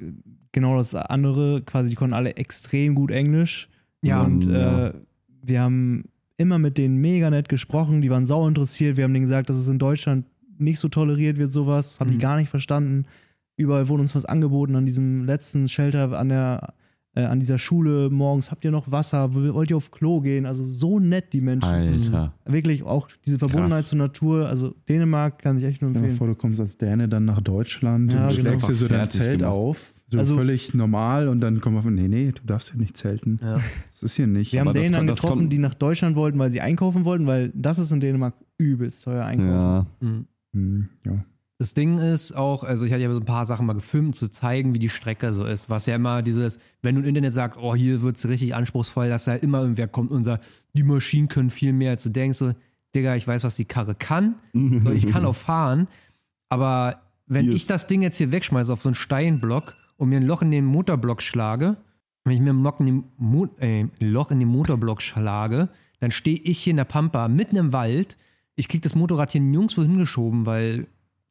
genau 0.52 0.76
das 0.76 0.94
andere, 0.94 1.62
quasi 1.62 1.88
die 1.90 1.96
konnten 1.96 2.14
alle 2.14 2.36
extrem 2.36 2.94
gut 2.94 3.10
Englisch. 3.10 3.68
Ja, 4.02 4.22
und 4.22 4.44
ja. 4.46 4.88
äh, 4.88 4.94
wir 5.42 5.62
haben 5.62 6.04
immer 6.36 6.58
mit 6.58 6.78
denen 6.78 6.96
mega 6.98 7.30
nett 7.30 7.48
gesprochen, 7.48 8.00
die 8.02 8.10
waren 8.10 8.24
sau 8.24 8.46
interessiert. 8.48 8.96
Wir 8.96 9.04
haben 9.04 9.14
denen 9.14 9.24
gesagt, 9.24 9.48
dass 9.50 9.56
es 9.56 9.68
in 9.68 9.78
Deutschland 9.78 10.26
nicht 10.58 10.78
so 10.78 10.88
toleriert 10.88 11.38
wird, 11.38 11.50
sowas. 11.52 12.00
Haben 12.00 12.10
die 12.10 12.16
Mhm. 12.16 12.20
gar 12.22 12.36
nicht 12.36 12.48
verstanden. 12.48 13.04
Überall 13.56 13.88
wurde 13.88 14.00
uns 14.02 14.14
was 14.14 14.24
angeboten 14.24 14.74
an 14.76 14.84
diesem 14.86 15.24
letzten 15.24 15.68
Shelter 15.68 16.12
an 16.18 16.28
der 16.28 16.74
äh, 17.16 17.22
an 17.26 17.38
dieser 17.38 17.58
Schule 17.58 18.10
morgens, 18.10 18.50
habt 18.50 18.64
ihr 18.64 18.72
noch 18.72 18.90
Wasser, 18.90 19.32
wollt 19.34 19.70
ihr 19.70 19.76
auf 19.76 19.92
Klo 19.92 20.20
gehen? 20.20 20.46
Also 20.46 20.64
so 20.64 20.98
nett 20.98 21.32
die 21.32 21.38
Menschen. 21.38 21.68
Alter. 21.70 22.34
Wirklich 22.44 22.82
auch 22.82 23.06
diese 23.24 23.38
Verbundenheit 23.38 23.82
Krass. 23.82 23.88
zur 23.90 23.98
Natur, 23.98 24.48
also 24.48 24.74
Dänemark 24.88 25.38
kann 25.40 25.56
ich 25.56 25.62
echt 25.62 25.80
nur 25.80 25.92
empfehlen. 25.92 26.16
vor, 26.16 26.26
du 26.26 26.34
kommst 26.34 26.58
als 26.58 26.76
Däne 26.76 27.08
dann 27.08 27.24
nach 27.24 27.40
Deutschland 27.40 28.12
Ja, 28.12 28.24
und 28.26 28.30
genau. 28.30 28.40
schlägst 28.48 28.68
dir 28.68 28.74
so 28.74 28.88
dein 28.88 29.08
Zelt 29.08 29.38
gemacht. 29.38 29.54
auf. 29.54 29.93
So 30.10 30.18
Also- 30.18 30.36
völlig 30.36 30.74
normal 30.74 31.28
und 31.28 31.40
dann 31.40 31.60
kommt 31.60 31.74
man 31.76 31.82
von, 31.84 31.94
nee, 31.94 32.08
nee, 32.08 32.30
du 32.32 32.42
darfst 32.44 32.70
hier 32.70 32.80
nicht 32.80 32.96
zelten. 32.96 33.40
Ja. 33.42 33.60
Das 33.90 34.02
ist 34.02 34.16
hier 34.16 34.26
nicht. 34.26 34.52
Wir 34.52 34.60
haben 34.60 34.72
Dänen 34.72 34.92
dann 34.92 35.06
getroffen, 35.06 35.38
kommt- 35.38 35.52
die 35.52 35.58
nach 35.58 35.74
Deutschland 35.74 36.14
wollten, 36.16 36.38
weil 36.38 36.50
sie 36.50 36.60
einkaufen 36.60 37.04
wollten, 37.04 37.26
weil 37.26 37.50
das 37.54 37.78
ist 37.78 37.90
in 37.90 38.00
Dänemark 38.00 38.34
übelst 38.58 39.04
teuer 39.04 39.24
einkaufen. 39.24 39.50
Ja. 39.50 39.86
Mhm. 40.00 40.26
Hm, 40.52 40.88
ja. 41.06 41.24
Das 41.58 41.72
Ding 41.72 41.98
ist 41.98 42.32
auch, 42.36 42.64
also 42.64 42.84
ich 42.84 42.92
hatte 42.92 43.02
ja 43.02 43.12
so 43.12 43.20
ein 43.20 43.24
paar 43.24 43.44
Sachen 43.44 43.64
mal 43.66 43.72
gefilmt, 43.74 44.08
um 44.08 44.12
zu 44.12 44.28
zeigen, 44.28 44.74
wie 44.74 44.78
die 44.80 44.88
Strecke 44.88 45.32
so 45.32 45.46
ist. 45.46 45.70
Was 45.70 45.86
ja 45.86 45.94
immer 45.94 46.20
dieses, 46.20 46.58
wenn 46.82 46.96
du 46.96 47.00
im 47.02 47.06
Internet 47.08 47.32
sagst, 47.32 47.58
oh, 47.60 47.74
hier 47.74 48.02
wird 48.02 48.16
es 48.16 48.28
richtig 48.28 48.54
anspruchsvoll, 48.54 49.08
dass 49.08 49.24
da 49.24 49.32
halt 49.32 49.42
immer 49.44 49.60
irgendwer 49.62 49.86
kommt 49.88 50.10
und 50.10 50.24
sagt, 50.24 50.44
die 50.74 50.82
Maschinen 50.82 51.28
können 51.28 51.50
viel 51.50 51.72
mehr, 51.72 51.90
als 51.92 52.02
du 52.02 52.10
denkst, 52.10 52.38
so, 52.38 52.52
Digga, 52.94 53.14
ich 53.16 53.26
weiß, 53.26 53.42
was 53.44 53.56
die 53.56 53.64
Karre 53.64 53.94
kann. 53.94 54.34
So, 54.84 54.90
ich 54.90 55.06
kann 55.06 55.24
auch 55.24 55.34
fahren. 55.34 55.88
Aber 56.48 57.00
wenn 57.26 57.46
Hier 57.46 57.54
ich 57.54 57.66
das 57.66 57.86
Ding 57.86 58.02
jetzt 58.02 58.18
hier 58.18 58.30
wegschmeiße 58.32 58.72
auf 58.72 58.82
so 58.82 58.88
einen 58.90 58.94
Steinblock 58.96 59.74
und 59.96 60.08
mir 60.08 60.16
ein 60.16 60.26
Loch 60.26 60.42
in 60.42 60.50
den 60.50 60.64
Motorblock 60.64 61.22
schlage, 61.22 61.76
wenn 62.24 62.34
ich 62.34 62.40
mir 62.40 62.52
ein 62.52 62.62
Loch 62.62 62.80
in 62.80 62.86
den, 62.86 63.04
Mo 63.18 63.46
äh, 63.58 63.80
ein 63.82 63.90
Loch 64.00 64.30
in 64.30 64.40
den 64.40 64.48
Motorblock 64.48 65.02
schlage, 65.02 65.68
dann 66.00 66.10
stehe 66.10 66.38
ich 66.38 66.58
hier 66.58 66.72
in 66.72 66.78
der 66.78 66.84
Pampa 66.84 67.28
mitten 67.28 67.56
im 67.56 67.72
Wald. 67.72 68.16
Ich 68.56 68.68
krieg 68.68 68.82
das 68.82 68.94
Motorrad 68.94 69.32
hier 69.32 69.40
nirgendwo 69.40 69.82
hingeschoben, 69.82 70.46
weil 70.46 70.86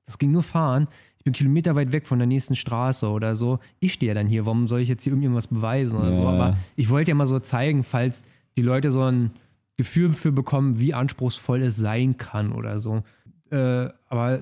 das 0.05 0.17
ging 0.17 0.31
nur 0.31 0.43
fahren. 0.43 0.87
Ich 1.17 1.23
bin 1.23 1.33
Kilometer 1.33 1.75
weit 1.75 1.93
weg 1.93 2.05
von 2.05 2.19
der 2.19 2.27
nächsten 2.27 2.55
Straße 2.55 3.09
oder 3.09 3.35
so. 3.35 3.59
Ich 3.79 3.93
stehe 3.93 4.09
ja 4.09 4.13
dann 4.13 4.27
hier. 4.27 4.45
Warum 4.45 4.67
soll 4.67 4.81
ich 4.81 4.89
jetzt 4.89 5.03
hier 5.03 5.13
irgendwas 5.13 5.47
beweisen 5.47 5.99
oder 5.99 6.13
so? 6.13 6.21
Ja. 6.21 6.29
Aber 6.29 6.57
ich 6.75 6.89
wollte 6.89 7.11
ja 7.11 7.15
mal 7.15 7.27
so 7.27 7.39
zeigen, 7.39 7.83
falls 7.83 8.23
die 8.57 8.61
Leute 8.61 8.91
so 8.91 9.03
ein 9.03 9.31
Gefühl 9.77 10.13
für 10.13 10.31
bekommen, 10.31 10.79
wie 10.79 10.93
anspruchsvoll 10.93 11.63
es 11.63 11.77
sein 11.77 12.17
kann 12.17 12.51
oder 12.51 12.79
so. 12.79 13.03
Äh, 13.51 13.89
aber 14.09 14.39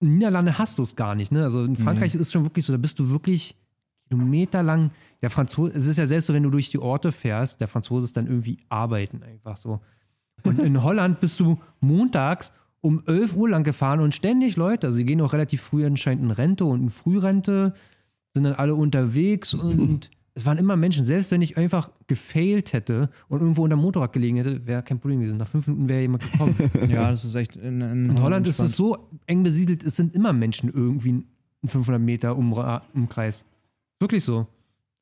in 0.00 0.14
Niederlande 0.14 0.58
hast 0.58 0.78
du 0.78 0.82
es 0.82 0.96
gar 0.96 1.14
nicht. 1.14 1.32
Ne? 1.32 1.42
Also 1.42 1.64
in 1.64 1.76
Frankreich 1.76 2.14
ist 2.14 2.32
schon 2.32 2.44
wirklich 2.44 2.64
so, 2.64 2.72
da 2.72 2.78
bist 2.78 2.98
du 2.98 3.10
wirklich 3.10 3.56
kilometerlang. 4.10 4.90
Der 5.22 5.30
Franzose, 5.30 5.72
es 5.74 5.86
ist 5.86 5.98
ja 5.98 6.06
selbst 6.06 6.26
so, 6.26 6.34
wenn 6.34 6.42
du 6.42 6.50
durch 6.50 6.70
die 6.70 6.78
Orte 6.78 7.12
fährst, 7.12 7.60
der 7.60 7.68
Franzose 7.68 8.06
ist 8.06 8.16
dann 8.16 8.26
irgendwie 8.26 8.58
arbeiten 8.68 9.22
einfach 9.22 9.56
so. 9.56 9.80
Und 10.44 10.58
in 10.58 10.82
Holland 10.82 11.20
bist 11.20 11.38
du 11.40 11.58
montags 11.80 12.52
um 12.80 13.02
11 13.06 13.36
Uhr 13.36 13.50
lang 13.50 13.62
gefahren 13.62 14.00
und 14.00 14.14
ständig 14.14 14.56
Leute, 14.56 14.86
also 14.86 14.96
sie 14.96 15.04
gehen 15.04 15.20
auch 15.20 15.32
relativ 15.32 15.60
früh 15.60 15.84
anscheinend 15.84 16.24
in 16.24 16.30
Rente 16.30 16.64
und 16.64 16.82
in 16.82 16.90
Frührente, 16.90 17.74
sind 18.32 18.44
dann 18.44 18.54
alle 18.54 18.74
unterwegs 18.74 19.54
und 19.54 20.10
es 20.34 20.46
waren 20.46 20.56
immer 20.56 20.76
Menschen, 20.76 21.04
selbst 21.04 21.30
wenn 21.30 21.42
ich 21.42 21.58
einfach 21.58 21.90
gefailt 22.06 22.72
hätte 22.72 23.10
und 23.28 23.40
irgendwo 23.40 23.64
unter 23.64 23.76
dem 23.76 23.82
Motorrad 23.82 24.12
gelegen 24.12 24.36
hätte, 24.36 24.66
wäre 24.66 24.82
kein 24.82 24.98
Problem 24.98 25.20
gewesen. 25.20 25.36
Nach 25.36 25.48
fünf 25.48 25.66
Minuten 25.66 25.88
wäre 25.88 26.00
jemand 26.00 26.30
gekommen. 26.30 26.56
Ja, 26.88 27.10
das 27.10 27.24
ist 27.24 27.34
echt 27.34 27.56
in, 27.56 27.80
in, 27.80 28.10
In 28.10 28.22
Holland 28.22 28.48
ist 28.48 28.60
es 28.60 28.76
so 28.76 29.10
eng 29.26 29.42
besiedelt, 29.42 29.84
es 29.84 29.96
sind 29.96 30.14
immer 30.14 30.32
Menschen 30.32 30.72
irgendwie 30.72 31.26
in 31.62 31.68
500 31.68 32.00
Meter 32.00 32.36
Umra 32.36 32.82
Umkreis. 32.94 33.44
Wirklich 34.00 34.24
so. 34.24 34.46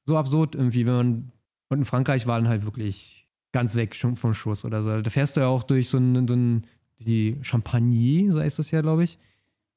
So 0.04 0.18
absurd 0.18 0.54
irgendwie, 0.54 0.86
wenn 0.86 0.94
man. 0.94 1.32
Und 1.70 1.78
in 1.78 1.84
Frankreich 1.84 2.26
war 2.26 2.38
dann 2.38 2.48
halt 2.48 2.64
wirklich 2.64 3.28
ganz 3.52 3.74
weg 3.74 3.94
vom 3.94 4.34
Schuss 4.34 4.64
oder 4.64 4.82
so. 4.82 5.00
Da 5.00 5.10
fährst 5.10 5.36
du 5.36 5.40
ja 5.40 5.46
auch 5.46 5.62
durch 5.62 5.88
so 5.88 5.98
ein, 5.98 6.26
so 6.26 6.34
ein 6.34 6.66
die 6.98 7.38
Champagner, 7.42 8.32
so 8.32 8.40
heißt 8.40 8.58
das 8.58 8.70
ja, 8.70 8.80
glaube 8.80 9.04
ich, 9.04 9.18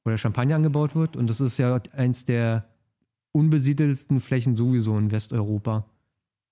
wo 0.03 0.09
der 0.09 0.17
Champagner 0.17 0.55
angebaut 0.55 0.95
wird. 0.95 1.15
Und 1.15 1.29
das 1.29 1.41
ist 1.41 1.57
ja 1.57 1.79
eins 1.93 2.25
der 2.25 2.65
unbesiedelsten 3.31 4.19
Flächen 4.19 4.55
sowieso 4.55 4.97
in 4.97 5.11
Westeuropa. 5.11 5.85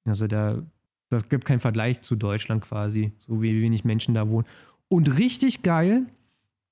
Also 0.05 0.27
da, 0.27 0.61
das 1.09 1.27
gibt 1.29 1.45
keinen 1.45 1.59
Vergleich 1.59 2.01
zu 2.01 2.15
Deutschland 2.15 2.63
quasi, 2.63 3.13
so 3.17 3.41
wie 3.41 3.61
wenig 3.61 3.83
Menschen 3.83 4.13
da 4.13 4.29
wohnen. 4.29 4.47
Und 4.87 5.17
richtig 5.17 5.63
geil, 5.63 6.05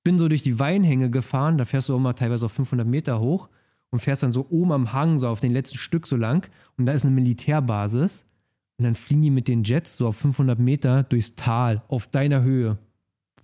bin 0.03 0.17
so 0.17 0.27
durch 0.27 0.43
die 0.43 0.59
Weinhänge 0.59 1.09
gefahren, 1.09 1.57
da 1.57 1.65
fährst 1.65 1.89
du 1.89 1.95
auch 1.95 1.99
mal 1.99 2.13
teilweise 2.13 2.45
auf 2.45 2.53
500 2.53 2.87
Meter 2.87 3.19
hoch 3.19 3.49
und 3.89 3.99
fährst 3.99 4.23
dann 4.23 4.33
so 4.33 4.47
oben 4.49 4.71
am 4.71 4.93
Hang, 4.93 5.19
so 5.19 5.27
auf 5.27 5.39
den 5.39 5.51
letzten 5.51 5.77
Stück 5.77 6.07
so 6.07 6.15
lang 6.15 6.49
und 6.77 6.85
da 6.85 6.93
ist 6.93 7.05
eine 7.05 7.15
Militärbasis 7.15 8.25
und 8.77 8.85
dann 8.85 8.95
fliegen 8.95 9.21
die 9.21 9.31
mit 9.31 9.47
den 9.47 9.63
Jets 9.63 9.97
so 9.97 10.07
auf 10.07 10.17
500 10.17 10.59
Meter 10.59 11.03
durchs 11.03 11.35
Tal, 11.35 11.81
auf 11.87 12.07
deiner 12.07 12.43
Höhe. 12.43 12.77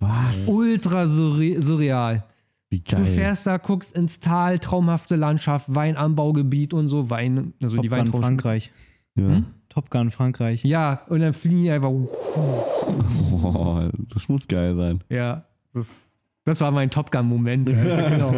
Was? 0.00 0.48
Ultra 0.48 1.06
surre 1.06 1.60
surreal. 1.60 2.24
Wie 2.70 2.80
geil. 2.80 3.00
Du 3.00 3.06
fährst 3.06 3.46
da, 3.46 3.56
guckst 3.56 3.94
ins 3.94 4.20
Tal, 4.20 4.58
traumhafte 4.58 5.16
Landschaft, 5.16 5.72
Weinanbaugebiet 5.74 6.74
und 6.74 6.88
so, 6.88 7.10
Wein, 7.10 7.54
also 7.62 7.76
die 7.76 7.88
Top 7.88 7.90
Gun 7.90 7.98
Weintrauben. 7.98 8.24
Frankreich. 8.24 8.72
Ja. 9.14 9.28
Hm? 9.28 9.46
Top 9.68 9.90
Gun 9.90 10.10
Frankreich. 10.10 10.64
Ja, 10.64 11.02
und 11.08 11.20
dann 11.20 11.34
fliegen 11.34 11.62
die 11.62 11.70
einfach. 11.70 11.90
Oh, 11.90 13.88
das 14.14 14.28
muss 14.28 14.46
geil 14.46 14.76
sein. 14.76 15.02
Ja, 15.08 15.44
das, 15.72 16.12
das 16.44 16.60
war 16.60 16.70
mein 16.70 16.90
Top 16.90 17.10
Gun-Moment. 17.10 17.68
Genau. 17.74 18.34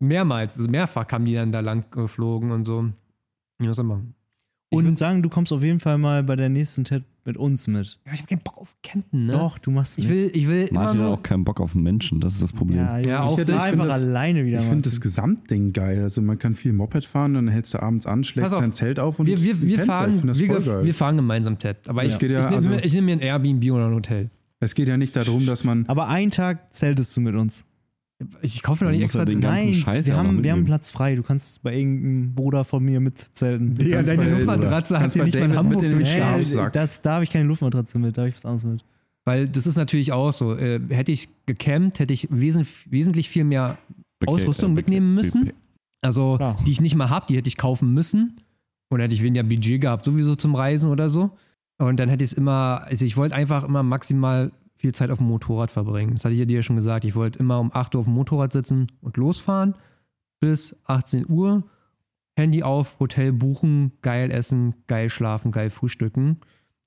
Mehrmals, 0.00 0.56
also 0.56 0.70
mehrfach 0.70 1.06
kamen 1.06 1.24
die 1.26 1.34
dann 1.34 1.52
da 1.52 1.60
lang 1.60 1.84
geflogen 1.90 2.50
und 2.52 2.64
so. 2.64 2.88
Ja, 3.60 3.68
was 3.70 3.76
soll 3.76 3.84
man 3.84 3.98
machen? 3.98 4.14
Ich 4.70 4.76
Und- 4.78 4.84
würde 4.84 4.96
sagen, 4.98 5.22
du 5.22 5.30
kommst 5.30 5.50
auf 5.52 5.62
jeden 5.62 5.80
Fall 5.80 5.96
mal 5.96 6.22
bei 6.22 6.36
der 6.36 6.50
nächsten 6.50 6.84
TED 6.84 7.02
mit 7.24 7.38
uns 7.38 7.66
mit. 7.68 7.98
Ja, 8.06 8.12
ich 8.12 8.18
habe 8.20 8.28
keinen 8.28 8.42
Bock 8.42 8.58
auf 8.58 8.76
Campen, 8.82 9.24
ne? 9.26 9.32
Doch, 9.32 9.56
du 9.58 9.70
machst 9.70 9.98
Ich 9.98 10.06
mit. 10.06 10.14
will, 10.14 10.30
ich 10.34 10.46
will 10.46 10.66
immer 10.66 10.80
Martin 10.80 11.00
hat 11.00 11.06
nur. 11.06 11.14
auch 11.16 11.22
keinen 11.22 11.44
Bock 11.44 11.58
auf 11.60 11.74
Menschen, 11.74 12.20
das 12.20 12.34
ist 12.34 12.42
das 12.42 12.52
Problem. 12.52 12.76
Ja, 12.78 12.98
Ja, 12.98 13.02
ich 13.24 13.30
auch 13.30 13.36
das- 13.42 13.62
einfach 13.62 13.84
ich 13.86 13.90
das- 13.92 14.02
alleine 14.02 14.44
wieder 14.44 14.58
Ich 14.58 14.64
mal. 14.64 14.68
finde 14.70 14.82
das 14.82 15.00
Gesamtding 15.00 15.72
geil. 15.72 16.02
Also 16.02 16.20
man 16.20 16.38
kann 16.38 16.54
viel 16.54 16.74
Moped 16.74 17.06
fahren, 17.06 17.32
dann 17.34 17.48
hältst 17.48 17.72
du 17.72 17.82
abends 17.82 18.04
an, 18.04 18.24
schlägst 18.24 18.52
dein 18.52 18.72
Zelt 18.74 19.00
auf 19.00 19.18
und 19.18 19.26
wir, 19.26 19.42
wir, 19.42 19.60
wir, 19.62 19.76
da. 19.78 19.82
Ich 19.84 19.86
fahren, 19.88 20.22
wir, 20.22 20.84
wir 20.84 20.94
fahren 20.94 21.16
gemeinsam 21.16 21.58
TED. 21.58 21.88
Aber 21.88 22.04
Es 22.04 22.16
ich, 22.16 22.20
ja, 22.22 22.28
ich, 22.38 22.44
nehme, 22.44 22.56
also- 22.56 22.68
mir- 22.70 22.84
ich 22.84 22.92
nehme 22.92 23.06
mir 23.06 23.12
ein 23.12 23.20
Airbnb 23.20 23.70
oder 23.72 23.86
ein 23.86 23.94
Hotel. 23.94 24.28
Es 24.60 24.74
geht 24.74 24.88
ja 24.88 24.98
nicht 24.98 25.16
darum, 25.16 25.46
dass 25.46 25.64
man 25.64 25.86
Aber 25.86 26.08
einen 26.08 26.30
Tag 26.30 26.74
zeltest 26.74 27.16
du 27.16 27.22
mit 27.22 27.34
uns. 27.34 27.64
Ich 28.42 28.62
kaufe 28.64 28.84
noch 28.84 28.90
Man 28.90 28.96
nicht 28.98 29.04
extra. 29.04 29.20
ja 29.20 29.24
den 29.26 29.40
ganzen 29.40 29.64
Nein, 29.66 29.74
Scheiß 29.74 30.06
wir 30.06 30.14
ja 30.14 30.18
haben, 30.18 30.42
wir 30.42 30.50
haben. 30.52 30.64
Platz 30.64 30.90
frei. 30.90 31.14
Du 31.14 31.22
kannst 31.22 31.62
bei 31.62 31.76
irgendeinem 31.76 32.34
Bruder 32.34 32.64
von 32.64 32.82
mir 32.84 32.98
mitzelten. 32.98 33.76
Du 33.76 33.88
kannst 33.90 34.10
deine 34.10 34.22
bei- 34.22 34.30
Luftmatratze 34.30 34.98
hat 34.98 35.12
hier 35.12 35.22
nicht 35.24 35.34
mal 35.36 35.42
in 35.44 35.50
David 35.50 35.56
Hamburg 35.58 35.82
mit 35.82 35.92
durchgeschlafen. 35.92 36.70
Das, 36.72 37.00
da 37.00 37.12
habe 37.14 37.24
ich 37.24 37.30
keine 37.30 37.44
Luftmatratze 37.44 37.98
mit, 38.00 38.16
da 38.16 38.22
habe 38.22 38.30
ich 38.30 38.34
was 38.34 38.44
anderes 38.44 38.64
mit. 38.64 38.84
Weil 39.24 39.46
das 39.46 39.66
ist 39.68 39.76
natürlich 39.76 40.12
auch 40.12 40.32
so. 40.32 40.56
Äh, 40.56 40.80
hätte 40.88 41.12
ich 41.12 41.28
gecampt, 41.46 42.00
hätte 42.00 42.12
ich 42.12 42.26
wesen, 42.30 42.66
wesentlich 42.90 43.28
viel 43.28 43.44
mehr 43.44 43.78
Beca- 44.20 44.30
Ausrüstung 44.30 44.72
äh, 44.72 44.74
mitnehmen 44.74 45.14
müssen. 45.14 45.52
Also, 46.00 46.36
Klar. 46.36 46.56
die 46.66 46.70
ich 46.72 46.80
nicht 46.80 46.96
mal 46.96 47.10
habe, 47.10 47.26
die 47.28 47.36
hätte 47.36 47.48
ich 47.48 47.56
kaufen 47.56 47.94
müssen. 47.94 48.40
Und 48.90 49.00
hätte 49.00 49.14
ich 49.14 49.22
weniger 49.22 49.42
Budget 49.44 49.80
gehabt, 49.82 50.02
sowieso 50.04 50.34
zum 50.34 50.54
Reisen 50.54 50.90
oder 50.90 51.08
so. 51.10 51.30
Und 51.78 52.00
dann 52.00 52.08
hätte 52.08 52.24
ich 52.24 52.30
es 52.32 52.36
immer, 52.36 52.82
also 52.86 53.04
ich 53.04 53.16
wollte 53.16 53.34
einfach 53.34 53.62
immer 53.64 53.82
maximal 53.82 54.50
viel 54.78 54.92
Zeit 54.92 55.10
auf 55.10 55.18
dem 55.18 55.26
Motorrad 55.26 55.70
verbringen. 55.70 56.14
Das 56.14 56.24
hatte 56.24 56.32
ich 56.34 56.40
ja 56.40 56.46
dir 56.46 56.56
ja 56.56 56.62
schon 56.62 56.76
gesagt. 56.76 57.04
Ich 57.04 57.14
wollte 57.14 57.38
immer 57.38 57.60
um 57.60 57.70
8 57.74 57.94
Uhr 57.94 57.98
auf 58.00 58.06
dem 58.06 58.14
Motorrad 58.14 58.52
sitzen 58.52 58.86
und 59.00 59.16
losfahren 59.16 59.74
bis 60.40 60.76
18 60.84 61.28
Uhr. 61.28 61.64
Handy 62.36 62.62
auf, 62.62 62.98
Hotel 63.00 63.32
buchen, 63.32 63.92
geil 64.00 64.30
essen, 64.30 64.74
geil 64.86 65.08
schlafen, 65.08 65.50
geil 65.50 65.70
frühstücken. 65.70 66.38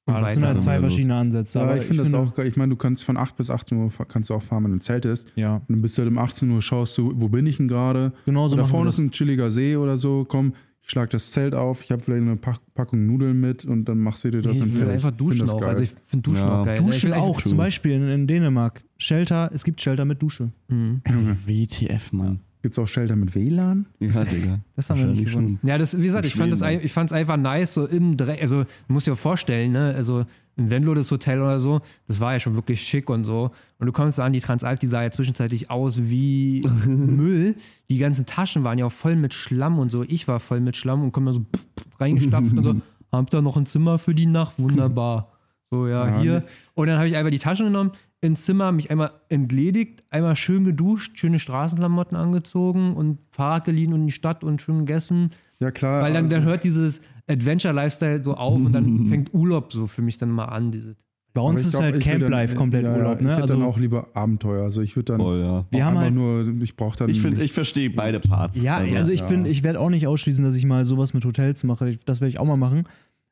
Und 0.06 0.16
Ah, 0.16 0.22
das 0.22 0.34
sind 0.36 0.46
halt 0.46 0.60
zwei 0.62 0.80
verschiedene 0.80 1.16
Ansätze. 1.16 1.62
aber 1.62 1.78
ich 1.78 1.84
finde 1.84 2.04
das 2.04 2.14
auch 2.14 2.34
geil. 2.34 2.48
Ich 2.48 2.56
meine, 2.56 2.70
du 2.70 2.76
kannst 2.78 3.04
von 3.04 3.18
8 3.18 3.36
bis 3.36 3.50
18 3.50 3.78
Uhr 3.78 3.92
kannst 4.08 4.30
du 4.30 4.34
auch 4.34 4.42
fahren, 4.42 4.64
wenn 4.64 4.72
du 4.72 4.78
im 4.78 4.82
Zelt 4.82 5.06
ist. 5.06 5.28
Ja, 5.36 5.58
Und 5.58 5.70
dann 5.70 5.82
bist 5.82 5.98
du 5.98 6.02
halt 6.02 6.12
um 6.12 6.18
18 6.18 6.50
Uhr, 6.50 6.62
schaust 6.62 6.98
du, 6.98 7.12
wo 7.16 7.28
bin 7.30 7.46
ich 7.46 7.58
denn 7.58 7.68
gerade? 7.68 8.14
genau 8.26 8.48
so 8.48 8.56
da 8.56 8.66
vorne 8.66 8.90
ist 8.90 8.98
ein 8.98 9.12
chilliger 9.12 9.52
See 9.52 9.76
oder 9.76 9.98
so. 9.98 10.26
Komm, 10.28 10.54
ich 10.84 10.90
schlag 10.90 11.10
das 11.12 11.32
Zelt 11.32 11.56
auf, 11.56 11.84
ich 11.84 11.92
habe 11.92 12.02
vielleicht 12.02 12.22
eine 12.24 12.36
Pack 12.36 12.60
Packung 12.74 13.06
Nudeln 13.06 13.40
mit 13.40 13.66
und 13.66 13.86
dann 13.86 14.00
machst 14.00 14.24
du 14.24 14.32
dir 14.32 14.42
das 14.42 14.58
ich 14.58 14.64
und 14.64 14.72
will 14.74 14.80
fertig. 14.80 14.96
einfach 14.96 15.12
duschen 15.12 15.40
das 15.40 15.52
auch. 15.52 15.60
geil. 15.60 15.70
Also 15.70 15.84
ich 15.84 15.92
finde 16.06 16.24
Duschen 16.30 16.42
Ja. 16.48 16.62
auch 16.62 16.66
geil. 16.66 16.80
Ich 16.80 16.86
Duschen 16.86 17.14
auch, 17.14 17.42
zum 17.42 17.58
Beispiel 17.58 17.92
in, 17.94 18.08
in 18.08 18.28
Dänemark. 18.28 18.82
Shelter, 18.98 19.50
es 19.54 19.64
gibt 19.64 19.80
Shelter 19.82 20.06
mit 20.06 20.22
Dusche. 20.22 20.52
Mhm. 20.68 21.02
WTF, 21.46 22.12
Mann. 22.14 22.40
Gibt's 22.62 22.78
auch 22.78 22.88
Shelter 22.88 23.16
mit 23.16 23.34
WLAN? 23.34 23.88
Ja, 24.00 24.24
Digga. 24.24 24.60
Das 24.76 24.90
haben 24.90 25.00
wir 25.00 25.08
nicht 25.08 25.26
gefunden. 25.26 25.58
schon. 25.62 25.70
Ja, 25.70 25.78
das, 25.80 25.98
wie 25.98 26.04
gesagt, 26.04 26.26
ich 26.26 26.36
fand 26.36 26.52
es 26.54 26.62
ein- 26.62 26.82
ich 26.84 26.92
fand's 26.94 27.12
einfach 27.12 27.38
nice, 27.38 27.74
so 27.74 27.86
im 27.88 28.18
Dreck. 28.18 28.40
Also, 28.42 28.64
du 28.64 28.94
musst 28.94 29.08
dir 29.08 29.16
vorstellen, 29.16 29.72
ne, 29.72 29.94
also 29.96 30.26
in 30.58 30.70
Venlo 30.70 30.94
das 30.94 31.10
Hotel 31.10 31.40
oder 31.42 31.60
so, 31.60 31.82
das 32.08 32.20
war 32.20 32.34
ja 32.34 32.40
schon 32.40 32.54
wirklich 32.56 32.84
schick 32.84 33.10
und 33.10 33.24
so. 33.24 33.52
Und 33.80 33.88
du 33.88 33.92
kommst 33.92 34.20
da 34.20 34.26
an, 34.26 34.34
die 34.34 34.42
Transalp, 34.42 34.80
die 34.80 34.86
sah 34.88 35.02
ja 35.02 35.10
zwischenzeitlich 35.10 35.72
aus 35.72 36.02
wie 36.04 36.62
Müll. 36.86 37.56
Die 37.90 37.98
ganzen 37.98 38.26
Taschen 38.28 38.64
waren 38.64 38.78
ja 38.78 38.86
auch 38.86 38.92
voll 38.92 39.16
mit 39.16 39.34
Schlamm 39.34 39.80
und 39.80 39.90
so. 39.92 40.04
Ich 40.04 40.28
war 40.28 40.40
voll 40.40 40.60
mit 40.60 40.76
Schlamm 40.76 41.02
und 41.02 41.12
komm 41.14 41.26
da 41.26 41.34
so 41.34 41.40
pff, 41.40 41.66
pff, 41.80 42.00
reingestapft 42.02 42.54
und 42.56 42.64
so, 42.64 42.76
habt 43.12 43.34
ihr 43.34 43.42
noch 43.42 43.58
ein 43.58 43.66
Zimmer 43.66 43.98
für 43.98 44.14
die 44.14 44.26
Nacht? 44.28 44.60
Wunderbar. 44.60 45.32
So, 45.72 45.88
ja, 45.88 46.06
Ja, 46.08 46.20
hier. 46.20 46.32
ne. 46.34 46.44
Und 46.76 46.88
dann 46.88 46.98
habe 46.98 47.08
ich 47.08 47.16
einfach 47.16 47.32
die 47.32 47.40
Taschen 47.40 47.66
genommen, 47.66 47.92
ins 48.22 48.46
Zimmer, 48.46 48.72
mich 48.72 48.92
einmal 48.92 49.12
entledigt, 49.30 50.04
einmal 50.12 50.36
schön 50.36 50.64
geduscht, 50.64 51.18
schöne 51.18 51.40
Straßenklamotten 51.40 52.16
angezogen 52.16 52.96
und 52.96 53.18
Fahrrad 53.32 53.66
geliehen 53.66 53.94
und 53.94 54.02
in 54.02 54.06
die 54.08 54.14
Stadt 54.14 54.44
und 54.44 54.62
schön 54.62 54.80
gegessen. 54.80 55.32
Ja, 55.60 55.72
klar. 55.72 56.04
Weil 56.04 56.14
dann, 56.14 56.30
dann 56.30 56.40
also- 56.42 56.50
hört 56.50 56.64
dieses 56.64 57.02
Adventure-Lifestyle 57.28 58.24
so 58.24 58.34
auf 58.36 58.64
und 58.64 58.74
dann 58.74 59.08
fängt 59.08 59.34
Urlaub 59.34 59.74
so 59.74 59.88
für 59.88 60.02
mich 60.02 60.18
dann 60.18 60.30
mal 60.30 60.46
an. 60.46 60.72
Diese, 60.72 60.96
Bei 61.34 61.42
uns 61.42 61.62
ich 61.62 61.68
ist 61.68 61.72
glaub, 61.72 61.84
halt 61.84 61.98
ich 61.98 62.06
will 62.06 62.12
Camp 62.12 62.22
dann- 62.24 62.32
Life 62.32 62.56
komplett 62.56 62.84
ja, 62.84 62.96
Urlaub, 62.96 63.16
Ich 63.18 63.26
ne? 63.26 63.32
hätte 63.32 63.42
Also 63.44 63.54
dann 63.56 63.64
auch 63.64 63.78
lieber 63.78 64.08
Abenteuer. 64.14 64.64
Also 64.64 64.82
ich 64.82 64.96
würde 64.96 65.14
dann 65.14 65.22
Voll, 65.22 65.40
ja. 65.40 65.66
wir 65.72 65.80
auch 65.80 65.88
haben 65.88 65.98
halt 65.98 66.14
nur, 66.14 66.48
ich 66.62 66.76
brauche 66.76 66.98
dann. 66.98 67.10
Ich, 67.10 67.22
find, 67.22 67.42
ich 67.42 67.54
verstehe 67.54 67.90
beide 67.90 68.20
Parts. 68.20 68.62
Ja, 68.62 68.78
also, 68.78 69.12
ich 69.12 69.22
ja. 69.22 69.28
bin, 69.28 69.46
ich 69.46 69.64
werde 69.64 69.80
auch 69.80 69.90
nicht 69.90 70.06
ausschließen, 70.08 70.44
dass 70.44 70.56
ich 70.56 70.66
mal 70.66 70.86
sowas 70.86 71.14
mit 71.14 71.26
Hotels 71.26 71.64
mache. 71.64 71.90
Ich, 71.90 72.00
das 72.00 72.22
werde 72.22 72.30
ich 72.30 72.40
auch 72.40 72.46
mal 72.46 72.58
machen. 72.58 72.84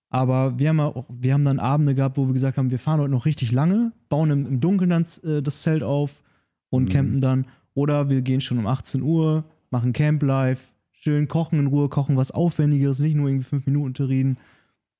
Aber 0.09 0.57
wir 0.57 0.69
haben 0.69 0.79
auch, 0.79 1.05
wir 1.09 1.33
haben 1.33 1.43
dann 1.43 1.59
Abende 1.59 1.93
gehabt, 1.93 2.17
wo 2.17 2.25
wir 2.27 2.33
gesagt 2.33 2.57
haben, 2.57 2.71
wir 2.71 2.79
fahren 2.79 2.99
heute 2.99 3.11
noch 3.11 3.25
richtig 3.25 3.51
lange, 3.51 3.91
bauen 4.09 4.31
im, 4.31 4.45
im 4.47 4.59
Dunkeln 4.59 4.89
dann 4.89 5.05
äh, 5.23 5.41
das 5.41 5.61
Zelt 5.61 5.83
auf 5.83 6.23
und 6.71 6.85
Mhm. 6.85 6.89
campen 6.89 7.21
dann. 7.21 7.45
Oder 7.75 8.09
wir 8.09 8.21
gehen 8.21 8.41
schon 8.41 8.57
um 8.57 8.65
18 8.67 9.01
Uhr, 9.03 9.43
machen 9.69 9.93
Camp 9.93 10.23
Live, 10.23 10.73
schön 10.91 11.27
kochen 11.27 11.59
in 11.59 11.67
Ruhe, 11.67 11.89
kochen 11.89 12.17
was 12.17 12.31
Aufwendigeres, 12.31 12.99
nicht 12.99 13.15
nur 13.15 13.29
irgendwie 13.29 13.45
fünf 13.45 13.65
Minuten 13.67 13.93
Terrinen 13.93 14.37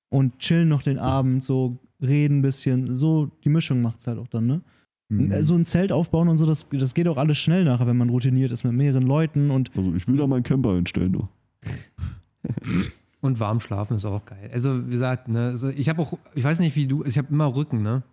und 0.09 0.37
chillen 0.39 0.69
noch 0.69 0.83
den 0.83 0.99
Abend, 0.99 1.43
so 1.43 1.79
reden 2.01 2.39
ein 2.39 2.41
bisschen. 2.43 2.93
So, 2.95 3.31
die 3.43 3.49
Mischung 3.49 3.81
macht's 3.81 4.05
halt 4.07 4.19
auch 4.19 4.27
dann, 4.27 4.45
ne? 4.45 4.61
Mhm. 5.09 5.41
So 5.41 5.55
ein 5.55 5.65
Zelt 5.65 5.91
aufbauen 5.91 6.29
und 6.29 6.37
so, 6.37 6.45
das, 6.45 6.69
das 6.69 6.93
geht 6.93 7.07
auch 7.07 7.17
alles 7.17 7.39
schnell 7.39 7.63
nachher, 7.63 7.87
wenn 7.87 7.97
man 7.97 8.09
routiniert 8.09 8.51
ist 8.51 8.63
mit 8.63 8.73
mehreren 8.73 9.03
Leuten 9.03 9.49
und 9.49 9.71
Also 9.75 9.93
ich 9.95 10.07
will 10.07 10.17
da 10.17 10.27
meinen 10.27 10.43
Camper 10.43 10.75
hinstellen, 10.75 11.13
du. 11.13 11.27
Und 13.21 13.39
warm 13.39 13.59
schlafen 13.59 13.97
ist 13.97 14.05
auch 14.05 14.25
geil. 14.25 14.49
Also, 14.53 14.87
wie 14.87 14.91
gesagt, 14.91 15.27
ne, 15.27 15.47
also 15.47 15.69
ich 15.69 15.89
habe 15.89 16.01
auch, 16.01 16.17
ich 16.35 16.43
weiß 16.43 16.59
nicht, 16.59 16.75
wie 16.75 16.87
du, 16.87 17.03
ich 17.03 17.17
habe 17.17 17.27
immer 17.31 17.53
Rücken, 17.55 17.81
ne? 17.81 18.03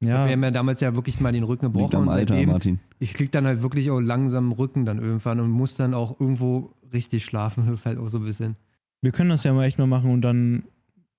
ja. 0.00 0.26
Wir 0.26 0.32
haben 0.32 0.42
ja 0.42 0.50
damals 0.50 0.80
ja 0.80 0.94
wirklich 0.94 1.20
mal 1.20 1.32
den 1.32 1.44
Rücken 1.44 1.66
Liegt 1.66 1.74
gebrochen 1.74 1.96
am 1.96 2.02
und 2.02 2.08
Alter, 2.10 2.34
seitdem, 2.34 2.50
Martin. 2.50 2.80
ich 2.98 3.14
krieg 3.14 3.32
dann 3.32 3.46
halt 3.46 3.62
wirklich 3.62 3.90
auch 3.90 4.00
langsam 4.00 4.52
Rücken 4.52 4.84
dann 4.84 4.98
irgendwann 4.98 5.40
und 5.40 5.50
muss 5.50 5.76
dann 5.76 5.94
auch 5.94 6.20
irgendwo 6.20 6.72
richtig 6.92 7.24
schlafen. 7.24 7.64
Das 7.68 7.80
ist 7.80 7.86
halt 7.86 7.98
auch 7.98 8.08
so 8.08 8.18
ein 8.18 8.24
bisschen. 8.24 8.56
Wir 9.00 9.12
können 9.12 9.30
das 9.30 9.44
ja 9.44 9.52
mal 9.52 9.64
echt 9.64 9.78
mal 9.78 9.86
machen 9.86 10.10
und 10.12 10.22
dann 10.22 10.64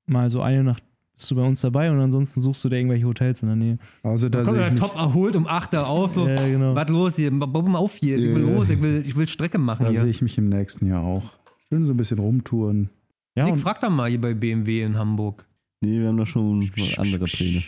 mal 0.06 0.30
so 0.30 0.41
eine 0.41 0.64
Nacht 0.64 0.84
bist 1.15 1.30
du 1.30 1.36
bei 1.36 1.44
uns 1.44 1.61
dabei 1.61 1.91
und 1.91 1.99
ansonsten 1.99 2.41
suchst 2.41 2.64
du 2.65 2.70
dir 2.70 2.78
irgendwelche 2.78 3.06
Hotels 3.06 3.41
in 3.44 3.48
der 3.48 3.56
Nähe. 3.56 3.78
Also 4.02 4.30
da 4.30 4.44
Komm, 4.44 4.53
sehe 4.56 4.61
ja, 4.61 4.68
ich 4.68 4.74
mich, 4.74 4.82
top 4.82 4.95
erholt 4.95 5.36
um 5.36 5.48
8 5.48 5.74
Uhr 5.76 5.88
auf. 5.88 6.14
So, 6.14 6.28
Ja, 6.28 6.36
genau. 6.36 6.76
Was 6.76 6.90
los 6.90 7.15
hier? 7.15 7.32
Bau 7.32 7.61
mal 7.61 7.78
auf 7.78 7.95
hier. 7.95 8.18
Ich 8.18 8.26
will 8.26 8.41
los. 8.41 8.70
Ich 8.70 8.82
will, 8.82 9.03
ich 9.06 9.15
will 9.15 9.28
Strecke 9.28 9.57
machen 9.57 9.86
da 9.86 9.91
sehe 9.91 10.02
hier. 10.02 10.10
ich 10.10 10.22
mich 10.22 10.38
im 10.38 10.49
nächsten 10.49 10.88
Jahr 10.88 11.03
auch. 11.03 11.34
Schön 11.70 11.84
so 11.84 11.94
ein 11.94 11.98
bisschen 11.98 12.20
rumtouren. 12.20 12.90
Ja, 13.35 13.45
Nick, 13.45 13.60
frag 13.60 13.81
doch 13.81 13.89
mal 13.89 14.10
hier 14.10 14.22
bei 14.22 14.34
BMW 14.34 14.84
in 14.84 14.97
Hamburg. 14.97 15.45
Nee, 15.81 15.99
wir 15.99 16.07
haben 16.07 16.18
da 16.18 16.26
schon 16.26 16.69
andere 16.97 17.26
Pläne. 17.26 17.64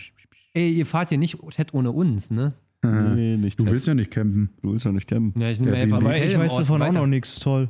Ey, 0.54 0.70
ihr 0.70 0.86
fahrt 0.86 1.10
hier 1.10 1.18
nicht 1.18 1.38
Ted 1.50 1.74
ohne 1.74 1.90
uns, 1.92 2.30
ne? 2.30 2.54
Nee, 2.82 3.36
nicht. 3.36 3.58
Du 3.58 3.68
willst 3.68 3.86
ja 3.88 3.94
nicht 3.94 4.10
campen. 4.12 4.50
du 4.62 4.72
willst 4.72 4.86
ja 4.86 4.92
nicht 4.92 5.08
campen. 5.08 5.40
Ja, 5.40 5.50
ich 5.50 5.58
nehme 5.60 5.76
Ja, 5.76 5.82
einfach 5.82 6.00
Hotel 6.02 6.30
ich 6.30 6.38
weiß 6.38 6.56
davon 6.56 6.82
auch 6.82 6.92
noch 6.92 7.06
nichts. 7.06 7.40
Toll. 7.40 7.68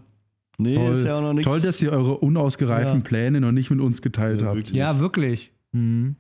Nee, 0.59 0.75
Toll. 0.75 0.95
ist 0.95 1.05
ja 1.05 1.19
auch 1.19 1.23
noch 1.23 1.33
nichts. 1.33 1.49
Toll, 1.49 1.61
dass 1.61 1.81
ihr 1.83 1.91
eure 1.93 2.19
unausgereiften 2.19 2.99
Ja. 3.01 3.05
Pläne 3.05 3.41
noch 3.41 3.53
nicht 3.53 3.71
mit 3.71 3.81
uns 3.81 4.03
geteilt 4.03 4.43
Ja, 4.43 4.49
habt. 4.49 4.57
wirklich. 4.59 4.77
Ja, 4.77 5.01
wirklich. 5.01 5.53
Mhm. 5.73 6.17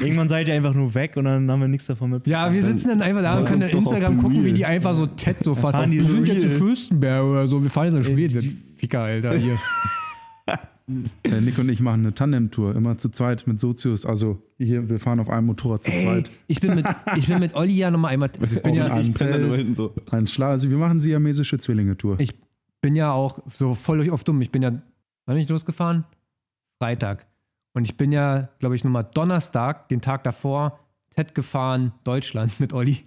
Irgendwann 0.00 0.28
seid 0.28 0.48
ihr 0.48 0.54
einfach 0.54 0.74
nur 0.74 0.94
weg 0.94 1.16
und 1.16 1.24
dann 1.24 1.50
haben 1.50 1.60
wir 1.60 1.68
nichts 1.68 1.86
davon 1.86 2.10
mit. 2.10 2.26
Ja, 2.26 2.52
wir 2.52 2.62
sitzen 2.62 2.88
dann 2.88 3.02
einfach 3.02 3.20
da 3.22 3.38
und 3.40 3.44
können 3.46 3.62
in 3.62 3.76
Instagram 3.78 4.16
gucken, 4.18 4.44
wie 4.44 4.52
die 4.52 4.64
einfach 4.64 4.94
so 4.94 5.06
Ted 5.06 5.42
so 5.42 5.54
fahren. 5.54 5.90
wir 5.90 6.02
sind 6.04 6.26
jetzt 6.28 6.44
in. 6.44 6.50
Fürstenberg 6.50 7.24
oder 7.24 7.46
so, 7.48 7.62
wir 7.62 7.68
fahren 7.68 7.86
jetzt 7.94 7.96
in 8.08 8.14
Schweden. 8.14 8.40
die- 8.40 8.56
Ficker, 8.76 9.00
Alter, 9.00 9.34
hier. 9.36 9.58
Äh, 10.46 11.40
Nick 11.40 11.58
und 11.58 11.68
ich 11.68 11.80
machen 11.80 12.00
eine 12.02 12.14
Tandem-Tour, 12.14 12.76
immer 12.76 12.96
zu 12.96 13.08
zweit 13.08 13.46
mit 13.48 13.58
Sozius. 13.58 14.06
Also 14.06 14.40
hier, 14.58 14.88
wir 14.88 15.00
fahren 15.00 15.18
auf 15.18 15.28
einem 15.28 15.46
Motorrad 15.46 15.82
zu 15.84 15.90
Ey, 15.90 16.04
zweit. 16.04 16.30
ich 16.46 16.60
bin 16.60 16.76
mit, 16.76 16.86
ich 17.16 17.26
bin 17.26 17.40
mit 17.40 17.54
Olli 17.54 17.72
ja 17.74 17.90
nochmal 17.90 18.12
einmal, 18.12 18.30
also 18.40 18.56
ich 18.56 18.62
bin 18.62 18.74
ja, 18.74 18.86
in 18.86 18.92
einem 18.92 19.10
Ich 19.10 19.14
bin 19.14 19.28
da 19.28 19.38
nur 19.38 19.48
Zelt, 19.48 19.58
hinten 19.58 19.74
so. 19.74 19.92
ein 20.12 20.26
Schlag. 20.28 20.50
Also 20.50 20.70
wir 20.70 20.76
machen 20.78 21.00
siamesische 21.00 21.58
Zwillinge-Tour. 21.58 22.20
Ich- 22.20 22.34
bin 22.82 22.94
ja 22.94 23.10
auch 23.10 23.40
so 23.52 23.74
voll 23.74 23.96
durch 23.96 24.12
auf 24.12 24.22
dumm. 24.22 24.40
Ich 24.42 24.52
bin 24.52 24.62
ja, 24.62 24.70
wann 24.70 24.82
bin 25.34 25.38
ich 25.38 25.48
losgefahren? 25.48 26.04
Freitag. 26.80 27.26
Und 27.72 27.84
ich 27.84 27.96
bin 27.96 28.12
ja, 28.12 28.48
glaube 28.60 28.76
ich, 28.76 28.84
nochmal 28.84 29.08
Donnerstag, 29.12 29.88
den 29.88 30.00
Tag 30.00 30.22
davor, 30.22 30.78
Ted 31.10 31.34
gefahren, 31.34 31.92
Deutschland 32.04 32.60
mit 32.60 32.72
Olli, 32.72 32.98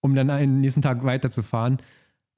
um 0.00 0.14
dann 0.14 0.28
den 0.28 0.60
nächsten 0.62 0.80
Tag 0.80 1.04
weiterzufahren. 1.04 1.78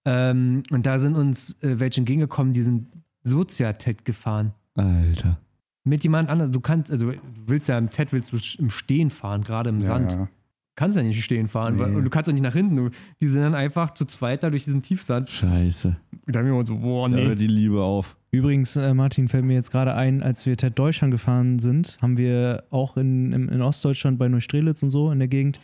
Ähm, 0.04 0.64
und 0.72 0.84
da 0.84 0.98
sind 0.98 1.14
uns 1.16 1.62
äh, 1.62 1.78
welche 1.78 2.00
entgegengekommen, 2.00 2.52
die 2.52 2.62
sind 2.62 2.88
Sozia-Ted 3.24 4.04
gefahren. 4.04 4.52
Alter. 4.74 5.38
Mit 5.84 6.02
jemand 6.04 6.28
anderem. 6.30 6.52
Du 6.52 6.60
kannst, 6.60 6.90
also 6.92 7.10
du 7.10 7.18
willst 7.46 7.68
ja 7.68 7.76
im 7.78 7.90
Ted 7.90 8.12
willst 8.12 8.32
du 8.32 8.38
im 8.62 8.70
Stehen 8.70 9.10
fahren, 9.10 9.42
gerade 9.42 9.70
im 9.70 9.78
ja, 9.78 9.84
Sand. 9.84 10.12
ja. 10.12 10.28
Kannst 10.74 10.96
ja 10.96 11.02
nicht 11.02 11.22
stehen 11.22 11.48
fahren, 11.48 11.78
weil, 11.78 11.90
Nee. 11.90 11.96
und 11.96 12.04
du 12.04 12.10
kannst 12.10 12.30
auch 12.30 12.32
nicht 12.32 12.42
nach 12.42 12.54
hinten. 12.54 12.76
Du, 12.76 12.90
die 13.20 13.26
sind 13.26 13.42
dann 13.42 13.54
einfach 13.54 13.90
zu 13.92 14.06
zweit 14.06 14.42
da 14.42 14.48
durch 14.48 14.64
diesen 14.64 14.80
Tiefsand. 14.80 15.28
Scheiße. 15.28 15.96
Da 16.26 16.38
haben 16.38 16.46
wir 16.46 16.54
uns 16.54 16.68
so, 16.68 16.78
boah, 16.78 17.10
Da 17.10 17.16
nee. 17.16 17.26
hört 17.26 17.40
die 17.40 17.46
Liebe 17.46 17.82
auf. 17.82 18.16
Übrigens, 18.30 18.76
äh, 18.76 18.94
Martin, 18.94 19.28
fällt 19.28 19.44
mir 19.44 19.52
jetzt 19.52 19.70
gerade 19.70 19.94
ein, 19.94 20.22
als 20.22 20.46
wir 20.46 20.56
TED 20.56 20.78
Deutschland 20.78 21.12
gefahren 21.12 21.58
sind, 21.58 21.98
haben 22.00 22.16
wir 22.16 22.64
auch 22.70 22.96
in, 22.96 23.32
in, 23.32 23.48
in 23.50 23.60
Ostdeutschland 23.60 24.18
bei 24.18 24.28
Neustrelitz 24.28 24.82
und 24.82 24.88
so 24.88 25.10
in 25.10 25.18
der 25.18 25.28
Gegend, 25.28 25.60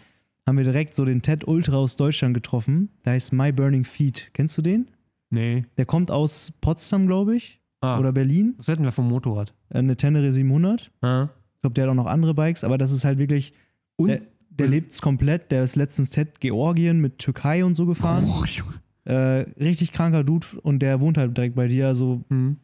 haben 0.46 0.58
wir 0.58 0.64
direkt 0.64 0.94
so 0.94 1.06
den 1.06 1.22
TED 1.22 1.48
Ultra 1.48 1.76
aus 1.76 1.96
Deutschland 1.96 2.34
getroffen. 2.34 2.90
Da 3.04 3.12
heißt 3.12 3.32
My 3.32 3.50
Burning 3.50 3.84
Feet. 3.84 4.30
Kennst 4.34 4.58
du 4.58 4.62
den? 4.62 4.88
Nee. 5.30 5.64
Der 5.76 5.86
kommt 5.86 6.10
aus 6.10 6.52
Potsdam, 6.60 7.06
glaube 7.06 7.36
ich, 7.36 7.60
Ah, 7.80 7.98
oder 7.98 8.12
Berlin. 8.12 8.54
was 8.58 8.66
hätten 8.68 8.82
wir 8.84 8.92
vom 8.92 9.08
Motorrad? 9.08 9.54
Äh, 9.70 9.78
Eine 9.78 9.96
Tenere 9.96 10.32
700. 10.32 10.90
Ah. 11.00 11.28
Ich 11.56 11.60
glaube, 11.62 11.74
der 11.74 11.84
hat 11.84 11.90
auch 11.90 11.94
noch 11.94 12.06
andere 12.06 12.34
Bikes, 12.34 12.64
aber 12.64 12.78
das 12.78 12.92
ist 12.92 13.04
halt 13.04 13.18
wirklich. 13.18 13.52
Und- 13.96 14.08
der 14.08 14.20
der 14.50 14.66
lebt 14.66 14.90
es 14.90 15.00
komplett. 15.00 15.52
Der 15.52 15.62
ist 15.62 15.76
letztens 15.76 16.10
TED 16.10 16.40
Georgien 16.40 17.00
mit 17.00 17.18
Türkei 17.18 17.64
und 17.64 17.74
so 17.74 17.86
gefahren. 17.86 18.26
Äh, 19.04 19.14
richtig 19.62 19.92
kranker 19.92 20.24
Dude 20.24 20.46
und 20.62 20.80
der 20.80 21.00
wohnt 21.00 21.16
halt 21.16 21.36
direkt 21.36 21.54
bei 21.54 21.68
dir. 21.68 21.86
Also, 21.86 22.24
Hm. 22.28 22.56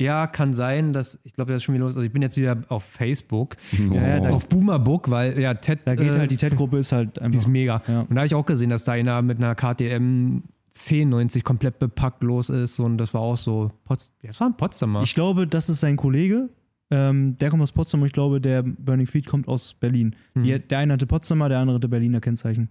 Ja, 0.00 0.26
kann 0.26 0.52
sein, 0.54 0.92
dass, 0.92 1.20
ich 1.22 1.34
glaube, 1.34 1.52
das 1.52 1.58
ist 1.60 1.64
schon 1.64 1.74
wieder 1.76 1.84
los. 1.84 1.94
Also 1.94 2.04
ich 2.06 2.12
bin 2.12 2.22
jetzt 2.22 2.36
wieder 2.38 2.56
auf 2.70 2.82
Facebook, 2.82 3.56
ja, 3.92 4.18
da- 4.18 4.30
auf 4.30 4.48
Boomerbook, 4.48 5.10
weil 5.10 5.38
ja, 5.38 5.54
Ted, 5.54 5.80
da 5.84 5.94
geht 5.94 6.08
äh, 6.14 6.18
halt 6.18 6.30
die 6.30 6.36
TED-Gruppe 6.36 6.78
ist 6.78 6.90
halt 6.90 7.16
die 7.18 7.20
einfach. 7.20 7.38
ist 7.38 7.46
mega. 7.46 7.82
Ja. 7.86 8.00
Und 8.00 8.10
da 8.10 8.16
habe 8.16 8.26
ich 8.26 8.34
auch 8.34 8.46
gesehen, 8.46 8.70
dass 8.70 8.84
da 8.84 8.92
einer 8.92 9.20
mit 9.22 9.36
einer 9.38 9.54
KTM 9.54 10.42
1090 10.74 11.44
komplett 11.44 11.78
bepackt 11.78 12.22
los 12.22 12.48
ist 12.48 12.80
und 12.80 12.96
das 12.98 13.12
war 13.12 13.20
auch 13.20 13.36
so, 13.36 13.70
Pots 13.84 14.12
das 14.22 14.40
war 14.40 14.48
ein 14.48 14.56
Potsdamer. 14.56 15.02
Ich 15.02 15.14
glaube, 15.14 15.46
das 15.46 15.68
ist 15.68 15.80
sein 15.80 15.96
Kollege. 15.96 16.48
Ähm, 16.90 17.38
der 17.38 17.50
kommt 17.50 17.62
aus 17.62 17.72
Potsdam 17.72 18.02
und 18.02 18.06
ich 18.06 18.12
glaube, 18.12 18.40
der 18.40 18.62
Burning 18.62 19.06
Feet 19.06 19.26
kommt 19.26 19.48
aus 19.48 19.74
Berlin. 19.74 20.14
Hm. 20.34 20.42
Die, 20.42 20.58
der 20.58 20.78
eine 20.78 20.94
hatte 20.94 21.06
Potsdamer, 21.06 21.48
der 21.48 21.58
andere 21.58 21.76
hatte 21.76 21.88
Berliner 21.88 22.20
Kennzeichen. 22.20 22.68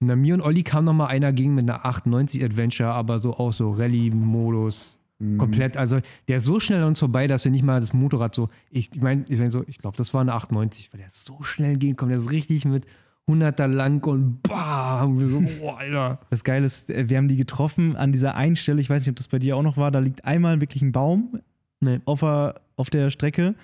Na, 0.00 0.16
mir 0.16 0.34
und 0.34 0.40
Olli 0.40 0.62
kam 0.62 0.84
noch 0.84 0.92
mal 0.92 1.06
einer 1.06 1.32
gegen 1.32 1.54
mit 1.54 1.68
einer 1.70 1.84
890 1.86 2.44
Adventure, 2.44 2.90
aber 2.90 3.18
so 3.18 3.34
auch 3.34 3.52
so 3.52 3.70
Rallye-Modus. 3.70 5.00
Mhm. 5.18 5.38
Komplett, 5.38 5.76
also 5.76 6.00
der 6.28 6.38
ist 6.38 6.44
so 6.44 6.58
schnell 6.58 6.82
an 6.82 6.88
uns 6.88 6.98
vorbei, 6.98 7.26
dass 7.26 7.44
wir 7.44 7.52
nicht 7.52 7.62
mal 7.62 7.80
das 7.80 7.92
Motorrad 7.92 8.34
so, 8.34 8.48
ich 8.70 8.90
meine, 9.00 9.24
ich, 9.28 9.38
mein 9.38 9.50
so, 9.50 9.64
ich 9.66 9.78
glaube, 9.78 9.96
das 9.96 10.12
war 10.12 10.20
eine 10.20 10.34
890, 10.34 10.92
weil 10.92 10.98
der 10.98 11.06
ist 11.06 11.24
so 11.24 11.42
schnell 11.42 11.74
entgegenkommt, 11.74 12.10
der 12.10 12.18
ist 12.18 12.32
richtig 12.32 12.64
mit 12.64 12.86
100er 13.28 13.66
lang 13.66 14.04
und 14.06 14.42
bam, 14.42 15.18
wir 15.20 15.28
so, 15.28 15.40
boah, 15.60 15.78
Alter. 15.78 16.18
Das 16.30 16.44
Geile 16.44 16.64
ist, 16.66 16.90
äh, 16.90 17.08
wir 17.08 17.16
haben 17.16 17.28
die 17.28 17.36
getroffen 17.36 17.96
an 17.96 18.12
dieser 18.12 18.34
einen 18.34 18.56
Stelle, 18.56 18.80
ich 18.80 18.90
weiß 18.90 19.02
nicht, 19.02 19.10
ob 19.10 19.16
das 19.16 19.28
bei 19.28 19.38
dir 19.38 19.56
auch 19.56 19.62
noch 19.62 19.76
war, 19.76 19.90
da 19.90 19.98
liegt 20.00 20.24
einmal 20.24 20.60
wirklich 20.60 20.82
ein 20.82 20.92
Baum 20.92 21.40
Nee. 21.80 22.00
auf 22.04 22.20
der, 22.20 22.54
auf 22.76 22.90
der 22.90 23.10
Strecke 23.10 23.54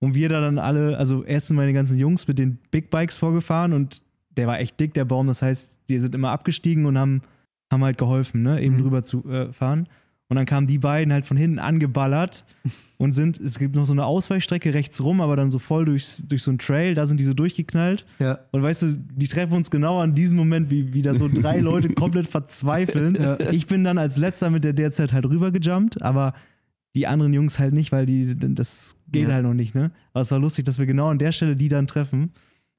und 0.00 0.14
wir 0.16 0.28
da 0.28 0.40
dann 0.40 0.58
alle, 0.58 0.96
also 0.98 1.22
erst 1.22 1.46
sind 1.48 1.56
meine 1.56 1.72
ganzen 1.72 1.98
Jungs 1.98 2.26
mit 2.26 2.38
den 2.38 2.58
Big 2.72 2.90
Bikes 2.90 3.16
vorgefahren 3.18 3.72
und 3.72 4.02
der 4.36 4.46
war 4.48 4.58
echt 4.58 4.78
dick, 4.80 4.94
der 4.94 5.04
Baum, 5.04 5.26
das 5.28 5.42
heißt, 5.42 5.76
die 5.88 5.98
sind 6.00 6.14
immer 6.14 6.30
abgestiegen 6.30 6.86
und 6.86 6.98
haben, 6.98 7.22
haben 7.72 7.84
halt 7.84 7.98
geholfen, 7.98 8.42
ne, 8.42 8.60
eben 8.60 8.74
Mhm. 8.76 8.78
drüber 8.82 9.02
zu 9.04 9.24
äh, 9.30 9.52
fahren. 9.52 9.88
Und 10.30 10.36
dann 10.36 10.46
kamen 10.46 10.66
die 10.66 10.78
beiden 10.78 11.12
halt 11.12 11.26
von 11.26 11.36
hinten 11.36 11.58
angeballert 11.58 12.46
und 12.98 13.10
sind, 13.12 13.38
es 13.40 13.58
gibt 13.58 13.74
noch 13.76 13.84
so 13.84 13.92
eine 13.92 14.06
Ausweichstrecke 14.06 14.72
rechts 14.72 15.02
rum, 15.02 15.20
aber 15.20 15.34
dann 15.36 15.50
so 15.50 15.58
voll 15.58 15.84
durchs, 15.84 16.26
durch 16.26 16.42
so 16.44 16.52
einen 16.52 16.58
Trail, 16.58 16.94
da 16.94 17.04
sind 17.04 17.18
die 17.20 17.24
so 17.24 17.34
durchgeknallt. 17.34 18.06
Ja. 18.20 18.38
Und 18.52 18.62
weißt 18.62 18.82
du, 18.82 18.96
die 19.16 19.26
treffen 19.26 19.54
uns 19.54 19.70
genau 19.70 19.98
an 20.00 20.14
diesem 20.14 20.38
Moment, 20.38 20.70
wie, 20.70 20.94
wie 20.94 21.02
da 21.02 21.14
so 21.14 21.28
drei 21.28 21.58
Leute 21.60 21.88
komplett 21.90 22.28
verzweifeln. 22.28 23.18
Ich 23.50 23.66
bin 23.66 23.82
dann 23.84 23.98
als 23.98 24.16
letzter 24.18 24.50
mit 24.50 24.64
der 24.64 24.72
derzeit 24.72 25.12
halt 25.12 25.26
rübergejumpt, 25.26 26.00
aber 26.00 26.32
die 26.96 27.06
anderen 27.06 27.32
Jungs 27.32 27.58
halt 27.58 27.74
nicht, 27.74 27.92
weil 27.92 28.06
die, 28.06 28.36
das 28.36 28.96
geht 29.10 29.28
Ja. 29.28 29.34
halt 29.34 29.44
noch 29.44 29.54
nicht, 29.54 29.74
ne? 29.74 29.90
Aber 30.12 30.22
es 30.22 30.30
war 30.30 30.38
lustig, 30.38 30.64
dass 30.64 30.78
wir 30.78 30.86
genau 30.86 31.08
an 31.08 31.18
der 31.18 31.32
Stelle 31.32 31.54
die 31.56 31.68
dann 31.68 31.86
treffen. 31.86 32.30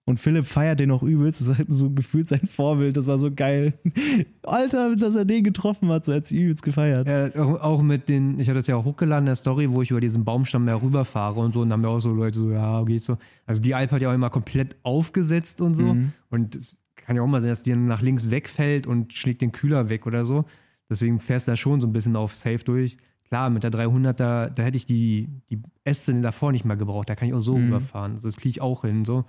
Und 0.05 0.19
Philipp 0.19 0.45
feiert 0.45 0.79
den 0.79 0.89
auch 0.91 1.03
übelst. 1.03 1.41
Das 1.41 1.49
ist 1.49 1.57
halt 1.59 1.71
so 1.71 1.91
gefühlt 1.91 2.27
sein 2.27 2.45
Vorbild. 2.47 2.97
Das 2.97 3.05
war 3.07 3.19
so 3.19 3.31
geil. 3.31 3.73
Alter, 4.43 4.95
dass 4.95 5.15
er 5.15 5.25
den 5.25 5.43
getroffen 5.43 5.89
hat, 5.89 6.05
so 6.05 6.13
hat 6.13 6.25
sie 6.25 6.41
übelst 6.41 6.63
gefeiert. 6.63 7.07
Ja, 7.07 7.29
auch, 7.61 7.81
mit 7.83 8.09
den, 8.09 8.39
ich 8.39 8.47
hatte 8.47 8.57
das 8.57 8.67
ja 8.67 8.75
auch 8.75 8.85
hochgeladen 8.85 9.23
in 9.23 9.27
der 9.27 9.35
Story, 9.35 9.69
wo 9.71 9.81
ich 9.83 9.91
über 9.91 10.01
diesen 10.01 10.25
Baumstamm 10.25 10.65
mehr 10.65 10.81
rüberfahre 10.81 11.39
und 11.39 11.51
so, 11.51 11.61
und 11.61 11.69
dann 11.69 11.79
haben 11.79 11.83
ja 11.89 11.95
auch 11.95 11.99
so 11.99 12.11
Leute 12.13 12.39
so, 12.39 12.51
ja, 12.51 12.83
geht 12.83 13.03
so. 13.03 13.17
Also 13.45 13.61
die 13.61 13.75
Alp 13.75 13.91
hat 13.91 14.01
ja 14.01 14.09
auch 14.09 14.15
immer 14.15 14.31
komplett 14.31 14.75
aufgesetzt 14.83 15.61
und 15.61 15.75
so. 15.75 15.93
Mhm. 15.93 16.13
Und 16.31 16.55
es 16.55 16.75
kann 16.95 17.15
ja 17.15 17.21
auch 17.21 17.27
mal 17.27 17.41
sein, 17.41 17.51
dass 17.51 17.63
die 17.63 17.69
dann 17.69 17.85
nach 17.87 18.01
links 18.01 18.31
wegfällt 18.31 18.87
und 18.87 19.13
schlägt 19.13 19.41
den 19.41 19.51
Kühler 19.51 19.89
weg 19.89 20.07
oder 20.07 20.25
so. 20.25 20.45
Deswegen 20.89 21.19
fährst 21.19 21.47
du 21.47 21.51
da 21.51 21.55
schon 21.55 21.79
so 21.79 21.87
ein 21.87 21.93
bisschen 21.93 22.15
auf 22.15 22.35
Safe 22.35 22.59
durch. 22.65 22.97
Klar, 23.29 23.49
mit 23.49 23.63
der 23.63 23.69
300, 23.69 24.19
da, 24.19 24.49
da 24.49 24.63
hätte 24.63 24.75
ich 24.77 24.85
die, 24.85 25.29
die 25.49 25.61
Äste 25.85 26.19
davor 26.21 26.51
nicht 26.51 26.65
mal 26.65 26.75
gebraucht. 26.75 27.09
Da 27.09 27.15
kann 27.15 27.27
ich 27.29 27.33
auch 27.33 27.39
so 27.39 27.55
Mhm. 27.57 27.65
rüberfahren. 27.65 28.11
Also 28.13 28.27
das 28.27 28.35
kriege 28.35 28.49
ich 28.49 28.61
auch 28.61 28.81
hin. 28.81 29.05
So. 29.05 29.23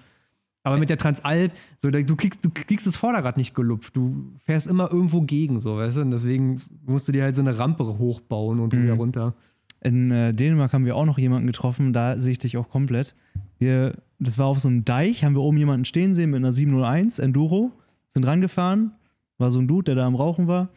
Aber 0.64 0.76
mit 0.78 0.90
der 0.90 0.96
Transalp, 0.96 1.52
so, 1.78 1.90
du, 1.90 2.16
kriegst, 2.16 2.44
du 2.44 2.50
kriegst 2.52 2.86
das 2.86 2.94
Vorderrad 2.96 3.36
nicht 3.36 3.54
gelupft. 3.54 3.96
Du 3.96 4.32
fährst 4.44 4.68
immer 4.68 4.90
irgendwo 4.92 5.22
gegen, 5.22 5.58
so, 5.58 5.76
weißt 5.76 5.96
du? 5.96 6.00
Und 6.02 6.10
deswegen 6.12 6.62
musst 6.86 7.08
du 7.08 7.12
dir 7.12 7.24
halt 7.24 7.34
so 7.34 7.42
eine 7.42 7.58
Rampe 7.58 7.84
hochbauen 7.84 8.60
und 8.60 8.72
Mhm. 8.72 8.82
wieder 8.84 8.94
runter. 8.94 9.34
In 9.80 10.12
äh, 10.12 10.32
Dänemark 10.32 10.72
haben 10.72 10.84
wir 10.84 10.94
auch 10.94 11.04
noch 11.06 11.18
jemanden 11.18 11.48
getroffen, 11.48 11.92
da 11.92 12.16
sehe 12.18 12.32
ich 12.32 12.38
dich 12.38 12.56
auch 12.56 12.68
komplett. 12.68 13.16
Wir, 13.58 13.96
das 14.20 14.38
war 14.38 14.46
auf 14.46 14.60
so 14.60 14.68
einem 14.68 14.84
Deich, 14.84 15.24
haben 15.24 15.34
wir 15.34 15.42
oben 15.42 15.56
jemanden 15.58 15.84
stehen 15.84 16.14
sehen 16.14 16.30
mit 16.30 16.38
einer 16.38 16.52
701 16.52 17.18
Enduro, 17.18 17.72
sind 18.06 18.24
rangefahren, 18.24 18.92
war 19.38 19.50
so 19.50 19.58
ein 19.58 19.66
Dude, 19.66 19.84
der 19.86 19.94
da 19.96 20.06
am 20.06 20.14
Rauchen 20.14 20.46
war. 20.46 20.68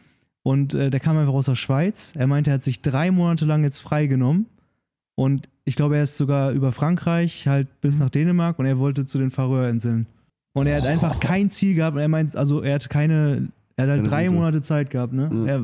Und 0.42 0.74
äh, 0.74 0.90
der 0.90 0.98
kam 0.98 1.16
einfach 1.16 1.32
aus 1.34 1.46
der 1.46 1.54
Schweiz. 1.54 2.14
Er 2.16 2.26
meinte, 2.26 2.50
er 2.50 2.54
hat 2.54 2.64
sich 2.64 2.82
drei 2.82 3.12
Monate 3.12 3.44
lang 3.44 3.62
jetzt 3.62 3.78
freigenommen. 3.78 4.46
Und 5.16 5.48
ich 5.64 5.74
glaube, 5.74 5.96
er 5.96 6.04
ist 6.04 6.16
sogar 6.18 6.52
über 6.52 6.70
Frankreich 6.70 7.48
halt 7.48 7.80
bis 7.80 7.98
nach 7.98 8.10
Dänemark 8.10 8.58
und 8.60 8.66
er 8.66 8.78
wollte 8.78 9.04
zu 9.06 9.18
den 9.18 9.30
Färöerinseln. 9.32 10.06
Und 10.52 10.66
er 10.68 10.76
hat 10.76 10.86
einfach 10.86 11.18
kein 11.20 11.50
Ziel 11.50 11.74
gehabt 11.74 11.96
und 11.96 12.02
er 12.02 12.08
meint, 12.08 12.36
also 12.36 12.62
er 12.62 12.74
hatte 12.76 12.88
keine, 12.88 13.48
er 13.76 13.84
hat 13.84 13.90
halt 13.90 14.10
drei 14.10 14.24
Route. 14.26 14.34
Monate 14.34 14.60
Zeit 14.62 14.90
gehabt, 14.90 15.12
ne? 15.12 15.28
Mhm. 15.32 15.46
Er 15.48 15.62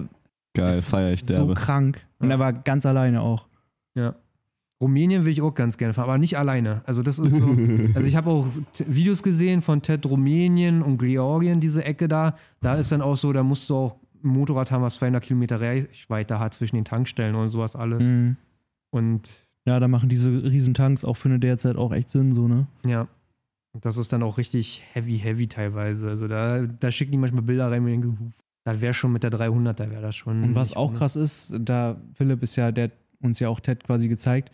Geil, 0.55 0.75
feier 0.83 1.13
ich 1.13 1.25
so 1.25 1.35
derbe. 1.35 1.55
krank. 1.55 2.01
Und 2.19 2.31
er 2.31 2.39
war 2.39 2.53
ganz 2.53 2.85
alleine 2.85 3.21
auch. 3.23 3.47
Ja. 3.95 4.15
Rumänien 4.83 5.25
will 5.25 5.33
ich 5.33 5.41
auch 5.43 5.55
ganz 5.55 5.79
gerne 5.79 5.95
fahren, 5.95 6.05
aber 6.09 6.19
nicht 6.19 6.37
alleine. 6.37 6.83
Also 6.87 7.03
das 7.03 7.19
ist 7.19 7.37
so. 7.37 7.47
also 7.95 8.07
ich 8.07 8.17
habe 8.17 8.31
auch 8.31 8.47
t- 8.73 8.85
Videos 8.89 9.23
gesehen 9.23 9.63
von 9.63 9.81
Ted 9.81 10.05
Rumänien 10.07 10.83
und 10.83 10.99
Georgien, 10.99 11.61
diese 11.61 11.85
Ecke 11.85 12.09
da. 12.09 12.37
Da 12.61 12.75
ist 12.75 12.91
dann 12.91 13.01
auch 13.01 13.17
so, 13.17 13.33
da 13.33 13.43
musst 13.43 13.71
du 13.71 13.77
auch 13.77 13.97
ein 14.25 14.29
Motorrad 14.29 14.71
haben, 14.73 14.83
was 14.83 14.95
200 14.97 15.23
Kilometer 15.23 15.61
Reichweite 15.61 16.39
hat 16.41 16.55
zwischen 16.55 16.77
den 16.77 16.85
Tankstellen 16.85 17.35
und 17.37 17.49
sowas 17.49 17.77
alles. 17.77 18.07
Mhm. 18.09 18.37
Und 18.93 19.31
Ja, 19.65 19.81
da 19.81 19.89
machen 19.89 20.09
diese 20.09 20.31
Riesentanks 20.31 21.05
auch 21.05 21.17
für 21.17 21.29
eine 21.29 21.39
derzeit 21.39 21.77
auch 21.77 21.93
echt 21.93 22.11
Sinn, 22.11 22.33
so, 22.33 22.47
ne? 22.47 22.67
ja, 22.87 23.09
das 23.81 23.97
ist 23.97 24.13
dann 24.13 24.23
auch 24.23 24.37
richtig 24.37 24.85
heavy, 24.93 25.19
heavy 25.19 25.47
teilweise. 25.47 26.09
Also 26.09 26.29
da, 26.29 26.63
da 26.63 26.91
schicken 26.91 27.13
die 27.13 27.19
manchmal 27.19 27.43
Bilder 27.43 27.71
rein 27.71 27.83
und 27.83 27.89
denke, 27.89 28.15
das 28.65 28.81
wäre 28.81 28.93
schon 28.93 29.13
mit 29.13 29.23
der 29.23 29.31
300, 29.31 29.81
da 29.81 29.91
wäre 29.91 30.03
das 30.03 30.15
schon. 30.15 30.43
Und 30.45 30.55
was 30.55 30.75
auch 30.77 30.95
krass 30.95 31.17
ist, 31.17 31.55
da 31.59 31.97
Philipp 32.15 32.43
ist 32.43 32.57
ja, 32.57 32.71
der 32.71 32.85
hat 32.85 32.93
uns 33.21 33.39
ja 33.41 33.49
auch 33.49 33.61
TED 33.61 33.83
quasi 33.85 34.09
gezeigt, 34.09 34.53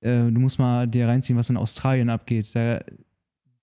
äh, 0.00 0.30
du 0.30 0.40
musst 0.40 0.58
mal 0.58 0.86
dir 0.88 1.08
reinziehen, 1.08 1.38
was 1.38 1.50
in 1.50 1.56
Australien 1.56 2.08
abgeht. 2.10 2.54
Da, 2.54 2.80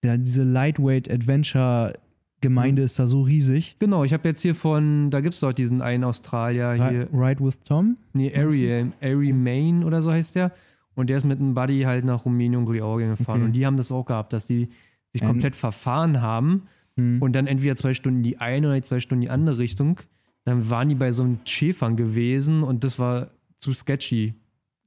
da 0.01 0.17
diese 0.17 0.43
Lightweight 0.43 1.09
Adventure 1.09 1.93
Gemeinde 2.41 2.81
ist 2.81 2.97
da 2.99 3.07
so 3.07 3.21
riesig. 3.21 3.77
Genau, 3.79 4.03
ich 4.03 4.13
habe 4.13 4.27
jetzt 4.27 4.41
hier 4.41 4.55
von, 4.55 5.09
da 5.11 5.21
gibt 5.21 5.35
es 5.35 5.39
doch 5.41 5.53
diesen 5.53 5.81
einen 5.81 6.03
Australier 6.03 6.73
hier. 6.73 7.07
Ri- 7.09 7.29
Ride 7.29 7.43
with 7.45 7.59
Tom? 7.61 7.97
Nee, 8.13 8.35
Ari, 8.35 8.91
Ari 9.01 9.31
Main 9.33 9.83
oder 9.83 10.01
so 10.01 10.11
heißt 10.11 10.35
der. 10.35 10.51
Und 10.95 11.09
der 11.09 11.17
ist 11.17 11.23
mit 11.25 11.39
einem 11.39 11.53
Buddy 11.53 11.81
halt 11.81 12.03
nach 12.03 12.25
Rumänien 12.25 12.65
und 12.65 12.71
Georgien 12.73 13.11
gefahren. 13.15 13.37
Okay. 13.41 13.45
Und 13.45 13.53
die 13.53 13.65
haben 13.65 13.77
das 13.77 13.91
auch 13.91 14.05
gehabt, 14.05 14.33
dass 14.33 14.45
die 14.45 14.69
sich 15.13 15.21
Ähm. 15.21 15.27
komplett 15.29 15.55
verfahren 15.55 16.21
haben 16.21 16.63
Hm. 16.97 17.21
und 17.21 17.33
dann 17.33 17.47
entweder 17.47 17.75
zwei 17.75 17.93
Stunden 17.93 18.23
die 18.23 18.39
eine 18.39 18.67
oder 18.67 18.81
zwei 18.83 18.99
Stunden 18.99 19.21
in 19.21 19.27
die 19.27 19.31
andere 19.31 19.57
Richtung. 19.57 19.99
Dann 20.43 20.69
waren 20.69 20.89
die 20.89 20.95
bei 20.95 21.11
so 21.11 21.23
einem 21.23 21.37
Schäfern 21.45 21.95
gewesen 21.95 22.63
und 22.63 22.83
das 22.83 22.97
war 22.99 23.29
zu 23.59 23.71
sketchy. 23.73 24.33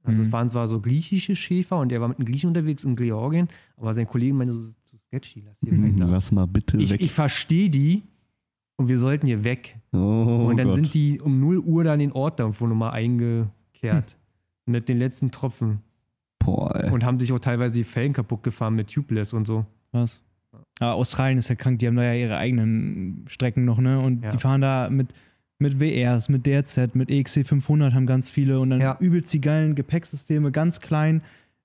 Also 0.03 0.21
es 0.21 0.27
Mhm. 0.27 0.31
waren 0.33 0.49
zwar 0.49 0.67
so 0.67 0.79
griechische 0.81 1.35
Schäfer 1.35 1.79
und 1.79 1.89
der 1.89 1.99
war 2.01 2.07
mit 2.09 2.19
einem 2.19 2.27
Griechen 2.27 2.49
unterwegs 2.49 2.83
in 2.83 2.95
Georgien, 2.95 3.47
aber 3.77 3.93
sein 3.95 4.05
Kollege 4.07 4.35
meinte, 4.35 4.53
das 4.53 4.63
ist 4.63 4.84
sketchy, 5.15 5.43
lass 5.45 5.59
hier 5.59 5.71
weiter. 5.81 6.07
Lass 6.07 6.31
mal 6.31 6.45
bitte 6.47 6.77
Ich, 6.77 6.91
weg. 6.91 7.01
ich 7.01 7.11
verstehe 7.11 7.69
die 7.69 8.03
und 8.77 8.87
wir 8.89 8.97
sollten 8.99 9.27
hier 9.27 9.43
weg. 9.43 9.77
oh 9.93 10.47
Und 10.49 10.57
dann 10.57 10.67
Gott. 10.67 10.75
sind 10.75 10.93
die 10.93 11.19
um 11.21 11.39
0 11.39 11.59
Uhr 11.59 11.83
da 11.83 11.93
an 11.93 11.99
den 11.99 12.11
Ort 12.11 12.39
da 12.39 12.43
irgendwo 12.43 12.67
nochmal 12.67 12.91
eingekehrt. 12.91 14.17
Mit 14.65 14.89
den 14.89 14.97
letzten 14.99 15.31
Tropfen. 15.31 15.79
Boah, 16.39 16.75
ey. 16.75 16.91
Und 16.91 17.03
haben 17.03 17.19
sich 17.19 17.31
auch 17.31 17.39
teilweise 17.39 17.75
die 17.75 17.83
Felgen 17.83 18.13
kaputt 18.13 18.43
gefahren 18.43 18.75
mit 18.75 18.91
Tubeless 18.91 19.31
und 19.33 19.45
so. 19.45 19.65
Was? 19.91 20.21
Aber 20.79 20.95
Australien 20.95 21.37
ist 21.37 21.49
ja 21.49 21.55
krank, 21.55 21.79
die 21.79 21.87
haben 21.87 21.95
da 21.95 22.03
ja 22.03 22.13
ihre 22.13 22.37
eigenen 22.37 23.25
Strecken 23.27 23.63
noch, 23.65 23.77
ne? 23.79 23.99
Und 23.99 24.23
Ja. 24.23 24.29
die 24.31 24.37
fahren 24.37 24.61
da 24.61 24.89
mit, 24.89 25.13
mit 25.59 25.79
WRs, 25.79 26.29
mit 26.29 26.45
DRZ, 26.45 26.95
mit 26.95 27.09
EXC 27.09 27.45
500 27.45 27.93
haben 27.93 28.05
ganz 28.05 28.29
viele 28.29 28.59
und 28.59 28.71
dann 28.71 28.81
Ja. 28.81 28.97
übelst 28.99 29.31
die 29.33 29.41
geilen 29.41 29.75
Gepäcksysteme, 29.75 30.51
ganz 30.51 30.79
klein, 30.81 31.21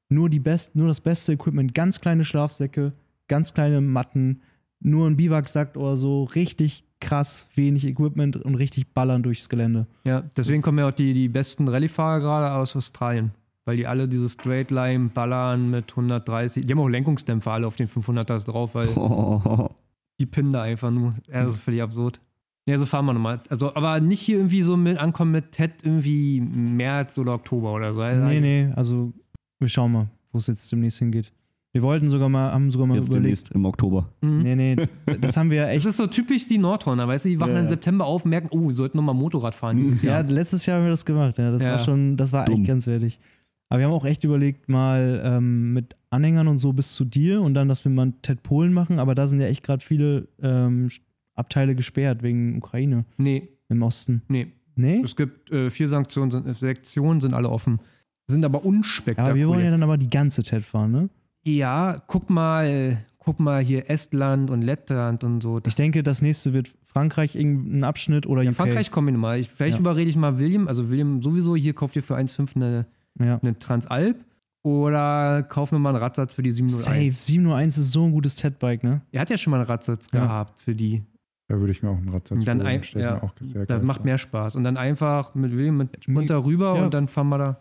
nur, 0.09 0.29
die 0.29 0.41
best, 0.41 0.77
nur 0.77 0.89
das 0.89 1.01
beste 1.01 1.33
Equipment, 1.33 1.73
ganz 1.75 2.01
kleine 2.01 2.25
Schlafsäcke, 2.25 2.93
ganz 3.31 3.55
kleine 3.55 3.81
Matten, 3.81 4.43
nur 4.81 5.07
ein 5.09 5.17
Biwaksack 5.17 5.77
oder 5.77 5.97
so, 5.97 6.25
richtig 6.25 6.85
krass 7.01 7.49
wenig 7.55 7.87
Equipment 7.87 8.37
und 8.37 8.55
richtig 8.57 8.93
ballern 8.93 9.23
durchs 9.23 9.49
Gelände. 9.49 9.87
Ja, 10.05 10.23
deswegen 10.37 10.59
Das- 10.61 10.65
kommen 10.67 10.79
ja 10.79 10.89
auch 10.89 10.93
die, 10.93 11.15
die 11.15 11.29
besten 11.31 11.67
Rallye-Fahrer 11.69 12.21
gerade 12.21 12.53
aus 12.53 12.77
Australien. 12.77 13.31
Weil 13.67 13.77
die 13.77 13.87
alle 13.87 14.09
diese 14.09 14.29
Straight 14.29 14.71
Line 14.71 15.11
ballern 15.15 15.71
mit 15.71 15.95
130. 15.95 16.65
Die 16.65 16.73
haben 16.73 16.81
auch 16.81 16.89
Lenkungsdämpfer 16.89 17.53
alle 17.53 17.67
auf 17.67 17.77
den 17.77 17.89
500er 17.89 18.43
drauf, 18.45 18.75
weil 18.75 18.89
Oh. 18.97 19.69
die 20.21 20.27
pinnen 20.27 20.53
da 20.53 20.63
einfach 20.63 20.91
nur. 20.91 21.15
Ja, 21.29 21.45
das 21.45 21.55
ist 21.55 21.61
völlig 21.61 21.83
absurd. 21.83 22.21
Ja, 22.67 22.79
so 22.79 22.87
fahren 22.87 23.05
wir 23.07 23.13
nochmal. 23.13 23.41
Also, 23.51 23.75
aber 23.75 24.01
nicht 24.01 24.21
hier 24.21 24.39
irgendwie 24.39 24.63
so 24.63 24.77
mit 24.77 24.99
ankommen 24.99 25.31
mit 25.33 25.53
TED 25.53 25.73
irgendwie 25.85 26.41
März 26.41 27.19
oder 27.19 27.35
Oktober 27.35 27.73
oder 27.75 27.93
so. 27.95 28.01
Nee, 28.03 28.41
nee, 28.41 28.73
also 28.77 29.13
wir 29.59 29.69
schauen 29.69 29.93
mal, 29.93 30.09
wo 30.33 30.39
es 30.39 30.47
jetzt 30.47 30.71
demnächst 30.73 30.99
hingeht. 30.99 31.33
Wir 31.73 31.83
wollten 31.83 32.09
sogar 32.09 32.29
mal, 32.29 32.51
haben 32.53 32.71
sogar 32.73 32.87
mal 32.89 32.97
Jetzt 32.97 33.07
überlegt. 33.09 33.25
demnächst 33.27 33.51
im 33.53 33.65
Oktober. 33.65 34.09
Mhm. 34.23 34.43
Nee, 34.43 34.57
nee, 34.57 34.77
das 35.21 35.37
haben 35.37 35.51
wir 35.53 35.59
ja 35.63 35.69
Es 35.69 35.79
echt 35.79 35.87
ist 35.87 35.97
so 35.99 36.07
typisch 36.09 36.47
die 36.49 36.59
Nordhorner, 36.59 37.07
weißt 37.07 37.25
du, 37.27 37.29
die 37.29 37.39
wachen 37.41 37.55
Ja. 37.55 37.61
im 37.61 37.67
September 37.69 38.07
auf 38.07 38.25
und 38.25 38.31
merken, 38.31 38.49
oh, 38.51 38.67
wir 38.67 38.75
sollten 38.75 38.97
nochmal 38.97 39.15
Motorrad 39.15 39.55
fahren 39.55 39.77
dieses 39.77 40.03
Ja, 40.03 40.15
Jahr. 40.21 40.23
letztes 40.25 40.67
Jahr 40.67 40.79
haben 40.79 40.85
wir 40.85 40.91
das 40.91 41.05
gemacht, 41.05 41.39
ja. 41.39 41.51
Das 41.53 41.65
Ja. 41.65 41.73
war 41.73 41.79
schon, 41.79 42.17
das 42.17 42.33
war 42.33 42.45
Dumm. 42.47 42.57
echt 42.63 42.67
grenzwertig. 42.67 43.21
Aber 43.69 43.79
wir 43.79 43.87
haben 43.87 43.93
auch 43.93 44.05
echt 44.05 44.25
überlegt, 44.25 44.69
mal 44.69 45.23
ähm, 45.25 45.73
mit 45.73 45.95
Anhängern 46.11 46.49
und 46.49 46.59
so 46.59 46.73
bis 46.73 46.95
zu 46.95 47.05
dir 47.05 47.41
und 47.41 47.55
dann, 47.55 47.69
dass 47.69 47.85
wir 47.85 47.93
mal 47.93 48.13
Ted 48.23 48.43
Polen 48.43 48.73
machen, 48.73 48.99
aber 48.99 49.15
da 49.15 49.29
sind 49.29 49.39
ja 49.41 49.47
echt 49.47 49.63
gerade 49.63 49.85
viele 49.85 50.27
ähm, 50.43 50.89
Abteile 51.37 51.77
gesperrt 51.77 52.25
wegen 52.25 52.57
Ukraine 52.59 53.05
Nee, 53.17 53.49
im 53.69 53.83
Osten. 53.83 54.23
nee. 54.29 54.49
Nee? 54.75 55.03
Es 55.05 55.15
gibt 55.15 55.51
äh, 55.53 55.69
vier 55.71 55.87
Sanktionen, 55.89 56.31
sind, 56.33 56.47
äh, 56.47 56.55
Sektionen 56.55 57.21
sind 57.21 57.35
alle 57.35 57.49
offen. 57.51 57.81
Sind 58.29 58.45
aber 58.45 58.59
Aber 58.59 58.65
wir 58.65 58.71
wollen 58.73 58.79
ja 58.79 58.79
unspektakulär. 58.79 59.71
dann 59.71 59.83
aber 59.83 59.99
die 59.99 60.09
ganze 60.09 60.43
Ted 60.43 60.65
fahren, 60.65 60.91
ne? 60.91 61.09
Ja, 61.45 61.97
guck 62.07 62.29
mal, 62.31 63.05
guck 63.19 63.41
mal 63.41 63.63
hier 63.63 63.89
Estland 63.91 64.51
und 64.51 64.63
Lettland 64.63 65.25
und 65.25 65.43
so. 65.43 65.61
Ich 65.67 65.75
denke, 65.75 66.03
das 66.03 66.23
nächste 66.23 66.53
wird 66.53 66.71
Frankreich 66.85 67.37
irgendein 67.37 67.85
Abschnitt 67.85 68.27
oder 68.27 68.43
ja, 68.43 68.51
UK. 68.51 68.57
Frankreich 68.57 68.91
kommen 68.91 69.09
wir 69.09 69.13
nochmal. 69.13 69.39
Ich, 69.39 69.49
vielleicht 69.49 69.75
Ja. 69.77 69.81
überrede 69.81 70.11
ich 70.11 70.17
mal 70.17 70.39
William, 70.39 70.69
also 70.69 70.91
William 70.91 71.23
sowieso, 71.23 71.57
hier 71.57 71.73
kauft 71.75 71.97
ihr 71.97 72.03
für 72.03 72.17
1,5 72.17 72.57
eine, 72.57 72.87
Ja. 73.19 73.39
eine 73.41 73.59
Transalp 73.59 74.17
oder 74.63 75.43
kauf 75.45 75.73
nochmal 75.73 75.95
einen 75.95 76.03
Radsatz 76.03 76.35
für 76.35 76.43
die 76.43 76.51
Safe. 76.51 76.69
701. 76.69 77.27
701 77.27 77.79
ist 77.79 77.93
so 77.93 78.05
ein 78.05 78.13
gutes 78.13 78.37
Ted-Bike, 78.37 78.85
ne? 78.85 79.01
Er 79.13 79.21
hat 79.23 79.31
ja 79.31 79.39
schon 79.39 79.53
mal 79.53 79.59
einen 79.59 79.67
Radsatz 79.67 80.09
Ja. 80.13 80.21
gehabt 80.21 80.61
für 80.61 80.75
die. 80.75 81.03
Da 81.49 81.59
würde 81.59 81.73
ich 81.73 81.83
mir 81.83 81.89
auch 81.91 81.97
einen 81.97 82.11
Radsatz 82.11 82.45
dann 82.45 82.63
ein, 82.63 82.83
ja, 82.95 83.23
auch 83.23 83.33
sehr 83.41 83.67
das 83.67 83.79
geil 83.79 83.87
macht 83.87 84.05
mehr 84.05 84.19
Spaß. 84.19 84.55
Und 84.57 84.63
dann 84.65 84.77
einfach 84.77 85.35
mit 85.35 85.53
William 85.57 85.79
mit 85.79 86.07
runter 86.09 86.45
rüber 86.45 86.77
Ja. 86.77 86.85
und 86.85 86.95
dann 86.95 87.09
fahren 87.09 87.29
wir 87.29 87.39
da. 87.39 87.61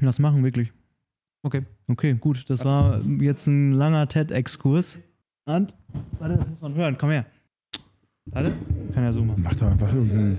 Das 0.00 0.18
machen 0.18 0.42
wirklich. 0.42 0.72
Okay. 1.42 1.62
Okay, 1.86 2.14
gut. 2.14 2.48
Das 2.50 2.64
war 2.64 3.00
jetzt 3.20 3.46
ein 3.46 3.72
langer 3.72 4.08
TED-Exkurs. 4.08 5.00
Und, 5.46 5.74
warte, 6.18 6.36
das 6.36 6.48
muss 6.48 6.60
man 6.60 6.74
hören. 6.74 6.96
Komm 6.98 7.10
her. 7.10 7.26
Warte. 8.26 8.52
Kann 8.92 9.04
ja 9.04 9.12
so 9.12 9.24
machen. 9.24 9.42
Mach 9.42 9.54
doch 9.54 9.66
einfach 9.70 9.92
irgendeinen. 9.92 10.38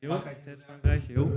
Jo, 0.00 0.18
TED 0.18 0.58
Frankreich, 0.66 1.08
jo. 1.08 1.30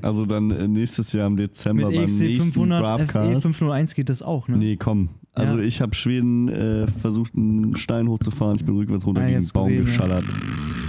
Also 0.00 0.24
dann 0.24 0.50
äh, 0.52 0.66
nächstes 0.68 1.12
Jahr 1.12 1.26
im 1.26 1.36
Dezember 1.36 1.88
Mit 1.88 1.96
beim 1.96 2.04
EXC 2.04 2.20
nächsten 2.22 2.52
500 2.52 2.80
FE 2.80 2.82
Broadcast. 3.12 3.42
501 3.42 3.94
geht 3.94 4.08
das 4.08 4.22
auch, 4.22 4.48
ne? 4.48 4.56
Nee, 4.56 4.76
komm. 4.76 5.10
Also 5.34 5.58
Ja. 5.58 5.64
ich 5.64 5.80
habe 5.82 5.94
Schweden 5.94 6.48
äh, 6.48 6.86
versucht, 6.86 7.34
einen 7.34 7.76
Stein 7.76 8.08
hochzufahren. 8.08 8.56
Ich 8.56 8.64
bin 8.64 8.76
rückwärts 8.76 9.06
runter 9.06 9.20
Ah, 9.22 9.24
ich 9.26 9.32
gegen 9.34 9.42
den 9.42 9.44
hab's 9.44 9.52
Baum 9.52 9.68
gesehen, 9.68 9.82
ja. 9.82 9.88
geschallert. 9.90 10.24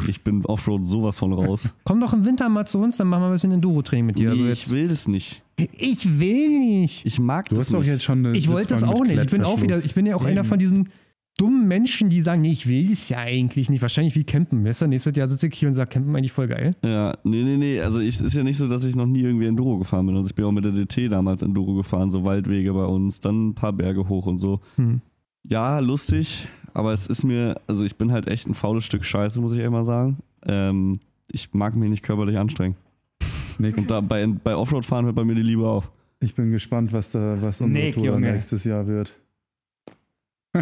Ich 0.07 0.23
bin 0.23 0.45
Offroad 0.45 0.85
sowas 0.85 1.17
von 1.17 1.33
raus. 1.33 1.73
Komm 1.83 1.99
doch 1.99 2.13
im 2.13 2.25
Winter 2.25 2.49
mal 2.49 2.65
zu 2.65 2.79
uns, 2.79 2.97
dann 2.97 3.07
machen 3.07 3.23
wir 3.23 3.27
ein 3.27 3.33
bisschen 3.33 3.51
Enduro-Training 3.51 4.05
mit 4.05 4.17
dir. 4.17 4.29
Also 4.31 4.43
nee, 4.43 4.49
jetzt, 4.49 4.67
ich 4.67 4.73
will 4.73 4.87
das 4.87 5.07
nicht. 5.07 5.43
ich 5.57 6.19
will 6.19 6.49
nicht. 6.59 7.05
Ich 7.05 7.19
mag 7.19 7.49
Du 7.49 7.55
das 7.55 7.65
hast 7.67 7.73
doch 7.73 7.79
nicht. 7.79 7.87
jetzt 7.89 8.03
schon 8.03 8.25
eine 8.25 8.37
Ich 8.37 8.49
wollte 8.49 8.69
das 8.69 8.83
auch 8.83 9.03
nicht. 9.03 9.21
Ich 9.21 9.31
bin 9.31 9.43
auch 9.43 9.61
wieder, 9.61 9.77
ich 9.77 9.93
bin 9.95 10.05
ja 10.05 10.15
auch 10.15 10.25
einer 10.25 10.43
von 10.43 10.59
diesen 10.59 10.89
dummen 11.37 11.67
Menschen, 11.67 12.09
die 12.09 12.21
sagen, 12.21 12.41
nee, 12.41 12.51
ich 12.51 12.67
will 12.67 12.87
das 12.89 13.09
ja 13.09 13.17
eigentlich 13.19 13.69
nicht. 13.69 13.81
Wahrscheinlich 13.81 14.15
wie 14.15 14.23
Campen. 14.23 14.63
Weißt 14.65 14.81
du, 14.81 14.87
nächstes 14.87 15.15
Jahr 15.15 15.27
sitze 15.27 15.47
ich 15.47 15.55
hier 15.57 15.69
und 15.69 15.73
sage, 15.73 15.89
Campen 15.89 16.15
eigentlich 16.15 16.31
voll 16.33 16.47
geil. 16.47 16.75
Ja, 16.83 17.17
nee, 17.23 17.43
nee, 17.43 17.57
nee. 17.57 17.79
Also 17.81 17.99
es 17.99 18.21
ist 18.21 18.35
ja 18.35 18.43
nicht 18.43 18.57
so, 18.57 18.67
dass 18.67 18.83
ich 18.83 18.95
noch 18.95 19.07
nie 19.07 19.21
irgendwie 19.21 19.45
Enduro 19.47 19.77
gefahren 19.77 20.05
bin. 20.05 20.15
Also 20.15 20.27
ich 20.29 20.35
bin 20.35 20.45
auch 20.45 20.51
mit 20.51 20.65
der 20.65 20.73
DT 20.73 21.11
damals 21.11 21.41
Enduro 21.41 21.73
gefahren, 21.75 22.11
so 22.11 22.23
Waldwege 22.25 22.73
bei 22.73 22.85
uns, 22.85 23.21
dann 23.21 23.49
ein 23.49 23.55
paar 23.55 23.73
Berge 23.73 24.07
hoch 24.09 24.25
und 24.27 24.37
so. 24.37 24.59
Hm. 24.75 25.01
Ja, 25.43 25.79
lustig, 25.79 26.47
aber 26.73 26.93
es 26.93 27.07
ist 27.07 27.23
mir, 27.23 27.59
also 27.67 27.83
ich 27.83 27.95
bin 27.95 28.11
halt 28.11 28.27
echt 28.27 28.47
ein 28.47 28.53
faules 28.53 28.83
Stück 28.85 29.03
Scheiße, 29.05 29.39
muss 29.41 29.53
ich 29.53 29.59
ehrlich 29.59 29.71
mal 29.71 29.85
sagen. 29.85 30.17
Ähm, 30.45 30.99
ich 31.31 31.53
mag 31.53 31.75
mich 31.75 31.89
nicht 31.89 32.03
körperlich 32.03 32.37
anstrengen. 32.37 32.75
Nick, 33.57 33.77
Und 33.77 33.89
da 33.91 34.01
bei, 34.01 34.25
bei 34.27 34.55
Offroad-Fahren 34.55 35.05
hört 35.05 35.15
bei 35.15 35.23
mir 35.23 35.35
die 35.35 35.43
Liebe 35.43 35.67
auf. 35.67 35.91
ich 36.19 36.33
bin 36.35 36.51
gespannt, 36.51 36.91
was, 36.93 37.11
da, 37.11 37.37
was 37.41 37.61
unsere 37.61 37.85
Nick, 37.85 37.95
Tour 37.95 38.05
Junge. 38.05 38.31
nächstes 38.31 38.63
Jahr 38.63 38.87
wird. 38.87 39.13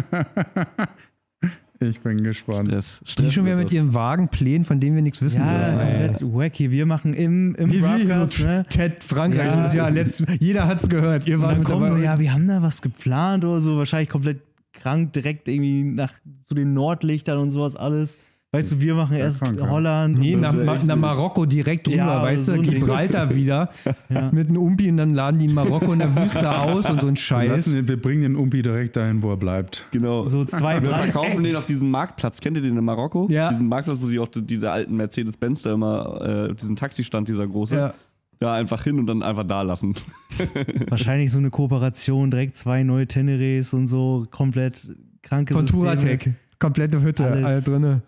ich 1.80 2.00
bin 2.00 2.22
gespannt. 2.22 2.68
Stress. 2.68 3.00
Die 3.04 3.10
Stress 3.10 3.32
schon 3.32 3.46
wieder 3.46 3.56
mit 3.56 3.66
das. 3.66 3.72
ihren 3.72 3.94
Wagen 3.94 4.28
Plänen, 4.28 4.64
von 4.64 4.78
denen 4.80 4.94
wir 4.96 5.02
nichts 5.02 5.22
wissen 5.22 5.40
Ja, 5.40 6.06
dürfen. 6.08 6.34
wacky. 6.34 6.70
Wir 6.70 6.84
machen 6.86 7.14
im, 7.14 7.54
im 7.54 7.70
Wie- 7.70 7.76
wie- 7.76 7.80
Broadcast, 7.80 8.40
ne? 8.40 8.66
Ted 8.68 9.02
Frankreich 9.02 9.46
Ja. 9.54 9.64
ist 9.66 9.74
ja 9.74 9.88
letzt, 9.88 10.24
jeder 10.40 10.66
hat's 10.68 10.88
gehört. 10.88 11.26
Ihr 11.26 11.40
wart 11.40 11.52
dann 11.52 11.58
mit 11.60 11.66
kommen, 11.68 11.88
dabei. 11.90 12.02
ja, 12.04 12.18
wir 12.18 12.32
haben 12.32 12.46
da 12.46 12.60
was 12.62 12.82
geplant 12.82 13.44
oder 13.44 13.60
so, 13.60 13.78
wahrscheinlich 13.78 14.10
komplett 14.10 14.40
krank, 14.80 15.12
direkt 15.12 15.46
irgendwie 15.48 15.84
nach 15.84 16.12
zu 16.42 16.54
den 16.54 16.72
Nordlichtern 16.74 17.38
und 17.38 17.50
sowas 17.50 17.76
alles. 17.76 18.18
Weißt 18.52 18.72
du, 18.72 18.80
wir 18.80 18.96
machen 18.96 19.16
erst 19.16 19.42
krank, 19.44 19.60
ja. 19.60 19.68
Holland. 19.68 20.18
Nee, 20.18 20.34
und 20.34 20.40
nach, 20.40 20.82
nach. 20.82 20.96
Marokko 20.96 21.46
direkt 21.46 21.86
rüber, 21.86 21.96
Ja, 21.98 22.22
weißt 22.24 22.46
so 22.46 22.56
du, 22.56 22.62
Ding. 22.62 22.80
Gibraltar 22.80 23.32
wieder 23.32 23.70
Ja. 24.08 24.28
mit 24.32 24.48
einem 24.48 24.56
Umpi 24.56 24.90
und 24.90 24.96
dann 24.96 25.14
laden 25.14 25.38
die 25.38 25.44
in 25.46 25.54
Marokko 25.54 25.92
in 25.92 26.00
der 26.00 26.16
Wüste 26.16 26.50
aus 26.50 26.90
und 26.90 27.00
so 27.00 27.06
ein 27.06 27.12
Wir, 27.14 27.16
Scheiß. 27.16 27.66
den, 27.66 27.86
wir 27.86 28.02
bringen 28.02 28.22
den 28.22 28.34
Umpi 28.34 28.60
direkt 28.62 28.96
dahin, 28.96 29.22
wo 29.22 29.30
er 29.30 29.36
bleibt. 29.36 29.86
Genau. 29.92 30.26
so 30.26 30.44
zwei 30.44 30.82
wir 30.82 30.90
verkaufen 30.90 31.44
den 31.44 31.54
auf 31.54 31.66
diesem 31.66 31.92
Marktplatz. 31.92 32.40
Kennt 32.40 32.56
ihr 32.56 32.62
den 32.64 32.76
in 32.76 32.84
Marokko? 32.84 33.28
Ja. 33.30 33.50
Diesen 33.50 33.68
Marktplatz, 33.68 33.98
wo 34.00 34.06
sie 34.08 34.18
auch 34.18 34.26
diese 34.34 34.72
alten 34.72 34.96
Mercedes-Benz 34.96 35.62
da 35.62 35.72
immer, 35.74 36.48
äh, 36.50 36.54
diesen 36.56 36.74
Taxistand, 36.74 37.28
dieser 37.28 37.46
große, 37.46 37.76
Ja. 37.76 37.94
Da 38.40 38.54
einfach 38.54 38.82
hin 38.82 38.98
und 38.98 39.06
dann 39.06 39.22
einfach 39.22 39.44
da 39.44 39.62
lassen. 39.62 39.94
Wahrscheinlich 40.88 41.30
so 41.30 41.38
eine 41.38 41.50
Kooperation, 41.50 42.30
direkt 42.30 42.56
zwei 42.56 42.82
neue 42.82 43.06
Teneres 43.06 43.72
und 43.74 43.86
so, 43.86 44.26
komplett 44.30 44.90
kranke 45.22 45.54
Von 45.54 45.66
Systeme. 45.66 45.82
Turatec. 45.84 46.32
Komplette 46.58 47.00
Hütte, 47.02 47.24
Alles. 47.26 47.44
alle 47.44 47.62
drinne. 47.62 48.02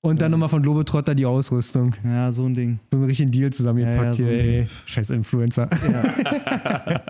Und 0.00 0.20
dann 0.22 0.30
nochmal 0.30 0.48
von 0.48 0.62
Globetrotter 0.62 1.14
die 1.14 1.26
Ausrüstung. 1.26 1.92
Ja, 2.04 2.30
so 2.30 2.44
ein 2.44 2.54
Ding. 2.54 2.78
So 2.92 2.98
einen 2.98 3.06
richtigen 3.06 3.30
Deal 3.32 3.52
zusammengepackt 3.52 3.98
Ja, 3.98 4.04
ja, 4.04 4.14
so 4.14 4.24
hier, 4.26 4.60
ey. 4.60 4.66
Scheiß 4.86 5.10
Influencer. 5.10 5.68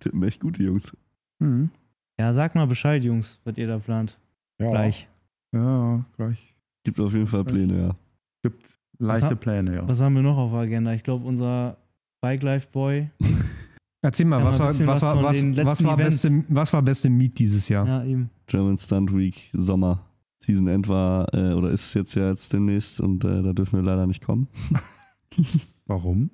Tippen 0.00 0.22
echt 0.22 0.40
gut, 0.40 0.58
die 0.58 0.64
Jungs. 0.64 0.96
Mhm. 1.38 1.70
Ja, 2.18 2.32
sag 2.32 2.54
mal 2.54 2.66
Bescheid, 2.66 3.04
Jungs, 3.04 3.38
was 3.44 3.56
ihr 3.58 3.66
da 3.66 3.78
plant. 3.78 4.18
Ja. 4.58 4.70
Gleich. 4.70 5.08
Ja, 5.52 6.04
gleich. 6.16 6.54
Gibt 6.84 6.98
auf 7.00 7.12
jeden 7.12 7.26
Fall 7.26 7.44
Pläne, 7.44 7.78
ja. 7.78 7.96
Gibt 8.42 8.78
leichte 9.04 9.26
hat- 9.30 9.40
Pläne, 9.40 9.74
ja. 9.74 9.88
Was 9.88 10.00
haben 10.00 10.14
wir 10.14 10.22
noch 10.22 10.36
auf 10.36 10.50
der 10.52 10.60
Agenda? 10.60 10.92
Ich 10.92 11.02
glaube, 11.02 11.26
unser 11.26 11.76
Bike 12.20 12.42
Life 12.42 12.68
Boy. 12.72 13.10
Erzähl 14.02 14.26
mal, 14.26 14.40
Ja, 14.40 14.44
was, 14.46 14.58
war, 14.58 14.68
was, 14.68 14.86
was 14.86 15.02
war, 15.02 15.22
was, 15.22 15.42
was, 15.56 15.84
war 15.84 15.96
beste, 15.96 16.44
was 16.48 16.72
war 16.72 16.82
beste 16.82 17.08
Meet 17.08 17.38
dieses 17.38 17.68
Jahr? 17.68 17.86
Ja, 17.86 18.04
eben. 18.04 18.28
German 18.46 18.76
Stunt 18.76 19.14
Week 19.16 19.50
Sommer. 19.52 20.00
Season 20.40 20.68
End 20.68 20.88
war 20.90 21.32
äh, 21.32 21.54
oder 21.54 21.70
ist 21.70 21.94
jetzt 21.94 22.14
ja 22.14 22.28
jetzt 22.28 22.52
demnächst 22.52 23.00
und 23.00 23.24
äh, 23.24 23.42
da 23.42 23.54
dürfen 23.54 23.78
wir 23.78 23.82
leider 23.82 24.06
nicht 24.06 24.22
kommen. 24.22 24.46
Warum? 25.86 26.30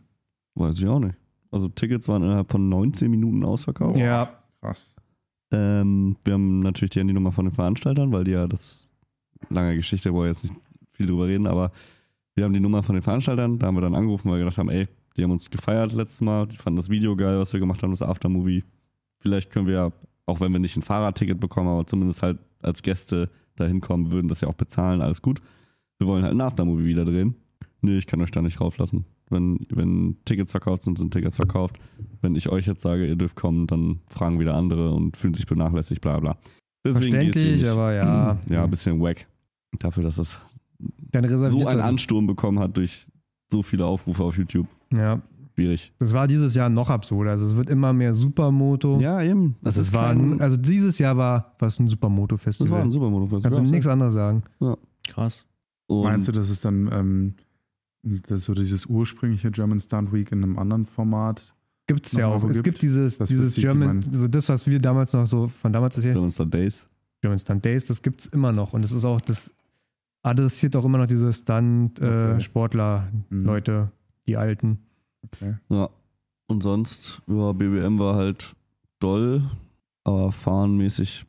Weiß 0.57 0.79
ich 0.81 0.87
auch 0.89 0.99
nicht. 0.99 1.15
Also 1.53 1.69
Tickets 1.69 2.09
waren 2.09 2.23
innerhalb 2.25 2.51
von 2.51 2.69
19 2.69 3.09
Minuten 3.11 3.45
ausverkauft. 3.45 3.97
Ja, 3.99 4.37
Krass. 4.61 4.95
Ähm, 5.53 6.17
wir 6.25 6.35
haben 6.35 6.59
natürlich 6.61 6.91
die 6.91 7.01
Handynummer 7.01 7.33
von 7.33 7.47
den 7.47 7.55
Veranstaltern, 7.55 8.13
weil 8.13 8.25
die 8.25 8.33
ja 8.33 8.47
das 8.47 8.87
lange 9.49 9.75
Geschichte, 9.75 10.13
wo 10.13 10.21
wir 10.21 10.27
jetzt 10.29 10.45
nicht 10.45 10.55
viel 10.93 11.07
drüber 11.07 11.27
reden, 11.27 11.47
aber 11.47 11.73
wir 12.41 12.47
haben 12.47 12.55
die 12.55 12.61
Nummer 12.61 12.83
von 12.83 12.95
den 12.95 13.03
Veranstaltern, 13.03 13.59
da 13.59 13.67
haben 13.67 13.77
wir 13.77 13.83
dann 13.83 13.95
angerufen, 13.95 14.31
weil 14.31 14.39
wir 14.39 14.45
gedacht 14.45 14.57
haben, 14.57 14.71
ey, 14.71 14.89
die 15.15 15.23
haben 15.23 15.31
uns 15.31 15.51
gefeiert 15.51 15.93
letztes 15.93 16.23
Mal, 16.23 16.47
die 16.47 16.57
fanden 16.57 16.79
das 16.79 16.89
Video 16.89 17.15
geil, 17.15 17.39
was 17.39 17.53
wir 17.53 17.61
gemacht 17.61 17.83
haben, 17.83 17.91
das 17.91 18.01
Aftermovie. 18.01 18.65
Vielleicht 19.19 19.51
können 19.51 19.67
wir 19.67 19.75
ja, 19.75 19.93
auch 20.25 20.41
wenn 20.41 20.51
wir 20.51 20.59
nicht 20.59 20.75
ein 20.75 20.83
Fahrradticket 20.83 21.39
bekommen, 21.39 21.69
aber 21.69 21.87
zumindest 21.87 22.23
halt 22.23 22.39
als 22.63 22.83
Gäste 22.83 23.29
da 23.57 23.67
hinkommen, 23.67 24.11
würden 24.11 24.29
das 24.29 24.41
ja 24.41 24.49
auch 24.49 24.55
bezahlen, 24.55 25.03
alles 25.03 25.21
gut. 25.21 25.43
Wir 25.99 26.07
wollen 26.07 26.23
halt 26.23 26.33
ein 26.33 26.41
Aftermovie 26.41 26.87
wieder 26.87 27.05
drehen. 27.05 27.35
Nee, 27.83 27.99
ich 27.99 28.07
kann 28.07 28.23
euch 28.23 28.31
da 28.31 28.41
nicht 28.41 28.59
rauflassen. 28.59 29.05
Wenn, 29.29 29.67
wenn 29.69 30.17
Tickets 30.25 30.53
verkauft 30.53 30.83
sind, 30.83 30.97
sind 30.97 31.13
Tickets 31.13 31.37
verkauft. 31.37 31.77
Wenn 32.23 32.35
ich 32.37 32.49
euch 32.49 32.67
jetzt 32.67 32.81
sage, 32.81 33.07
ihr 33.07 33.17
dürft 33.17 33.37
kommen, 33.37 33.67
dann 33.67 34.01
fragen 34.07 34.41
wieder 34.41 34.55
andere 34.55 34.93
und 34.93 35.19
fühlen 35.19 35.35
sich 35.35 35.47
benachlässigt, 35.47 36.01
bla 36.01 36.19
bla. 36.21 36.39
Deswegen 36.87 37.13
verständlich, 37.13 37.69
aber 37.69 37.93
ja. 37.93 38.39
Ja, 38.49 38.65
ein 38.65 38.71
bisschen 38.71 38.99
wack. 38.99 39.27
Dafür, 39.79 40.05
dass 40.05 40.17
Dann 40.17 40.41
so 41.13 41.67
einen 41.67 41.81
Ansturm 41.81 42.27
bekommen 42.27 42.59
hat 42.59 42.77
durch 42.77 43.07
so 43.51 43.63
viele 43.63 43.85
Aufrufe 43.87 44.23
auf 44.25 44.37
YouTube. 44.37 44.67
Ja, 44.95 45.21
Schwierig. 45.55 45.93
das 45.99 46.13
war 46.15 46.27
dieses 46.29 46.55
Jahr 46.55 46.69
noch 46.71 46.89
absurder. 46.91 47.31
Also 47.33 47.47
es 47.47 47.57
wird 47.57 47.69
immer 47.69 47.93
mehr 47.93 48.15
Supermoto. 48.15 49.01
Ja, 49.01 49.21
eben. 49.23 49.57
Das 49.63 49.77
es 49.77 49.93
war, 49.93 50.15
kein- 50.15 50.41
also 50.41 50.57
dieses 50.57 50.99
Jahr 50.99 51.17
war 51.17 51.55
was 51.59 51.79
ein 51.79 51.87
das 51.87 51.93
war 51.93 51.97
Supermoto-Festival. 51.97 52.81
ein 52.83 52.91
Supermoto-Festival. 52.91 53.43
Kannst 53.43 53.59
du 53.61 53.65
Ja, 53.65 53.71
nichts 53.71 53.87
anderes 53.87 54.15
sagen. 54.15 54.43
Krass. 55.09 55.45
Und 55.87 56.05
Meinst 56.05 56.29
du, 56.29 56.33
das 56.33 56.51
ist 56.51 56.65
dann 56.65 56.89
ähm, 56.93 57.35
das 58.29 58.45
so 58.45 58.55
dieses 58.55 58.87
ursprüngliche 58.87 59.51
German 59.51 59.81
Stunt 59.81 60.13
Week 60.13 60.31
in 60.33 60.43
einem 60.43 60.59
anderen 60.59 60.87
Format? 60.87 61.55
Gibt's 61.89 62.13
ja 62.13 62.29
Nochmal 62.29 62.47
auch. 62.47 62.51
Es 62.51 62.59
gibt? 62.63 62.77
gibt 62.77 62.83
dieses, 62.83 63.19
Das 63.19 63.29
dieses 63.29 63.57
German, 63.57 64.05
also 64.13 64.29
das, 64.29 64.49
was 64.49 64.67
wir 64.69 64.79
damals 64.79 65.13
noch 65.13 65.27
so 65.27 65.49
von 65.49 65.73
damals 65.73 65.97
erzählt 65.97 66.15
German 66.15 66.31
Star 66.31 66.47
Days. 66.47 66.87
German 67.21 67.39
Stunt 67.39 67.65
Days, 67.65 67.87
das 67.87 68.01
gibt's 68.01 68.27
immer 68.27 68.53
noch. 68.53 68.73
Und 68.73 68.83
das 68.83 68.93
ist 68.93 69.05
auch, 69.05 69.21
das 69.21 69.53
adressiert 70.23 70.77
auch 70.77 70.85
immer 70.85 70.99
noch 70.99 71.07
diese 71.07 71.27
Okay. 71.29 71.33
Stunt-Sportler, 71.35 73.09
Mhm. 73.31 73.63
Die 74.29 74.37
Alten. 74.37 74.79
Ja. 75.69 75.89
Und 76.47 76.63
sonst, 76.63 77.23
ja, 77.27 77.53
BBM 77.53 77.99
war 77.99 78.17
halt 78.17 78.55
doll, 78.99 79.43
aber 80.05 80.33
fahrenmäßig 80.33 81.25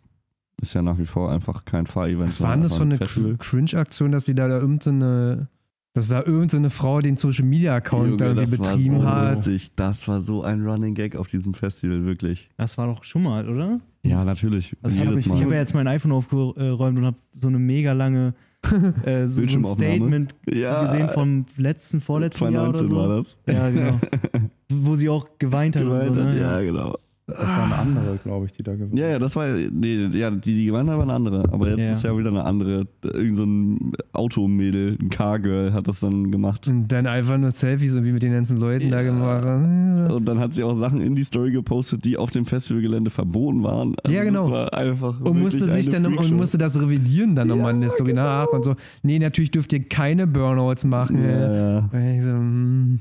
ist 0.61 0.73
ja 0.73 0.81
nach 0.81 0.97
wie 0.97 1.05
vor 1.05 1.31
einfach 1.31 1.65
kein 1.65 1.85
Fahrevent. 1.87 2.27
Was 2.29 2.41
war 2.41 2.51
denn 2.53 2.61
das 2.61 2.75
für 2.75 2.83
eine 2.83 2.95
ein. 2.95 2.99
Cr- 2.99 3.37
Cringe-Aktion, 3.37 4.11
dass 4.11 4.25
sie 4.25 4.35
da, 4.35 4.47
da 4.47 4.59
irgendeine, 4.59 5.47
dass 5.93 6.09
da 6.09 6.23
irgendeine 6.23 6.69
Frau 6.69 6.99
den 7.01 7.17
Social-Media-Account 7.17 8.21
da 8.21 8.27
Junge, 8.27 8.41
irgendwie 8.41 8.57
das 8.57 8.67
war 8.67 8.75
betrieben 8.75 9.01
so 9.01 9.07
hat? 9.07 9.29
Lustig. 9.31 9.71
Das 9.75 10.07
war 10.07 10.21
so 10.21 10.43
ein 10.43 10.65
Running 10.67 10.93
Gag 10.93 11.15
auf 11.15 11.27
diesem 11.27 11.53
Festival, 11.53 12.05
wirklich. 12.05 12.49
Das 12.57 12.77
war 12.77 12.87
doch 12.87 13.03
schon 13.03 13.23
mal, 13.23 13.47
oder? 13.49 13.79
Ja, 14.03 14.23
natürlich. 14.23 14.75
Also 14.83 15.01
ich 15.01 15.07
habe 15.29 15.41
hab 15.43 15.51
ja 15.51 15.57
jetzt 15.57 15.73
mein 15.73 15.87
iPhone 15.87 16.11
aufgeräumt 16.11 16.97
und 16.97 17.05
habe 17.05 17.17
so 17.33 17.47
eine 17.47 17.59
mega 17.59 17.93
lange 17.93 18.33
äh, 19.05 19.27
so, 19.27 19.45
so 19.45 19.57
ein. 19.57 19.65
Statement 19.65 20.35
ja, 20.47 20.83
gesehen 20.83 21.09
vom 21.09 21.45
letzten, 21.57 22.01
vorletzten 22.01 22.53
Jahr 22.53 22.69
oder 22.69 22.79
2019 22.85 22.87
so. 22.87 22.95
war 22.97 23.07
das. 23.17 23.41
Ja, 23.47 23.69
genau. 23.69 23.99
Wo 24.69 24.95
sie 24.95 25.09
auch 25.09 25.27
geweint 25.39 25.75
hat 25.75 25.83
und 25.83 25.99
so. 25.99 26.07
Gemeint 26.07 26.27
hat, 26.27 26.33
Ne? 26.35 26.39
Ja, 26.39 26.61
genau. 26.61 26.97
Das 27.27 27.55
war 27.55 27.63
eine 27.63 27.75
andere, 27.77 28.17
glaube 28.17 28.45
ich, 28.47 28.51
die 28.51 28.61
da 28.63 28.73
gewonnen 28.75 28.97
Ja, 28.97 29.07
ja, 29.07 29.17
das 29.19 29.35
war, 29.37 29.47
nee, 29.47 30.05
ja, 30.07 30.31
die, 30.31 30.53
die 30.55 30.65
gemeint 30.65 30.89
hat, 30.89 30.97
war 30.97 31.03
eine 31.03 31.13
andere. 31.13 31.43
Aber 31.53 31.69
jetzt 31.69 31.85
Ja. 31.85 31.91
ist 31.91 32.03
ja 32.03 32.17
wieder 32.17 32.29
eine 32.29 32.43
andere. 32.43 32.87
Irgend 33.03 33.35
so 33.35 33.43
ein 33.45 33.93
Automädel, 34.11 34.97
ein 35.01 35.09
Cargirl 35.09 35.71
hat 35.71 35.87
das 35.87 36.01
dann 36.01 36.29
gemacht. 36.31 36.67
Und 36.67 36.89
dann 36.89 37.07
einfach 37.07 37.37
nur 37.37 37.51
Selfies 37.51 37.93
irgendwie 37.93 38.11
mit 38.11 38.23
den 38.23 38.33
ganzen 38.33 38.59
Leuten 38.59 38.91
da 38.91 39.01
Ja. 39.01 39.09
gemacht. 39.11 40.11
Und 40.13 40.25
dann 40.27 40.39
hat 40.39 40.53
sie 40.53 40.63
auch 40.63 40.73
Sachen 40.73 40.99
in 40.99 41.15
die 41.15 41.23
Story 41.23 41.51
gepostet, 41.51 42.03
die 42.03 42.17
auf 42.17 42.31
dem 42.31 42.43
Festivalgelände 42.43 43.09
verboten 43.11 43.63
waren. 43.63 43.95
Also 44.03 44.13
Ja, 44.17 44.23
genau. 44.23 44.43
Das 44.43 44.51
war 44.51 44.73
einfach 44.73 45.21
Und 45.21 45.39
musste 45.39 45.71
sich 45.71 45.87
dann 45.89 46.05
und 46.05 46.31
musste 46.35 46.57
das 46.57 46.81
revidieren 46.81 47.35
dann 47.35 47.47
nochmal 47.47 47.73
in 47.75 47.81
der 47.81 47.91
Story 47.91 48.13
nach 48.13 48.47
und 48.49 48.65
so. 48.65 48.75
Nee, 49.03 49.19
natürlich 49.19 49.51
dürft 49.51 49.71
ihr 49.71 49.83
keine 49.87 50.27
Burnouts 50.27 50.83
machen. 50.83 51.23
Ja, 51.23 51.81
ja. 51.81 52.21
So, 52.21 52.29
hm, 52.29 52.99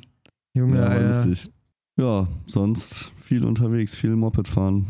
Junge, 0.54 0.76
Ja, 0.76 0.82
Alter. 0.84 1.06
lustig. 1.26 1.50
Ja, 1.96 2.28
sonst 2.46 3.12
viel 3.30 3.44
unterwegs, 3.44 3.96
viel 3.96 4.16
Moped 4.16 4.48
fahren. 4.48 4.86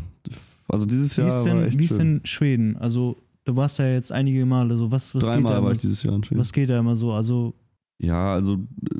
Also 0.67 0.85
dieses 0.87 1.15
Wie 1.15 1.21
Jahr 1.21 1.27
ist 1.29 1.45
war 1.45 1.53
denn, 1.53 1.63
echt 1.65 1.77
wie 1.79 1.83
ist 1.85 1.97
denn 1.99 2.21
Schweden? 2.23 2.75
Also, 2.77 3.17
du 3.45 3.55
warst 3.55 3.77
ja 3.77 3.87
jetzt 3.87 4.11
einige 4.11 4.45
Male 4.47 4.75
so. 4.77 4.89
Was, 4.91 5.13
was, 5.13 5.21
geht, 5.21 5.29
Dreimal 5.29 5.43
da 5.51 5.57
war 5.57 5.59
immer, 5.59 5.71
ich 5.73 5.81
dieses 5.81 6.01
Jahr 6.01 6.15
in 6.15 6.23
Schweden. 6.23 6.39
was 6.39 6.51
geht 6.51 6.69
da 6.71 6.79
immer 6.79 6.95
so? 6.95 7.11
Also, 7.11 7.53
Ja, 7.99 8.33
also 8.33 8.53
äh, 8.55 8.95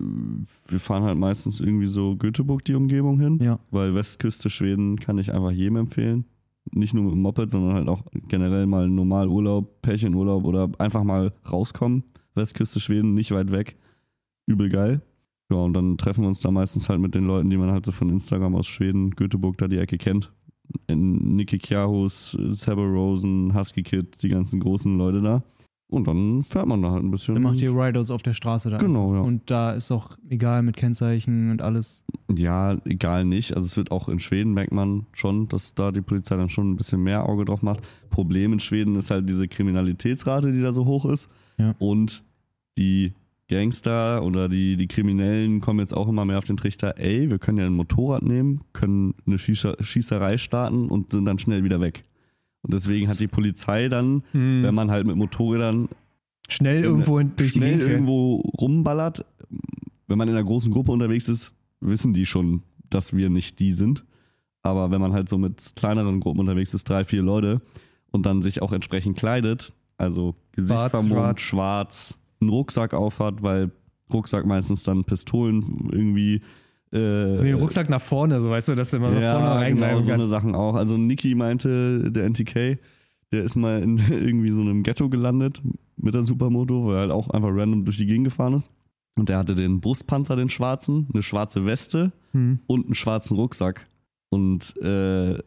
wir 0.67 0.79
fahren 0.79 1.03
halt 1.03 1.17
meistens 1.17 1.59
irgendwie 1.59 1.87
so 1.87 2.15
Göteborg 2.17 2.63
die 2.65 2.75
Umgebung 2.75 3.19
hin, 3.19 3.39
Ja. 3.41 3.57
weil 3.71 3.95
Westküste 3.95 4.49
Schweden 4.51 4.99
kann 4.99 5.17
ich 5.17 5.33
einfach 5.33 5.51
jedem 5.51 5.77
empfehlen. 5.77 6.25
Nicht 6.73 6.93
nur 6.93 7.05
mit 7.05 7.13
dem 7.13 7.21
Moped, 7.23 7.49
sondern 7.49 7.73
halt 7.73 7.87
auch 7.87 8.03
generell 8.27 8.67
mal 8.67 8.87
normal 8.87 9.27
Urlaub, 9.27 9.81
Pärchenurlaub 9.81 10.43
oder 10.45 10.69
einfach 10.77 11.03
mal 11.03 11.33
rauskommen. 11.51 12.03
Westküste 12.35 12.79
Schweden, 12.79 13.15
nicht 13.15 13.31
weit 13.31 13.51
weg. 13.51 13.77
Übel 14.45 14.69
geil. 14.69 15.01
Ja, 15.51 15.57
und 15.57 15.73
dann 15.73 15.97
treffen 15.97 16.23
wir 16.23 16.29
uns 16.29 16.39
da 16.39 16.49
meistens 16.49 16.89
halt 16.89 17.01
mit 17.01 17.13
den 17.13 17.25
Leuten, 17.25 17.49
die 17.49 17.57
man 17.57 17.71
halt 17.71 17.85
so 17.85 17.91
von 17.91 18.09
Instagram 18.09 18.55
aus 18.55 18.67
Schweden, 18.67 19.11
Göteborg 19.11 19.57
da 19.57 19.67
die 19.67 19.77
Ecke 19.77 19.97
kennt. 19.97 20.31
Nicky 20.87 21.57
Kjahus, 21.57 22.37
Saber 22.49 22.85
Rosen, 22.85 23.53
Husky 23.53 23.83
Kid, 23.83 24.23
die 24.23 24.29
ganzen 24.29 24.61
großen 24.61 24.97
Leute 24.97 25.21
da. 25.21 25.43
Und 25.89 26.07
dann 26.07 26.43
fährt 26.43 26.67
man 26.67 26.81
da 26.81 26.91
halt 26.91 27.03
ein 27.03 27.11
bisschen. 27.11 27.35
dann 27.35 27.43
macht 27.43 27.59
ihr 27.59 27.71
Rideouts 27.71 28.11
auf 28.11 28.23
der 28.23 28.33
Straße 28.33 28.69
da. 28.69 28.77
Genau, 28.77 29.13
ja. 29.13 29.19
Und 29.19 29.51
da 29.51 29.73
ist 29.73 29.91
auch 29.91 30.17
egal 30.29 30.63
mit 30.63 30.77
Kennzeichen 30.77 31.51
und 31.51 31.61
alles. 31.61 32.05
Ja, 32.33 32.77
egal 32.85 33.25
nicht. 33.25 33.53
Also 33.53 33.65
es 33.65 33.75
wird 33.75 33.91
auch 33.91 34.07
in 34.07 34.19
Schweden, 34.19 34.53
merkt 34.53 34.71
man 34.71 35.05
schon, 35.11 35.49
dass 35.49 35.75
da 35.75 35.91
die 35.91 35.99
Polizei 35.99 36.37
dann 36.37 36.47
schon 36.47 36.71
ein 36.71 36.77
bisschen 36.77 37.03
mehr 37.03 37.27
Auge 37.27 37.43
drauf 37.43 37.61
macht. 37.61 37.81
Problem 38.09 38.53
in 38.53 38.61
Schweden 38.61 38.95
ist 38.95 39.11
halt 39.11 39.27
diese 39.27 39.49
Kriminalitätsrate, 39.49 40.53
die 40.53 40.61
da 40.61 40.71
so 40.71 40.85
hoch 40.85 41.03
ist. 41.03 41.29
Ja. 41.57 41.75
Und 41.77 42.23
die 42.77 43.11
Gangster 43.51 44.23
oder 44.23 44.47
die, 44.49 44.77
die 44.77 44.87
Kriminellen 44.87 45.59
kommen 45.59 45.79
jetzt 45.79 45.93
auch 45.95 46.07
immer 46.07 46.25
mehr 46.25 46.37
auf 46.37 46.45
den 46.45 46.57
Trichter, 46.57 46.95
ey, 46.97 47.29
wir 47.29 47.37
können 47.37 47.57
ja 47.57 47.65
ein 47.65 47.73
Motorrad 47.73 48.23
nehmen, 48.23 48.61
können 48.73 49.13
eine 49.27 49.37
Schießer, 49.37 49.75
Schießerei 49.81 50.37
starten 50.37 50.87
und 50.89 51.11
sind 51.11 51.25
dann 51.25 51.37
schnell 51.37 51.63
wieder 51.63 51.81
weg. 51.81 52.03
Und 52.63 52.73
deswegen 52.73 53.07
hat 53.09 53.19
die 53.19 53.27
Polizei 53.27 53.89
dann, 53.89 54.23
Hm. 54.31 54.63
wenn 54.63 54.73
man 54.73 54.89
halt 54.89 55.05
mit 55.05 55.15
Motorrädern 55.17 55.89
schnell 56.47 56.83
irgendwo 56.83 57.19
hin- 57.19 57.33
durch 57.35 57.51
die 57.53 57.59
schnell 57.59 57.69
Gegend 57.71 57.83
fährt. 57.83 57.93
irgendwo 57.93 58.35
rumballert, 58.59 59.25
wenn 60.07 60.17
man 60.17 60.27
in 60.27 60.35
einer 60.35 60.43
großen 60.43 60.71
Gruppe 60.71 60.91
unterwegs 60.91 61.27
ist, 61.27 61.53
wissen 61.81 62.13
die 62.13 62.25
schon, 62.25 62.63
dass 62.89 63.15
wir 63.15 63.29
nicht 63.29 63.59
die 63.59 63.71
sind. 63.73 64.05
Aber 64.61 64.91
wenn 64.91 65.01
man 65.01 65.11
halt 65.13 65.27
so 65.27 65.37
mit 65.37 65.73
kleineren 65.75 66.19
Gruppen 66.19 66.39
unterwegs 66.39 66.73
ist, 66.73 66.87
drei, 66.89 67.03
vier 67.03 67.21
Leute, 67.23 67.61
und 68.11 68.25
dann 68.25 68.41
sich 68.41 68.61
auch 68.61 68.71
entsprechend 68.73 69.17
kleidet, 69.17 69.73
also 69.97 70.35
Gesicht 70.51 70.89
vermummt, 70.89 71.39
schwarz, 71.41 72.19
einen 72.41 72.49
Rucksack 72.49 72.93
aufhat, 72.93 73.41
weil 73.43 73.71
Rucksack 74.11 74.45
meistens 74.45 74.83
dann 74.83 75.03
Pistolen 75.03 75.89
irgendwie 75.91 76.41
äh, 76.91 77.31
Also 77.31 77.43
den 77.45 77.55
Rucksack 77.55 77.89
nach 77.89 78.01
vorne, 78.01 78.41
so 78.41 78.49
weißt 78.49 78.69
du, 78.69 78.75
dass 78.75 78.91
du 78.91 78.97
immer 78.97 79.11
nach 79.11 79.19
vorne 79.19 79.45
ja, 79.45 79.53
reinbleiben 79.55 79.95
genau, 79.97 80.05
so 80.05 80.11
eine. 80.13 80.25
Sachen 80.25 80.55
auch. 80.55 80.75
Also 80.75 80.97
Niki 80.97 81.35
meinte, 81.35 82.11
der 82.11 82.25
NTK, 82.29 82.77
der 83.31 83.43
ist 83.43 83.55
mal 83.55 83.81
in 83.81 83.97
irgendwie 84.09 84.51
so 84.51 84.61
einem 84.61 84.83
Ghetto 84.83 85.09
gelandet 85.09 85.61
mit 85.95 86.13
der 86.13 86.23
Supermoto, 86.23 86.87
weil 86.87 86.95
er 86.95 86.99
halt 87.01 87.11
auch 87.11 87.29
einfach 87.29 87.49
random 87.51 87.85
durch 87.85 87.97
die 87.97 88.05
Gegend 88.05 88.25
gefahren 88.25 88.53
ist. 88.53 88.71
Und 89.15 89.29
der 89.29 89.37
hatte 89.37 89.55
den 89.55 89.81
Brustpanzer, 89.81 90.35
den 90.35 90.49
schwarzen, 90.49 91.07
eine 91.13 91.23
schwarze 91.23 91.65
Weste 91.65 92.11
Hm. 92.33 92.59
und 92.65 92.85
einen 92.85 92.95
schwarzen 92.95 93.35
Rucksack. 93.35 93.85
Und 94.29 94.75
äh, 94.81 95.37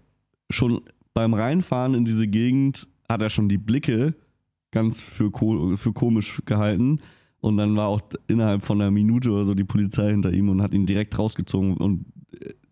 schon 0.50 0.82
beim 1.14 1.32
Reinfahren 1.32 1.94
in 1.94 2.04
diese 2.04 2.28
Gegend 2.28 2.86
hat 3.08 3.22
er 3.22 3.30
schon 3.30 3.48
die 3.48 3.56
Blicke 3.56 4.14
ganz 4.74 5.02
für, 5.02 5.30
ko 5.30 5.76
für 5.76 5.92
komisch 5.92 6.42
gehalten. 6.44 7.00
Und 7.40 7.56
dann 7.56 7.76
war 7.76 7.88
auch 7.88 8.00
innerhalb 8.26 8.64
von 8.64 8.80
einer 8.80 8.90
Minute 8.90 9.30
oder 9.30 9.44
so 9.44 9.54
die 9.54 9.64
Polizei 9.64 10.10
hinter 10.10 10.32
ihm 10.32 10.48
und 10.48 10.62
hat 10.62 10.74
ihn 10.74 10.86
direkt 10.86 11.18
rausgezogen. 11.18 11.76
Und 11.76 12.06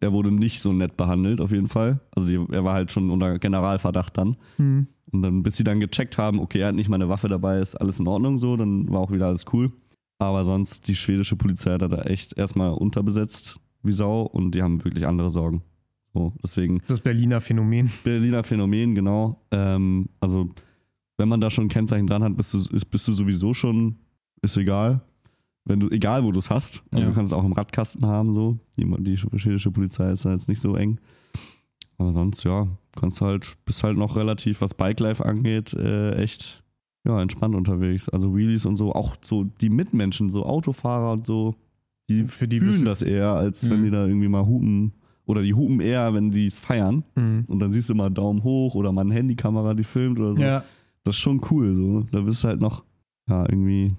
er 0.01 0.13
wurde 0.13 0.33
nicht 0.33 0.61
so 0.61 0.73
nett 0.73 0.97
behandelt, 0.97 1.41
auf 1.41 1.53
jeden 1.53 1.69
Fall. 1.69 2.01
Also 2.11 2.47
er 2.51 2.65
war 2.65 2.75
halt 2.75 2.91
schon 2.91 3.11
unter 3.11 3.39
Generalverdacht 3.39 4.17
dann. 4.19 4.37
Hm. 4.57 4.87
Und 5.11 5.23
dann, 5.23 5.43
bis 5.43 5.57
sie 5.57 5.65
dann 5.65 5.81
gecheckt 5.81 6.19
haben, 6.19 6.41
okay, 6.41 6.61
er 6.61 6.69
hat 6.69 6.75
nicht 6.75 6.89
mal 6.89 6.97
eine 6.97 7.09
Waffe 7.09 7.29
dabei, 7.29 7.61
ist 7.61 7.77
alles 7.77 8.01
in 8.01 8.07
Ordnung 8.07 8.39
so, 8.39 8.57
dann 8.57 8.91
war 8.91 9.01
auch 9.01 9.11
wieder 9.11 9.27
alles 9.27 9.45
cool. 9.53 9.73
Aber 10.19 10.45
sonst, 10.45 10.89
die 10.89 10.95
schwedische 10.95 11.37
Polizei 11.37 11.73
hat 11.73 11.83
da 11.83 12.03
echt 12.03 12.37
erstmal 12.39 12.73
unterbesetzt 12.73 13.61
wie 13.83 13.93
Sau 13.93 14.23
und 14.23 14.55
die 14.55 14.63
haben 14.63 14.83
wirklich 14.85 15.07
andere 15.07 15.31
Sorgen. 15.31 15.63
So, 16.15 16.33
deswegen 16.43 16.81
Das 16.87 17.01
Berliner 17.01 17.41
Phänomen. 17.41 17.91
Berliner 18.05 18.45
Phänomen, 18.45 18.95
genau. 18.95 19.43
Ähm, 19.51 20.09
also, 20.21 20.51
wenn 21.19 21.29
man 21.29 21.41
da 21.41 21.51
schon 21.51 21.67
ein 21.67 21.69
Kennzeichen 21.69 22.07
dran 22.07 22.23
hat, 22.23 22.37
bist 22.37 22.55
du, 22.55 22.59
ist, 22.59 22.87
bist 22.91 23.07
du 23.09 23.13
sowieso 23.13 23.55
schon, 23.55 23.97
ist 24.43 24.57
egal. 24.57 25.01
Wenn 25.65 25.79
du, 25.79 25.89
egal 25.91 26.25
wo 26.25 26.33
du 26.33 26.39
es 26.41 26.51
hast. 26.51 26.83
Also 26.91 27.05
Ja. 27.05 27.11
du 27.11 27.15
kannst 27.15 27.33
es 27.33 27.39
auch 27.39 27.45
im 27.45 27.53
Radkasten 27.53 28.05
haben, 28.07 28.35
so. 28.35 28.59
Die, 28.77 28.85
die 29.03 29.17
schwedische 29.17 29.71
Polizei 29.71 30.11
ist 30.11 30.25
da 30.25 30.33
jetzt 30.33 30.49
nicht 30.49 30.61
so 30.61 30.75
eng. 30.75 30.99
Aber 31.99 32.13
sonst, 32.13 32.43
ja, 32.45 32.67
kannst 32.99 33.21
halt, 33.21 33.55
bist 33.65 33.85
halt 33.85 33.97
noch 33.97 34.17
relativ, 34.17 34.61
was 34.61 34.75
Bike 34.75 34.99
Life 34.99 35.25
angeht, 35.25 35.73
äh, 35.75 36.15
echt, 36.17 36.65
ja, 37.05 37.21
entspannt 37.23 37.55
unterwegs. 37.55 38.09
Also 38.09 38.35
Wheelies 38.35 38.67
und 38.67 38.75
so, 38.77 38.93
auch 38.93 39.15
so 39.21 39.45
die 39.45 39.71
Mitmenschen, 39.71 40.31
so 40.31 40.45
Autofahrer 40.45 41.13
und 41.13 41.27
so, 41.27 41.55
die 42.09 42.25
Für 42.25 42.49
die 42.49 42.59
fühlen 42.59 42.85
das 42.85 43.01
eher, 43.03 43.33
als 43.35 43.71
wenn 43.71 43.81
Mhm. 43.81 43.85
die 43.85 43.91
da 43.91 44.07
irgendwie 44.07 44.29
mal 44.29 44.45
hupen. 44.45 44.93
Oder 45.25 45.43
die 45.43 45.55
hupen 45.55 45.79
eher, 45.81 46.13
wenn 46.15 46.33
die 46.33 46.47
es 46.47 46.59
feiern. 46.59 47.05
Hm. 47.15 47.45
Und 47.47 47.61
dann 47.61 47.71
siehst 47.71 47.89
du 47.89 47.95
mal 47.95 48.11
Daumen 48.11 48.43
hoch 48.43 48.75
oder 48.75 48.91
mal 48.91 49.03
eine 49.03 49.15
Handykamera, 49.15 49.73
die 49.75 49.85
filmt 49.85 50.19
oder 50.19 50.35
so. 50.35 50.43
Ja. 50.43 50.65
Das 51.05 51.17
ist 51.17 51.21
schon 51.21 51.41
cool. 51.51 51.75
So. 51.75 52.07
Da 52.13 52.21
bist 52.21 52.45
du 52.45 52.49
halt 52.49 52.61
noch, 52.61 52.85
ja, 53.29 53.43
irgendwie, 53.49 53.95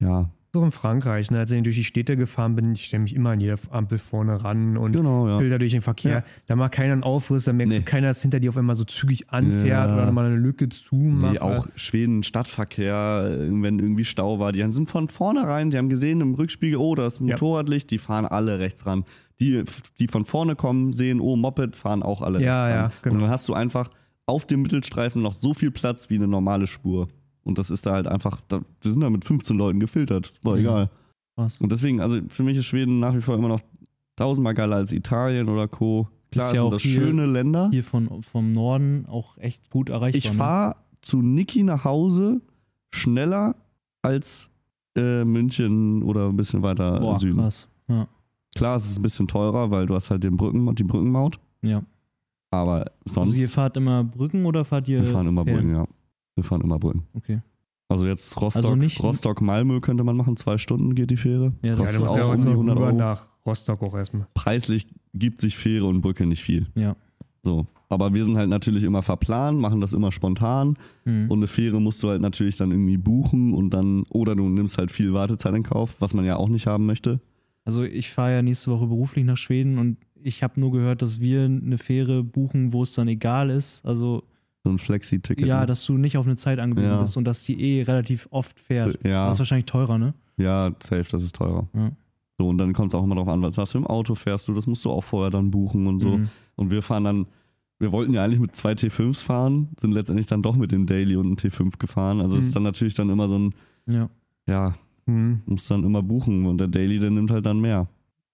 ja, 0.00 0.30
So 0.54 0.64
in 0.64 0.70
Frankreich, 0.72 1.30
ne? 1.30 1.38
als 1.40 1.50
ich 1.50 1.62
durch 1.62 1.76
die 1.76 1.84
Städte 1.84 2.16
gefahren 2.16 2.56
bin, 2.56 2.72
ich 2.72 2.86
stelle 2.86 3.02
mich 3.02 3.14
immer 3.14 3.30
an 3.30 3.40
jeder 3.40 3.56
Ampel 3.70 3.98
vorne 3.98 4.42
ran 4.42 4.76
und 4.78 4.92
genau, 4.92 5.28
ja. 5.28 5.38
Bilder 5.38 5.58
durch 5.58 5.72
den 5.72 5.82
Verkehr. 5.82 6.10
Ja. 6.12 6.24
Da 6.46 6.56
macht 6.56 6.72
keiner 6.72 6.94
einen 6.94 7.02
Aufriss, 7.04 7.44
da 7.44 7.52
merkst 7.52 7.74
Nee. 7.78 7.84
du 7.84 7.90
keiner, 7.90 8.08
dass 8.08 8.22
hinter 8.22 8.40
dir 8.40 8.48
auf 8.50 8.56
einmal 8.56 8.74
so 8.74 8.84
zügig 8.84 9.30
anfährt 9.30 9.88
Ja. 9.90 9.94
oder 9.94 10.10
mal 10.10 10.24
eine 10.26 10.36
Lücke 10.36 10.68
zumacht. 10.70 11.32
Nee, 11.34 11.38
auch 11.38 11.66
Schweden, 11.76 12.22
Stadtverkehr, 12.68 13.36
wenn 13.50 13.78
irgendwie 13.78 14.04
Stau 14.04 14.38
war, 14.38 14.52
die 14.52 14.64
sind 14.70 14.88
von 14.88 15.08
vornherein, 15.08 15.70
die 15.70 15.76
haben 15.78 15.88
gesehen 15.90 16.20
im 16.20 16.34
Rückspiegel, 16.34 16.78
oh, 16.78 16.94
da 16.94 17.06
ist 17.06 17.20
ein 17.20 17.28
Ja. 17.28 17.34
Motorradlicht, 17.34 17.90
die 17.90 17.98
fahren 17.98 18.24
alle 18.26 18.58
rechts 18.58 18.86
ran. 18.86 19.04
Die, 19.40 19.62
die 20.00 20.08
von 20.08 20.24
vorne 20.24 20.56
kommen, 20.56 20.92
sehen, 20.92 21.20
oh, 21.20 21.36
Moped, 21.36 21.76
fahren 21.76 22.02
auch 22.02 22.22
alle 22.22 22.42
Ja, 22.42 22.62
rechts 22.64 22.74
ja, 22.74 22.82
ran. 22.82 22.92
genau. 23.02 23.14
Und 23.16 23.20
dann 23.22 23.30
hast 23.30 23.48
du 23.48 23.54
einfach 23.54 23.90
auf 24.28 24.46
dem 24.46 24.62
Mittelstreifen 24.62 25.22
noch 25.22 25.32
so 25.32 25.54
viel 25.54 25.70
Platz 25.70 26.10
wie 26.10 26.16
eine 26.16 26.28
normale 26.28 26.66
Spur. 26.66 27.08
Und 27.44 27.58
das 27.58 27.70
ist 27.70 27.86
da 27.86 27.92
halt 27.92 28.06
einfach, 28.06 28.40
da, 28.48 28.60
wir 28.82 28.92
sind 28.92 29.00
da 29.00 29.08
mit 29.10 29.24
15 29.24 29.56
Leuten 29.56 29.80
gefiltert, 29.80 30.32
war 30.42 30.54
Mhm. 30.54 30.60
egal. 30.60 30.90
Krass. 31.36 31.58
Und 31.60 31.72
deswegen, 31.72 32.00
also 32.00 32.18
für 32.28 32.42
mich 32.42 32.56
ist 32.58 32.66
Schweden 32.66 33.00
nach 33.00 33.14
wie 33.14 33.20
vor 33.20 33.34
immer 33.36 33.48
noch 33.48 33.60
tausendmal 34.16 34.54
geiler 34.54 34.76
als 34.76 34.92
Italien 34.92 35.48
oder 35.48 35.66
Co. 35.68 36.08
Klar, 36.30 36.44
Ist 36.46 36.50
es 36.50 36.52
ja 36.56 36.58
sind 36.60 36.66
auch 36.66 36.72
das 36.72 36.82
hier- 36.82 37.00
schöne 37.00 37.26
Länder. 37.26 37.68
Hier 37.70 37.84
von, 37.84 38.22
vom 38.22 38.52
Norden 38.52 39.06
auch 39.06 39.38
echt 39.38 39.70
gut 39.70 39.88
erreichbar. 39.88 40.18
Ich 40.18 40.30
ne? 40.30 40.36
fahre 40.36 40.76
zu 41.00 41.22
Niki 41.22 41.62
nach 41.62 41.84
Hause 41.84 42.42
schneller 42.90 43.54
als 44.02 44.50
äh, 44.96 45.24
München 45.24 46.02
oder 46.02 46.28
ein 46.28 46.36
bisschen 46.36 46.62
weiter 46.62 46.98
Boah, 47.00 47.18
Süden. 47.18 47.38
krass. 47.38 47.68
Ja. 47.88 48.08
Klar, 48.56 48.76
es 48.76 48.90
ist 48.90 48.98
ein 48.98 49.02
bisschen 49.02 49.28
teurer, 49.28 49.70
weil 49.70 49.86
du 49.86 49.94
hast 49.94 50.10
halt 50.10 50.24
den 50.24 50.36
Brücken, 50.36 50.74
die 50.74 50.84
Brückenmaut. 50.84 51.38
ja. 51.62 51.82
Aber 52.50 52.90
sonst, 53.04 53.28
Also 53.28 53.40
ihr 53.42 53.48
fahrt 53.48 53.76
immer 53.76 54.04
Brücken 54.04 54.46
oder 54.46 54.64
fahrt 54.64 54.88
ihr. 54.88 55.02
wir 55.02 55.10
fahren 55.10 55.26
immer 55.26 55.44
Fähren? 55.44 55.60
Brücken, 55.66 55.74
ja. 55.76 55.86
Wir 56.34 56.44
fahren 56.44 56.60
immer 56.62 56.78
Brücken. 56.78 57.06
Okay. 57.14 57.40
Also 57.90 58.06
jetzt 58.06 58.38
Rostock, 58.40 58.64
Also 58.64 58.76
nicht- 58.76 59.02
Rostock 59.02 59.40
Malmö 59.40 59.80
könnte 59.80 60.04
man 60.04 60.16
machen, 60.16 60.36
zwei 60.36 60.58
Stunden 60.58 60.94
geht 60.94 61.10
die 61.10 61.16
Fähre. 61.16 61.52
Ja, 61.62 61.74
das 61.76 61.92
ja, 61.92 61.98
du 61.98 62.02
musst 62.04 62.16
ja 62.16 62.22
auch 62.24 62.28
auch 62.30 62.34
um 62.34 62.40
die 62.40 62.44
noch 62.46 62.52
100 62.52 62.76
rüber 62.76 62.86
Euro. 62.88 62.96
nach 62.96 63.26
Rostock 63.46 63.82
auch 63.82 63.94
erstmal. 63.94 64.26
Preislich 64.34 64.86
gibt 65.14 65.40
sich 65.40 65.56
Fähre 65.56 65.86
und 65.86 66.00
Brücke 66.02 66.26
nicht 66.26 66.42
viel. 66.42 66.66
Ja. 66.74 66.96
So. 67.42 67.66
Aber 67.90 68.12
wir 68.12 68.22
sind 68.24 68.36
halt 68.36 68.50
natürlich 68.50 68.84
immer 68.84 69.00
verplant, 69.00 69.58
machen 69.58 69.80
das 69.80 69.94
immer 69.94 70.12
spontan. 70.12 70.76
Mhm. 71.06 71.30
Und 71.30 71.38
eine 71.38 71.46
Fähre 71.46 71.80
musst 71.80 72.02
du 72.02 72.08
halt 72.10 72.20
natürlich 72.20 72.56
dann 72.56 72.70
irgendwie 72.70 72.98
buchen 72.98 73.54
und 73.54 73.70
dann, 73.70 74.02
oder 74.10 74.36
du 74.36 74.48
nimmst 74.50 74.76
halt 74.76 74.90
viel 74.90 75.14
Wartezeit 75.14 75.54
in 75.54 75.62
Kauf, 75.62 75.96
was 75.98 76.12
man 76.12 76.26
ja 76.26 76.36
auch 76.36 76.48
nicht 76.50 76.66
haben 76.66 76.84
möchte. 76.84 77.20
Also 77.64 77.82
ich 77.84 78.10
fahre 78.10 78.32
ja 78.32 78.42
nächste 78.42 78.70
Woche 78.70 78.86
beruflich 78.86 79.24
nach 79.24 79.36
Schweden 79.38 79.78
und 79.78 79.96
ich 80.22 80.42
habe 80.42 80.58
nur 80.60 80.72
gehört, 80.72 81.02
dass 81.02 81.20
wir 81.20 81.44
eine 81.44 81.78
Fähre 81.78 82.22
buchen, 82.24 82.72
wo 82.72 82.82
es 82.82 82.92
dann 82.94 83.08
egal 83.08 83.50
ist. 83.50 83.84
Also 83.84 84.22
So 84.64 84.70
ein 84.70 84.78
Flexi-Ticket. 84.78 85.46
ja, 85.46 85.60
ne? 85.60 85.66
dass 85.66 85.84
du 85.86 85.96
nicht 85.98 86.16
auf 86.16 86.26
eine 86.26 86.36
Zeit 86.36 86.58
angewiesen 86.58 86.90
Ja. 86.92 87.00
bist 87.00 87.16
und 87.16 87.24
dass 87.24 87.42
die 87.44 87.60
eh 87.60 87.82
relativ 87.82 88.28
oft 88.30 88.58
fährt. 88.58 88.98
ja, 89.04 89.26
Das 89.26 89.36
ist 89.36 89.40
wahrscheinlich 89.40 89.66
teurer, 89.66 89.98
ne? 89.98 90.14
ja, 90.36 90.72
safe, 90.80 91.06
das 91.10 91.22
ist 91.22 91.34
teurer. 91.36 91.68
Ja. 91.74 91.92
So, 92.38 92.48
und 92.48 92.58
dann 92.58 92.72
kommt 92.72 92.88
es 92.88 92.94
auch 92.94 93.02
immer 93.02 93.16
darauf 93.16 93.28
an, 93.28 93.42
was 93.42 93.56
für 93.72 93.78
im 93.78 93.86
Auto 93.86 94.14
fährst 94.14 94.46
du, 94.46 94.54
das 94.54 94.66
musst 94.68 94.84
du 94.84 94.90
auch 94.90 95.02
vorher 95.02 95.30
dann 95.30 95.50
buchen 95.50 95.86
und 95.88 95.98
so. 96.00 96.18
Mhm. 96.18 96.28
Und 96.54 96.70
wir 96.70 96.82
fahren 96.82 97.02
dann, 97.04 97.26
wir 97.80 97.90
wollten 97.92 98.14
ja 98.14 98.22
eigentlich 98.24 98.38
mit 98.40 98.54
zwei 98.54 98.72
T5s 98.74 99.24
fahren, 99.24 99.68
sind 99.80 99.90
letztendlich 99.92 100.26
dann 100.26 100.42
doch 100.42 100.54
mit 100.56 100.70
dem 100.70 100.86
Daily 100.86 101.16
und 101.16 101.26
einem 101.26 101.34
T5 101.36 101.78
gefahren. 101.78 102.20
Also 102.20 102.36
es 102.36 102.42
Mhm. 102.42 102.46
ist 102.48 102.56
dann 102.56 102.62
natürlich 102.62 102.94
dann 102.94 103.10
immer 103.10 103.26
so 103.28 103.38
ein, 103.38 103.54
Ja. 103.86 104.08
ja, 104.46 104.74
Hm. 105.06 105.40
musst 105.46 105.68
dann 105.70 105.82
immer 105.84 106.02
buchen 106.02 106.46
und 106.46 106.58
der 106.58 106.68
Daily, 106.68 106.98
der 107.00 107.10
nimmt 107.10 107.30
halt 107.32 107.44
dann 107.46 107.60
mehr 107.60 107.88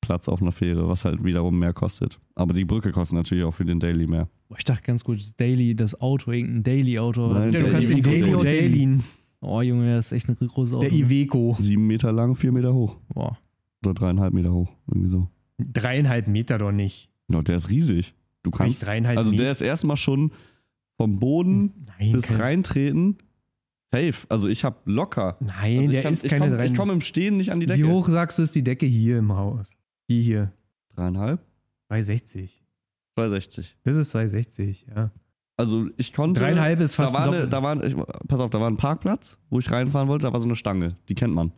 Platz 0.04 0.28
auf 0.28 0.40
einer 0.42 0.52
Fähre, 0.52 0.88
was 0.88 1.04
halt 1.04 1.24
wiederum 1.24 1.58
mehr 1.58 1.72
kostet. 1.72 2.18
Aber 2.34 2.52
die 2.52 2.64
Brücke 2.64 2.90
kostet 2.92 3.16
natürlich 3.16 3.44
auch 3.44 3.52
für 3.52 3.64
den 3.64 3.80
Daily 3.80 4.06
mehr. 4.06 4.28
Ich 4.56 4.64
dachte 4.64 4.82
ganz 4.82 5.02
gut, 5.04 5.18
das 5.18 5.36
Daily, 5.36 5.74
das 5.74 6.00
Auto, 6.00 6.30
irgendein 6.32 6.62
Daily-Auto. 6.62 7.32
Nein, 7.32 7.52
Ja, 7.52 7.60
du 7.62 7.70
kannst 7.70 7.90
den 7.90 8.02
Daily- 8.02 8.34
und 8.34 8.44
Daily. 8.44 8.98
Oh 9.40 9.60
Junge, 9.62 9.94
das 9.96 10.06
ist 10.06 10.12
echt 10.12 10.28
ein 10.28 10.36
großes 10.48 10.74
Auto. 10.74 10.82
Der 10.88 10.92
Iveco. 10.92 11.56
Sieben 11.58 11.86
Meter 11.86 12.12
lang, 12.12 12.34
vier 12.34 12.52
Meter 12.52 12.72
hoch. 12.74 12.96
Boah. 13.12 13.36
Oder 13.84 13.94
dreieinhalb 13.94 14.32
Meter 14.32 14.52
hoch, 14.52 14.70
irgendwie 14.88 15.08
so. 15.10 15.28
Dreieinhalb 15.58 16.28
Meter 16.28 16.58
doch 16.58 16.72
nicht. 16.72 17.10
Genau, 17.28 17.42
der 17.42 17.56
ist 17.56 17.68
riesig. 17.70 18.14
Du 18.42 18.50
kannst, 18.50 18.84
dreieinhalb 18.86 19.16
also 19.18 19.32
der 19.32 19.50
ist 19.50 19.60
erstmal 19.60 19.96
schon 19.96 20.32
vom 20.96 21.18
Boden 21.18 21.72
Nein, 21.98 22.12
bis 22.12 22.26
kein- 22.28 22.40
reintreten 22.40 23.16
safe. 23.90 24.26
Also 24.28 24.48
ich 24.48 24.64
habe 24.64 24.76
locker. 24.86 25.36
Nein, 25.40 25.78
Also 25.78 25.88
ich 25.90 25.94
der 25.94 26.02
kann- 26.02 26.12
ist 26.12 26.24
ich 26.24 26.30
keine 26.30 26.46
komm- 26.48 26.56
drei. 26.56 26.66
Ich 26.66 26.74
komme 26.74 26.92
im 26.92 27.00
Stehen 27.00 27.36
nicht 27.36 27.52
an 27.52 27.60
die 27.60 27.66
Decke. 27.66 27.80
Wie 27.82 27.84
hoch 27.90 28.08
sagst 28.08 28.38
du, 28.38 28.42
ist 28.42 28.54
die 28.54 28.64
Decke 28.64 28.86
hier 28.86 29.18
im 29.18 29.32
Haus? 29.32 29.72
Die 30.08 30.22
hier. 30.22 30.52
Dreieinhalb? 30.94 31.40
260. 31.88 32.62
260. 33.14 33.76
Das 33.84 33.96
ist 33.96 34.10
260, 34.10 34.86
ja. 34.94 35.10
Also 35.56 35.88
ich 35.96 36.12
konnte. 36.12 36.40
Dreieinhalb 36.40 36.80
ist 36.80 36.98
Da 36.98 37.02
fast 37.04 37.14
war, 37.14 37.28
ein 37.28 37.34
eine, 37.34 37.48
da 37.48 37.62
war, 37.62 37.72
ein- 37.76 37.84
ich, 37.86 37.94
pass 38.26 38.40
auf, 38.40 38.50
da 38.50 38.60
war 38.60 38.68
ein 38.68 38.76
Parkplatz, 38.76 39.38
wo 39.50 39.60
ich 39.60 39.70
reinfahren 39.70 40.08
wollte, 40.08 40.24
da 40.26 40.32
war 40.32 40.40
so 40.40 40.46
eine 40.48 40.56
Stange, 40.56 40.96
die 41.08 41.14
kennt 41.14 41.34
man. 41.34 41.52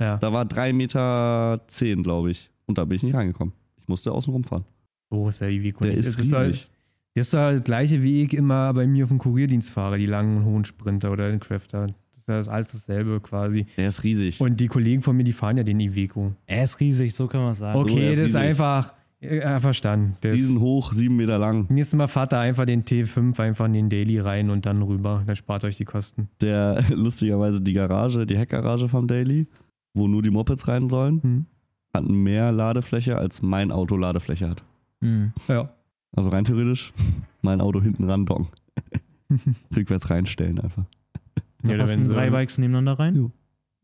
Ja. 0.00 0.16
Da 0.18 0.32
war 0.32 0.44
3,10 0.44 0.72
Meter, 0.74 1.60
zehn, 1.66 2.02
glaube 2.02 2.30
ich. 2.30 2.50
Und 2.66 2.78
da 2.78 2.84
bin 2.84 2.96
ich 2.96 3.02
nicht 3.02 3.14
reingekommen. 3.14 3.52
Ich 3.80 3.88
musste 3.88 4.12
außen 4.12 4.32
rumfahren. 4.32 4.64
Wo 5.10 5.28
ist 5.28 5.40
der 5.40 5.50
Iveco? 5.50 5.84
Der 5.84 5.94
nicht? 5.94 6.06
ist 6.06 6.18
das 6.18 6.26
ist, 6.26 6.32
halt, 6.32 6.48
riesig. 6.50 6.70
das 7.14 7.26
ist 7.26 7.34
der 7.34 7.60
gleiche 7.60 8.02
wie 8.02 8.22
ich 8.22 8.32
immer 8.34 8.72
bei 8.72 8.86
mir 8.86 9.04
auf 9.04 9.10
dem 9.10 9.18
Kurierdienst 9.18 9.70
fahre, 9.70 9.98
die 9.98 10.06
langen 10.06 10.38
und 10.38 10.44
hohen 10.44 10.64
Sprinter 10.64 11.10
oder 11.10 11.28
den 11.30 11.40
Crafter. 11.40 11.88
Das 12.26 12.28
ist 12.28 12.28
ja 12.28 12.36
das 12.36 12.48
alles 12.48 12.68
dasselbe 12.72 13.20
quasi. 13.20 13.66
Der 13.76 13.88
ist 13.88 14.02
riesig. 14.04 14.40
Und 14.40 14.60
die 14.60 14.68
Kollegen 14.68 15.02
von 15.02 15.16
mir, 15.16 15.24
die 15.24 15.32
fahren 15.32 15.56
ja 15.56 15.64
den 15.64 15.80
Iveco. 15.80 16.32
Er 16.46 16.64
ist 16.64 16.78
riesig, 16.80 17.14
so 17.14 17.26
kann 17.26 17.42
man 17.42 17.54
sagen. 17.54 17.78
Okay, 17.78 18.10
ist 18.10 18.18
das 18.20 18.28
ist 18.28 18.36
einfach, 18.36 18.92
ja, 19.20 19.58
verstanden. 19.60 20.16
Der 20.22 20.32
ist, 20.32 20.40
Riesenhoch, 20.40 20.92
sieben 20.92 21.16
Meter 21.16 21.38
lang. 21.38 21.66
nächstes 21.68 21.96
Mal 21.96 22.06
fahrt 22.08 22.32
da 22.32 22.40
einfach 22.40 22.64
den 22.64 22.84
T5 22.84 23.38
einfach 23.40 23.66
in 23.66 23.72
den 23.72 23.88
Daily 23.88 24.18
rein 24.20 24.50
und 24.50 24.66
dann 24.66 24.82
rüber. 24.82 25.22
Dann 25.26 25.36
spart 25.36 25.64
euch 25.64 25.76
die 25.76 25.84
Kosten. 25.84 26.28
Der 26.40 26.82
lustigerweise 26.94 27.60
die 27.60 27.72
Garage, 27.72 28.24
die 28.26 28.36
Heckgarage 28.38 28.88
vom 28.88 29.06
Daily, 29.08 29.46
wo 29.94 30.06
nur 30.08 30.22
die 30.22 30.30
Mopeds 30.30 30.68
rein 30.68 30.88
sollen, 30.88 31.22
Hm. 31.22 31.46
hat 31.94 32.08
mehr 32.08 32.52
Ladefläche, 32.52 33.16
als 33.18 33.42
mein 33.42 33.70
Auto 33.72 33.96
Ladefläche 33.96 34.48
hat. 34.50 34.62
Mhm. 35.00 35.32
Ja. 35.48 35.70
Also 36.14 36.30
rein 36.30 36.44
theoretisch, 36.44 36.92
mein 37.42 37.60
Auto 37.60 37.80
hinten 37.82 38.08
ran 38.08 38.26
docken. 38.26 38.48
Rückwärts 39.76 40.10
reinstellen 40.10 40.58
einfach. 40.60 40.84
Da 41.62 41.70
Ja, 41.72 41.76
da 41.76 41.84
passen 41.84 42.06
sie- 42.06 42.12
drei 42.12 42.30
Bikes 42.30 42.58
nebeneinander 42.58 42.98
rein. 42.98 43.14
Ja. 43.14 43.30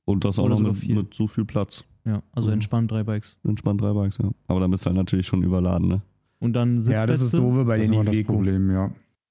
Und 0.05 0.25
das 0.25 0.39
auch 0.39 0.45
Oder 0.45 0.55
noch 0.55 0.59
sogar 0.75 0.75
mit, 0.75 1.05
mit 1.05 1.15
so 1.15 1.27
viel 1.27 1.45
Platz. 1.45 1.85
Ja, 2.05 2.23
also 2.33 2.49
Mhm. 2.49 2.55
entspannt 2.55 2.91
drei 2.91 3.03
Bikes. 3.05 3.37
Entspannt 3.45 3.81
drei 3.83 3.93
Bikes, 3.93 4.19
ja. 4.19 4.31
Aber 4.47 4.61
dann 4.61 4.71
bist 4.71 4.85
du 4.85 4.89
halt 4.89 4.97
natürlich 4.97 5.27
schon 5.27 5.43
überladen, 5.43 5.89
ne? 5.89 6.03
Und 6.41 6.55
dann 6.55 6.79
Sitzplätze. 6.81 7.01
Ja, 7.01 7.07
das 7.07 7.21
ist 7.21 7.37
doofe 7.37 7.65
bei 7.65 7.79
Das 7.79 7.89
den 7.91 8.05
das 8.05 8.15
Iveco. 8.17 8.33
Problem, 8.35 8.71
ja. 8.71 8.91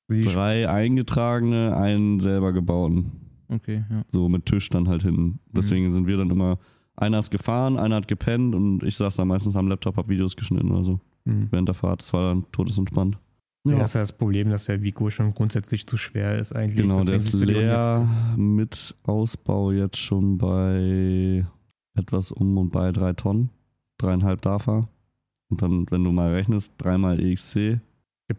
Die 0.10 0.22
Drei 0.22 0.70
eingetragene, 0.70 1.76
einen 1.76 2.20
selber 2.20 2.54
gebauten. 2.54 3.12
Okay, 3.50 3.84
ja. 3.90 4.04
So 4.08 4.30
mit 4.30 4.46
Tisch 4.46 4.70
dann 4.70 4.88
halt 4.88 5.04
hinten. 5.04 5.40
Deswegen 5.52 5.90
sind 5.90 6.06
wir 6.08 6.18
dann 6.18 6.30
immer, 6.30 6.60
einer 6.96 7.20
ist 7.20 7.32
gefahren, 7.32 7.78
einer 7.78 7.96
hat 7.96 8.08
gepennt 8.08 8.54
und 8.56 8.84
ich 8.84 8.96
saß 8.98 9.16
dann 9.16 9.28
meistens 9.30 9.56
am 9.56 9.68
Laptop, 9.68 9.98
hab 9.98 10.10
Videos 10.10 10.36
geschnitten 10.36 10.72
oder 10.72 10.84
so 10.84 11.00
Hm. 11.26 11.48
während 11.50 11.68
der 11.70 11.76
Fahrt. 11.76 12.02
Das 12.02 12.14
war 12.14 12.34
dann 12.34 12.46
todesentspannt. 12.52 13.18
Ja. 13.70 13.80
Das 13.80 13.92
ist 13.92 13.94
ja 13.96 14.02
das 14.02 14.14
Problem, 14.14 14.50
dass 14.50 14.66
der 14.66 14.82
Vico 14.82 15.10
schon 15.10 15.34
grundsätzlich 15.34 15.88
zu 15.88 15.98
schwer 15.98 16.38
ist 16.38 16.56
eigentlich. 16.56 16.86
Genau, 16.88 17.04
der 17.04 17.16
ist 17.16 17.34
leer 17.40 18.08
mit 18.36 18.96
Ausbau 19.04 19.72
jetzt 19.72 19.98
schon 19.98 20.38
bei 20.38 21.46
etwas 21.96 22.32
um 22.32 22.58
und 22.58 22.70
bei 22.70 22.92
drei 22.92 23.14
Tonnen. 23.14 23.50
Dreieinhalb 23.98 24.42
darf 24.42 24.68
er. 24.68 24.88
Und 25.50 25.62
dann, 25.62 25.86
wenn 25.90 26.04
du 26.04 26.12
mal 26.12 26.34
rechnest, 26.34 26.74
dreimal 26.78 27.20
EXC 27.20 27.80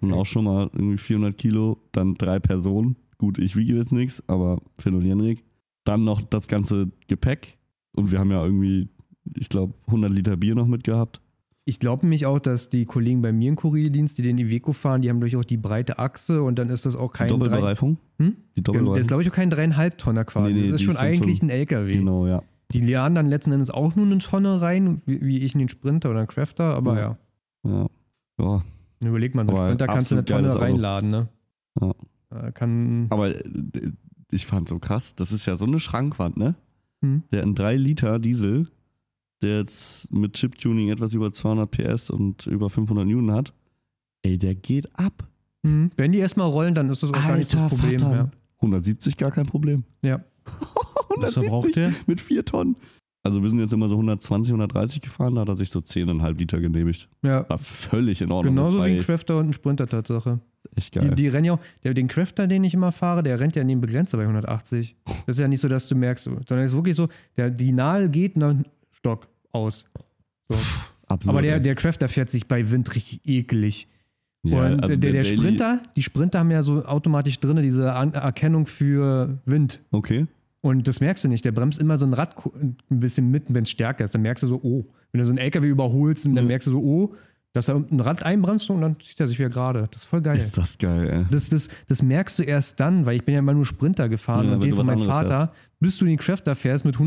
und 0.01 0.13
auch 0.13 0.27
schon 0.27 0.45
mal 0.45 0.71
irgendwie 0.73 0.99
400 0.99 1.37
Kilo, 1.37 1.79
dann 1.93 2.15
drei 2.15 2.39
Personen. 2.39 2.97
Gut, 3.17 3.39
ich 3.39 3.57
wiege 3.57 3.75
jetzt 3.75 3.93
nichts, 3.93 4.23
aber 4.29 4.61
Phil 4.79 4.95
und 4.95 5.05
Jenrik. 5.05 5.45
Dann 5.85 6.05
noch 6.05 6.21
das 6.21 6.49
ganze 6.49 6.91
Gepäck. 7.07 7.57
Und 7.93 8.13
wir 8.13 8.19
haben 8.19 8.31
ja 8.31 8.45
irgendwie, 8.45 8.89
ich 9.35 9.49
glaube, 9.49 9.75
100 9.87 10.13
Liter 10.13 10.37
Bier 10.37 10.55
noch 10.55 10.67
mitgehabt. 10.67 11.21
Ich 11.69 11.81
glaube 11.81 12.07
nämlich 12.07 12.25
auch, 12.25 12.39
dass 12.39 12.71
die 12.71 12.87
Kollegen 12.87 13.21
bei 13.21 13.31
mir 13.31 13.51
im 13.51 13.57
Kurierdienst, 13.57 14.17
die 14.17 14.23
den 14.23 14.39
Iveco 14.39 14.73
fahren, 14.73 15.03
die 15.03 15.11
haben 15.11 15.21
durchaus 15.21 15.45
die 15.47 15.59
breite 15.59 15.99
Achse 15.99 16.43
und 16.43 16.59
dann 16.59 16.71
ist 16.71 16.87
das 16.87 16.97
auch 16.97 17.13
Die 17.13 17.19
kein 17.19 17.29
drei, 17.29 17.37
Doppelbereifung? 17.37 17.99
Hm? 18.19 18.37
Die 18.57 18.63
Das 18.63 18.65
Doppelbereifung. 18.65 19.01
ist, 19.01 19.09
glaube 19.09 19.23
ich, 19.23 19.29
auch 19.31 19.35
kein 19.35 19.51
dreieinhalb 19.51 19.99
Tonner 19.99 20.25
quasi. 20.25 20.49
Nee, 20.49 20.55
nee, 20.55 20.61
das 20.63 20.71
ist 20.71 20.81
die 20.81 20.85
schon 20.87 20.97
eigentlich 20.97 21.39
schon- 21.39 21.49
ein 21.49 21.51
LKW. 21.51 21.93
Genau, 21.99 22.27
ja. 22.27 22.43
Die 22.73 22.81
lernen 22.81 23.15
dann 23.17 23.27
letzten 23.27 23.53
Endes 23.53 23.71
auch 23.71 23.95
nur 23.97 24.07
eine 24.07 24.17
Tonne 24.19 24.61
rein, 24.63 25.03
wie, 25.05 25.21
wie 25.21 25.39
ich 25.41 25.53
in 25.55 25.59
den 25.59 25.69
Sprinter 25.69 26.09
oder 26.11 26.21
einen 26.21 26.29
Crafter, 26.29 26.75
aber 26.75 26.99
Ja. 26.99 27.19
ja. 27.65 27.71
Ja. 27.71 27.89
ja. 29.03 29.09
Überleg 29.09 29.35
mal, 29.35 29.47
so 29.47 29.55
einen 29.55 29.67
Sprinter 29.67 29.87
kannst 29.89 30.11
du 30.11 30.15
eine 30.17 30.25
Tonne 30.25 30.61
reinladen, 30.61 31.11
ne? 31.11 31.29
Ja. 31.81 32.51
Kann. 32.53 33.07
Aber 33.11 33.29
äh, 33.29 33.43
ich 34.31 34.47
fand 34.47 34.69
so 34.71 34.79
krass, 34.79 35.15
das 35.17 35.33
ist 35.33 35.45
ja 35.47 35.55
so 35.55 35.67
eine 35.67 35.79
Schrankwand, 35.81 36.37
ne? 36.39 36.55
Hm. 37.03 37.25
Der 37.31 37.43
in 37.43 37.55
3 37.55 37.77
Liter 37.77 38.19
Diesel, 38.19 38.69
der 39.43 39.59
jetzt 39.59 40.13
mit 40.13 40.33
Chip-Tuning 40.35 40.89
etwas 40.91 41.15
über 41.15 41.31
200 41.33 41.71
PS 41.71 42.11
und 42.11 42.47
über 42.47 42.69
500 42.71 43.07
Newton 43.07 43.33
hat, 43.33 43.53
ey, 44.23 44.39
der 44.39 44.55
geht 44.55 44.89
ab. 44.99 45.27
Mhm. 45.63 45.91
Wenn 45.97 46.13
die 46.13 46.19
erstmal 46.19 46.49
rollen, 46.49 46.75
dann 46.75 46.89
ist 46.89 47.03
das 47.03 47.11
auch 47.11 47.15
gar 47.15 47.37
nicht 47.37 47.53
das 47.53 47.61
Alter 47.61 47.77
Problem. 47.77 48.01
Ja. 48.01 48.31
170 48.59 49.17
gar 49.17 49.31
kein 49.31 49.47
Problem. 49.47 49.85
ja. 50.03 50.21
Was 51.17 51.35
verbraucht 51.35 51.75
der? 51.75 51.93
mit 52.07 52.21
4 52.21 52.45
Tonnen. 52.45 52.77
Also 53.25 53.43
wir 53.43 53.51
sind 53.51 53.59
jetzt 53.59 53.73
immer 53.73 53.89
so 53.89 53.97
120, 53.97 54.53
130 54.53 55.01
gefahren, 55.03 55.35
da 55.35 55.41
hat 55.43 55.49
er 55.49 55.57
sich 55.57 55.69
so 55.71 55.81
10,5 55.81 56.39
Liter 56.39 56.61
genehmigt. 56.61 57.09
ja. 57.23 57.45
Was 57.49 57.67
völlig 57.67 58.23
in 58.23 58.31
Ordnung 58.31 58.55
Genauso 58.55 58.79
ist. 58.79 58.85
wie 58.85 58.91
bei 58.93 58.97
ein 58.99 59.03
Crafter 59.05 59.39
und 59.39 59.49
ein 59.49 59.53
Sprinter, 59.53 59.87
Tatsache. 59.89 60.39
echt 60.77 60.95
Die, 60.95 60.99
geil. 61.01 61.15
die 61.17 61.29
rennen 61.29 61.45
ja 61.47 61.53
auch, 61.55 61.61
der, 61.83 61.93
den 61.95 62.07
Crafter, 62.09 62.47
den 62.47 62.63
ich 62.65 62.73
immer 62.75 62.93
fahre, 62.93 63.23
der 63.25 63.41
rennt 63.41 63.57
ja 63.57 63.63
in 63.63 63.69
den 63.69 63.81
Begrenzer 63.81 64.17
bei 64.19 64.23
180. 64.25 64.97
Das 65.27 65.37
ist 65.37 65.41
ja 65.41 65.49
nicht 65.49 65.61
so, 65.61 65.69
dass 65.69 65.89
du 65.89 65.97
merkst, 65.97 66.25
so, 66.25 66.31
sondern 66.47 66.61
es 66.61 66.71
ist 66.73 66.77
wirklich 66.77 66.95
so, 66.97 67.09
der, 67.37 67.51
die 67.51 67.73
Nahe 67.73 68.09
geht 68.09 68.37
und 68.37 68.41
dann 68.43 68.65
Stock 68.99 69.29
aus. 69.53 69.85
So. 70.49 70.57
Absolut. 71.07 71.35
Aber 71.39 71.43
der, 71.43 71.61
der 71.61 71.75
Crafter 71.75 72.09
fährt 72.09 72.29
sich 72.29 72.47
bei 72.49 72.71
Wind 72.71 72.95
richtig 72.95 73.21
eklig. 73.27 73.89
Ja, 74.45 74.67
und 74.67 74.81
also 74.83 74.97
der, 74.97 75.13
der, 75.13 75.23
Daily- 75.23 75.37
Sprinter, 75.37 75.83
die 75.97 76.03
Sprinter 76.03 76.39
haben 76.41 76.51
ja 76.51 76.63
so 76.63 76.85
automatisch 76.85 77.41
drin 77.41 77.57
diese 77.63 77.93
An 77.95 78.13
Erkennung 78.15 78.67
für 78.67 79.39
Wind. 79.47 79.81
Okay. 79.91 80.27
Und 80.61 80.87
das 80.89 81.01
merkst 81.01 81.25
du 81.25 81.29
nicht. 81.29 81.45
Der 81.45 81.53
bremst 81.53 81.79
immer 81.81 81.97
so 81.99 82.07
ein 82.07 82.13
Rad 82.15 82.35
ein 82.55 82.77
bisschen 83.01 83.31
mit, 83.31 83.45
wenn 83.49 83.63
es 83.63 83.71
stärker 83.71 84.05
ist. 84.05 84.15
Dann 84.15 84.23
merkst 84.23 84.43
du 84.43 84.49
so, 84.49 84.61
oh. 84.63 84.85
Wenn 85.13 85.21
du 85.21 85.25
so 85.25 85.31
einen 85.31 85.39
LKW 85.39 85.69
überholst, 85.69 86.27
dann 86.27 86.37
Ja. 86.37 86.43
merkst 86.43 86.67
du 86.67 86.73
so, 86.73 86.79
oh, 86.81 87.15
dass 87.55 87.69
er 87.69 87.77
ein 87.77 88.01
Rad 88.01 88.23
einbremst 88.25 88.69
und 88.69 88.83
dann 88.83 89.01
zieht 89.01 89.19
er 89.19 89.27
sich 89.29 89.39
wieder 89.39 89.49
gerade. 89.49 89.89
Das 89.91 90.03
ist 90.03 90.07
voll 90.09 90.21
geil. 90.21 90.37
Ist 90.37 90.59
das 90.59 90.77
geil, 90.77 91.09
ey. 91.09 91.27
Das, 91.31 91.49
das, 91.49 91.69
das 91.89 92.03
merkst 92.03 92.39
du 92.39 92.43
erst 92.43 92.79
dann, 92.79 93.07
weil 93.07 93.17
ich 93.17 93.25
bin 93.25 93.33
ja 93.33 93.39
immer 93.39 93.55
nur 93.55 93.65
Sprinter 93.65 94.09
gefahren 94.09 94.47
Ja, 94.49 94.55
und 94.55 94.63
den 94.65 94.75
von 94.75 94.85
meinem 94.85 95.05
Vater, 95.07 95.53
bis 95.81 95.97
du 95.99 96.05
den 96.05 96.19
Crafter 96.19 96.55
fährst 96.55 96.85
mit 96.85 96.99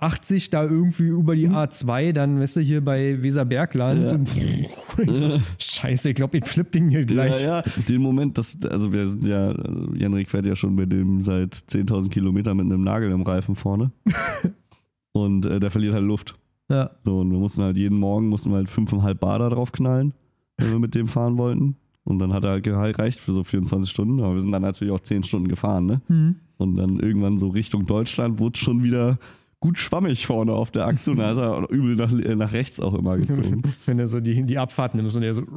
180 0.00 0.50
da 0.50 0.62
irgendwie 0.62 1.08
über 1.08 1.34
die 1.34 1.48
A2, 1.48 2.12
dann 2.12 2.38
weißt 2.40 2.56
du 2.56 2.60
hier 2.60 2.84
bei 2.84 3.20
Weserbergland 3.20 4.10
Ja. 4.10 4.16
und 4.16 4.30
ich 5.10 5.18
so, 5.18 5.40
scheiße, 5.58 6.10
ich 6.10 6.14
glaube, 6.14 6.38
ich 6.38 6.44
flipp 6.44 6.70
den 6.70 6.88
hier 6.88 7.04
gleich. 7.04 7.42
Ja, 7.42 7.58
ja, 7.58 7.64
den 7.88 8.00
Moment, 8.02 8.38
das, 8.38 8.56
also 8.70 8.92
wir 8.92 9.06
sind 9.08 9.24
ja, 9.24 9.48
also 9.48 9.94
Jenrik 9.94 10.30
fährt 10.30 10.46
ja 10.46 10.54
schon 10.54 10.76
mit 10.76 10.92
dem 10.92 11.22
seit 11.22 11.52
10.000 11.54 12.10
Kilometern 12.10 12.56
mit 12.56 12.66
einem 12.66 12.84
Nagel 12.84 13.10
im 13.10 13.22
Reifen 13.22 13.56
vorne. 13.56 13.90
und 15.12 15.46
äh, 15.46 15.58
der 15.58 15.70
verliert 15.72 15.94
halt 15.94 16.04
Luft. 16.04 16.36
Ja. 16.70 16.90
So, 17.04 17.20
und 17.20 17.32
wir 17.32 17.38
mussten 17.38 17.62
halt 17.62 17.76
jeden 17.76 17.98
Morgen, 17.98 18.28
mussten 18.28 18.50
wir 18.50 18.56
halt 18.56 18.68
5,5 18.68 19.14
Bar 19.14 19.40
da 19.40 19.48
drauf 19.48 19.72
knallen, 19.72 20.12
wenn 20.58 20.70
wir 20.70 20.78
mit 20.78 20.94
dem 20.94 21.06
fahren 21.06 21.38
wollten. 21.38 21.76
Und 22.04 22.20
dann 22.20 22.32
hat 22.32 22.44
er 22.44 22.50
halt 22.52 22.64
gereicht 22.64 23.18
für 23.18 23.32
so 23.32 23.42
24 23.42 23.90
Stunden, 23.90 24.20
aber 24.20 24.34
wir 24.34 24.40
sind 24.40 24.52
dann 24.52 24.62
natürlich 24.62 24.92
auch 24.94 25.00
10 25.00 25.24
Stunden 25.24 25.48
gefahren, 25.48 25.86
ne? 25.86 26.00
Hm. 26.06 26.36
Und 26.56 26.76
dann 26.76 26.98
irgendwann 27.00 27.36
so 27.36 27.48
Richtung 27.48 27.84
Deutschland 27.84 28.38
wurde 28.38 28.58
schon 28.58 28.82
wieder 28.82 29.18
gut 29.60 29.78
schwammig 29.78 30.26
vorne 30.26 30.52
auf 30.52 30.70
der 30.70 30.86
Achse 30.86 31.10
und 31.10 31.16
da 31.16 31.32
ist 31.32 31.38
er 31.38 31.68
übel 31.70 31.96
nach, 31.96 32.12
äh, 32.12 32.36
nach 32.36 32.52
rechts 32.52 32.78
auch 32.80 32.94
immer 32.94 33.16
gezogen. 33.18 33.62
Wenn 33.86 33.98
er 33.98 34.06
so 34.06 34.20
die, 34.20 34.44
die 34.44 34.58
Abfahrt 34.58 34.94
nimmt 34.94 35.14
und 35.14 35.22
er 35.24 35.34
so. 35.34 35.42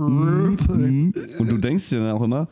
Mhm. 0.72 1.14
Und 1.40 1.49
du 1.52 1.57
denkst 1.57 1.90
dir 1.90 1.99
dann 1.99 2.11
auch 2.18 2.22
immer, 2.23 2.48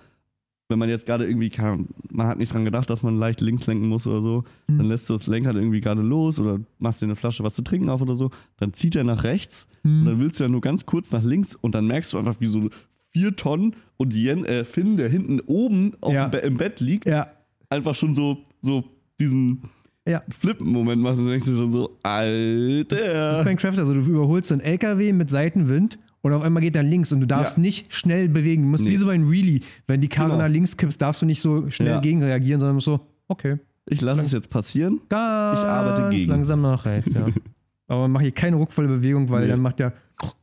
wenn 0.72 0.78
man 0.78 0.88
jetzt 0.90 1.08
gerade 1.08 1.26
irgendwie 1.28 1.50
kann, 1.50 1.88
man 2.12 2.28
hat 2.28 2.38
nicht 2.38 2.54
dran 2.54 2.64
gedacht, 2.66 2.88
dass 2.92 3.02
man 3.02 3.18
leicht 3.18 3.42
links 3.42 3.66
lenken 3.66 3.88
muss 3.90 4.06
oder 4.06 4.22
so, 4.22 4.44
dann 4.68 4.86
lässt 4.86 5.10
du 5.10 5.14
das 5.14 5.26
Lenkrad 5.26 5.56
irgendwie 5.56 5.82
gerade 5.82 6.04
los 6.04 6.40
oder 6.40 6.60
machst 6.78 7.02
dir 7.02 7.08
eine 7.08 7.16
Flasche 7.16 7.44
was 7.44 7.56
zu 7.56 7.64
trinken 7.64 7.90
auf 7.90 8.02
oder 8.02 8.16
so, 8.16 8.30
dann 8.58 8.72
zieht 8.74 8.96
er 8.96 9.04
nach 9.04 9.24
rechts 9.24 9.68
und 9.84 10.06
dann 10.06 10.20
willst 10.20 10.40
du 10.40 10.44
ja 10.44 10.50
nur 10.50 10.62
ganz 10.62 10.86
kurz 10.86 11.12
nach 11.12 11.24
links 11.24 11.56
und 11.56 11.74
dann 11.74 11.88
merkst 11.88 12.14
du 12.14 12.20
einfach, 12.20 12.36
wie 12.40 12.46
so 12.48 12.70
vier 13.12 13.36
Tonnen 13.36 13.76
und 13.98 14.14
Jen, 14.14 14.46
äh, 14.46 14.64
Finn, 14.64 14.96
der 14.96 15.10
hinten 15.10 15.40
oben 15.48 15.94
Ja. 16.08 16.28
Be 16.28 16.38
im 16.38 16.58
Bett 16.58 16.80
liegt, 16.80 17.08
Ja. 17.08 17.32
einfach 17.70 17.96
schon 17.96 18.14
so, 18.14 18.38
so 18.62 18.84
diesen 19.20 19.64
Ja. 20.10 20.24
Flippen-Moment 20.30 21.02
machst 21.02 21.20
und 21.22 21.28
denkst 21.28 21.46
du 21.46 21.56
schon 21.56 21.72
so, 21.72 21.98
Alter. 22.04 22.96
Das 23.14 23.38
ist 23.40 23.46
beim 23.46 23.58
Crafter 23.58 23.86
so. 23.86 23.94
Du 23.94 24.00
überholst 24.02 24.50
so 24.50 24.56
einen 24.56 24.62
LKW 24.64 25.14
mit 25.14 25.30
Seitenwind 25.30 26.00
und 26.22 26.34
auf 26.34 26.42
einmal 26.42 26.62
geht 26.62 26.76
er 26.76 26.84
links 26.84 27.12
und 27.12 27.22
du 27.22 27.28
darfst 27.28 27.58
Ja. 27.58 27.62
nicht 27.62 27.94
schnell 27.94 28.28
bewegen. 28.30 28.64
Du 28.64 28.70
musst 28.70 28.86
Nee. 28.86 28.92
wie 28.92 28.96
so 28.98 29.06
beim 29.06 29.30
Wheelie, 29.32 29.62
wenn 29.88 30.02
die 30.02 30.08
Karre 30.10 30.32
Genau. 30.32 30.44
nach 30.44 30.50
links 30.50 30.76
kippst, 30.78 31.02
darfst 31.02 31.22
du 31.22 31.26
nicht 31.26 31.42
so 31.42 31.70
schnell 31.70 31.90
Ja. 31.94 32.00
gegenreagieren, 32.00 32.60
sondern 32.60 32.76
musst 32.76 32.86
so, 32.86 33.00
okay, 33.28 33.58
ich 33.86 34.02
lasse 34.02 34.22
es 34.22 34.32
jetzt 34.32 34.50
passieren. 34.50 35.00
ganz 35.10 35.60
Ich 35.60 35.66
arbeite 35.66 36.10
gegen. 36.10 36.30
langsam 36.32 36.62
nach 36.62 36.86
rechts, 36.86 37.14
ja. 37.14 37.26
Aber 37.88 38.08
mach 38.08 38.22
hier 38.22 38.32
keine 38.32 38.56
ruckvolle 38.58 38.88
Bewegung, 38.88 39.30
weil 39.30 39.44
Nee. 39.44 39.48
dann 39.50 39.62
macht 39.62 39.80
er 39.80 39.94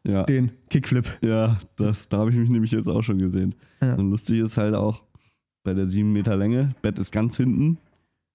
Ja. 0.04 0.24
den 0.24 0.50
Kickflip. 0.70 1.06
Ja, 1.22 1.58
das, 1.76 2.08
da 2.08 2.18
habe 2.18 2.30
ich 2.30 2.36
mich 2.36 2.48
nämlich 2.50 2.70
jetzt 2.72 2.88
auch 2.88 3.02
schon 3.02 3.18
gesehen. 3.18 3.54
Und 3.80 4.10
lustig 4.10 4.40
ist 4.40 4.56
halt 4.56 4.74
auch, 4.74 5.02
bei 5.62 5.74
der 5.74 5.86
7 5.86 6.12
Meter 6.12 6.36
Länge, 6.36 6.74
Bett 6.82 6.98
ist 6.98 7.12
ganz 7.12 7.36
hinten. 7.36 7.78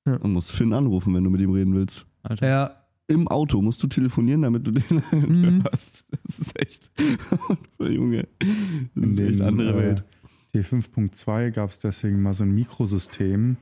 Ja. 0.05 0.15
Und 0.17 0.33
musst 0.33 0.51
Finn 0.51 0.73
anrufen, 0.73 1.13
wenn 1.13 1.23
du 1.23 1.29
mit 1.29 1.41
ihm 1.41 1.51
reden 1.51 1.73
willst. 1.75 2.05
Alter. 2.23 2.47
Ja, 2.47 2.75
Im 3.07 3.27
Auto 3.27 3.61
musst 3.61 3.81
du 3.83 3.87
telefonieren, 3.87 4.41
damit 4.43 4.65
du 4.65 4.71
den 4.71 4.83
Mhm. 5.11 5.63
hörst. 5.63 6.05
Das 6.25 6.39
ist 6.39 6.59
echt. 6.59 6.91
Junge. 7.79 8.27
Das 8.39 8.49
In 9.05 9.11
ist 9.11 9.19
echt 9.19 9.41
andere 9.41 9.71
äh, 9.73 9.77
Welt. 9.77 10.03
T5.2 10.55 11.51
gab 11.51 11.69
es 11.71 11.79
deswegen 11.79 12.21
mal 12.21 12.33
so 12.33 12.43
ein 12.43 12.51
Mikrosystem, 12.53 13.57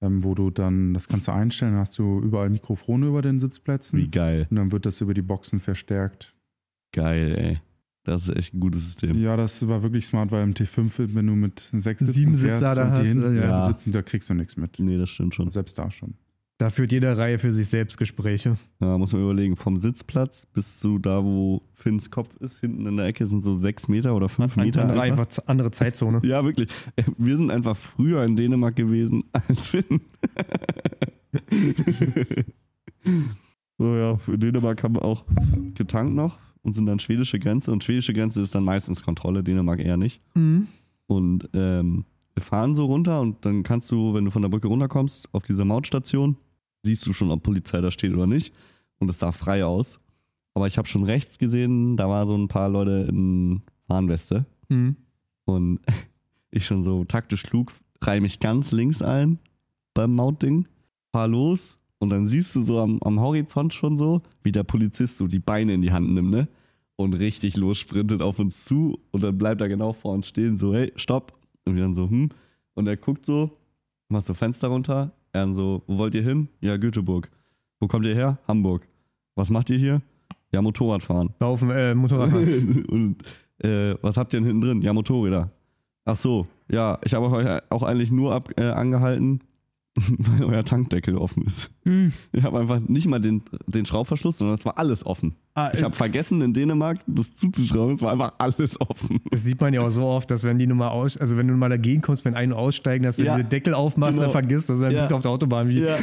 ähm, 0.00 0.24
wo 0.24 0.34
du 0.34 0.50
dann, 0.50 0.94
das 0.94 1.06
kannst 1.08 1.28
du 1.28 1.32
einstellen, 1.32 1.72
dann 1.72 1.80
hast 1.80 1.98
du 1.98 2.20
überall 2.20 2.50
Mikrofone 2.50 3.06
über 3.06 3.22
den 3.22 3.38
Sitzplätzen 3.38 3.98
Wie 4.00 4.08
geil. 4.10 4.46
und 4.50 4.56
dann 4.56 4.72
wird 4.72 4.84
das 4.86 5.00
über 5.00 5.14
die 5.14 5.22
Boxen 5.22 5.60
verstärkt. 5.60 6.34
Geil, 6.92 7.34
ey. 7.38 7.60
Das 8.04 8.28
ist 8.28 8.36
echt 8.36 8.52
ein 8.52 8.60
gutes 8.60 8.84
System. 8.84 9.18
Ja, 9.18 9.34
das 9.34 9.66
war 9.66 9.82
wirklich 9.82 10.04
smart, 10.04 10.30
weil 10.30 10.44
im 10.44 10.52
T5, 10.52 10.92
wenn 11.14 11.26
du 11.26 11.34
mit 11.34 11.70
sechs 11.72 12.00
Sieben 12.06 12.36
Sitzen 12.36 12.54
Sitzer 12.54 12.74
fährst 12.74 12.78
da 12.78 12.84
und 12.84 12.92
die 12.92 13.00
hast 13.00 13.08
hinten 13.08 13.32
ja. 13.32 13.38
selben 13.38 13.62
sitzen, 13.62 13.92
da 13.92 14.02
kriegst 14.02 14.28
du 14.28 14.34
nichts 14.34 14.58
mit. 14.58 14.78
Nee, 14.78 14.98
das 14.98 15.08
stimmt 15.08 15.34
schon. 15.34 15.50
Selbst 15.50 15.78
da 15.78 15.90
schon. 15.90 16.12
da 16.58 16.68
führt 16.68 16.92
jede 16.92 17.16
Reihe 17.16 17.38
für 17.38 17.50
sich 17.50 17.66
selbst 17.66 17.96
Gespräche. 17.96 18.58
Ja, 18.78 18.98
muss 18.98 19.14
man 19.14 19.22
überlegen, 19.22 19.56
vom 19.56 19.78
Sitzplatz 19.78 20.44
bis 20.44 20.80
zu 20.80 20.98
da, 20.98 21.24
wo 21.24 21.62
Finns 21.72 22.10
Kopf 22.10 22.36
ist, 22.36 22.60
hinten 22.60 22.84
in 22.86 22.98
der 22.98 23.06
Ecke 23.06 23.24
sind 23.24 23.42
so 23.42 23.54
sechs 23.54 23.88
Meter 23.88 24.14
oder 24.14 24.28
fünf 24.28 24.56
Meter. 24.56 24.82
Andere, 24.82 25.00
einfach. 25.00 25.26
andere 25.46 25.70
Zeitzone. 25.70 26.20
Ja, 26.26 26.44
wirklich. 26.44 26.68
Äh, 26.96 27.04
Wir 27.16 27.38
sind 27.38 27.50
einfach 27.50 27.74
früher 27.74 28.22
in 28.24 28.36
Dänemark 28.36 28.76
gewesen 28.76 29.24
als 29.32 29.68
Finn. 29.68 30.02
so, 33.78 33.96
ja, 33.96 34.18
für 34.18 34.36
Dänemark 34.36 34.82
haben 34.82 34.96
wir 34.96 35.04
auch 35.06 35.24
getankt 35.74 36.14
noch 36.14 36.38
und 36.64 36.72
sind 36.72 36.86
dann 36.86 36.98
schwedische 36.98 37.38
Grenze. 37.38 37.70
Und 37.70 37.84
schwedische 37.84 38.12
Grenze 38.12 38.40
ist 38.40 38.54
dann 38.54 38.64
meistens 38.64 39.02
Kontrolle, 39.02 39.44
Dänemark 39.44 39.78
eher 39.78 39.96
nicht. 39.96 40.20
Mhm. 40.34 40.66
Und 41.06 41.48
ähm, 41.52 42.06
wir 42.32 42.42
fahren 42.42 42.74
so 42.74 42.86
runter 42.86 43.20
und 43.20 43.44
dann 43.44 43.62
kannst 43.62 43.90
du, 43.92 44.14
wenn 44.14 44.24
du 44.24 44.30
von 44.30 44.42
der 44.42 44.48
Brücke 44.48 44.66
runterkommst, 44.66 45.28
auf 45.32 45.44
dieser 45.44 45.64
Mautstation, 45.64 46.36
siehst 46.82 47.06
du 47.06 47.12
schon, 47.12 47.30
ob 47.30 47.42
Polizei 47.42 47.80
da 47.80 47.90
steht 47.90 48.12
oder 48.12 48.26
nicht. 48.26 48.54
Und 48.98 49.08
es 49.10 49.18
sah 49.18 49.30
frei 49.30 49.64
aus. 49.64 50.00
Aber 50.54 50.66
ich 50.66 50.78
habe 50.78 50.88
schon 50.88 51.04
rechts 51.04 51.38
gesehen, 51.38 51.96
da 51.96 52.08
war 52.08 52.26
so 52.26 52.36
ein 52.36 52.48
paar 52.48 52.68
Leute 52.68 53.06
in 53.08 53.62
Warnweste. 53.86 54.46
Mhm. 54.68 54.96
Und 55.44 55.80
ich 56.50 56.66
schon 56.66 56.80
so 56.80 57.04
taktisch 57.04 57.42
klug, 57.42 57.72
reihe 58.00 58.20
mich 58.20 58.40
ganz 58.40 58.72
links 58.72 59.02
ein 59.02 59.38
beim 59.92 60.14
Mautding, 60.14 60.66
fahr 61.12 61.28
los 61.28 61.78
und 62.04 62.10
dann 62.10 62.26
siehst 62.26 62.54
du 62.54 62.62
so 62.62 62.80
am, 62.80 62.98
am 63.02 63.18
Horizont 63.18 63.72
schon 63.72 63.96
so, 63.96 64.20
wie 64.42 64.52
der 64.52 64.62
Polizist 64.62 65.16
so 65.16 65.26
die 65.26 65.38
Beine 65.38 65.72
in 65.72 65.80
die 65.80 65.90
Hand 65.90 66.12
nimmt, 66.12 66.30
ne? 66.30 66.48
Und 66.96 67.14
richtig 67.14 67.56
lossprintet 67.56 68.20
auf 68.20 68.38
uns 68.38 68.66
zu 68.66 69.00
und 69.10 69.22
dann 69.22 69.38
bleibt 69.38 69.62
er 69.62 69.70
genau 69.70 69.94
vor 69.94 70.12
uns 70.12 70.28
stehen, 70.28 70.58
so, 70.58 70.74
hey, 70.74 70.92
stopp. 70.96 71.32
Und 71.64 71.76
wir 71.76 71.82
dann 71.82 71.94
so, 71.94 72.10
hm. 72.10 72.28
Und 72.74 72.86
er 72.86 72.98
guckt 72.98 73.24
so, 73.24 73.50
machst 74.10 74.26
so 74.26 74.34
Fenster 74.34 74.68
runter, 74.68 75.12
er 75.32 75.40
dann 75.40 75.54
so, 75.54 75.82
wo 75.86 75.96
wollt 75.96 76.14
ihr 76.14 76.22
hin? 76.22 76.48
Ja, 76.60 76.76
Göteborg. 76.76 77.30
Wo 77.80 77.88
kommt 77.88 78.04
ihr 78.04 78.14
her? 78.14 78.38
Hamburg. 78.46 78.86
Was 79.34 79.48
macht 79.48 79.70
ihr 79.70 79.78
hier? 79.78 80.02
Ja, 80.52 80.60
Motorrad 80.60 81.02
fahren. 81.02 81.30
Saufen, 81.40 81.70
äh, 81.70 81.94
Motorrad. 81.94 82.34
und 82.88 83.16
äh, 83.60 83.94
was 84.02 84.18
habt 84.18 84.34
ihr 84.34 84.40
denn 84.40 84.46
hinten 84.46 84.60
drin? 84.60 84.82
Ja, 84.82 84.92
Motorräder. 84.92 85.50
Ach 86.04 86.16
so, 86.16 86.46
ja, 86.70 86.98
ich 87.02 87.14
habe 87.14 87.30
euch 87.30 87.62
auch 87.70 87.82
eigentlich 87.82 88.10
nur 88.10 88.34
ab, 88.34 88.50
äh, 88.58 88.64
angehalten, 88.64 89.40
weil 90.18 90.44
euer 90.44 90.64
Tankdeckel 90.64 91.16
offen 91.16 91.44
ist. 91.44 91.70
Hm. 91.84 92.12
Ich 92.32 92.42
habe 92.42 92.58
einfach 92.58 92.80
nicht 92.80 93.06
mal 93.06 93.20
den, 93.20 93.42
den 93.68 93.86
Schraubverschluss, 93.86 94.38
sondern 94.38 94.54
es 94.54 94.64
war 94.64 94.76
alles 94.76 95.06
offen. 95.06 95.36
Ah, 95.54 95.70
Ich 95.72 95.84
habe 95.84 95.94
vergessen, 95.94 96.42
in 96.42 96.52
Dänemark 96.52 96.98
das 97.06 97.36
zuzuschrauben. 97.36 97.94
Es 97.94 98.02
war 98.02 98.10
einfach 98.12 98.32
alles 98.38 98.80
offen. 98.80 99.20
Das 99.30 99.44
sieht 99.44 99.60
man 99.60 99.72
ja 99.72 99.82
auch 99.82 99.90
so 99.90 100.02
oft, 100.04 100.28
dass 100.32 100.42
wenn 100.42 100.58
die 100.58 100.66
Nummer 100.66 100.90
aus, 100.90 101.16
also 101.16 101.36
wenn 101.36 101.46
du 101.46 101.54
mal 101.54 101.68
dagegen 101.68 102.02
kommst, 102.02 102.24
wenn 102.24 102.34
ein- 102.34 102.52
und 102.52 102.58
aussteigen, 102.58 103.04
dass 103.04 103.16
du 103.18 103.24
Ja. 103.24 103.36
diese 103.36 103.48
Deckel 103.48 103.72
aufmachst, 103.74 104.14
Genau. 104.18 104.24
dann 104.24 104.32
vergisst 104.32 104.68
das, 104.68 104.80
dann 104.80 104.90
Ja. 104.92 104.98
siehst 105.00 105.12
du 105.12 105.14
auf 105.14 105.22
der 105.22 105.30
Autobahn 105.30 105.68
wie. 105.68 105.80
Ja. 105.82 105.96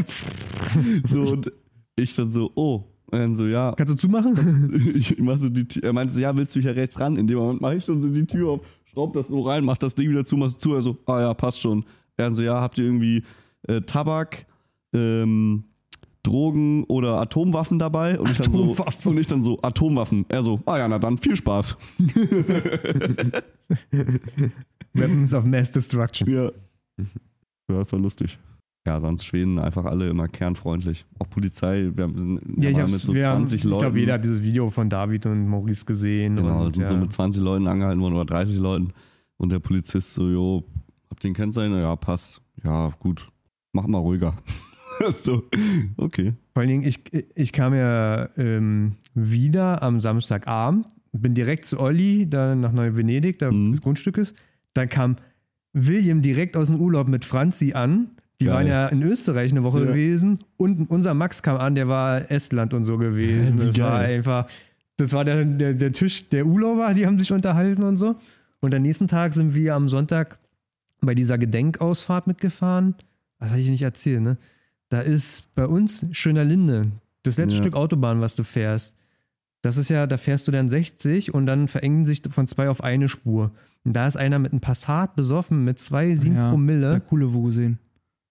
So, 1.07 1.23
und 1.23 1.51
ich 1.97 2.15
dann 2.15 2.31
so, 2.31 2.51
oh. 2.55 2.83
Und 3.11 3.19
dann 3.19 3.35
so, 3.35 3.45
ja. 3.45 3.73
Kannst 3.75 3.93
du 3.93 3.97
zumachen? 3.97 4.93
Ich 4.95 5.17
mach 5.19 5.35
so 5.35 5.49
die. 5.49 5.67
Er 5.83 5.91
meinte 5.91 6.13
so, 6.13 6.21
ja, 6.21 6.33
willst 6.35 6.55
du 6.55 6.61
hier 6.61 6.75
rechts 6.77 6.97
ran? 6.97 7.17
In 7.17 7.27
dem 7.27 7.37
Moment 7.37 7.59
mache 7.59 7.75
ich 7.75 7.83
schon 7.83 7.99
so 7.99 8.07
die 8.07 8.25
Tür 8.25 8.51
auf, 8.51 8.61
schraub 8.85 9.11
das 9.13 9.27
so 9.27 9.41
rein, 9.41 9.65
mach 9.65 9.77
das 9.77 9.95
Ding 9.95 10.09
wieder 10.09 10.23
zu, 10.23 10.37
mach 10.37 10.53
zu. 10.53 10.73
Er 10.75 10.81
so, 10.81 10.97
ah 11.07 11.19
ja, 11.19 11.33
passt 11.33 11.59
schon. 11.59 11.83
Er 12.15 12.31
so, 12.33 12.41
ja, 12.41 12.61
habt 12.61 12.77
ihr 12.77 12.85
irgendwie 12.85 13.23
äh, 13.67 13.81
Tabak, 13.81 14.45
ähm, 14.93 15.63
Drogen 16.23 16.83
oder 16.85 17.19
Atomwaffen 17.19 17.79
dabei? 17.79 18.19
Und 18.19 18.29
ich 18.31 18.37
dann 18.37 18.51
so, 18.51 18.63
Atomwaffen. 18.63 19.11
und 19.11 19.17
ich 19.19 19.27
dann 19.27 19.41
so, 19.41 19.59
Atomwaffen. 19.61 20.25
Er 20.29 20.43
so, 20.43 20.59
ah 20.65 20.77
ja, 20.77 20.87
na 20.87 20.99
dann, 20.99 21.17
viel 21.17 21.35
Spaß. 21.35 21.77
Weapons 24.93 25.33
of 25.33 25.45
Mass 25.45 25.71
Destruction. 25.71 26.29
Ja. 26.29 26.51
Ja, 26.97 27.77
das 27.77 27.91
war 27.93 27.99
lustig. 27.99 28.37
Ja, 28.85 28.99
sonst 28.99 29.25
Schweden 29.25 29.59
einfach 29.59 29.85
alle 29.85 30.09
immer 30.09 30.27
kernfreundlich. 30.27 31.05
Auch 31.19 31.29
Polizei, 31.29 31.91
wir 31.93 32.09
sind 32.15 32.41
Ja, 32.57 32.71
ich, 32.71 32.77
mit 32.77 32.89
so 32.89 33.13
wir 33.13 33.27
haben- 33.27 33.41
20 33.47 33.59
ich 33.59 33.63
Leuten. 33.63 33.79
glaube, 33.81 33.99
jeder 33.99 34.13
hat 34.13 34.23
dieses 34.23 34.41
Video 34.41 34.69
von 34.71 34.89
David 34.89 35.27
und 35.27 35.47
Maurice 35.47 35.85
gesehen. 35.85 36.35
Genau, 36.37 36.63
und, 36.65 36.71
sind 36.71 36.81
ja. 36.81 36.87
so 36.87 36.97
mit 36.97 37.13
20 37.13 37.41
Leuten 37.43 37.67
angehalten 37.67 38.01
worden 38.01 38.15
oder 38.15 38.25
30 38.25 38.57
Leuten. 38.57 38.91
Und 39.37 39.51
der 39.51 39.59
Polizist 39.59 40.13
so, 40.15 40.27
jo, 40.27 40.63
habt 41.11 41.23
ihr 41.23 41.29
ein 41.29 41.33
Kennzeichen? 41.35 41.75
Ja, 41.77 41.95
passt. 41.95 42.41
Ja, 42.63 42.89
gut. 42.99 43.29
Mach 43.73 43.87
mal 43.87 43.99
ruhiger. 43.99 44.35
so, 45.09 45.43
okay. 45.97 46.33
Vor 46.53 46.61
allen 46.61 46.69
Dingen, 46.69 46.83
ich, 46.83 46.99
ich 47.35 47.53
kam 47.53 47.73
ja 47.73 48.29
ähm, 48.37 48.93
wieder 49.15 49.81
am 49.81 50.01
Samstagabend, 50.01 50.85
bin 51.13 51.33
direkt 51.33 51.65
zu 51.65 51.79
Olli, 51.79 52.27
da 52.29 52.55
nach 52.55 52.71
Neu-Venedig, 52.71 53.39
da 53.39 53.51
Mhm. 53.51 53.71
des 53.71 53.81
Grundstückes. 53.81 54.33
Dann 54.73 54.89
kam 54.89 55.17
William 55.73 56.21
direkt 56.21 56.55
aus 56.57 56.67
dem 56.67 56.79
Urlaub 56.79 57.07
mit 57.07 57.25
Franzi 57.25 57.73
an. 57.73 58.11
Die 58.39 58.45
Geil. 58.45 58.55
waren 58.55 58.67
ja 58.67 58.87
in 58.87 59.01
Österreich 59.03 59.51
eine 59.51 59.63
Woche 59.63 59.79
Ja. 59.79 59.85
gewesen. 59.85 60.39
Und 60.57 60.89
unser 60.89 61.13
Max 61.13 61.41
kam 61.43 61.57
an, 61.57 61.75
der 61.75 61.87
war 61.87 62.29
Estland 62.31 62.73
und 62.73 62.83
so 62.85 62.97
gewesen. 62.97 63.61
Wie 63.61 63.65
das 63.67 63.79
war 63.79 63.99
einfach, 63.99 64.47
das 64.97 65.13
war 65.13 65.23
der, 65.25 65.45
der, 65.45 65.73
der 65.73 65.91
Tisch 65.93 66.27
der 66.29 66.45
Urlauber, 66.45 66.93
die 66.93 67.05
haben 67.05 67.17
sich 67.19 67.31
unterhalten 67.31 67.83
und 67.83 67.95
so. 67.97 68.15
Und 68.59 68.73
am 68.75 68.81
nächsten 68.81 69.07
Tag 69.07 69.33
sind 69.33 69.55
wir 69.55 69.75
am 69.75 69.89
Sonntag 69.89 70.37
bei 71.01 71.15
dieser 71.15 71.37
Gedenkausfahrt 71.37 72.27
mitgefahren. 72.27 72.95
Was 73.41 73.49
habe 73.51 73.59
ich 73.59 73.69
nicht 73.69 73.81
erzählt, 73.81 74.21
ne? 74.21 74.37
Da 74.89 75.01
ist 75.01 75.53
bei 75.55 75.65
uns 75.67 76.05
Schöner 76.11 76.43
Linde, 76.45 76.91
das 77.23 77.37
letzte 77.37 77.55
Ja. 77.57 77.61
Stück 77.63 77.75
Autobahn, 77.75 78.21
was 78.21 78.35
du 78.35 78.43
fährst. 78.43 78.95
Das 79.61 79.77
ist 79.77 79.89
ja, 79.89 80.07
da 80.07 80.17
fährst 80.17 80.47
du 80.47 80.51
dann 80.51 80.69
60 80.69 81.33
und 81.33 81.45
dann 81.45 81.67
verengen 81.67 82.05
sich 82.05 82.21
von 82.29 82.47
zwei 82.47 82.69
auf 82.69 82.83
eine 82.83 83.07
Spur. 83.09 83.51
Und 83.83 83.93
da 83.93 84.07
ist 84.07 84.15
einer 84.17 84.39
mit 84.39 84.51
einem 84.53 84.61
Passat 84.61 85.15
besoffen 85.15 85.63
mit 85.63 85.79
zwei, 85.79 86.15
sieben 86.15 86.35
Ja, 86.35 86.49
Promille 86.49 86.91
Der 86.91 86.99
coole 86.99 87.33
Wo 87.33 87.43
gesehen. 87.43 87.77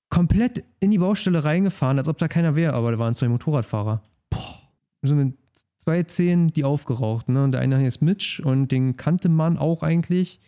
komplett 0.09 0.65
in 0.81 0.91
die 0.91 0.99
Baustelle 0.99 1.45
reingefahren, 1.45 1.99
als 1.99 2.09
ob 2.09 2.19
da 2.19 2.27
keiner 2.29 2.57
wäre, 2.57 2.73
aber 2.75 2.91
da 2.93 2.99
waren 2.99 3.15
zwei 3.15 3.29
Motorradfahrer. 3.29 4.03
Boah. 4.31 4.61
So 5.03 5.15
mit 5.15 5.35
zwei 5.79 6.03
Zehen, 6.03 6.49
die 6.49 6.65
aufgeraucht, 6.65 7.29
ne? 7.29 7.43
Und 7.45 7.53
der 7.53 7.61
eine 7.61 7.87
ist 7.87 8.03
Mitch 8.03 8.43
und 8.45 8.69
den 8.73 8.97
kannte 8.97 9.29
man 9.29 9.57
auch 9.57 9.83
eigentlich. 9.83 10.41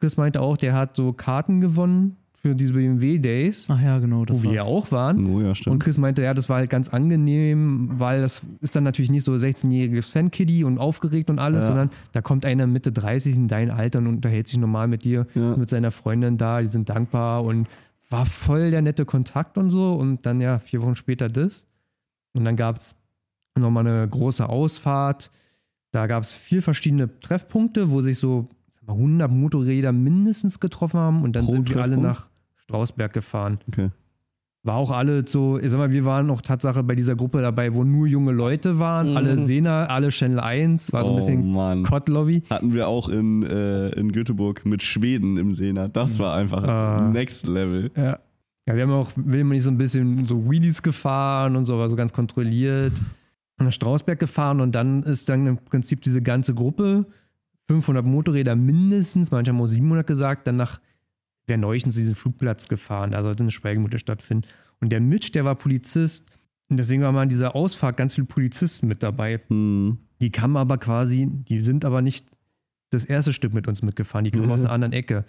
Chris 0.00 0.16
meinte 0.16 0.40
auch, 0.40 0.56
der 0.56 0.74
hat 0.74 0.96
so 0.96 1.12
Karten 1.12 1.60
gewonnen 1.60 2.16
für 2.44 2.56
diese 2.56 2.72
BMW 2.72 3.18
Days, 3.18 3.68
Ach 3.70 3.80
ja, 3.80 3.98
genau, 4.00 4.24
das 4.24 4.40
wo 4.42 4.48
wir 4.48 4.54
ja 4.56 4.60
war's. 4.62 4.68
auch 4.68 4.90
waren. 4.92 5.26
Oh 5.26 5.40
ja, 5.40 5.48
Und 5.50 5.54
stimmt. 5.54 5.82
Chris 5.82 5.96
meinte, 5.96 6.22
ja, 6.22 6.34
das 6.34 6.48
war 6.48 6.56
halt 6.58 6.70
ganz 6.70 6.88
angenehm, 6.88 7.88
weil 8.00 8.20
das 8.20 8.42
ist 8.60 8.74
dann 8.74 8.82
natürlich 8.82 9.12
nicht 9.12 9.22
so 9.22 9.32
16-jähriges 9.32 10.10
Fankiddy 10.10 10.64
und 10.64 10.78
aufgeregt 10.78 11.30
und 11.30 11.38
alles, 11.38 11.62
Ja. 11.62 11.66
sondern 11.68 11.90
da 12.10 12.20
kommt 12.20 12.44
einer 12.44 12.66
Mitte 12.66 12.90
30 12.90 13.36
in 13.36 13.46
dein 13.48 13.70
Alter 13.70 14.00
und 14.00 14.08
unterhält 14.08 14.48
sich 14.48 14.58
normal 14.58 14.88
mit 14.88 15.04
dir, 15.04 15.26
Ja. 15.34 15.52
ist 15.52 15.56
mit 15.58 15.70
seiner 15.70 15.92
Freundin 15.92 16.36
da, 16.36 16.60
die 16.60 16.66
sind 16.66 16.88
dankbar 16.88 17.44
und 17.44 17.68
war 18.10 18.26
voll 18.26 18.72
der 18.72 18.82
nette 18.82 19.04
Kontakt 19.04 19.56
und 19.56 19.70
so. 19.70 19.92
Und 19.94 20.26
dann 20.26 20.40
ja, 20.40 20.58
vier 20.58 20.82
Wochen 20.82 20.96
später 20.96 21.28
das. 21.28 21.64
Und 22.34 22.44
dann 22.44 22.56
gab 22.56 22.78
es 22.78 22.96
nochmal 23.56 23.86
eine 23.86 24.08
große 24.08 24.48
Ausfahrt. 24.48 25.30
Da 25.92 26.06
gab 26.08 26.22
es 26.24 26.34
vier 26.34 26.60
verschiedene 26.62 27.20
Treffpunkte, 27.20 27.90
wo 27.90 28.02
sich 28.02 28.18
so 28.18 28.48
sag 28.74 28.86
mal, 28.88 28.94
100 28.94 29.30
Motorräder 29.30 29.92
mindestens 29.92 30.58
getroffen 30.58 30.98
haben. 30.98 31.22
Und 31.22 31.36
dann 31.36 31.44
Pro 31.44 31.52
sind 31.52 31.70
wir 31.70 31.80
alle 31.82 31.96
nach 31.98 32.26
Strausberg 32.72 33.12
gefahren. 33.12 33.58
Okay. 33.68 33.90
War 34.64 34.76
auch 34.76 34.92
alle 34.92 35.26
so, 35.26 35.58
ich 35.58 35.70
sag 35.70 35.78
mal, 35.78 35.90
wir 35.90 36.04
waren 36.04 36.30
auch 36.30 36.40
Tatsache 36.40 36.82
bei 36.84 36.94
dieser 36.94 37.16
Gruppe 37.16 37.42
dabei, 37.42 37.74
wo 37.74 37.82
nur 37.84 38.06
junge 38.06 38.30
Leute 38.32 38.78
waren, 38.78 39.10
Mhm. 39.10 39.16
alle 39.16 39.38
Sena, 39.38 39.86
alle 39.86 40.08
Channel 40.10 40.38
1, 40.40 40.92
war 40.92 41.04
so 41.04 41.10
ein 41.10 41.14
oh 41.14 41.16
bisschen 41.16 41.52
Mann. 41.52 41.82
Kott-Lobby. 41.82 42.44
Hatten 42.48 42.72
wir 42.72 42.86
auch 42.88 43.08
in, 43.08 43.42
äh, 43.42 43.88
in 43.90 44.12
Göteborg 44.12 44.64
mit 44.64 44.82
Schweden 44.84 45.36
im 45.36 45.52
Sena. 45.52 45.88
Das 45.88 46.18
war 46.20 46.34
einfach 46.36 46.62
Ah. 46.62 47.10
next 47.12 47.46
level. 47.48 47.90
Ja. 47.96 48.18
Ja, 48.68 48.76
wir 48.76 48.82
haben 48.84 48.92
auch, 48.92 49.10
will 49.16 49.42
man 49.42 49.54
nicht 49.56 49.64
so 49.64 49.70
ein 49.72 49.78
bisschen 49.78 50.24
so 50.26 50.48
Wheelies 50.48 50.80
gefahren 50.82 51.56
und 51.56 51.64
so, 51.64 51.76
war 51.78 51.88
so 51.88 51.96
ganz 51.96 52.12
kontrolliert. 52.12 52.92
Nach 53.58 53.72
Strausberg 53.72 54.20
gefahren 54.20 54.60
und 54.60 54.72
dann 54.76 55.02
ist 55.02 55.28
dann 55.28 55.46
im 55.48 55.56
Prinzip 55.58 56.00
diese 56.02 56.22
ganze 56.22 56.54
Gruppe, 56.54 57.04
500 57.68 58.04
Motorräder 58.06 58.54
mindestens, 58.54 59.32
manche 59.32 59.50
haben 59.50 59.60
auch 59.60 59.66
700 59.66 60.06
gesagt, 60.06 60.46
dann 60.46 60.56
nach 60.56 60.80
Werneuchen 61.52 61.90
zu 61.90 61.98
diesem 61.98 62.14
Flugplatz 62.14 62.68
gefahren. 62.68 63.10
Da 63.10 63.22
sollte 63.22 63.42
eine 63.42 63.50
Schweigemutter 63.50 63.98
stattfinden. 63.98 64.48
Und 64.80 64.90
der 64.90 65.00
Mitch, 65.00 65.32
der 65.32 65.44
war 65.44 65.54
Polizist. 65.54 66.30
Und 66.68 66.78
deswegen 66.78 67.02
waren 67.02 67.14
mal 67.14 67.22
an 67.22 67.28
dieser 67.28 67.54
Ausfahrt 67.54 67.98
ganz 67.98 68.14
viele 68.14 68.26
Polizisten 68.26 68.88
mit 68.88 69.02
dabei. 69.02 69.40
Hm. 69.48 69.98
Die 70.22 70.30
kamen 70.30 70.56
aber 70.56 70.78
quasi, 70.78 71.28
die 71.30 71.60
sind 71.60 71.84
aber 71.84 72.00
nicht 72.00 72.26
das 72.90 73.04
erste 73.04 73.32
Stück 73.32 73.52
mit 73.52 73.68
uns 73.68 73.82
mitgefahren, 73.82 74.24
die 74.24 74.30
kamen 74.30 74.50
aus 74.50 74.60
einer 74.60 74.70
anderen 74.70 74.92
Ecke. 74.92 75.24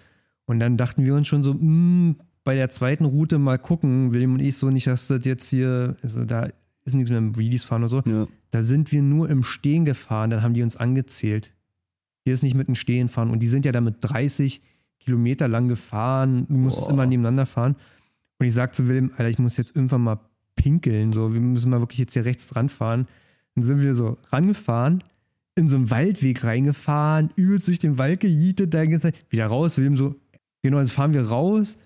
Und 0.45 0.59
dann 0.59 0.77
dachten 0.77 1.03
wir 1.03 1.15
uns 1.15 1.27
schon 1.27 1.43
so, 1.43 1.53
mh, 1.53 2.15
bei 2.43 2.55
der 2.55 2.69
zweiten 2.69 3.05
Route 3.05 3.39
mal 3.39 3.57
gucken, 3.57 4.13
William 4.13 4.33
und 4.33 4.39
ich 4.39 4.57
so 4.57 4.69
nicht, 4.69 4.87
dass 4.87 5.07
das 5.07 5.25
jetzt 5.25 5.49
hier, 5.49 5.95
also 6.03 6.25
da 6.25 6.49
ist 6.85 6.93
nichts 6.93 7.09
mehr 7.09 7.19
im 7.19 7.37
Wheelies 7.37 7.63
fahren 7.63 7.83
oder 7.83 7.89
so. 7.89 8.01
Ja. 8.05 8.27
Da 8.51 8.63
sind 8.63 8.91
wir 8.91 9.01
nur 9.01 9.29
im 9.29 9.43
Stehen 9.43 9.85
gefahren, 9.85 10.29
dann 10.29 10.43
haben 10.43 10.53
die 10.53 10.63
uns 10.63 10.75
angezählt. 10.75 11.53
Hier 12.25 12.33
ist 12.33 12.43
nicht 12.43 12.55
mit 12.55 12.67
dem 12.67 12.75
Stehen 12.75 13.09
fahren. 13.09 13.31
Und 13.31 13.39
die 13.39 13.47
sind 13.47 13.65
ja 13.65 13.71
da 13.71 13.81
mit 13.81 13.97
30 14.01 14.61
Kilometer 15.03 15.47
lang 15.47 15.67
gefahren. 15.67 16.45
Du 16.47 16.55
musstest 16.55 16.87
Boah. 16.87 16.93
immer 16.93 17.05
nebeneinander 17.05 17.45
fahren. 17.45 17.75
Und 18.39 18.47
ich 18.47 18.53
sag 18.53 18.75
zu 18.75 18.87
William, 18.87 19.11
Alter, 19.11 19.29
ich 19.29 19.39
muss 19.39 19.57
jetzt 19.57 19.75
irgendwann 19.75 20.01
mal 20.01 20.19
pinkeln. 20.55 21.11
So, 21.11 21.33
wir 21.33 21.41
müssen 21.41 21.69
mal 21.69 21.79
wirklich 21.79 21.99
jetzt 21.99 22.13
hier 22.13 22.25
rechts 22.25 22.47
dran 22.47 22.69
fahren. 22.69 23.07
Dann 23.55 23.63
sind 23.63 23.81
wir 23.81 23.95
so 23.95 24.17
rangefahren, 24.31 25.03
in 25.55 25.69
so 25.69 25.77
einen 25.77 25.89
Waldweg 25.89 26.43
reingefahren, 26.43 27.29
übelst 27.35 27.67
durch 27.67 27.79
den 27.79 27.97
Wald 27.97 28.19
gejietet, 28.19 28.73
da 28.73 28.83
ganze 28.83 29.11
Zeit, 29.11 29.15
wieder 29.29 29.45
raus. 29.45 29.77
William 29.77 29.95
so, 29.95 30.15
genau, 30.61 30.79
jetzt 30.79 30.91
fahren 30.91 31.13
wir 31.13 31.27
raus. 31.27 31.77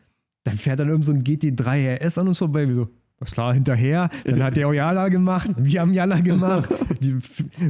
Dann 0.43 0.57
fährt 0.57 0.79
dann 0.79 0.89
irgend 0.89 1.03
so 1.03 1.11
ein 1.11 1.23
GT3 1.23 1.97
RS 2.05 2.17
an 2.17 2.29
uns 2.29 2.37
vorbei. 2.37 2.67
Wir 2.67 2.75
so, 2.75 2.87
was 3.19 3.31
klar, 3.31 3.53
hinterher. 3.53 4.09
Dann 4.23 4.41
hat 4.41 4.55
der 4.55 4.67
auch 4.67 4.73
Jala 4.73 5.09
gemacht. 5.09 5.49
Wir 5.57 5.81
haben 5.81 5.93
Jala 5.93 6.21
gemacht. 6.21 6.69
Die, 7.01 7.17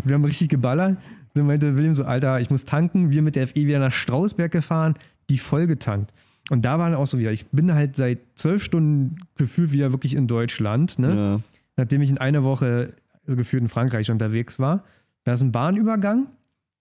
wir 0.03 0.14
haben 0.14 0.26
richtig 0.26 0.50
geballert. 0.50 0.98
Dann 1.34 1.48
meinte 1.48 1.76
William 1.76 1.93
so, 1.93 2.03
Alter, 2.03 2.40
ich 2.40 2.50
muss 2.50 2.66
tanken. 2.66 3.11
Wir 3.11 3.22
mit 3.22 3.35
der 3.35 3.48
FE 3.48 3.56
wieder 3.56 3.80
nach 3.80 3.92
Strausberg 3.92 4.51
gefahren, 4.51 4.93
die 5.30 5.38
voll 5.38 5.67
getankt. 5.67 6.14
Und 6.49 6.64
da 6.64 6.80
waren 6.80 6.93
auch 6.95 7.07
so 7.07 7.19
wieder, 7.19 7.31
ich 7.31 7.45
bin 7.47 7.73
halt 7.73 7.95
seit 7.95 8.19
zwölf 8.35 8.64
Stunden 8.64 9.17
gefühlt 9.35 9.72
wieder 9.72 9.91
wirklich 9.91 10.14
in 10.15 10.27
Deutschland, 10.27 10.97
ne? 10.99 11.15
Ja. 11.15 11.41
Nachdem 11.75 12.01
ich 12.01 12.09
in 12.09 12.17
einer 12.17 12.43
Woche 12.43 12.93
also 13.25 13.35
gefühlt 13.38 13.61
in 13.61 13.69
Frankreich 13.69 14.09
unterwegs 14.09 14.57
war. 14.57 14.83
Da 15.25 15.33
ist 15.33 15.41
ein 15.41 15.51
Bahnübergang. 15.51 16.27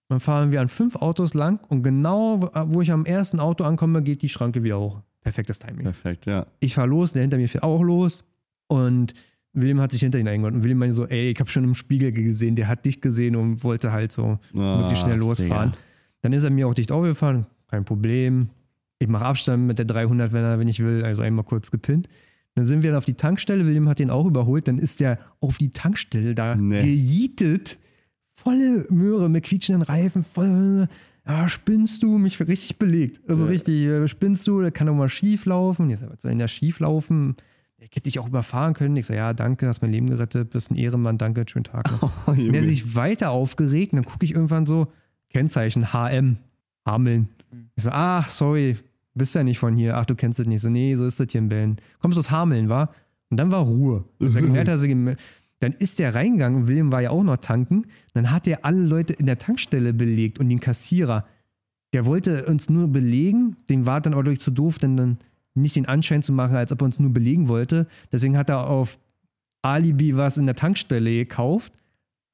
Dann 0.09 0.21
fahren 0.21 0.53
wir 0.53 0.61
an 0.61 0.69
fünf 0.69 0.95
Autos 0.95 1.33
lang 1.33 1.59
und 1.67 1.83
genau, 1.83 2.39
wo 2.67 2.81
ich 2.81 2.93
am 2.93 3.05
ersten 3.05 3.41
Auto 3.41 3.65
ankomme, 3.65 4.01
geht 4.01 4.21
die 4.21 4.29
Schranke 4.29 4.63
wieder 4.63 4.79
hoch. 4.79 5.01
Perfektes 5.21 5.59
Timing. 5.59 5.83
Perfekt, 5.83 6.25
ja. 6.25 6.45
Ich 6.61 6.75
fahre 6.75 6.87
los, 6.87 7.11
der 7.11 7.23
hinter 7.23 7.35
mir 7.35 7.49
fährt 7.49 7.65
auch 7.65 7.83
los. 7.83 8.23
Und 8.67 9.13
William 9.51 9.81
hat 9.81 9.91
sich 9.91 9.99
hinter 9.99 10.17
ihn 10.19 10.27
eingeholt. 10.29 10.55
Und 10.55 10.63
William 10.63 10.77
meinte 10.77 10.95
so, 10.95 11.05
ey, 11.07 11.31
ich 11.31 11.39
habe 11.41 11.49
schon 11.51 11.65
im 11.65 11.75
Spiegel 11.75 12.13
gesehen, 12.13 12.55
der 12.55 12.69
hat 12.69 12.85
dich 12.85 13.01
gesehen 13.01 13.35
und 13.35 13.65
wollte 13.65 13.91
halt 13.91 14.13
so 14.13 14.39
möglichst 14.53 15.01
schnell 15.03 15.15
Ah, 15.15 15.17
losfahren. 15.17 15.71
Digga. 15.71 15.83
Dann 16.21 16.31
ist 16.31 16.45
er 16.45 16.51
mir 16.51 16.69
auch 16.69 16.73
dicht 16.73 16.93
aufgefahren, 16.93 17.45
kein 17.67 17.85
Problem. 17.85 18.49
Ich 18.99 19.07
mache 19.07 19.25
Abstand 19.25 19.67
mit 19.67 19.77
der 19.77 19.85
300, 19.85 20.31
wenn, 20.31 20.43
er, 20.43 20.59
wenn 20.59 20.67
ich 20.67 20.79
will, 20.79 21.03
also 21.03 21.21
einmal 21.21 21.45
kurz 21.45 21.69
gepinnt. 21.71 22.07
Dann 22.55 22.65
sind 22.65 22.81
wir 22.81 22.89
dann 22.91 22.97
auf 22.97 23.05
die 23.05 23.13
Tankstelle, 23.13 23.65
William 23.65 23.87
hat 23.87 23.99
den 23.99 24.09
auch 24.09 24.25
überholt, 24.25 24.67
dann 24.67 24.79
ist 24.79 24.99
der 24.99 25.19
auf 25.39 25.57
die 25.59 25.69
Tankstelle 25.71 26.33
da 26.33 26.55
Nee. 26.55 26.81
gejietet. 26.81 27.77
Volle 28.35 28.85
Möhre 28.89 29.29
mit 29.29 29.43
quietschenden 29.43 29.83
Reifen, 29.83 30.23
voll, 30.23 30.87
ja, 31.27 31.49
spinnst 31.49 32.01
du, 32.03 32.17
mich 32.17 32.39
richtig 32.39 32.77
belegt. 32.79 33.21
Also 33.27 33.43
Ja. 33.43 33.49
richtig, 33.51 33.85
äh, 33.85 34.07
spinnst 34.07 34.47
du, 34.47 34.61
der 34.61 34.71
kann 34.71 34.87
doch 34.87 34.95
mal 34.95 35.09
schief 35.09 35.45
laufen. 35.45 35.89
Ich 35.89 35.99
sag, 35.99 36.09
was 36.11 36.21
soll 36.21 36.29
denn 36.31 36.39
da 36.39 36.47
schief 36.47 36.79
laufen? 36.79 37.35
Ich 37.79 37.91
hätte 37.91 38.01
dich 38.03 38.17
auch 38.17 38.27
überfahren 38.27 38.73
können. 38.73 38.97
Ich 38.97 39.05
sage, 39.05 39.19
ja, 39.19 39.33
danke, 39.33 39.67
hast 39.67 39.81
mein 39.83 39.91
Leben 39.91 40.07
gerettet, 40.09 40.49
bist 40.49 40.71
ein 40.71 40.75
Ehrenmann, 40.77 41.19
danke, 41.19 41.45
schönen 41.47 41.65
Tag 41.65 41.91
noch. 41.91 42.11
Oh, 42.27 42.33
der 42.33 42.63
sich 42.63 42.95
weiter 42.95 43.29
aufgeregt, 43.29 43.93
dann 43.93 44.03
gucke 44.05 44.25
ich 44.25 44.33
irgendwann 44.33 44.65
so, 44.65 44.87
Kennzeichen 45.29 45.93
HM, 45.93 46.37
Hameln. 46.87 47.27
Ich 47.75 47.83
so, 47.83 47.91
ah, 47.91 48.25
sorry, 48.27 48.77
bist 49.13 49.35
ja 49.35 49.43
nicht 49.43 49.59
von 49.59 49.75
hier, 49.75 49.97
ach, 49.97 50.05
du 50.05 50.15
kennst 50.15 50.39
das 50.39 50.47
nicht. 50.47 50.61
So, 50.61 50.69
nee, 50.69 50.95
so 50.95 51.05
ist 51.05 51.19
das 51.19 51.27
hier 51.31 51.39
in 51.39 51.49
Bällen. 51.49 51.77
Kommst 51.99 52.17
aus 52.17 52.31
Hameln, 52.31 52.69
war? 52.69 52.93
Und 53.29 53.37
dann 53.37 53.51
war 53.51 53.61
Ruhe. 53.61 54.05
Dann 55.59 55.73
ist 55.73 55.99
der 55.99 56.13
reingegangen 56.13 56.67
William 56.67 56.91
war 56.91 57.01
ja 57.01 57.09
auch 57.09 57.23
noch 57.23 57.37
tanken. 57.37 57.87
Dann 58.13 58.31
hat 58.31 58.47
er 58.47 58.63
alle 58.63 58.81
Leute 58.81 59.13
in 59.13 59.25
der 59.25 59.39
Tankstelle 59.39 59.93
belegt 59.93 60.39
und 60.39 60.49
den 60.49 60.59
Kassierer. 60.59 61.25
Der 61.93 62.05
wollte 62.05 62.45
uns 62.45 62.69
nur 62.69 62.87
belegen, 62.87 63.55
dem 63.69 63.85
war 63.85 64.01
dann 64.01 64.13
durch 64.23 64.39
zu 64.39 64.51
doof, 64.51 64.77
denn 64.77 64.97
dann 64.97 65.17
nicht 65.55 65.75
den 65.75 65.87
Anschein 65.87 66.21
zu 66.21 66.31
machen, 66.31 66.55
als 66.55 66.71
ob 66.71 66.81
er 66.81 66.85
uns 66.85 66.99
nur 66.99 67.11
belegen 67.11 67.47
wollte. 67.47 67.87
Deswegen 68.11 68.37
hat 68.37 68.49
er 68.49 68.67
auf 68.67 68.99
Alibi 69.63 70.15
was 70.15 70.37
in 70.37 70.45
der 70.45 70.55
Tankstelle 70.55 71.09
gekauft, 71.09 71.73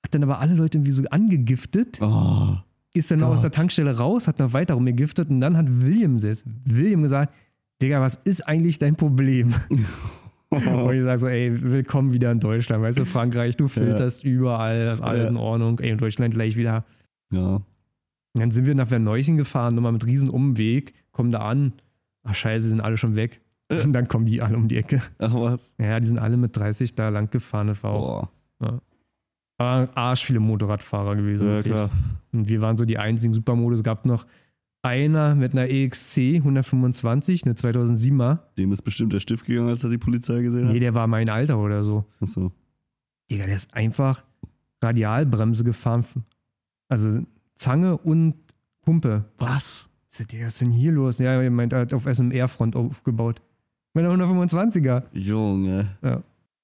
hat 0.03 0.13
dann 0.13 0.23
aber 0.23 0.39
alle 0.39 0.53
Leute 0.53 0.77
irgendwie 0.77 0.91
so 0.91 1.03
angegiftet 1.09 2.01
Oh. 2.01 2.57
Ist 2.93 3.11
dann 3.11 3.19
noch 3.19 3.29
aus 3.29 3.41
der. 3.41 3.51
Tankstelle 3.51 3.97
raus, 3.97 4.27
hat 4.27 4.39
noch 4.39 4.53
weiter 4.53 4.75
rumgegiftet 4.75 5.29
und 5.29 5.41
dann 5.41 5.57
hat 5.57 5.67
William 5.69 6.19
selbst, 6.19 6.45
William 6.65 7.01
gesagt, 7.03 7.33
Digga, 7.81 8.01
was 8.01 8.15
ist 8.15 8.41
eigentlich 8.47 8.77
dein 8.79 8.95
Problem? 8.95 9.53
und 10.49 10.93
ich 10.93 11.01
sage 11.03 11.19
so, 11.19 11.27
ey, 11.27 11.61
willkommen 11.61 12.13
wieder 12.13 12.31
in 12.31 12.39
Deutschland, 12.39 12.83
weißt 12.83 12.99
du, 12.99 13.05
Frankreich, 13.05 13.57
du 13.57 13.67
filterst 13.67 14.23
überall, 14.23 14.85
das 14.85 14.99
ist 14.99 15.05
alles 15.05 15.23
Ja. 15.23 15.29
in 15.29 15.37
Ordnung, 15.37 15.79
ey, 15.79 15.89
in 15.89 15.97
Deutschland 15.97 16.33
gleich 16.33 16.55
wieder. 16.55 16.85
Ja. 17.31 17.55
Und 17.55 17.65
dann 18.41 18.51
sind 18.51 18.65
wir 18.65 18.75
nach 18.75 18.87
Verneuchen 18.87 19.37
gefahren, 19.37 19.75
nochmal 19.75 19.91
mit 19.91 20.05
riesen 20.05 20.29
Umweg, 20.29 20.93
kommen 21.11 21.31
da 21.31 21.39
an, 21.39 21.73
ach 22.23 22.35
scheiße, 22.35 22.69
sind 22.69 22.81
alle 22.81 22.97
schon 22.97 23.15
weg. 23.15 23.41
Und 23.69 23.93
dann 23.93 24.07
kommen 24.07 24.25
die 24.25 24.41
alle 24.41 24.55
um 24.55 24.67
die 24.67 24.77
Ecke. 24.77 25.01
Ach 25.17 25.33
was. 25.33 25.75
Ja, 25.79 25.99
die 25.99 26.05
sind 26.05 26.19
alle 26.19 26.37
mit 26.37 26.55
30 26.55 26.93
da 26.93 27.09
lang 27.09 27.29
gefahren, 27.31 27.67
das 27.67 27.81
war 27.81 27.91
auch 27.91 28.27
Boah. 28.59 28.81
Arsch 29.57 30.25
viele 30.25 30.39
Motorradfahrer 30.39 31.15
gewesen. 31.15 31.47
Ja, 31.47 31.53
wirklich. 31.55 31.73
klar. 31.73 31.89
Und 32.33 32.47
wir 32.47 32.61
waren 32.61 32.77
so 32.77 32.85
die 32.85 32.97
einzigen 32.97 33.33
Supermodus. 33.33 33.79
Es 33.79 33.83
gab 33.83 34.05
noch 34.05 34.25
einer 34.81 35.35
mit 35.35 35.53
einer 35.53 35.69
EXC 35.69 36.35
125, 36.35 37.45
eine 37.45 37.53
2007er. 37.53 38.39
Dem 38.57 38.71
ist 38.71 38.81
bestimmt 38.81 39.13
der 39.13 39.21
Stift 39.21 39.45
gegangen, 39.45 39.69
als 39.69 39.83
er 39.83 39.89
die 39.89 39.97
Polizei 39.97 40.41
gesehen 40.41 40.65
hat. 40.65 40.73
Nee, 40.73 40.79
der 40.79 40.93
war 40.93 41.07
mein 41.07 41.29
Alter 41.29 41.57
oder 41.57 41.83
so. 41.83 42.05
Achso. 42.19 42.51
Digga, 43.31 43.45
der 43.45 43.55
ist 43.55 43.73
einfach 43.73 44.23
Radialbremse 44.81 45.63
gefahren. 45.63 46.03
Also 46.89 47.21
Zange 47.55 47.97
und 47.97 48.35
Pumpe. 48.81 49.25
Was? 49.37 49.89
Digga, 50.29 50.45
was 50.45 50.53
ist 50.53 50.61
denn 50.61 50.73
hier 50.73 50.91
los? 50.91 51.17
Ja, 51.19 51.41
er 51.41 51.49
meint, 51.49 51.71
er 51.73 51.81
hat 51.81 51.93
auf 51.93 52.05
SMR-Front 52.05 52.75
aufgebaut. 52.75 53.41
Mit 53.93 54.05
einer 54.05 54.25
125er. 54.25 55.03
Junge. 55.13 55.95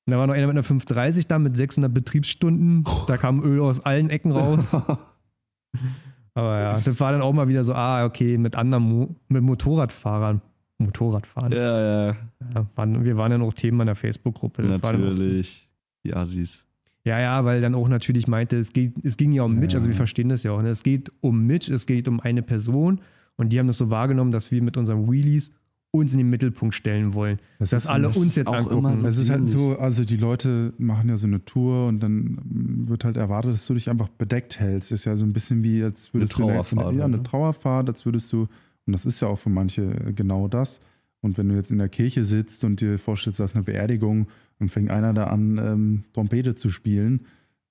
Und 0.10 0.14
da 0.14 0.18
war 0.18 0.26
noch 0.26 0.34
einer 0.34 0.48
mit 0.48 0.56
einer 0.56 0.64
530 0.64 1.28
da 1.28 1.38
mit 1.38 1.56
600 1.56 1.94
Betriebsstunden. 1.94 2.84
Da 3.06 3.16
kam 3.18 3.44
Öl 3.44 3.60
aus 3.60 3.80
allen 3.86 4.10
Ecken 4.10 4.32
raus. 4.32 4.76
Aber 6.34 6.60
ja, 6.60 6.80
das 6.80 7.00
war 7.00 7.12
dann 7.12 7.22
auch 7.22 7.32
mal 7.32 7.48
wieder 7.48 7.64
so, 7.64 7.76
ah, 7.76 8.06
okay, 8.06 8.40
mit 8.40 8.56
anderen 8.56 8.84
Mo 8.84 9.16
mit 9.28 9.44
Motorradfahrern. 9.44 10.42
Motorradfahren. 10.80 11.52
ja, 11.52 12.08
ja. 12.08 12.16
Ja, 12.56 12.66
waren, 12.76 13.06
wir 13.06 13.18
waren 13.18 13.32
ja 13.32 13.38
noch 13.38 13.54
Themen 13.54 13.82
in 13.82 13.86
der 13.86 13.96
Facebook-Gruppe. 13.96 14.64
Dann 14.64 14.82
auch- 14.82 14.92
Natürlich. 14.92 15.70
Die 16.04 16.14
Assis. 16.16 16.66
Ja, 17.04 17.20
ja, 17.20 17.46
weil 17.46 17.62
dann 17.62 17.76
auch 17.76 17.88
natürlich 17.88 18.28
meinte, 18.28 18.58
es, 18.58 18.74
geht, 18.74 18.94
es 19.06 19.16
ging 19.16 19.32
ja 19.32 19.44
um 19.44 19.56
Mitch, 19.60 19.76
also 19.78 19.88
wir 19.90 19.96
verstehen 19.96 20.30
das 20.30 20.42
ja 20.42 20.54
auch. 20.54 20.62
Ne? 20.64 20.70
Es 20.70 20.82
geht 20.82 21.12
um 21.22 21.46
Mitch, 21.46 21.72
es 21.72 21.86
geht 21.86 22.08
um 22.08 22.20
eine 22.20 22.42
Person 22.42 23.02
und 23.38 23.50
die 23.54 23.60
haben 23.60 23.68
das 23.68 23.78
so 23.78 23.92
wahrgenommen, 23.92 24.32
dass 24.32 24.50
wir 24.50 24.62
mit 24.64 24.76
unseren 24.76 25.12
Wheelies 25.12 25.52
uns 25.92 26.12
in 26.14 26.20
den 26.20 26.30
Mittelpunkt 26.30 26.76
stellen 26.76 27.14
wollen. 27.16 27.40
Das 27.58 27.72
dass 27.72 27.86
ist- 27.86 27.90
alle 27.90 28.08
das 28.10 28.18
uns 28.18 28.36
jetzt 28.36 28.50
auch 28.50 28.54
angucken. 28.56 28.78
immer 28.78 28.98
so- 28.98 29.08
Es 29.08 29.18
ist 29.18 29.30
halt 29.32 29.50
so, 29.50 29.78
also 29.80 30.06
die 30.06 30.18
Leute 30.18 30.74
machen 30.78 31.10
ja 31.10 31.18
so 31.18 31.26
eine 31.26 31.44
Tour 31.46 31.88
und 31.88 32.00
dann 32.02 32.40
wird 32.88 33.06
halt 33.06 33.18
erwartet, 33.18 33.54
dass 33.56 33.66
du 33.66 33.74
dich 33.74 33.90
einfach 33.90 34.08
bedeckt 34.10 34.60
hältst. 34.60 34.92
Ist 34.92 35.06
ja 35.06 35.18
so 35.18 35.26
ein 35.26 35.34
bisschen 35.34 35.64
wie, 35.64 35.84
als 35.84 36.14
würdest 36.14 36.40
Eine 36.40 36.62
du 36.64 36.76
der, 36.76 36.92
ja, 36.94 37.06
eine 37.06 37.16
oder? 37.16 37.24
Trauerfahrt, 37.24 37.90
als 37.90 38.06
würdest 38.06 38.32
du, 38.32 38.42
und 38.86 38.94
das 38.94 39.06
ist 39.06 39.20
ja 39.22 39.28
auch 39.30 39.40
für 39.40 39.50
manche 39.50 39.88
genau 40.16 40.48
das. 40.48 40.80
Und 41.22 41.38
wenn 41.38 41.50
du 41.50 41.56
jetzt 41.56 41.72
in 41.72 41.80
der 41.80 41.90
Kirche 41.90 42.24
sitzt 42.24 42.64
und 42.64 42.80
dir 42.82 42.98
vorstellst, 43.00 43.40
du 43.40 43.44
hast 43.44 43.56
eine 43.56 43.64
Beerdigung 43.66 44.28
und 44.60 44.72
fängt 44.72 44.92
einer 44.92 45.14
da 45.14 45.26
an, 45.26 45.58
ähm, 45.58 46.04
Trompete 46.14 46.54
zu 46.56 46.70
spielen, 46.70 47.26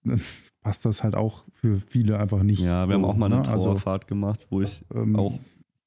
dann 0.04 0.20
passt 0.60 0.84
das 0.84 1.02
halt 1.04 1.14
auch 1.14 1.46
für 1.52 1.80
viele 1.86 2.18
einfach 2.18 2.42
nicht. 2.42 2.60
Ja, 2.60 2.88
wir 2.88 2.94
haben 2.96 3.02
so, 3.02 3.08
auch 3.08 3.16
mal 3.16 3.26
eine 3.32 3.42
ne? 3.42 3.48
Also, 3.48 3.66
Trauerfahrt 3.70 4.08
gemacht, 4.08 4.46
wo 4.50 4.60
ich 4.60 4.84
ähm, 4.94 5.14
auch. 5.16 5.38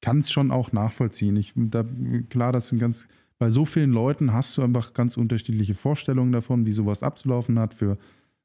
Kann 0.02 0.18
es 0.18 0.30
schon 0.30 0.50
auch 0.50 0.72
nachvollziehen. 0.72 1.36
Ich, 1.36 1.54
da, 1.56 1.84
klar, 2.28 2.52
das 2.52 2.68
sind 2.68 2.78
ganz, 2.78 3.08
bei 3.38 3.48
so 3.48 3.64
vielen 3.64 3.92
Leuten 3.92 4.34
hast 4.34 4.58
du 4.58 4.62
einfach 4.62 4.92
ganz 4.92 5.16
unterschiedliche 5.16 5.74
Vorstellungen 5.74 6.32
davon, 6.32 6.66
wie 6.66 6.72
sowas 6.72 7.02
abzulaufen 7.02 7.58
hat. 7.58 7.72
Für 7.72 7.96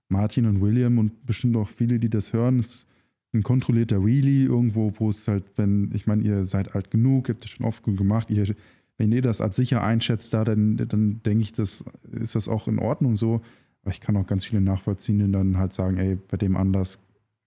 Martin 0.08 0.46
und 0.46 0.62
William 0.62 0.98
und 0.98 1.26
bestimmt 1.26 1.58
auch 1.58 1.68
viele, 1.68 2.00
die 2.00 2.10
das 2.10 2.32
hören, 2.32 2.60
ist 2.60 2.88
ein 3.34 3.44
kontrollierter 3.44 4.06
Wheelie 4.06 4.46
irgendwo, 4.46 4.94
wo 4.98 5.10
es 5.10 5.28
halt, 5.28 5.44
wenn, 5.58 5.92
ich 5.94 6.08
meine, 6.08 6.24
ihr 6.24 6.46
seid 6.46 6.76
alt 6.76 6.92
genug, 6.92 7.28
habt 7.28 7.44
das 7.44 7.52
schon 7.52 7.66
oft 7.66 7.84
genug 7.84 7.98
gemacht, 7.98 8.30
ihr, 8.30 8.56
wenn 8.98 9.12
ihr 9.12 9.22
das 9.22 9.42
als 9.42 9.56
sicher 9.56 9.84
einschätzt, 9.84 10.34
da, 10.34 10.44
dann, 10.44 10.78
dann 10.78 11.22
denke 11.24 11.42
ich, 11.42 11.52
das 11.52 11.84
ist 12.12 12.36
das 12.36 12.48
auch 12.48 12.68
in 12.68 12.80
Ordnung 12.80 13.16
so. 13.16 13.42
Aber 13.82 13.92
ich 13.92 14.02
kann 14.02 14.18
auch 14.18 14.26
ganz 14.26 14.46
viele 14.46 14.62
nachvollziehen, 14.62 15.20
die 15.20 15.32
dann 15.32 15.58
halt 15.58 15.74
sagen, 15.74 15.98
ey, 15.98 16.16
bei 16.16 16.38
dem 16.38 16.56
Anlass 16.58 17.04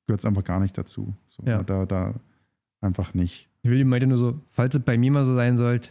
gehört 0.06 0.20
es 0.20 0.24
einfach 0.24 0.44
gar 0.44 0.60
nicht 0.60 0.76
dazu. 0.78 1.14
So, 1.28 1.42
Ja. 1.44 1.62
Da, 1.62 1.86
da 1.86 2.14
einfach 2.80 3.14
nicht. 3.14 3.49
William 3.62 3.88
meinte 3.88 4.06
nur 4.06 4.18
so, 4.18 4.40
falls 4.48 4.74
es 4.74 4.82
bei 4.82 4.96
mir 4.98 5.10
mal 5.12 5.24
so 5.24 5.34
sein 5.34 5.56
sollte, 5.56 5.90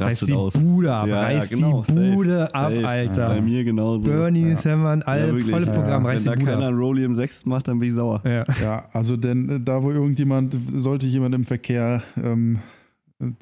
reiß 0.00 0.20
die 0.20 0.32
aus. 0.34 0.54
Bude 0.58 0.92
ab, 0.94 1.06
Ja, 1.08 1.14
ja, 1.16 1.22
reiß 1.22 1.50
genau, 1.50 1.82
die 1.82 1.92
safe, 1.92 2.12
Bude 2.14 2.54
ab, 2.54 2.72
safe. 2.74 2.88
Alter. 2.88 3.28
Bei 3.28 3.40
mir 3.40 3.64
genauso. 3.64 4.08
Bernie, 4.08 4.50
Ja. 4.50 4.64
Hammern, 4.64 5.02
all, 5.02 5.38
Ja, 5.38 5.44
volle 5.50 5.66
Programm, 5.66 6.04
Ja, 6.04 6.08
reiß 6.10 6.24
Wenn 6.26 6.32
die 6.32 6.38
da 6.38 6.44
Bude 6.44 6.52
keiner 6.52 6.66
ab. 6.66 6.72
ein 6.72 6.78
Rolli 6.78 7.04
im 7.04 7.14
Sechsten 7.14 7.48
macht, 7.50 7.68
dann 7.68 7.78
bin 7.78 7.88
ich 7.88 7.94
sauer. 7.94 8.22
Ja. 8.24 8.44
Ja, 8.62 8.84
also 8.92 9.16
denn 9.16 9.48
äh, 9.48 9.60
da, 9.60 9.82
wo 9.82 9.90
irgendjemand, 9.90 10.56
sollte 10.74 11.06
jemand 11.06 11.34
im 11.34 11.44
Verkehr 11.44 12.02
ähm, 12.22 12.60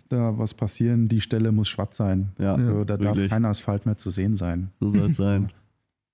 da 0.08 0.36
was 0.36 0.54
passieren, 0.54 1.08
die 1.08 1.20
Stelle 1.20 1.52
muss 1.52 1.68
schwarz 1.68 1.96
sein. 1.96 2.30
Ja, 2.38 2.54
Also, 2.54 2.84
da 2.84 2.96
darf 2.96 3.14
wirklich. 3.14 3.30
kein 3.30 3.44
Asphalt 3.44 3.86
mehr 3.86 3.96
zu 3.96 4.10
sehen 4.10 4.34
sein. 4.36 4.70
So 4.80 4.90
soll 4.90 5.10
es 5.10 5.16
sein. 5.16 5.50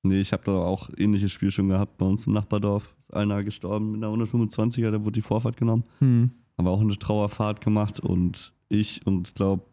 Nee, 0.02 0.20
ich 0.20 0.32
habe 0.34 0.42
da 0.44 0.52
auch 0.52 0.90
ähnliches 0.98 1.32
Spiel 1.32 1.50
schon 1.50 1.68
gehabt 1.68 1.97
bei 1.97 2.05
uns 2.05 2.26
im 2.26 2.34
Nachbardorf. 2.34 2.94
Ist 2.98 3.14
einer 3.14 3.42
gestorben 3.42 3.92
mit 3.92 4.05
einer 4.05 4.12
125er, 4.12 4.90
da 4.90 5.00
wurde 5.02 5.12
die 5.12 5.23
Vorfahrt 5.23 5.56
genommen. 5.56 5.84
Hm. 6.00 6.31
Haben 6.57 6.66
wir 6.66 6.70
auch 6.70 6.81
eine 6.81 6.97
Trauerfahrt 6.99 7.60
gemacht 7.60 8.00
und 8.00 8.52
ich 8.68 9.07
und 9.07 9.34
glaube 9.34 9.65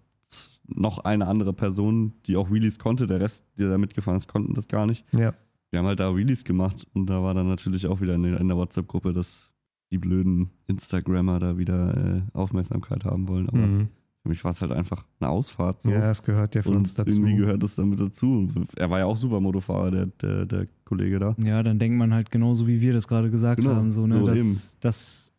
noch 0.68 1.00
eine 1.00 1.28
andere 1.28 1.54
Person, 1.54 2.14
die 2.26 2.38
auch 2.38 2.52
Wheelies 2.52 2.80
konnte. 2.80 3.08
Der 3.08 3.20
Rest, 3.20 3.46
der 3.60 3.70
da 3.70 3.78
mitgefahren 3.78 4.18
ist, 4.18 4.28
konnten 4.28 4.54
das 4.54 4.68
gar 4.68 4.86
nicht. 4.86 5.06
Ja. 5.14 5.34
Wir 5.70 5.80
haben 5.80 5.86
halt 5.86 6.00
da 6.00 6.16
Wheelies 6.16 6.44
gemacht 6.44 6.86
und 6.94 7.08
da 7.10 7.24
war 7.24 7.34
dann 7.34 7.48
natürlich 7.48 7.88
auch 7.88 8.02
wieder 8.02 8.16
in 8.16 8.24
der, 8.24 8.58
WhatsApp-Gruppe, 8.58 9.14
dass 9.14 9.52
die 9.92 9.98
blöden 9.98 10.50
Instagrammer 10.68 11.40
da 11.40 11.58
wieder 11.58 11.98
äh, 11.98 12.22
Aufmerksamkeit 12.34 13.06
haben 13.06 13.28
wollen. 13.28 13.50
Aber 13.50 13.58
Hm. 13.60 13.88
für 14.24 14.30
mich 14.30 14.44
war 14.44 14.52
es 14.52 14.62
halt 14.62 14.72
einfach 14.72 15.06
eine 15.20 15.30
Ausfahrt. 15.30 15.82
So. 15.82 15.90
ja, 15.90 16.02
das 16.02 16.24
gehört 16.24 16.56
ja 16.56 16.62
von 16.62 16.78
uns 16.78 16.94
dazu. 16.94 17.10
irgendwie 17.10 17.36
gehört 17.36 17.64
das 17.64 17.76
damit 17.76 18.00
dazu. 18.00 18.50
Er 18.76 18.90
war 18.90 19.00
ja 19.00 19.06
auch 19.06 19.18
Supermotofahrer, 19.18 19.92
der, 19.92 20.06
der, 20.08 20.46
der 20.46 20.68
Kollege 20.86 21.20
da. 21.20 21.36
Ja, 21.44 21.64
dann 21.64 21.80
denkt 21.80 21.98
man 21.98 22.14
halt 22.14 22.32
genauso, 22.32 22.68
wie 22.68 22.80
wir 22.82 22.94
das 22.94 23.08
gerade 23.08 23.30
gesagt 23.30 23.62
Genau, 23.62 23.76
haben, 23.76 23.92
so, 23.92 24.08
ne, 24.08 24.20
so 24.20 24.26
dass 24.26 24.40
eben. 24.40 25.31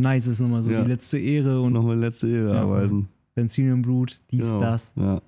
Nice 0.00 0.26
ist 0.26 0.40
nochmal 0.40 0.62
so 0.62 0.70
Ja. 0.70 0.82
die 0.82 0.88
letzte 0.90 1.18
Ehre 1.18 1.60
und 1.60 1.72
Nochmal 1.72 1.98
letzte 1.98 2.28
Ehre 2.28 2.48
Ja. 2.54 2.60
erweisen. 2.60 3.08
Benzinienblut, 3.34 4.20
dies, 4.30 4.44
Genau. 4.46 4.60
das. 4.60 4.92
Ja. 4.96 5.22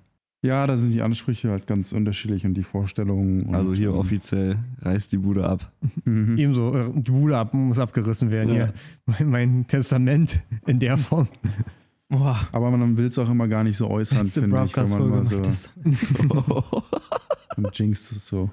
Ja, 0.45 0.67
da 0.67 0.75
sind 0.75 0.93
die 0.93 1.01
Ansprüche 1.01 1.49
halt 1.51 1.67
ganz 1.67 1.93
unterschiedlich 1.93 2.45
und 2.45 2.53
die 2.55 2.63
Vorstellungen. 2.63 3.43
Und, 3.43 3.55
Also 3.55 3.73
hier 3.73 3.93
offiziell 3.93 4.57
reißt 4.81 5.13
die 5.13 5.17
Bude 5.17 5.47
ab. 5.47 5.71
Mhm. 6.03 6.37
Ebenso, 6.37 6.75
äh, 6.75 6.89
die 6.93 7.11
Bude 7.11 7.37
ab, 7.37 7.53
muss 7.53 7.79
abgerissen 7.79 8.29
werden 8.29 8.49
Ja. 8.49 8.55
hier. 8.65 8.73
Mein, 9.05 9.29
mein 9.29 9.67
Testament 9.67 10.41
in 10.67 10.79
der 10.79 10.97
Form. 10.97 11.29
Boah, 12.09 12.37
Aber 12.51 12.69
man 12.71 12.97
will 12.97 13.05
es 13.07 13.17
auch 13.17 13.29
immer 13.31 13.47
gar 13.47 13.63
nicht 13.63 13.77
so 13.77 13.89
äußern, 13.89 14.25
finde 14.25 14.29
ich, 14.29 14.43
wenn 14.43 14.49
man 14.49 14.65
Broadcast-Folge. 14.67 15.15
mal 15.15 15.23
so 15.23 16.83
jinxt 17.73 18.11
es 18.11 18.27
so. 18.27 18.49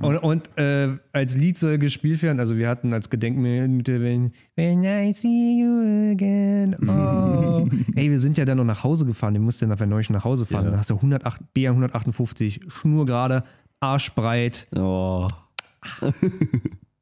Und, 0.00 0.16
und 0.18 0.58
äh, 0.58 0.88
als 1.12 1.36
Lied 1.36 1.56
soll 1.58 1.78
gespielt 1.78 2.22
werden, 2.22 2.40
also 2.40 2.56
wir 2.56 2.68
hatten 2.68 2.92
als 2.92 3.10
Gedenkminute, 3.10 4.00
wenn 4.00 4.32
When 4.56 4.82
I 4.84 5.12
see 5.12 5.60
you 5.60 6.12
again, 6.12 6.74
oh. 6.88 7.68
Ey, 7.94 8.10
wir 8.10 8.18
sind 8.18 8.38
ja 8.38 8.44
dann 8.44 8.56
noch 8.56 8.64
nach 8.64 8.82
Hause 8.84 9.04
gefahren, 9.06 9.34
wir 9.34 9.40
mussten 9.40 9.66
ja 9.66 9.68
nach 9.68 9.78
Verneuchen 9.78 10.14
nach 10.14 10.24
Hause 10.24 10.46
fahren. 10.46 10.64
Ja. 10.64 10.70
Da 10.72 10.78
hast 10.78 10.90
du 10.90 10.94
108, 10.96 11.42
BR 11.54 11.70
158, 11.72 12.60
schnurgerade, 12.68 13.44
arschbreit. 13.80 14.66
oh. 14.74 15.28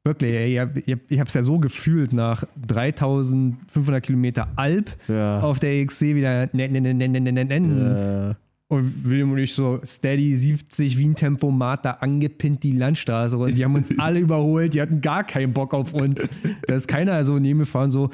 Wirklich, 0.03 0.33
ey, 0.33 0.53
ich, 0.53 0.59
hab, 0.59 0.75
ich, 0.77 0.91
hab, 0.91 0.99
ich 1.09 1.19
hab's 1.19 1.33
ja 1.35 1.43
so 1.43 1.59
gefühlt 1.59 2.11
nach 2.11 2.43
3500 2.67 4.03
Kilometer 4.03 4.47
Alp 4.55 4.89
Ja. 5.07 5.41
auf 5.41 5.59
der 5.59 5.73
EXC 5.73 6.01
wieder 6.15 6.49
ne, 6.53 6.69
ne, 6.69 6.81
ne, 6.81 6.93
ne, 6.95 7.07
ne, 7.07 7.21
ne, 7.21 7.31
ne, 7.45 7.59
ne. 7.59 8.35
Äh, 8.35 8.40
Und 8.71 9.03
William 9.09 9.31
und 9.33 9.37
ich 9.37 9.53
so 9.53 9.81
steady 9.83 10.33
70 10.35 10.97
wie 10.97 11.05
ein 11.09 11.15
Tempomat 11.15 11.83
da 11.83 11.91
angepinnt 11.99 12.63
die 12.63 12.71
Landstraße 12.71 13.37
und 13.37 13.57
die 13.57 13.65
haben 13.65 13.75
uns 13.75 13.89
alle 13.97 14.19
überholt, 14.19 14.73
die 14.73 14.81
hatten 14.81 15.01
gar 15.01 15.25
keinen 15.25 15.51
Bock 15.51 15.73
auf 15.73 15.93
uns. 15.93 16.25
Da 16.67 16.75
ist 16.75 16.87
keiner 16.87 17.25
so 17.25 17.37
neben 17.37 17.59
mir 17.59 17.65
fahren 17.65 17.91
so, 17.91 18.11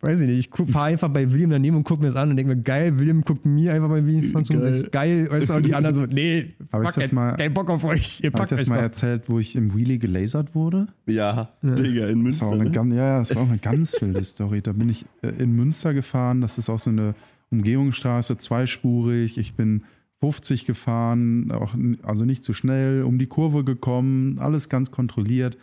weiß 0.00 0.20
ich 0.20 0.28
nicht, 0.28 0.50
ich 0.56 0.66
fahre 0.72 0.86
einfach 0.86 1.08
bei 1.08 1.28
William 1.32 1.50
daneben 1.50 1.76
und 1.76 1.82
gucke 1.84 2.00
mir 2.02 2.08
das 2.08 2.16
an 2.16 2.30
und 2.30 2.36
denke 2.36 2.54
mir, 2.54 2.62
geil, 2.62 2.98
William 2.98 3.22
guckt 3.22 3.46
mir 3.46 3.72
einfach 3.74 3.88
bei 3.88 4.04
William 4.06 4.30
fahren 4.32 4.44
zu 4.44 4.52
und 4.52 4.62
Geil. 4.62 4.88
geil, 4.92 5.28
weißt 5.30 5.50
du, 5.50 5.54
und 5.54 5.66
die 5.66 5.74
anderen 5.74 5.94
so, 5.96 6.06
nee, 6.06 6.54
Hab 6.72 6.82
ich 6.84 6.90
das 6.90 7.10
mal- 7.12 7.36
kein 7.36 7.52
Bock 7.54 7.68
auf 7.70 7.82
euch, 7.84 8.20
ihr 8.20 8.26
Habe 8.32 8.44
ich 8.44 8.48
packt 8.48 8.52
das 8.52 8.66
mal 8.68 8.76
noch. 8.76 8.82
erzählt, 8.82 9.28
wo 9.28 9.38
ich 9.40 9.56
im 9.56 9.74
Wheelie 9.76 9.98
gelasert 9.98 10.54
wurde? 10.54 10.86
ja, 11.06 11.50
Digga, 11.62 12.06
in 12.08 12.24
Das 12.24 12.40
war 12.40 12.46
Münster. 12.46 12.46
auch 12.46 12.52
eine, 12.52 12.64
Ne? 12.64 12.70
ganz, 12.70 12.94
ja, 12.94 13.06
ja, 13.06 13.18
das 13.18 13.34
war 13.34 13.42
auch 13.42 13.48
eine 13.48 13.58
ganz 13.58 14.00
wilde 14.00 14.22
Story. 14.24 14.60
Da 14.62 14.72
bin 14.72 14.88
ich 14.88 15.04
äh, 15.22 15.28
in 15.38 15.54
Münster 15.56 15.94
gefahren. 15.94 16.40
Das 16.40 16.58
ist 16.58 16.68
auch 16.68 16.78
so 16.80 16.90
eine 16.90 17.14
Umgehungsstraße, 17.58 18.36
zweispurig. 18.36 19.38
Ich 19.38 19.54
bin 19.54 19.84
50 20.20 20.64
gefahren, 20.64 21.52
auch, 21.52 21.74
also 22.02 22.24
nicht 22.24 22.44
zu 22.44 22.52
schnell, 22.52 23.02
um 23.02 23.18
die 23.18 23.26
Kurve 23.26 23.64
gekommen, 23.64 24.38
alles 24.38 24.68
ganz 24.68 24.90
kontrolliert. 24.90 25.56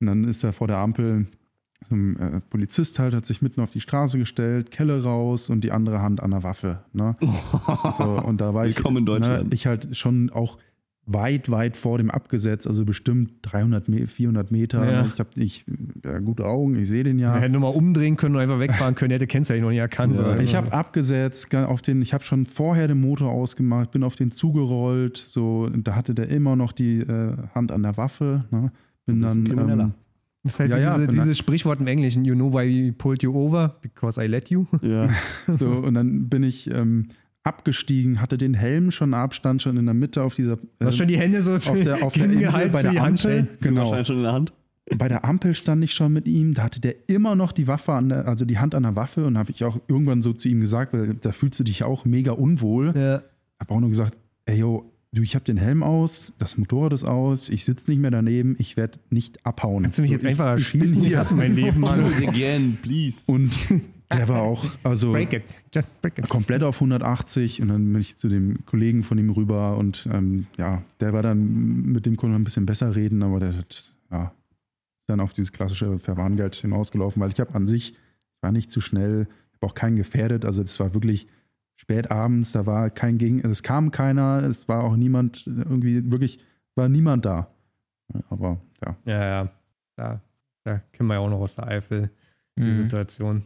Und 0.00 0.06
dann 0.06 0.24
ist 0.24 0.42
er 0.42 0.52
vor 0.52 0.66
der 0.66 0.78
Ampel, 0.78 1.26
so 1.82 1.94
ein 1.94 2.16
äh, 2.16 2.40
Polizist 2.40 2.98
halt, 2.98 3.14
hat 3.14 3.26
sich 3.26 3.42
mitten 3.42 3.60
auf 3.60 3.70
die 3.70 3.80
Straße 3.80 4.18
gestellt, 4.18 4.70
Kelle 4.70 5.02
raus 5.02 5.50
und 5.50 5.62
die 5.62 5.72
andere 5.72 6.02
Hand 6.02 6.22
an 6.22 6.30
der 6.30 6.42
Waffe. 6.42 6.84
Ne? 6.92 7.16
So, 7.96 8.04
und 8.04 8.40
da 8.40 8.54
war 8.54 8.64
Willkommen 8.64 8.98
in 8.98 9.02
ich, 9.02 9.06
Deutschland. 9.06 9.48
Ne, 9.48 9.54
ich 9.54 9.66
halt 9.66 9.96
schon 9.96 10.30
auch 10.30 10.58
weit, 11.12 11.50
weit 11.50 11.76
vor 11.76 11.98
dem 11.98 12.10
abgesetzt, 12.10 12.66
also 12.66 12.84
bestimmt 12.84 13.32
300, 13.42 13.88
Me 13.88 14.06
400 14.06 14.50
Meter. 14.50 14.90
Ja. 14.90 15.06
Ich 15.06 15.18
habe 15.18 15.30
ich, 15.36 15.64
ja, 16.04 16.18
gute 16.18 16.46
Augen, 16.46 16.76
ich 16.76 16.88
sehe 16.88 17.04
den 17.04 17.18
ja. 17.18 17.34
Er 17.34 17.40
hätte 17.40 17.52
nur 17.52 17.62
mal 17.62 17.68
umdrehen 17.68 18.16
können 18.16 18.36
und 18.36 18.40
einfach 18.40 18.60
wegfahren 18.60 18.94
können, 18.94 19.10
er 19.10 19.16
hätte 19.16 19.26
Kennzeichen 19.26 19.62
noch 19.62 19.70
nicht 19.70 19.78
erkannt. 19.78 20.16
Ja. 20.16 20.38
Ich 20.38 20.54
habe 20.54 20.72
abgesetzt, 20.72 21.54
auf 21.54 21.82
den, 21.82 22.02
ich 22.02 22.14
habe 22.14 22.24
schon 22.24 22.46
vorher 22.46 22.88
den 22.88 23.00
Motor 23.00 23.30
ausgemacht, 23.30 23.90
bin 23.90 24.02
auf 24.02 24.16
den 24.16 24.30
zugerollt, 24.30 25.16
so, 25.16 25.68
da 25.68 25.96
hatte 25.96 26.14
der 26.14 26.28
immer 26.28 26.56
noch 26.56 26.72
die 26.72 27.00
äh, 27.00 27.36
Hand 27.54 27.72
an 27.72 27.82
der 27.82 27.96
Waffe. 27.96 28.44
Ne? 28.50 28.72
Bin 29.06 29.20
dann 29.20 29.46
ähm, 29.46 29.92
Das 30.42 30.54
ist 30.54 30.60
halt 30.60 30.70
Ja, 30.70 30.78
ja, 30.78 30.98
diese, 30.98 31.08
dieses 31.08 31.38
Sprichwort 31.38 31.80
im 31.80 31.86
Englischen, 31.86 32.24
you 32.24 32.34
know 32.34 32.52
why 32.52 32.66
we 32.66 32.92
pulled 32.92 33.22
you 33.22 33.34
over, 33.34 33.76
because 33.82 34.22
I 34.22 34.26
let 34.26 34.50
you. 34.50 34.66
Ja. 34.82 35.08
so, 35.48 35.70
und 35.70 35.94
dann 35.94 36.28
bin 36.28 36.42
ich 36.42 36.70
ähm, 36.72 37.08
abgestiegen, 37.42 38.20
hatte 38.20 38.36
den 38.38 38.54
Helm 38.54 38.90
schon 38.90 39.14
Abstand 39.14 39.62
schon 39.62 39.76
in 39.76 39.86
der 39.86 39.94
Mitte 39.94 40.22
auf 40.22 40.34
dieser 40.34 40.58
äh, 40.78 40.92
schon 40.92 41.08
die 41.08 41.18
Hände 41.18 41.40
so 41.42 41.54
auf 41.54 41.80
der, 41.80 42.02
auf 42.04 42.12
der 42.14 42.24
Insel 42.30 42.68
bei 42.68 42.82
der 42.82 43.02
Ampel. 43.02 43.48
Genau. 43.60 43.80
Wahrscheinlich 43.82 44.06
schon 44.06 44.16
in 44.18 44.22
der 44.24 44.32
Hand. 44.32 44.52
Bei 44.96 45.08
der 45.08 45.24
Ampel 45.24 45.54
stand 45.54 45.84
ich 45.84 45.92
schon 45.94 46.12
mit 46.12 46.26
ihm, 46.26 46.52
da 46.54 46.64
hatte 46.64 46.80
der 46.80 47.08
immer 47.08 47.36
noch 47.36 47.52
die 47.52 47.68
Waffe 47.68 47.92
an 47.92 48.08
der, 48.08 48.26
also 48.26 48.44
die 48.44 48.58
Hand 48.58 48.74
an 48.74 48.82
der 48.82 48.96
Waffe 48.96 49.24
und 49.24 49.38
habe 49.38 49.52
ich 49.52 49.62
auch 49.64 49.78
irgendwann 49.86 50.20
so 50.20 50.32
zu 50.32 50.48
ihm 50.48 50.60
gesagt, 50.60 50.92
weil 50.92 51.14
da 51.14 51.30
fühlst 51.32 51.60
du 51.60 51.64
dich 51.64 51.84
auch 51.84 52.04
mega 52.04 52.32
unwohl. 52.32 52.92
Ja. 52.96 53.22
Habe 53.60 53.74
auch 53.74 53.80
nur 53.80 53.88
gesagt, 53.90 54.16
ey 54.46 54.58
yo, 54.58 54.90
du, 55.12 55.22
ich 55.22 55.36
habe 55.36 55.44
den 55.44 55.58
Helm 55.58 55.82
aus, 55.84 56.32
das 56.38 56.58
Motorrad 56.58 56.92
ist 56.92 57.04
aus, 57.04 57.48
ich 57.50 57.64
sitze 57.64 57.88
nicht 57.90 58.00
mehr 58.00 58.10
daneben, 58.10 58.56
ich 58.58 58.76
werde 58.76 58.98
nicht 59.10 59.46
abhauen. 59.46 59.84
Kannst 59.84 59.98
du 59.98 60.02
mich 60.02 60.10
So, 60.10 60.14
jetzt 60.14 60.24
ich- 60.24 60.30
einfach 60.30 60.56
ich 60.56 60.64
erschießen? 60.74 61.00
Ich 61.02 61.08
hier. 61.08 61.18
hasse 61.18 61.34
mein 61.36 61.54
Leben, 61.54 61.80
Mann. 61.80 62.00
again, 62.26 62.76
please. 62.82 63.18
Und 63.26 63.52
der 64.12 64.28
war 64.28 64.42
auch, 64.42 64.64
also 64.82 65.12
Break 65.12 65.32
it. 65.32 65.42
Just 65.74 66.00
break 66.02 66.18
it. 66.18 66.28
komplett 66.28 66.62
auf 66.62 66.76
180 66.76 67.62
und 67.62 67.68
dann 67.68 67.92
bin 67.92 68.00
ich 68.00 68.16
zu 68.16 68.28
dem 68.28 68.64
Kollegen 68.66 69.02
von 69.02 69.18
ihm 69.18 69.30
rüber 69.30 69.76
und 69.76 70.08
ähm, 70.12 70.46
ja, 70.56 70.82
der 71.00 71.12
war 71.12 71.22
dann 71.22 71.82
mit 71.92 72.06
dem 72.06 72.16
konnte 72.16 72.32
man 72.32 72.42
ein 72.42 72.44
bisschen 72.44 72.66
besser 72.66 72.94
reden, 72.96 73.22
aber 73.22 73.40
der 73.40 73.56
hat 73.56 73.92
ja 74.10 74.24
ist 74.24 75.08
dann 75.08 75.20
auf 75.20 75.32
dieses 75.32 75.52
klassische 75.52 75.98
Verwarngeld 75.98 76.54
hinausgelaufen, 76.56 77.20
weil 77.22 77.30
ich 77.30 77.40
habe 77.40 77.54
an 77.54 77.66
sich 77.66 77.94
war 78.40 78.52
nicht 78.52 78.70
zu 78.70 78.80
schnell, 78.80 79.28
habe 79.54 79.66
auch 79.66 79.74
keinen 79.74 79.96
gefährdet, 79.96 80.44
also 80.44 80.62
das 80.62 80.78
war 80.80 80.92
wirklich 80.94 81.26
spät 81.76 82.10
abends, 82.10 82.52
da 82.52 82.66
war 82.66 82.90
kein 82.90 83.16
Gegen, 83.18 83.40
es 83.40 83.62
kam 83.62 83.90
keiner, 83.90 84.42
es 84.42 84.68
war 84.68 84.84
auch 84.84 84.96
niemand 84.96 85.46
irgendwie 85.46 86.10
wirklich 86.10 86.38
war 86.74 86.88
niemand 86.88 87.24
da. 87.24 87.48
Ja, 88.12 88.20
Aber 88.30 88.60
ja, 88.84 88.96
Ja, 89.04 89.24
ja. 89.44 89.50
Da, 89.96 90.20
da 90.64 90.78
kennen 90.92 91.08
wir 91.08 91.14
ja 91.14 91.20
auch 91.20 91.28
noch 91.30 91.40
aus 91.40 91.54
der 91.56 91.66
Eifel 91.68 92.10
die 92.58 92.62
Mhm. 92.62 92.76
Situation. 92.76 93.44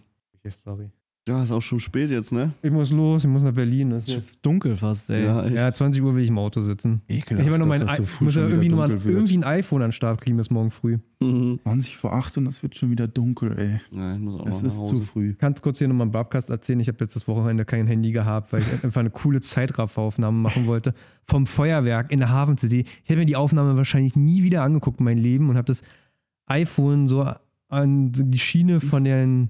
Sorry. 0.65 0.91
Ja, 1.27 1.43
ist 1.43 1.53
auch 1.53 1.63
schon 1.63 1.81
spät 1.81 2.11
jetzt, 2.11 2.33
ne? 2.35 2.53
Ich 2.61 2.71
muss 2.71 2.93
los, 2.93 3.25
ich 3.25 3.31
muss 3.31 3.43
nach 3.43 3.55
Berlin. 3.55 3.89
Das 3.89 4.07
ist 4.07 4.41
dunkel 4.43 4.77
fast, 4.77 5.09
ey. 5.09 5.25
Ja, 5.25 5.47
ja, 5.49 5.73
20 5.73 6.03
Uhr 6.03 6.15
will 6.15 6.23
ich 6.23 6.29
im 6.29 6.37
Auto 6.37 6.61
sitzen. 6.61 7.01
ekelhaft, 7.09 7.47
Ich 7.47 7.51
habe 7.51 7.59
noch 7.59 7.67
dass 7.71 7.79
mein 7.79 7.87
das 7.89 7.97
so 7.97 8.03
I- 8.03 8.07
früh 8.07 8.25
muss 8.27 8.35
ja 8.35 8.43
schon 8.43 8.51
irgendwie, 8.51 8.69
noch 8.69 8.77
mal, 8.77 8.91
irgendwie 8.91 9.39
ein 9.39 9.45
iPhone 9.45 9.81
an 9.81 9.89
den 9.89 9.93
Start 9.93 10.21
kriegen 10.21 10.37
bis 10.37 10.51
morgen 10.51 10.71
früh. 10.71 10.99
Mhm. 11.23 11.61
20 11.63 11.97
vor 11.97 12.13
8 12.13 12.37
und 12.37 12.47
es 12.47 12.63
wird 12.63 12.77
schon 12.77 12.91
wieder 12.91 13.09
dunkel, 13.09 13.59
ey. 13.59 13.81
Ja, 13.99 14.13
ich 14.17 14.21
muss 14.21 14.39
auch 14.39 14.47
Es 14.47 14.57
ist 14.63 14.77
nach 14.77 14.85
zu 14.85 14.97
Hause. 14.97 15.03
früh. 15.03 15.35
Kannst 15.39 15.63
kurz 15.63 15.79
hier 15.79 15.89
nochmal 15.89 16.05
einen 16.05 16.13
Babcast 16.13 16.51
erzählen. 16.51 16.81
Ich 16.81 16.89
habe 16.89 16.99
jetzt 17.01 17.17
das 17.17 17.27
Wochenende 17.27 17.65
kein 17.65 17.87
Handy 17.87 18.13
gehabt, 18.13 18.53
weil 18.53 18.61
ich 18.61 18.67
einfach 18.85 19.01
eine 19.01 19.09
coole 19.09 19.41
Zeitrafferaufnahme 19.41 20.37
machen 20.39 20.67
wollte. 20.67 20.93
Vom 21.23 21.47
Feuerwerk 21.47 22.13
in 22.13 22.19
der 22.19 22.29
Hafen 22.29 22.59
City. 22.59 22.81
Ich 23.03 23.09
hätte 23.09 23.19
mir 23.21 23.25
die 23.25 23.37
Aufnahme 23.37 23.79
wahrscheinlich 23.79 24.15
nie 24.15 24.43
wieder 24.43 24.63
angeguckt 24.63 24.99
in 25.01 25.05
meinem 25.07 25.23
Leben 25.23 25.49
und 25.49 25.57
habe 25.57 25.65
das 25.65 25.81
iPhone 26.47 27.09
so 27.09 27.27
an 27.69 28.13
die 28.13 28.39
Schiene 28.39 28.81
von 28.81 29.05
den 29.05 29.49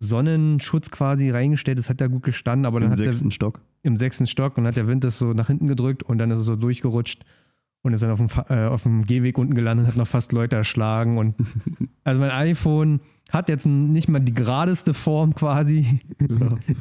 Sonnenschutz 0.00 0.90
quasi 0.90 1.30
reingestellt. 1.30 1.78
Das 1.78 1.88
hat 1.88 2.00
ja 2.00 2.08
gut 2.08 2.22
gestanden, 2.22 2.66
aber 2.66 2.80
dann 2.80 2.88
Im 2.88 2.92
hat 2.92 2.98
der, 2.98 3.12
sechsten 3.12 3.30
Stock. 3.30 3.60
im 3.82 3.96
sechsten 3.96 4.26
Stock 4.26 4.58
und 4.58 4.66
hat 4.66 4.76
der 4.76 4.88
Wind 4.88 5.04
das 5.04 5.18
so 5.18 5.32
nach 5.32 5.46
hinten 5.46 5.66
gedrückt 5.66 6.02
und 6.02 6.18
dann 6.18 6.30
ist 6.30 6.40
es 6.40 6.46
so 6.46 6.56
durchgerutscht 6.56 7.24
und 7.82 7.92
ist 7.92 8.02
dann 8.02 8.10
auf 8.10 8.18
dem, 8.18 8.28
äh, 8.48 8.66
auf 8.66 8.82
dem 8.82 9.04
Gehweg 9.04 9.38
unten 9.38 9.54
gelandet, 9.54 9.86
hat 9.86 9.96
noch 9.96 10.08
fast 10.08 10.32
Leute 10.32 10.56
erschlagen 10.56 11.18
und 11.18 11.34
also 12.04 12.20
mein 12.20 12.30
iPhone 12.30 13.00
hat 13.30 13.48
jetzt 13.48 13.66
nicht 13.66 14.08
mal 14.08 14.18
die 14.18 14.34
geradeste 14.34 14.92
Form 14.92 15.34
quasi. 15.34 16.00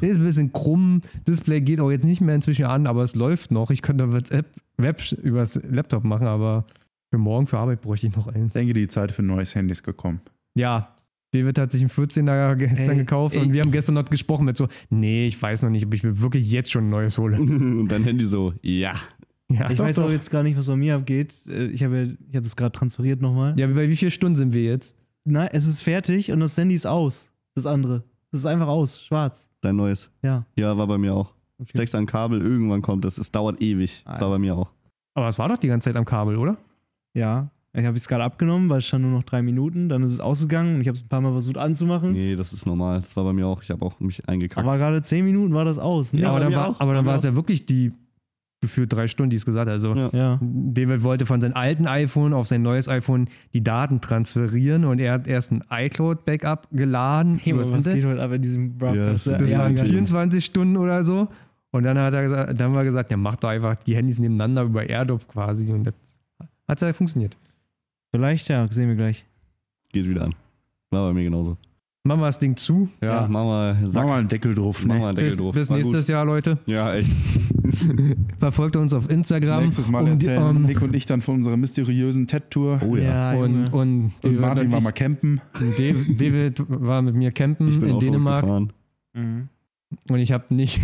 Ist 0.02 0.18
ein 0.18 0.24
bisschen 0.24 0.52
krumm. 0.52 1.04
Display 1.28 1.62
geht 1.62 1.80
auch 1.80 1.92
jetzt 1.92 2.06
nicht 2.06 2.22
mehr 2.22 2.34
inzwischen 2.34 2.66
an, 2.66 2.88
aber 2.88 3.04
es 3.04 3.14
läuft 3.14 3.52
noch. 3.52 3.70
Ich 3.70 3.84
könnte 3.84 4.12
WhatsApp 4.12 4.48
Web 4.78 5.00
übers 5.22 5.60
Laptop 5.70 6.04
machen, 6.06 6.26
aber 6.26 6.66
für 7.12 7.20
morgen 7.20 7.46
für 7.46 7.60
Arbeit 7.60 7.82
bräuchte 7.82 8.08
ich 8.08 8.16
noch 8.16 8.28
eins. 8.28 8.48
Ich 8.48 8.54
denke, 8.54 8.74
die 8.74 8.88
Zeit 8.88 9.12
für 9.12 9.22
ein 9.22 9.28
neues 9.28 9.54
Handy 9.54 9.74
ist 9.74 9.84
gekommen. 9.84 10.22
Ja, 10.56 10.96
David 11.32 11.60
hat 11.60 11.72
sich 11.72 11.82
einen 11.82 11.90
14er 11.92 12.56
gestern 12.56 12.90
Ey, 12.92 12.98
gekauft 12.98 13.36
ey. 13.36 13.42
und 13.42 13.54
wir 13.54 13.62
haben 13.62 13.72
gestern 13.72 13.96
noch 13.96 14.06
gesprochen 14.06 14.46
mit 14.46 14.58
so, 14.58 14.68
nee, 14.90 15.28
ich 15.28 15.40
weiß 15.42 15.62
noch 15.62 15.70
nicht, 15.70 15.86
ob 15.86 15.94
ich 15.94 16.04
mir 16.04 16.20
wirklich 16.22 16.50
jetzt 16.52 16.72
schon 16.72 16.86
ein 16.86 16.90
neues 16.90 17.18
hole. 17.18 17.38
Und 17.40 17.88
dein 17.88 18.04
Handy 18.04 18.26
so, 18.26 18.54
ja. 18.64 18.94
Ja, 19.52 19.70
Ich 19.70 19.78
doch, 19.78 19.86
weiß 19.86 19.96
doch. 19.98 20.06
auch 20.06 20.12
jetzt 20.12 20.30
gar 20.32 20.44
nicht, 20.44 20.58
was 20.58 20.66
bei 20.66 20.76
mir 20.76 20.96
abgeht. 20.96 21.34
Äh, 21.48 21.68
Ich 21.68 21.84
habe 21.84 22.18
ich 22.30 22.36
habe 22.36 22.42
das 22.44 22.56
gerade 22.56 22.72
transferiert 22.72 23.22
nochmal. 23.22 23.60
Ja, 23.60 23.68
bei 23.68 23.90
wie 23.90 23.96
vielen 23.96 24.12
Stunden 24.12 24.36
sind 24.36 24.54
wir 24.54 24.64
jetzt? 24.64 24.96
Nein, 25.24 25.50
es 25.52 25.66
ist 25.68 25.82
fertig 25.84 26.32
und 26.32 26.40
das 26.40 26.58
Handy 26.58 26.76
ist 26.76 26.86
aus. 26.88 27.32
Das 27.56 27.66
andere. 27.66 28.04
Das 28.32 28.42
ist 28.42 28.46
einfach 28.46 28.68
aus, 28.68 29.04
schwarz. 29.04 29.50
Dein 29.62 29.76
neues. 29.76 30.12
Ja. 30.24 30.46
Ja, 30.56 30.78
war 30.78 30.88
bei 30.88 30.98
mir 30.98 31.14
auch. 31.14 31.34
Okay. 31.60 31.70
Steckst 31.76 31.96
ein 31.96 32.06
Kabel, 32.06 32.42
irgendwann 32.42 32.82
kommt 32.82 33.04
das. 33.06 33.18
Es 33.18 33.32
dauert 33.32 33.62
ewig. 33.62 34.04
Das 34.06 34.22
war 34.22 34.30
bei 34.30 34.40
mir 34.40 34.56
auch. 34.56 34.72
Aber 35.16 35.28
es 35.28 35.38
war 35.38 35.50
doch 35.50 35.58
die 35.58 35.68
ganze 35.68 35.90
Zeit 35.90 35.96
am 35.98 36.06
Kabel, 36.06 36.38
oder? 36.38 36.58
Ja. 37.14 37.50
Ich 37.74 37.86
habe 37.86 37.96
es 37.96 38.08
gerade 38.08 38.24
abgenommen, 38.24 38.68
weil 38.70 38.80
es 38.80 38.88
stand 38.88 39.04
nur 39.04 39.12
noch 39.12 39.24
drei 39.24 39.42
Minuten. 39.44 39.90
Dann 39.90 40.02
ist 40.02 40.12
es 40.12 40.20
ausgegangen 40.20 40.76
und 40.76 40.82
ich 40.82 40.88
habe 40.88 40.98
es 40.98 41.04
ein 41.04 41.08
paar 41.08 41.22
Mal 41.22 41.32
versucht 41.34 41.58
anzumachen. 41.58 42.14
Nee, 42.14 42.36
das 42.36 42.52
ist 42.52 42.66
normal. 42.66 43.00
Das 43.00 43.16
war 43.16 43.24
bei 43.24 43.34
mir 43.34 43.46
auch. 43.46 43.62
Ich 43.62 43.70
habe 43.70 43.86
auch 43.86 44.00
mich 44.00 44.28
eingekackt. 44.28 44.66
Aber 44.66 44.78
gerade 44.78 45.02
zehn 45.04 45.24
Minuten 45.24 45.54
war 45.54 45.66
das 45.66 45.78
aus. 45.78 46.14
Ne? 46.14 46.22
Ja, 46.22 46.30
aber 46.32 46.40
dann 46.40 46.54
war, 46.56 46.76
aber 46.80 46.94
dann 46.96 47.06
war 47.06 47.16
es 47.16 47.24
ja 47.24 47.36
wirklich 47.36 47.66
die 47.68 47.92
gefühlt 48.62 48.92
drei 48.92 49.08
Stunden, 49.08 49.30
die 49.30 49.38
es 49.38 49.46
gesagt 49.46 49.68
hat. 49.68 49.74
Also 49.74 49.96
Ja. 50.12 50.40
David 50.42 51.04
wollte 51.04 51.26
von 51.26 51.40
seinem 51.40 51.54
alten 51.54 51.86
iPhone 51.88 52.34
auf 52.34 52.48
sein 52.48 52.62
neues 52.62 52.90
iPhone 52.90 53.30
die 53.54 53.64
Daten 53.64 54.02
transferieren 54.02 54.84
und 54.84 55.00
er 55.00 55.14
hat 55.14 55.28
erst 55.28 55.52
ein 55.52 55.64
iCloud-Backup 55.70 56.68
geladen. 56.72 57.38
Hey, 57.42 57.56
was 57.56 57.68
geht 57.68 57.78
Internet. 57.78 58.06
heute 58.06 58.24
ab 58.24 58.32
in 58.34 58.42
diesem 58.42 58.78
Broadcast? 58.78 59.28
Ja, 59.28 59.38
Das 59.38 59.52
ja, 59.52 59.60
waren 59.60 59.76
geil. 59.76 59.86
24 59.86 60.44
Stunden 60.44 60.76
oder 60.76 61.04
so. 61.04 61.30
Und 61.72 61.84
dann 61.84 61.98
hat 62.00 62.14
er 62.16 62.24
gesagt, 62.24 62.60
dann 62.60 62.68
haben 62.68 62.74
wir 62.74 62.84
gesagt, 62.84 63.12
ja, 63.12 63.18
mach 63.18 63.36
doch 63.36 63.50
einfach 63.50 63.76
die 63.76 63.96
Handys 63.96 64.18
nebeneinander 64.20 64.64
über 64.64 64.90
AirDrop 64.90 65.28
quasi. 65.28 65.72
Und 65.72 65.84
das 65.86 65.94
hat 66.68 66.82
ja 66.82 66.92
funktioniert. 66.94 67.38
Vielleicht, 68.14 68.50
ja, 68.50 68.68
sehen 68.72 68.90
wir 68.90 68.96
gleich. 68.96 69.26
Geht 69.92 70.08
wieder 70.10 70.24
an. 70.26 70.36
War 70.92 71.08
bei 71.08 71.14
mir 71.14 71.24
genauso. 71.24 71.58
Machen 72.04 72.22
wir 72.22 72.26
das 72.28 72.40
Ding 72.40 72.56
zu. 72.56 72.90
Ja, 73.02 73.22
Ja. 73.22 73.28
mach 73.28 73.44
mal, 73.44 73.78
Sag 73.84 73.88
sag, 73.92 74.08
mal 74.08 74.20
einen 74.20 74.28
Deckel 74.30 74.56
drauf, 74.56 74.84
mach 74.86 74.96
ne? 74.96 75.02
mal 75.02 75.08
einen 75.10 75.16
Deckel 75.18 75.30
Bis, 75.30 75.38
drauf. 75.38 75.54
bis 75.54 75.70
War 75.70 75.78
nächstes 75.78 76.08
Jahr, 76.08 76.26
Leute. 76.26 76.56
Gut. 76.56 76.68
Ja, 76.68 76.94
echt. 76.96 77.12
Verfolgt 78.40 78.76
uns 78.78 78.94
auf 78.94 79.10
Instagram. 79.10 79.64
Nächstes 79.64 79.90
Mal 79.90 80.00
um 80.00 80.06
die- 80.18 80.26
erzählen 80.26 80.56
um, 80.56 80.64
Nick 80.64 80.82
und 80.82 80.96
ich 80.96 81.06
dann 81.06 81.22
von 81.22 81.36
unserer 81.36 81.58
mysteriösen 81.58 82.26
TED-Tour. 82.28 82.82
Oh 82.88 82.96
ja. 82.96 83.34
und, 83.34 83.66
Junge. 83.66 83.70
und, 83.72 84.12
und 84.24 84.40
Martin 84.40 84.66
und 84.68 84.72
war 84.72 84.82
mal 84.82 84.92
campen. 84.92 85.42
David, 85.78 86.20
David 86.20 86.64
war 86.68 87.02
mit 87.02 87.16
mir 87.16 87.32
campen 87.32 87.68
Ich 87.70 87.80
bin 87.80 87.90
in 87.90 87.96
auch 87.96 88.00
Dänemark 88.00 88.42
gefahren. 88.42 88.74
Mhm. 89.14 89.50
Und 90.10 90.20
ich 90.20 90.32
habe 90.32 90.54
nicht, 90.54 90.80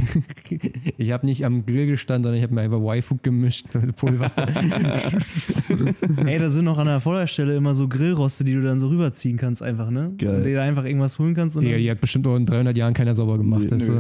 ich 0.98 1.12
habe 1.12 1.26
nicht 1.26 1.46
am 1.46 1.66
Grill 1.66 1.88
gestanden, 1.88 2.24
sondern 2.24 2.38
ich 2.38 2.44
habe 2.44 2.56
mir 2.56 2.62
einfach 2.62 2.80
Y-Food 2.80 3.22
gemischt 3.22 3.68
mit 3.74 3.96
Pulver. 3.96 4.32
Ey, 6.26 6.40
da 6.40 6.50
sind 6.50 6.66
noch 6.66 6.80
an 6.80 6.88
der 6.88 7.00
Vorderstelle 7.00 7.56
immer 7.56 7.76
so 7.76 7.88
Grillroste, 7.88 8.44
die 8.44 8.54
du 8.54 8.64
dann 8.64 8.80
so 8.80 8.88
rüberziehen 8.88 9.38
kannst, 9.38 9.62
einfach, 9.62 9.92
ne? 9.92 10.14
Geil. 10.18 10.38
Und 10.38 10.44
dir 10.44 10.56
da 10.56 10.64
einfach 10.64 10.86
irgendwas 10.86 11.20
holen 11.20 11.36
kannst. 11.36 11.56
Und 11.56 11.64
Digga, 11.64 11.78
die 11.78 11.90
hat 11.92 12.02
bestimmt 12.02 12.26
auch 12.26 12.36
in 12.36 12.46
300 12.46 12.76
Jahren 12.76 12.96
keiner 12.96 13.14
sauber 13.14 13.38
gemacht. 13.38 13.62
Nee, 13.62 13.68
das, 13.68 13.92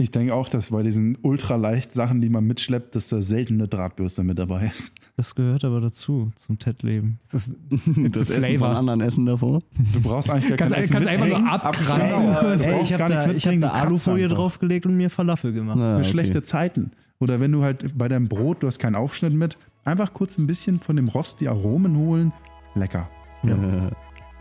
Ich 0.00 0.10
denke 0.10 0.34
auch, 0.34 0.48
dass 0.48 0.70
bei 0.70 0.82
diesen 0.82 1.18
ultraleicht 1.20 1.92
Sachen, 1.92 2.22
die 2.22 2.30
man 2.30 2.44
mitschleppt, 2.46 2.94
dass 2.96 3.08
da 3.08 3.20
selten 3.20 3.54
eine 3.54 3.68
Drahtbürste 3.68 4.24
mit 4.24 4.38
dabei 4.38 4.66
ist. 4.66 4.94
das 5.18 5.34
gehört 5.34 5.62
aber 5.62 5.80
dazu, 5.82 6.30
zum 6.36 6.58
TED-Leben. 6.58 7.18
das 7.30 7.48
ist 7.48 7.56
Das 8.12 8.30
Essen 8.30 8.58
von 8.58 8.70
anderen 8.70 9.02
Essen 9.02 9.26
davor. 9.26 9.60
Du 9.92 10.00
brauchst 10.00 10.30
eigentlich 10.30 10.48
gar 10.48 10.56
Kannst- 10.56 10.74
kein 10.74 10.82
Essen 10.84 10.92
kannst 10.94 11.08
einfach 11.10 11.26
nur 11.28 11.52
abkratzen. 11.52 12.26
Genau, 12.26 12.56
du 12.56 12.64
Ey, 12.64 12.80
ich 12.82 12.92
habe 12.94 13.06
da, 13.12 13.30
ich 13.30 13.46
hab 13.46 13.60
da 13.60 13.70
Alufolie 13.72 14.28
draufgelegt 14.28 14.86
und 14.86 14.96
mir 14.96 15.10
Falafel 15.10 15.52
gemacht. 15.52 15.78
Ah, 15.78 15.96
Für 15.96 16.00
okay. 16.00 16.08
schlechte 16.10 16.42
Zeiten. 16.42 16.92
Oder 17.18 17.38
wenn 17.38 17.52
du 17.52 17.62
halt 17.62 17.98
bei 17.98 18.08
deinem 18.08 18.28
Brot, 18.28 18.62
du 18.62 18.66
hast 18.68 18.78
keinen 18.78 18.94
Aufschnitt 18.94 19.34
mit, 19.34 19.58
einfach 19.84 20.14
kurz 20.14 20.38
ein 20.38 20.46
bisschen 20.46 20.78
von 20.78 20.96
dem 20.96 21.08
Rost 21.08 21.42
die 21.42 21.48
Aromen 21.48 21.94
holen. 21.98 22.32
Lecker. 22.74 23.06
Ja, 23.44 23.54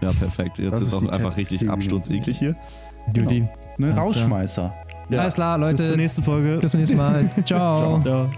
ja 0.01 0.13
perfekt. 0.13 0.59
Jetzt 0.59 0.71
Das 0.71 0.81
ist 0.83 0.87
ist 0.87 0.93
auch 0.93 1.09
einfach 1.09 1.35
richtig 1.35 1.69
absturzeklig 1.69 2.39
hier. 2.39 2.55
Duty. 3.13 3.41
Ne, 3.41 3.47
Alles 3.87 3.93
klar. 3.95 4.05
Rausschmeißer. 4.05 4.73
Ja. 5.09 5.21
Alles 5.21 5.33
klar, 5.35 5.57
Leute. 5.57 5.77
Bis 5.77 5.87
zur 5.87 5.97
nächsten 5.97 6.23
Folge. 6.23 6.57
Bis 6.61 6.71
zum 6.71 6.79
nächsten 6.79 6.97
Mal. 6.97 7.29
Ciao. 7.45 7.99
Ciao. 8.01 8.29